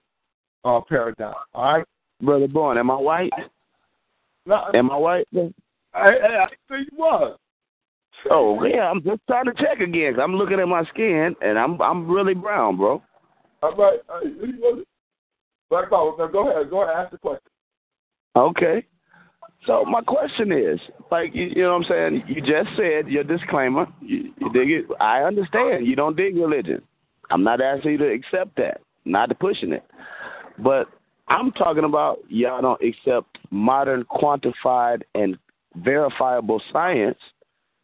uh, 0.64 0.80
paradigm. 0.88 1.34
All 1.54 1.74
right. 1.74 1.84
Brother 2.20 2.48
Bourne, 2.48 2.78
am 2.78 2.90
I 2.90 2.96
white? 2.96 3.32
No, 4.44 4.64
Am 4.74 4.90
I 4.90 4.96
white? 4.96 5.28
I, 5.94 5.98
I, 5.98 6.44
I 6.44 6.46
think 6.68 6.88
you 6.90 6.98
was. 6.98 7.38
Oh 8.30 8.64
yeah, 8.64 8.90
I'm 8.90 9.02
just 9.02 9.20
trying 9.28 9.44
to 9.44 9.52
check 9.54 9.80
again. 9.80 10.18
I'm 10.20 10.34
looking 10.34 10.58
at 10.58 10.66
my 10.66 10.84
skin, 10.86 11.36
and 11.40 11.58
I'm 11.58 11.80
I'm 11.80 12.10
really 12.10 12.34
brown, 12.34 12.76
bro. 12.76 13.02
All 13.62 13.76
right. 13.76 14.00
All 14.08 14.16
right. 14.16 14.26
You 14.26 14.84
Black 15.70 15.90
Power. 15.90 16.14
Now 16.18 16.26
go 16.26 16.50
ahead. 16.50 16.70
Go 16.70 16.82
ahead. 16.82 16.96
Ask 16.96 17.12
the 17.12 17.18
question. 17.18 17.50
Okay. 18.34 18.86
So 19.66 19.84
my 19.84 20.00
question 20.00 20.52
is, 20.52 20.80
like 21.10 21.34
you, 21.34 21.44
you 21.44 21.62
know 21.62 21.76
what 21.76 21.90
I'm 21.90 21.90
saying, 21.90 22.22
you 22.28 22.40
just 22.40 22.74
said 22.76 23.08
your 23.08 23.24
disclaimer. 23.24 23.86
You, 24.00 24.32
you 24.38 24.52
dig 24.52 24.70
it? 24.70 24.84
I 25.00 25.22
understand 25.22 25.86
you 25.86 25.96
don't 25.96 26.16
dig 26.16 26.36
religion. 26.36 26.82
I'm 27.30 27.44
not 27.44 27.60
asking 27.60 27.92
you 27.92 27.98
to 27.98 28.10
accept 28.10 28.56
that, 28.56 28.80
not 29.08 29.28
to 29.30 29.34
pushing 29.34 29.72
it. 29.72 29.84
But 30.58 30.88
I'm 31.28 31.52
talking 31.52 31.84
about 31.84 32.18
y'all 32.28 32.62
don't 32.62 32.82
accept 32.82 33.38
modern 33.50 34.04
quantified 34.04 35.02
and 35.14 35.38
verifiable 35.76 36.60
science, 36.72 37.18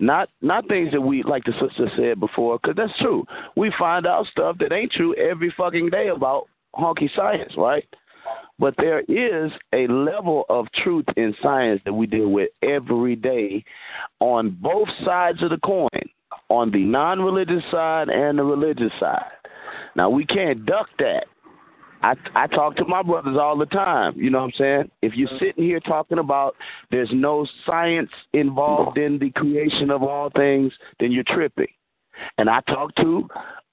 not 0.01 0.29
not 0.41 0.67
things 0.69 0.93
that 0.93 1.01
we 1.01 1.23
like 1.23 1.45
the 1.45 1.53
sister 1.53 1.91
said 1.97 2.21
before, 2.21 2.59
because 2.59 2.77
that's 2.77 2.99
true. 3.01 3.25
We 3.57 3.73
find 3.79 4.07
out 4.07 4.27
stuff 4.27 4.57
that 4.59 4.73
ain't 4.73 4.93
true 4.93 5.15
every 5.15 5.53
fucking 5.57 5.91
day 5.91 6.09
about 6.09 6.49
honky 6.75 7.15
science, 7.15 7.53
right? 7.57 7.87
But 8.59 8.75
there 8.77 9.01
is 9.01 9.53
a 9.73 9.87
level 9.89 10.45
of 10.49 10.67
truth 10.83 11.07
in 11.17 11.35
science 11.43 11.81
that 11.85 11.93
we 11.93 12.07
deal 12.07 12.29
with 12.29 12.51
every 12.63 13.17
day 13.17 13.65
on 14.21 14.57
both 14.61 14.89
sides 15.05 15.43
of 15.43 15.51
the 15.51 15.59
coin, 15.59 15.89
on 16.49 16.71
the 16.71 16.85
non 16.85 17.21
religious 17.21 17.65
side 17.71 18.09
and 18.09 18.39
the 18.39 18.45
religious 18.45 18.93
side. 19.01 19.31
Now, 19.97 20.11
we 20.11 20.25
can't 20.25 20.65
duck 20.67 20.89
that. 20.99 21.27
I, 22.03 22.15
I 22.35 22.47
talk 22.49 22.77
to 22.77 22.85
my 22.85 23.03
brothers 23.03 23.39
all 23.41 23.57
the 23.57 23.67
time. 23.67 24.13
You 24.17 24.29
know 24.29 24.41
what 24.41 24.45
I'm 24.45 24.53
saying? 24.59 24.91
If 25.01 25.15
you're 25.15 25.29
mm-hmm. 25.29 25.45
sitting 25.45 25.65
here 25.65 25.81
talking 25.81 26.19
about 26.19 26.55
there's 26.91 27.09
no 27.13 27.47
science 27.65 28.11
involved 28.35 28.99
in 28.99 29.19
the 29.19 29.31
creation 29.31 29.91
of 29.91 30.03
all 30.03 30.31
things, 30.37 30.73
then 31.01 31.13
you're 31.13 31.25
tripping. 31.25 31.69
And 32.37 32.51
I 32.51 32.61
talk 32.69 32.95
to 32.97 33.27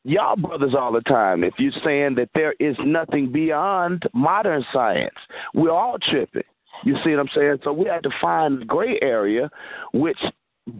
y'all 0.03 0.37
brothers 0.37 0.73
all 0.77 0.93
the 0.93 1.01
time. 1.01 1.43
If 1.43 1.55
you're 1.57 1.73
saying 1.83 2.15
that 2.15 2.29
there 2.33 2.55
is 2.59 2.75
nothing 2.85 3.31
beyond 3.31 4.03
modern 4.13 4.65
science, 4.71 5.15
we're 5.53 5.71
all 5.71 5.97
tripping. 5.99 6.43
You 6.85 6.95
see 7.03 7.11
what 7.11 7.19
I'm 7.19 7.29
saying? 7.35 7.57
So 7.63 7.73
we 7.73 7.87
have 7.87 8.01
to 8.03 8.09
find 8.21 8.61
the 8.61 8.65
gray 8.65 8.97
area, 9.01 9.49
which 9.93 10.17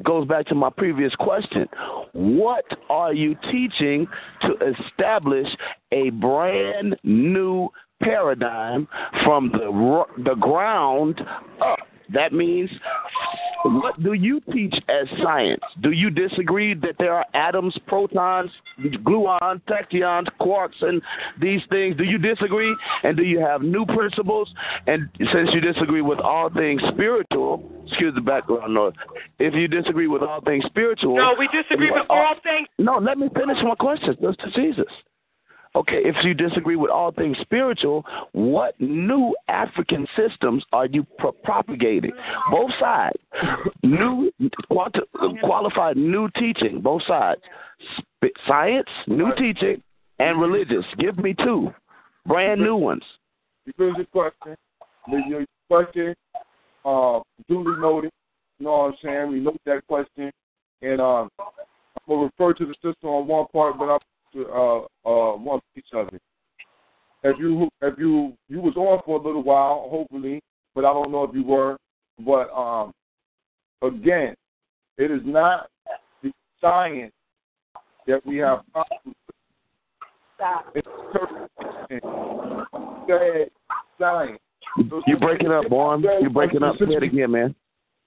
goes 0.04 0.28
back 0.28 0.46
to 0.48 0.56
my 0.56 0.70
previous 0.70 1.14
question. 1.16 1.68
What 2.14 2.66
are 2.90 3.14
you 3.14 3.36
teaching 3.52 4.08
to 4.42 4.56
establish 4.66 5.48
a 5.92 6.10
brand 6.12 6.96
new 7.04 7.70
paradigm 8.02 8.88
from 9.24 9.52
the 9.52 10.06
the 10.24 10.36
ground 10.36 11.22
up? 11.62 11.80
That 12.14 12.34
means 12.34 12.70
What 13.64 14.02
do 14.02 14.14
you 14.14 14.42
teach 14.52 14.74
as 14.90 15.08
science? 15.22 15.62
Do 15.82 15.92
you 15.92 16.10
disagree 16.10 16.74
that 16.76 16.96
there 16.98 17.14
are 17.14 17.26
atoms, 17.34 17.78
protons, 17.88 18.50
gluons, 18.80 19.62
tachyons, 19.70 20.28
quarks, 20.40 20.82
and 20.82 21.02
these 21.40 21.62
things? 21.70 21.96
Do 21.96 22.04
you 22.04 22.18
disagree? 22.18 22.76
And 23.04 23.16
do 23.16 23.24
you 23.24 23.40
have 23.40 23.62
new 23.62 23.86
principles? 23.86 24.52
And 24.88 25.10
since 25.32 25.50
you 25.54 25.62
disagree 25.62 26.02
with 26.02 26.20
all 26.20 26.50
things 26.50 26.82
spiritual, 26.92 27.64
excuse 27.88 28.16
the 28.16 28.22
background 28.22 28.74
noise. 28.74 28.94
If 29.40 29.54
you 29.54 29.68
disagree 29.68 30.08
with 30.08 30.24
all 30.24 30.42
things 30.42 30.66
spiritual, 30.66 31.16
No, 31.16 31.36
we 31.38 31.48
disagree 31.48 31.92
with 31.92 32.06
all 32.10 32.36
things. 32.44 32.68
No, 32.80 32.98
let 32.98 33.18
me 33.18 33.30
finish 33.36 33.58
my 33.64 33.76
question. 33.76 34.18
To 34.22 34.52
Jesus. 34.56 34.86
Okay, 35.74 36.02
if 36.04 36.16
you 36.24 36.34
disagree 36.34 36.76
with 36.76 36.92
all 36.92 37.12
things 37.12 37.38
spiritual, 37.40 38.06
what 38.34 38.80
new 38.82 39.34
African 39.48 40.06
systems 40.18 40.66
are 40.74 40.86
you 40.86 41.06
pro- 41.18 41.32
propagating? 41.32 42.12
Both 42.52 42.72
sides. 42.78 43.16
New 43.82 44.32
quanti- 44.70 45.00
qualified 45.42 45.96
new 45.96 46.30
teaching, 46.38 46.82
both 46.82 47.04
sides. 47.08 47.42
Science, 48.46 48.90
new 49.08 49.34
teaching, 49.38 49.82
and 50.20 50.42
religious. 50.42 50.86
Give 51.00 51.18
me 51.18 51.34
two. 51.34 51.74
Brand 52.26 52.60
new 52.60 52.76
ones. 52.76 53.04
Here's 53.78 53.96
your 53.96 54.06
question. 54.08 54.58
Your 55.28 55.46
question, 55.70 56.14
uh, 56.84 57.22
duly 57.48 57.80
noted. 57.80 58.12
You 58.60 58.66
know 58.66 58.72
what 58.72 58.86
I'm 58.88 58.96
saying? 59.04 59.32
We 59.32 59.40
note 59.40 59.60
that 59.66 59.88
question, 59.88 60.32
and 60.82 61.02
um, 61.02 61.30
I'm 61.40 61.46
gonna 62.08 62.26
refer 62.26 62.54
to 62.54 62.66
the 62.66 62.74
system 62.76 63.10
on 63.10 63.28
one 63.28 63.48
part, 63.52 63.80
but 63.80 63.86
I'm 63.86 64.00
to 64.34 64.48
uh, 64.50 64.80
uh, 65.06 65.38
one 65.38 65.60
piece 65.76 65.84
of 65.94 66.08
it. 66.10 66.22
If 67.24 67.38
you 67.40 67.70
if 67.82 67.98
you 67.98 68.34
you 68.50 68.60
was 68.62 68.76
on 68.76 69.02
for 69.06 69.20
a 69.20 69.24
little 69.24 69.44
while, 69.44 69.88
hopefully, 69.90 70.42
but 70.74 70.86
I 70.86 70.94
don't 70.94 71.12
know 71.12 71.24
if 71.24 71.36
you 71.36 71.44
were. 71.44 71.78
But 72.20 72.50
um, 72.52 72.94
again, 73.82 74.36
it 74.98 75.12
is 75.12 75.22
not 75.24 75.70
the 76.24 76.32
science 76.60 77.14
that 78.08 78.26
we 78.26 78.38
have 78.38 78.62
problems 78.72 79.02
with. 79.06 79.16
It's 80.74 80.88
interpretation. 81.14 82.02
science. 84.00 84.40
You're 85.06 85.20
breaking 85.20 85.52
up, 85.52 85.68
boy. 85.70 85.98
You're 86.20 86.30
breaking 86.32 86.64
up. 86.64 86.78
Say 86.80 86.86
it 86.86 87.04
again, 87.04 87.32
man. 87.32 87.56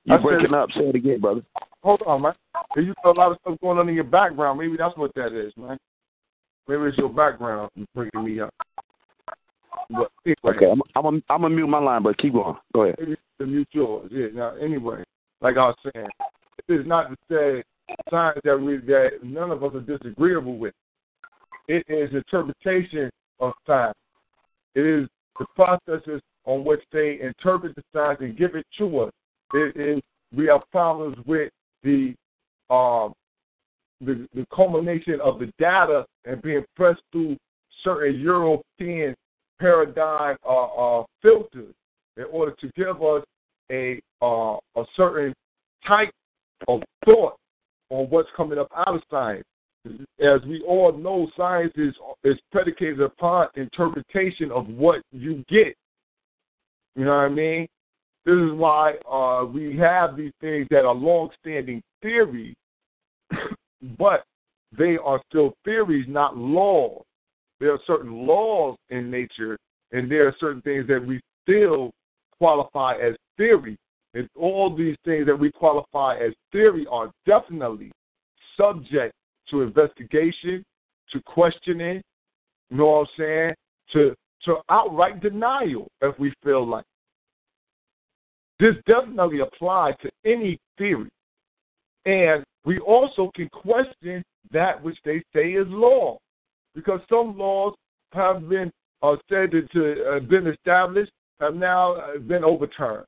You 0.05 0.15
I 0.15 0.19
said- 0.19 0.23
breaking 0.23 0.55
up. 0.55 0.71
Say 0.73 0.89
it 0.89 0.95
again, 0.97 1.21
brother. 1.21 1.43
Hold 1.83 2.03
on, 2.07 2.23
man. 2.23 2.33
You 2.77 2.95
got 3.05 3.17
a 3.17 3.21
lot 3.21 3.33
of 3.33 3.39
stuff 3.43 3.61
going 3.61 3.79
on 3.79 3.89
in 3.89 3.95
your 3.95 4.05
background. 4.05 4.59
Maybe 4.59 4.77
that's 4.77 4.97
what 4.97 5.15
that 5.15 5.33
is, 5.39 5.53
man. 5.57 5.79
Maybe 6.69 6.83
it's 6.85 6.99
your 6.99 7.11
background 7.11 7.71
bringing 7.95 8.25
me 8.25 8.41
up. 8.41 8.55
But 9.91 10.11
anyway, 10.25 10.57
Okay, 10.57 10.71
I'm 10.71 10.81
I'm 10.97 11.05
a, 11.05 11.09
I'm 11.33 11.43
gonna 11.43 11.51
mute 11.51 11.67
my 11.67 11.79
line, 11.79 12.03
but 12.03 12.17
keep 12.19 12.33
going. 12.33 12.57
Go 12.73 12.85
ahead. 12.85 12.97
maybe 12.99 13.17
the 13.39 13.47
mute 13.47 13.69
yours. 13.73 14.11
Yeah. 14.13 14.29
Now, 14.33 14.55
anyway, 14.57 15.03
like 15.41 15.57
I 15.57 15.67
was 15.67 15.77
saying, 15.95 16.09
it 16.69 16.73
is 16.73 16.87
not 16.87 17.09
to 17.11 17.17
say 17.31 17.63
science 18.11 18.41
that 18.45 18.57
we 18.59 18.79
that 18.79 19.11
none 19.23 19.51
of 19.51 19.63
us 19.63 19.73
are 19.75 19.81
disagreeable 19.81 20.57
with. 20.57 20.75
It 21.69 21.85
is 21.89 22.11
interpretation 22.15 23.11
of 23.41 23.53
science. 23.67 23.97
It 24.75 24.83
is 24.85 25.09
the 25.39 25.47
processes 25.55 26.21
on 26.45 26.65
which 26.65 26.83
they 26.93 27.19
interpret 27.21 27.75
the 27.75 27.83
science 27.93 28.21
and 28.21 28.37
give 28.37 28.55
it 28.55 28.67
to 28.79 29.01
us. 29.01 29.13
It 29.53 29.77
is 29.77 30.03
we 30.35 30.47
have 30.47 30.63
problems 30.71 31.17
with 31.27 31.51
the 31.83 32.15
um 32.71 33.13
the, 34.01 34.27
the 34.35 34.47
culmination 34.55 35.21
of 35.23 35.39
the 35.39 35.53
data 35.59 36.05
and 36.25 36.43
being 36.43 36.65
pressed 36.77 37.03
through 37.13 37.37
certain 37.83 38.19
European 38.21 39.15
paradigm 39.61 40.37
uh, 40.47 40.65
uh, 40.65 41.05
filters 41.23 41.75
in 42.17 42.25
order 42.33 42.55
to 42.61 42.71
give 42.77 43.03
us 43.03 43.23
a 43.71 44.01
uh, 44.23 44.57
a 44.77 44.85
certain 44.97 45.33
type 45.87 46.11
of 46.69 46.83
thought 47.05 47.37
on 47.91 48.07
what's 48.07 48.29
coming 48.37 48.59
up 48.59 48.69
out 48.75 48.95
of 48.95 49.03
science. 49.11 49.45
As 50.21 50.41
we 50.47 50.63
all 50.67 50.93
know, 50.93 51.31
science 51.37 51.73
is 51.77 51.95
is 52.25 52.39
predicated 52.51 53.01
upon 53.01 53.49
interpretation 53.55 54.51
of 54.51 54.67
what 54.69 55.03
you 55.13 55.45
get. 55.49 55.75
You 56.97 57.05
know 57.05 57.17
what 57.17 57.25
I 57.25 57.29
mean? 57.29 57.67
This 58.25 58.35
is 58.35 58.53
why 58.53 58.95
uh, 59.11 59.45
we 59.45 59.77
have 59.77 60.17
these 60.17 60.33
things 60.41 60.67
that 60.71 60.87
are 60.87 60.95
long-standing 60.95 61.83
theories, 62.01 62.55
but 63.99 64.25
they 64.77 64.97
are 64.97 65.21
still 65.29 65.55
theories, 65.65 66.07
not 66.09 66.37
laws. 66.37 67.03
There 67.61 67.73
are 67.73 67.81
certain 67.87 68.27
laws 68.27 68.77
in 68.91 69.11
nature, 69.11 69.57
and 69.93 70.11
there 70.11 70.27
are 70.27 70.35
certain 70.41 70.63
things 70.63 70.87
that 70.89 71.05
we 71.05 71.21
still 71.43 71.91
qualify 72.39 72.97
as 72.97 73.15
theory. 73.37 73.77
And 74.15 74.29
all 74.37 74.75
these 74.75 74.97
things 75.05 75.27
that 75.27 75.39
we 75.39 75.51
qualify 75.51 76.17
as 76.17 76.33
theory 76.53 76.87
are 76.91 77.11
definitely 77.27 77.91
subject 78.57 79.15
to 79.51 79.63
investigation, 79.63 80.65
to 81.13 81.21
questioning, 81.23 82.01
you 82.71 82.77
know 82.77 82.87
what 82.87 83.01
I'm 83.01 83.07
saying? 83.19 83.55
To 83.93 84.15
to 84.45 84.57
outright 84.69 85.21
denial 85.21 85.89
if 86.03 86.19
we 86.19 86.33
feel 86.43 86.67
like. 86.67 86.85
This 88.61 88.75
definitely 88.87 89.41
applies 89.41 89.95
to 90.03 90.11
any 90.25 90.59
theory. 90.79 91.09
And 92.07 92.45
we 92.65 92.79
also 92.81 93.31
can 93.35 93.49
question 93.51 94.23
that 94.53 94.83
which 94.83 94.97
they 95.05 95.23
say 95.35 95.53
is 95.53 95.67
law. 95.69 96.19
Because 96.75 97.01
some 97.09 97.39
laws 97.39 97.75
have 98.13 98.49
been 98.49 98.73
uh, 99.03 99.17
said 99.29 99.51
to 99.51 100.05
uh, 100.17 100.21
been 100.21 100.47
established 100.47 101.13
have 101.41 101.55
now 101.55 101.95
uh, 101.95 102.19
been 102.19 102.45
overturned. 102.45 103.05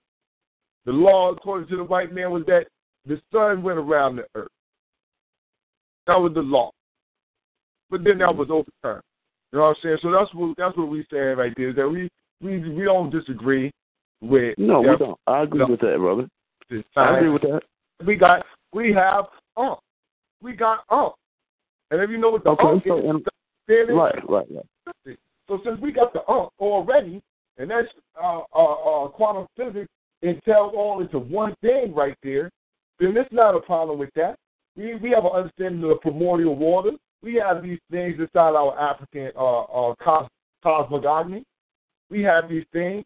The 0.84 0.92
law, 0.92 1.32
according 1.32 1.68
to 1.68 1.76
the 1.76 1.84
white 1.84 2.12
man, 2.12 2.30
was 2.30 2.44
that 2.46 2.66
the 3.06 3.20
sun 3.32 3.62
went 3.62 3.78
around 3.78 4.16
the 4.16 4.26
earth. 4.34 4.48
That 6.06 6.20
was 6.20 6.32
the 6.34 6.42
law. 6.42 6.70
But 7.90 8.04
then 8.04 8.18
that 8.18 8.34
was 8.34 8.48
overturned. 8.50 9.02
You 9.52 9.58
know 9.58 9.62
what 9.62 9.68
I'm 9.70 9.74
saying? 9.82 9.98
So 10.02 10.12
that's 10.12 10.32
what 10.34 10.56
that's 10.56 10.76
what 10.76 10.88
we 10.88 11.06
saying 11.10 11.38
right 11.38 11.52
there. 11.56 11.70
Is 11.70 11.76
that 11.76 11.88
we 11.88 12.08
we 12.42 12.58
we 12.68 12.84
don't 12.84 13.10
disagree 13.10 13.72
with. 14.20 14.56
No, 14.58 14.80
we 14.80 14.96
don't. 14.96 15.18
I 15.26 15.42
agree 15.42 15.60
No. 15.60 15.68
with 15.68 15.80
that, 15.80 15.96
brother. 15.98 16.28
I 16.96 17.16
agree 17.16 17.30
with 17.30 17.42
that. 17.42 17.62
We 18.04 18.16
got 18.16 18.44
we 18.72 18.92
have 18.92 19.26
ump. 19.56 19.78
We 20.42 20.52
got 20.54 20.80
ump. 20.90 21.14
And 21.90 22.00
if 22.00 22.10
you 22.10 22.18
know 22.18 22.30
what 22.30 22.44
the 22.44 22.50
Okay, 22.50 22.66
ump 22.68 22.84
so 22.86 22.98
is, 22.98 23.04
and- 23.04 23.24
then 23.68 23.90
it- 23.90 23.92
Right, 23.92 24.28
right, 24.28 24.46
right. 24.50 25.18
So 25.48 25.60
since 25.64 25.80
we 25.80 25.92
got 25.92 26.12
the 26.12 26.28
ump 26.28 26.50
already, 26.58 27.22
and 27.58 27.70
that's 27.70 27.88
uh, 28.20 28.40
uh, 28.54 29.04
uh, 29.04 29.08
quantum 29.08 29.46
physics, 29.56 29.90
it 30.22 30.42
tells 30.44 30.72
all 30.74 31.00
into 31.00 31.18
one 31.18 31.54
thing 31.62 31.94
right 31.94 32.16
there. 32.22 32.50
Then 32.98 33.14
there's 33.14 33.26
not 33.30 33.54
a 33.54 33.60
problem 33.60 33.98
with 33.98 34.10
that. 34.14 34.36
We 34.76 34.94
we 34.96 35.10
have 35.10 35.24
an 35.24 35.30
understanding 35.32 35.82
of 35.84 35.90
the 35.90 35.96
primordial 35.96 36.56
waters. 36.56 36.98
We 37.22 37.34
have 37.36 37.62
these 37.62 37.78
things 37.90 38.18
inside 38.18 38.54
our 38.54 38.78
African 38.78 39.30
uh, 39.36 39.62
uh, 39.62 39.94
cos- 40.02 40.28
cosmogony. 40.62 41.44
We 42.10 42.22
have 42.22 42.48
these 42.48 42.64
things. 42.72 43.04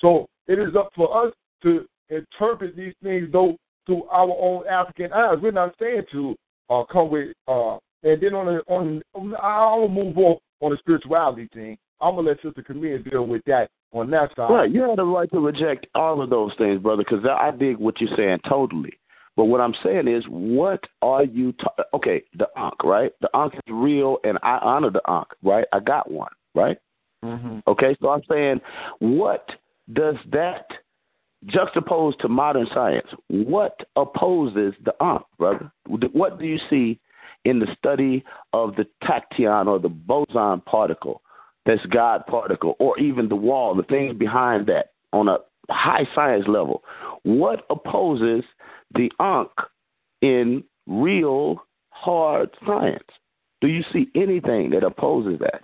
So 0.00 0.26
it 0.46 0.58
is 0.58 0.74
up 0.76 0.90
for 0.94 1.26
us 1.26 1.32
to 1.62 1.86
interpret 2.10 2.76
these 2.76 2.94
things 3.02 3.28
though 3.32 3.56
through 3.86 4.04
our 4.04 4.30
own 4.30 4.66
African 4.66 5.12
eyes. 5.12 5.38
We're 5.42 5.52
not 5.52 5.74
saying 5.80 6.02
to 6.12 6.34
uh, 6.68 6.84
come 6.90 7.10
with 7.10 7.34
uh, 7.48 7.78
and 8.02 8.20
then 8.22 8.34
on 8.34 8.46
the 8.46 8.62
on 9.14 9.34
I'll 9.42 9.88
move 9.88 10.16
off 10.18 10.40
on 10.60 10.70
the 10.70 10.78
spirituality 10.78 11.48
thing. 11.52 11.78
I'm 12.00 12.16
gonna 12.16 12.28
let 12.28 12.42
Sister 12.42 12.62
Camille 12.62 13.02
deal 13.02 13.26
with 13.26 13.42
that 13.46 13.68
on 13.92 14.10
that 14.10 14.30
side. 14.36 14.50
Right, 14.50 14.70
you 14.70 14.82
have 14.82 14.96
the 14.96 15.04
right 15.04 15.30
to 15.32 15.40
reject 15.40 15.86
all 15.94 16.22
of 16.22 16.30
those 16.30 16.52
things, 16.56 16.80
brother, 16.80 17.04
because 17.06 17.24
I 17.24 17.50
dig 17.50 17.76
what 17.76 18.00
you're 18.00 18.16
saying 18.16 18.38
totally. 18.48 18.92
But 19.36 19.44
what 19.46 19.60
I'm 19.60 19.74
saying 19.84 20.08
is, 20.08 20.24
what 20.28 20.80
are 21.02 21.24
you? 21.24 21.52
Ta- 21.52 21.84
okay, 21.94 22.22
the 22.36 22.48
Ankh, 22.56 22.82
right? 22.84 23.12
The 23.20 23.30
Ankh 23.34 23.54
is 23.54 23.60
real, 23.68 24.18
and 24.24 24.38
I 24.42 24.58
honor 24.58 24.90
the 24.90 25.02
Ankh, 25.08 25.28
right? 25.42 25.66
I 25.72 25.80
got 25.80 26.10
one, 26.10 26.32
right? 26.54 26.78
Mm-hmm. 27.24 27.58
Okay, 27.66 27.96
so 28.00 28.08
I'm 28.10 28.22
saying, 28.30 28.60
what 28.98 29.50
does 29.92 30.16
that 30.32 30.66
juxtapose 31.46 32.18
to 32.18 32.28
modern 32.28 32.66
science? 32.74 33.06
What 33.28 33.80
opposes 33.96 34.74
the 34.84 34.94
Ankh, 35.02 35.22
brother? 35.38 35.70
What 35.86 36.38
do 36.38 36.46
you 36.46 36.58
see 36.68 36.98
in 37.44 37.58
the 37.58 37.68
study 37.78 38.24
of 38.52 38.76
the 38.76 38.86
tachyon 39.02 39.66
or 39.66 39.78
the 39.78 39.88
boson 39.88 40.60
particle, 40.62 41.22
that's 41.66 41.84
God 41.86 42.26
particle, 42.26 42.76
or 42.78 42.98
even 42.98 43.28
the 43.28 43.36
wall, 43.36 43.74
the 43.74 43.82
things 43.82 44.16
behind 44.16 44.66
that 44.66 44.92
on 45.12 45.28
a 45.28 45.38
high 45.70 46.06
science 46.14 46.44
level? 46.46 46.82
What 47.22 47.64
opposes 47.70 48.44
the 48.94 49.10
Ankh 49.20 49.50
in 50.22 50.64
real 50.86 51.62
hard 51.90 52.50
science? 52.66 53.08
Do 53.60 53.68
you 53.68 53.82
see 53.92 54.08
anything 54.14 54.70
that 54.70 54.84
opposes 54.84 55.38
that? 55.40 55.62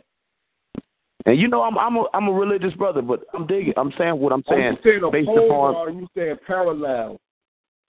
And 1.26 1.40
you 1.40 1.48
know, 1.48 1.62
I'm 1.62 1.76
I'm 1.76 1.96
a 1.96 2.04
I'm 2.14 2.28
a 2.28 2.32
religious 2.32 2.72
brother, 2.74 3.02
but 3.02 3.24
I'm 3.34 3.46
digging. 3.48 3.74
I'm 3.76 3.92
saying 3.98 4.18
what 4.18 4.32
I'm 4.32 4.44
saying 4.48 4.78
you 4.84 5.00
saying 5.00 5.10
based 5.12 5.28
upon. 5.28 5.74
are 5.74 5.90
you 5.90 6.06
saying 6.16 6.36
parallel 6.46 7.20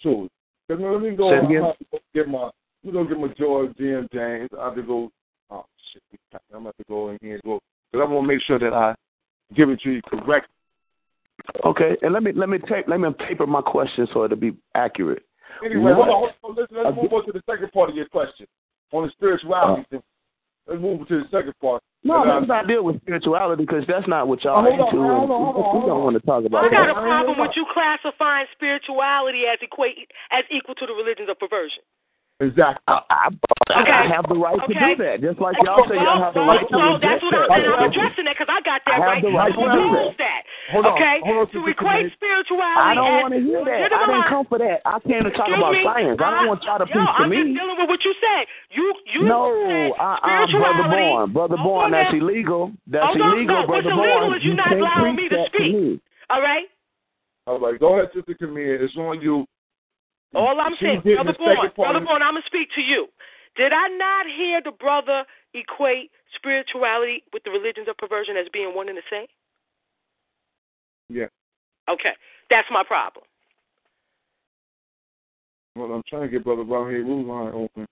to 0.03 0.25
it? 0.25 0.31
let 0.69 1.01
me 1.01 1.15
go. 1.15 1.29
Say 1.29 1.45
again? 1.45 1.61
Go 1.91 1.99
get 2.15 2.27
my. 2.27 2.49
We 2.83 2.91
gonna 2.91 3.07
get 3.07 3.19
my 3.19 3.27
George 3.37 3.77
G. 3.77 3.91
M. 3.93 4.07
James. 4.11 4.49
I 4.59 4.65
have 4.65 4.75
to 4.75 4.81
go. 4.81 5.11
Oh 5.51 5.65
shit! 5.93 6.01
I'm 6.53 6.61
about 6.61 6.77
to 6.77 6.83
go 6.89 7.09
in 7.09 7.19
here 7.21 7.35
and 7.35 7.43
go 7.43 7.59
because 7.91 8.07
I 8.07 8.11
want 8.11 8.27
to 8.27 8.33
make 8.33 8.43
sure 8.43 8.57
that 8.57 8.73
I 8.73 8.95
give 9.55 9.69
it 9.69 9.81
to 9.81 9.91
you 9.91 10.01
correct. 10.01 10.47
Okay, 11.63 11.95
and 12.01 12.13
let 12.13 12.23
me 12.23 12.31
let 12.33 12.49
me 12.49 12.57
take 12.57 12.87
let 12.87 12.99
me 12.99 13.09
paper 13.27 13.45
my 13.45 13.61
question 13.61 14.07
so 14.13 14.23
it'll 14.23 14.35
be 14.35 14.57
accurate. 14.73 15.23
Anyway, 15.63 15.93
What- 15.93 16.07
hold 16.07 16.09
on, 16.09 16.33
hold 16.41 16.57
on. 16.57 16.63
Let's, 16.63 16.71
let's 16.71 16.97
move 16.97 17.13
on 17.13 17.25
to 17.27 17.31
the 17.31 17.41
second 17.49 17.71
part 17.71 17.91
of 17.91 17.95
your 17.95 18.07
question 18.07 18.47
on 18.91 19.03
the 19.03 19.11
spirituality. 19.11 19.83
Uh, 19.83 19.89
thing. 19.91 20.03
Let's 20.67 20.81
move 20.81 21.07
to 21.07 21.19
the 21.19 21.29
second 21.29 21.53
part. 21.61 21.83
No, 22.03 22.21
And, 22.21 22.31
uh, 22.31 22.35
let's 22.35 22.47
not 22.47 22.67
deal 22.67 22.83
with 22.83 23.01
spirituality 23.01 23.65
because 23.65 23.83
that's 23.87 24.07
not 24.07 24.27
what 24.27 24.43
y'all 24.43 24.59
Oh, 24.59 24.63
hold 24.63 24.79
on, 24.79 24.87
into. 24.87 24.97
and 25.01 25.11
on, 25.11 25.31
on, 25.31 25.81
we 25.81 25.87
don't 25.87 26.03
want 26.03 26.15
to 26.15 26.23
talk 26.25 26.45
about 26.45 26.65
I 26.65 26.69
got 26.69 26.89
a 26.89 26.93
problem 26.93 27.39
with 27.39 27.51
you 27.55 27.65
classifying 27.73 28.45
spirituality 28.53 29.43
as 29.51 29.59
equate 29.61 30.11
as 30.31 30.43
equal 30.51 30.75
to 30.75 30.85
the 30.85 30.93
religions 30.93 31.27
of 31.29 31.39
perversion. 31.39 31.83
Exactly. 32.39 32.85
I, 32.85 33.01
I, 33.09 33.29
I 33.73 33.81
Okay. 33.81 34.13
have 34.13 34.29
the 34.29 34.37
right 34.37 34.53
to 34.61 34.69
Okay. 34.69 34.93
do 34.93 35.03
that, 35.03 35.21
just 35.25 35.41
like 35.41 35.57
y'all 35.65 35.81
say 35.89 35.97
y'all 35.97 36.21
have 36.21 36.37
the 36.37 36.45
well, 36.45 36.53
right 36.53 36.69
to 36.69 36.77
well, 36.77 36.93
that's 37.01 37.17
reject 37.17 37.23
what 37.25 37.33
I'm, 37.33 37.49
that. 37.49 37.65
and 37.65 37.73
I'm 37.73 37.89
addressing 37.89 38.25
that 38.29 38.35
because 38.37 38.45
I 38.53 38.61
got 38.61 38.79
that 38.85 38.93
I 38.93 39.01
have 39.01 39.09
right. 39.09 39.23
the 39.25 39.33
right 39.33 39.53
to 39.57 39.57
to 39.57 39.73
do 39.73 39.83
use 39.89 40.13
that. 40.13 40.21
that. 40.21 40.41
Hold 40.69 40.85
on, 40.85 40.93
okay, 41.01 41.15
hold 41.25 41.37
on, 41.37 41.45
to 41.49 41.57
Sister 41.57 41.73
equate 41.73 42.05
Camille. 42.05 42.13
spirituality. 42.13 42.77
I 42.77 42.93
don't 42.93 43.09
as 43.09 43.21
want 43.25 43.33
to 43.33 43.41
hear 43.41 43.61
that. 43.65 43.73
I 43.73 43.89
didn't 43.89 43.89
legitimized- 43.89 44.29
come 44.29 44.45
for 44.45 44.59
that. 44.61 44.77
I 44.85 44.95
came 45.01 45.23
to 45.25 45.33
talk 45.33 45.49
Excuse 45.49 45.65
about 45.65 45.73
me? 45.73 45.81
science. 45.81 46.17
I 46.21 46.29
don't 46.29 46.45
want 46.45 46.61
y'all 46.61 46.77
to 46.77 46.85
yo, 46.85 46.93
preach 46.93 47.09
to 47.09 47.21
I'm 47.25 47.29
me. 47.33 47.37
just 47.41 47.51
dealing 47.57 47.77
with 47.81 47.89
what 47.89 48.01
you 48.05 48.13
said. 48.21 48.43
You, 48.69 48.85
you 49.17 49.21
No, 49.25 49.41
said 49.65 49.97
uh, 49.97 50.21
spirituality. 50.21 50.61
brother 50.61 50.85
Born, 50.93 51.25
brother 51.33 51.57
Hold 51.57 51.65
Born, 51.65 51.85
on 51.89 51.91
that's 51.97 52.13
now. 52.13 52.21
illegal. 52.21 52.61
That's 52.85 53.01
Hold 53.09 53.17
on, 53.17 53.27
illegal, 53.33 53.57
no, 53.57 53.61
what's 53.65 53.81
brother 53.81 53.97
illegal 53.97 54.29
Born. 54.29 54.37
is 54.37 54.43
you 54.45 54.53
not 54.53 54.69
can't 54.69 54.85
allowing 54.85 55.15
me 55.17 55.25
to 55.25 55.35
that 55.41 55.49
speak. 55.49 55.73
me. 55.73 55.97
All 56.29 56.41
right. 56.45 56.69
All 57.49 57.57
right, 57.57 57.79
go 57.81 57.97
ahead, 57.97 58.13
Sister 58.13 58.37
Camille. 58.37 58.77
It's 58.77 58.93
on 58.93 59.25
you. 59.25 59.41
All 60.35 60.59
I'm 60.59 60.73
She's 60.77 60.87
saying, 60.87 61.01
brother 61.03 61.31
the 61.31 61.37
second 61.39 61.45
Born, 61.45 61.57
part 61.57 61.75
brother 61.75 61.97
of- 61.99 62.05
Born, 62.05 62.21
I'm 62.21 62.33
gonna 62.35 62.45
speak 62.45 62.69
to 62.75 62.81
you. 62.81 63.07
Did 63.55 63.73
I 63.73 63.87
not 63.89 64.25
hear 64.27 64.61
the 64.61 64.71
brother 64.71 65.25
equate 65.53 66.11
spirituality 66.35 67.23
with 67.33 67.43
the 67.43 67.49
religions 67.51 67.87
of 67.87 67.97
perversion 67.97 68.35
as 68.37 68.45
being 68.53 68.75
one 68.75 68.89
and 68.89 68.97
the 68.97 69.01
same? 69.09 69.27
Yeah. 71.09 71.27
Okay, 71.89 72.11
that's 72.49 72.67
my 72.69 72.83
problem. 72.83 73.25
Well, 75.75 75.91
I'm 75.93 76.03
trying 76.07 76.23
to 76.23 76.27
get 76.27 76.43
Brother 76.43 76.63
Rahim 76.63 77.27
line 77.27 77.53
open. 77.53 77.87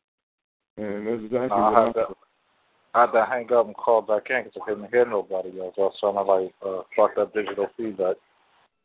And 0.77 1.07
that's 1.07 1.22
exactly 1.23 1.49
No, 1.49 1.55
I 1.55 1.69
what 1.69 1.85
had 1.85 1.93
to, 1.93 2.15
I 2.93 3.01
had 3.01 3.11
to 3.11 3.25
hang 3.25 3.53
up 3.53 3.67
and 3.67 3.75
call 3.77 4.01
back 4.01 4.30
in 4.30 4.43
because 4.43 4.61
I 4.61 4.65
couldn't 4.65 4.89
hear 4.91 5.05
nobody 5.05 5.59
else. 5.59 5.75
I 5.77 5.81
was 5.81 5.95
trying 5.99 6.15
to 6.15 6.22
like 6.23 6.53
uh, 6.65 6.83
fuck 6.95 7.17
up 7.17 7.33
digital 7.33 7.67
feedback. 7.77 8.17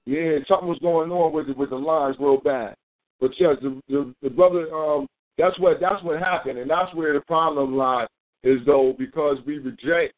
Yeah, 0.05 0.39
something 0.47 0.69
was 0.69 0.79
going 0.81 1.11
on 1.11 1.33
with 1.33 1.49
the, 1.49 1.55
with 1.55 1.70
the 1.70 1.77
lines 1.77 2.17
real 2.20 2.37
bad. 2.39 2.77
But 3.21 3.31
yes, 3.39 3.57
the, 3.63 3.81
the, 3.89 4.15
the 4.23 4.31
brother, 4.31 4.73
um, 4.75 5.07
that's 5.39 5.59
what 5.59 5.79
that's 5.81 6.03
what 6.03 6.19
happened, 6.19 6.59
and 6.59 6.71
that's 6.71 6.95
where 6.95 7.13
the 7.13 7.21
problem 7.21 7.77
lies. 7.77 8.09
Is 8.43 8.59
though 8.65 8.95
because 8.99 9.37
we 9.47 9.59
reject 9.59 10.15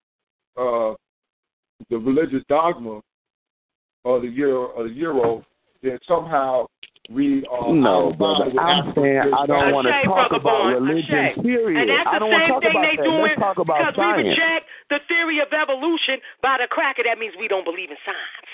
uh, 0.57 0.95
the 1.91 1.99
religious 1.99 2.43
dogma 2.49 3.01
of 4.05 4.23
the 4.23 4.29
euro, 4.29 4.71
of 4.79 4.89
the 4.89 4.95
euro, 4.95 5.45
then 5.83 5.99
somehow 6.07 6.67
we 7.11 7.45
are 7.51 7.75
No, 7.75 8.07
out 8.07 8.13
of 8.13 8.19
brother. 8.19 8.61
I'm 8.61 8.79
African 8.87 9.03
saying 9.03 9.19
I 9.35 9.47
don't 9.47 9.75
want 9.75 9.89
to 9.91 10.07
talk 10.07 10.31
about 10.31 10.71
Born, 10.71 10.87
religion, 10.87 11.35
Ashay. 11.35 11.43
period. 11.43 11.83
And 11.83 11.91
that's 11.91 12.07
I 12.07 12.15
the 12.15 12.19
don't 12.23 12.31
want 12.31 12.43
to 12.43 12.47
same 12.47 12.55
talk 12.55 12.63
thing 12.63 12.71
about 12.71 12.87
they 12.87 12.97
that. 12.97 13.11
doing 13.11 13.23
Let's 13.35 13.43
talk 13.43 13.59
about 13.59 13.79
because 13.83 13.95
science. 13.99 14.23
we 14.23 14.31
reject 14.31 14.65
the 14.91 14.99
theory 15.11 15.39
of 15.43 15.51
evolution 15.51 16.23
by 16.47 16.63
the 16.63 16.71
cracker. 16.71 17.03
That 17.03 17.19
means 17.19 17.35
we 17.35 17.51
don't 17.51 17.67
believe 17.67 17.91
in 17.91 17.99
science. 18.07 18.51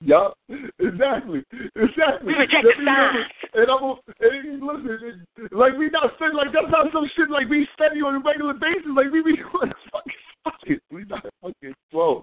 Yup, 0.00 0.34
exactly, 0.78 1.42
exactly. 1.74 2.26
We 2.26 2.34
reject 2.38 2.62
the 2.62 2.84
science. 2.84 3.32
And 3.54 3.66
I'm 3.66 3.98
and 4.20 4.62
listen, 4.62 5.26
it- 5.36 5.52
like 5.52 5.74
we 5.76 5.90
not 5.90 6.14
study, 6.16 6.34
like 6.34 6.52
that's 6.52 6.70
not 6.70 6.92
some 6.92 7.10
shit 7.16 7.30
like 7.30 7.48
we 7.48 7.66
study 7.74 8.00
on 8.00 8.14
a 8.14 8.20
regular 8.20 8.54
basis. 8.54 8.86
Like 8.94 9.10
we 9.10 9.22
be 9.22 9.36
doing 9.42 9.72
fucking 9.90 10.22
science. 10.44 10.82
We 10.92 11.04
not 11.04 11.26
fucking 11.42 11.74
slow. 11.90 12.22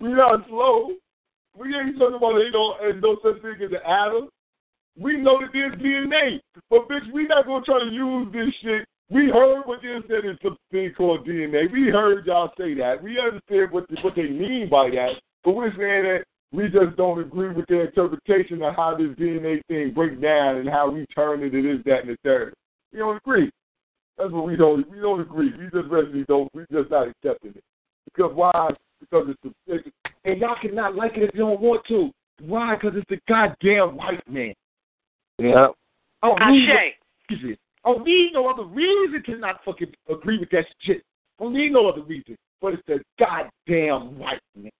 We 0.00 0.08
not 0.16 0.48
slow. 0.48 0.92
We 1.56 1.68
ain't 1.76 1.98
talking 1.98 2.16
about 2.16 2.40
ain't 2.40 2.54
no 2.54 2.74
ain't 2.80 3.00
no 3.02 3.16
such 3.22 3.42
thing 3.42 3.60
as 3.62 3.70
an 3.70 3.84
atom. 3.84 4.28
We 4.98 5.16
know 5.18 5.40
that 5.40 5.50
there's 5.52 5.74
DNA, 5.74 6.40
but 6.70 6.88
bitch, 6.88 7.12
we 7.12 7.26
not 7.26 7.46
gonna 7.46 7.64
try 7.64 7.80
to 7.80 7.90
use 7.92 8.28
this 8.32 8.54
shit. 8.62 8.86
We 9.10 9.28
heard 9.28 9.62
what 9.66 9.80
they 9.82 9.98
said 10.08 10.24
is 10.24 10.38
something 10.42 10.94
called 10.96 11.26
DNA. 11.26 11.70
We 11.70 11.90
heard 11.90 12.24
y'all 12.26 12.52
say 12.56 12.72
that. 12.74 13.02
We 13.02 13.18
understand 13.18 13.70
what 13.70 13.86
the, 13.88 13.96
what 14.00 14.14
they 14.16 14.30
mean 14.30 14.68
by 14.70 14.88
that, 14.90 15.20
but 15.44 15.52
we're 15.52 15.70
saying 15.76 16.04
that 16.04 16.24
we 16.52 16.68
just 16.68 16.96
don't 16.96 17.20
agree 17.20 17.52
with 17.52 17.66
their 17.66 17.86
interpretation 17.86 18.62
of 18.62 18.74
how 18.76 18.96
this 18.96 19.08
DNA 19.16 19.60
thing 19.66 19.92
breaks 19.92 20.20
down 20.20 20.56
and 20.56 20.68
how 20.68 20.90
we 20.90 21.06
turn 21.06 21.42
it 21.42 21.50
to 21.50 21.62
this, 21.62 21.84
that, 21.84 22.00
and 22.00 22.10
the 22.10 22.16
third. 22.22 22.54
We 22.92 23.00
don't 23.00 23.16
agree. 23.16 23.50
That's 24.16 24.30
what 24.30 24.46
we 24.46 24.56
don't. 24.56 24.88
We 24.90 25.00
don't 25.00 25.20
agree. 25.20 25.52
We 25.58 25.64
just 25.64 25.90
really 25.90 26.24
don't. 26.28 26.48
We 26.54 26.64
just 26.72 26.90
not 26.90 27.08
accepting 27.08 27.54
it. 27.56 27.64
Because 28.04 28.32
why? 28.34 28.70
Because 29.00 29.26
it's 29.28 29.40
the 29.42 29.74
it's, 29.74 29.88
and 30.24 30.40
y'all 30.40 30.56
cannot 30.60 30.94
like 30.94 31.16
it 31.16 31.24
if 31.24 31.30
you 31.34 31.40
don't 31.40 31.60
want 31.60 31.84
to. 31.88 32.10
Why? 32.40 32.76
Because 32.76 32.96
it's 32.96 33.08
the 33.08 33.18
goddamn 33.28 33.96
white 33.96 34.22
man. 34.28 34.54
Yeah. 35.38 35.68
Oh, 36.22 36.36
Ashay. 36.40 36.92
reason. 37.30 37.56
Oh, 37.84 37.98
need 37.98 38.30
no 38.32 38.48
other 38.48 38.64
reason 38.64 39.22
to 39.26 39.38
not 39.38 39.60
fucking 39.64 39.92
agree 40.08 40.38
with 40.38 40.50
that 40.50 40.64
shit. 40.80 41.02
Don't 41.38 41.52
need 41.52 41.72
no 41.72 41.88
other 41.88 42.02
reason. 42.02 42.36
But 42.62 42.74
it's 42.74 42.82
the 42.86 43.00
goddamn 43.18 44.18
white 44.18 44.40
man. 44.56 44.70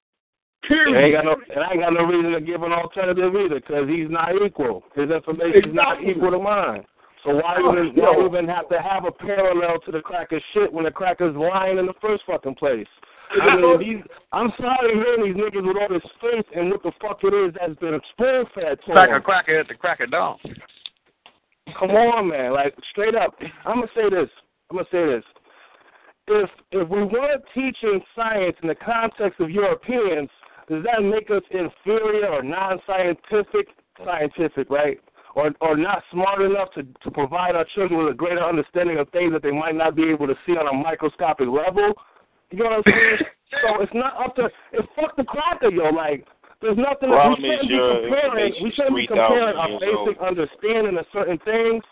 Period. 0.69 0.97
And 0.97 1.05
ain't 1.05 1.15
got 1.15 1.25
no, 1.25 1.37
and 1.55 1.65
I 1.65 1.71
ain't 1.73 1.81
got 1.81 1.93
no 1.93 2.05
reason 2.05 2.33
to 2.33 2.41
give 2.41 2.63
an 2.63 2.73
alternative 2.73 3.35
either, 3.35 3.61
because 3.61 3.89
he's 3.89 4.09
not 4.11 4.31
equal. 4.41 4.83
His 4.95 5.11
information 5.11 5.71
is 5.71 5.75
not 5.75 6.03
equal 6.03 6.31
to 6.31 6.39
mine. 6.39 6.85
So 7.25 7.35
why 7.37 7.57
Oh, 7.59 7.73
even 7.73 7.97
yo. 7.97 8.13
why 8.13 8.27
even 8.27 8.49
have 8.49 8.69
to 8.69 8.81
have 8.81 9.05
a 9.05 9.13
parallel 9.13 9.81
to 9.87 9.93
the 9.93 10.01
cracker's 10.01 10.43
shit 10.53 10.73
when 10.73 10.85
the 10.85 10.91
cracker's 10.91 11.35
lying 11.37 11.79
in 11.79 11.87
the 11.87 11.95
first 12.01 12.23
fucking 12.27 12.55
place? 12.57 12.87
I 13.41 13.57
mean, 13.57 13.79
these, 13.81 14.03
I'm 14.33 14.53
sorry 14.61 14.93
to 14.93 15.01
hear 15.01 15.17
these 15.25 15.35
niggas 15.35 15.67
with 15.67 15.77
all 15.77 15.89
this 15.89 16.03
faith 16.21 16.45
and 16.55 16.71
what 16.71 16.83
the 16.83 16.93
fuck 17.01 17.19
it 17.25 17.33
is 17.35 17.55
that's 17.59 17.75
been 17.81 17.99
spoon 18.13 18.45
fed 18.55 18.79
to 18.87 18.93
Cracker, 18.93 19.13
them. 19.15 19.23
cracker 19.23 19.59
at 19.61 19.69
the 19.69 19.75
cracker 19.75 20.07
dawn. 20.07 20.37
Come 21.79 21.91
on, 21.91 22.29
man. 22.29 22.53
Like 22.53 22.75
straight 22.91 23.15
up. 23.15 23.35
I'm 23.65 23.77
gonna 23.81 23.87
say 23.95 24.11
this. 24.11 24.29
I'm 24.71 24.77
gonna 24.77 24.89
say 24.93 25.07
this. 25.07 25.25
If 26.29 26.51
if 26.73 26.89
we 26.89 27.03
weren't 27.05 27.43
teaching 27.55 28.01
science 28.15 28.57
in 28.63 28.69
the 28.69 28.75
context 28.75 29.41
of 29.41 29.51
Europeans, 29.51 30.29
does 30.69 30.85
that 30.85 31.03
make 31.03 31.31
us 31.31 31.43
inferior 31.51 32.29
or 32.29 32.43
non-scientific? 32.43 33.69
Scientific, 34.05 34.71
right? 34.71 34.99
Or 35.35 35.51
or 35.61 35.77
not 35.77 36.03
smart 36.11 36.43
enough 36.43 36.69
to 36.75 36.83
to 36.83 37.11
provide 37.11 37.55
our 37.55 37.67
children 37.75 38.05
with 38.05 38.15
a 38.15 38.17
greater 38.17 38.43
understanding 38.43 38.99
of 38.99 39.09
things 39.11 39.33
that 39.33 39.43
they 39.43 39.51
might 39.51 39.75
not 39.75 39.95
be 39.95 40.09
able 40.09 40.27
to 40.27 40.35
see 40.47 40.53
on 40.53 40.67
a 40.69 40.73
microscopic 40.73 41.49
level. 41.49 41.93
You 42.51 42.59
know 42.59 42.65
what 42.65 42.73
I'm 42.75 42.83
saying? 42.87 43.19
so 43.63 43.83
it's 43.83 43.95
not 43.95 44.15
up 44.19 44.37
to. 44.37 44.49
It's 44.73 44.89
fuck 44.95 45.17
the 45.17 45.25
cracker, 45.25 45.71
yo. 45.71 45.91
Like 45.91 46.27
there's 46.63 46.79
nothing. 46.79 47.11
Problem 47.11 47.43
we 47.43 47.51
shouldn't 47.51 47.69
be 47.69 47.77
comparing. 47.77 48.55
We 48.63 48.71
shouldn't 48.73 48.97
be 48.97 49.07
comparing 49.07 49.57
our 49.57 49.69
basic 49.79 50.17
old. 50.17 50.27
understanding 50.27 50.99
of 50.99 51.07
certain 51.13 51.39
things 51.45 51.83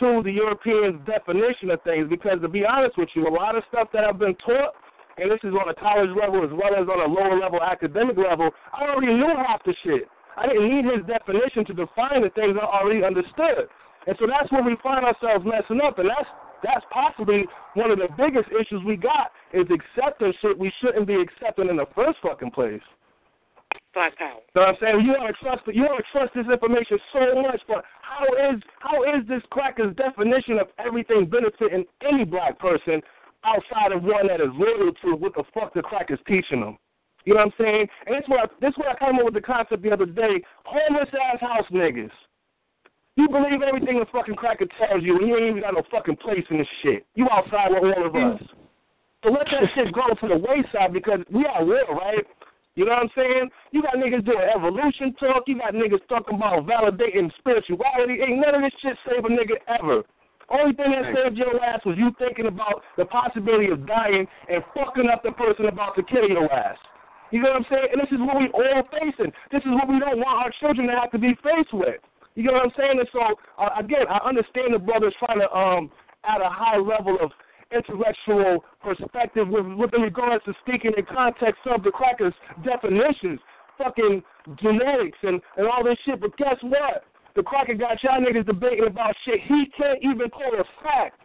to 0.00 0.22
the 0.24 0.32
Europeans' 0.32 1.00
definition 1.06 1.70
of 1.70 1.80
things. 1.82 2.08
Because 2.08 2.40
to 2.40 2.48
be 2.48 2.64
honest 2.64 2.96
with 2.98 3.08
you, 3.14 3.28
a 3.28 3.30
lot 3.32 3.56
of 3.56 3.62
stuff 3.68 3.88
that 3.92 4.04
I've 4.04 4.18
been 4.18 4.34
taught, 4.36 4.74
and 5.20 5.30
this 5.30 5.40
is 5.44 5.52
on 5.52 5.68
a 5.68 5.76
college 5.76 6.10
level 6.16 6.40
as 6.42 6.50
well 6.50 6.72
as 6.72 6.88
on 6.88 7.00
a 7.04 7.08
lower 7.12 7.38
level 7.38 7.60
academic 7.62 8.16
level, 8.16 8.48
I 8.72 8.88
already 8.88 9.12
knew 9.12 9.36
half 9.36 9.62
the 9.64 9.74
shit. 9.84 10.08
I 10.36 10.48
didn't 10.48 10.72
need 10.72 10.88
his 10.88 11.04
definition 11.04 11.68
to 11.68 11.74
define 11.76 12.24
the 12.24 12.32
things 12.32 12.56
I 12.56 12.64
already 12.64 13.04
understood. 13.04 13.68
And 14.08 14.16
so 14.18 14.24
that's 14.24 14.50
where 14.50 14.64
we 14.64 14.80
find 14.82 15.04
ourselves 15.04 15.44
messing 15.44 15.84
up, 15.84 15.98
and 15.98 16.08
that's 16.08 16.28
that's 16.62 16.84
possibly 16.90 17.44
one 17.72 17.90
of 17.90 17.98
the 17.98 18.08
biggest 18.16 18.48
issues 18.48 18.84
we 18.84 18.96
got 18.96 19.32
is 19.52 19.66
accepting 19.68 20.32
shit 20.40 20.58
we 20.58 20.72
shouldn't 20.80 21.06
be 21.06 21.16
accepting 21.16 21.68
in 21.68 21.76
the 21.76 21.86
first 21.94 22.18
fucking 22.22 22.50
place. 22.50 22.84
Black 23.92 24.16
power. 24.16 24.40
So 24.54 24.62
I'm 24.62 24.76
saying 24.80 25.00
you 25.00 25.12
want 25.12 25.34
to 25.34 25.44
trust 25.44 25.62
you 25.66 25.82
want 25.82 26.00
to 26.00 26.08
trust 26.12 26.32
this 26.32 26.46
information 26.48 26.98
so 27.12 27.42
much, 27.42 27.60
but 27.68 27.84
how 28.00 28.24
is 28.24 28.60
how 28.78 29.04
is 29.04 29.26
this 29.28 29.42
cracker's 29.50 29.94
definition 29.96 30.58
of 30.58 30.68
everything 30.78 31.26
benefiting 31.26 31.84
any 32.00 32.24
black 32.24 32.58
person 32.58 33.02
outside 33.44 33.92
of 33.92 34.02
one 34.02 34.26
that 34.28 34.40
is 34.40 34.50
loyal 34.54 34.92
to 35.02 35.16
what 35.16 35.34
the 35.34 35.44
fuck 35.54 35.74
the 35.74 35.82
crack 35.82 36.10
is 36.10 36.18
teaching 36.26 36.60
them? 36.60 36.78
You 37.24 37.34
know 37.34 37.40
what 37.40 37.52
I'm 37.58 37.64
saying? 37.64 37.86
And 38.06 38.14
that's 38.16 38.28
where 38.28 38.40
I, 38.40 38.46
that's 38.60 38.76
where 38.78 38.90
I 38.90 38.98
came 38.98 39.18
up 39.18 39.24
with 39.24 39.34
the 39.34 39.40
concept 39.40 39.82
the 39.82 39.90
other 39.90 40.06
day. 40.06 40.40
Homeless 40.64 41.08
ass 41.12 41.40
house 41.40 41.66
niggas. 41.70 42.10
You 43.16 43.28
believe 43.28 43.60
everything 43.60 43.98
the 43.98 44.06
fucking 44.12 44.36
cracker 44.36 44.66
tells 44.78 45.02
you, 45.02 45.18
and 45.18 45.28
you 45.28 45.36
ain't 45.36 45.50
even 45.50 45.62
got 45.62 45.74
no 45.74 45.82
fucking 45.90 46.16
place 46.16 46.44
in 46.50 46.58
this 46.58 46.68
shit. 46.82 47.04
You 47.14 47.28
outside 47.30 47.68
with 47.70 47.82
all 47.96 48.06
of 48.06 48.12
mm. 48.12 48.34
us. 48.36 48.42
So 49.22 49.30
let 49.30 49.46
that 49.52 49.68
shit 49.74 49.92
go 49.92 50.08
to 50.08 50.28
the 50.28 50.38
wayside 50.38 50.94
because 50.94 51.20
we 51.30 51.44
are 51.44 51.64
real, 51.64 51.92
right? 51.92 52.24
You 52.76 52.86
know 52.86 52.92
what 52.92 53.02
I'm 53.02 53.10
saying? 53.14 53.50
You 53.72 53.82
got 53.82 53.94
niggas 53.96 54.24
doing 54.24 54.48
evolution 54.56 55.12
talk. 55.20 55.44
You 55.46 55.58
got 55.58 55.74
niggas 55.74 56.06
talking 56.08 56.36
about 56.36 56.64
validating 56.64 57.30
spirituality. 57.38 58.22
Ain't 58.22 58.40
none 58.40 58.54
of 58.54 58.62
this 58.62 58.72
shit 58.80 58.96
save 59.04 59.24
a 59.24 59.28
nigga 59.28 59.60
ever. 59.68 60.02
Only 60.50 60.74
thing 60.74 60.90
that 60.90 61.14
saved 61.14 61.38
your 61.38 61.62
ass 61.62 61.80
was 61.86 61.96
you 61.96 62.10
thinking 62.18 62.46
about 62.46 62.82
the 62.96 63.04
possibility 63.04 63.70
of 63.70 63.86
dying 63.86 64.26
and 64.50 64.64
fucking 64.74 65.08
up 65.08 65.22
the 65.22 65.32
person 65.32 65.66
about 65.66 65.94
to 65.96 66.02
kill 66.02 66.28
your 66.28 66.52
ass. 66.52 66.76
You 67.30 67.42
know 67.42 67.50
what 67.50 67.62
I'm 67.62 67.66
saying? 67.70 67.88
And 67.92 68.00
this 68.02 68.10
is 68.10 68.18
what 68.18 68.36
we 68.38 68.50
all 68.50 68.82
facing. 68.90 69.30
This 69.52 69.62
is 69.62 69.70
what 69.70 69.88
we 69.88 70.00
don't 70.00 70.18
want 70.18 70.42
our 70.42 70.52
children 70.58 70.88
to 70.88 70.94
have 70.98 71.12
to 71.12 71.18
be 71.18 71.38
faced 71.42 71.72
with. 71.72 72.02
You 72.34 72.50
know 72.50 72.54
what 72.54 72.64
I'm 72.64 72.74
saying? 72.76 72.98
And 72.98 73.08
so 73.12 73.22
uh, 73.58 73.78
again, 73.78 74.10
I 74.10 74.18
understand 74.26 74.74
the 74.74 74.78
brothers 74.78 75.14
trying 75.18 75.38
to 75.38 75.50
um 75.54 75.90
at 76.26 76.42
a 76.42 76.50
high 76.50 76.76
level 76.76 77.16
of 77.22 77.30
intellectual 77.72 78.64
perspective 78.82 79.48
with, 79.48 79.64
with 79.64 79.92
regards 79.94 80.44
to 80.44 80.52
speaking 80.66 80.92
in 80.98 81.04
context 81.06 81.62
of 81.66 81.82
the 81.82 81.90
crackers' 81.90 82.34
definitions. 82.64 83.38
fucking 83.78 84.22
genetics 84.60 85.18
and, 85.22 85.40
and 85.56 85.66
all 85.66 85.84
this 85.84 85.96
shit. 86.04 86.20
But 86.20 86.36
guess 86.36 86.56
what? 86.62 87.04
The 87.36 87.42
cracker 87.42 87.74
got 87.74 88.02
y'all 88.02 88.20
niggas 88.20 88.46
debating 88.46 88.86
about 88.86 89.14
shit 89.24 89.40
he 89.46 89.66
can't 89.76 89.98
even 90.02 90.28
call 90.30 90.52
a 90.54 90.64
fact. 90.82 91.20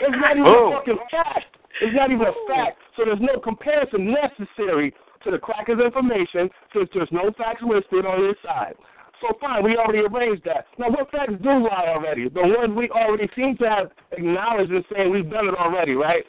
It's 0.00 0.16
not 0.16 0.36
even 0.36 0.46
Oh. 0.46 0.72
a 0.72 0.76
fucking 0.78 0.98
fact. 1.10 1.56
It's 1.80 1.94
not 1.94 2.10
even 2.10 2.26
a 2.26 2.32
fact. 2.48 2.78
So 2.96 3.04
there's 3.04 3.20
no 3.20 3.38
comparison 3.40 4.12
necessary 4.12 4.94
to 5.24 5.30
the 5.30 5.38
cracker's 5.38 5.80
information 5.80 6.50
since 6.72 6.88
there's 6.94 7.10
no 7.12 7.30
facts 7.32 7.62
listed 7.62 8.06
on 8.06 8.24
his 8.24 8.36
side. 8.44 8.74
So 9.20 9.36
fine, 9.40 9.62
we 9.62 9.76
already 9.76 10.00
arranged 10.04 10.44
that. 10.44 10.66
Now 10.78 10.90
what 10.90 11.10
facts 11.10 11.34
do 11.42 11.48
lie 11.48 11.86
already? 11.88 12.28
The 12.28 12.42
ones 12.42 12.74
we 12.74 12.90
already 12.90 13.28
seem 13.36 13.56
to 13.58 13.68
have 13.70 13.90
acknowledged 14.10 14.72
and 14.72 14.84
saying 14.92 15.10
we've 15.10 15.30
done 15.30 15.48
it 15.48 15.54
already, 15.54 15.94
right? 15.94 16.26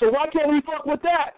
So 0.00 0.10
why 0.10 0.26
can't 0.28 0.50
we 0.50 0.60
fuck 0.60 0.84
with 0.84 1.00
that? 1.02 1.34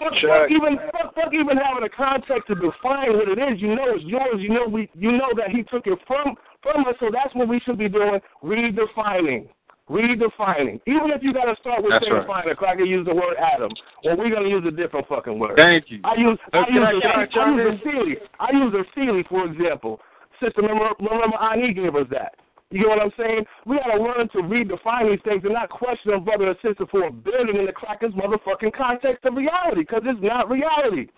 Fuck, 0.00 0.16
fuck 0.24 0.50
even 0.50 0.78
fuck, 0.90 1.14
fuck 1.14 1.32
even 1.36 1.56
having 1.60 1.84
a 1.84 1.88
context 1.92 2.48
to 2.48 2.54
define 2.56 3.12
what 3.14 3.28
it 3.28 3.38
is. 3.38 3.60
You 3.60 3.76
know 3.76 3.84
it's 3.94 4.04
yours. 4.04 4.40
You 4.40 4.48
know 4.48 4.66
we 4.66 4.88
you 4.94 5.12
know 5.12 5.28
that 5.36 5.50
he 5.50 5.62
took 5.64 5.86
it 5.86 5.98
from 6.06 6.34
from 6.62 6.86
us. 6.88 6.96
So 6.98 7.10
that's 7.12 7.34
what 7.34 7.46
we 7.48 7.60
should 7.60 7.76
be 7.78 7.88
doing. 7.88 8.18
Redefining. 8.42 9.48
Redefining. 9.90 10.80
Even 10.86 11.10
if 11.10 11.22
you 11.22 11.32
got 11.32 11.46
to 11.46 11.56
start 11.60 11.82
with 11.82 11.90
That's 11.92 12.04
saying 12.04 12.14
right. 12.14 12.44
fine, 12.46 12.68
I 12.68 12.76
can 12.76 12.86
use 12.86 13.04
the 13.06 13.14
word 13.14 13.36
atom, 13.36 13.70
well, 14.04 14.16
we're 14.16 14.30
gonna 14.32 14.48
use 14.48 14.64
a 14.66 14.70
different 14.70 15.06
fucking 15.08 15.36
word. 15.38 15.56
Thank 15.58 15.90
you. 15.90 16.00
I 16.04 16.14
use 16.14 16.38
I 16.52 16.58
Uh, 16.58 16.64
use 16.70 16.86
I- 16.86 16.90
a, 16.90 17.08
I 17.08 17.44
I 17.44 17.50
use 17.50 17.80
a 17.80 17.84
Sealy. 17.84 18.16
I 18.38 18.52
use 18.52 18.74
a 18.74 18.84
Sealy 18.94 19.22
for 19.28 19.44
example. 19.46 20.00
Sister, 20.40 20.62
remember, 20.62 20.90
remember 21.00 21.36
Ani 21.42 21.74
gave 21.74 21.94
us 21.96 22.06
that. 22.10 22.36
You 22.70 22.86
get 22.86 22.88
what 22.88 23.02
I'm 23.02 23.12
saying? 23.18 23.44
We 23.66 23.78
gotta 23.78 24.00
learn 24.00 24.28
to 24.30 24.38
redefine 24.46 25.10
these 25.10 25.18
things 25.24 25.42
and 25.42 25.54
not 25.54 25.70
question 25.70 26.14
a 26.14 26.20
brother 26.20 26.54
or 26.54 26.56
sister 26.62 26.86
for 26.86 27.06
a 27.06 27.10
building 27.10 27.58
in 27.58 27.66
the 27.66 27.72
cracker's 27.72 28.14
motherfucking 28.14 28.72
context 28.74 29.24
of 29.24 29.34
reality, 29.34 29.82
because 29.82 30.02
it's 30.04 30.22
not 30.22 30.48
reality. 30.48 31.10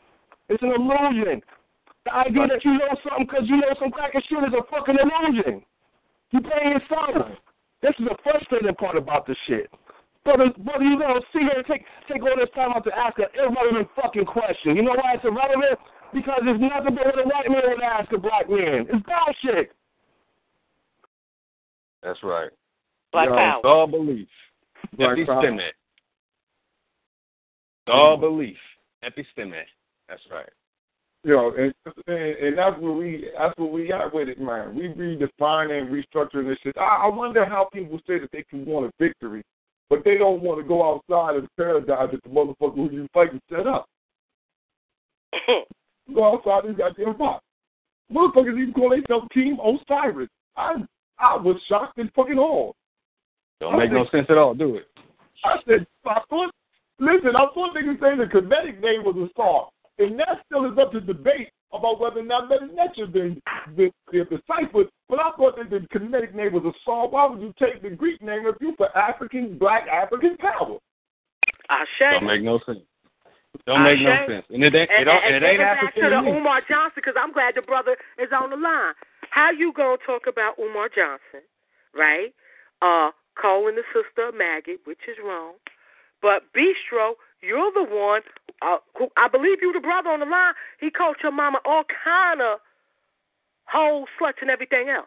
It's 0.48 0.62
an 0.62 0.72
illusion. 0.72 1.42
The 2.04 2.14
idea 2.14 2.48
that 2.48 2.64
you 2.64 2.72
know 2.80 2.96
something 3.04 3.28
because 3.28 3.44
you 3.48 3.60
know 3.60 3.68
some 3.78 3.90
cracker 3.92 4.22
shit 4.24 4.42
is 4.48 4.56
a 4.56 4.64
fucking 4.72 4.96
illusion. 4.96 5.62
You 6.32 6.40
playing 6.40 6.72
yourself. 6.72 7.36
This 7.82 7.92
is 8.00 8.08
the 8.08 8.16
frustrating 8.24 8.74
part 8.74 8.96
about 8.96 9.26
this 9.26 9.36
shit. 9.46 9.68
Brother, 10.24 10.48
brother, 10.56 10.84
you 10.84 10.98
gonna 10.98 11.20
sit 11.36 11.42
here 11.42 11.52
and 11.52 11.66
take 11.66 11.84
take 12.08 12.22
all 12.22 12.32
this 12.38 12.48
time 12.54 12.72
out 12.72 12.84
to 12.88 12.96
ask 12.96 13.18
an 13.18 13.28
irrelevant 13.36 13.92
fucking 13.94 14.24
question. 14.24 14.74
You 14.74 14.88
know 14.88 14.96
why 14.96 15.20
it's 15.20 15.24
irrelevant? 15.24 15.76
Because 16.14 16.40
it's 16.48 16.62
nothing 16.64 16.96
but 16.96 17.12
what 17.12 17.20
a 17.20 17.28
white 17.28 17.50
man 17.52 17.62
would 17.68 17.82
ask 17.82 18.08
a 18.12 18.18
black 18.18 18.48
man. 18.48 18.88
It's 18.88 19.04
bullshit. 19.04 19.76
That's 22.02 22.22
right. 22.22 22.50
Black 23.12 23.28
Yo, 23.28 23.34
power. 23.34 23.58
It's 23.58 23.64
all 23.64 23.86
belief. 23.86 24.28
Black 24.96 25.16
power. 25.26 25.42
Episteme. 25.44 25.68
It's 27.86 27.88
all 27.88 28.16
belief. 28.16 28.56
Episteme. 29.04 29.62
That's 30.08 30.22
right. 30.30 30.48
You 31.24 31.36
know, 31.36 31.54
and, 31.56 31.72
and 32.08 32.16
and 32.16 32.58
that's 32.58 32.76
what 32.80 32.96
we 32.96 33.28
that's 33.38 33.54
what 33.56 33.70
we 33.70 33.86
got 33.86 34.12
with 34.12 34.28
it, 34.28 34.40
man. 34.40 34.74
We 34.74 34.88
redefining, 34.88 35.88
restructuring 35.88 36.48
this 36.48 36.58
shit. 36.64 36.76
I, 36.76 37.04
I 37.04 37.08
wonder 37.08 37.44
how 37.44 37.68
people 37.72 38.00
say 38.08 38.18
that 38.18 38.30
they 38.32 38.42
can 38.42 38.64
want 38.64 38.86
a 38.86 38.90
victory, 38.98 39.44
but 39.88 40.02
they 40.04 40.18
don't 40.18 40.42
want 40.42 40.60
to 40.60 40.66
go 40.66 40.82
outside 40.82 41.36
of 41.36 41.44
the 41.44 41.48
paradigm 41.56 42.08
that 42.10 42.22
the 42.24 42.28
motherfucker 42.28 42.74
who 42.74 42.90
you 42.90 43.08
fighting 43.14 43.40
set 43.48 43.68
up. 43.68 43.86
go 46.14 46.34
outside 46.34 46.68
this 46.68 46.76
goddamn 46.76 47.16
box. 47.16 47.44
Motherfuckers 48.12 48.60
even 48.60 48.74
call 48.74 48.90
themselves 48.90 49.28
Team 49.32 49.58
Osiris. 49.60 50.28
I 50.56 50.74
I 51.22 51.36
was 51.36 51.56
shocked 51.68 51.98
and 51.98 52.10
fucking 52.14 52.38
all. 52.38 52.74
Don't 53.60 53.78
make 53.78 53.92
no 53.92 54.06
sense 54.10 54.26
at 54.28 54.38
all, 54.38 54.54
do 54.54 54.76
it. 54.76 54.88
I 55.44 55.56
said, 55.68 55.86
I 56.04 56.20
thought, 56.28 56.52
listen, 56.98 57.36
I 57.36 57.46
thought 57.54 57.76
niggas 57.76 58.00
saying 58.00 58.18
the 58.18 58.24
Kemetic 58.24 58.80
name 58.80 59.04
was 59.04 59.16
a 59.16 59.30
star. 59.30 59.68
And 59.98 60.18
that 60.18 60.42
still 60.46 60.70
is 60.70 60.78
up 60.78 60.90
to 60.92 61.00
debate 61.00 61.50
about 61.72 62.00
whether 62.00 62.20
or 62.20 62.24
not 62.24 62.50
Medu 62.50 62.74
Neter 62.74 63.06
been, 63.06 63.40
been, 63.76 63.92
been 64.10 64.24
deciphered. 64.24 64.88
But 65.08 65.20
I 65.20 65.30
thought 65.36 65.56
that 65.56 65.70
the 65.70 65.86
Kemetic 65.96 66.34
name 66.34 66.54
was 66.54 66.64
a 66.64 66.72
star. 66.82 67.08
Why 67.08 67.26
would 67.26 67.40
you 67.40 67.54
take 67.58 67.82
the 67.82 67.90
Greek 67.90 68.20
name 68.20 68.46
if 68.46 68.56
you 68.60 68.74
for 68.76 68.96
African, 68.96 69.58
black 69.58 69.86
African 69.88 70.36
power? 70.38 70.78
Ashe. 71.70 72.18
Don't 72.18 72.26
make 72.26 72.42
no 72.42 72.58
sense. 72.66 72.80
Don't 73.66 73.84
make 73.84 74.00
no 74.00 74.16
sense. 74.26 74.46
And 74.50 74.64
it 74.64 74.74
ain't 74.74 74.90
it, 74.90 74.96
And, 74.96 75.06
don't, 75.06 75.22
and, 75.22 75.36
and 75.36 75.44
it 75.44 75.48
ain't 75.48 75.60
back 75.60 75.78
African 75.78 76.02
to 76.02 76.10
the 76.10 76.22
to. 76.22 76.36
Umar 76.36 76.62
Johnson, 76.68 76.96
because 76.96 77.14
I'm 77.16 77.32
glad 77.32 77.54
the 77.54 77.62
brother 77.62 77.96
is 78.18 78.28
on 78.34 78.50
the 78.50 78.56
line. 78.56 78.94
How 79.32 79.50
you 79.50 79.72
gonna 79.72 79.96
talk 80.04 80.26
about 80.28 80.58
Umar 80.58 80.90
Johnson, 80.94 81.40
right? 81.94 82.34
Uh, 82.82 83.12
calling 83.40 83.76
the 83.76 83.82
sister 83.88 84.28
a 84.28 84.32
maggot, 84.32 84.80
which 84.84 85.08
is 85.08 85.16
wrong. 85.24 85.54
But 86.20 86.42
Bistro, 86.54 87.14
you're 87.40 87.72
the 87.72 87.82
one. 87.82 88.20
Uh, 88.60 88.76
who 88.98 89.08
I 89.16 89.28
believe 89.28 89.58
you, 89.62 89.72
the 89.72 89.80
brother 89.80 90.10
on 90.10 90.20
the 90.20 90.26
line. 90.26 90.52
He 90.80 90.90
called 90.90 91.16
your 91.22 91.32
mama 91.32 91.60
all 91.64 91.84
kind 92.04 92.42
of 92.42 92.58
hoes, 93.64 94.06
sluts, 94.20 94.42
and 94.42 94.50
everything 94.50 94.90
else. 94.90 95.06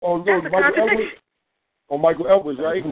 Oh, 0.00 0.16
no, 0.16 0.40
That's 0.40 0.50
Michael 0.50 0.88
Edwards. 0.88 1.12
Oh, 1.90 1.98
Michael 1.98 2.26
Edwards, 2.26 2.60
right? 2.62 2.84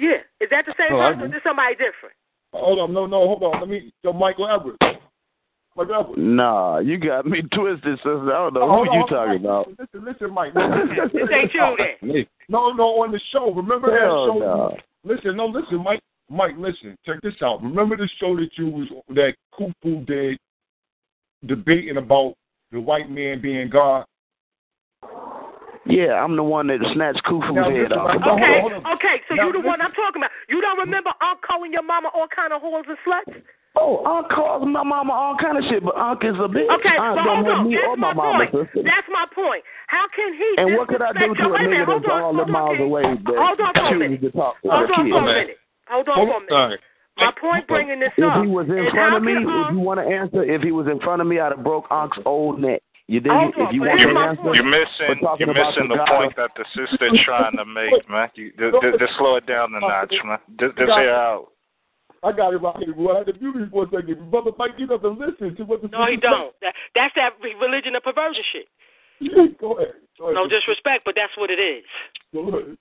Yeah, 0.00 0.26
is 0.40 0.50
that 0.50 0.66
the 0.66 0.74
same 0.76 0.96
Oh, 0.96 1.00
I 1.00 1.12
person? 1.12 1.32
Or 1.32 1.36
is 1.36 1.42
somebody 1.44 1.74
different? 1.74 2.16
Hold 2.52 2.80
on, 2.80 2.92
no, 2.92 3.06
no, 3.06 3.28
hold 3.28 3.44
on. 3.44 3.60
Let 3.60 3.68
me. 3.68 3.92
So 4.04 4.12
Michael 4.12 4.48
Edwards. 4.48 4.78
Michael 5.76 6.00
Edwards. 6.00 6.18
Nah, 6.20 6.78
you 6.78 6.98
got 6.98 7.26
me 7.26 7.42
twisted, 7.54 7.96
sister. 7.98 8.34
I 8.34 8.50
don't 8.50 8.54
know 8.54 8.62
Oh, 8.62 8.68
hold 8.84 8.88
who 8.88 8.94
you 8.94 9.06
talking 9.08 9.32
Mike, 9.32 9.40
about. 9.40 9.68
Listen, 9.78 10.04
listen, 10.04 10.34
Mike. 10.34 10.54
This 10.54 11.28
ain't 11.32 11.54
you 11.54 12.26
No, 12.48 12.72
no, 12.72 12.84
on 13.02 13.12
the 13.12 13.20
show. 13.32 13.52
Remember 13.52 13.90
that 13.90 14.00
Hell 14.00 14.26
show? 14.26 14.38
no. 14.38 14.76
Listen, 15.04 15.36
no, 15.36 15.46
listen, 15.46 15.82
Mike. 15.82 16.00
Mike, 16.28 16.54
listen. 16.58 16.96
Check 17.06 17.20
this 17.22 17.34
out. 17.42 17.62
Remember 17.62 17.96
the 17.96 18.08
show 18.20 18.36
that 18.36 18.50
you 18.56 18.68
was 18.68 18.88
that 19.10 19.34
Kufu 19.58 20.06
did, 20.06 20.38
debating 21.46 21.96
about 21.96 22.34
the 22.72 22.80
white 22.80 23.10
man 23.10 23.40
being 23.40 23.68
God. 23.70 24.04
Yeah, 25.86 26.22
I'm 26.22 26.36
the 26.36 26.42
one 26.44 26.66
that 26.68 26.78
snatched 26.94 27.22
Kufu's 27.24 27.54
Now, 27.56 27.70
head 27.70 27.90
off. 27.92 28.06
Mike, 28.14 28.20
hold 28.22 28.38
on, 28.38 28.42
Okay, 28.42 28.60
hold 28.60 28.72
on. 28.74 28.92
okay, 28.94 29.16
so 29.28 29.34
Now, 29.34 29.46
you 29.46 29.52
the 29.52 29.60
one. 29.60 29.80
I'm 29.80 29.90
talking 29.92 30.20
about. 30.22 30.30
You 30.48 30.60
don't 30.60 30.78
remember 30.78 31.10
Unc 31.22 31.40
calling 31.42 31.72
your 31.72 31.82
mama 31.82 32.10
all 32.14 32.28
kind 32.28 32.52
of 32.52 32.60
whores 32.62 32.84
and 32.86 32.98
sluts? 33.06 33.42
Oh, 33.78 34.02
Unc 34.04 34.28
calls 34.30 34.66
my 34.66 34.82
mama 34.82 35.12
all 35.12 35.36
kind 35.38 35.56
of 35.56 35.62
shit, 35.70 35.84
but 35.84 35.94
Unc 35.94 36.18
is 36.24 36.34
a 36.34 36.50
bitch. 36.50 36.66
Okay, 36.80 36.96
Unc 36.98 37.14
but 37.14 37.22
hold 37.22 37.46
on. 37.46 37.70
That's 37.70 37.98
my 38.02 38.12
my 38.12 38.50
point. 38.50 38.50
sister. 38.50 38.82
That's 38.82 39.06
my 39.12 39.26
point. 39.30 39.62
How 39.86 40.06
can 40.14 40.34
he 40.34 40.48
And 40.58 40.74
what 40.76 40.88
could 40.88 41.02
I 41.02 41.12
do 41.14 41.30
to 41.34 41.42
a 41.46 41.48
wait 41.54 41.70
nigga 41.70 41.86
that's 41.86 42.10
all 42.10 42.34
the 42.34 42.46
miles 42.50 42.74
okay. 42.74 42.82
away 42.82 43.02
that 43.02 43.38
Hold 43.38 43.60
on 43.62 43.72
for 43.74 43.86
a 43.86 43.90
chooses 43.94 43.98
minute. 43.98 44.20
to 44.22 44.30
talk 44.34 44.54
to 44.62 44.68
Hold 44.70 44.88
the 44.90 44.94
on 44.94 45.04
kid? 45.06 45.12
for 45.14 45.18
a 45.18 45.26
minute. 45.26 45.56
Hold 45.86 46.08
on 46.08 46.14
Hold 46.18 46.28
for 46.28 46.34
a 46.34 46.40
minute. 46.40 46.50
Sorry. 46.50 46.78
My 47.18 47.32
point 47.38 47.66
bringing 47.68 48.00
this 48.00 48.12
If 48.16 48.24
up 48.24 48.42
he 48.42 48.48
was 48.50 48.66
in 48.66 48.90
front 48.90 49.14
of 49.14 49.22
me, 49.22 49.34
can 49.34 49.42
if 49.42 49.48
um, 49.70 49.76
you 49.76 49.80
want 49.84 50.00
to 50.00 50.06
answer, 50.06 50.42
if 50.42 50.62
he 50.62 50.72
was 50.72 50.86
in 50.88 50.98
front 51.00 51.20
of 51.22 51.28
me, 51.28 51.38
I'd 51.38 51.52
have 51.52 51.62
broke 51.62 51.84
Unc's 51.90 52.18
old 52.24 52.58
neck. 52.60 52.82
You 53.06 53.20
dig? 53.20 53.30
Hold 53.30 53.54
it? 53.54 53.60
on, 53.60 53.66
If 53.68 53.72
you 53.74 53.80
want 53.82 54.00
to 54.00 54.08
answer, 54.08 54.54
you're 54.54 54.64
missing. 54.64 55.18
You're 55.38 55.54
missing 55.54 55.88
the 55.90 55.98
the 55.98 56.06
point 56.10 56.34
that 56.36 56.50
the 56.56 56.64
sister's 56.74 57.20
trying 57.26 57.56
to 57.58 57.64
make, 57.66 58.08
man. 58.08 58.30
You, 58.34 58.50
just, 58.58 58.98
just 58.98 59.14
slow 59.18 59.36
it 59.36 59.46
down 59.46 59.74
a 59.74 59.80
notch, 59.80 60.14
man. 60.24 60.38
Just, 60.58 60.78
just 60.78 60.90
hear 60.96 61.10
out. 61.14 61.52
I 62.22 62.32
got 62.32 62.52
it 62.52 62.58
right 62.58 62.76
here. 62.76 62.94
I 63.10 63.18
had 63.18 63.26
to 63.32 63.40
mute 63.40 63.56
me 63.56 63.66
for 63.70 63.84
a 63.84 63.86
second. 63.88 64.30
Brother 64.30 64.50
Mike, 64.58 64.72
you 64.76 64.86
have 64.88 65.00
to 65.02 65.08
listen 65.08 65.56
to 65.56 65.64
what 65.64 65.80
the 65.80 65.88
No, 65.88 66.04
he 66.04 66.16
don't. 66.16 66.52
That, 66.60 66.74
that's 66.94 67.14
that 67.16 67.32
religion 67.40 67.96
of 67.96 68.02
perversion 68.02 68.44
shit. 68.52 68.68
Go 69.60 69.78
ahead. 69.78 69.94
Go 70.18 70.24
ahead. 70.26 70.34
No 70.34 70.46
disrespect, 70.46 71.04
but 71.04 71.14
that's 71.16 71.32
what 71.36 71.50
it 71.50 71.60
is. 71.60 71.84
Go 72.34 72.48
ahead. 72.48 72.76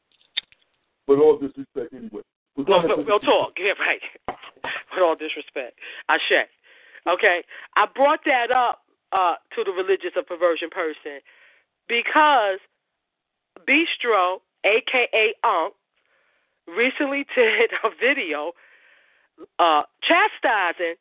With 1.08 1.20
all 1.20 1.40
disrespect, 1.40 1.94
anyway. 1.94 2.22
But 2.56 2.68
No, 2.68 2.84
real, 2.84 3.04
real 3.04 3.20
talk. 3.20 3.54
Yeah, 3.58 3.80
right. 3.80 4.04
With 4.94 5.02
all 5.02 5.16
disrespect. 5.16 5.80
Ashe. 6.10 6.48
Okay. 7.08 7.42
I 7.78 7.86
brought 7.96 8.20
that 8.26 8.52
up 8.52 8.84
uh, 9.12 9.36
to 9.56 9.64
the 9.64 9.72
religious 9.72 10.12
of 10.18 10.28
perversion 10.28 10.70
person 10.70 11.24
because 11.88 12.60
Bistro, 13.68 14.40
aka 14.66 15.34
Unc, 15.44 15.74
recently 16.68 17.26
did 17.36 17.72
a 17.84 17.90
video 18.00 18.52
uh, 19.60 19.84
chastising, 20.02 20.96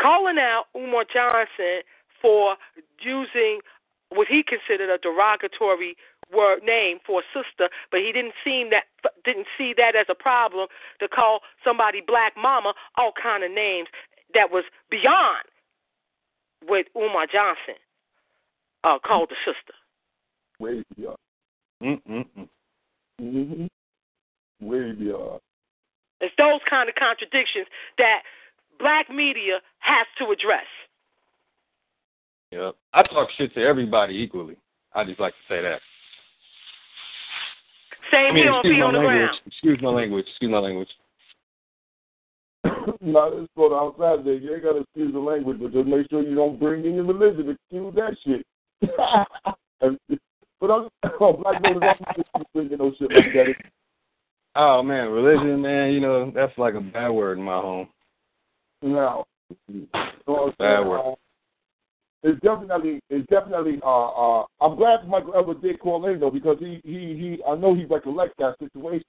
calling 0.00 0.38
out 0.38 0.64
Umar 0.76 1.04
Johnson 1.12 1.82
for 2.20 2.56
using 3.00 3.60
what 4.10 4.26
he 4.28 4.42
considered 4.42 4.90
a 4.90 4.98
derogatory 4.98 5.96
word 6.32 6.62
name 6.62 6.98
for 7.06 7.20
a 7.20 7.24
sister, 7.32 7.68
but 7.90 8.00
he 8.00 8.12
didn't 8.12 8.34
seem 8.44 8.70
that 8.70 8.84
didn't 9.24 9.46
see 9.56 9.74
that 9.76 9.96
as 9.96 10.06
a 10.08 10.14
problem 10.14 10.68
to 11.00 11.08
call 11.08 11.40
somebody 11.64 12.02
black 12.06 12.34
mama 12.36 12.74
all 12.96 13.12
kind 13.20 13.44
of 13.44 13.50
names 13.50 13.88
that 14.34 14.50
was 14.50 14.64
beyond 14.90 15.44
what 16.66 16.86
Umar 16.96 17.26
Johnson 17.26 17.80
uh, 18.84 18.98
called 18.98 19.30
the 19.30 19.36
sister. 19.44 19.74
Way 20.58 20.82
beyond. 20.96 21.16
Mm-mm-mm. 21.82 22.48
Mm-hmm. 23.20 24.66
Way 24.66 24.92
beyond. 24.92 25.40
It's 26.20 26.34
those 26.36 26.60
kind 26.68 26.88
of 26.88 26.94
contradictions 26.94 27.66
that 27.98 28.22
black 28.78 29.10
media 29.10 29.60
has 29.80 30.06
to 30.18 30.32
address. 30.32 30.66
Yep. 32.50 32.74
I 32.94 33.02
talk 33.02 33.28
shit 33.36 33.54
to 33.54 33.60
everybody 33.60 34.14
equally. 34.14 34.56
I 34.94 35.04
just 35.04 35.20
like 35.20 35.34
to 35.34 35.54
say 35.54 35.62
that. 35.62 35.80
Same 38.10 38.30
I 38.30 38.34
mean, 38.34 38.44
here 38.44 38.52
on 38.52 38.60
excuse 38.60 38.78
my 38.78 38.86
on 38.86 38.92
the 38.94 38.98
language. 39.00 39.28
Ground. 39.28 39.40
Excuse 39.46 39.78
my 39.82 39.90
language. 39.90 40.26
Excuse 40.28 40.50
my 40.50 40.58
language. 40.58 40.88
no, 43.00 43.38
it's 43.38 43.52
called 43.54 43.72
outside 43.72 44.24
there. 44.24 44.34
You 44.34 44.54
ain't 44.54 44.64
got 44.64 44.72
to 44.72 44.78
excuse 44.78 45.12
the 45.12 45.18
language, 45.18 45.58
but 45.60 45.72
just 45.72 45.86
make 45.86 46.08
sure 46.08 46.22
you 46.22 46.34
don't 46.34 46.58
bring 46.58 46.84
in 46.86 46.94
your 46.94 47.04
religion. 47.04 47.50
Excuse 47.50 47.94
that 47.96 48.16
shit. 48.24 48.46
but 50.60 50.70
I'm, 50.70 50.88
oh, 51.20 51.32
black 51.34 51.62
voters, 51.64 51.96
I'm 52.34 52.44
thinking 52.54 52.78
no 52.78 52.92
shit 52.98 53.12
like 53.12 53.32
that. 53.34 53.54
Oh 54.58 54.82
man, 54.82 55.08
religion, 55.10 55.62
man. 55.62 55.92
You 55.92 56.00
know 56.00 56.32
that's 56.34 56.56
like 56.58 56.74
a 56.74 56.80
bad 56.80 57.10
word 57.10 57.38
in 57.38 57.44
my 57.44 57.60
home. 57.60 57.88
No, 58.82 59.24
so, 60.26 60.52
Bad 60.58 60.80
word. 60.80 61.14
It's 62.24 62.40
definitely, 62.40 63.00
it's 63.08 63.28
definitely. 63.28 63.80
Uh, 63.84 64.40
uh, 64.40 64.44
I'm 64.60 64.76
glad 64.76 65.08
Michael 65.08 65.36
ever 65.36 65.54
did 65.54 65.78
call 65.78 66.04
in 66.06 66.18
though, 66.18 66.30
because 66.30 66.56
he, 66.58 66.80
he, 66.84 66.98
he. 67.16 67.38
I 67.48 67.54
know 67.54 67.74
he 67.74 67.84
recollects 67.84 68.34
that 68.38 68.56
situation. 68.58 69.04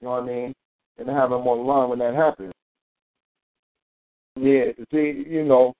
You 0.00 0.06
know 0.06 0.12
what 0.12 0.22
I 0.22 0.26
mean? 0.26 0.54
And 0.98 1.08
have 1.08 1.32
him 1.32 1.48
on 1.48 1.58
the 1.58 1.64
line 1.64 1.88
when 1.88 1.98
that 1.98 2.14
happened. 2.14 2.52
Yeah, 4.36 4.66
see, 4.92 5.24
you 5.28 5.44
know, 5.44 5.74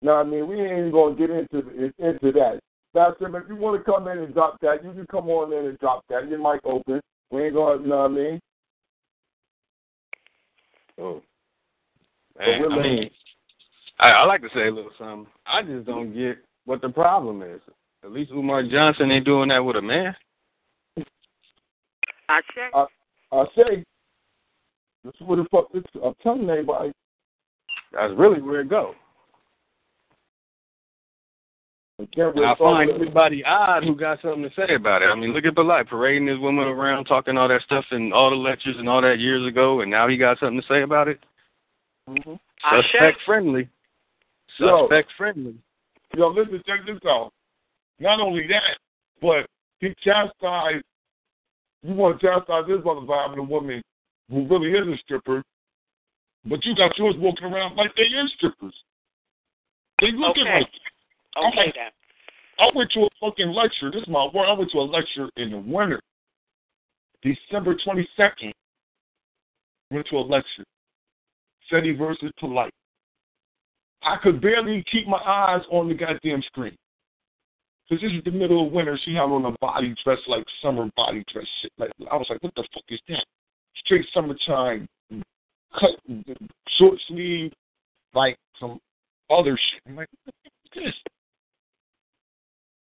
no, 0.00 0.16
I 0.16 0.24
mean, 0.24 0.48
we 0.48 0.58
ain't 0.60 0.78
even 0.78 0.90
gonna 0.90 1.14
get 1.14 1.28
into 1.28 1.58
into 1.98 2.32
that. 2.32 2.60
Pastor, 2.94 3.36
if 3.36 3.48
you 3.48 3.56
want 3.56 3.78
to 3.78 3.92
come 3.92 4.08
in 4.08 4.18
and 4.18 4.32
drop 4.32 4.58
that, 4.62 4.82
you 4.82 4.92
can 4.92 5.06
come 5.06 5.28
on 5.28 5.52
in 5.52 5.66
and 5.66 5.78
drop 5.78 6.02
that. 6.08 6.28
Your 6.28 6.38
mic 6.38 6.60
open. 6.64 7.00
We 7.30 7.44
ain't 7.44 7.54
gonna, 7.54 7.82
you 7.82 7.88
know 7.88 7.96
what 7.96 8.10
I 8.10 8.14
mean? 8.14 8.40
Oh, 11.00 11.22
But 12.36 12.46
man, 12.46 12.60
we're 12.60 12.72
I 12.72 12.82
mean, 12.82 13.10
I, 14.00 14.08
I 14.10 14.24
like 14.24 14.42
to 14.42 14.48
say 14.54 14.68
a 14.68 14.70
little 14.70 14.90
something. 14.98 15.26
I 15.46 15.62
just 15.62 15.86
don't 15.86 16.14
get 16.14 16.38
what 16.64 16.80
the 16.82 16.88
problem 16.88 17.42
is. 17.42 17.60
At 18.02 18.12
least 18.12 18.32
Umar 18.32 18.62
Johnson 18.62 19.10
ain't 19.10 19.24
doing 19.24 19.50
that 19.50 19.64
with 19.64 19.76
a 19.76 19.82
man. 19.82 20.14
I 22.28 22.40
check. 22.54 22.70
I, 22.74 22.86
I 23.32 23.44
say, 23.56 23.84
this 25.04 25.14
is 25.20 25.26
what 25.26 25.36
the 25.36 25.46
fuck. 25.50 25.72
This, 25.72 25.82
I'm 26.02 26.14
telling 26.22 26.48
everybody. 26.48 26.92
That's 27.92 28.12
really 28.16 28.40
where 28.40 28.60
it 28.60 28.70
go. 28.70 28.94
Again, 32.00 32.32
I 32.44 32.54
find 32.56 32.90
everybody 32.90 33.44
odd 33.44 33.84
who 33.84 33.94
got 33.94 34.22
something 34.22 34.42
to 34.42 34.50
say 34.56 34.74
about 34.74 35.02
it. 35.02 35.06
I 35.06 35.14
mean, 35.14 35.34
look 35.34 35.44
at 35.44 35.54
Belay 35.54 35.84
parading 35.84 36.28
his 36.28 36.38
woman 36.38 36.66
around, 36.66 37.04
talking 37.04 37.36
all 37.36 37.48
that 37.48 37.62
stuff 37.62 37.84
in 37.90 38.12
all 38.12 38.30
the 38.30 38.36
lectures 38.36 38.76
and 38.78 38.88
all 38.88 39.02
that 39.02 39.18
years 39.18 39.46
ago, 39.46 39.80
and 39.80 39.90
now 39.90 40.08
he 40.08 40.16
got 40.16 40.38
something 40.38 40.60
to 40.60 40.66
say 40.66 40.82
about 40.82 41.08
it. 41.08 41.20
Mm-hmm. 42.08 42.34
Suspect 42.70 43.18
friendly. 43.26 43.68
Yo. 44.58 44.82
Suspect 44.82 45.10
friendly. 45.18 45.54
Yo, 46.16 46.28
listen, 46.28 46.62
check 46.66 46.80
this 46.86 46.98
out. 47.06 47.32
Not 47.98 48.20
only 48.20 48.46
that, 48.46 48.78
but 49.20 49.46
he 49.80 49.94
chastised. 50.02 50.84
You 51.82 51.94
want 51.94 52.20
to 52.20 52.26
chastise 52.26 52.64
this 52.66 52.84
mother 52.84 53.02
by 53.02 53.22
having 53.22 53.38
a 53.38 53.42
woman 53.42 53.82
who 54.30 54.46
really 54.46 54.70
is 54.70 54.86
a 54.86 54.98
stripper, 55.04 55.42
but 56.46 56.64
you 56.64 56.74
got 56.74 56.96
yours 56.96 57.14
walking 57.18 57.46
around 57.46 57.76
like 57.76 57.94
they 57.96 58.02
is 58.04 58.32
strippers. 58.36 58.74
They 60.00 60.12
looking 60.12 60.44
Okay. 60.46 60.60
like. 60.60 60.70
Okay, 61.36 61.72
then. 61.74 61.90
I 62.58 62.70
went 62.74 62.90
to 62.92 63.00
a 63.00 63.08
fucking 63.20 63.50
lecture. 63.50 63.90
This 63.90 64.02
is 64.02 64.08
my 64.08 64.28
word. 64.34 64.46
I 64.46 64.52
went 64.52 64.70
to 64.72 64.78
a 64.78 64.82
lecture 64.82 65.30
in 65.36 65.50
the 65.50 65.58
winter, 65.58 66.00
December 67.22 67.74
twenty 67.84 68.08
second. 68.16 68.52
Went 69.90 70.06
to 70.08 70.16
a 70.16 70.20
lecture. 70.20 70.64
SETI 71.70 71.92
versus 71.92 72.30
polite. 72.38 72.72
I 74.02 74.16
could 74.22 74.40
barely 74.40 74.84
keep 74.90 75.06
my 75.06 75.18
eyes 75.18 75.62
on 75.70 75.88
the 75.88 75.94
goddamn 75.94 76.42
screen. 76.42 76.76
Because 77.88 78.02
this 78.02 78.12
is 78.12 78.24
the 78.24 78.30
middle 78.30 78.66
of 78.66 78.72
winter. 78.72 78.98
She 79.04 79.14
had 79.14 79.22
on 79.22 79.44
a 79.46 79.52
body 79.60 79.94
dress 80.04 80.18
like 80.26 80.44
summer 80.62 80.88
body 80.96 81.24
dress 81.32 81.46
shit. 81.60 81.72
Like 81.78 81.90
I 82.10 82.16
was 82.16 82.26
like, 82.28 82.42
what 82.42 82.54
the 82.54 82.64
fuck 82.74 82.84
is 82.88 83.00
that? 83.08 83.24
Straight 83.84 84.06
summertime, 84.12 84.86
cut 85.78 85.90
short 86.78 86.98
sleeve, 87.08 87.52
like 88.14 88.36
some 88.58 88.78
other 89.30 89.56
shit. 89.56 89.82
I'm 89.86 89.96
like, 89.96 90.08
what 90.24 90.34
the 90.44 90.50
fuck 90.50 90.76
is 90.76 90.92
this? 90.92 90.94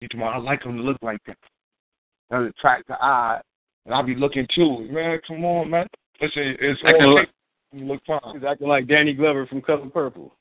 Tomorrow, 0.05 0.39
I 0.39 0.41
like 0.41 0.63
them 0.63 0.77
to 0.77 0.83
look 0.83 0.97
like 1.01 1.19
that. 1.25 1.37
That 2.29 2.41
attract 2.41 2.87
the 2.87 3.01
eye, 3.03 3.41
and 3.85 3.95
I'll 3.95 4.03
be 4.03 4.15
looking 4.15 4.45
too. 4.53 4.87
Man, 4.91 5.19
come 5.27 5.43
on, 5.43 5.71
man. 5.71 5.87
Listen, 6.21 6.55
it's 6.59 6.79
Acting 6.85 7.03
all 7.03 7.15
like- 7.15 7.29
you 7.73 7.85
look 7.85 8.01
fine. 8.05 8.19
He's 8.33 8.43
acting 8.43 8.67
like 8.67 8.87
Danny 8.87 9.13
Glover 9.13 9.45
from 9.47 9.61
Color 9.61 9.89
Purple. 9.89 10.33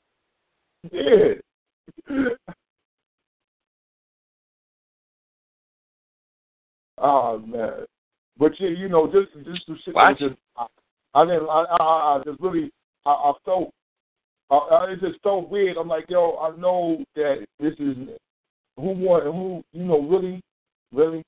Yeah. 0.91 1.33
oh 6.99 7.39
man, 7.39 7.85
but 8.37 8.51
yeah, 8.59 8.69
you 8.69 8.87
know, 8.89 9.07
just 9.07 9.33
just 9.45 9.65
the 9.67 9.75
shit. 9.83 9.95
Watch 9.95 10.19
that 10.19 10.29
just, 10.29 10.39
I, 10.55 10.67
I 11.15 11.25
didn't. 11.25 11.49
I, 11.49 11.63
I, 11.63 11.83
I 11.83 12.21
just 12.23 12.39
really. 12.39 12.71
I, 13.05 13.11
I 13.11 13.33
felt. 13.43 13.73
I, 14.49 14.55
I 14.55 14.91
it 14.91 15.01
just 15.01 15.21
felt 15.21 15.49
weird. 15.49 15.77
I'm 15.77 15.87
like, 15.89 16.05
yo, 16.09 16.37
I 16.37 16.55
know 16.57 17.03
that 17.15 17.45
this 17.59 17.73
is 17.79 17.97
who 18.77 18.91
want 18.91 19.23
who 19.25 19.63
you 19.77 19.85
know 19.85 20.01
really, 20.01 20.41
really. 20.93 21.23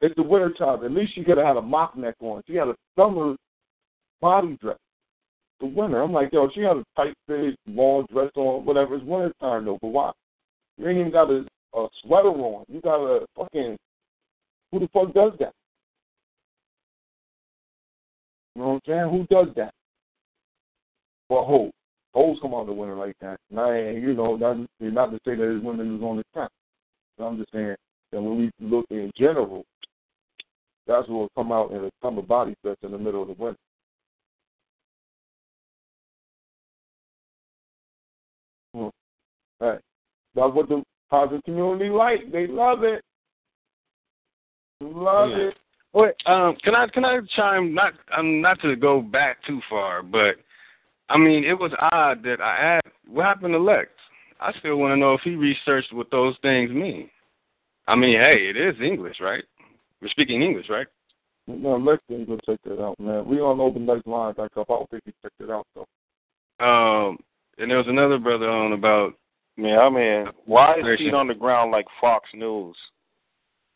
It's 0.00 0.14
the 0.16 0.22
winter 0.22 0.52
time. 0.58 0.84
At 0.84 0.92
least 0.92 1.14
she 1.14 1.24
could 1.24 1.38
have 1.38 1.46
had 1.46 1.56
a 1.56 1.62
mock 1.62 1.96
neck 1.96 2.16
on. 2.20 2.42
She 2.46 2.54
had 2.54 2.68
a 2.68 2.76
summer 2.96 3.36
body 4.20 4.58
dress. 4.60 4.76
The 5.60 5.66
winter. 5.66 6.02
I'm 6.02 6.12
like, 6.12 6.30
yo, 6.32 6.48
she 6.54 6.60
had 6.60 6.76
a 6.76 6.84
tight 6.96 7.14
fit, 7.26 7.56
long 7.66 8.06
dress 8.12 8.30
on, 8.36 8.66
whatever. 8.66 8.96
It's 8.96 9.04
winter 9.04 9.32
time 9.40 9.64
though. 9.64 9.78
But 9.80 9.88
why? 9.88 10.12
You 10.76 10.88
ain't 10.88 10.98
even 10.98 11.12
got 11.12 11.30
a, 11.30 11.46
a 11.74 11.88
sweater 12.02 12.28
on. 12.28 12.64
You 12.68 12.80
got 12.80 12.96
a 12.96 13.24
fucking. 13.36 13.76
Who 14.72 14.80
the 14.80 14.88
fuck 14.92 15.14
does 15.14 15.32
that? 15.38 15.52
You 18.54 18.62
know 18.62 18.68
what 18.68 18.74
I'm 18.74 18.80
saying? 18.86 19.10
Who 19.10 19.26
does 19.34 19.54
that? 19.56 19.72
Well, 21.30 21.44
hoes. 21.44 21.70
Hoes 22.12 22.38
come 22.42 22.54
out 22.54 22.66
the 22.66 22.72
winter 22.72 22.94
like 22.94 23.16
that. 23.20 23.38
And 23.50 23.58
I 23.58 23.90
you 23.90 24.14
know, 24.14 24.36
not, 24.36 24.58
not 24.80 25.10
to 25.10 25.16
say 25.24 25.32
that 25.32 25.38
there's 25.38 25.62
women 25.62 25.86
who's 25.86 26.02
on 26.02 26.18
the 26.18 26.24
track. 26.32 26.50
I'm 27.18 27.38
just 27.38 27.52
saying 27.52 27.76
that 28.12 28.20
when 28.22 28.38
we 28.38 28.50
look 28.60 28.86
in 28.90 29.10
general, 29.16 29.64
that's 30.86 31.08
what 31.08 31.18
will 31.18 31.30
come 31.36 31.52
out 31.52 31.72
in 31.72 31.84
a 31.84 31.90
summer 32.02 32.22
body 32.22 32.54
dress 32.62 32.76
in 32.82 32.92
the 32.92 32.98
middle 32.98 33.22
of 33.22 33.28
the 33.28 33.34
winter. 33.34 33.58
Hmm. 38.74 38.88
Right. 39.60 39.80
That's 40.34 40.52
what 40.52 40.68
the 40.68 40.82
positive 41.10 41.44
community 41.44 41.90
like. 41.90 42.30
They 42.32 42.46
love 42.46 42.82
it. 42.82 43.02
Love 44.80 45.30
Yeah. 45.30 45.48
it. 45.48 45.58
Wait, 45.92 46.14
um, 46.26 46.56
can 46.56 46.74
I 46.74 46.88
can 46.88 47.04
I 47.04 47.20
chime 47.36 47.72
not 47.72 47.94
um 48.16 48.40
not 48.40 48.60
to 48.62 48.74
go 48.74 49.00
back 49.00 49.42
too 49.44 49.60
far, 49.70 50.02
but 50.02 50.36
I 51.08 51.16
mean 51.16 51.44
it 51.44 51.56
was 51.56 51.72
odd 51.92 52.24
that 52.24 52.40
I 52.40 52.56
asked 52.56 52.96
what 53.06 53.24
happened 53.24 53.54
to 53.54 53.58
Lex. 53.58 53.90
I 54.40 54.52
still 54.58 54.76
want 54.76 54.92
to 54.92 54.96
know 54.96 55.14
if 55.14 55.20
he 55.22 55.36
researched 55.36 55.92
what 55.92 56.10
those 56.10 56.34
things 56.42 56.70
mean. 56.70 57.08
I 57.86 57.94
mean, 57.94 58.16
hey, 58.16 58.48
it 58.48 58.56
is 58.56 58.74
English, 58.80 59.18
right? 59.20 59.44
We're 60.00 60.08
speaking 60.08 60.42
English, 60.42 60.66
right? 60.68 60.86
No, 61.46 61.76
Lex 61.76 62.02
didn't 62.08 62.26
go 62.26 62.38
check 62.44 62.58
that 62.64 62.82
out, 62.82 62.98
man. 62.98 63.26
We 63.26 63.40
on 63.40 63.60
open 63.60 63.86
Lex 63.86 64.06
line 64.06 64.34
back 64.34 64.50
up. 64.56 64.70
I 64.70 64.74
don't 64.74 64.90
think 64.90 65.02
he 65.04 65.12
checked 65.22 65.40
it 65.40 65.50
out 65.50 65.66
though. 65.74 65.86
Um, 66.64 67.18
and 67.58 67.70
there 67.70 67.78
was 67.78 67.88
another 67.88 68.18
brother 68.18 68.48
on 68.48 68.72
about. 68.72 69.14
Man, 69.56 69.78
I 69.78 69.88
mean, 69.88 70.26
why 70.46 70.72
is 70.72 70.76
Conversation. 70.78 71.06
feet 71.06 71.14
on 71.14 71.28
the 71.28 71.34
ground 71.34 71.70
like 71.70 71.86
Fox 72.00 72.28
News? 72.34 72.76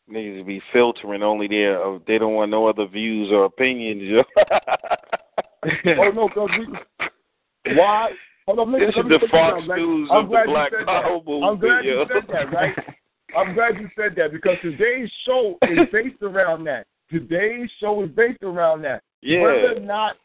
Needs 0.09 0.39
to 0.39 0.43
be 0.43 0.61
filtering 0.73 1.23
only 1.23 1.47
their. 1.47 1.81
Uh, 1.81 1.99
they 2.05 2.17
don't 2.17 2.33
want 2.33 2.51
no 2.51 2.67
other 2.67 2.85
views 2.85 3.29
or 3.31 3.45
opinions. 3.45 4.01
yo. 4.01 4.23
oh 5.99 6.11
no, 6.11 6.27
because 6.27 6.49
we 6.57 7.75
why? 7.75 8.09
Hold 8.49 8.59
on, 8.61 8.71
listen, 8.71 8.87
This 9.07 9.17
is 9.19 9.21
the 9.21 9.27
Fox 9.29 9.61
News 9.67 10.09
I'm 10.11 10.23
of 10.25 10.29
the 10.31 10.43
Black 10.47 10.71
Power 10.87 11.19
that. 11.23 11.45
I'm 11.45 11.59
glad 11.59 11.85
you 11.85 12.03
said 12.11 12.23
that, 12.33 12.51
right? 12.51 12.75
I'm 13.37 13.53
glad 13.53 13.75
you 13.79 13.87
said 13.95 14.15
that 14.17 14.31
because 14.31 14.55
today's 14.63 15.07
show 15.23 15.55
is 15.61 15.77
based 15.93 16.23
around 16.23 16.63
that. 16.63 16.87
Today's 17.11 17.69
show 17.79 18.01
is 18.03 18.09
based 18.09 18.41
around 18.41 18.81
that. 18.81 19.03
Yeah. 19.21 19.43
Whether 19.43 19.77
or 19.77 19.79
not 19.81 20.15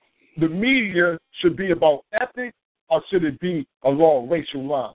the 0.40 0.48
media 0.48 1.18
should 1.42 1.54
be 1.54 1.72
about 1.72 2.04
ethics 2.18 2.56
or 2.88 3.02
should 3.10 3.24
it 3.24 3.38
be 3.40 3.66
along 3.84 4.30
racial 4.30 4.66
lines. 4.66 4.94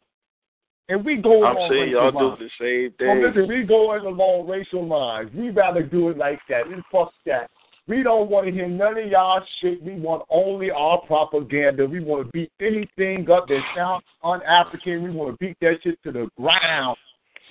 And 0.87 1.05
we 1.05 1.17
go 1.17 1.45
I'm 1.45 1.55
along 1.55 1.69
saying 1.69 1.81
racial 1.83 2.01
y'all 2.01 2.11
do 2.11 2.17
lines. 2.29 2.39
the 2.39 2.49
same 2.59 3.07
Well, 3.07 3.15
thing. 3.15 3.41
listen, 3.41 3.47
we 3.47 3.63
going 3.63 4.05
along 4.07 4.47
racial 4.47 4.87
lines. 4.87 5.29
We 5.35 5.51
rather 5.51 5.83
do 5.83 6.09
it 6.09 6.17
like 6.17 6.39
that. 6.49 6.67
We 6.67 6.77
fuck 6.91 7.11
that. 7.27 7.51
We 7.89 8.03
don't 8.03 8.29
want 8.29 8.45
to 8.45 8.51
hear 8.51 8.67
none 8.67 8.99
of 8.99 9.07
y'all 9.07 9.41
shit. 9.59 9.81
We 9.81 9.95
want 9.95 10.21
only 10.29 10.69
our 10.69 11.01
propaganda. 11.07 11.87
We 11.87 11.99
want 11.99 12.27
to 12.27 12.31
beat 12.31 12.51
anything 12.61 13.27
up 13.31 13.47
that 13.47 13.61
sounds 13.75 14.03
un-African. 14.23 15.01
We 15.01 15.09
want 15.09 15.31
to 15.31 15.37
beat 15.43 15.57
that 15.61 15.79
shit 15.83 15.97
to 16.03 16.11
the 16.11 16.29
ground. 16.37 16.97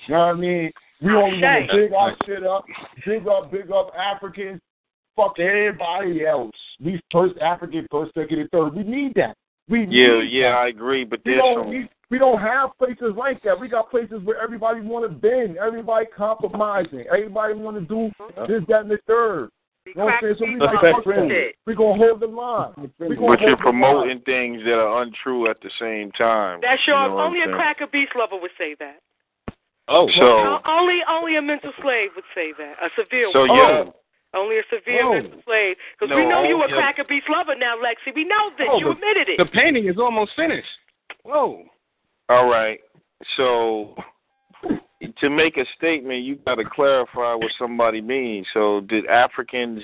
You 0.07 0.13
know 0.13 0.19
what 0.19 0.25
I 0.25 0.33
mean? 0.35 0.71
We 1.01 1.13
only 1.13 1.41
want 1.41 1.69
to 1.69 1.75
big 1.75 1.93
our 1.93 2.15
shit 2.25 2.45
up, 2.45 2.63
big 3.05 3.27
up, 3.27 3.51
big 3.51 3.69
up 3.69 3.91
Africans. 3.97 4.61
Fuck 5.17 5.39
everybody 5.39 6.25
else. 6.25 6.55
We 6.81 7.01
first 7.11 7.37
African, 7.39 7.85
first, 7.91 8.13
second, 8.13 8.39
and 8.39 8.49
third. 8.49 8.73
We 8.73 8.83
need 8.83 9.15
that. 9.15 9.35
We 9.67 9.87
Yeah, 9.89 10.21
yeah, 10.21 10.51
that. 10.51 10.57
I 10.57 10.67
agree. 10.69 11.03
But 11.03 11.19
We 11.25 11.33
there's 11.33 11.41
don't, 11.41 11.63
some. 11.65 11.69
we, 11.69 11.89
we 12.09 12.17
don't 12.17 12.39
have 12.39 12.69
places 12.77 13.13
like 13.17 13.43
that. 13.43 13.59
We 13.59 13.67
got 13.67 13.91
places 13.91 14.21
where 14.23 14.41
everybody 14.41 14.79
want 14.79 15.03
to 15.03 15.13
bend, 15.13 15.57
everybody 15.57 16.05
compromising, 16.15 17.03
everybody 17.11 17.55
want 17.55 17.75
to 17.75 17.81
do 17.81 18.09
this, 18.47 18.63
that, 18.69 18.83
and 18.83 18.91
the 18.91 18.99
third. 19.05 19.49
You 19.95 19.99
know 19.99 20.05
what 20.05 20.13
I'm 20.13 20.21
saying? 20.21 20.35
So 20.39 20.45
we 20.45 20.55
That's 20.59 20.73
like, 20.73 20.81
that 20.81 20.93
fuck 20.95 21.03
friendly. 21.03 21.53
gonna 21.75 21.97
hold 21.97 22.19
the 22.19 22.27
line. 22.27 22.73
We 22.99 23.15
gonna 23.15 23.27
But 23.35 23.41
you're 23.41 23.49
hold 23.49 23.49
line. 23.49 23.57
promoting 23.57 24.19
things 24.21 24.63
that 24.65 24.77
are 24.77 25.01
untrue 25.01 25.49
at 25.49 25.57
the 25.61 25.71
same 25.79 26.11
time. 26.13 26.59
That's 26.61 26.81
You 26.87 26.93
know 26.93 27.19
only 27.19 27.41
a 27.41 27.45
saying? 27.45 27.55
cracker 27.55 27.87
beast 27.87 28.13
lover 28.15 28.37
would 28.37 28.51
say 28.57 28.75
that. 28.79 28.99
Oh, 29.87 30.07
so 30.15 30.21
O- 30.23 30.61
only 30.67 30.99
only 31.09 31.35
a 31.35 31.41
mental 31.41 31.73
slave 31.81 32.11
would 32.15 32.27
say 32.35 32.53
that. 32.57 32.75
A 32.81 32.89
severe 32.95 33.29
so 33.33 33.45
one. 33.47 33.57
yeah. 33.57 33.83
Oh. 33.89 33.95
Only 34.35 34.59
a 34.59 34.63
severe 34.69 35.03
Oh. 35.03 35.13
mental 35.13 35.41
slave. 35.43 35.75
Because 35.97 36.11
No, 36.11 36.17
we 36.17 36.25
know 36.29 36.43
you 36.43 36.61
a 36.61 36.69
yeah. 36.69 36.75
cracker 36.75 37.03
beast 37.03 37.27
lover 37.29 37.55
now, 37.55 37.75
Lexi. 37.77 38.13
We 38.13 38.25
know 38.25 38.51
this. 38.57 38.67
Oh, 38.69 38.77
you 38.77 38.85
but 38.93 38.97
admitted 38.97 39.29
it. 39.29 39.37
The 39.37 39.45
painting 39.47 39.87
is 39.87 39.97
almost 39.97 40.35
finished. 40.35 40.69
Whoa. 41.23 41.65
All 42.29 42.45
right. 42.47 42.79
So 43.35 43.95
to 45.19 45.29
make 45.29 45.57
a 45.57 45.65
statement, 45.77 46.23
you 46.23 46.35
got 46.45 46.55
to 46.55 46.65
clarify 46.65 47.33
what 47.35 47.51
somebody 47.57 48.01
means. 48.01 48.45
So 48.53 48.81
did 48.81 49.05
Africans 49.07 49.81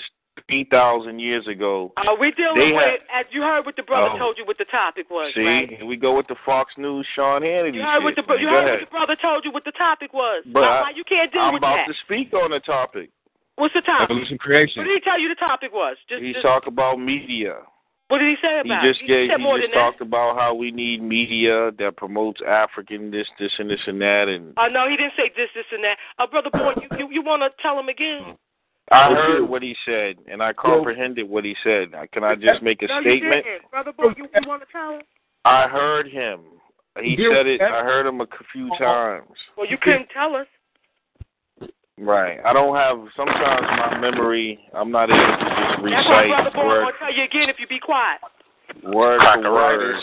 three 0.50 0.68
thousand 0.70 1.20
years 1.20 1.48
ago? 1.48 1.94
Uh, 1.98 2.12
we're 2.20 2.32
dealing 2.32 2.60
They 2.60 2.76
with, 2.76 2.84
have- 2.84 3.26
as 3.26 3.26
you 3.32 3.42
heard 3.42 3.66
what 3.66 3.76
the 3.78 3.84
brother 3.84 4.12
Oh. 4.14 4.18
told 4.20 4.38
you 4.38 4.46
what 4.46 4.58
the 4.58 4.66
topic 4.66 5.10
was, 5.10 5.32
See, 5.34 5.42
right? 5.42 5.70
here 5.70 5.86
we 5.86 5.96
go 5.96 6.16
with 6.18 6.28
the 6.28 6.36
Fox 6.46 6.74
News, 6.78 7.08
Sean 7.16 7.42
Hannity. 7.42 7.76
You 7.76 7.82
heard 7.82 8.04
what 8.04 8.16
the 8.16 8.24
you 8.40 8.50
heard 8.50 8.70
what 8.72 8.80
the 8.82 8.92
brother 8.92 9.16
told 9.22 9.46
you 9.46 9.52
what 9.52 9.64
the 9.64 9.72
topic 9.72 10.14
was. 10.14 10.44
But 10.52 10.62
why, 10.62 10.68
I- 10.68 10.82
why 10.82 10.90
you 10.96 11.04
can't 11.08 11.32
deal 11.32 11.42
I'm 11.44 11.54
with 11.54 11.62
about 11.62 11.78
that? 11.88 11.94
to 11.94 12.00
speak 12.04 12.34
on 12.34 12.52
the 12.52 12.60
topic. 12.60 13.10
What's 13.56 13.74
the 13.74 13.82
topic? 13.82 14.12
Evolution 14.12 14.38
creation. 14.38 14.82
What 14.82 14.88
did 14.92 14.96
he 14.96 15.10
tell 15.10 15.18
you 15.18 15.30
the 15.30 15.36
topic 15.40 15.72
was? 15.72 15.96
Just, 16.10 16.22
He 16.22 16.34
just 16.34 16.44
talked 16.44 16.68
about 16.68 17.00
media. 17.00 17.60
What 18.08 18.20
did 18.20 18.30
he 18.30 18.36
say 18.42 18.62
He 18.64 18.70
about 18.70 18.84
just 18.84 19.02
it? 19.02 19.08
gave. 19.08 19.30
said 19.30 19.40
He 19.40 19.44
just 19.44 19.62
than 19.62 19.72
talked 19.72 20.02
about 20.02 20.38
how 20.38 20.54
we 20.54 20.72
need 20.72 21.02
media 21.02 21.72
that 21.80 21.98
promotes 21.98 22.40
African 22.46 23.10
this, 23.12 23.28
this, 23.40 23.52
and 23.58 23.70
this 23.70 23.80
and 23.88 24.00
that. 24.02 24.28
And 24.28 24.50
that. 24.56 24.62
Oh 24.62 24.68
no, 24.68 24.88
he 24.90 24.96
didn't 24.98 25.14
say 25.18 25.32
this, 25.36 25.50
this, 25.56 25.66
and 25.72 25.84
that. 25.84 25.98
Uh, 26.20 26.28
brother 26.28 26.50
boy, 26.52 26.74
you 26.82 26.88
you, 27.00 27.08
you 27.12 27.22
want 27.24 27.42
to 27.42 27.50
tell 27.62 27.80
him 27.80 27.90
again? 27.90 28.38
I 28.92 29.10
heard 29.10 29.50
what 29.50 29.64
he 29.64 29.76
said, 29.84 30.18
and 30.32 30.44
I 30.44 30.54
comprehended 30.54 31.28
what 31.28 31.44
he 31.44 31.56
said. 31.64 31.90
Can 32.14 32.24
I 32.24 32.36
just 32.36 32.62
make 32.62 32.84
a 32.84 32.88
no, 32.88 33.02
statement? 33.02 33.44
you 33.46 33.52
didn't. 33.54 33.72
Brother 33.72 33.92
boy, 33.92 34.14
you, 34.16 34.26
you 34.32 34.48
want 34.48 34.62
to 34.62 34.68
tell 34.72 34.94
him? 34.94 35.02
I 35.44 35.68
heard 35.68 36.08
him. 36.08 36.42
He 37.02 37.16
Deal 37.16 37.32
said 37.34 37.48
it. 37.48 37.62
I 37.62 37.82
heard 37.84 38.06
him 38.06 38.22
a 38.22 38.28
few 38.54 38.68
Uh-huh. 38.68 38.84
times. 38.86 39.32
Well, 39.58 39.68
you 39.68 39.78
couldn't 39.82 40.08
tell 40.14 40.36
us. 40.36 40.48
Right. 41.98 42.40
I 42.46 42.54
don't 42.54 42.76
have. 42.76 42.98
Sometimes 43.16 43.64
my 43.64 43.98
memory. 44.00 44.60
I'm 44.74 44.92
not 44.92 45.10
able 45.10 45.18
to 45.18 45.55
just 45.76 45.86
That's 45.90 46.08
why 46.08 46.24
recite 46.24 46.30
brother 46.30 46.52
boy 46.52 46.66
word 46.68 46.82
gonna 46.84 46.96
tell 47.00 47.14
you 47.14 47.24
again 47.24 47.50
if 47.50 47.58
you 47.60 47.68
be 47.68 47.80
quiet. 47.80 48.20
word 48.84 49.22
for 49.22 49.54
word. 49.54 50.02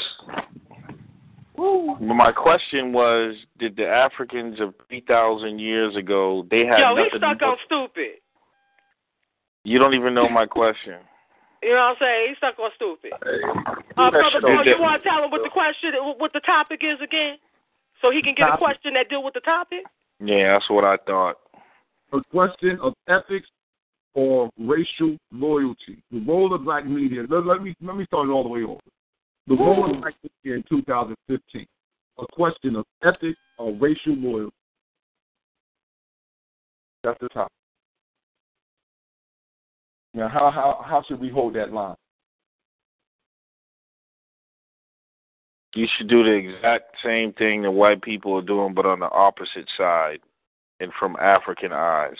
But 1.56 2.14
my 2.14 2.32
question 2.32 2.92
was: 2.92 3.36
Did 3.58 3.76
the 3.76 3.86
Africans 3.86 4.60
of 4.60 4.74
three 4.88 5.04
thousand 5.06 5.58
years 5.58 5.94
ago? 5.96 6.46
They 6.50 6.66
had 6.66 6.78
Yo, 6.78 6.96
he 6.96 7.08
stuck 7.16 7.40
on 7.42 7.56
stupid. 7.66 8.18
You 9.64 9.78
don't 9.78 9.94
even 9.94 10.14
know 10.14 10.28
my 10.28 10.46
question. 10.46 10.96
You 11.62 11.70
know 11.70 11.76
what 11.76 11.82
I'm 11.90 11.96
saying? 12.00 12.28
He 12.30 12.34
stuck 12.38 12.58
on 12.58 12.70
stupid. 12.74 13.12
That 13.22 13.30
Uh, 13.96 14.10
brother 14.10 14.40
shit 14.42 14.66
you 14.66 14.82
want 14.82 15.00
to 15.00 15.08
tell 15.08 15.22
him 15.22 15.30
what 15.30 15.44
the 15.44 15.48
question, 15.48 15.94
what 16.18 16.32
the 16.32 16.40
topic 16.40 16.80
is 16.82 16.98
again, 17.00 17.36
so 18.00 18.10
he 18.10 18.20
can 18.20 18.34
get 18.34 18.48
a 18.52 18.56
question 18.56 18.94
that 18.94 19.08
deal 19.08 19.22
with 19.22 19.34
the 19.34 19.40
topic. 19.46 19.84
Yeah, 20.18 20.54
that's 20.54 20.68
what 20.68 20.82
I 20.82 20.96
thought. 21.06 21.36
a 22.12 22.20
question 22.32 22.80
of 22.82 22.94
ethics 23.06 23.46
or 24.14 24.50
racial 24.58 25.16
loyalty. 25.30 26.02
The 26.10 26.20
role 26.26 26.54
of 26.54 26.64
black 26.64 26.86
media. 26.86 27.22
Let, 27.28 27.46
let 27.46 27.62
me 27.62 27.74
let 27.82 27.96
me 27.96 28.04
start 28.06 28.28
it 28.28 28.32
all 28.32 28.42
the 28.42 28.48
way 28.48 28.62
over. 28.62 28.80
The 29.46 29.56
role 29.56 29.90
of 29.90 30.00
black 30.00 30.14
media 30.22 30.56
in 30.56 30.64
2015. 30.68 31.66
A 32.18 32.26
question 32.32 32.76
of 32.76 32.84
ethics 33.02 33.38
or 33.58 33.72
racial 33.74 34.14
loyalty. 34.14 34.54
That's 37.02 37.18
the 37.20 37.28
topic. 37.30 37.52
Now, 40.14 40.28
how 40.28 40.50
how 40.50 40.84
how 40.86 41.02
should 41.08 41.20
we 41.20 41.30
hold 41.30 41.54
that 41.54 41.72
line? 41.72 41.96
You 45.74 45.86
should 45.96 46.08
do 46.08 46.22
the 46.22 46.32
exact 46.32 46.96
same 47.02 47.32
thing 47.32 47.62
that 47.62 47.70
white 47.70 48.02
people 48.02 48.36
are 48.36 48.42
doing, 48.42 48.74
but 48.74 48.84
on 48.84 49.00
the 49.00 49.10
opposite 49.10 49.66
side, 49.78 50.20
and 50.80 50.92
from 50.98 51.16
African 51.16 51.72
eyes. 51.72 52.16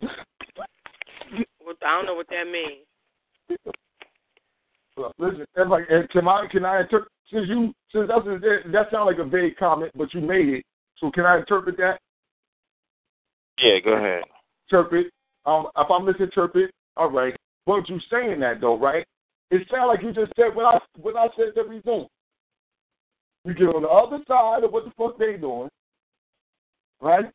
What, 0.00 1.76
I 1.84 1.96
don't 1.96 2.06
know 2.06 2.14
what 2.14 2.28
that 2.28 2.44
means. 2.50 2.86
Look, 4.96 5.14
Listen, 5.18 5.46
everybody, 5.56 5.84
can 6.12 6.28
I 6.28 6.46
can 6.50 6.64
I 6.64 6.80
interpret 6.80 7.10
since 7.32 7.48
you 7.48 7.72
since 7.92 8.08
that's 8.08 8.26
a, 8.26 8.38
that 8.70 8.90
sounds 8.90 9.06
like 9.06 9.18
a 9.18 9.24
vague 9.24 9.56
comment, 9.56 9.92
but 9.94 10.12
you 10.12 10.20
made 10.20 10.48
it. 10.48 10.64
So 10.98 11.10
can 11.10 11.24
I 11.24 11.38
interpret 11.38 11.76
that? 11.78 11.98
Yeah, 13.58 13.78
go 13.80 13.92
ahead. 13.92 14.22
Interpret. 14.70 15.06
Um, 15.46 15.66
if 15.76 15.90
I 15.90 15.98
misinterpret, 15.98 16.70
all 16.96 17.10
right. 17.10 17.34
But 17.66 17.88
you 17.88 17.98
saying 18.10 18.40
that 18.40 18.60
though, 18.60 18.78
right? 18.78 19.06
It 19.50 19.66
sounds 19.70 19.88
like 19.88 20.02
you 20.02 20.12
just 20.12 20.32
said 20.36 20.54
what 20.54 20.66
I 20.66 20.78
what 21.00 21.16
I 21.16 21.28
said 21.36 21.52
that 21.56 21.68
we 21.68 21.80
doing. 21.80 22.06
We 23.44 23.54
get 23.54 23.74
on 23.74 23.82
the 23.82 23.88
other 23.88 24.22
side 24.28 24.64
of 24.64 24.72
what 24.72 24.84
the 24.84 24.92
fuck 24.96 25.18
they 25.18 25.36
doing, 25.36 25.68
right? 27.00 27.26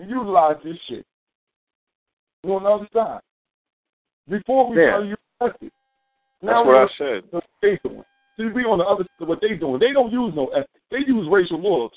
And 0.00 0.10
utilize 0.10 0.56
this 0.62 0.76
shit. 0.88 1.04
The 2.44 2.52
other 2.54 2.88
side. 2.92 3.20
Before 4.28 4.68
we 4.68 4.80
Yeah. 4.80 4.90
tell 4.90 5.04
you 5.04 5.16
ethics. 5.40 5.74
That's 6.42 6.66
we're 6.66 6.82
what 6.82 6.90
I 6.90 6.94
said. 6.96 7.42
they 7.62 7.76
doing. 7.82 8.04
See, 8.36 8.44
we 8.46 8.64
on 8.64 8.78
the 8.78 8.84
other 8.84 9.04
side 9.04 9.22
of 9.22 9.28
what 9.28 9.40
they 9.40 9.56
doing. 9.56 9.78
They 9.80 9.92
don't 9.92 10.12
use 10.12 10.34
no 10.34 10.48
ethics. 10.48 10.84
They 10.90 10.98
use 10.98 11.26
racial 11.28 11.58
loyalty. 11.58 11.96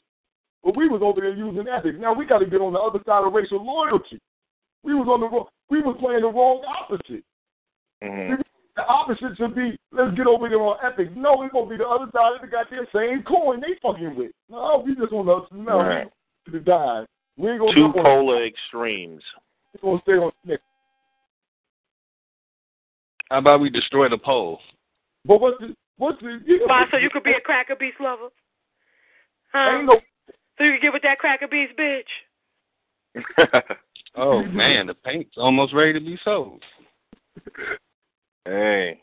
But 0.63 0.77
we 0.77 0.87
was 0.87 1.01
over 1.01 1.21
there 1.21 1.33
using 1.35 1.67
ethics. 1.67 1.97
Now 1.99 2.13
we 2.13 2.25
got 2.25 2.39
to 2.39 2.45
get 2.45 2.61
on 2.61 2.73
the 2.73 2.79
other 2.79 2.99
side 3.05 3.23
of 3.25 3.33
racial 3.33 3.63
loyalty. 3.63 4.19
We 4.83 4.93
was 4.93 5.07
on 5.07 5.19
the 5.19 5.27
wrong. 5.27 5.47
We 5.69 5.81
was 5.81 5.97
playing 5.99 6.21
the 6.21 6.29
wrong 6.29 6.63
opposite. 6.65 7.23
Mhm. 8.01 8.41
The 8.75 8.85
opposite 8.87 9.35
should 9.37 9.55
be 9.55 9.77
let's 9.91 10.15
get 10.15 10.25
over 10.27 10.47
there 10.47 10.61
on 10.61 10.77
ethics. 10.81 11.11
No, 11.15 11.43
it's 11.43 11.51
gonna 11.51 11.69
be 11.69 11.77
the 11.77 11.87
other 11.87 12.09
side 12.11 12.35
of 12.35 12.41
the 12.41 12.47
goddamn 12.47 12.87
same 12.93 13.23
coin 13.23 13.59
they 13.59 13.75
fucking 13.75 14.15
with. 14.15 14.31
No, 14.47 14.77
we 14.85 14.95
just 14.95 15.11
on 15.11 15.25
the 15.25 15.45
no 15.51 15.79
Right. 15.79 16.09
to 16.45 16.59
die. 16.61 17.05
Ain't 17.47 17.59
gonna 17.59 17.73
Two 17.73 17.85
on- 17.85 17.93
polar 17.93 18.45
extremes. 18.45 19.23
We 19.73 19.79
gonna 19.81 20.01
stay 20.01 20.13
on 20.13 20.31
next. 20.45 20.63
How 23.29 23.37
about 23.37 23.61
we 23.61 23.69
destroy 23.69 24.09
the 24.09 24.17
pole? 24.17 24.59
But 25.25 25.39
what's 25.39 25.59
the 25.59 25.75
what's 25.97 26.19
the 26.21 26.41
you 26.45 26.63
Why? 26.65 26.85
So 26.91 26.97
you 26.97 27.09
could 27.09 27.23
be 27.23 27.31
a 27.31 27.39
cracker 27.39 27.75
beast 27.75 27.97
lover? 27.99 28.29
Huh? 29.53 29.77
Ain't 29.77 29.85
no 29.85 29.99
So 30.57 30.63
you 30.63 30.71
can 30.73 30.81
get 30.81 30.93
with 30.93 31.03
that 31.03 31.19
cracker 31.19 31.47
beast 31.47 31.73
bitch? 31.77 32.03
Oh 34.15 34.43
man, 34.43 34.87
the 34.87 34.95
paint's 34.95 35.35
almost 35.37 35.73
ready 35.73 35.93
to 35.93 35.99
be 35.99 36.17
sold. 36.25 36.63
hey. 38.45 38.99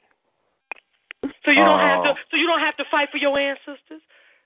So 1.22 1.50
you 1.50 1.62
don't 1.64 1.80
have 1.80 2.02
to. 2.04 2.10
Oh. 2.10 2.14
So 2.30 2.36
you 2.36 2.46
don't 2.46 2.60
have 2.60 2.76
to 2.76 2.84
fight 2.90 3.08
for 3.10 3.18
your 3.18 3.38
ancestors. 3.38 4.02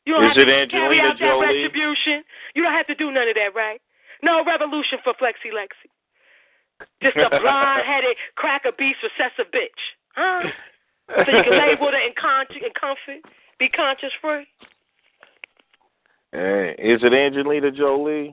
You 0.07 0.15
don't 0.15 0.25
Is 0.25 0.37
have 0.37 0.47
to 0.47 0.53
it 0.53 0.71
carry 0.71 1.01
Angelina 1.01 1.09
out 1.09 1.19
that 1.21 1.47
retribution. 1.47 2.25
You 2.55 2.63
don't 2.65 2.73
have 2.73 2.87
to 2.89 2.95
do 2.95 3.11
none 3.11 3.29
of 3.29 3.35
that, 3.35 3.55
right? 3.55 3.81
No 4.23 4.45
revolution 4.45 4.99
for 5.05 5.13
Flexi 5.15 5.53
Lexi. 5.53 5.89
Just 7.03 7.17
a 7.17 7.29
blonde-headed 7.41 8.17
cracker 8.37 8.73
beast 8.77 8.99
recessive 9.03 9.51
bitch, 9.53 9.81
huh? 10.15 10.49
So 11.11 11.27
you 11.27 11.43
can 11.43 11.59
label 11.59 11.89
it 11.89 12.07
in, 12.07 12.15
con- 12.15 12.47
in 12.55 12.71
comfort, 12.79 13.29
be 13.59 13.69
conscious 13.69 14.13
free. 14.23 14.47
Hey, 16.31 16.77
is 16.79 17.03
it 17.03 17.13
Angelina 17.13 17.73
Jolie? 17.73 18.33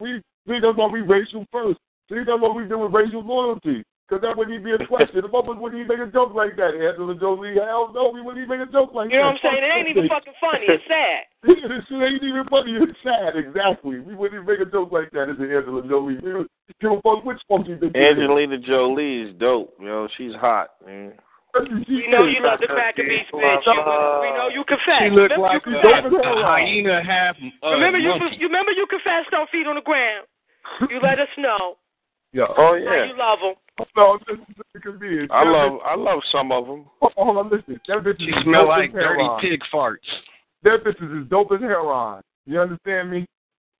we 0.00 0.20
see 0.48 0.58
that's 0.60 0.76
why 0.76 0.88
we 0.88 1.00
racial 1.02 1.46
first. 1.52 1.78
See 2.10 2.16
that's 2.26 2.40
what 2.40 2.56
we 2.56 2.66
do 2.66 2.78
with 2.78 2.92
racial 2.92 3.22
loyalty. 3.22 3.84
Because 4.10 4.26
that 4.26 4.34
wouldn't 4.34 4.58
even 4.58 4.66
be 4.66 4.74
a 4.74 4.86
question. 4.90 5.22
The 5.22 5.30
motherfuckers 5.30 5.62
wouldn't 5.62 5.78
even 5.78 5.86
make 5.86 6.02
a 6.02 6.10
joke 6.10 6.34
like 6.34 6.58
that. 6.58 6.74
Angela 6.74 7.14
Jolie, 7.14 7.54
hell 7.54 7.94
no, 7.94 8.10
we 8.10 8.18
wouldn't 8.18 8.42
even 8.42 8.58
make 8.58 8.66
a 8.66 8.72
joke 8.72 8.90
like 8.90 9.06
that. 9.06 9.14
You 9.14 9.22
know 9.22 9.30
that. 9.30 9.38
what 9.38 9.54
I'm 9.54 9.54
saying? 9.54 9.62
It 9.62 9.70
ain't 9.70 9.86
even 9.94 10.10
fucking 10.10 10.34
funny. 10.42 10.66
It's 10.66 10.82
sad. 10.90 11.30
this 11.46 11.86
shit 11.86 12.02
ain't 12.02 12.26
even 12.26 12.42
funny. 12.50 12.74
It's 12.74 12.98
sad. 13.06 13.38
Exactly. 13.38 14.02
We 14.02 14.18
wouldn't 14.18 14.42
even 14.42 14.50
make 14.50 14.58
a 14.58 14.66
joke 14.66 14.90
like 14.90 15.14
that. 15.14 15.30
It's 15.30 15.38
Angela 15.38 15.86
Jolie. 15.86 16.18
We 16.18 16.26
don't 16.26 16.50
give 16.82 16.90
a 16.90 16.98
fuck 17.06 17.22
which 17.22 17.38
funky 17.46 17.78
bitch. 17.78 17.94
it 17.94 18.02
is. 18.02 18.18
Angelina 18.18 18.58
Jolie 18.58 19.30
is 19.30 19.38
dope. 19.38 19.78
You 19.78 19.86
know, 19.86 20.10
she's 20.18 20.34
hot, 20.34 20.74
man. 20.82 21.14
We 21.54 22.10
know 22.10 22.26
you 22.26 22.42
love 22.42 22.58
the 22.58 22.66
cracker 22.66 23.06
beast, 23.06 23.30
bitch. 23.30 23.62
You, 23.62 23.78
we 23.78 24.30
know 24.34 24.50
you 24.50 24.66
confess. 24.66 25.06
She 25.06 25.14
looked 25.14 25.38
remember 25.38 25.54
like 25.54 25.62
you 25.66 26.18
a, 26.18 26.42
hyena 26.42 26.98
half. 27.06 27.38
Uh, 27.62 27.78
remember 27.78 27.98
you, 28.02 28.10
monkey. 28.10 28.42
you 28.42 28.50
remember 28.50 28.74
you 28.74 28.90
confessed 28.90 29.30
on 29.38 29.46
feet 29.54 29.70
on 29.70 29.78
the 29.78 29.86
ground. 29.86 30.26
You 30.90 30.98
let 30.98 31.18
us 31.22 31.30
know 31.38 31.78
Yeah. 32.32 32.46
Oh 32.46 32.54
how 32.54 32.94
yeah. 32.94 33.10
you 33.10 33.18
love 33.18 33.38
them. 33.42 33.54
No, 33.96 34.18
this 34.26 34.38
is 34.38 34.82
convenient. 34.82 35.30
I 35.30 35.44
love 35.44 35.80
I 35.84 35.94
love 35.96 36.20
some 36.32 36.52
of 36.52 36.66
them. 36.66 36.84
Hold 37.00 37.36
on, 37.36 37.50
listen. 37.50 37.80
That 37.88 37.98
bitch 38.04 38.18
She 38.18 38.26
is 38.26 38.42
smell 38.44 38.60
dope 38.62 38.68
like 38.68 38.90
as 38.90 38.94
dirty 38.94 39.22
heroin. 39.22 39.40
pig 39.40 39.60
farts. 39.72 40.08
That 40.62 40.84
bitch 40.84 41.02
is 41.02 41.22
as 41.24 41.28
dope 41.30 41.52
as 41.52 41.60
heroin. 41.60 42.22
You 42.46 42.60
understand 42.60 43.10
me? 43.10 43.26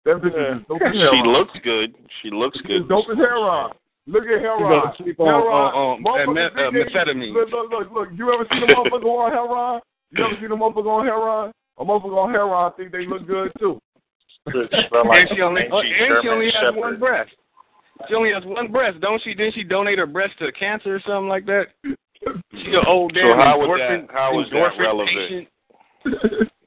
That 0.05 0.17
bitch 0.23 0.33
is 0.33 0.61
as 0.61 0.67
dope 0.69 0.83
as 0.83 0.93
She 0.93 1.23
looks 1.27 1.53
good. 1.63 1.95
She 2.23 2.31
looks 2.31 2.57
She's 2.59 2.67
good. 2.67 2.83
as 2.83 2.89
dope 2.89 3.07
as 3.11 3.17
heroin. 3.19 3.73
Look 4.07 4.25
at 4.25 4.41
heroin. 4.41 4.81
gonna 4.81 4.95
sleep 4.97 5.21
on- 5.21 5.27
heroin. 5.27 5.53
on- 5.53 5.75
on 5.75 6.03
Motherfuckers 6.03 6.35
me- 6.35 6.43
uh, 6.43 6.71
methamphetamine. 6.71 7.33
Look, 7.35 7.51
look, 7.53 7.71
look, 7.71 7.91
look. 7.93 8.09
You 8.15 8.33
ever 8.33 8.47
seen 8.51 8.63
a 8.65 8.67
motherfucker 8.67 9.05
on 9.05 9.31
heroin? 9.33 9.81
You 10.13 10.25
ever 10.25 10.35
seen 10.41 10.51
a 10.51 10.57
motherfucker 10.57 10.89
on 10.91 11.05
heroin? 11.07 11.53
A 11.79 11.85
motherfucker 11.85 12.17
on 12.19 12.31
heroin 12.33 12.65
I 12.67 12.71
think 12.77 12.93
they 12.93 13.07
look 13.07 13.27
good 13.27 13.53
too. 13.59 13.81
Smell 14.49 15.07
like 15.07 15.21
and 15.21 15.29
she 15.37 15.43
only, 15.43 15.63
and 15.69 16.19
she 16.23 16.29
only 16.29 16.51
has 16.51 16.75
one 16.75 16.99
breast. 16.99 17.31
She 18.09 18.15
only 18.15 18.33
has 18.33 18.45
one 18.45 18.71
breast, 18.73 19.01
don't 19.01 19.23
she? 19.23 19.35
Didn't 19.35 19.55
she 19.55 19.65
donate 19.65 19.99
her 19.99 20.07
breast 20.07 20.35
to 20.39 20.51
cancer 20.53 20.97
or 20.97 21.01
something 21.01 21.29
like 21.29 21.47
that? 21.47 21.67
She 21.85 22.75
an 22.75 22.85
old 22.87 23.13
So 23.15 23.21
damn 23.21 23.39
how 23.39 23.59
was 23.59 23.69
endorphin, 23.69 24.07
that- 24.07 24.13
how 24.15 24.35
was 24.35 24.49
that 24.51 24.79
relevant? 24.79 25.09
patient. 25.09 25.49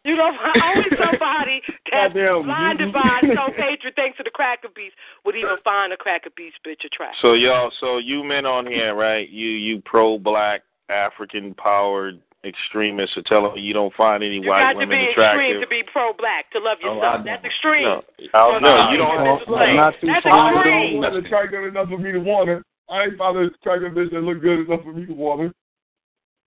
You 0.06 0.18
know, 0.18 0.32
only 0.64 0.90
somebody 0.98 1.62
that's 1.92 2.14
Goddamn. 2.14 2.44
blinded 2.44 2.92
by 2.94 3.22
some 3.36 3.53
hatred 3.56 3.94
thanks 3.95 4.18
to 4.18 4.24
the 4.24 4.30
cracker 4.32 4.68
beast 4.76 4.95
would 5.26 5.36
even 5.36 5.56
find 5.64 5.94
a 5.94 5.98
cracker 5.98 6.30
beast 6.36 6.58
bitch 6.68 6.84
attractive. 6.86 7.18
So 7.22 7.34
y'all, 7.34 7.72
so 7.80 8.00
you 8.00 8.22
men 8.24 8.45
on 8.45 8.66
here, 8.68 8.95
right? 8.95 9.30
You 9.30 9.48
you 9.48 9.82
pro 9.86 10.18
black 10.20 10.64
African 10.90 11.53
powered 11.53 12.20
extremists 12.46 13.16
are 13.18 13.24
telling 13.24 13.56
me 13.56 13.62
you 13.62 13.74
don't 13.74 13.94
find 13.96 14.24
any 14.24 14.36
You 14.40 14.50
white 14.50 14.62
got 14.62 14.72
to 14.74 14.78
women 14.80 15.00
be 15.00 15.12
attractive. 15.12 15.40
extreme 15.42 15.62
to 15.62 15.68
be 15.68 15.84
pro-black 15.92 16.52
to 16.52 16.60
love 16.60 16.78
Oh, 16.84 16.96
yourself. 16.96 17.22
I 17.22 17.24
That's 17.24 17.46
extreme. 17.46 17.84
No, 17.84 18.02
So 18.20 18.60
no, 18.60 18.60
now 18.60 18.92
you 18.92 18.98
don't. 18.98 19.24
this 19.24 19.42
is 19.44 19.50
like- 19.50 19.74
Not 19.76 19.94
That's 20.02 20.26
I 20.26 20.50
extreme. 20.52 21.02
don't 21.02 21.02
want 21.02 21.26
attractive 21.26 21.64
enough 21.64 21.90
for 21.90 21.98
me 21.98 22.12
to 22.12 22.20
want 22.20 22.48
her. 22.50 22.64
I 22.90 23.04
ain't 23.06 23.18
found 23.18 23.38
a 23.38 23.42
attractive 23.48 23.94
bitch 23.94 24.12
that 24.12 24.22
look 24.22 24.42
good 24.42 24.68
enough 24.68 24.84
for 24.84 24.92
me 24.94 25.06
to 25.06 25.14
want 25.14 25.42
her. 25.42 25.54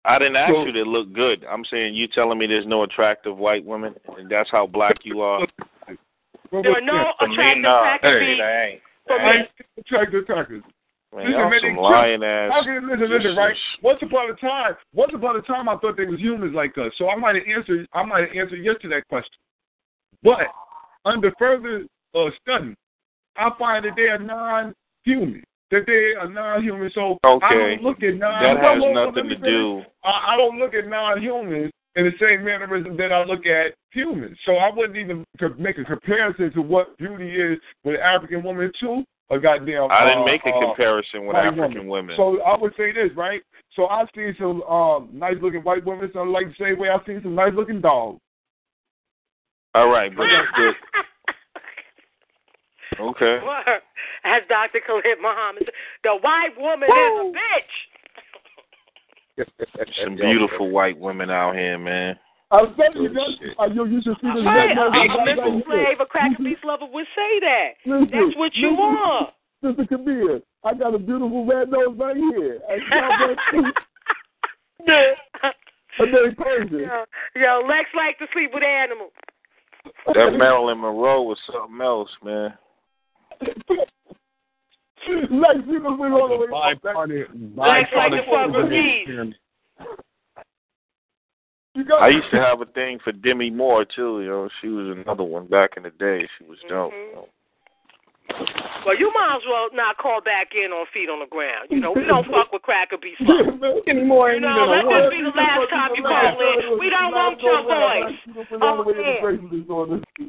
I 0.05 0.19
didn't 0.19 0.37
ask 0.37 0.53
So- 0.53 0.67
you 0.67 0.73
to 0.73 0.85
look 0.85 1.13
good. 1.13 1.45
I'm 1.49 1.65
saying 1.65 1.95
you 1.95 2.09
telling 2.09 2.39
me 2.39 2.47
there's 2.47 2.67
no 2.67 2.83
attractive 2.83 3.39
white 3.39 3.65
women, 3.65 3.95
and 4.19 4.29
that's 4.29 4.51
how 4.51 4.67
black 4.67 4.97
you 5.05 5.23
are. 5.23 5.47
There 6.51 6.77
are 6.77 6.81
no 6.83 7.13
For 7.19 7.27
me, 7.29 7.35
attractive 7.35 7.63
nah. 7.63 7.81
cracker 7.83 8.19
Hey, 8.21 8.27
beasts. 8.27 8.41
they. 8.43 8.83
For 9.07 9.19
me, 9.19 9.25
ain't 9.31 9.49
attractive 9.79 10.27
crackers. 10.27 10.63
Man, 11.15 11.26
Listen, 11.26 11.51
man, 11.51 11.60
some 11.62 11.76
lying 11.76 12.25
ass. 12.25 12.51
How 12.52 12.65
can 12.65 12.89
listen, 12.89 13.09
listen, 13.09 13.36
right? 13.36 13.55
Once 13.83 14.01
upon 14.02 14.31
a 14.31 14.34
time, 14.34 14.75
once 14.93 15.12
upon 15.15 15.36
a 15.36 15.43
time, 15.43 15.68
I 15.68 15.76
thought 15.76 15.97
they 15.97 16.07
was 16.07 16.18
humans 16.18 16.55
like 16.55 16.76
us. 16.76 16.91
So 16.99 17.09
I 17.09 17.15
might 17.15 17.36
have 17.36 17.44
answered, 17.47 17.86
I 17.93 18.02
might 18.02 18.28
have 18.28 18.36
answered 18.36 18.65
yes 18.65 18.75
to 18.83 18.89
that 18.89 19.07
question. 19.09 19.39
But 20.25 20.41
under 21.05 21.33
further 21.39 21.84
uh, 22.15 22.31
study, 22.43 22.75
I 23.36 23.51
find 23.59 23.84
that 23.84 23.93
they 23.97 24.09
are 24.09 24.18
non-human. 24.18 25.44
That 25.70 25.84
they 25.86 26.15
are 26.18 26.28
non-human. 26.28 26.91
So 26.94 27.18
I 27.23 27.28
Okay. 27.28 27.76
don't 27.76 27.83
look 27.83 28.02
at 28.02 28.17
non. 28.17 28.43
That 28.43 28.57
has 28.59 28.83
nothing 28.93 29.28
to 29.28 29.36
do. 29.36 29.83
I, 30.02 30.34
I 30.34 30.36
don't 30.36 30.59
look 30.59 30.75
at 30.75 30.89
non-humans 30.89 31.70
in 31.94 32.05
the 32.07 32.12
same 32.18 32.44
mannerism 32.44 32.97
that 32.97 33.12
I 33.12 33.23
look 33.23 33.47
at 33.47 33.75
humans. 33.93 34.36
So 34.47 34.57
I 34.57 34.68
wouldn't 34.75 34.97
even 34.97 35.25
make 35.59 35.78
a 35.78 35.84
comparison 35.84 36.52
to 36.55 36.60
what 36.60 36.99
beauty 36.99 37.31
is 37.31 37.59
with 37.84 37.94
an 37.97 38.02
African 38.02 38.43
woman 38.43 38.73
too. 38.81 39.05
A 39.31 39.39
goddamn. 39.39 39.91
I 39.91 40.05
didn't 40.05 40.23
uh, 40.23 40.25
make 40.27 40.43
a 40.44 40.51
uh, 40.51 40.61
comparison 40.61 41.27
with 41.27 41.35
white 41.35 41.47
African 41.47 41.89
women. 41.89 42.15
So 42.17 42.43
I 42.43 42.59
would 42.61 42.75
say 42.77 42.93
this, 42.93 43.11
right? 43.17 43.43
So 43.75 43.86
I've 43.86 44.09
seen 44.15 44.35
some 44.39 44.62
um, 44.62 45.09
nice 45.12 45.36
looking 45.41 45.62
white 45.62 45.85
women, 45.85 46.11
so 46.12 46.23
like 46.23 46.47
the 46.49 46.65
same 46.65 46.78
way 46.78 46.91
I've 46.91 47.01
seen 47.07 47.20
some 47.23 47.35
nice 47.35 47.53
looking 47.55 47.81
dogs. 47.81 48.20
All 49.75 49.89
right, 49.89 50.15
but 50.15 50.27
that's 50.27 50.47
good. 50.57 50.75
Okay. 53.01 53.39
Word. 53.44 53.81
As 54.25 54.43
Dr. 54.49 54.81
Khallid 54.89 55.20
Muhammad 55.20 55.65
said, 55.65 55.75
the 56.05 56.17
white 56.23 56.57
woman 56.57 56.89
is 56.89 56.94
a 56.94 57.33
bitch. 57.33 57.75
Some 60.05 60.17
beautiful 60.17 60.70
white 60.70 60.99
women 60.99 61.31
out 61.31 61.55
here, 61.57 61.78
man. 61.78 62.17
I'm 62.55 62.74
telling 62.76 63.02
you, 63.02 63.08
guys, 63.12 63.55
uh, 63.58 63.66
you, 63.66 63.84
you 63.86 64.02
should 64.02 64.16
see 64.23 64.31
this 64.31 64.44
Right, 64.47 64.68
red 64.68 64.70
a, 64.70 64.74
nose 64.76 64.94
a 64.94 65.24
mental 65.24 65.55
you 65.57 65.62
slave, 65.66 65.86
said. 65.99 66.00
a 66.00 66.07
cracker 66.07 66.42
beast 66.42 66.65
lover 66.65 66.86
would 66.92 67.07
say 67.16 67.41
that. 67.41 67.68
Listen, 67.84 68.08
That's 68.12 68.36
what 68.36 68.55
you 68.55 68.70
listen, 68.70 68.97
are. 69.02 69.33
Sister 69.62 69.86
Kabir, 69.86 70.41
I 70.62 70.74
got 70.74 70.94
a 70.94 70.99
beautiful 70.99 71.44
red 71.47 71.70
nose 71.70 71.97
right 71.99 72.16
here. 72.16 72.60
And 72.68 72.83
I'm 75.99 76.10
very 76.10 76.34
Persian. 76.34 76.78
Yo, 76.81 77.05
yo, 77.36 77.62
Lex 77.66 77.89
like 77.97 78.18
to 78.18 78.26
sleep 78.33 78.50
with 78.52 78.62
animals. 78.62 79.12
That 80.15 80.36
Marilyn 80.36 80.81
Monroe 80.81 81.23
was 81.23 81.39
something 81.50 81.81
else, 81.81 82.10
man. 82.23 82.55
Lex, 85.31 85.58
you 85.66 85.81
know, 85.81 85.97
we 85.97 86.08
all 86.08 86.28
the 86.28 86.36
way 86.36 86.47
up. 86.47 86.81
Lex 87.57 87.91
like 87.97 88.12
to 88.12 88.23
fuck 88.31 88.52
with 88.55 88.70
geese. 88.70 89.34
I 91.77 92.09
used 92.09 92.31
to 92.33 92.39
have 92.41 92.61
a 92.61 92.67
thing 92.67 92.99
for 93.03 93.12
Demi 93.12 93.51
Moore 93.51 93.85
too. 93.85 94.20
You 94.23 94.28
know, 94.28 94.49
she 94.61 94.69
was 94.69 94.97
another 94.97 95.25
one 95.25 95.47
back 95.49 95.70
in 95.77 95.83
the 95.83 95.91
day. 95.91 96.27
She 96.39 96.44
was 96.44 96.59
dope. 96.69 96.93
Mm-hmm. 96.93 97.20
Well, 98.86 98.99
you 98.99 99.12
might 99.15 99.36
as 99.36 99.43
well 99.49 99.69
not 99.73 99.97
call 99.99 100.20
back 100.20 100.49
in 100.55 100.73
on 100.73 100.86
feet 100.93 101.09
on 101.09 101.20
the 101.20 101.27
ground. 101.27 101.69
You 101.70 101.81
know, 101.81 101.93
we 101.93 102.05
don't 102.05 102.25
fuck 102.33 102.53
with 102.53 102.62
cracker 102.62 102.97
beast 102.97 103.20
lovers. 103.20 103.83
Anymore, 103.86 104.33
You 104.33 104.41
know, 104.41 104.65
let 104.69 104.85
this 104.85 105.11
be 105.12 105.23
the 105.25 105.33
last 105.36 105.69
time 105.70 105.91
you 105.94 106.03
call 106.03 106.36
in. 106.41 106.78
We 106.78 106.91
don't 106.91 107.12
want 107.12 107.41
your 107.41 107.62
voice. 107.62 108.61
all 108.62 108.77
the 108.78 108.83
way 108.83 108.94
Oh, 108.97 109.15
to 109.15 109.20
gracious 109.20 109.69
on 109.69 109.91
this. 110.01 110.28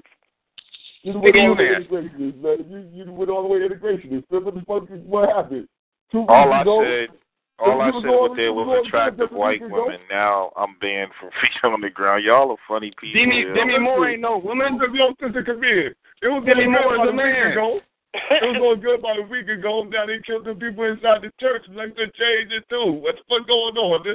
You 1.03 1.13
Nigga, 1.13 1.21
went 1.21 1.35
you 1.35 1.41
all 1.41 1.55
the 1.55 1.61
way 1.61 1.67
there. 1.69 1.79
to 1.79 1.85
gracious, 1.85 2.35
man. 2.41 2.57
You, 2.69 3.05
you 3.05 3.11
went 3.13 3.29
all 3.29 3.41
the 3.43 3.47
way 3.47 3.59
to 3.67 3.75
gracious. 3.75 4.23
What 4.29 4.45
the 4.45 4.61
fuck? 4.67 4.83
What 5.05 5.29
happened? 5.29 5.67
Two 6.11 6.19
weeks 6.21 6.29
All 6.33 6.51
I 6.53 6.61
ago, 6.61 6.83
said, 6.83 7.15
all 7.59 7.81
I 7.81 7.91
said 7.91 8.03
going- 8.03 8.05
was 8.07 8.33
there 8.37 8.53
was 8.53 8.67
was 8.67 8.85
attractive 8.87 9.31
white 9.31 9.61
women. 9.61 9.99
Now 10.09 10.51
I'm 10.55 10.75
banned 10.81 11.11
from 11.19 11.29
feet 11.41 11.55
on 11.63 11.81
the 11.81 11.89
ground. 11.89 12.23
Y'all 12.23 12.51
are 12.51 12.57
funny 12.67 12.91
people. 12.99 13.19
Demi, 13.21 13.41
yo. 13.41 13.53
Demi 13.53 13.79
Moore 13.79 14.09
ain't 14.09 14.21
no 14.21 14.37
woman. 14.37 14.77
Listen, 14.77 14.95
yo, 14.95 15.13
sister, 15.21 15.43
come 15.43 15.63
here. 15.63 15.95
It 16.21 16.27
was 16.27 16.43
Demi 16.45 16.67
Moore 16.67 16.95
is 16.95 17.07
a 17.07 17.09
a 17.09 17.13
man. 17.13 17.51
ago. 17.51 17.79
It 18.15 18.47
was 18.47 18.55
going 18.59 18.79
good 18.79 18.99
about 18.99 19.19
a 19.19 19.27
week 19.27 19.49
ago. 19.49 19.83
Now 19.83 20.05
they 20.05 20.19
killed 20.25 20.45
the 20.45 20.55
people 20.55 20.85
inside 20.87 21.19
the 21.21 21.31
church. 21.39 21.63
Like 21.71 21.95
they 21.99 22.07
changed 22.15 22.53
it 22.55 22.63
too. 22.69 23.03
What 23.03 23.15
the 23.19 23.23
fuck 23.27 23.45
going 23.47 23.75
on? 23.75 24.07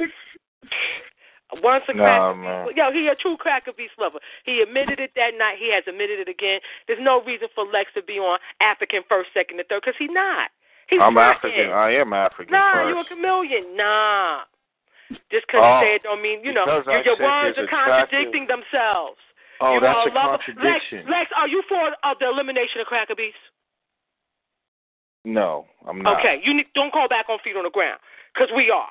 Once 1.62 1.84
a 1.88 1.94
Nah, 1.94 2.32
cracker 2.32 2.72
yo, 2.78 2.92
he 2.92 3.08
a 3.08 3.14
true 3.16 3.36
cracker 3.36 3.72
beast 3.76 3.92
lover. 3.98 4.18
He 4.46 4.62
admitted 4.62 5.00
it 5.00 5.10
that 5.16 5.32
night. 5.36 5.58
He 5.58 5.68
has 5.74 5.82
admitted 5.88 6.20
it 6.20 6.28
again. 6.28 6.60
There's 6.86 7.02
no 7.02 7.22
reason 7.24 7.48
for 7.54 7.66
Lex 7.66 7.90
to 7.94 8.02
be 8.02 8.18
on 8.22 8.38
African 8.60 9.02
first, 9.08 9.30
second, 9.34 9.58
and 9.58 9.68
third 9.68 9.82
because 9.84 9.98
he's 9.98 10.12
not. 10.12 10.50
He's 10.90 10.98
I'm 11.00 11.14
not 11.14 11.36
African. 11.38 11.70
I 11.70 11.94
am 12.02 12.12
African 12.12 12.50
Nah, 12.52 12.88
you 12.90 12.98
a 12.98 13.04
chameleon. 13.06 13.76
Nah. 13.78 14.42
Just 15.30 15.46
because 15.46 15.62
Oh, 15.62 15.78
you 15.78 15.86
say 15.86 15.90
it 15.98 16.02
don't 16.02 16.22
mean, 16.22 16.42
you 16.42 16.52
know, 16.52 16.66
your, 16.66 17.02
your 17.02 17.18
words 17.18 17.54
there's 17.56 17.66
are 17.66 17.70
contradicting 17.70 18.46
themselves. 18.46 19.18
Oh, 19.62 19.74
you 19.74 19.80
that's 19.80 20.06
are 20.06 20.08
a 20.10 20.14
lover. 20.14 20.38
contradiction. 20.42 21.06
Lex, 21.06 21.30
Lex, 21.30 21.30
are 21.38 21.48
you 21.48 21.62
for 21.68 21.94
uh, 22.02 22.14
the 22.18 22.26
elimination 22.30 22.80
of 22.82 22.86
cracker 22.86 23.14
beasts? 23.14 23.38
No, 25.24 25.66
I'm 25.86 26.00
not. 26.00 26.18
Okay, 26.20 26.40
you 26.42 26.54
need, 26.54 26.66
don't 26.74 26.90
call 26.92 27.08
back 27.08 27.26
on 27.28 27.38
feet 27.44 27.56
on 27.56 27.64
the 27.64 27.70
ground 27.74 28.00
because 28.32 28.48
we 28.56 28.70
are. 28.70 28.88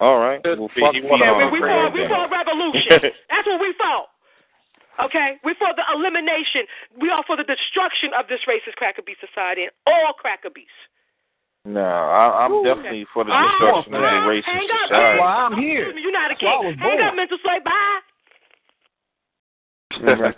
All 0.00 0.18
right. 0.22 0.38
Well, 0.44 0.70
He- 0.74 0.80
fuck 0.80 0.94
he 0.94 1.02
Yeah, 1.02 1.50
we, 1.50 1.58
we 1.58 1.60
ground 1.60 1.90
fought, 1.90 1.94
we 1.94 2.00
then. 2.06 2.10
fought 2.10 2.30
revolution. 2.30 2.88
That's 3.32 3.46
what 3.46 3.58
we 3.60 3.74
fought. 3.76 4.08
Okay, 4.98 5.38
we 5.46 5.54
fought 5.58 5.74
the 5.78 5.86
elimination. 5.94 6.66
We 6.98 7.10
are 7.10 7.22
for 7.26 7.36
the 7.38 7.46
destruction 7.46 8.10
of 8.18 8.26
this 8.26 8.42
racist 8.46 8.74
cracker 8.78 9.02
beast 9.02 9.22
society 9.22 9.62
and 9.66 9.74
all 9.86 10.12
cracker 10.14 10.50
beasts. 10.50 10.74
No, 11.64 11.80
I, 11.80 12.44
I'm 12.44 12.52
Ooh, 12.52 12.64
definitely 12.64 13.06
for 13.12 13.24
the 13.24 13.30
destruction 13.30 13.94
of 13.94 14.00
the 14.00 14.06
racist 14.06 14.44
hang 14.44 14.68
up, 14.72 14.88
society. 14.88 15.18
man. 15.20 15.28
I'm 15.28 15.56
here. 15.60 15.90
You're 15.98 16.12
not 16.12 16.30
a 16.30 16.34
That's 16.34 16.42
why 16.42 16.48
I 16.48 16.56
king. 16.58 16.66
was 16.66 16.76
Hang 16.78 17.00
up, 17.00 17.14
mental 17.14 17.38
slave. 17.44 17.64
Bye. 17.64 18.00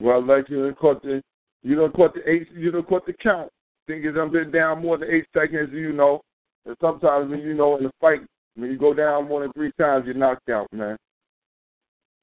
well, 0.00 0.22
like 0.24 0.48
you 0.48 0.64
done 0.64 0.74
caught 0.74 1.02
the, 1.02 1.22
you 1.62 1.76
don't 1.76 1.92
caught 1.94 2.14
the 2.14 2.28
eight, 2.28 2.48
you 2.54 2.70
don't 2.70 2.88
caught 2.88 3.06
the 3.06 3.12
count. 3.12 3.50
Thing 3.86 4.04
is, 4.04 4.14
I've 4.20 4.32
been 4.32 4.50
down 4.50 4.82
more 4.82 4.98
than 4.98 5.10
eight 5.10 5.26
seconds. 5.34 5.70
You 5.72 5.92
know, 5.92 6.20
and 6.66 6.76
sometimes 6.80 7.30
when 7.30 7.40
you 7.40 7.54
know 7.54 7.76
in 7.76 7.86
a 7.86 7.90
fight, 8.00 8.20
when 8.56 8.70
you 8.70 8.78
go 8.78 8.94
down 8.94 9.28
more 9.28 9.42
than 9.42 9.52
three 9.52 9.72
times, 9.78 10.04
you're 10.06 10.14
knocked 10.14 10.48
out, 10.48 10.66
man. 10.72 10.96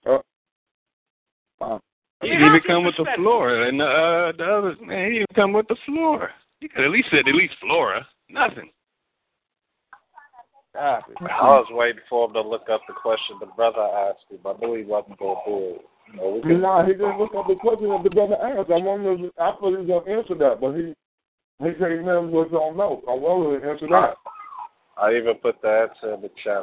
Uh, 0.06 0.18
wow. 1.60 1.80
He 2.22 2.30
didn't 2.30 2.48
even 2.48 2.62
come 2.66 2.84
with 2.84 2.96
the 2.98 3.06
floor, 3.16 3.64
and 3.64 3.82
uh, 3.82 4.32
the 4.38 4.44
others, 4.44 4.78
man, 4.82 5.12
he 5.12 5.20
didn't 5.20 5.26
even 5.30 5.36
come 5.36 5.54
with 5.54 5.68
the 5.68 5.76
floor. 5.86 6.32
He 6.60 6.68
could 6.68 6.86
at 6.86 6.92
least 6.92 7.10
said 7.12 7.28
at 7.28 7.36
least 7.36 7.54
flora. 7.62 8.06
Nothing. 8.30 8.72
Ah, 10.76 11.02
I 11.22 11.44
was 11.44 11.68
waiting 11.72 12.02
for 12.10 12.28
him 12.28 12.34
to 12.34 12.42
look 12.42 12.70
up 12.70 12.82
the 12.88 12.94
question 12.94 13.38
the 13.40 13.48
brother 13.48 13.82
asked 13.82 14.26
him. 14.30 14.40
I 14.46 14.54
knew 14.60 14.76
he 14.76 14.84
wasn't 14.84 15.18
going 15.20 15.38
to 15.46 15.52
do 15.52 15.58
it. 15.76 15.82
You 16.14 16.18
know, 16.20 16.30
we 16.36 16.42
can, 16.42 16.62
Nah, 16.62 16.86
he 16.86 16.94
didn't 16.94 17.18
look 17.20 17.34
up 17.36 17.48
the 17.48 17.56
question 17.56 17.90
that 17.90 18.04
the 18.04 18.10
brother 18.10 18.36
asked. 18.36 18.72
I 18.72 18.78
wanted 18.78 19.18
to, 19.18 19.32
I 19.42 19.52
thought 19.52 19.70
he 19.72 19.76
was 19.78 19.88
gonna 19.88 20.18
answer 20.18 20.36
that, 20.36 20.62
but 20.62 20.74
he 20.76 20.94
he 21.60 21.72
said 21.80 21.92
he 21.92 21.98
never 21.98 22.22
was 22.28 22.48
gonna 22.52 22.78
know. 22.78 23.02
I 23.10 23.14
wanted 23.14 23.60
to 23.62 23.70
answer 23.70 23.88
that. 23.88 24.16
I 24.98 25.16
even 25.16 25.36
put 25.36 25.62
the 25.62 25.68
answer 25.90 26.14
in 26.14 26.22
the 26.22 26.30
chat. 26.44 26.62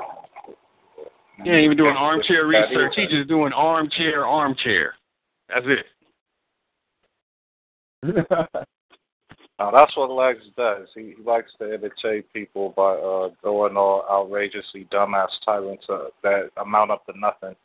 He 1.43 1.51
ain't 1.51 1.65
even 1.65 1.77
doing 1.77 1.97
armchair 1.97 2.47
research. 2.47 2.93
is- 2.93 2.97
He 2.97 3.07
just 3.07 3.29
doing 3.29 3.53
armchair, 3.53 4.25
armchair. 4.27 4.95
That's 5.49 5.67
it. 5.67 5.87
Now, 9.65 9.71
that's 9.71 9.97
what 9.97 10.11
Lex 10.11 10.41
does. 10.59 10.89
He, 10.95 11.15
he 11.17 11.25
likes 11.25 11.51
to 11.59 11.65
entertain 11.65 12.23
people 12.35 12.75
by 12.77 12.97
uh, 12.97 13.31
going 13.43 13.79
all 13.79 14.05
outrageously 14.11 14.87
dumbass 14.93 15.29
tyrants 15.43 15.87
uh, 15.89 16.09
that 16.23 16.51
amount 16.61 16.91
up 16.91 17.07
to 17.07 17.19
nothing. 17.19 17.57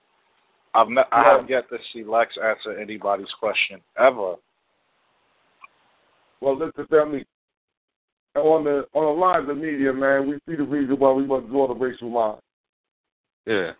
I've 0.73 0.87
ne- 0.87 1.01
I 1.11 1.23
have 1.23 1.49
yet 1.49 1.67
to 1.69 1.77
see 1.91 2.05
Lex 2.05 2.37
answer 2.41 2.79
anybody's 2.79 3.31
question 3.37 3.81
ever. 3.97 4.35
well, 6.39 6.57
listen, 6.57 6.87
family. 6.89 7.25
On 8.35 8.63
the 8.63 8.85
on 8.93 9.03
the 9.03 9.21
lines 9.21 9.49
of 9.49 9.57
media, 9.57 9.91
man, 9.91 10.29
we 10.29 10.35
see 10.47 10.55
the 10.55 10.63
reason 10.63 10.97
why 10.97 11.11
we 11.11 11.25
must 11.25 11.49
draw 11.49 11.67
the 11.67 11.73
racial 11.73 12.13
line. 12.13 12.37
Yeah. 13.45 13.71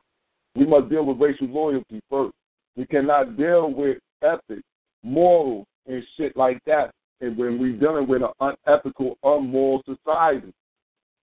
We 0.56 0.66
must 0.66 0.90
deal 0.90 1.06
with 1.06 1.22
racial 1.22 1.48
loyalty 1.48 2.02
first. 2.10 2.34
We 2.76 2.86
cannot 2.86 3.38
deal 3.38 3.72
with 3.72 4.00
ethics, 4.22 4.68
morals, 5.04 5.68
and 5.88 6.04
shit 6.18 6.36
like 6.36 6.60
that 6.66 6.92
and 7.22 7.38
when 7.38 7.60
we're 7.60 7.78
dealing 7.78 8.08
with 8.08 8.22
an 8.22 8.54
unethical, 8.68 9.18
unmoral 9.24 9.84
society. 9.86 10.54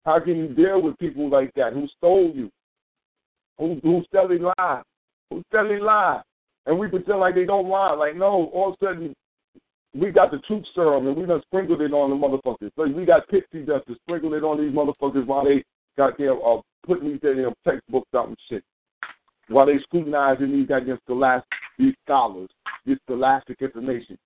How 0.06 0.20
can 0.20 0.38
you 0.38 0.48
deal 0.50 0.82
with 0.82 0.98
people 1.00 1.30
like 1.30 1.52
that 1.56 1.74
who 1.74 1.88
stole 1.98 2.32
you, 2.34 2.52
who 3.58 3.80
who 3.82 4.04
selling 4.14 4.44
lies, 4.58 4.84
who's 5.30 5.44
selling 5.52 5.80
lies, 5.80 6.22
and 6.66 6.78
we 6.78 6.88
pretend 6.88 7.20
like 7.20 7.36
they 7.36 7.46
don't 7.46 7.68
lie? 7.68 7.94
Like 7.94 8.16
no, 8.16 8.50
all 8.54 8.70
of 8.70 8.76
a 8.82 8.86
sudden 8.86 9.16
we 9.96 10.12
got 10.12 10.32
the 10.32 10.40
truth 10.40 10.66
serum 10.76 11.08
and 11.08 11.16
we 11.16 11.26
done 11.26 11.42
sprinkled 11.48 11.82
it 11.82 11.94
on 11.94 12.10
the 12.10 12.16
motherfuckers. 12.16 12.72
Like 12.76 12.96
we 12.96 13.06
got 13.06 13.28
pixie 13.30 13.66
dust 13.66 13.88
to 13.88 13.96
sprinkle 14.04 14.34
it 14.34 14.44
on 14.44 14.60
these 14.60 14.76
motherfuckers 14.76 15.26
while 15.26 15.46
they 15.46 15.64
got 15.98 16.18
their 16.18 16.34
uh, 16.34 16.62
putting 16.86 17.12
these 17.12 17.22
damn 17.22 17.54
textbooks 17.68 18.10
out 18.16 18.28
and 18.28 18.38
shit. 18.50 18.64
While 19.48 19.68
they 19.68 19.78
scrutinizing 19.84 20.52
these 20.52 20.68
goddamn 20.68 21.00
scholastic 21.06 21.50
these 21.78 21.94
scholars, 22.06 22.50
this 22.86 22.98
scholastic 23.06 23.62
information. 23.62 24.18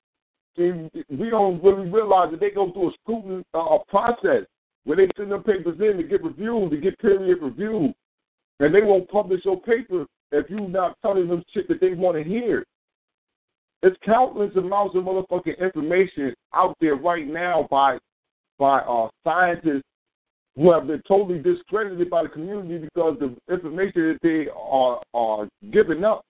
We 0.57 1.29
don't 1.29 1.63
really 1.63 1.89
realize 1.89 2.31
that 2.31 2.39
they 2.39 2.49
go 2.49 2.71
through 2.71 2.89
a 2.89 2.93
scrutiny 3.01 3.43
uh, 3.53 3.77
process 3.87 4.43
where 4.83 4.97
they 4.97 5.07
send 5.15 5.31
their 5.31 5.39
papers 5.39 5.79
in 5.79 5.97
to 5.97 6.03
get 6.03 6.23
reviewed, 6.23 6.71
to 6.71 6.77
get 6.77 6.99
period 6.99 7.37
reviewed. 7.41 7.93
And 8.59 8.75
they 8.75 8.81
won't 8.81 9.09
publish 9.09 9.45
your 9.45 9.61
paper 9.61 10.05
if 10.31 10.49
you're 10.49 10.67
not 10.67 10.97
telling 11.01 11.27
them 11.27 11.43
shit 11.53 11.67
that 11.69 11.79
they 11.79 11.93
want 11.93 12.17
to 12.17 12.23
hear. 12.23 12.65
There's 13.81 13.95
countless 14.05 14.53
amounts 14.55 14.95
of 14.95 15.03
motherfucking 15.03 15.59
information 15.59 16.33
out 16.53 16.75
there 16.81 16.95
right 16.95 17.25
now 17.25 17.67
by 17.69 17.97
by 18.57 18.79
uh, 18.79 19.07
scientists 19.23 19.83
who 20.57 20.71
have 20.71 20.87
been 20.87 21.01
totally 21.07 21.39
discredited 21.39 22.09
by 22.09 22.23
the 22.23 22.29
community 22.29 22.77
because 22.79 23.17
the 23.19 23.33
information 23.53 24.09
that 24.09 24.19
they 24.21 24.47
are 24.53 25.01
are 25.13 25.47
giving 25.71 26.03
up 26.03 26.25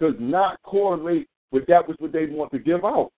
does 0.00 0.14
not 0.18 0.60
correlate 0.62 1.28
with 1.52 1.64
that 1.66 1.86
which 1.86 1.96
what 2.00 2.12
they 2.12 2.26
want 2.26 2.50
to 2.50 2.58
give 2.58 2.84
out. 2.84 3.10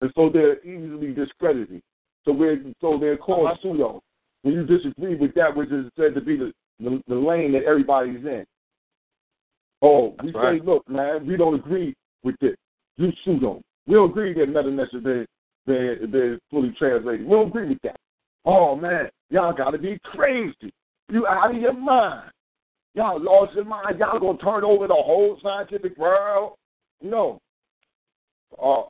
And 0.00 0.12
so 0.14 0.30
they're 0.32 0.62
easily 0.64 1.12
discredited. 1.12 1.82
So 2.24 2.32
we're 2.32 2.62
so 2.80 2.98
they're 3.00 3.16
called 3.16 3.46
uh-huh. 3.46 3.56
pseudo. 3.62 4.02
When 4.42 4.54
you 4.54 4.64
disagree 4.64 5.16
with 5.16 5.34
that 5.34 5.54
which 5.54 5.70
is 5.70 5.86
said 5.96 6.14
to 6.14 6.20
be 6.20 6.36
the, 6.36 6.52
the, 6.78 7.02
the 7.08 7.14
lane 7.14 7.52
that 7.52 7.64
everybody's 7.64 8.24
in. 8.24 8.44
Oh, 9.82 10.14
we 10.22 10.32
say, 10.32 10.60
look, 10.64 10.88
man, 10.88 11.26
we 11.26 11.36
don't 11.36 11.54
agree 11.54 11.94
with 12.24 12.36
this. 12.40 12.56
You 12.96 13.12
pseudo. 13.24 13.60
We 13.86 13.94
don't 13.94 14.10
agree 14.10 14.34
that 14.34 14.48
Medu 14.48 14.72
Neter 14.72 15.00
been, 15.00 15.26
been, 15.66 16.10
been 16.10 16.38
fully 16.50 16.74
translated. 16.78 17.26
We 17.26 17.30
don't 17.30 17.48
agree 17.48 17.68
with 17.68 17.82
that. 17.82 17.96
Oh 18.44 18.76
man, 18.76 19.08
y'all 19.30 19.52
gotta 19.52 19.78
be 19.78 19.98
crazy. 20.04 20.72
You 21.10 21.26
out 21.26 21.54
of 21.54 21.60
your 21.60 21.72
mind. 21.72 22.30
Y'all 22.94 23.22
lost 23.22 23.54
your 23.54 23.64
mind. 23.64 23.98
Y'all 23.98 24.18
gonna 24.18 24.38
turn 24.38 24.64
over 24.64 24.86
the 24.86 24.94
whole 24.94 25.38
scientific 25.42 25.96
world? 25.96 26.54
No. 27.02 27.40
Uh, 28.62 28.82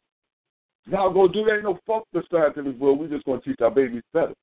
y'all 0.91 1.13
gonna 1.13 1.33
do 1.33 1.45
that? 1.45 1.55
Ain't 1.55 1.65
no 1.65 1.79
fuck 1.87 2.05
the 2.13 2.23
scientific 2.31 2.79
world. 2.81 2.99
We 2.99 3.09
just 3.09 3.25
gonna 3.25 3.41
teach 3.41 3.61
our 3.61 3.71
babies 3.71 4.03
better. 4.13 4.35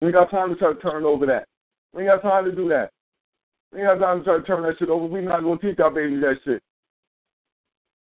We 0.00 0.08
ain't 0.08 0.14
got 0.14 0.30
time 0.30 0.50
to 0.50 0.56
try 0.56 0.72
to 0.72 0.80
turn 0.80 1.04
over 1.04 1.26
that. 1.26 1.46
We 1.92 2.02
ain't 2.02 2.22
got 2.22 2.28
time 2.28 2.44
to 2.46 2.52
do 2.52 2.68
that. 2.68 2.90
We 3.72 3.80
ain't 3.80 3.98
got 3.98 4.06
time 4.06 4.18
to 4.18 4.24
try 4.24 4.36
to 4.38 4.42
turn 4.42 4.62
that 4.62 4.78
shit 4.78 4.88
over. 4.88 5.06
We 5.06 5.20
not 5.20 5.42
gonna 5.42 5.58
teach 5.58 5.78
our 5.78 5.90
babies 5.90 6.22
that 6.22 6.36
shit. 6.44 6.62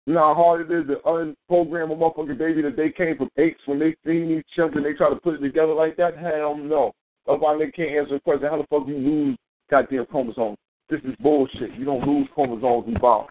You 0.05 0.13
know 0.13 0.19
how 0.19 0.35
hard 0.35 0.69
it 0.69 0.73
is 0.73 0.85
to 0.87 0.97
unprogram 1.05 1.91
a 1.91 1.95
motherfucking 1.95 2.37
baby 2.37 2.61
that 2.61 2.77
they 2.77 2.91
came 2.91 3.17
from 3.17 3.29
apes 3.37 3.61
when 3.65 3.79
they 3.79 3.95
seen 4.05 4.29
these 4.29 4.43
children, 4.55 4.83
they 4.83 4.93
try 4.93 5.09
to 5.09 5.15
put 5.15 5.33
it 5.33 5.39
together 5.39 5.73
like 5.73 5.97
that? 5.97 6.17
Hell 6.17 6.55
no. 6.55 6.91
That's 7.25 7.41
why 7.41 7.57
they 7.57 7.71
can't 7.71 7.89
answer 7.89 8.13
the 8.13 8.19
question, 8.19 8.47
how 8.47 8.57
the 8.57 8.67
fuck 8.69 8.87
you 8.87 8.97
lose 8.97 9.37
goddamn 9.71 10.05
chromosomes? 10.05 10.57
This 10.89 11.01
is 11.01 11.15
bullshit. 11.19 11.73
You 11.73 11.85
don't 11.85 12.07
lose 12.07 12.27
chromosomes 12.35 12.95
evolve. 12.95 13.29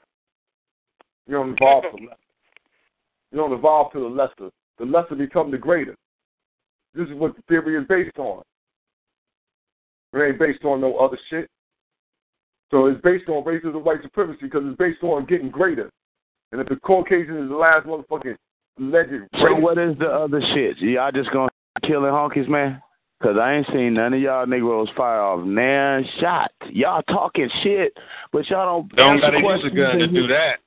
You 1.28 1.34
don't 1.34 1.52
evolve 1.52 1.84
to 1.84 2.04
lesser. 2.04 2.16
You 3.34 3.40
don't 3.40 3.52
evolve 3.52 3.90
to 3.92 3.98
the 3.98 4.06
lesser. 4.06 4.48
The 4.78 4.84
lesser 4.84 5.16
become 5.16 5.50
the 5.50 5.58
greater. 5.58 5.96
This 6.94 7.08
is 7.08 7.14
what 7.14 7.34
the 7.34 7.42
theory 7.48 7.76
is 7.76 7.84
based 7.88 8.16
on. 8.16 8.44
It 10.12 10.18
ain't 10.22 10.38
based 10.38 10.64
on 10.64 10.80
no 10.80 10.96
other 10.98 11.18
shit. 11.28 11.50
So 12.70 12.86
it's 12.86 13.00
based 13.02 13.28
on 13.28 13.42
racism, 13.42 13.82
white 13.82 14.02
supremacy, 14.02 14.38
because 14.42 14.62
it's 14.64 14.78
based 14.78 15.02
on 15.02 15.26
getting 15.26 15.50
greater. 15.50 15.90
And 16.52 16.60
if 16.60 16.68
the 16.68 16.76
Caucasian 16.76 17.42
is 17.42 17.48
the 17.48 17.56
last 17.56 17.88
motherfucking 17.88 18.36
legend. 18.78 19.26
So 19.40 19.56
what 19.56 19.78
is 19.78 19.98
the 19.98 20.06
other 20.06 20.40
shit? 20.54 20.78
Y'all 20.78 21.10
just 21.10 21.32
gonna 21.32 21.50
killing 21.82 22.12
honkies, 22.12 22.48
man? 22.48 22.80
Cause 23.20 23.36
I 23.40 23.54
ain't 23.54 23.66
seen 23.72 23.94
none 23.94 24.14
of 24.14 24.20
y'all 24.20 24.46
Negroes 24.46 24.90
fire 24.96 25.20
off 25.20 25.44
nan 25.44 26.04
shot. 26.20 26.52
Y'all 26.70 27.02
talking 27.02 27.48
shit, 27.64 27.96
but 28.32 28.48
y'all 28.48 28.82
don't. 28.82 28.96
Don't 28.96 29.20
gotta 29.20 29.38
use 29.38 29.64
a 29.64 29.74
gun 29.74 29.98
to 29.98 30.06
do 30.06 30.28
that. 30.28 30.58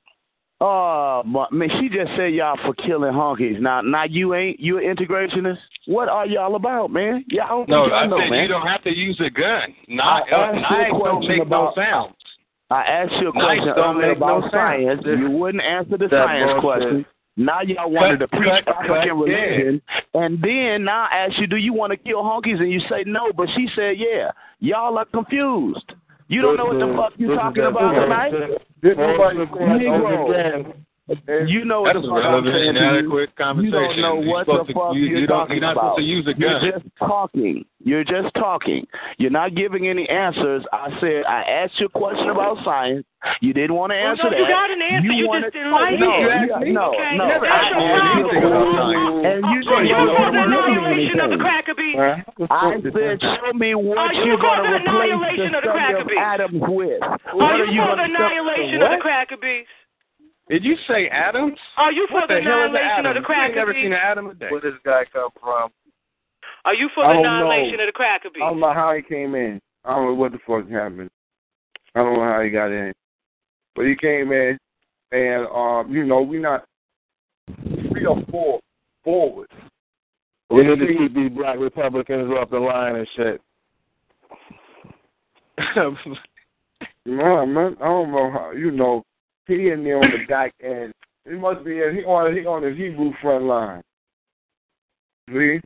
Oh, 0.60 1.22
uh, 1.24 1.46
man, 1.52 1.68
she 1.80 1.88
just 1.88 2.10
said 2.16 2.34
y'all 2.34 2.58
for 2.64 2.74
killing 2.74 3.12
honkies. 3.12 3.60
Now, 3.60 3.80
now 3.80 4.04
you 4.04 4.34
ain't 4.34 4.58
you 4.58 4.78
an 4.78 4.96
integrationist? 4.96 5.58
What 5.86 6.08
are 6.08 6.26
y'all 6.26 6.56
about, 6.56 6.90
man? 6.90 7.24
Y'all 7.28 7.64
no, 7.68 7.84
I 7.84 8.06
know, 8.06 8.18
said 8.18 8.30
man. 8.30 8.42
you 8.42 8.48
don't 8.48 8.66
have 8.66 8.82
to 8.82 8.90
use 8.90 9.20
a 9.24 9.30
gun. 9.30 9.74
Not, 9.86 10.24
uh, 10.32 10.52
knives 10.52 10.98
don't 11.04 11.28
make 11.28 11.42
about, 11.42 11.76
no 11.76 11.82
sound. 11.82 12.14
I 12.70 12.82
asked 12.82 13.12
you 13.20 13.28
a 13.28 13.32
question 13.32 13.68
earlier 13.68 14.10
about 14.10 14.42
no 14.42 14.48
science. 14.50 15.04
Sense. 15.04 15.16
You 15.20 15.30
wouldn't 15.30 15.62
answer 15.62 15.96
the 15.96 16.08
that 16.08 16.26
science 16.26 16.60
question. 16.60 17.06
Now 17.36 17.60
y'all 17.62 17.88
wanted 17.88 18.18
cut, 18.18 18.30
to 18.32 18.36
preach 18.36 18.64
cut, 18.64 18.76
African 18.76 19.10
cut, 19.10 19.14
religion, 19.14 19.80
yeah. 19.86 20.20
and 20.20 20.42
then 20.42 20.84
now 20.84 21.06
I 21.08 21.18
ask 21.18 21.38
you, 21.38 21.46
do 21.46 21.56
you 21.56 21.72
want 21.72 21.92
to 21.92 21.96
kill 21.96 22.20
honkies? 22.20 22.58
And 22.60 22.72
you 22.72 22.80
say 22.90 23.04
no, 23.06 23.32
but 23.32 23.48
she 23.54 23.68
said 23.76 23.94
yeah. 23.96 24.32
Y'all 24.58 24.98
are 24.98 25.04
confused. 25.04 25.92
You 26.28 26.42
don't 26.42 26.56
know 26.56 26.66
what 26.66 26.78
the 26.78 26.94
fuck 26.94 27.12
you're 27.16 27.34
talking 27.34 27.64
about 27.64 27.92
tonight. 27.92 28.32
Negro. 28.82 30.84
You 31.08 31.64
know 31.64 31.84
That's 31.86 31.96
what 31.96 32.02
the 32.02 32.08
fuck 32.20 32.24
I'm 32.24 32.44
saying 32.44 32.76
inadequate 32.76 33.34
conversation. 33.36 33.72
You 33.72 33.72
don't 33.72 34.00
know 34.00 34.16
what 34.30 34.46
the 34.46 34.64
fuck 34.74 34.94
you, 34.94 35.08
you're 35.08 35.20
you 35.20 35.26
talking 35.26 35.56
you're 35.56 35.64
not 35.64 35.72
about. 35.72 35.96
supposed 35.96 35.98
to 35.98 36.04
use 36.04 36.26
a 36.28 36.34
gun. 36.34 36.60
You're 36.60 36.72
just 36.72 36.84
talking. 36.98 37.64
You're 37.80 38.04
just 38.04 38.34
talking. 38.34 38.86
You're 39.16 39.30
not 39.30 39.54
giving 39.54 39.88
any 39.88 40.06
answers. 40.08 40.64
I 40.72 40.90
said 41.00 41.24
I 41.24 41.42
asked 41.64 41.80
you 41.80 41.86
a 41.86 41.88
question 41.88 42.28
about 42.28 42.58
science. 42.62 43.06
You 43.40 43.52
didn't 43.52 43.74
want 43.74 43.90
to 43.90 43.98
answer 43.98 44.24
well, 44.28 44.30
no, 44.30 44.38
that. 44.38 44.46
You 44.46 44.52
got 44.52 44.70
an 44.70 44.82
answer. 44.82 45.08
You, 45.08 45.12
you 45.16 45.26
wanted, 45.26 45.50
just 45.50 45.54
didn't 45.58 45.72
like 45.72 45.98
no, 45.98 46.06
it. 46.06 46.20
You 46.22 46.30
asked 46.30 46.62
me? 46.62 46.72
No, 46.76 46.86
okay. 46.94 47.16
no. 47.18 47.26
That's 47.26 47.50
I 47.50 47.66
your 47.72 48.38
problem. 48.38 49.26
And 49.26 49.40
you 49.48 49.58
so 49.64 49.74
you 49.80 49.96
want 49.96 50.12
for 50.14 50.30
the 50.30 50.38
to 50.38 50.44
annihilation 50.44 51.18
anything. 51.18 51.24
of 51.24 51.30
the 51.34 51.40
cracker 51.40 51.74
beast? 51.74 51.98
I 52.52 52.78
said, 52.84 53.16
show 53.18 53.50
me 53.56 53.74
what 53.74 53.98
Are 53.98 54.12
you 54.12 54.36
you're 54.36 54.38
going 54.38 54.60
to 54.60 54.70
the 54.70 54.78
replace 54.86 55.08
annihilation 55.08 55.50
the 55.50 55.58
of 55.58 55.64
the 55.64 55.72
study 55.72 55.82
cracker 55.82 56.04
of 56.04 56.12
beast? 56.12 56.20
atoms 56.20 56.62
with. 56.68 57.00
Are 57.02 57.58
you 57.64 57.74
you 57.74 57.82
for 57.82 57.96
the 57.96 58.06
gonna 58.06 58.12
annihilation 58.12 58.78
of 58.86 58.90
the 58.92 59.00
cracker 59.02 59.40
beast? 59.40 59.72
Did 60.48 60.64
you 60.64 60.76
say 60.88 61.08
Adams? 61.08 61.58
Are 61.76 61.92
you 61.92 62.06
for 62.08 62.20
what 62.20 62.28
the 62.28 62.34
the 62.34 62.40
annihilation 62.40 63.06
of 63.06 63.14
the 63.14 63.32
I've 63.32 63.54
never 63.54 63.74
seen 63.74 63.92
an 63.92 64.00
atom 64.02 64.30
a 64.30 64.34
day. 64.34 64.48
Where 64.50 64.60
does 64.60 64.72
this 64.72 64.80
guy 64.84 65.04
come 65.12 65.30
from? 65.40 65.70
Are 66.64 66.74
you 66.74 66.88
for 66.94 67.06
the 67.06 67.12
don't 67.14 67.26
annihilation 67.26 67.76
know. 67.76 67.84
of 67.84 67.88
the 67.88 67.92
cracker 67.92 68.30
beast? 68.30 68.42
I 68.42 68.50
don't 68.50 68.60
know 68.60 68.72
how 68.72 68.94
he 68.94 69.02
came 69.02 69.34
in. 69.34 69.60
I 69.84 69.94
don't 69.94 70.06
know 70.06 70.14
what 70.14 70.32
the 70.32 70.38
fuck 70.46 70.68
happened. 70.70 71.10
I 71.94 72.00
don't 72.00 72.14
know 72.14 72.24
how 72.24 72.40
he 72.42 72.50
got 72.50 72.70
in. 72.70 72.92
But 73.74 73.86
he 73.86 73.96
came 73.96 74.32
in 74.32 74.58
and 75.12 75.46
um, 75.46 75.92
you 75.92 76.04
know, 76.04 76.22
we 76.22 76.38
not 76.38 76.64
we 77.92 78.06
are 78.06 78.16
for, 78.30 78.60
forward. 79.04 79.48
We 80.50 80.62
need 80.62 80.78
to 80.78 80.86
keep 80.86 81.14
these 81.14 81.30
black 81.30 81.58
Republicans 81.58 82.30
off 82.32 82.50
the 82.50 82.58
line 82.58 82.96
and 82.96 83.08
shit. 83.16 83.40
no, 87.06 87.46
man, 87.46 87.76
I 87.80 87.84
don't 87.84 88.12
know 88.12 88.30
how 88.32 88.52
you 88.52 88.70
know, 88.70 89.04
he 89.48 89.70
in 89.70 89.82
there 89.82 89.96
on 89.98 90.10
the 90.10 90.24
back 90.28 90.54
end. 90.62 90.92
He 91.28 91.34
must 91.34 91.64
be 91.64 91.82
in 91.82 91.96
he 91.96 92.04
on 92.04 92.34
he 92.34 92.46
on 92.46 92.62
the 92.62 92.70
Hebrew 92.70 93.12
front 93.20 93.44
line. 93.44 93.82
See? 95.30 95.60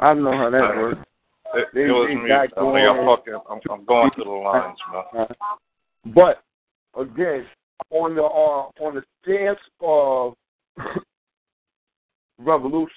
I 0.00 0.14
don't 0.14 0.24
know 0.24 0.36
how 0.36 0.50
that 0.50 0.76
works. 0.76 1.00
It, 1.54 1.68
They- 1.72 1.84
it 1.84 1.90
was 1.90 2.08
me. 2.08 2.30
I 2.32 2.46
mean, 2.62 2.86
I'm 2.88 3.06
fucking. 3.06 3.38
I'm, 3.48 3.60
I'm 3.70 3.84
going 3.84 4.10
to 4.16 4.24
the 4.24 4.30
lines, 4.30 4.78
man. 5.14 5.26
But 6.14 6.42
again, 6.98 7.46
on 7.90 8.14
the 8.14 8.22
uh, 8.22 8.70
on 8.80 8.94
the 8.94 9.02
stance 9.22 9.58
of 9.80 10.34
revolution, 12.38 12.96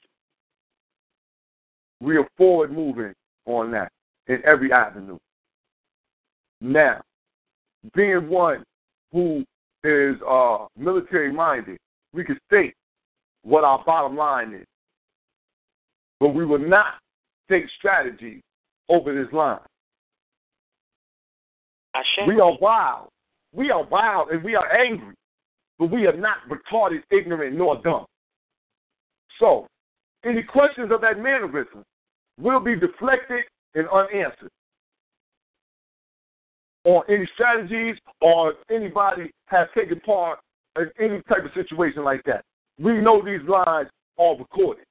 we 1.99 2.17
are 2.17 2.27
forward 2.37 2.71
moving 2.71 3.13
on 3.45 3.71
that 3.71 3.91
in 4.27 4.41
every 4.45 4.71
avenue. 4.71 5.17
Now, 6.61 7.01
being 7.95 8.29
one 8.29 8.63
who 9.11 9.43
is 9.83 10.15
uh, 10.27 10.65
military 10.77 11.31
minded, 11.31 11.77
we 12.13 12.23
can 12.23 12.37
state 12.47 12.73
what 13.43 13.63
our 13.63 13.83
bottom 13.85 14.15
line 14.15 14.53
is, 14.53 14.65
but 16.19 16.29
we 16.29 16.45
will 16.45 16.59
not 16.59 16.95
take 17.49 17.63
strategy 17.77 18.41
over 18.89 19.13
this 19.13 19.31
line. 19.33 19.59
We 22.27 22.39
are 22.39 22.57
wild. 22.61 23.09
We 23.53 23.71
are 23.71 23.83
wild 23.83 24.29
and 24.29 24.43
we 24.43 24.55
are 24.55 24.71
angry, 24.73 25.15
but 25.77 25.91
we 25.91 26.05
are 26.07 26.15
not 26.15 26.37
retarded, 26.49 27.01
ignorant, 27.11 27.57
nor 27.57 27.81
dumb. 27.81 28.05
So, 29.39 29.67
any 30.23 30.43
questions 30.43 30.91
of 30.91 31.01
that 31.01 31.17
mannerism 31.19 31.83
will 32.39 32.59
be 32.59 32.75
deflected 32.75 33.43
and 33.75 33.87
unanswered. 33.89 34.51
On 36.83 37.03
any 37.09 37.27
strategies 37.35 37.95
or 38.21 38.55
anybody 38.71 39.31
has 39.45 39.67
taken 39.75 39.99
part 39.99 40.39
in 40.77 40.89
any 40.99 41.21
type 41.23 41.45
of 41.45 41.51
situation 41.53 42.03
like 42.03 42.23
that. 42.25 42.43
We 42.79 42.93
know 42.93 43.23
these 43.23 43.47
lines 43.47 43.89
are 44.17 44.37
recorded. 44.37 44.85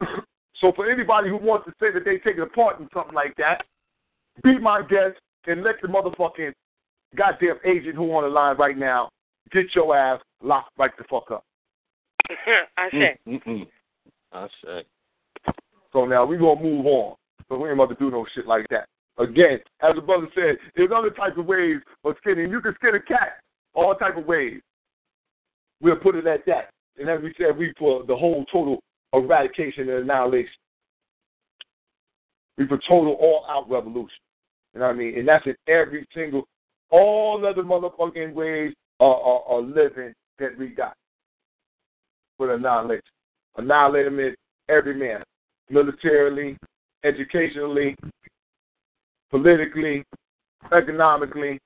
so 0.60 0.72
for 0.76 0.90
anybody 0.90 1.28
who 1.28 1.38
wants 1.38 1.66
to 1.66 1.72
say 1.80 1.92
that 1.92 2.04
they 2.04 2.18
take 2.18 2.38
a 2.38 2.46
part 2.46 2.78
in 2.78 2.88
something 2.94 3.14
like 3.14 3.34
that, 3.36 3.64
be 4.44 4.58
my 4.58 4.82
guest 4.82 5.18
and 5.46 5.64
let 5.64 5.76
the 5.82 5.88
motherfucking 5.88 6.52
goddamn 7.16 7.58
agent 7.64 7.96
who 7.96 8.12
on 8.12 8.24
the 8.24 8.28
line 8.28 8.56
right 8.56 8.76
now 8.76 9.08
get 9.52 9.66
your 9.74 9.96
ass 9.96 10.20
locked 10.42 10.70
right 10.78 10.90
the 10.98 11.04
fuck 11.10 11.30
up. 11.30 11.44
I 12.76 12.90
say. 12.90 13.18
Mm-mm. 13.26 13.66
I 14.32 14.48
say. 14.64 14.82
So 15.92 16.04
now 16.04 16.26
we 16.26 16.36
gonna 16.36 16.60
move 16.60 16.86
on. 16.86 17.16
So 17.48 17.56
we 17.56 17.68
ain't 17.68 17.78
about 17.78 17.88
to 17.90 17.94
do 17.94 18.10
no 18.10 18.26
shit 18.34 18.46
like 18.46 18.66
that. 18.70 18.88
Again, 19.18 19.60
as 19.80 19.94
the 19.94 20.02
brother 20.02 20.28
said, 20.34 20.56
there's 20.76 20.90
other 20.94 21.10
types 21.10 21.38
of 21.38 21.46
ways 21.46 21.78
of 22.04 22.14
skinning. 22.18 22.50
You 22.50 22.60
can 22.60 22.74
skin 22.74 22.94
a 22.94 23.00
cat 23.00 23.38
all 23.74 23.94
type 23.94 24.16
of 24.16 24.26
ways. 24.26 24.60
We'll 25.80 25.96
put 25.96 26.16
it 26.16 26.26
at 26.26 26.44
that. 26.46 26.70
And 26.98 27.08
as 27.08 27.20
we 27.22 27.34
said, 27.38 27.56
we 27.56 27.72
for 27.78 28.04
the 28.04 28.16
whole 28.16 28.44
total 28.50 28.82
eradication 29.12 29.88
and 29.88 30.00
annihilation. 30.00 30.50
We 32.58 32.66
for 32.66 32.78
total 32.88 33.12
all 33.20 33.46
out 33.48 33.70
revolution. 33.70 34.18
You 34.72 34.80
know 34.80 34.86
what 34.86 34.94
I 34.94 34.98
mean? 34.98 35.18
And 35.18 35.28
that's 35.28 35.46
in 35.46 35.54
every 35.68 36.06
single 36.14 36.44
all 36.90 37.44
other 37.46 37.62
motherfucking 37.62 38.32
ways 38.32 38.72
of 39.00 39.64
living 39.64 40.14
that 40.38 40.58
we 40.58 40.68
got. 40.68 40.94
For 42.38 42.54
annihilation. 42.54 43.02
Annihilate 43.56 44.04
them 44.04 44.20
in 44.20 44.34
every 44.68 44.94
manner. 44.94 45.24
Militarily, 45.70 46.56
educationally, 47.04 47.96
politically, 49.30 50.04
economically, 50.72 51.58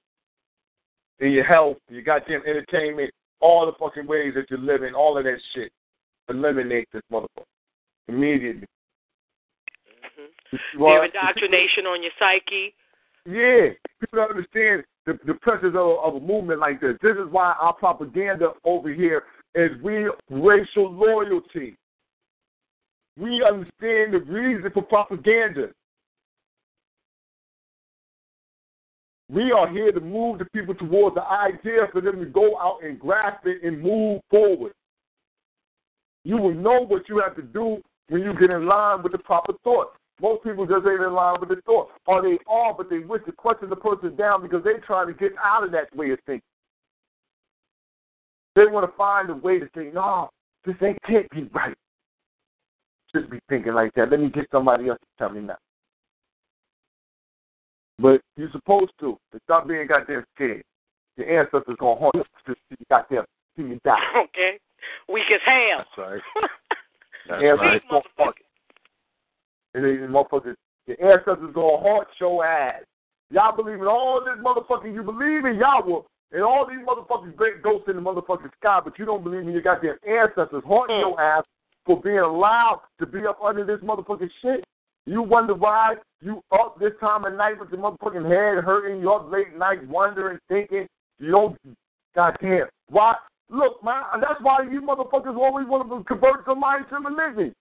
in 1.21 1.33
your 1.33 1.45
health, 1.45 1.77
your 1.89 2.03
goddamn 2.03 2.43
entertainment, 2.47 3.11
all 3.41 3.67
the 3.67 3.73
fucking 3.79 4.07
ways 4.07 4.33
that 4.35 4.51
you're 4.51 4.59
living, 4.59 4.95
all 4.95 5.17
of 5.17 5.25
that 5.25 5.39
shit. 5.55 5.71
Eliminate 6.29 6.89
this 6.93 7.03
motherfucker 7.13 7.45
immediately. 8.09 8.67
Mm-hmm. 10.53 11.05
Indoctrination 11.05 11.87
on 11.87 12.03
your 12.03 12.13
psyche. 12.19 12.75
Yeah, 13.27 13.75
people 14.01 14.17
don't 14.17 14.31
understand 14.31 14.85
the, 15.07 15.19
the 15.27 15.35
pressures 15.35 15.75
of, 15.75 15.99
of 16.15 16.23
a 16.23 16.27
movement 16.27 16.61
like 16.61 16.81
this. 16.81 16.97
This 17.03 17.17
is 17.17 17.31
why 17.31 17.55
our 17.61 17.73
propaganda 17.75 18.53
over 18.65 18.93
here 18.93 19.25
is 19.55 19.71
real 19.83 20.13
racial 20.31 20.91
loyalty. 20.91 21.77
We 23.19 23.45
understand 23.45 24.15
the 24.15 24.25
reason 24.27 24.71
for 24.73 24.83
propaganda. 24.83 25.71
We 29.33 29.53
are 29.53 29.69
here 29.69 29.93
to 29.93 30.01
move 30.01 30.41
the 30.41 30.45
people 30.47 30.75
towards 30.75 31.15
the 31.15 31.23
idea 31.23 31.87
for 31.93 32.01
them 32.01 32.19
to 32.19 32.27
go 32.27 32.59
out 32.59 32.79
and 32.83 32.99
grasp 32.99 33.47
it 33.47 33.63
and 33.63 33.81
move 33.81 34.21
forward. 34.29 34.73
You 36.25 36.37
will 36.37 36.55
know 36.55 36.85
what 36.85 37.09
you 37.09 37.19
have 37.21 37.37
to 37.37 37.43
do 37.43 37.81
when 38.09 38.23
you 38.23 38.35
get 38.39 38.51
in 38.51 38.67
line 38.67 39.03
with 39.03 39.13
the 39.13 39.19
proper 39.19 39.53
thought. 39.63 39.93
Most 40.21 40.43
people 40.43 40.67
just 40.67 40.85
ain't 40.87 41.01
in 41.01 41.13
line 41.13 41.37
with 41.39 41.49
the 41.49 41.61
thought. 41.65 41.91
Or 42.07 42.23
they 42.23 42.39
are, 42.49 42.75
but 42.75 42.91
they 42.91 42.99
wish 42.99 43.23
to 43.27 43.33
question 43.33 43.71
the 43.71 43.77
person 43.77 44.17
down 44.17 44.43
because 44.43 44.65
they're 44.65 44.81
trying 44.81 45.07
to 45.07 45.15
get 45.15 45.33
out 45.43 45.65
of 45.65 45.71
that 45.73 45.95
way 45.97 46.11
of 46.11 46.19
thinking. 46.27 46.43
They 48.57 48.67
want 48.67 48.91
to 48.91 48.97
find 48.97 49.31
a 49.31 49.35
way 49.35 49.61
to 49.61 49.69
say, 49.77 49.91
no, 49.95 50.29
this 50.65 50.75
ain't 50.83 50.99
can't 51.07 51.31
be 51.31 51.45
right. 51.55 51.77
Just 53.15 53.31
be 53.31 53.39
thinking 53.49 53.75
like 53.75 53.95
that. 53.95 54.11
Let 54.11 54.21
me 54.21 54.29
get 54.29 54.47
somebody 54.51 54.89
else 54.89 54.99
to 54.99 55.07
tell 55.19 55.33
me 55.35 55.41
now. 55.41 55.57
But 58.01 58.23
you're 58.37 58.51
supposed 58.53 58.93
to. 59.01 59.19
Stop 59.45 59.69
being 59.69 59.87
goddamn 59.87 60.25
scared. 60.35 60.63
Your 61.17 61.41
ancestors 61.41 61.77
gonna 61.79 62.01
haunt 62.01 62.15
you 62.15 62.25
to 62.47 62.55
see 62.69 62.77
you 62.79 62.87
goddamn 62.89 63.25
see 63.57 63.63
you 63.63 63.81
die. 63.85 63.97
Okay. 64.25 64.59
Weak 65.09 65.25
as 65.33 65.41
hell. 65.45 65.79
That's 65.79 65.99
right. 65.99 66.21
That's 67.29 67.43
yeah, 67.43 67.49
right. 67.51 67.83
Motherfucker. 67.91 68.33
And 69.75 69.85
then 69.85 70.09
motherfuckers, 70.09 70.55
your 70.87 71.13
ancestors 71.13 71.53
gonna 71.55 71.79
haunt 71.79 72.09
your 72.19 72.45
ass. 72.45 72.83
Y'all 73.31 73.55
believe 73.55 73.81
in 73.81 73.87
all 73.87 74.23
this 74.25 74.43
motherfucking 74.43 74.95
you 74.95 75.03
believe 75.03 75.45
in 75.45 75.57
Yahweh 75.57 76.01
and 76.33 76.43
all 76.43 76.67
these 76.67 76.85
motherfuckers 76.87 77.37
great 77.37 77.63
ghosts 77.63 77.89
in 77.89 77.97
the 77.97 78.03
motherfucking 78.03 78.51
sky, 78.59 78.81
but 78.83 78.99
you 78.99 79.05
don't 79.05 79.23
believe 79.23 79.43
in 79.43 79.53
your 79.53 79.63
goddamn 79.63 79.97
ancestors 80.09 80.63
haunting 80.67 80.97
mm. 80.97 81.01
your 81.01 81.21
ass 81.21 81.45
for 81.85 82.01
being 82.01 82.19
allowed 82.19 82.81
to 82.99 83.07
be 83.07 83.27
up 83.27 83.39
under 83.45 83.65
this 83.65 83.81
motherfucking 83.81 84.31
shit. 84.43 84.65
You 85.11 85.23
wonder 85.23 85.57
why 85.57 85.97
you 86.23 86.41
up 86.53 86.79
this 86.79 86.93
time 87.01 87.25
of 87.25 87.33
night 87.33 87.59
with 87.59 87.71
your 87.71 87.81
motherfucking 87.81 88.23
head 88.23 88.63
hurting, 88.63 89.01
you 89.01 89.13
up 89.13 89.29
late 89.29 89.59
night 89.59 89.85
wondering, 89.89 90.39
thinking, 90.49 90.87
you 91.19 91.33
don't, 91.33 91.59
goddamn. 92.15 92.69
Why? 92.89 93.17
Look, 93.49 93.83
man, 93.83 94.05
that's 94.21 94.41
why 94.41 94.63
you 94.71 94.81
motherfuckers 94.81 95.37
always 95.37 95.67
want 95.67 95.89
to 95.89 96.05
convert 96.05 96.45
somebody 96.47 96.85
to 96.91 96.97
religion. 96.99 97.53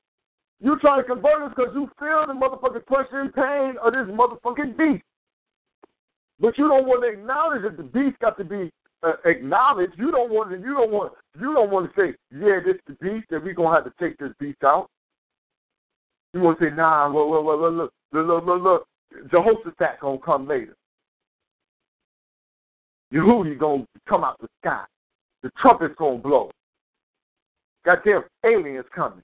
You 0.62 0.78
try 0.80 0.98
to 0.98 1.04
convert 1.04 1.42
us 1.42 1.54
because 1.58 1.72
you 1.74 1.90
feel 1.98 2.28
the 2.28 2.34
motherfucking 2.34 2.86
pressure 2.86 3.22
and 3.22 3.34
pain 3.34 3.82
of 3.84 3.94
this 3.94 4.06
motherfucking 4.16 4.78
beast. 4.78 5.04
But 6.40 6.56
you 6.56 6.68
don't 6.68 6.86
want 6.86 7.02
to 7.02 7.20
acknowledge 7.20 7.64
that 7.64 7.78
the 7.78 7.84
beast 7.84 8.20
got 8.20 8.38
to 8.38 8.44
be 8.44 8.70
uh, 9.02 9.14
acknowledged. 9.26 9.94
You 9.98 10.12
don't 10.12 10.30
want 10.30 10.52
to. 10.52 10.58
You 10.58 10.76
don't 10.76 10.92
want. 10.92 11.14
You 11.40 11.52
don't 11.56 11.72
want 11.72 11.90
to 11.90 12.00
say, 12.00 12.16
"Yeah, 12.32 12.60
this 12.64 12.76
the 12.86 12.94
beast 13.02 13.26
that 13.32 13.44
we 13.44 13.54
gonna 13.54 13.76
have 13.76 13.86
to 13.86 13.94
take 14.00 14.20
this 14.20 14.34
beast 14.40 14.64
out." 14.64 14.88
You 16.34 16.42
want 16.42 16.60
to 16.60 16.70
say, 16.70 16.76
"Nah, 16.76 17.08
look, 17.08 17.30
look, 17.30 17.46
look, 17.46 17.60
look, 17.60 17.94
look, 18.12 18.28
look, 18.28 18.46
look, 18.46 18.64
look. 18.64 18.88
Jehoshaphat 19.32 20.00
gonna 20.00 20.20
come 20.20 20.48
later. 20.48 20.76
Yehudi 23.12 23.58
gonna 23.58 23.86
come 24.08 24.24
out 24.24 24.40
the 24.40 24.48
sky. 24.62 24.86
The 25.42 25.50
trumpet's 25.58 25.96
gonna 25.98 26.18
blow. 26.18 26.52
Goddamn 27.86 28.24
aliens 28.46 28.86
coming. 28.94 29.24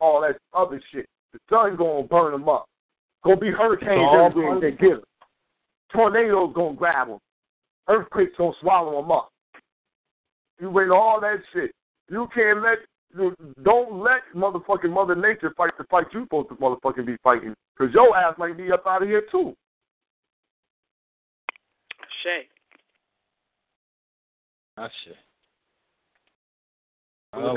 All 0.00 0.20
that 0.20 0.38
other 0.54 0.80
shit. 0.92 1.06
The 1.32 1.40
sun's 1.50 1.78
gonna 1.78 2.04
burn 2.04 2.32
them 2.32 2.48
up. 2.48 2.66
Gonna 3.24 3.36
be 3.36 3.50
hurricanes 3.50 4.10
everywhere 4.14 4.60
they 4.60 4.72
get 4.72 4.90
them. 4.90 5.02
Tornadoes 5.92 6.52
gonna 6.54 6.76
grab 6.76 7.08
them. 7.08 7.18
Earthquakes 7.88 8.32
gonna 8.38 8.52
swallow 8.60 9.00
them 9.00 9.10
up. 9.10 9.30
You 10.60 10.70
wait 10.70 10.90
all 10.90 11.20
that 11.20 11.38
shit. 11.52 11.72
You 12.08 12.28
can't 12.34 12.62
let 12.62 12.78
don't 13.62 14.02
let 14.02 14.22
motherfucking 14.34 14.90
Mother 14.90 15.14
Nature 15.14 15.52
fight 15.56 15.72
the 15.78 15.84
fight 15.84 16.06
you 16.12 16.24
supposed 16.24 16.48
to 16.48 16.54
motherfucking 16.56 17.06
be 17.06 17.16
fighting. 17.22 17.54
Because 17.76 17.92
your 17.94 18.16
ass 18.16 18.34
might 18.38 18.56
be 18.56 18.72
up 18.72 18.86
out 18.86 19.02
of 19.02 19.08
here 19.08 19.22
too. 19.30 19.54
Shay. 22.22 22.48
That's 24.76 24.92
shit. 25.04 25.16
Oh, 27.34 27.54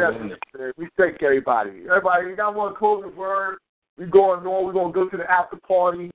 we 0.78 0.88
thank 0.98 1.22
everybody. 1.22 1.84
Everybody, 1.90 2.30
you 2.30 2.36
got 2.36 2.56
one 2.56 2.76
closing 2.76 3.16
word. 3.16 3.58
We 3.98 4.06
going 4.06 4.46
on. 4.46 4.66
We're 4.66 4.74
gonna 4.74 4.94
go 4.94 5.10
to 5.10 5.18
the 5.18 5.30
after 5.30 5.58
party. 5.58 6.10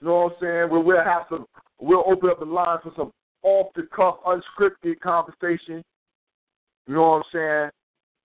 You 0.00 0.06
know 0.06 0.14
what 0.14 0.32
I'm 0.32 0.38
saying? 0.40 0.70
Where 0.70 0.80
we'll 0.80 1.04
have 1.04 1.22
some. 1.28 1.46
We'll 1.78 2.04
open 2.06 2.30
up 2.30 2.38
the 2.38 2.46
lines 2.46 2.80
for 2.84 2.92
some 2.96 3.12
off 3.42 3.72
the 3.74 3.88
cuff, 3.94 4.16
unscripted 4.26 5.00
conversation. 5.00 5.82
You 6.86 6.94
know 6.94 7.02
what 7.02 7.16
I'm 7.16 7.22
saying? 7.32 7.70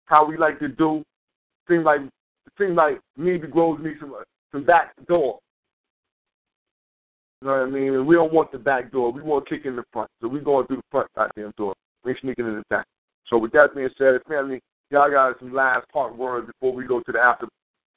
How 0.08 0.26
we 0.26 0.38
like 0.38 0.60
to 0.60 0.68
do. 0.68 1.04
Seems 1.70 1.86
like 1.86 2.02
seems 2.58 2.76
like 2.76 3.00
maybe 3.16 3.48
grows 3.48 3.80
me 3.80 3.92
some 4.00 4.16
some 4.52 4.64
back 4.64 4.94
door. 5.08 5.40
You 7.42 7.48
know 7.48 7.54
what 7.54 7.68
I 7.68 7.70
mean? 7.70 7.94
And 7.94 8.08
we 8.08 8.16
don't 8.16 8.34
want 8.34 8.52
the 8.52 8.58
back 8.58 8.92
door. 8.92 9.12
We 9.12 9.22
want 9.22 9.46
to 9.46 9.56
kick 9.56 9.68
in 9.68 9.76
the 9.76 9.84
front. 9.94 10.10
So 10.22 10.28
we're 10.28 10.42
going 10.42 10.66
through 10.66 10.78
the 10.78 10.84
front 10.90 11.08
goddamn 11.16 11.54
door. 11.56 11.76
We 12.04 12.12
ain't 12.12 12.22
sneaking 12.22 12.48
in 12.48 12.56
the 12.56 12.64
back. 12.70 12.88
So 13.28 13.38
with 13.38 13.52
that 13.52 13.76
being 13.76 13.90
said, 13.98 14.20
family, 14.28 14.60
y'all 14.90 15.12
got 15.12 15.38
some 15.40 15.54
last 15.54 15.88
part 15.90 16.18
words 16.18 16.48
before 16.48 16.74
we 16.74 16.86
go 16.86 17.02
to 17.02 17.12
the 17.12 17.20
after 17.20 17.48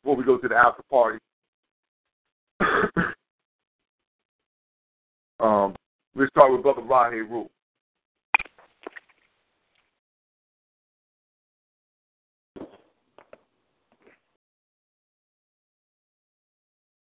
before 0.03 0.17
we 0.17 0.25
go 0.25 0.37
to 0.37 0.49
the 0.49 0.57
after 0.57 0.83
party. 0.91 1.19
um, 5.41 5.75
let's 6.15 6.31
start 6.31 6.53
with 6.53 6.63
Brother 6.63 6.83
Rahe 6.83 7.27
Rule. 7.29 7.51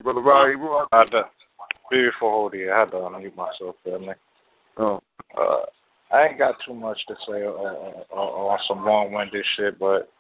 Brother 0.03 0.21
Roddy, 0.21 0.55
I 0.93 0.99
had 0.99 1.11
to, 1.11 1.23
before 1.91 2.31
holding, 2.31 2.69
I 2.71 2.81
had 2.81 2.91
to 2.91 2.97
unmute 2.97 3.37
myself, 3.37 3.77
family. 3.85 4.15
Oh. 4.79 5.01
Uh, 5.39 5.67
I 6.15 6.27
ain't 6.29 6.39
got 6.39 6.57
too 6.67 6.75
much 6.75 6.99
to 7.09 7.15
say 7.27 7.45
on, 7.45 8.05
on 8.11 8.59
some 8.69 8.85
long-winded 8.85 9.45
shit, 9.57 9.79
but 9.79 10.11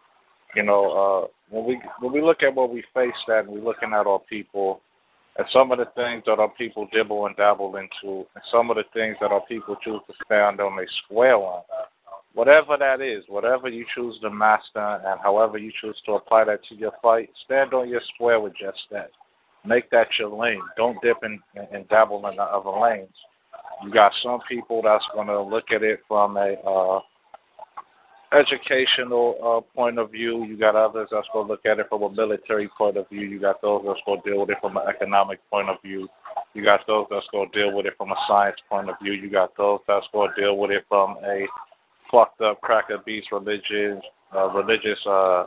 you 0.54 0.62
know, 0.62 0.90
uh, 0.90 1.26
when 1.50 1.66
we 1.66 1.80
when 2.00 2.12
we 2.12 2.22
look 2.22 2.42
at 2.42 2.54
what 2.54 2.72
we 2.72 2.82
face 2.94 3.10
at, 3.28 3.44
and 3.44 3.48
we're 3.48 3.60
looking 3.60 3.92
at 3.92 4.06
our 4.06 4.20
people, 4.20 4.80
and 5.36 5.46
some 5.52 5.72
of 5.72 5.78
the 5.78 5.86
things 5.96 6.22
that 6.26 6.38
our 6.38 6.50
people 6.50 6.88
dibble 6.92 7.26
and 7.26 7.36
dabble 7.36 7.76
into, 7.76 8.26
and 8.34 8.44
some 8.50 8.70
of 8.70 8.76
the 8.76 8.84
things 8.94 9.16
that 9.20 9.32
our 9.32 9.44
people 9.46 9.76
choose 9.82 10.00
to 10.06 10.14
stand 10.24 10.60
on 10.60 10.76
they 10.76 10.86
square 11.04 11.36
on, 11.36 11.62
whatever 12.34 12.76
that 12.78 13.00
is, 13.00 13.24
whatever 13.28 13.68
you 13.68 13.84
choose 13.94 14.18
to 14.20 14.30
master, 14.30 15.00
and 15.04 15.20
however 15.22 15.58
you 15.58 15.72
choose 15.80 15.96
to 16.06 16.12
apply 16.12 16.44
that 16.44 16.60
to 16.68 16.74
your 16.74 16.92
fight, 17.02 17.30
stand 17.44 17.74
on 17.74 17.88
your 17.88 18.02
square 18.14 18.40
with 18.40 18.52
just 18.52 18.80
that. 18.90 19.10
Make 19.64 19.90
that 19.90 20.08
your 20.18 20.30
lane. 20.30 20.62
Don't 20.76 21.00
dip 21.02 21.18
and, 21.22 21.38
and 21.72 21.88
dabble 21.88 22.26
in 22.28 22.36
the 22.36 22.42
other 22.42 22.70
lanes. 22.70 23.14
You 23.84 23.92
got 23.92 24.12
some 24.22 24.40
people 24.48 24.82
that's 24.82 25.04
going 25.14 25.28
to 25.28 25.40
look 25.40 25.70
at 25.72 25.82
it 25.82 26.00
from 26.08 26.36
a 26.36 26.54
uh, 26.66 27.00
educational 28.32 29.36
uh, 29.42 29.74
point 29.74 29.98
of 29.98 30.10
view. 30.10 30.44
You 30.44 30.56
got 30.56 30.74
others 30.74 31.08
that's 31.10 31.26
going 31.32 31.46
to 31.46 31.52
look 31.52 31.66
at 31.66 31.78
it 31.78 31.86
from 31.88 32.02
a 32.02 32.10
military 32.10 32.68
point 32.76 32.96
of 32.96 33.08
view. 33.08 33.20
You 33.20 33.40
got 33.40 33.60
those 33.62 33.82
that's 33.86 34.00
going 34.06 34.22
to 34.22 34.30
deal 34.30 34.40
with 34.40 34.50
it 34.50 34.58
from 34.60 34.76
an 34.76 34.84
economic 34.88 35.38
point 35.50 35.68
of 35.68 35.76
view. 35.82 36.08
You 36.54 36.64
got 36.64 36.86
those 36.86 37.06
that's 37.10 37.26
going 37.32 37.50
to 37.50 37.58
deal 37.58 37.76
with 37.76 37.86
it 37.86 37.94
from 37.96 38.10
a 38.10 38.16
science 38.28 38.56
point 38.68 38.88
of 38.88 38.96
view. 39.02 39.12
You 39.12 39.30
got 39.30 39.56
those 39.56 39.80
that's 39.86 40.06
going 40.12 40.30
to 40.34 40.40
deal 40.40 40.56
with 40.56 40.70
it 40.70 40.84
from 40.88 41.16
a 41.24 41.46
fucked 42.10 42.40
up 42.40 42.60
cracker 42.60 42.98
beast 43.04 43.28
religion, 43.32 44.00
uh, 44.34 44.48
religious, 44.50 44.98
uh, 45.06 45.44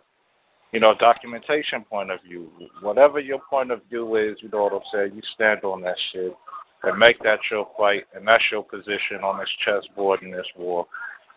you 0.76 0.82
know, 0.82 0.94
documentation 1.00 1.86
point 1.86 2.12
of 2.12 2.22
view. 2.22 2.52
Whatever 2.82 3.22
your 3.22 3.40
point 3.50 3.72
of 3.72 3.80
view 3.90 4.18
is, 4.18 4.36
you 4.42 4.50
know 4.50 4.64
what 4.64 4.74
I'm 4.74 4.82
saying. 4.94 5.16
You 5.16 5.22
stand 5.34 5.64
on 5.64 5.82
that 5.84 5.96
shit 6.12 6.34
and 6.84 7.00
make 7.00 7.18
that 7.24 7.40
your 7.50 7.70
fight, 7.78 8.04
and 8.14 8.28
that's 8.28 8.44
your 8.52 8.62
position 8.62 9.24
on 9.24 9.40
this 9.40 9.48
chessboard 9.64 10.22
in 10.22 10.32
this 10.32 10.46
war. 10.58 10.86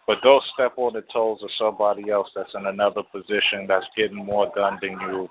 But 0.09 0.23
don't 0.25 0.43
step 0.55 0.73
on 0.77 0.95
the 0.95 1.05
toes 1.13 1.39
of 1.45 1.51
somebody 1.57 2.11
else 2.11 2.29
that's 2.35 2.51
in 2.57 2.67
another 2.67 3.03
position 3.13 3.67
that's 3.69 3.87
getting 3.97 4.17
more 4.17 4.51
done 4.57 4.77
than 4.83 4.99
you, 5.03 5.29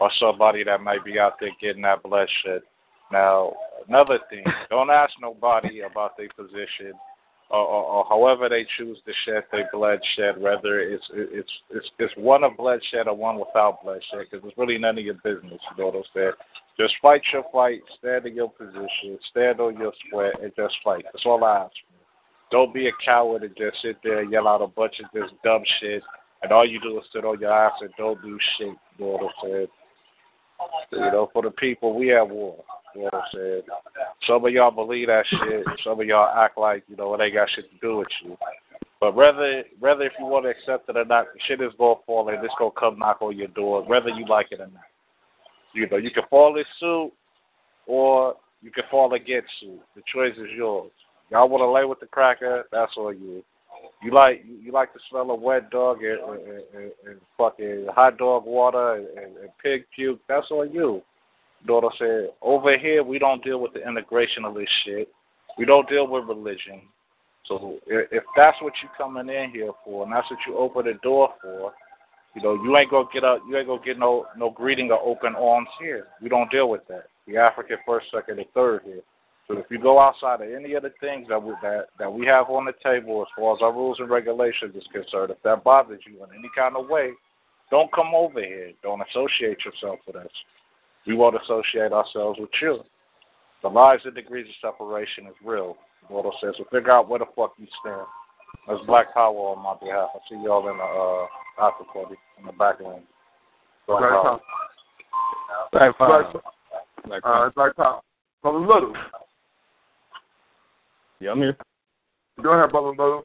or 0.00 0.10
somebody 0.20 0.62
that 0.64 0.82
might 0.82 1.02
be 1.02 1.18
out 1.18 1.40
there 1.40 1.48
getting 1.58 1.82
that 1.82 2.02
bloodshed. 2.02 2.60
Now, 3.10 3.54
another 3.88 4.18
thing, 4.28 4.44
don't 4.68 4.90
ask 4.90 5.14
nobody 5.18 5.80
about 5.80 6.18
their 6.18 6.28
position 6.36 6.92
or, 7.50 7.58
or, 7.58 8.04
however 8.08 8.48
they 8.48 8.66
choose 8.76 8.98
to 9.06 9.12
shed 9.24 9.44
their 9.52 9.68
bloodshed, 9.72 10.40
whether 10.40 10.80
it's 10.80 11.04
it's 11.12 11.50
it's 11.70 11.86
it's 11.98 12.12
one 12.16 12.42
of 12.42 12.56
bloodshed 12.56 13.06
or 13.06 13.14
one 13.14 13.38
without 13.38 13.82
bloodshed, 13.84 14.26
because 14.30 14.44
it's 14.46 14.58
really 14.58 14.78
none 14.78 14.98
of 14.98 15.04
your 15.04 15.14
business. 15.14 15.60
You 15.70 15.78
know 15.78 15.86
what 15.86 15.96
I'm 15.96 16.02
saying? 16.14 16.32
Just 16.78 16.94
fight 17.00 17.22
your 17.32 17.44
fight, 17.52 17.80
stand 17.98 18.26
in 18.26 18.34
your 18.34 18.50
position, 18.50 19.18
stand 19.30 19.60
on 19.60 19.76
your 19.78 19.92
square, 20.06 20.32
and 20.42 20.52
just 20.56 20.74
fight. 20.84 21.04
That's 21.04 21.24
all 21.24 21.44
I 21.44 21.64
ask. 21.64 21.72
Don't 22.50 22.74
be 22.74 22.88
a 22.88 22.92
coward 23.04 23.42
and 23.42 23.56
just 23.56 23.80
sit 23.82 23.96
there 24.02 24.20
and 24.20 24.30
yell 24.30 24.48
out 24.48 24.62
a 24.62 24.66
bunch 24.66 25.00
of 25.02 25.06
this 25.14 25.30
dumb 25.44 25.62
shit, 25.80 26.02
and 26.42 26.52
all 26.52 26.68
you 26.68 26.80
do 26.80 26.98
is 26.98 27.04
sit 27.12 27.24
on 27.24 27.40
your 27.40 27.52
ass 27.52 27.72
and 27.80 27.90
don't 27.96 28.20
do 28.22 28.38
shit. 28.58 28.74
You 28.98 29.04
know 29.04 29.12
what 29.12 29.22
I'm 29.22 29.30
saying? 29.42 29.66
You 30.92 30.98
know, 30.98 31.28
for 31.32 31.42
the 31.42 31.50
people, 31.50 31.94
we 31.94 32.08
have 32.08 32.30
war. 32.30 32.62
You 32.94 33.02
know 33.02 33.08
what 33.12 33.14
I'm 33.14 33.30
saying? 33.34 33.62
Some 34.26 34.44
of 34.44 34.52
y'all 34.52 34.70
believe 34.70 35.08
that 35.08 35.24
shit. 35.28 35.64
Some 35.84 36.00
of 36.00 36.06
y'all 36.06 36.34
act 36.34 36.56
like, 36.56 36.84
you 36.88 36.96
know, 36.96 37.14
it 37.14 37.20
ain't 37.20 37.34
got 37.34 37.48
shit 37.54 37.70
to 37.70 37.76
do 37.80 37.98
with 37.98 38.08
you. 38.24 38.36
But 39.00 39.14
whether 39.14 39.64
whether 39.78 40.04
if 40.04 40.12
you 40.18 40.24
want 40.24 40.46
to 40.46 40.50
accept 40.50 40.88
it 40.88 40.96
or 40.96 41.04
not, 41.04 41.26
shit 41.46 41.60
is 41.60 41.72
gonna 41.78 42.00
fall 42.06 42.28
and 42.28 42.42
it's 42.42 42.54
gonna 42.58 42.70
come 42.78 42.98
knock 42.98 43.20
on 43.20 43.36
your 43.36 43.48
door, 43.48 43.84
whether 43.84 44.08
you 44.08 44.24
like 44.26 44.48
it 44.50 44.60
or 44.60 44.68
not. 44.68 44.84
You 45.74 45.86
know, 45.88 45.98
you 45.98 46.10
can 46.10 46.22
fall 46.30 46.56
in 46.56 46.64
suit 46.80 47.12
or 47.86 48.36
you 48.62 48.70
can 48.70 48.84
fall 48.90 49.12
against 49.12 49.48
suit. 49.60 49.80
The 49.94 50.02
choice 50.12 50.34
is 50.38 50.50
yours. 50.56 50.90
Y'all 51.30 51.48
want 51.48 51.60
to 51.60 51.70
lay 51.70 51.84
with 51.84 52.00
the 52.00 52.06
cracker? 52.06 52.64
That's 52.72 52.92
on 52.96 53.20
you. 53.20 53.44
You 54.02 54.12
like 54.12 54.44
you 54.46 54.72
like 54.72 54.92
the 54.92 55.00
smell 55.10 55.30
of 55.30 55.40
wet 55.40 55.70
dog 55.70 56.02
and, 56.02 56.18
and, 56.20 56.62
and, 56.74 56.92
and 57.06 57.20
fucking 57.38 57.86
hot 57.94 58.18
dog 58.18 58.44
water 58.44 58.94
and, 58.94 59.06
and, 59.18 59.36
and 59.38 59.48
pig 59.62 59.84
puke? 59.94 60.20
That's 60.28 60.50
on 60.50 60.72
you. 60.72 61.02
I'm 61.68 61.90
saying? 61.98 62.28
Over 62.42 62.78
here, 62.78 63.02
we 63.02 63.18
don't 63.18 63.42
deal 63.42 63.60
with 63.60 63.72
the 63.72 63.86
integration 63.86 64.44
of 64.44 64.54
this 64.54 64.68
shit. 64.84 65.08
We 65.58 65.64
don't 65.64 65.88
deal 65.88 66.06
with 66.06 66.24
religion. 66.24 66.82
So 67.46 67.78
if, 67.86 68.22
that's 68.36 68.56
what 68.60 68.72
you 68.82 68.88
coming 68.96 69.28
in 69.34 69.50
here 69.50 69.72
for, 69.84 70.04
and 70.04 70.12
that's 70.12 70.30
what 70.30 70.40
you 70.46 70.56
open 70.56 70.84
the 70.84 70.94
door 71.02 71.30
for, 71.40 71.72
you 72.34 72.42
know, 72.42 72.54
you 72.54 72.76
ain't 72.76 72.90
gonna 72.90 73.08
get 73.12 73.24
a, 73.24 73.38
you 73.48 73.56
ain't 73.56 73.66
gonna 73.66 73.82
get 73.84 73.98
no 73.98 74.26
no 74.36 74.50
greeting 74.50 74.90
or 74.90 75.00
open 75.00 75.34
arms 75.34 75.68
here. 75.80 76.08
We 76.20 76.28
don't 76.28 76.50
deal 76.50 76.68
with 76.68 76.86
that. 76.88 77.04
The 77.26 77.38
African 77.38 77.78
first, 77.86 78.06
second, 78.12 78.38
and 78.38 78.48
third 78.52 78.82
here. 78.84 79.00
So 79.48 79.58
if 79.58 79.66
you 79.70 79.78
go 79.78 80.00
outside 80.00 80.40
of 80.40 80.50
any 80.52 80.74
of 80.74 80.82
the 80.82 80.92
things 81.00 81.28
that 81.28 81.40
we 81.40 81.54
that 81.62 81.86
that 81.98 82.12
we 82.12 82.26
have 82.26 82.50
on 82.50 82.64
the 82.64 82.72
table 82.82 83.22
as 83.22 83.28
far 83.36 83.54
as 83.54 83.62
our 83.62 83.72
rules 83.72 83.98
and 84.00 84.10
regulations 84.10 84.74
is 84.74 84.86
concerned, 84.92 85.30
if 85.30 85.40
that 85.44 85.62
bothers 85.62 86.00
you 86.06 86.22
in 86.24 86.30
any 86.36 86.50
kind 86.56 86.76
of 86.76 86.88
way, 86.88 87.12
don't 87.70 87.92
come 87.92 88.12
over 88.14 88.40
here. 88.40 88.72
Don't 88.82 89.02
associate 89.08 89.58
yourself 89.64 90.00
with 90.06 90.16
us. 90.16 90.30
We 91.06 91.14
won't 91.14 91.40
associate 91.40 91.92
ourselves 91.92 92.40
with 92.40 92.50
you. 92.60 92.80
The 93.62 93.68
lies 93.68 94.00
and 94.04 94.14
degrees 94.14 94.46
of 94.48 94.72
separation 94.72 95.26
is 95.26 95.34
real. 95.44 95.76
What 96.08 96.32
says. 96.40 96.54
So 96.58 96.64
figure 96.72 96.92
out 96.92 97.08
where 97.08 97.18
the 97.18 97.26
fuck 97.34 97.54
you 97.58 97.66
stand. 97.80 98.06
That's 98.68 98.84
Black 98.86 99.12
Power 99.14 99.34
on 99.34 99.62
my 99.62 99.74
behalf. 99.80 100.10
I 100.14 100.18
see 100.28 100.40
y'all 100.42 100.68
in 100.70 100.76
the 100.76 100.82
uh, 100.82 101.66
after 101.66 101.84
party 101.92 102.16
in 102.38 102.46
the 102.46 102.52
back 102.52 102.80
lane. 102.80 103.02
Black 103.86 104.00
Power. 104.02 104.40
Black 105.72 105.98
Power. 105.98 106.32
Black 107.06 107.22
Power. 107.22 107.46
Uh, 107.46 107.50
Black 107.54 107.76
Power. 107.76 108.00
Brother 108.42 108.58
Little. 108.58 108.94
Yeah, 111.20 111.30
I'm 111.30 111.38
here. 111.38 111.56
Go 112.42 112.52
ahead, 112.52 112.70
Brother 112.70 112.90
Little. 112.90 113.24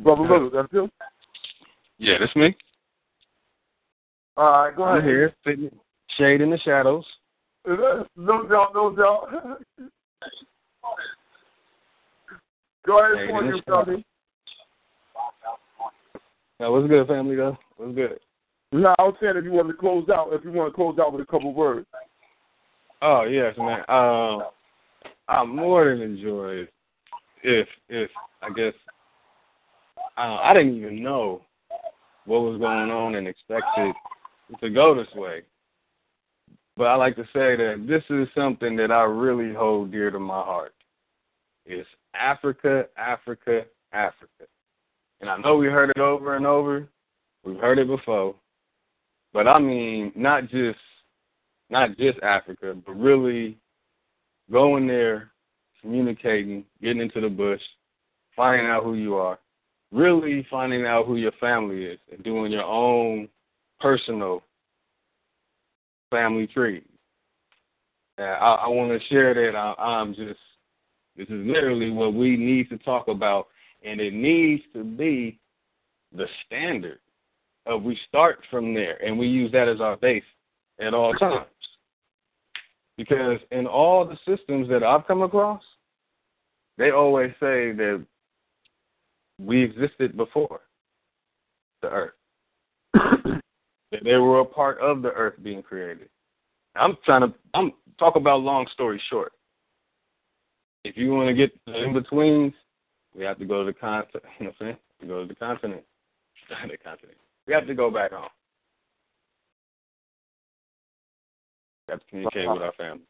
Brother 0.00 0.22
Little, 0.22 0.50
that's 0.50 0.72
you? 0.72 0.88
Yeah, 1.98 2.14
that's 2.20 2.34
me. 2.36 2.56
All 4.36 4.44
right, 4.44 4.76
go 4.76 4.84
ahead. 4.84 4.98
I'm 4.98 5.04
here, 5.04 5.32
sitting, 5.46 5.70
shade 6.16 6.40
in 6.40 6.50
the 6.50 6.58
shadows. 6.58 7.04
No 7.66 8.06
doubt, 8.16 8.72
no 8.74 8.94
doubt. 8.94 9.60
go 12.84 12.98
ahead, 12.98 13.28
for 13.28 13.44
you, 13.44 13.60
Tony. 13.66 14.04
Now, 16.60 16.72
what's 16.72 16.88
good, 16.88 17.06
family? 17.08 17.36
Though, 17.36 17.56
what's 17.76 17.94
good? 17.94 18.20
No, 18.72 18.94
I 18.98 19.02
was 19.02 19.14
saying 19.20 19.36
if 19.36 19.44
you 19.44 19.52
want 19.52 19.68
to 19.68 19.74
close 19.74 20.08
out, 20.08 20.32
if 20.32 20.44
you 20.44 20.52
want 20.52 20.72
to 20.72 20.74
close 20.74 20.98
out 21.00 21.12
with 21.12 21.22
a 21.22 21.26
couple 21.26 21.54
words. 21.54 21.86
Oh 23.06 23.24
yes, 23.24 23.54
man. 23.58 23.80
Um, 23.80 24.44
I 25.28 25.44
more 25.44 25.90
than 25.90 26.00
enjoy 26.00 26.66
if 27.42 27.68
if 27.90 28.10
I 28.40 28.48
guess 28.56 28.72
uh, 30.16 30.38
I 30.42 30.54
didn't 30.54 30.78
even 30.78 31.02
know 31.02 31.42
what 32.24 32.40
was 32.40 32.58
going 32.58 32.90
on 32.90 33.16
and 33.16 33.28
expected 33.28 33.94
to 34.58 34.70
go 34.70 34.94
this 34.94 35.14
way. 35.14 35.42
But 36.78 36.84
I 36.84 36.94
like 36.94 37.14
to 37.16 37.24
say 37.24 37.56
that 37.56 37.84
this 37.86 38.02
is 38.08 38.26
something 38.34 38.74
that 38.76 38.90
I 38.90 39.02
really 39.02 39.54
hold 39.54 39.92
dear 39.92 40.10
to 40.10 40.18
my 40.18 40.42
heart. 40.42 40.72
It's 41.66 41.86
Africa, 42.18 42.86
Africa, 42.96 43.66
Africa. 43.92 44.44
And 45.20 45.28
I 45.28 45.36
know 45.36 45.58
we 45.58 45.66
heard 45.66 45.90
it 45.90 46.00
over 46.00 46.36
and 46.36 46.46
over. 46.46 46.88
We've 47.44 47.58
heard 47.58 47.78
it 47.78 47.86
before. 47.86 48.34
But 49.34 49.46
I 49.46 49.58
mean 49.58 50.10
not 50.16 50.48
just 50.48 50.78
not 51.74 51.98
just 51.98 52.20
Africa, 52.22 52.72
but 52.86 52.92
really 52.92 53.58
going 54.50 54.86
there, 54.86 55.32
communicating, 55.80 56.64
getting 56.80 57.02
into 57.02 57.20
the 57.20 57.28
bush, 57.28 57.60
finding 58.36 58.68
out 58.68 58.84
who 58.84 58.94
you 58.94 59.16
are, 59.16 59.40
really 59.90 60.46
finding 60.48 60.86
out 60.86 61.04
who 61.04 61.16
your 61.16 61.32
family 61.40 61.84
is 61.84 61.98
and 62.12 62.22
doing 62.22 62.52
your 62.52 62.62
own 62.62 63.28
personal 63.80 64.40
family 66.10 66.46
tree. 66.46 66.84
I, 68.18 68.22
I 68.22 68.68
want 68.68 68.92
to 68.92 69.08
share 69.08 69.34
that 69.34 69.58
I, 69.58 69.74
I'm 69.82 70.14
just, 70.14 70.38
this 71.16 71.26
is 71.26 71.46
literally 71.46 71.90
what 71.90 72.14
we 72.14 72.36
need 72.36 72.70
to 72.70 72.78
talk 72.78 73.08
about, 73.08 73.48
and 73.84 74.00
it 74.00 74.14
needs 74.14 74.62
to 74.74 74.84
be 74.84 75.40
the 76.16 76.26
standard 76.46 77.00
of 77.66 77.82
we 77.82 77.98
start 78.08 78.38
from 78.48 78.74
there 78.74 79.02
and 79.04 79.18
we 79.18 79.26
use 79.26 79.50
that 79.50 79.68
as 79.68 79.80
our 79.80 79.96
base 79.96 80.22
at 80.80 80.94
all 80.94 81.12
times. 81.14 81.46
Because 82.96 83.38
in 83.50 83.66
all 83.66 84.04
the 84.04 84.16
systems 84.24 84.68
that 84.68 84.82
I've 84.82 85.06
come 85.06 85.22
across, 85.22 85.62
they 86.78 86.90
always 86.90 87.30
say 87.40 87.72
that 87.72 88.04
we 89.38 89.62
existed 89.62 90.16
before 90.16 90.60
the 91.82 91.88
earth. 91.88 92.12
that 92.94 94.04
they 94.04 94.16
were 94.16 94.40
a 94.40 94.44
part 94.44 94.78
of 94.80 95.02
the 95.02 95.10
earth 95.10 95.34
being 95.42 95.62
created. 95.62 96.08
I'm 96.76 96.96
trying 97.04 97.22
to 97.22 97.34
I'm 97.54 97.72
talk 97.98 98.16
about 98.16 98.40
long 98.40 98.66
story 98.72 99.00
short. 99.10 99.32
If 100.84 100.96
you 100.96 101.12
want 101.12 101.28
to 101.28 101.34
get 101.34 101.52
the 101.66 101.82
in 101.82 101.92
betweens, 101.92 102.52
we 103.16 103.24
have 103.24 103.38
to 103.38 103.44
go 103.44 103.64
to 103.64 103.72
the 103.72 103.78
continent. 103.78 104.24
You 104.38 104.46
know 104.46 104.52
what 104.58 104.66
I'm 104.66 104.66
saying? 104.66 104.76
We 105.00 105.08
go 105.08 105.22
to 105.22 105.28
the 105.28 105.34
continent. 105.34 105.82
the 106.68 106.76
continent. 106.76 107.18
We 107.46 107.54
have 107.54 107.66
to 107.66 107.74
go 107.74 107.90
back 107.90 108.12
home. 108.12 108.28
Have 111.88 112.00
to 112.00 112.06
communicate 112.06 112.48
with 112.48 112.62
our 112.62 112.72
family. 112.72 113.04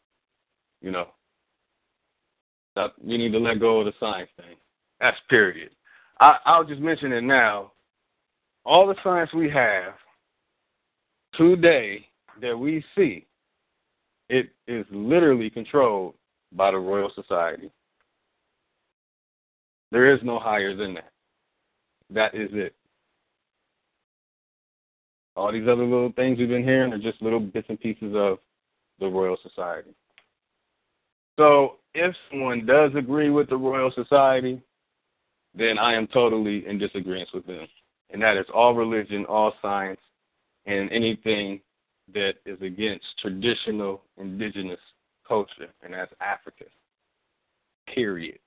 You 0.80 0.90
know. 0.90 1.08
We 3.02 3.16
need 3.18 3.32
to 3.32 3.38
let 3.38 3.60
go 3.60 3.80
of 3.80 3.86
the 3.86 3.92
science 4.00 4.30
thing. 4.36 4.56
That's 5.00 5.16
period. 5.30 5.70
I, 6.20 6.38
I'll 6.44 6.64
just 6.64 6.80
mention 6.80 7.12
it 7.12 7.22
now. 7.22 7.72
All 8.64 8.86
the 8.86 8.96
science 9.04 9.32
we 9.32 9.48
have 9.50 9.94
today 11.34 12.08
that 12.40 12.58
we 12.58 12.84
see, 12.96 13.26
it 14.28 14.50
is 14.66 14.86
literally 14.90 15.50
controlled 15.50 16.14
by 16.52 16.70
the 16.70 16.78
Royal 16.78 17.12
Society. 17.14 17.70
There 19.92 20.12
is 20.12 20.20
no 20.24 20.38
higher 20.40 20.74
than 20.74 20.94
that. 20.94 21.12
That 22.10 22.34
is 22.34 22.50
it. 22.52 22.74
All 25.36 25.52
these 25.52 25.68
other 25.68 25.84
little 25.84 26.12
things 26.16 26.38
we've 26.38 26.48
been 26.48 26.64
hearing 26.64 26.92
are 26.92 26.98
just 26.98 27.22
little 27.22 27.40
bits 27.40 27.66
and 27.68 27.78
pieces 27.78 28.14
of 28.16 28.38
the 29.00 29.06
Royal 29.06 29.36
Society. 29.42 29.90
So 31.38 31.76
if 31.94 32.14
someone 32.30 32.64
does 32.64 32.92
agree 32.96 33.30
with 33.30 33.48
the 33.48 33.56
Royal 33.56 33.90
Society, 33.92 34.60
then 35.54 35.78
I 35.78 35.94
am 35.94 36.06
totally 36.08 36.66
in 36.66 36.78
disagreement 36.78 37.28
with 37.32 37.46
them. 37.46 37.66
And 38.10 38.22
that 38.22 38.36
is 38.36 38.46
all 38.54 38.74
religion, 38.74 39.24
all 39.26 39.54
science, 39.60 40.00
and 40.66 40.90
anything 40.92 41.60
that 42.12 42.34
is 42.44 42.60
against 42.60 43.04
traditional 43.20 44.02
indigenous 44.18 44.78
culture, 45.26 45.68
and 45.82 45.94
that's 45.94 46.12
Africa. 46.20 46.64
Period. 47.92 48.38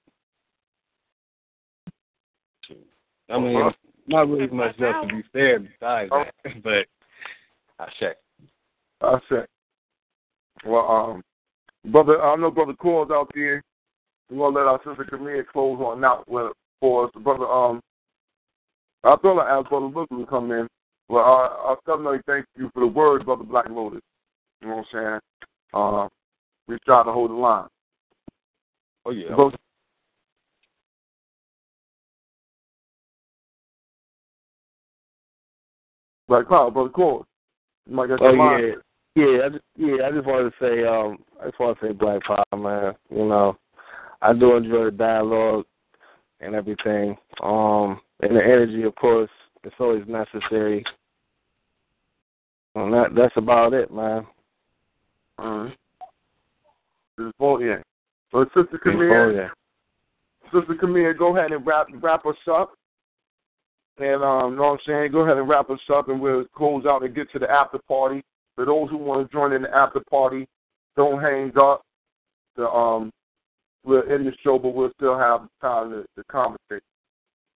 I 3.30 3.40
mean, 3.40 3.58
uh-huh. 3.58 3.72
not 4.08 4.30
really 4.30 4.48
much 4.48 4.80
else 4.80 5.08
to 5.10 5.16
be 5.16 5.24
said 5.34 5.68
besides 5.80 6.10
that, 6.12 6.34
oh. 6.46 6.50
but 6.64 6.86
I 7.80 7.90
check. 8.00 8.18
I 9.02 9.20
check. 9.30 9.50
Well, 10.66 10.88
um, 11.86 11.92
brother, 11.92 12.22
I 12.22 12.36
know 12.36 12.52
brother 12.52 12.74
Cole's 12.74 13.12
out 13.12 13.32
there. 13.34 13.64
We're 14.30 14.38
gonna 14.38 14.58
let 14.58 14.68
our 14.68 14.80
sister 14.80 15.06
Camille 15.10 15.44
close 15.52 15.80
on 15.80 16.04
out 16.04 16.30
with 16.30 16.52
for 16.80 17.06
us, 17.06 17.12
brother. 17.24 17.48
Um, 17.48 17.82
I 19.04 19.16
thought 19.16 19.40
I 19.40 19.58
asked 19.58 19.70
brother 19.70 19.86
Luke 19.86 20.10
to 20.10 20.26
come 20.26 20.52
in. 20.52 20.68
Well, 21.10 21.24
I, 21.24 21.72
I 21.72 21.76
definitely 21.86 22.20
thank 22.26 22.46
you 22.58 22.70
for 22.74 22.82
the 22.82 22.88
word, 22.88 23.26
brother 23.26 23.44
Black 23.44 23.70
Lotus. 23.70 24.02
You 24.62 24.68
know 24.68 24.76
what 24.78 24.86
I'm 24.94 25.20
saying? 25.20 25.20
Uh, 25.74 26.08
we 26.68 26.78
try 26.86 27.04
to 27.04 27.12
hold 27.12 27.32
the 27.32 27.36
line. 27.36 27.68
Oh 29.06 29.12
yeah. 29.12 29.34
Brother, 29.36 29.58
Black 36.28 36.48
Cloud, 36.48 36.74
brother 36.74 36.90
Cole. 36.90 37.26
You 37.88 37.96
might 37.96 38.08
get 38.08 38.20
Oh 38.22 38.34
yeah, 38.34 38.76
yeah, 39.18 39.46
I 39.46 39.50
just, 39.50 39.64
yeah. 39.78 40.06
I 40.06 40.12
just 40.12 40.28
wanted 40.28 40.52
to 40.52 40.56
say, 40.62 40.86
um, 40.86 41.18
I 41.42 41.46
just 41.48 41.60
want 41.60 41.80
to 41.80 41.88
say, 41.88 41.92
Black 41.92 42.22
Power, 42.24 42.46
man. 42.56 42.94
You 43.10 43.26
know, 43.26 43.58
I 44.22 44.34
do 44.34 44.56
enjoy 44.56 44.86
the 44.86 44.92
dialogue 44.92 45.66
and 46.40 46.54
everything. 46.54 47.18
Um, 47.42 48.00
and 48.20 48.36
the 48.36 48.44
energy, 48.44 48.84
of 48.84 48.94
course, 48.94 49.30
it's 49.64 49.76
always 49.80 50.04
necessary. 50.08 50.84
And 52.76 52.94
that 52.94 53.16
that's 53.16 53.36
about 53.38 53.74
it, 53.74 53.92
man. 53.92 54.28
Uh-huh. 55.40 55.70
This 57.18 57.34
yeah. 57.40 57.82
So, 58.32 58.46
Sister 58.56 58.80
Camille. 58.84 59.50
Sister 60.54 60.76
Camille, 60.80 61.14
go 61.18 61.36
ahead 61.36 61.52
and 61.52 61.66
wrap 61.66 61.88
wrap 62.02 62.24
us 62.28 62.36
up. 62.52 62.74
And 63.98 64.24
um, 64.24 64.52
you 64.52 64.58
know 64.58 64.64
what 64.64 64.72
I'm 64.74 64.80
saying? 64.86 65.12
Go 65.12 65.22
ahead 65.22 65.38
and 65.38 65.50
wrap 65.50 65.72
us 65.72 65.80
up, 65.92 66.10
and 66.10 66.22
we'll 66.22 66.46
close 66.56 66.86
out 66.86 67.04
and 67.04 67.16
get 67.16 67.32
to 67.32 67.40
the 67.40 67.50
after 67.50 67.80
party. 67.80 68.24
For 68.58 68.66
those 68.66 68.90
who 68.90 68.98
want 68.98 69.30
to 69.30 69.32
join 69.32 69.54
in 69.54 69.62
the 69.62 69.74
after 69.74 70.02
party, 70.10 70.48
don't 70.96 71.22
hang 71.22 71.52
up. 71.62 71.84
The 72.56 72.68
um, 72.68 73.12
we're 73.86 74.14
in 74.14 74.26
the 74.26 74.32
show, 74.44 74.58
but 74.58 74.74
we'll 74.74 74.92
still 74.98 75.18
have 75.18 75.48
time 75.62 75.92
to, 75.92 76.06
to 76.18 76.24
conversate. 76.30 76.84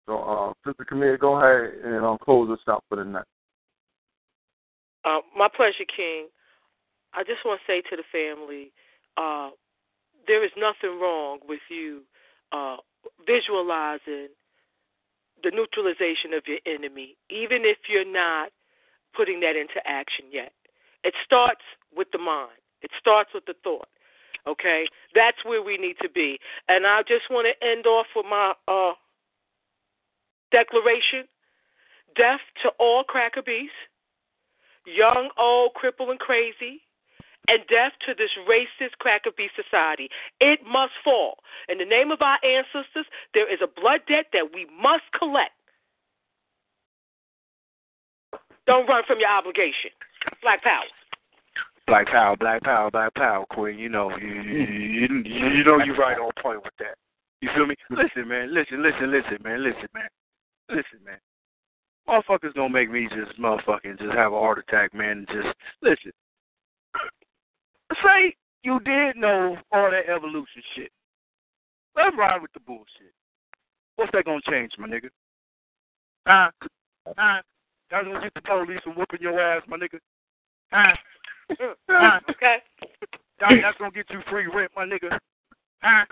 So, 0.05 0.17
um, 0.19 0.53
Sister 0.65 0.85
Camille, 0.85 1.17
go 1.17 1.35
ahead 1.35 1.83
and 1.83 2.05
um, 2.05 2.17
close 2.23 2.51
us 2.51 2.59
out 2.69 2.83
for 2.87 2.97
the 2.97 3.03
night. 3.03 3.25
Uh, 5.03 5.19
my 5.35 5.47
pleasure, 5.53 5.89
King. 5.95 6.27
I 7.13 7.23
just 7.23 7.43
want 7.43 7.59
to 7.59 7.71
say 7.71 7.81
to 7.89 7.97
the 7.97 8.03
family, 8.11 8.71
uh, 9.17 9.49
there 10.27 10.45
is 10.45 10.51
nothing 10.55 10.99
wrong 11.01 11.39
with 11.49 11.59
you 11.69 12.01
uh, 12.51 12.77
visualizing 13.25 14.29
the 15.43 15.49
neutralization 15.51 16.37
of 16.37 16.43
your 16.45 16.59
enemy, 16.67 17.17
even 17.31 17.65
if 17.65 17.77
you're 17.89 18.05
not 18.05 18.51
putting 19.17 19.39
that 19.39 19.55
into 19.55 19.81
action 19.85 20.25
yet. 20.31 20.53
It 21.03 21.13
starts 21.25 21.61
with 21.95 22.07
the 22.11 22.19
mind. 22.19 22.57
It 22.81 22.91
starts 22.99 23.31
with 23.33 23.45
the 23.45 23.55
thought. 23.63 23.87
Okay, 24.47 24.87
that's 25.13 25.37
where 25.45 25.61
we 25.61 25.77
need 25.77 25.97
to 26.01 26.09
be. 26.09 26.39
And 26.67 26.87
I 26.87 27.01
just 27.03 27.29
want 27.29 27.45
to 27.45 27.67
end 27.67 27.85
off 27.85 28.07
with 28.15 28.25
my 28.25 28.53
uh, 28.67 28.93
declaration: 30.51 31.27
death 32.15 32.41
to 32.63 32.69
all 32.79 33.03
cracker 33.03 33.43
young, 34.85 35.29
old, 35.37 35.73
crippled, 35.75 36.09
and 36.09 36.19
crazy, 36.19 36.81
and 37.47 37.61
death 37.67 37.93
to 38.05 38.13
this 38.13 38.31
racist 38.49 38.97
cracker 38.99 39.31
beast 39.35 39.53
society. 39.55 40.09
It 40.39 40.59
must 40.65 40.93
fall. 41.03 41.37
In 41.69 41.77
the 41.77 41.85
name 41.85 42.11
of 42.11 42.21
our 42.21 42.37
ancestors, 42.43 43.05
there 43.33 43.51
is 43.51 43.59
a 43.61 43.67
blood 43.67 44.01
debt 44.07 44.27
that 44.33 44.53
we 44.53 44.65
must 44.81 45.03
collect. 45.17 45.51
Don't 48.67 48.87
run 48.87 49.03
from 49.05 49.19
your 49.19 49.29
obligation. 49.29 49.91
Black 50.41 50.63
power. 50.63 50.83
Black 51.87 52.07
power, 52.07 52.37
black 52.37 52.61
power, 52.63 52.91
black 52.91 53.13
power, 53.15 53.45
Queen. 53.49 53.77
You 53.77 53.89
know, 53.89 54.15
you 54.17 54.27
you, 54.27 55.23
you, 55.25 55.63
know 55.63 55.83
you're 55.83 55.97
right 55.97 56.17
on 56.17 56.31
point 56.41 56.63
with 56.63 56.73
that. 56.79 56.95
You 57.41 57.49
feel 57.55 57.65
me? 57.65 57.75
Listen, 57.89 58.27
man. 58.27 58.53
Listen, 58.53 58.83
listen, 58.83 59.11
listen, 59.11 59.37
man. 59.43 59.63
Listen, 59.63 59.87
man. 59.93 60.09
Listen, 60.69 60.99
man. 61.05 61.17
Motherfuckers 62.07 62.53
don't 62.53 62.71
make 62.71 62.89
me 62.89 63.07
just 63.09 63.39
motherfucking 63.39 63.99
just 63.99 64.13
have 64.13 64.31
a 64.31 64.39
heart 64.39 64.59
attack, 64.59 64.93
man. 64.93 65.25
And 65.25 65.27
just 65.27 65.55
listen. 65.81 66.11
Say 68.03 68.35
you 68.63 68.79
did 68.81 69.17
know 69.17 69.57
all 69.71 69.91
that 69.91 70.07
evolution 70.07 70.61
shit. 70.75 70.91
Let's 71.95 72.15
ride 72.17 72.41
with 72.41 72.53
the 72.53 72.59
bullshit. 72.61 73.13
What's 73.95 74.11
that 74.13 74.25
gonna 74.25 74.39
change, 74.49 74.71
my 74.77 74.87
nigga? 74.87 75.09
Huh? 76.25 76.51
Huh? 77.17 77.41
That's 77.89 78.07
gonna 78.07 78.21
get 78.21 78.33
the 78.33 78.41
police 78.41 78.79
from 78.83 78.95
whooping 78.95 79.21
your 79.21 79.39
ass, 79.39 79.63
my 79.67 79.77
nigga. 79.77 79.99
Huh? 80.71 80.95
Huh? 81.89 82.19
Okay. 82.29 82.57
That, 83.39 83.53
that's 83.61 83.77
gonna 83.77 83.91
get 83.91 84.09
you 84.09 84.21
free 84.29 84.47
rent, 84.47 84.71
my 84.75 84.85
nigga. 84.85 85.17
Huh? 85.81 86.05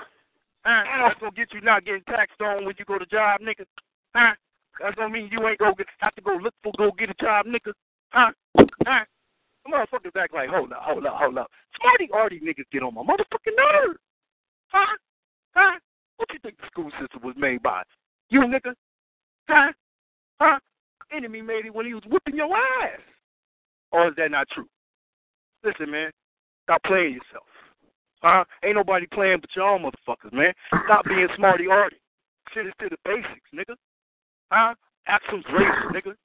Huh? 0.65 0.83
That's 1.07 1.19
gonna 1.19 1.31
get 1.31 1.53
you 1.53 1.61
not 1.61 1.85
getting 1.85 2.03
taxed 2.03 2.41
on 2.41 2.65
when 2.65 2.75
you 2.77 2.85
go 2.85 2.97
to 2.97 3.05
job, 3.05 3.39
nigga. 3.41 3.65
Huh? 4.15 4.33
That's 4.81 4.95
gonna 4.95 5.09
mean 5.09 5.29
you 5.31 5.47
ain't 5.47 5.59
gonna 5.59 5.75
get, 5.75 5.87
have 5.99 6.15
to 6.15 6.21
go 6.21 6.35
look 6.35 6.53
for 6.63 6.73
go 6.77 6.91
get 6.97 7.09
a 7.09 7.13
job, 7.23 7.45
nigga. 7.45 7.71
Huh? 8.09 8.31
Huh? 8.85 9.05
Motherfuckers 9.67 10.15
act 10.17 10.33
like, 10.33 10.49
hold 10.49 10.73
up, 10.73 10.81
hold 10.81 11.05
up, 11.05 11.13
hold 11.15 11.37
up. 11.37 11.51
Smarty 11.79 12.09
arty 12.11 12.39
niggas 12.39 12.65
get 12.71 12.83
on 12.83 12.95
my 12.95 13.01
motherfucking 13.01 13.55
nerves. 13.55 13.99
Huh? 14.67 14.97
Huh? 15.55 15.79
What 16.17 16.29
you 16.33 16.39
think 16.39 16.57
the 16.57 16.67
school 16.67 16.89
system 16.99 17.21
was 17.23 17.35
made 17.37 17.61
by? 17.61 17.83
You 18.29 18.41
nigga? 18.41 18.73
Huh? 19.47 19.71
Huh? 20.41 20.59
Enemy 21.15 21.41
made 21.41 21.65
it 21.65 21.73
when 21.73 21.85
he 21.85 21.93
was 21.93 22.03
whipping 22.07 22.35
your 22.35 22.55
ass. 22.55 22.99
Or 23.91 24.07
is 24.07 24.13
that 24.17 24.31
not 24.31 24.47
true? 24.53 24.67
Listen, 25.63 25.91
man. 25.91 26.11
Stop 26.63 26.83
playing 26.83 27.13
yourself. 27.13 27.47
Huh? 28.21 28.43
Ain't 28.63 28.75
nobody 28.75 29.07
playing 29.13 29.39
but 29.41 29.49
your 29.55 29.67
own 29.67 29.81
motherfuckers, 29.81 30.33
man. 30.33 30.53
Stop 30.85 31.05
being 31.05 31.27
smarty 31.35 31.67
arty. 31.67 31.97
Shit 32.53 32.67
is 32.67 32.73
to 32.79 32.89
the 32.89 32.97
basics, 33.05 33.49
nigga. 33.53 33.75
Huh? 34.51 34.73
Occam's 35.07 35.45
razor, 35.51 35.91
nigga. 35.93 36.15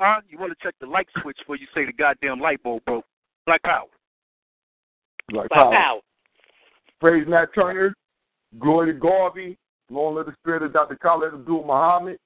Huh? 0.00 0.20
You 0.28 0.38
want 0.38 0.52
to 0.52 0.64
check 0.64 0.74
the 0.80 0.86
light 0.86 1.06
switch 1.22 1.36
before 1.38 1.56
you 1.56 1.66
say 1.74 1.84
the 1.84 1.92
goddamn 1.92 2.40
light 2.40 2.62
bulb 2.62 2.84
broke. 2.84 3.04
Black 3.46 3.62
power. 3.62 3.86
Black 5.28 5.48
Black 5.48 5.60
power. 5.60 5.72
power. 5.72 6.00
Praise 7.00 7.26
Nat 7.28 7.46
Turner. 7.54 7.94
Glory 8.58 8.92
to 8.92 8.98
Garvey. 8.98 9.58
Long 9.90 10.14
live 10.14 10.26
the 10.26 10.34
spirit 10.40 10.62
of 10.62 10.72
Dr. 10.72 10.96
Khallid 10.96 11.34
Abdul 11.34 11.64
Muhammad. 11.64 12.18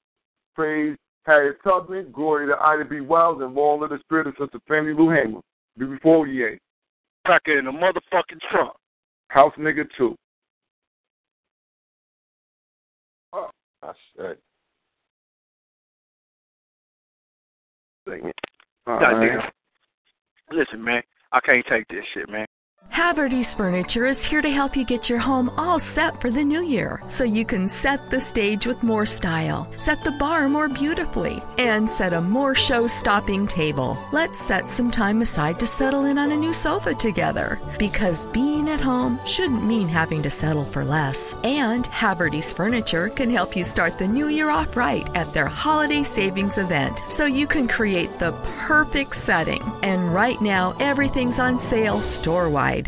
Praise 0.55 0.95
Harriet 1.29 1.57
Tubman. 1.63 2.11
Glory 2.11 2.47
to 2.47 2.59
Ida 2.59 2.85
B. 2.85 3.01
Wells. 3.01 3.41
And 3.41 3.53
long 3.53 3.83
of 3.83 3.91
the 3.91 3.99
spirit 3.99 4.25
of 4.25 4.33
Sister 4.39 4.59
Fannie 4.67 4.93
Lou 4.93 5.11
Hamer. 5.11 5.41
Before 5.77 6.25
you 6.25 6.57
Cracker 7.23 7.59
in 7.59 7.65
the 7.65 7.71
motherfucking 7.71 8.39
trunk. 8.49 8.73
House 9.27 9.53
nigga 9.59 9.85
too. 9.95 10.15
That's 13.81 13.97
oh, 14.19 14.25
it. 14.25 14.39
Dang 18.07 18.25
it. 18.25 18.35
Goddamn. 18.87 19.41
Listen, 20.51 20.83
man. 20.83 21.03
I 21.31 21.39
can't 21.41 21.65
take 21.69 21.87
this 21.89 22.03
shit, 22.13 22.27
man. 22.27 22.47
Havertys 22.99 23.55
Furniture 23.55 24.07
is 24.07 24.21
here 24.21 24.41
to 24.41 24.49
help 24.49 24.75
you 24.75 24.83
get 24.83 25.09
your 25.09 25.19
home 25.19 25.49
all 25.55 25.79
set 25.79 26.19
for 26.19 26.29
the 26.29 26.43
new 26.43 26.61
year 26.61 27.01
so 27.07 27.23
you 27.23 27.45
can 27.45 27.65
set 27.65 28.09
the 28.09 28.19
stage 28.19 28.67
with 28.67 28.83
more 28.83 29.05
style, 29.05 29.71
set 29.77 30.03
the 30.03 30.11
bar 30.11 30.49
more 30.49 30.67
beautifully, 30.67 31.41
and 31.57 31.89
set 31.89 32.11
a 32.11 32.19
more 32.19 32.53
show 32.53 32.87
stopping 32.87 33.47
table. 33.47 33.97
Let's 34.11 34.37
set 34.37 34.67
some 34.67 34.91
time 34.91 35.21
aside 35.21 35.61
to 35.61 35.65
settle 35.65 36.05
in 36.05 36.17
on 36.17 36.33
a 36.33 36.35
new 36.35 36.53
sofa 36.53 36.93
together 36.93 37.57
because 37.79 38.27
being 38.27 38.67
at 38.67 38.81
home 38.81 39.17
shouldn't 39.25 39.65
mean 39.65 39.87
having 39.87 40.21
to 40.23 40.29
settle 40.29 40.65
for 40.65 40.83
less. 40.83 41.33
And 41.45 41.85
Havertys 41.85 42.53
Furniture 42.53 43.07
can 43.07 43.29
help 43.29 43.55
you 43.55 43.63
start 43.63 43.97
the 43.97 44.09
new 44.09 44.27
year 44.27 44.49
off 44.49 44.75
right 44.75 45.07
at 45.15 45.33
their 45.33 45.47
holiday 45.47 46.03
savings 46.03 46.57
event 46.57 46.99
so 47.07 47.25
you 47.25 47.47
can 47.47 47.69
create 47.69 48.19
the 48.19 48.33
perfect 48.57 49.15
setting. 49.15 49.63
And 49.83 50.13
right 50.13 50.39
now, 50.41 50.75
everything's 50.81 51.39
on 51.39 51.57
sale 51.59 52.01
store 52.01 52.49
wide. 52.49 52.77